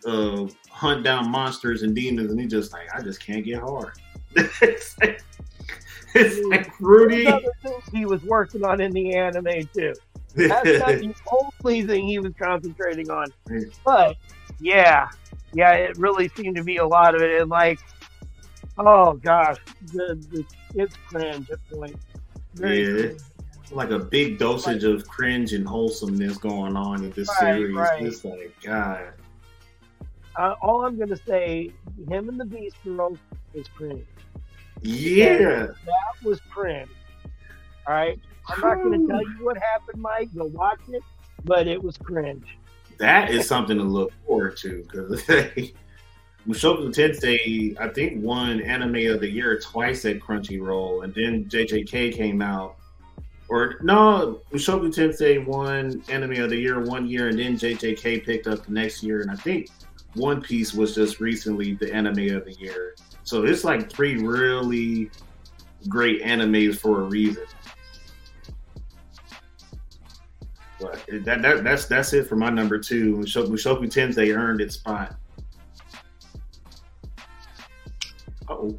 uh, 0.06 0.46
hunt 0.68 1.02
down 1.02 1.30
monsters 1.30 1.82
and 1.82 1.94
demons, 1.96 2.30
and 2.30 2.40
he's 2.40 2.50
just 2.50 2.72
like, 2.72 2.94
I 2.94 3.02
just 3.02 3.24
can't 3.24 3.44
get 3.44 3.60
hard. 3.60 3.92
it's 6.14 6.46
like, 6.46 6.72
Rudy. 6.80 7.24
There's 7.24 7.34
other 7.36 7.52
things 7.62 7.82
he 7.92 8.06
was 8.06 8.22
working 8.22 8.64
on 8.64 8.80
in 8.80 8.92
the 8.92 9.14
anime 9.14 9.68
too. 9.74 9.94
That's 10.34 10.78
not 10.78 10.88
the 11.00 11.14
only 11.64 11.82
thing 11.86 12.06
he 12.06 12.18
was 12.18 12.32
concentrating 12.40 13.10
on. 13.10 13.26
But 13.84 14.16
yeah, 14.60 15.08
yeah, 15.52 15.72
it 15.72 15.96
really 15.98 16.28
seemed 16.36 16.56
to 16.56 16.64
be 16.64 16.76
a 16.76 16.86
lot 16.86 17.14
of 17.14 17.22
it. 17.22 17.40
And 17.40 17.50
like, 17.50 17.80
oh 18.78 19.14
gosh, 19.14 19.56
the, 19.92 20.14
the 20.30 20.44
it's 20.74 20.94
cringe 21.08 21.48
at 21.50 21.58
points. 21.72 22.04
Very 22.54 22.82
Yeah. 22.84 22.92
cringe. 23.08 23.20
like 23.72 23.90
a 23.90 23.98
big 23.98 24.38
dosage 24.38 24.82
of 24.84 25.06
cringe 25.06 25.52
and 25.52 25.66
wholesomeness 25.66 26.38
going 26.38 26.76
on 26.76 27.04
in 27.04 27.10
this 27.12 27.28
Right, 27.40 27.54
series. 27.56 27.76
right. 27.76 28.02
It's 28.02 28.24
like 28.24 28.54
God. 28.62 29.08
Uh, 30.36 30.54
all 30.62 30.84
I'm 30.86 30.98
gonna 30.98 31.16
say, 31.16 31.70
him 32.08 32.28
and 32.28 32.38
the 32.40 32.44
Beast 32.44 32.76
Girls 32.84 33.18
is 33.54 33.66
cringe. 33.68 34.04
Yeah. 34.82 35.66
That 35.66 36.24
was 36.24 36.40
cringe. 36.50 36.88
All 37.86 37.94
right. 37.94 38.18
I'm 38.48 38.60
not 38.60 38.82
gonna 38.82 39.06
tell 39.06 39.22
you 39.22 39.44
what 39.44 39.56
happened, 39.56 40.02
Mike. 40.02 40.34
Go 40.34 40.46
watch 40.46 40.80
it, 40.88 41.02
but 41.44 41.66
it 41.66 41.82
was 41.82 41.96
cringe. 41.96 42.46
That 42.98 43.30
is 43.30 43.46
something 43.46 43.78
to 43.78 43.84
look 43.84 44.12
forward 44.26 44.56
to 44.58 44.82
because 44.82 45.22
Mushoku 46.48 46.88
Tensei, 46.88 47.78
I 47.78 47.88
think, 47.88 48.22
won 48.22 48.60
Anime 48.62 49.12
of 49.12 49.20
the 49.20 49.28
Year 49.28 49.58
twice 49.60 50.04
at 50.04 50.20
Crunchyroll, 50.20 51.04
and 51.04 51.14
then 51.14 51.44
JJK 51.44 52.14
came 52.14 52.40
out. 52.40 52.76
Or 53.48 53.76
no, 53.82 54.40
Mushoku 54.52 54.88
Tensei 54.94 55.44
won 55.44 56.02
Anime 56.08 56.42
of 56.42 56.50
the 56.50 56.56
Year 56.56 56.80
one 56.80 57.06
year, 57.06 57.28
and 57.28 57.38
then 57.38 57.56
JJK 57.56 58.24
picked 58.24 58.46
up 58.46 58.64
the 58.64 58.72
next 58.72 59.02
year, 59.02 59.20
and 59.20 59.30
I 59.30 59.36
think 59.36 59.68
One 60.14 60.40
Piece 60.40 60.72
was 60.72 60.94
just 60.94 61.20
recently 61.20 61.74
the 61.74 61.92
Anime 61.92 62.36
of 62.36 62.44
the 62.44 62.56
Year. 62.58 62.94
So 63.30 63.44
it's 63.44 63.62
like 63.62 63.88
three 63.88 64.16
really 64.16 65.08
great 65.88 66.20
animes 66.24 66.76
for 66.76 67.02
a 67.02 67.04
reason. 67.04 67.44
But 70.80 71.06
that, 71.24 71.40
that 71.40 71.62
that's 71.62 71.86
that's 71.86 72.12
it 72.12 72.26
for 72.26 72.34
my 72.34 72.50
number 72.50 72.76
two. 72.76 73.18
Mushoku, 73.18 73.82
Tensei 73.82 74.36
earned 74.36 74.60
its 74.60 74.74
spot. 74.74 75.14
Oh, 78.48 78.76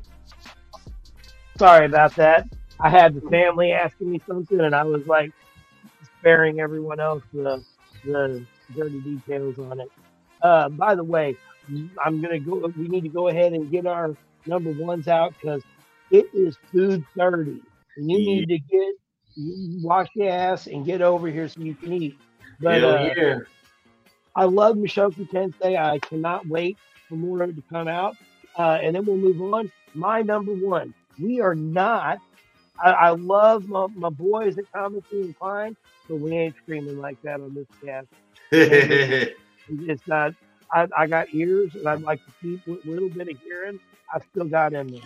Sorry 1.58 1.86
about 1.86 2.14
that. 2.18 2.50
I 2.82 2.90
had 2.90 3.16
the 3.16 3.22
family 3.30 3.72
asking 3.72 4.12
me 4.12 4.22
something, 4.28 4.60
and 4.60 4.76
I 4.76 4.84
was 4.84 5.08
like 5.08 5.32
sparing 6.20 6.60
everyone 6.60 7.00
else 7.00 7.24
the 7.32 7.64
the 8.04 8.46
dirty 8.76 9.00
details 9.00 9.58
on 9.60 9.80
it. 9.80 9.92
Uh, 10.42 10.68
by 10.68 10.94
the 10.94 11.06
way, 11.06 11.38
I'm 12.04 12.22
gonna 12.22 12.38
go. 12.38 12.70
We 12.76 12.90
need 12.90 13.04
to 13.04 13.10
go 13.10 13.30
ahead 13.30 13.54
and 13.54 13.72
get 13.72 13.88
our 13.88 14.14
number 14.46 14.72
ones 14.72 15.08
out 15.08 15.34
because 15.40 15.64
it 16.12 16.26
is 16.34 16.58
food 16.72 17.06
thirty, 17.18 17.62
and 17.98 18.12
you 18.12 18.20
need 18.20 18.48
to 18.48 18.58
get 18.60 18.96
wash 19.84 20.08
your 20.16 20.30
ass 20.30 20.68
and 20.68 20.86
get 20.86 21.02
over 21.02 21.28
here 21.28 21.48
so 21.48 21.62
you 21.62 21.76
can 21.76 21.94
eat. 21.94 22.18
But 22.60 22.84
uh, 22.84 23.10
yeah! 23.18 23.40
I 24.36 24.46
love 24.46 24.76
Mushoku 24.76 25.30
Tensei. 25.30 25.78
I 25.78 26.00
cannot 26.00 26.48
wait 26.48 26.78
for 27.08 27.16
more 27.16 27.42
of 27.44 27.50
it 27.50 27.56
to 27.56 27.64
come 27.70 27.88
out. 27.88 28.16
Uh, 28.58 28.80
and 28.82 28.96
then 28.96 29.06
we'll 29.06 29.18
move 29.18 29.42
on. 29.54 29.72
My 29.94 30.22
number 30.22 30.54
one. 30.54 30.94
We 31.20 31.42
are 31.42 31.56
not. 31.56 32.20
I, 32.84 32.92
I 32.92 33.10
love 33.10 33.68
my, 33.68 33.88
my 33.94 34.10
boys 34.10 34.58
at 34.58 34.72
Comically 34.74 35.22
Inclined, 35.22 35.78
but 36.08 36.20
we 36.20 36.32
ain't 36.32 36.56
screaming 36.58 36.98
like 37.00 37.22
that 37.24 37.40
on 37.42 37.54
this 37.54 37.68
cast. 37.84 38.08
It's 39.70 40.08
not. 40.08 40.34
I, 40.74 40.88
I 40.98 41.08
got 41.08 41.34
ears, 41.34 41.76
and 41.76 41.88
I'd 41.88 42.02
like 42.02 42.20
to 42.26 42.32
keep 42.42 42.66
a 42.68 42.90
little 42.90 43.10
bit 43.10 43.30
of 43.30 43.40
hearing. 43.40 43.80
I 44.14 44.20
still 44.32 44.46
got 44.46 44.74
in 44.74 44.88
there. 44.88 45.02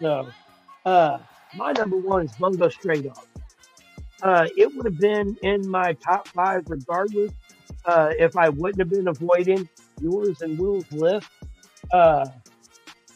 So, 0.00 0.28
uh, 0.84 1.18
my 1.56 1.72
number 1.72 1.96
one 1.96 2.24
is 2.24 2.32
Bungo 2.32 2.68
Stray 2.68 3.02
Dogs. 3.02 3.26
Uh, 4.22 4.48
it 4.56 4.74
would 4.74 4.84
have 4.86 4.98
been 4.98 5.36
in 5.42 5.68
my 5.68 5.94
top 5.94 6.28
five 6.28 6.64
regardless 6.68 7.32
uh, 7.86 8.10
if 8.18 8.36
I 8.36 8.50
wouldn't 8.50 8.78
have 8.78 8.90
been 8.90 9.08
avoiding 9.08 9.68
yours 10.00 10.42
and 10.42 10.58
Will's 10.58 10.90
list. 10.92 11.28
Uh, 11.92 12.26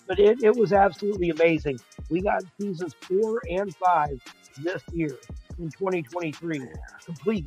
but 0.06 0.18
it, 0.18 0.42
it 0.42 0.56
was 0.56 0.72
absolutely 0.72 1.30
amazing. 1.30 1.78
We 2.10 2.20
got 2.20 2.42
seasons 2.60 2.94
four 3.02 3.42
and 3.50 3.74
five 3.76 4.20
this 4.58 4.82
year 4.92 5.18
in 5.58 5.70
2023 5.70 6.60
complete. 7.04 7.46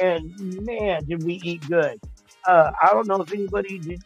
And 0.00 0.64
man, 0.64 1.04
did 1.04 1.22
we 1.22 1.34
eat 1.44 1.66
good. 1.68 2.00
Uh, 2.46 2.72
I 2.82 2.88
don't 2.92 3.06
know 3.06 3.20
if 3.20 3.32
anybody 3.32 3.78
did. 3.78 4.02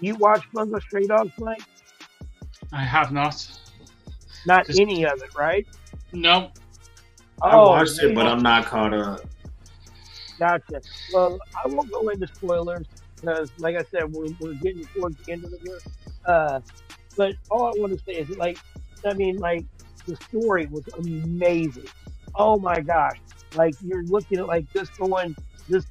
You 0.00 0.14
watch 0.16 0.44
Bungo 0.52 0.78
Stray 0.80 1.06
Dogs, 1.06 1.32
Mike? 1.38 1.62
I 2.74 2.82
have 2.82 3.12
not. 3.12 3.46
Not 4.46 4.66
Just- 4.66 4.80
any 4.80 5.06
of 5.06 5.22
it, 5.22 5.34
right? 5.34 5.66
No. 6.12 6.50
I 7.40 7.56
watched 7.56 8.02
it, 8.02 8.14
but 8.14 8.26
I'm 8.26 8.42
not 8.42 8.66
caught 8.66 8.92
up. 8.92 9.20
Gotcha. 10.38 10.80
Well, 11.12 11.38
I 11.64 11.68
won't 11.68 11.90
go 11.90 12.08
into 12.08 12.26
spoilers 12.26 12.86
because, 13.16 13.50
like 13.58 13.76
I 13.76 13.84
said, 13.90 14.12
we're, 14.12 14.28
we're 14.40 14.54
getting 14.54 14.84
towards 14.86 15.16
the 15.18 15.32
end 15.32 15.44
of 15.44 15.50
the 15.50 15.60
year. 15.64 15.78
Uh, 16.26 16.60
but 17.16 17.34
all 17.50 17.66
I 17.66 17.72
want 17.80 17.96
to 17.96 18.04
say 18.04 18.14
is, 18.18 18.28
like, 18.30 18.58
I 19.04 19.14
mean, 19.14 19.38
like, 19.38 19.64
the 20.06 20.16
story 20.16 20.66
was 20.66 20.86
amazing. 20.98 21.86
Oh 22.34 22.58
my 22.58 22.80
gosh! 22.80 23.18
Like 23.54 23.74
you're 23.80 24.04
looking 24.04 24.38
at 24.38 24.46
like 24.46 24.70
this 24.72 24.88
going, 24.90 25.36
this 25.68 25.84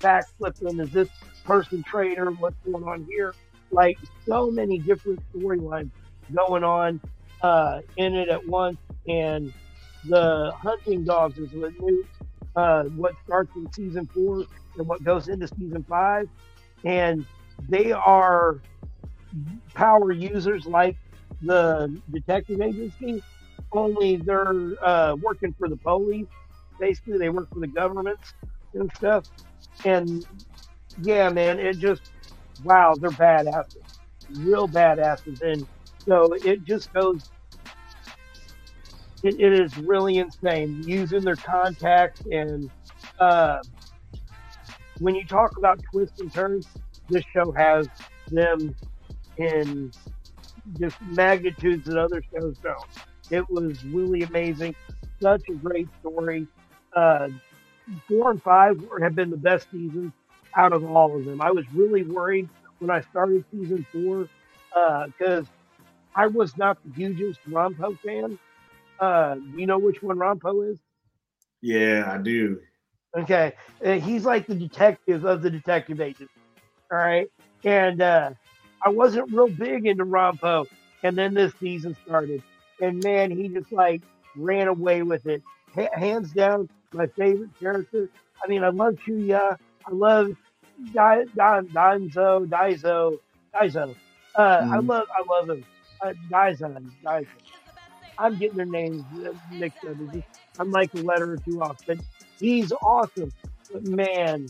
backflipping, 0.00 0.80
is 0.80 0.90
this 0.90 1.08
person 1.44 1.82
traitor? 1.82 2.30
What's 2.32 2.56
going 2.64 2.84
on 2.84 3.06
here? 3.08 3.34
Like 3.72 3.98
so 4.28 4.50
many 4.50 4.78
different 4.80 5.20
storylines 5.34 5.92
going 6.34 6.64
on 6.64 7.00
uh, 7.42 7.80
in 7.96 8.14
it 8.14 8.28
at 8.30 8.46
once, 8.46 8.78
and 9.08 9.52
the 10.08 10.52
hunting 10.62 11.04
dogs 11.04 11.38
is 11.38 11.52
what 11.52 11.72
new 11.80 12.04
uh, 12.56 12.84
what 12.84 13.14
starts 13.24 13.52
in 13.56 13.72
season 13.72 14.08
four 14.14 14.44
and 14.78 14.88
what 14.88 15.02
goes 15.04 15.28
into 15.28 15.48
season 15.48 15.84
five. 15.88 16.28
And 16.84 17.26
they 17.68 17.92
are 17.92 18.62
power 19.74 20.12
users 20.12 20.66
like 20.66 20.96
the 21.42 22.00
detective 22.12 22.60
agency, 22.60 23.22
only 23.72 24.16
they're 24.16 24.74
uh, 24.82 25.16
working 25.20 25.54
for 25.58 25.68
the 25.68 25.76
police. 25.78 26.28
Basically, 26.78 27.18
they 27.18 27.30
work 27.30 27.48
for 27.52 27.60
the 27.60 27.68
governments 27.68 28.34
and 28.74 28.90
stuff. 28.96 29.24
And 29.84 30.26
yeah, 31.02 31.30
man, 31.30 31.58
it 31.58 31.78
just, 31.78 32.11
wow, 32.64 32.94
they're 33.00 33.10
badasses. 33.10 33.98
Real 34.30 34.68
badasses. 34.68 35.40
And 35.42 35.66
so 36.06 36.32
it 36.34 36.64
just 36.64 36.92
goes 36.92 37.30
it, 39.22 39.40
it 39.40 39.52
is 39.52 39.76
really 39.78 40.18
insane 40.18 40.82
using 40.86 41.20
their 41.22 41.36
contacts 41.36 42.22
and 42.30 42.70
uh, 43.18 43.58
when 44.98 45.14
you 45.14 45.24
talk 45.26 45.56
about 45.58 45.80
twists 45.92 46.20
and 46.20 46.32
turns 46.32 46.66
this 47.08 47.24
show 47.34 47.52
has 47.52 47.88
them 48.30 48.74
in 49.38 49.92
just 50.80 51.00
magnitudes 51.02 51.86
that 51.86 51.98
other 51.98 52.22
shows 52.34 52.58
don't 52.62 52.88
it 53.30 53.48
was 53.50 53.84
really 53.84 54.22
amazing 54.22 54.74
such 55.20 55.42
a 55.50 55.54
great 55.54 55.88
story 56.00 56.46
uh, 56.96 57.28
four 58.08 58.30
and 58.30 58.42
five 58.42 58.76
have 59.02 59.14
been 59.14 59.30
the 59.30 59.36
best 59.36 59.70
seasons 59.70 60.12
out 60.56 60.72
of 60.72 60.84
all 60.84 61.16
of 61.16 61.24
them 61.24 61.40
i 61.40 61.50
was 61.50 61.64
really 61.74 62.02
worried 62.04 62.48
when 62.78 62.90
i 62.90 63.00
started 63.02 63.44
season 63.50 63.86
four 63.92 64.28
because 65.06 65.48
i 66.16 66.26
was 66.26 66.56
not 66.56 66.78
the 66.84 66.92
hugest 66.92 67.40
Rampo 67.48 67.98
fan 68.04 68.38
uh, 69.00 69.36
you 69.54 69.66
know 69.66 69.78
which 69.78 70.02
one 70.02 70.16
Rampo 70.18 70.70
is? 70.72 70.78
Yeah, 71.62 72.04
I 72.12 72.18
do. 72.18 72.60
Okay, 73.18 73.52
uh, 73.84 73.94
he's 73.94 74.24
like 74.24 74.46
the 74.46 74.54
detective 74.54 75.24
of 75.24 75.42
the 75.42 75.50
detective 75.50 76.00
agent. 76.00 76.30
All 76.92 76.98
right, 76.98 77.28
and 77.64 78.00
uh, 78.02 78.30
I 78.84 78.90
wasn't 78.90 79.32
real 79.32 79.48
big 79.48 79.86
into 79.86 80.04
Rampo, 80.04 80.66
and 81.02 81.16
then 81.16 81.34
this 81.34 81.52
season 81.60 81.96
started, 82.06 82.42
and 82.80 83.02
man, 83.02 83.30
he 83.30 83.48
just 83.48 83.72
like 83.72 84.02
ran 84.36 84.68
away 84.68 85.02
with 85.02 85.26
it. 85.26 85.42
H- 85.76 85.90
hands 85.94 86.32
down, 86.32 86.68
my 86.92 87.06
favorite 87.18 87.50
character. 87.60 88.08
I 88.44 88.48
mean, 88.48 88.64
I 88.64 88.70
love 88.70 88.94
Chuya. 89.06 89.56
I 89.86 89.92
love 89.92 90.28
Di- 90.92 91.24
Don 91.36 91.66
Donzo, 91.68 92.46
Daizo, 92.46 93.18
Daizo. 93.54 93.94
Uh, 94.34 94.66
I 94.70 94.76
Mhm. 94.78 94.88
love, 94.88 95.06
I 95.16 95.24
love 95.28 95.50
him. 95.50 95.64
Uh, 96.00 96.12
Daizon, 96.30 96.90
Daizon. 97.04 97.26
I'm 98.18 98.36
getting 98.38 98.56
their 98.56 98.66
names 98.66 99.04
mixed 99.50 99.84
up. 99.88 99.96
I'm 100.58 100.70
like 100.70 100.92
a 100.94 100.98
letter 100.98 101.32
or 101.32 101.36
two 101.38 101.60
off, 101.62 101.78
but 101.86 101.98
he's 102.38 102.72
awesome. 102.72 103.32
But 103.72 103.84
man, 103.84 104.46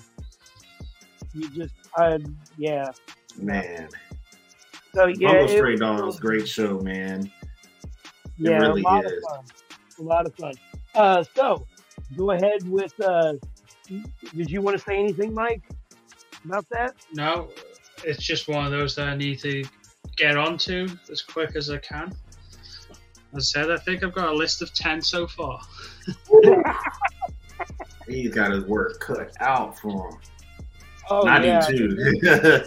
you 1.35 1.49
just, 1.57 1.75
uh, 1.97 2.19
yeah. 2.57 2.91
Man, 3.39 3.89
So 4.94 5.07
yeah, 5.07 5.41
it 5.41 5.51
Stray 5.51 5.77
Dogs, 5.77 6.20
great 6.20 6.47
show, 6.47 6.81
man. 6.81 7.31
Yeah, 8.39 8.59
really 8.59 8.83
a 8.83 8.85
lot 8.85 9.05
is. 9.07 9.12
of 9.12 9.31
fun. 9.31 9.44
A 9.99 10.02
lot 10.02 10.27
of 10.27 10.35
fun. 10.35 10.55
Uh, 10.94 11.25
so 11.35 11.67
go 12.17 12.31
ahead 12.33 12.69
with. 12.69 12.93
Uh, 13.01 13.35
did 14.34 14.50
you 14.50 14.62
want 14.62 14.76
to 14.76 14.82
say 14.82 14.98
anything, 14.98 15.34
Mike, 15.34 15.62
about 16.44 16.68
that? 16.70 16.94
No. 17.12 17.48
It's 18.04 18.22
just 18.22 18.48
one 18.48 18.64
of 18.64 18.70
those 18.70 18.94
that 18.96 19.08
I 19.08 19.16
need 19.16 19.38
to 19.40 19.64
get 20.16 20.36
onto 20.36 20.88
as 21.10 21.22
quick 21.22 21.56
as 21.56 21.70
I 21.70 21.78
can. 21.78 22.12
As 23.34 23.54
I 23.56 23.60
said, 23.60 23.70
I 23.70 23.76
think 23.78 24.02
I've 24.02 24.12
got 24.12 24.28
a 24.28 24.34
list 24.34 24.60
of 24.62 24.74
10 24.74 25.00
so 25.02 25.26
far. 25.26 25.60
He's 28.08 28.34
got 28.34 28.50
his 28.50 28.64
work 28.64 29.00
cut 29.00 29.32
out 29.40 29.78
for 29.78 30.10
him. 30.10 30.18
Oh 31.08 31.22
Not 31.22 31.44
yeah. 31.44 31.68
you 31.68 31.88
too. 31.88 32.64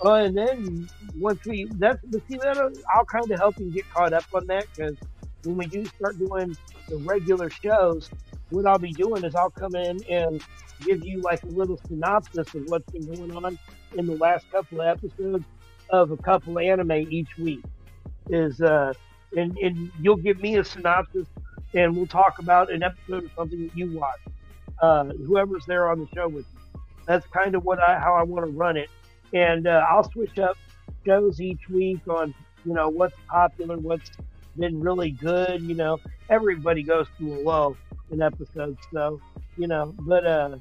Oh, 0.00 0.14
and 0.14 0.36
then 0.36 0.88
once 1.16 1.44
we 1.44 1.64
that's 1.74 1.98
but 2.04 2.22
see 2.28 2.36
that 2.36 2.56
uh, 2.56 2.70
I'll 2.94 3.04
kind 3.04 3.28
of 3.30 3.38
help 3.38 3.58
you 3.58 3.70
get 3.70 3.88
caught 3.90 4.12
up 4.12 4.24
on 4.32 4.46
that 4.46 4.66
because 4.74 4.96
when 5.42 5.56
we 5.56 5.66
do 5.66 5.84
start 5.86 6.18
doing 6.18 6.56
the 6.88 6.98
regular 6.98 7.50
shows, 7.50 8.08
what 8.50 8.66
I'll 8.66 8.78
be 8.78 8.92
doing 8.92 9.24
is 9.24 9.34
I'll 9.34 9.50
come 9.50 9.74
in 9.74 10.02
and 10.04 10.42
give 10.80 11.04
you 11.04 11.20
like 11.20 11.42
a 11.42 11.48
little 11.48 11.78
synopsis 11.88 12.54
of 12.54 12.66
what's 12.66 12.90
been 12.90 13.06
going 13.06 13.36
on 13.36 13.58
in 13.96 14.06
the 14.06 14.16
last 14.16 14.50
couple 14.50 14.80
of 14.80 14.86
episodes 14.86 15.44
of 15.90 16.10
a 16.10 16.16
couple 16.16 16.58
of 16.58 16.64
anime 16.64 16.92
each 17.10 17.36
week. 17.38 17.64
Is 18.30 18.60
uh, 18.60 18.92
and 19.36 19.56
and 19.58 19.90
you'll 20.00 20.16
give 20.16 20.40
me 20.40 20.56
a 20.56 20.64
synopsis, 20.64 21.26
and 21.74 21.96
we'll 21.96 22.06
talk 22.06 22.38
about 22.38 22.70
an 22.70 22.82
episode 22.82 23.24
of 23.24 23.30
something 23.36 23.66
that 23.66 23.76
you 23.76 23.98
watch. 23.98 24.20
Uh, 24.80 25.04
whoever's 25.26 25.64
there 25.66 25.90
on 25.90 25.98
the 26.00 26.08
show 26.14 26.28
with 26.28 26.46
you. 26.52 26.80
That's 27.06 27.26
kind 27.28 27.54
of 27.54 27.64
what 27.64 27.80
I 27.80 27.98
how 27.98 28.14
I 28.14 28.22
want 28.22 28.44
to 28.44 28.52
run 28.52 28.76
it, 28.76 28.90
and 29.32 29.66
uh, 29.66 29.84
I'll 29.88 30.08
switch 30.10 30.38
up 30.38 30.56
shows 31.06 31.40
each 31.40 31.68
week 31.68 32.00
on 32.08 32.34
you 32.64 32.74
know 32.74 32.88
what's 32.88 33.16
popular, 33.28 33.76
what's 33.78 34.10
been 34.58 34.80
really 34.80 35.10
good. 35.10 35.62
You 35.62 35.74
know, 35.74 36.00
everybody 36.28 36.82
goes 36.82 37.06
through 37.16 37.40
a 37.40 37.42
lull 37.42 37.76
in 38.10 38.22
episodes, 38.22 38.78
so 38.92 39.20
you 39.56 39.66
know, 39.66 39.94
but 40.00 40.26
uh, 40.26 40.56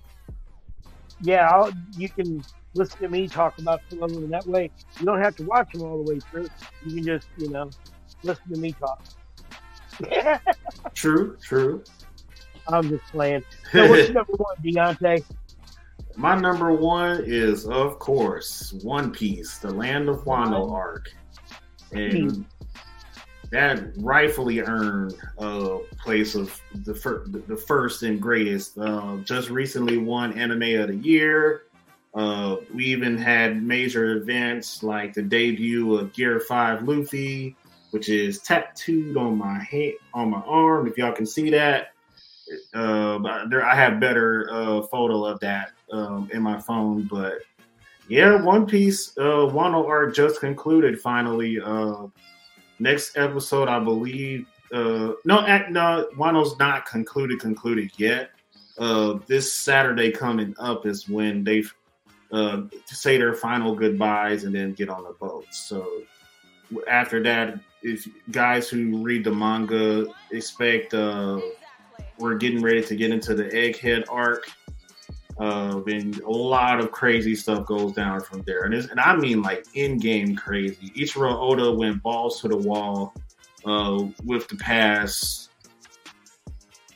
yeah, 1.22 1.50
I'll, 1.50 1.72
you 1.98 2.09
can 2.09 2.43
listen 2.74 3.00
to 3.00 3.09
me 3.09 3.27
talk 3.27 3.58
about 3.59 3.82
some 3.90 4.03
of 4.03 4.14
them 4.14 4.30
that 4.30 4.45
way. 4.45 4.69
You 5.00 5.06
don't 5.06 5.22
have 5.22 5.35
to 5.38 5.43
watch 5.43 5.72
them 5.72 5.84
all 5.84 6.03
the 6.03 6.14
way 6.14 6.19
through. 6.19 6.48
You 6.85 6.95
can 6.95 7.03
just, 7.03 7.27
you 7.38 7.50
know, 7.50 7.69
listen 8.24 8.53
to 8.53 8.59
me 8.59 8.74
talk. 8.74 9.03
True, 10.93 11.38
true. 11.42 11.84
I'm 12.67 12.88
just 12.90 13.06
playing. 13.06 13.43
So 13.72 13.90
what's 13.90 14.09
number 14.09 14.34
one, 14.34 14.56
Deontay? 14.64 15.24
My 16.16 16.35
number 16.35 16.72
one 16.74 17.24
is, 17.26 17.66
of 17.66 17.98
course, 17.98 18.74
One 18.84 19.11
Piece, 19.11 19.58
the 19.58 19.72
Land 19.72 20.09
of 20.09 20.24
Wano 20.26 20.72
arc. 20.72 21.09
And 21.92 22.45
that 23.51 23.82
rightfully 23.98 24.61
earned 24.61 25.16
a 25.38 25.80
place 26.00 26.35
of 26.35 26.59
the, 26.84 26.93
fir- 26.93 27.26
the 27.26 27.56
first 27.56 28.03
and 28.03 28.22
greatest. 28.22 28.77
Uh, 28.77 29.17
just 29.24 29.50
recently 29.50 29.98
won 29.98 30.38
Anime 30.38 30.82
of 30.82 30.90
the 30.90 31.00
Year. 31.01 31.64
Uh, 32.14 32.58
we 32.74 32.85
even 32.85 33.17
had 33.17 33.61
major 33.61 34.17
events 34.17 34.84
like 34.84 35.14
the 35.14 35.22
debut 35.22 35.95
of 35.95 36.11
Gear 36.14 36.40
5 36.40 36.84
Luffy, 36.84 37.56
which 37.92 38.09
is 38.09 38.40
tattooed 38.40 39.16
on 39.17 39.38
my 39.38 39.59
head, 39.59 39.93
on 40.14 40.32
my 40.32 40.42
arm. 40.42 40.88
If 40.88 40.98
y'all 40.98 41.14
can 41.14 41.26
see 41.26 41.50
that, 41.51 41.93
uh, 42.74 43.45
there 43.50 43.66
I 43.66 43.76
have 43.76 44.00
better 44.00 44.50
uh, 44.51 44.82
photo 44.84 45.26
of 45.26 45.40
that 45.42 45.72
um, 45.92 46.30
in 46.34 46.42
my 46.42 46.59
phone. 46.59 47.08
But 47.09 47.40
yeah, 48.08 48.42
One 48.42 48.66
Piece 48.66 49.17
uh, 49.17 49.45
Wano 49.51 50.14
just 50.14 50.40
concluded 50.40 51.00
finally. 51.00 51.59
Uh, 51.59 52.08
next 52.80 53.17
episode, 53.17 53.67
I 53.67 53.80
believe. 53.80 54.47
Uh, 54.72 55.14
no, 55.25 55.45
act, 55.45 55.72
no, 55.72 56.07
Wano's 56.17 56.57
not 56.59 56.85
concluded. 56.85 57.39
Concluded 57.39 57.91
yet. 57.97 58.31
Uh, 58.77 59.19
this 59.27 59.53
Saturday 59.53 60.11
coming 60.11 60.53
up 60.59 60.85
is 60.85 61.09
when 61.09 61.43
they 61.43 61.64
uh, 62.31 62.61
say 62.85 63.17
their 63.17 63.33
final 63.33 63.73
goodbyes 63.73 64.43
and 64.43 64.53
then 64.53 64.73
get 64.73 64.89
on 64.89 65.03
the 65.03 65.14
boat. 65.14 65.45
So 65.51 66.03
after 66.89 67.23
that, 67.23 67.59
if 67.81 68.07
guys 68.31 68.69
who 68.69 69.01
read 69.01 69.23
the 69.23 69.31
manga 69.31 70.07
expect, 70.31 70.93
uh, 70.93 71.39
we're 72.19 72.35
getting 72.35 72.61
ready 72.61 72.83
to 72.83 72.95
get 72.95 73.11
into 73.11 73.33
the 73.33 73.45
Egghead 73.45 74.06
arc. 74.09 74.49
Uh, 75.40 75.82
and 75.85 76.19
a 76.22 76.30
lot 76.30 76.80
of 76.80 76.91
crazy 76.91 77.35
stuff 77.35 77.66
goes 77.67 77.93
down 77.93 78.19
from 78.22 78.41
there, 78.48 78.64
and 78.64 78.74
and 78.74 78.99
I 78.99 79.16
mean 79.16 79.41
like 79.41 79.67
in-game 79.75 80.35
crazy. 80.35 80.91
Ichiro 80.98 81.32
Oda 81.32 81.72
went 81.72 82.01
balls 82.01 82.41
to 82.41 82.48
the 82.48 82.57
wall 82.57 83.14
uh, 83.66 84.03
with 84.25 84.48
the 84.48 84.56
pass. 84.56 85.49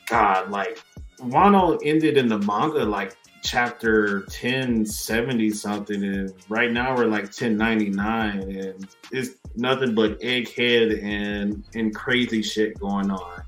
God, 0.06 0.50
like 0.50 0.82
Wano 1.20 1.78
ended 1.84 2.16
in 2.16 2.26
the 2.26 2.38
manga 2.38 2.84
like 2.84 3.16
chapter 3.42 4.20
1070 4.20 5.50
something 5.50 6.04
and 6.04 6.32
right 6.48 6.70
now 6.70 6.94
we're 6.94 7.06
like 7.06 7.24
1099 7.24 8.38
and 8.56 8.88
it's 9.10 9.30
nothing 9.56 9.94
but 9.94 10.18
egghead 10.20 11.02
and 11.02 11.64
and 11.74 11.92
crazy 11.94 12.40
shit 12.40 12.78
going 12.78 13.10
on 13.10 13.42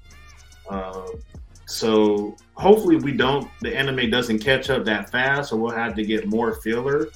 uh, 0.68 1.06
so 1.74 2.36
hopefully 2.54 2.96
we 2.96 3.12
don't 3.12 3.50
the 3.60 3.76
anime 3.76 4.08
doesn't 4.08 4.38
catch 4.38 4.70
up 4.70 4.84
that 4.84 5.10
fast 5.10 5.50
so 5.50 5.56
we'll 5.56 5.72
have 5.72 5.94
to 5.94 6.04
get 6.04 6.26
more 6.28 6.54
filler 6.54 7.08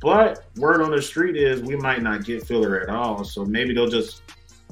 but 0.00 0.46
word 0.56 0.80
on 0.80 0.90
the 0.90 1.02
street 1.02 1.36
is 1.36 1.60
we 1.60 1.76
might 1.76 2.02
not 2.02 2.24
get 2.24 2.42
filler 2.46 2.80
at 2.80 2.88
all 2.88 3.22
so 3.22 3.44
maybe 3.44 3.74
they'll 3.74 3.88
just 3.88 4.22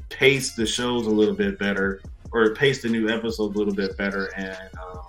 pace 0.09 0.55
the 0.55 0.67
shows 0.67 1.07
a 1.07 1.11
little 1.11 1.35
bit 1.35 1.59
better 1.59 2.01
or 2.33 2.55
pace 2.55 2.81
the 2.81 2.89
new 2.89 3.09
episodes 3.09 3.55
a 3.55 3.59
little 3.59 3.75
bit 3.75 3.95
better 3.99 4.33
and 4.37 4.71
um, 4.83 5.03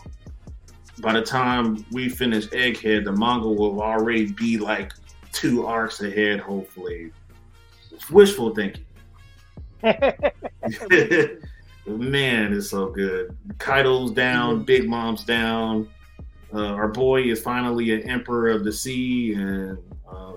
by 0.99 1.14
the 1.14 1.22
time 1.22 1.83
we 1.91 2.09
finish 2.09 2.48
Egghead, 2.49 3.06
the 3.06 3.11
manga 3.11 3.48
will 3.48 3.81
already 3.81 4.31
be 4.33 4.57
like 4.59 4.93
two 5.31 5.65
arcs 5.65 6.01
ahead, 6.01 6.40
hopefully. 6.40 7.11
Wishful 8.11 8.53
thinking. 8.53 8.85
Man, 11.85 12.53
it's 12.53 12.69
so 12.69 12.90
good. 12.90 13.35
Kaido's 13.58 14.11
down, 14.11 14.64
Big 14.64 14.88
Mom's 14.88 15.24
down. 15.24 15.90
Uh, 16.53 16.68
our 16.68 16.88
boy 16.88 17.24
is 17.24 17.42
finally 17.42 17.92
an 17.92 18.03
emperor 18.03 18.50
of 18.50 18.64
the 18.64 18.72
sea, 18.72 19.34
and 19.34 19.77
uh, 20.10 20.34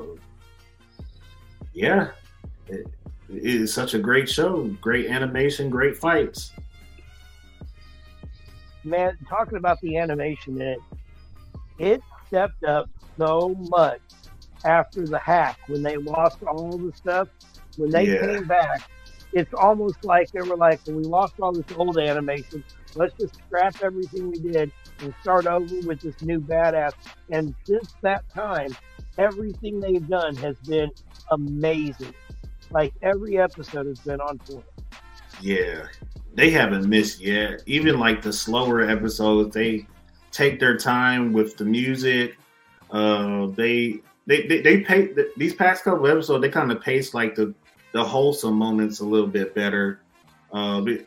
yeah, 1.72 2.10
it, 2.68 2.86
it 3.28 3.44
is 3.44 3.74
such 3.74 3.94
a 3.94 3.98
great 3.98 4.28
show. 4.28 4.64
Great 4.80 5.06
animation, 5.06 5.68
great 5.68 5.96
fights 5.96 6.52
man, 8.84 9.16
talking 9.28 9.56
about 9.56 9.80
the 9.80 9.96
animation 9.96 10.60
in 10.60 10.68
it, 10.68 10.78
it 11.78 12.00
stepped 12.26 12.64
up 12.64 12.88
so 13.16 13.54
much 13.70 14.00
after 14.64 15.06
the 15.06 15.18
hack 15.18 15.58
when 15.66 15.82
they 15.82 15.96
lost 15.96 16.42
all 16.44 16.78
the 16.78 16.92
stuff. 16.94 17.28
When 17.76 17.90
they 17.90 18.12
Yeah. 18.14 18.20
came 18.20 18.46
back, 18.46 18.82
it's 19.34 19.52
almost 19.52 20.04
like 20.04 20.30
they 20.30 20.40
were 20.48 20.56
like, 20.56 20.80
well, 20.86 20.96
we 20.96 21.02
lost 21.04 21.34
all 21.40 21.52
this 21.52 21.66
old 21.76 21.98
animation. 21.98 22.62
Let's 22.94 23.14
just 23.18 23.34
scrap 23.46 23.74
everything 23.82 24.30
we 24.30 24.38
did 24.38 24.70
and 25.00 25.12
start 25.22 25.46
over 25.46 25.74
with 25.80 26.00
this 26.00 26.22
new 26.22 26.40
badass. 26.40 26.92
And 27.30 27.52
since 27.64 27.94
that 28.02 28.22
time, 28.32 28.74
everything 29.18 29.80
they've 29.80 30.06
done 30.08 30.36
has 30.36 30.56
been 30.60 30.90
amazing. 31.32 32.14
Like 32.70 32.92
every 33.02 33.38
episode 33.38 33.86
has 33.86 33.98
been 34.00 34.20
on 34.20 34.38
point. 34.38 34.64
Yeah, 35.40 35.86
they 36.34 36.50
haven't 36.50 36.88
missed 36.88 37.20
yet. 37.20 37.62
Even 37.66 37.98
like 37.98 38.22
the 38.22 38.32
slower 38.32 38.82
episodes, 38.82 39.52
they 39.52 39.86
take 40.30 40.60
their 40.60 40.76
time 40.76 41.32
with 41.32 41.56
the 41.56 41.64
music. 41.64 42.36
Uh, 42.90 43.48
they 43.48 44.00
they 44.26 44.46
they, 44.46 44.60
they 44.60 44.80
pay 44.80 45.12
these 45.36 45.54
past 45.54 45.82
couple 45.82 46.06
episodes. 46.06 46.40
They 46.40 46.50
kind 46.50 46.70
of 46.70 46.80
pace 46.80 47.14
like 47.14 47.34
the 47.34 47.52
the 47.94 48.04
wholesome 48.04 48.54
moments 48.54 49.00
a 49.00 49.04
little 49.04 49.28
bit 49.28 49.54
better. 49.54 50.00
Uh, 50.52 50.80
but 50.82 51.00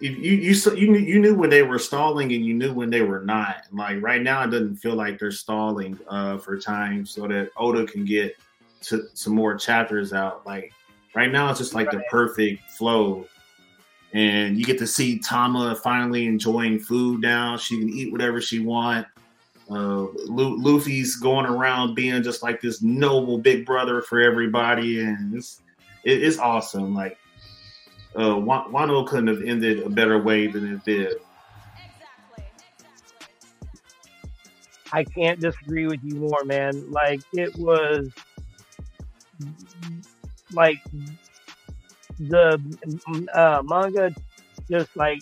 you 0.00 0.10
you 0.10 0.32
you 0.32 0.74
you 0.74 0.90
knew, 0.90 0.98
you 0.98 1.20
knew 1.20 1.34
when 1.34 1.50
they 1.50 1.62
were 1.62 1.78
stalling 1.78 2.32
and 2.32 2.44
you 2.44 2.54
knew 2.54 2.72
when 2.72 2.90
they 2.90 3.02
were 3.02 3.22
not. 3.22 3.64
Like 3.72 4.02
right 4.02 4.22
now, 4.22 4.42
it 4.42 4.50
doesn't 4.50 4.76
feel 4.76 4.94
like 4.94 5.18
they're 5.18 5.30
stalling 5.30 5.98
uh, 6.08 6.38
for 6.38 6.58
time 6.58 7.06
so 7.06 7.28
that 7.28 7.50
Oda 7.56 7.86
can 7.86 8.04
get 8.04 8.36
to 8.82 9.04
some 9.14 9.34
more 9.34 9.56
chapters 9.56 10.12
out. 10.12 10.44
Like 10.44 10.72
right 11.14 11.30
now, 11.30 11.50
it's 11.50 11.60
just 11.60 11.74
like 11.74 11.90
the 11.90 12.02
perfect 12.10 12.70
flow 12.72 13.26
and 14.16 14.58
you 14.58 14.64
get 14.64 14.78
to 14.78 14.86
see 14.86 15.18
Tama 15.18 15.74
finally 15.76 16.26
enjoying 16.26 16.78
food 16.78 17.20
now. 17.20 17.56
She 17.58 17.78
can 17.78 17.90
eat 17.90 18.10
whatever 18.10 18.40
she 18.40 18.60
want. 18.60 19.06
Uh, 19.68 20.06
Luffy's 20.28 21.16
going 21.16 21.44
around 21.44 21.94
being 21.94 22.22
just 22.22 22.42
like 22.42 22.60
this 22.60 22.80
noble 22.80 23.36
big 23.36 23.66
brother 23.66 24.00
for 24.00 24.20
everybody, 24.20 25.00
and 25.00 25.34
it's 25.34 25.60
it, 26.06 26.22
it's 26.22 26.38
awesome. 26.38 26.94
Like 26.94 27.18
uh, 28.18 28.36
Wa- 28.38 28.68
Wano 28.68 29.06
couldn't 29.06 29.26
have 29.26 29.42
ended 29.42 29.82
a 29.82 29.90
better 29.90 30.22
way 30.22 30.46
than 30.46 30.72
it 30.72 30.84
did. 30.84 31.18
I 34.92 35.02
can't 35.04 35.40
disagree 35.40 35.86
with 35.86 36.00
you 36.02 36.14
more, 36.14 36.44
man. 36.44 36.90
Like 36.90 37.20
it 37.32 37.54
was 37.58 38.08
like 40.52 40.78
the 42.20 42.58
uh, 43.34 43.62
manga 43.64 44.14
just 44.70 44.96
like 44.96 45.20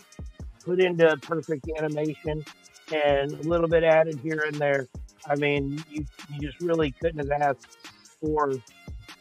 put 0.65 0.81
into 0.81 1.17
perfect 1.17 1.69
animation 1.79 2.45
and 2.93 3.33
a 3.33 3.43
little 3.43 3.69
bit 3.69 3.85
added 3.85 4.21
here 4.23 4.45
and 4.47 4.55
there. 4.57 4.87
I 5.27 5.35
mean, 5.37 5.83
you 5.91 6.05
you 6.31 6.41
just 6.41 6.61
really 6.61 6.91
couldn't 6.93 7.27
have 7.27 7.41
asked 7.41 7.89
for 8.21 8.53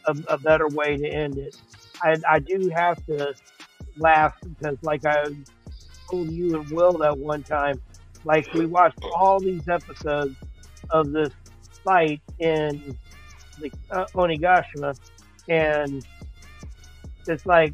a, 0.06 0.15
a 0.30 0.38
better 0.38 0.67
way 0.67 0.98
to 0.98 1.07
end 1.07 1.38
it. 1.38 1.56
I 2.01 2.17
I 2.30 2.40
do 2.40 2.69
have 2.75 3.03
to 3.07 3.33
laugh 3.98 4.33
because, 4.43 4.77
like 4.82 5.06
I 5.06 5.30
told 6.09 6.30
you 6.32 6.56
and 6.59 6.69
Will 6.72 6.93
that 6.99 7.17
one 7.17 7.43
time, 7.43 7.82
like 8.23 8.51
we 8.53 8.65
watched 8.65 8.99
all 9.15 9.40
these 9.40 9.67
episodes 9.67 10.35
of 10.90 11.11
this 11.11 11.33
fight 11.83 12.22
in 12.40 12.98
the 13.59 13.72
uh, 13.91 14.06
Onigashima, 14.15 14.98
and 15.49 16.06
it's 17.27 17.45
like 17.45 17.73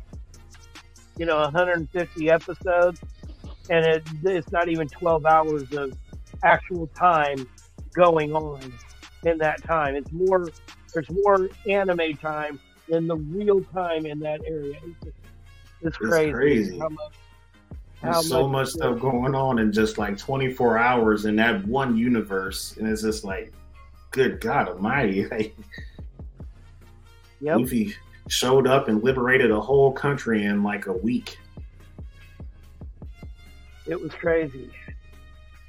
you 1.18 1.26
know 1.26 1.40
150 1.40 2.30
episodes, 2.30 3.02
and 3.70 3.86
it, 3.86 4.04
it's 4.24 4.52
not 4.52 4.70
even 4.70 4.88
12 4.90 5.26
hours 5.26 5.72
of 5.74 5.94
actual 6.44 6.88
time 6.88 7.48
going 7.94 8.34
on 8.34 8.62
in 9.26 9.38
that 9.40 9.64
time. 9.64 9.96
It's 9.96 10.12
more 10.12 10.50
there's 10.94 11.10
more 11.10 11.50
anime 11.68 12.16
time 12.18 12.60
than 12.88 13.08
the 13.08 13.16
real 13.18 13.62
time 13.66 14.06
in 14.06 14.20
that 14.20 14.42
area. 14.46 14.78
It's, 14.84 15.04
just- 15.04 15.16
it's 15.82 15.88
It's 15.88 15.98
crazy. 15.98 16.32
crazy. 16.34 16.80
How 16.80 16.90
much, 16.90 17.14
how 18.02 18.12
There's 18.14 18.28
so 18.30 18.48
much 18.48 18.52
much- 18.66 18.68
stuff 18.70 19.00
going 19.00 19.34
on 19.36 19.60
in 19.60 19.72
just 19.72 19.98
like 19.98 20.18
24 20.18 20.78
hours 20.78 21.26
in 21.26 21.36
that 21.38 21.66
one 21.68 21.96
universe, 21.98 22.76
and 22.78 22.88
it's 22.88 23.02
just 23.02 23.24
like, 23.24 23.54
good 24.12 24.40
God 24.42 24.68
Almighty! 24.70 25.26
Like, 25.32 25.56
Yep. 27.42 27.60
Luffy 27.60 27.96
showed 28.28 28.68
up 28.68 28.90
and 28.90 29.02
liberated 29.02 29.50
a 29.50 29.60
whole 29.62 29.94
country 29.94 30.44
in 30.44 30.62
like 30.62 30.88
a 30.88 30.94
week. 30.94 31.38
It 33.88 34.00
was 34.00 34.12
crazy. 34.12 34.70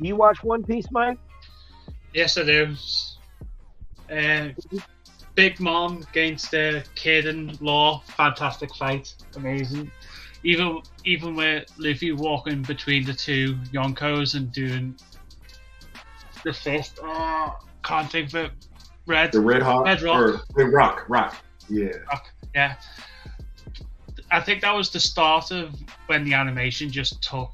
Do 0.00 0.08
you 0.08 0.16
watch 0.16 0.42
One 0.42 0.64
Piece, 0.64 0.86
Mike? 0.90 1.18
Yes, 2.12 2.36
I 2.36 2.42
do. 2.44 2.74
Uh, 4.10 4.48
Big 5.40 5.58
Mom 5.58 6.04
against 6.10 6.54
uh, 6.54 6.82
Kid 6.94 7.26
and 7.26 7.58
Law, 7.62 8.02
fantastic 8.08 8.74
fight, 8.74 9.14
amazing. 9.36 9.90
Even 10.44 10.82
even 11.06 11.34
with 11.34 11.72
Luffy 11.78 12.12
walking 12.12 12.60
between 12.60 13.06
the 13.06 13.14
two 13.14 13.54
Yonkos 13.72 14.34
and 14.34 14.52
doing 14.52 14.94
the 16.44 16.52
fist, 16.52 16.98
oh, 17.02 17.56
can't 17.82 18.10
think 18.12 18.28
of 18.28 18.34
it. 18.34 18.50
Red, 19.06 19.32
The 19.32 19.40
Red 19.40 19.62
Hawk 19.62 19.86
Red 19.86 20.02
Rock. 20.02 20.20
or 20.20 20.42
Red 20.52 20.74
Rock, 20.74 21.08
Rock, 21.08 21.36
yeah, 21.70 21.88
yeah. 22.54 22.74
I 24.30 24.42
think 24.42 24.60
that 24.60 24.74
was 24.74 24.90
the 24.90 25.00
start 25.00 25.52
of 25.52 25.74
when 26.04 26.22
the 26.22 26.34
animation 26.34 26.90
just 26.90 27.22
took 27.22 27.52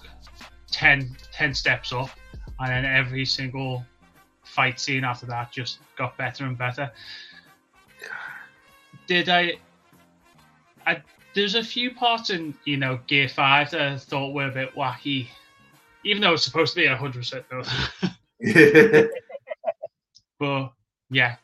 10, 0.72 1.14
10 1.30 1.54
steps 1.54 1.92
up, 1.92 2.10
and 2.58 2.68
then 2.68 2.84
every 2.84 3.24
single 3.24 3.84
fight 4.42 4.80
scene 4.80 5.04
after 5.04 5.26
that 5.26 5.52
just 5.52 5.78
got 5.96 6.16
better 6.16 6.46
and 6.46 6.58
better. 6.58 6.90
Did 9.06 9.28
I? 9.28 9.54
I 10.86 11.02
there's 11.34 11.54
a 11.54 11.62
few 11.62 11.94
parts 11.94 12.30
in 12.30 12.54
you 12.64 12.76
know 12.76 12.98
Gear 13.06 13.28
Five 13.28 13.70
that 13.70 13.80
I 13.80 13.96
thought 13.98 14.32
were 14.32 14.48
a 14.48 14.52
bit 14.52 14.74
wacky, 14.74 15.28
even 16.04 16.22
though 16.22 16.34
it's 16.34 16.44
supposed 16.44 16.74
to 16.74 16.80
be 16.80 16.86
a 16.86 16.96
hundred 16.96 17.20
percent 17.20 17.44
no. 17.50 17.62
But 20.38 20.72
yeah, 21.10 21.36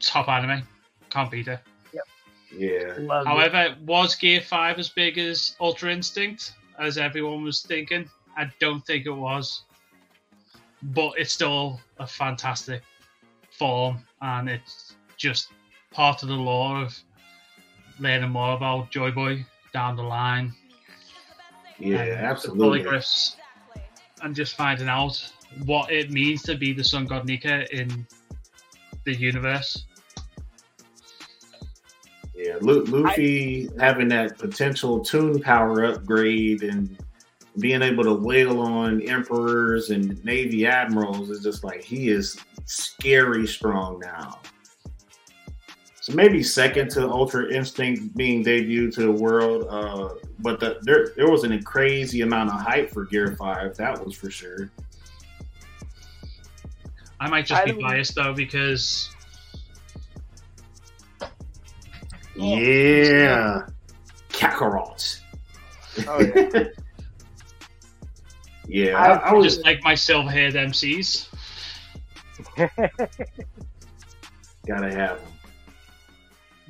top 0.00 0.28
anime, 0.28 0.62
can't 1.10 1.30
beat 1.30 1.48
it. 1.48 1.60
yeah. 2.56 2.94
Love 2.98 3.26
it. 3.26 3.28
However, 3.28 3.76
was 3.84 4.14
Gear 4.14 4.40
5 4.40 4.78
as 4.78 4.88
big 4.88 5.18
as 5.18 5.56
Ultra 5.60 5.92
Instinct, 5.92 6.52
as 6.78 6.96
everyone 6.98 7.42
was 7.42 7.62
thinking? 7.62 8.08
I 8.36 8.50
don't 8.60 8.84
think 8.86 9.06
it 9.06 9.10
was. 9.10 9.62
But 10.82 11.14
it's 11.18 11.32
still 11.32 11.80
a 11.98 12.06
fantastic 12.06 12.82
form, 13.50 13.98
and 14.20 14.48
it's 14.48 14.83
just 15.16 15.48
part 15.90 16.22
of 16.22 16.28
the 16.28 16.34
lore 16.34 16.82
of 16.82 16.98
learning 17.98 18.30
more 18.30 18.54
about 18.54 18.90
Joy 18.90 19.10
Boy 19.10 19.44
down 19.72 19.96
the 19.96 20.02
line, 20.02 20.52
Yeah, 21.78 22.02
and 22.02 22.26
absolutely. 22.26 22.82
the 22.82 22.88
poneglyphs, 22.88 23.36
and 24.22 24.34
just 24.34 24.54
finding 24.56 24.88
out 24.88 25.32
what 25.64 25.90
it 25.92 26.10
means 26.10 26.42
to 26.44 26.56
be 26.56 26.72
the 26.72 26.84
Sun 26.84 27.06
God 27.06 27.26
Nika 27.26 27.72
in 27.76 28.06
the 29.04 29.14
universe. 29.14 29.84
Yeah, 32.34 32.56
Lu- 32.60 32.84
Luffy 32.84 33.68
having 33.78 34.08
that 34.08 34.38
potential 34.38 35.00
tune 35.04 35.40
power 35.40 35.84
upgrade 35.84 36.62
and 36.62 36.96
being 37.60 37.82
able 37.82 38.02
to 38.02 38.14
wail 38.14 38.60
on 38.60 39.00
emperors 39.02 39.90
and 39.90 40.22
navy 40.24 40.66
admirals 40.66 41.30
is 41.30 41.42
just 41.44 41.62
like 41.62 41.84
he 41.84 42.08
is 42.08 42.36
scary 42.66 43.46
strong 43.46 44.00
now. 44.00 44.40
So 46.04 46.12
maybe 46.12 46.42
second 46.42 46.90
to 46.90 47.08
Ultra 47.08 47.50
Instinct 47.50 48.14
being 48.14 48.44
debuted 48.44 48.92
to 48.96 49.04
the 49.04 49.10
world, 49.10 49.66
uh, 49.70 50.10
but 50.40 50.60
the, 50.60 50.76
there 50.82 51.12
there 51.16 51.30
was 51.30 51.44
a 51.44 51.62
crazy 51.62 52.20
amount 52.20 52.50
of 52.52 52.60
hype 52.60 52.90
for 52.90 53.06
Gear 53.06 53.34
Five. 53.38 53.74
That 53.78 54.04
was 54.04 54.14
for 54.14 54.30
sure. 54.30 54.70
I 57.20 57.30
might 57.30 57.46
just 57.46 57.62
I 57.62 57.64
be 57.64 57.70
don't- 57.70 57.80
biased 57.80 58.14
though 58.16 58.34
because 58.34 59.08
Yeah, 62.36 63.66
Kakarot. 64.28 65.20
Oh, 66.06 66.20
yeah. 66.20 66.64
yeah, 68.68 68.98
I- 68.98 69.06
I, 69.14 69.28
I 69.30 69.32
was 69.32 69.54
just 69.54 69.64
like 69.64 69.82
my 69.82 69.94
silver-haired 69.94 70.52
MCs. 70.52 71.28
gotta 74.66 74.90
have 74.92 75.18
him. 75.18 75.33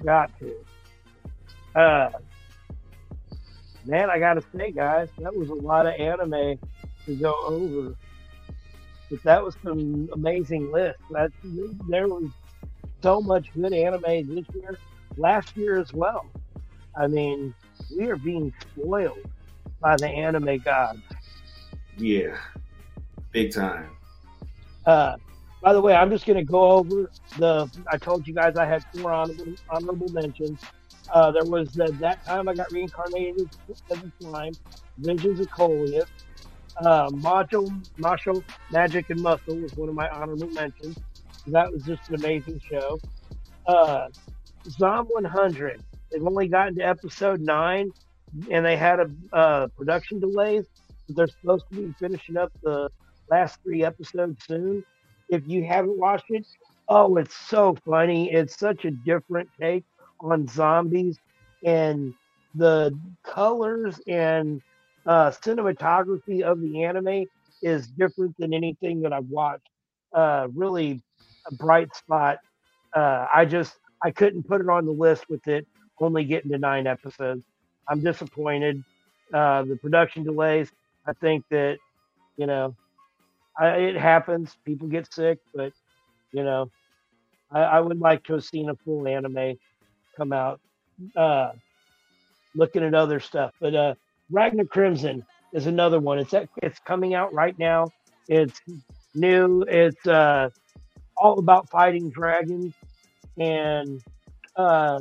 Got 0.05 0.31
to. 0.41 1.81
Uh, 1.81 2.11
man, 3.85 4.11
I 4.11 4.19
gotta 4.19 4.43
say, 4.57 4.71
guys, 4.71 5.09
that 5.19 5.35
was 5.35 5.49
a 5.49 5.55
lot 5.55 5.87
of 5.87 5.95
anime 5.95 6.59
to 7.07 7.17
go 7.17 7.35
over. 7.47 7.95
But 9.11 9.23
that 9.25 9.45
was 9.45 9.57
some 9.63 10.09
amazing 10.13 10.71
list. 10.73 10.99
That 11.11 11.33
there 11.89 12.09
was 12.09 12.31
so 13.03 13.21
much 13.21 13.53
good 13.55 13.73
anime 13.73 14.35
this 14.35 14.45
year, 14.55 14.79
last 15.17 15.57
year 15.57 15.79
as 15.79 15.93
well. 15.93 16.27
I 16.97 17.07
mean, 17.07 17.55
we 17.97 18.07
are 18.07 18.17
being 18.17 18.53
spoiled 18.61 19.19
by 19.81 19.97
the 19.97 20.09
anime 20.09 20.59
gods. 20.59 21.03
Yeah, 21.97 22.37
big 23.31 23.53
time. 23.53 23.91
Uh, 24.87 25.17
by 25.65 25.73
the 25.73 25.81
way, 25.81 25.95
I'm 25.95 26.11
just 26.11 26.27
going 26.27 26.37
to 26.37 26.45
go 26.45 26.73
over 26.73 27.11
the. 27.39 27.71
I 27.91 27.97
told 27.97 28.27
you 28.27 28.35
guys 28.35 28.55
I 28.57 28.67
had 28.67 28.85
four 28.95 29.11
honorable, 29.11 29.55
honorable 29.71 30.09
mentions. 30.11 30.61
Uh, 31.11 31.31
there 31.31 31.45
was 31.45 31.71
the, 31.71 31.87
that 32.01 32.23
time 32.27 32.49
I 32.49 32.55
got 32.55 32.71
reincarnated 32.71 33.49
as 33.91 33.99
a 33.99 34.13
slime, 34.21 34.53
Visions 34.99 35.41
of 35.41 35.51
Coleus, 35.51 36.05
uh, 36.83 37.09
Mashle, 37.09 37.83
Mashle 37.99 38.45
Magic 38.71 39.09
and 39.09 39.23
Muscle 39.23 39.57
was 39.57 39.75
one 39.75 39.89
of 39.89 39.95
my 39.95 40.07
honorable 40.11 40.51
mentions. 40.51 40.99
That 41.47 41.73
was 41.73 41.83
just 41.85 42.11
an 42.11 42.17
amazing 42.17 42.61
show. 42.71 42.99
Uh, 43.67 44.09
Zom 44.69 45.07
100. 45.07 45.83
They've 46.13 46.27
only 46.27 46.49
gotten 46.49 46.75
to 46.77 46.83
episode 46.83 47.41
nine, 47.41 47.91
and 48.51 48.67
they 48.67 48.77
had 48.77 49.01
a 49.01 49.11
uh, 49.35 49.69
production 49.69 50.21
delays. 50.21 50.67
They're 51.09 51.27
supposed 51.27 51.65
to 51.73 51.77
be 51.77 51.95
finishing 51.99 52.37
up 52.37 52.53
the 52.63 52.91
last 53.31 53.61
three 53.63 53.83
episodes 53.83 54.45
soon. 54.47 54.85
If 55.29 55.43
you 55.47 55.65
haven't 55.65 55.99
watched 55.99 56.27
it, 56.31 56.47
oh, 56.89 57.17
it's 57.17 57.37
so 57.37 57.77
funny. 57.85 58.33
It's 58.33 58.59
such 58.59 58.85
a 58.85 58.91
different 58.91 59.51
take 59.61 59.85
on 60.21 60.47
zombies, 60.47 61.19
and 61.65 62.15
the 62.55 62.99
colors 63.25 64.01
and 64.09 64.61
uh, 65.07 65.31
cinematography 65.31 66.43
of 66.43 66.61
the 66.61 66.85
anime 66.85 67.25
is 67.63 67.89
different 67.89 68.35
than 68.39 68.55
anything 68.55 69.03
that 69.03 69.13
I've 69.13 69.27
watched. 69.27 69.69
Uh, 70.15 70.49
really 70.55 71.03
a 71.51 71.55
bright 71.55 71.95
spot. 71.95 72.39
Uh, 72.95 73.27
I 73.35 73.45
just 73.45 73.79
I 74.05 74.11
couldn't 74.11 74.47
put 74.47 74.61
it 74.61 74.69
on 74.69 74.87
the 74.87 74.93
list 74.93 75.27
with 75.29 75.47
it 75.49 75.67
only 76.01 76.25
getting 76.25 76.51
to 76.53 76.59
nine 76.59 76.87
episodes. 76.87 77.43
I'm 77.89 78.03
disappointed. 78.03 78.85
Uh, 79.33 79.65
the 79.65 79.77
production 79.77 80.25
delays. 80.25 80.71
I 81.07 81.13
think 81.15 81.45
that 81.51 81.79
you 82.37 82.47
know 82.47 82.75
I, 83.59 83.69
it 83.77 83.97
happens. 83.97 84.57
People 84.65 84.89
get 84.89 85.13
sick, 85.13 85.39
but 85.55 85.73
you 86.33 86.45
know, 86.45 86.71
I, 87.51 87.61
I 87.63 87.81
would 87.81 88.01
like 88.01 88.25
to 88.25 88.35
have 88.35 88.45
seen 88.45 88.69
a 88.71 88.77
full 88.85 89.07
anime 89.09 89.55
come 90.17 90.33
out. 90.33 90.61
Uh, 91.17 91.53
looking 92.55 92.85
at 92.85 92.95
other 92.95 93.21
stuff, 93.21 93.53
but 93.61 93.75
uh, 93.75 93.95
Ragna 94.31 94.65
Crimson 94.67 95.25
is 95.53 95.67
another 95.67 96.01
one. 96.01 96.19
It's 96.19 96.35
it's 96.63 96.79
coming 96.81 97.15
out 97.15 97.33
right 97.35 97.59
now. 97.59 97.89
It's 98.29 98.61
new. 99.15 99.63
It's 99.69 100.07
uh, 100.07 100.51
all 101.17 101.39
about 101.39 101.71
fighting 101.71 102.11
dragons, 102.11 102.75
and 103.39 104.03
uh, 104.57 105.01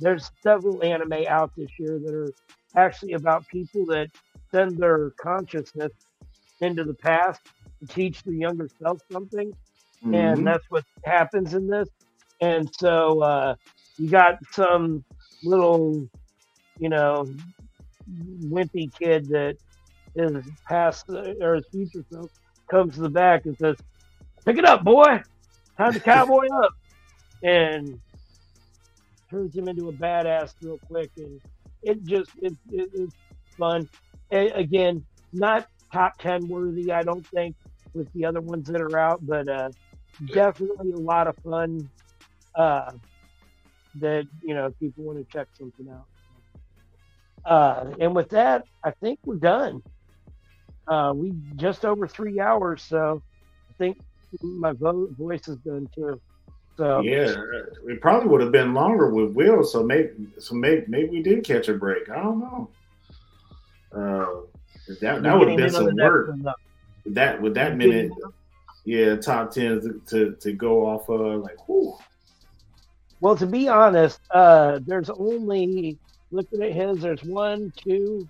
there's 0.00 0.30
several 0.42 0.82
anime 0.84 1.24
out 1.28 1.52
this 1.56 1.70
year 1.78 1.98
that 2.04 2.14
are 2.14 2.32
actually 2.76 3.12
about 3.14 3.46
people 3.48 3.86
that 3.86 4.08
send 4.52 4.78
their 4.78 5.12
consciousness 5.20 5.92
into 6.62 6.84
the 6.84 6.94
past 6.94 7.40
to 7.80 7.88
teach 7.88 8.22
the 8.24 8.34
younger 8.34 8.68
self 8.82 9.00
something 9.12 9.52
Mhm. 10.04 10.12
and 10.12 10.46
that's 10.46 10.64
what 10.68 10.84
happens 11.04 11.54
in 11.54 11.68
this. 11.68 11.88
And 12.40 12.70
so 12.78 13.22
uh, 13.22 13.54
you 13.98 14.10
got 14.10 14.36
some 14.52 15.04
little, 15.42 16.08
you 16.78 16.88
know, 16.90 17.34
wimpy 18.44 18.90
kid 18.98 19.28
that 19.30 19.56
is 20.16 20.44
past 20.68 21.06
or 21.40 21.56
his 21.56 21.66
future 21.72 22.04
self 22.12 22.30
comes 22.70 22.96
to 22.96 23.02
the 23.02 23.10
back 23.10 23.42
and 23.46 23.56
says, 23.58 23.76
"Pick 24.46 24.58
it 24.58 24.66
up, 24.66 24.84
boy! 24.84 25.22
Time 25.78 25.94
to 25.94 26.00
cowboy 26.00 26.46
up!" 26.64 26.72
and 27.42 28.00
turns 29.30 29.56
him 29.56 29.68
into 29.68 29.88
a 29.88 29.92
badass 29.94 30.52
real 30.62 30.80
quick. 30.90 31.10
And 31.18 31.40
it 31.82 32.04
just 32.04 32.30
it, 32.42 32.54
it, 32.70 32.90
it's 32.94 33.16
fun. 33.58 33.88
A- 34.32 34.50
again, 34.52 35.04
not 35.32 35.66
top 35.92 36.18
ten 36.18 36.48
worthy, 36.48 36.92
I 36.92 37.02
don't 37.02 37.26
think, 37.28 37.56
with 37.94 38.12
the 38.12 38.24
other 38.24 38.40
ones 38.40 38.66
that 38.68 38.80
are 38.80 38.98
out, 38.98 39.24
but 39.26 39.48
uh, 39.48 39.70
definitely 40.32 40.92
a 40.92 40.98
lot 40.98 41.26
of 41.26 41.36
fun. 41.38 41.88
Uh, 42.54 42.92
that 43.96 44.26
you 44.42 44.54
know, 44.54 44.70
people 44.80 45.04
want 45.04 45.18
to 45.18 45.24
check 45.32 45.48
something 45.58 45.88
out. 45.88 46.06
Uh, 47.44 47.92
and 48.00 48.14
with 48.14 48.30
that, 48.30 48.64
I 48.84 48.92
think 48.92 49.18
we're 49.24 49.36
done. 49.36 49.82
Uh, 50.86 51.12
we 51.14 51.32
just 51.56 51.84
over 51.84 52.06
three 52.08 52.40
hours, 52.40 52.82
so 52.82 53.22
I 53.70 53.72
think 53.78 54.00
my 54.42 54.72
vo- 54.72 55.08
voice 55.18 55.46
is 55.48 55.56
done 55.58 55.88
too. 55.94 56.20
So 56.76 57.02
Yeah, 57.02 57.34
it 57.86 58.00
probably 58.00 58.28
would 58.28 58.40
have 58.40 58.52
been 58.52 58.74
longer 58.74 59.10
with 59.10 59.32
Will. 59.32 59.62
So 59.62 59.82
maybe, 59.82 60.10
so 60.38 60.54
maybe, 60.54 60.84
maybe 60.88 61.08
we 61.10 61.22
did 61.22 61.44
catch 61.44 61.68
a 61.68 61.74
break. 61.74 62.08
I 62.08 62.16
don't 62.16 62.40
know. 62.40 62.70
Uh, 63.94 64.46
that 64.88 65.22
that 65.22 65.38
would 65.38 65.48
have 65.48 65.56
been 65.56 65.70
some 65.70 65.94
work. 65.96 66.34
With 67.04 67.14
that 67.14 67.40
with 67.40 67.54
that 67.54 67.76
minute, 67.76 68.12
yeah, 68.84 69.16
top 69.16 69.52
ten 69.52 69.80
to, 69.80 70.00
to, 70.08 70.36
to 70.40 70.52
go 70.52 70.86
off 70.86 71.08
of 71.08 71.42
like, 71.42 71.68
whew. 71.68 71.96
Well, 73.20 73.36
to 73.36 73.46
be 73.46 73.68
honest, 73.68 74.20
uh, 74.32 74.80
there's 74.84 75.10
only 75.10 75.98
looking 76.30 76.62
at 76.62 76.72
his. 76.72 76.98
There's 77.00 77.22
one, 77.22 77.72
two, 77.76 78.28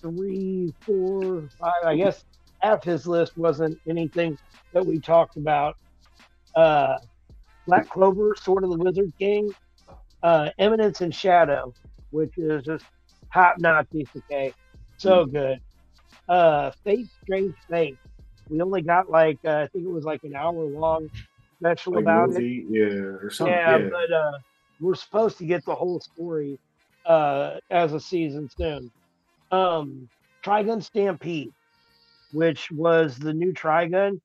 three, 0.00 0.74
four, 0.80 1.48
five. 1.60 1.84
I 1.84 1.96
guess 1.96 2.24
half 2.60 2.82
his 2.82 3.06
list 3.06 3.38
wasn't 3.38 3.78
anything 3.88 4.36
that 4.72 4.84
we 4.84 4.98
talked 4.98 5.36
about. 5.36 5.76
Uh, 6.56 6.98
Black 7.66 7.88
Clover, 7.88 8.34
Sword 8.40 8.64
of 8.64 8.70
the 8.70 8.76
Wizard 8.78 9.12
King, 9.18 9.52
uh, 10.22 10.50
Eminence 10.58 11.00
and 11.00 11.14
Shadow, 11.14 11.72
which 12.10 12.36
is 12.38 12.64
just 12.64 12.84
top 13.32 13.58
notch 13.58 13.86
isekai. 13.94 14.52
So 14.96 15.26
good. 15.26 15.60
Uh, 16.28 16.70
Fate, 16.84 17.08
Strange 17.22 17.54
Fake. 17.70 17.96
We 18.48 18.60
only 18.60 18.82
got 18.82 19.10
like 19.10 19.38
uh, 19.44 19.60
I 19.60 19.66
think 19.68 19.84
it 19.84 19.90
was 19.90 20.04
like 20.04 20.24
an 20.24 20.34
hour 20.34 20.64
long 20.64 21.10
special 21.58 21.94
like 21.94 22.02
about 22.02 22.30
it. 22.30 22.42
yeah, 22.42 22.84
or 22.84 23.30
something. 23.30 23.54
Yeah, 23.54 23.78
Yeah, 23.78 23.88
but 23.90 24.12
uh, 24.12 24.38
we're 24.80 24.94
supposed 24.94 25.38
to 25.38 25.44
get 25.44 25.64
the 25.64 25.74
whole 25.74 26.00
story 26.00 26.58
uh, 27.06 27.56
as 27.70 27.92
a 27.92 28.00
season 28.00 28.48
soon. 28.56 28.90
Um, 29.50 30.08
Trigun 30.44 30.82
Stampede, 30.82 31.52
which 32.32 32.70
was 32.70 33.18
the 33.18 33.32
new 33.32 33.52
Trigun, 33.52 34.20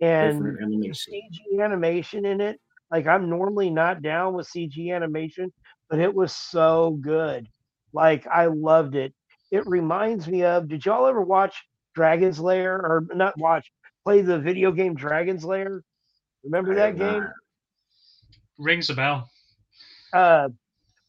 and 0.00 0.58
animation. 0.62 1.14
CG 1.14 1.62
animation 1.62 2.24
in 2.24 2.40
it. 2.40 2.60
Like 2.90 3.06
I'm 3.06 3.28
normally 3.28 3.70
not 3.70 4.02
down 4.02 4.34
with 4.34 4.48
CG 4.48 4.94
animation, 4.94 5.52
but 5.90 5.98
it 5.98 6.14
was 6.14 6.34
so 6.34 6.98
good. 7.00 7.48
Like 7.92 8.26
I 8.26 8.46
loved 8.46 8.94
it. 8.94 9.12
It 9.50 9.66
reminds 9.66 10.28
me 10.28 10.44
of. 10.44 10.68
Did 10.68 10.84
y'all 10.84 11.06
ever 11.06 11.22
watch 11.22 11.64
Dragon's 11.94 12.38
Lair 12.38 12.74
or 12.76 13.06
not 13.14 13.38
watch? 13.38 13.70
Play 14.04 14.22
the 14.22 14.38
video 14.38 14.72
game 14.72 14.94
Dragon's 14.94 15.44
Lair. 15.44 15.82
Remember 16.44 16.74
that 16.74 16.96
game? 16.96 17.20
not. 17.20 17.32
Rings 18.58 18.90
a 18.90 18.94
bell. 18.94 19.30
uh, 20.12 20.48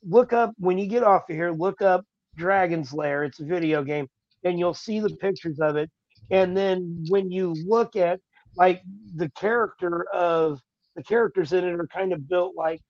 look 0.04 0.34
up 0.34 0.54
when 0.58 0.78
you 0.78 0.88
get 0.88 1.04
off 1.04 1.30
of 1.30 1.36
here. 1.36 1.52
Look 1.52 1.82
up 1.82 2.06
Dragon's 2.38 2.94
Lair. 2.94 3.24
It's 3.24 3.40
a 3.40 3.46
video 3.46 3.84
game, 3.84 4.08
and 4.44 4.60
you'll 4.60 4.74
see 4.74 5.00
the 5.00 5.10
pictures 5.10 5.60
of 5.60 5.76
it. 5.76 5.90
And 6.32 6.56
then 6.56 7.06
when 7.10 7.32
you 7.32 7.54
look 7.66 7.96
at 7.96 8.20
like 8.56 8.82
the 9.16 9.30
character 9.32 10.06
of 10.14 10.60
the 10.96 11.04
characters 11.04 11.54
in 11.54 11.64
it 11.64 11.80
are 11.80 11.88
kind 11.88 12.14
of 12.14 12.28
built 12.28 12.56
like 12.56 12.82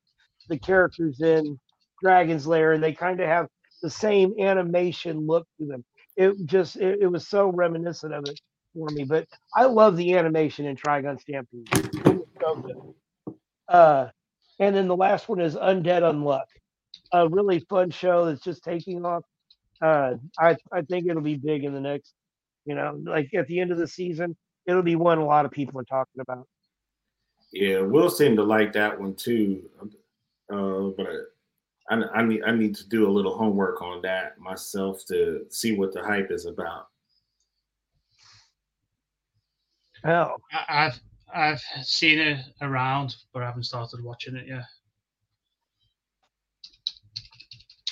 the 0.48 0.58
characters 0.58 1.22
in 1.22 1.60
Dragon's 2.02 2.48
Lair, 2.48 2.74
and 2.74 2.84
they 2.84 2.94
kind 2.94 3.20
of 3.20 3.28
have 3.28 3.48
the 3.82 3.90
same 3.90 4.34
animation 4.40 5.26
look 5.26 5.48
to 5.60 5.66
them. 5.66 5.84
It 6.16 6.36
just 6.46 6.76
it, 6.76 7.00
it 7.02 7.08
was 7.08 7.28
so 7.28 7.50
reminiscent 7.50 8.14
of 8.14 8.26
it 8.28 8.40
for 8.74 8.88
me. 8.90 9.04
But 9.06 9.28
I 9.56 9.66
love 9.66 9.98
the 9.98 10.16
animation 10.16 10.66
in 10.66 10.76
Trigun 10.76 11.20
Stampede. 11.20 11.70
So. 12.42 12.96
Uh, 13.68 14.08
and 14.60 14.76
then 14.76 14.88
the 14.88 14.96
last 14.96 15.30
one 15.30 15.40
is 15.40 15.56
Undead 15.56 16.02
Unluck. 16.02 16.46
A 17.12 17.28
really 17.28 17.60
fun 17.70 17.90
show 17.92 18.26
that's 18.26 18.42
just 18.42 18.64
taking 18.64 19.06
off. 19.06 19.24
Uh, 19.82 20.16
I 20.38 20.58
I 20.72 20.82
think 20.82 21.08
it'll 21.08 21.22
be 21.22 21.38
big 21.38 21.64
in 21.64 21.74
the 21.74 21.80
next, 21.80 22.14
you 22.66 22.76
know, 22.76 23.00
like 23.02 23.34
at 23.34 23.48
the 23.48 23.60
end 23.60 23.72
of 23.72 23.78
the 23.78 23.88
season, 23.88 24.36
it'll 24.68 24.84
be 24.84 24.96
one 24.96 25.18
a 25.18 25.26
lot 25.26 25.46
of 25.46 25.52
people 25.52 25.80
are 25.80 25.86
talking 25.86 26.20
about. 26.20 26.46
Yeah, 27.52 27.80
Will 27.80 28.10
seemed 28.10 28.38
to 28.38 28.44
like 28.44 28.74
that 28.74 29.00
one 29.00 29.16
too. 29.16 29.64
Uh, 30.52 30.90
but 30.98 31.08
I, 31.90 31.96
I 32.14 32.24
need 32.24 32.44
I 32.44 32.52
need 32.52 32.76
to 32.76 32.88
do 32.88 33.08
a 33.08 33.12
little 33.12 33.38
homework 33.38 33.82
on 33.82 34.02
that 34.04 34.40
myself 34.40 35.04
to 35.08 35.46
see 35.50 35.76
what 35.76 35.94
the 35.94 36.04
hype 36.04 36.32
is 36.32 36.46
about. 36.46 36.88
Oh, 40.06 40.36
I, 40.52 40.86
I've 40.86 41.00
I've 41.34 41.62
seen 41.84 42.20
it 42.20 42.46
around, 42.62 43.16
but 43.34 43.44
I 43.44 43.48
haven't 43.48 43.64
started 43.64 44.04
watching 44.04 44.36
it 44.36 44.48
yet. 44.48 44.64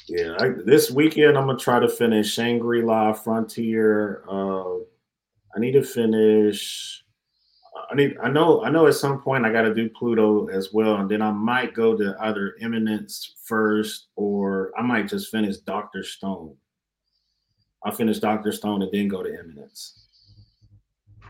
Yeah, 0.08 0.38
I, 0.40 0.52
this 0.66 0.90
weekend 0.90 1.38
I'm 1.38 1.48
gonna 1.48 1.58
try 1.58 1.80
to 1.80 1.90
finish 1.90 2.32
Shangri 2.34 2.82
La 2.82 3.12
Frontier. 3.14 4.24
Uh, 4.30 4.78
I 5.56 5.60
need 5.60 5.74
to 5.74 5.84
finish. 5.84 7.04
I 7.92 7.96
need. 7.96 8.18
I 8.22 8.30
know. 8.30 8.64
I 8.64 8.70
know. 8.70 8.88
At 8.88 8.96
some 8.96 9.22
point, 9.22 9.46
I 9.46 9.52
got 9.52 9.64
to 9.64 9.74
do 9.74 9.90
Pluto 9.90 10.48
as 10.48 10.74
well, 10.74 10.96
and 10.96 11.10
then 11.10 11.22
I 11.22 11.32
might 11.32 11.74
go 11.74 11.96
to 11.98 12.16
either 12.20 12.56
Eminence 12.62 13.36
first, 13.44 14.08
or 14.16 14.72
I 14.78 14.82
might 14.82 15.08
just 15.08 15.32
finish 15.32 15.58
Doctor 15.58 16.04
Stone. 16.04 16.56
I'll 17.84 17.92
finish 17.92 18.20
Doctor 18.20 18.52
Stone 18.52 18.82
and 18.82 18.92
then 18.92 19.08
go 19.08 19.24
to 19.24 19.30
Eminence. 19.30 20.06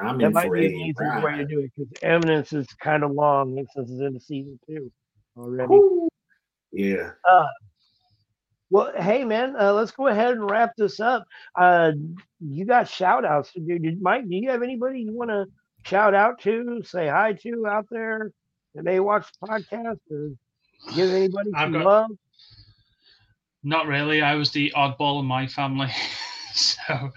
I'm 0.00 0.18
that 0.18 0.26
in 0.26 0.32
might 0.32 0.48
for 0.48 0.56
be 0.56 0.66
an 0.66 0.72
easy 0.72 0.94
way 1.22 1.36
to 1.36 1.44
do 1.46 1.60
it 1.60 1.72
because 1.76 1.92
Eminence 2.02 2.52
is 2.52 2.66
kind 2.80 3.02
of 3.02 3.12
long 3.12 3.56
since 3.74 3.90
it's 3.90 4.00
into 4.00 4.20
season 4.20 4.58
two 4.66 4.90
already. 5.36 5.68
Woo. 5.68 6.08
Yeah. 6.72 7.12
Uh, 7.28 7.46
Well, 8.70 8.92
hey 8.96 9.24
man, 9.24 9.54
uh, 9.58 9.72
let's 9.72 9.92
go 9.92 10.08
ahead 10.08 10.32
and 10.34 10.50
wrap 10.50 10.72
this 10.76 10.98
up. 10.98 11.24
Uh, 11.54 11.92
you 12.40 12.64
got 12.64 12.88
shout 12.88 13.24
outs. 13.24 13.52
Mike, 14.00 14.28
do 14.28 14.34
you 14.36 14.50
have 14.50 14.62
anybody 14.62 15.00
you 15.02 15.14
want 15.14 15.30
to 15.30 15.46
shout 15.84 16.14
out 16.14 16.40
to, 16.42 16.82
say 16.84 17.06
hi 17.08 17.32
to 17.34 17.66
out 17.66 17.86
there 17.90 18.32
that 18.74 18.82
may 18.84 18.98
watch 18.98 19.26
the 19.40 19.46
podcast 19.46 19.98
or 20.10 20.30
give 20.94 21.10
anybody 21.12 21.50
some 21.56 21.72
got- 21.72 21.84
love? 21.84 22.10
Not 23.62 23.86
really. 23.86 24.22
I 24.22 24.34
was 24.36 24.52
the 24.52 24.72
oddball 24.76 25.20
in 25.20 25.26
my 25.26 25.46
family, 25.48 25.88
so 26.54 27.10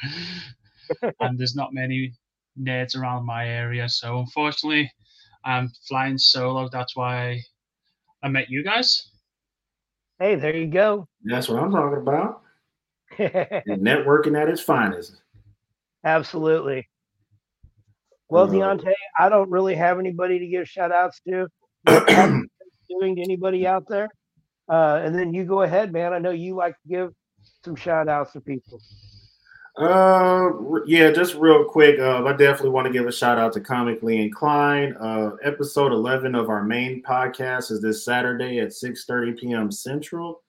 and 1.19 1.38
there's 1.38 1.56
not 1.56 1.74
many 1.74 2.14
nerds 2.60 2.95
around 2.95 3.26
my 3.26 3.48
area. 3.48 3.88
So 3.88 4.19
unfortunately, 4.19 4.92
I'm 5.45 5.69
flying 5.88 6.18
solo. 6.18 6.68
That's 6.69 6.95
why 6.95 7.42
I 8.24 8.30
met 8.30 8.50
you 8.50 8.64
guys. 8.64 9.10
Hey, 10.19 10.35
there 10.35 10.56
you 10.56 10.67
go. 10.67 11.07
That's 11.23 11.48
what 11.48 11.61
I'm 11.61 11.72
talking 11.72 11.99
about. 11.99 12.41
And 13.17 13.81
networking 13.81 14.39
at 14.39 14.48
its 14.49 14.61
finest. 14.61 15.22
Absolutely. 16.06 16.88
Well, 18.30 18.43
Uh, 18.43 18.48
Deontay, 18.48 18.93
I 19.17 19.30
don't 19.30 19.49
really 19.49 19.75
have 19.75 19.99
anybody 19.99 20.39
to 20.39 20.48
give 20.48 20.67
shout 20.67 20.91
outs 20.91 21.19
to. 21.27 21.48
doing 22.89 23.15
to 23.15 23.22
anybody 23.22 23.65
out 23.65 23.85
there? 23.88 24.09
Uh, 24.69 25.01
and 25.03 25.15
then 25.15 25.33
you 25.33 25.45
go 25.45 25.61
ahead, 25.64 25.91
man. 25.91 26.14
I 26.14 26.19
know 26.19 26.31
you 26.31 26.56
like 26.56 26.73
to 26.73 26.88
give 26.88 27.09
some 27.64 27.75
shout 27.75 28.07
outs 28.07 28.33
to 28.33 28.41
people. 28.41 28.80
Uh, 29.80 30.51
yeah, 30.85 31.09
just 31.09 31.35
real 31.35 31.64
quick. 31.64 31.99
Uh, 31.99 32.25
I 32.25 32.33
definitely 32.33 32.72
want 32.72 32.88
to 32.88 32.91
give 32.91 33.08
a 33.08 33.14
shout 33.14 33.38
out 33.38 33.53
to 33.53 33.61
Comically 33.61 34.22
Inclined. 34.22 34.98
Uh, 34.99 35.38
episode 35.41 35.93
11 35.93 36.35
of 36.35 36.49
our 36.49 36.66
main 36.66 37.01
podcast 37.01 37.72
is 37.72 37.82
this 37.82 38.03
Saturday 38.03 38.59
at 38.59 38.74
6:30 38.74 39.40
p.m. 39.40 39.72
Central. 39.72 40.43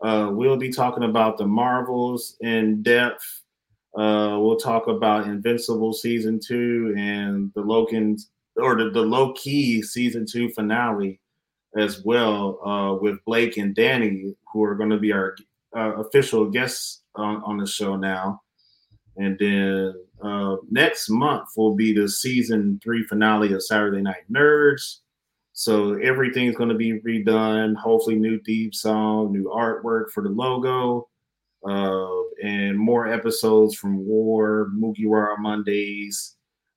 Uh, 0.00 0.30
we'll 0.32 0.56
be 0.56 0.70
talking 0.70 1.02
about 1.02 1.36
the 1.36 1.46
Marvels 1.46 2.36
in 2.42 2.80
depth. 2.84 3.42
Uh, 3.98 4.38
we'll 4.40 4.56
talk 4.56 4.86
about 4.86 5.26
Invincible 5.26 5.92
season 5.92 6.38
two 6.38 6.94
and 6.96 7.50
the 7.56 7.62
Logan 7.62 8.16
or 8.54 8.76
the, 8.76 8.90
the 8.90 9.02
Loki 9.02 9.82
season 9.82 10.26
two 10.30 10.48
finale 10.50 11.18
as 11.76 12.04
well 12.04 12.64
uh, 12.64 12.94
with 12.94 13.24
Blake 13.24 13.56
and 13.56 13.74
Danny, 13.74 14.36
who 14.52 14.62
are 14.62 14.76
going 14.76 14.90
to 14.90 14.98
be 14.98 15.10
our 15.10 15.34
uh, 15.76 15.94
official 15.96 16.48
guests 16.48 17.02
on, 17.16 17.42
on 17.42 17.56
the 17.56 17.66
show 17.66 17.96
now. 17.96 18.42
And 19.16 19.38
then 19.38 19.94
uh, 20.22 20.56
next 20.70 21.08
month 21.08 21.48
will 21.56 21.74
be 21.74 21.92
the 21.92 22.08
season 22.08 22.80
three 22.82 23.04
finale 23.04 23.52
of 23.52 23.62
Saturday 23.62 24.02
Night 24.02 24.30
Nerds. 24.30 24.98
So 25.52 25.94
everything's 25.94 26.56
going 26.56 26.68
to 26.68 26.74
be 26.74 27.00
redone. 27.00 27.76
Hopefully, 27.76 28.16
new 28.16 28.38
theme 28.40 28.72
song, 28.72 29.32
new 29.32 29.44
artwork 29.44 30.10
for 30.10 30.22
the 30.22 30.28
logo, 30.28 31.08
uh, 31.66 32.46
and 32.46 32.78
more 32.78 33.08
episodes 33.08 33.74
from 33.74 34.06
War, 34.06 34.70
Mugiwara 34.76 35.38
Mondays, 35.38 36.36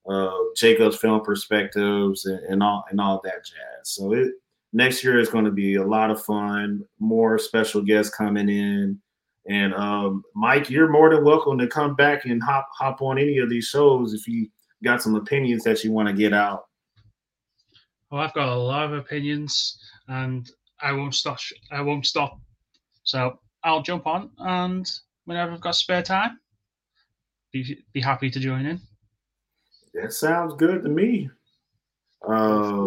uh, 0.09 0.31
Jacob's 0.55 0.95
film 0.95 1.21
perspectives, 1.21 2.25
and, 2.25 2.39
and 2.45 2.63
all 2.63 2.85
and 2.89 3.01
all 3.01 3.19
that 3.25 3.45
jazz. 3.45 3.83
So 3.83 4.13
it 4.13 4.31
next 4.71 5.03
year 5.03 5.19
is 5.19 5.29
going 5.29 5.45
to 5.45 5.51
be 5.51 5.75
a 5.75 5.85
lot 5.85 6.09
of 6.09 6.23
fun. 6.23 6.85
More 6.99 7.37
special 7.37 7.81
guests 7.81 8.15
coming 8.15 8.47
in, 8.47 8.97
and 9.49 9.73
um, 9.73 10.23
Mike, 10.35 10.69
you're 10.69 10.89
more 10.89 11.09
than 11.09 11.23
welcome 11.23 11.57
to 11.57 11.67
come 11.67 11.95
back 11.95 12.25
and 12.25 12.41
hop 12.41 12.69
hop 12.77 13.01
on 13.01 13.17
any 13.17 13.39
of 13.39 13.49
these 13.49 13.65
shows 13.65 14.13
if 14.13 14.27
you 14.27 14.47
got 14.83 15.01
some 15.01 15.15
opinions 15.15 15.63
that 15.63 15.83
you 15.83 15.91
want 15.91 16.07
to 16.07 16.13
get 16.13 16.33
out. 16.33 16.65
Well, 18.11 18.21
I've 18.21 18.33
got 18.33 18.47
a 18.47 18.55
lot 18.55 18.85
of 18.85 18.93
opinions, 18.93 19.79
and 20.07 20.49
I 20.81 20.91
won't 20.91 21.15
stop. 21.15 21.39
I 21.71 21.81
won't 21.81 22.05
stop. 22.05 22.39
So 23.03 23.39
I'll 23.63 23.81
jump 23.81 24.05
on, 24.05 24.29
and 24.37 24.89
whenever 25.25 25.53
I've 25.53 25.61
got 25.61 25.75
spare 25.75 26.03
time, 26.03 26.39
be 27.51 27.83
be 27.91 28.01
happy 28.01 28.29
to 28.29 28.39
join 28.39 28.67
in. 28.67 28.79
That 29.95 30.13
sounds 30.13 30.53
good 30.57 30.83
to 30.83 30.89
me. 30.89 31.27
Uh, 32.27 32.85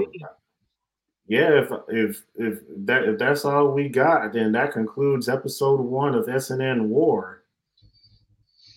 yeah, 1.33 1.63
if 1.63 1.71
if 1.89 2.23
if 2.35 2.59
that 2.85 3.05
if 3.05 3.19
that's 3.19 3.47
all 3.47 3.69
we 3.69 3.89
got, 3.89 4.35
then 4.35 4.53
that 4.53 4.73
concludes 4.73 5.31
episode 5.31 5.81
one 5.81 6.15
of 6.15 6.27
SNN 6.27 6.89
War. 6.89 7.45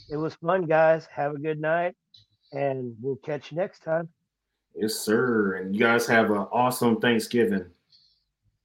It 0.10 0.16
was 0.16 0.36
fun, 0.36 0.66
guys. 0.66 1.06
Have 1.12 1.34
a 1.34 1.38
good 1.38 1.60
night, 1.60 1.96
and 2.54 2.96
we'll 3.02 3.18
catch 3.18 3.52
you 3.52 3.58
next 3.58 3.84
time. 3.84 4.08
Yes, 4.74 4.94
sir. 4.94 5.56
And 5.56 5.76
you 5.76 5.82
guys 5.82 6.08
have 6.08 6.32
an 6.32 6.48
awesome 6.54 7.02
Thanksgiving. 7.02 7.66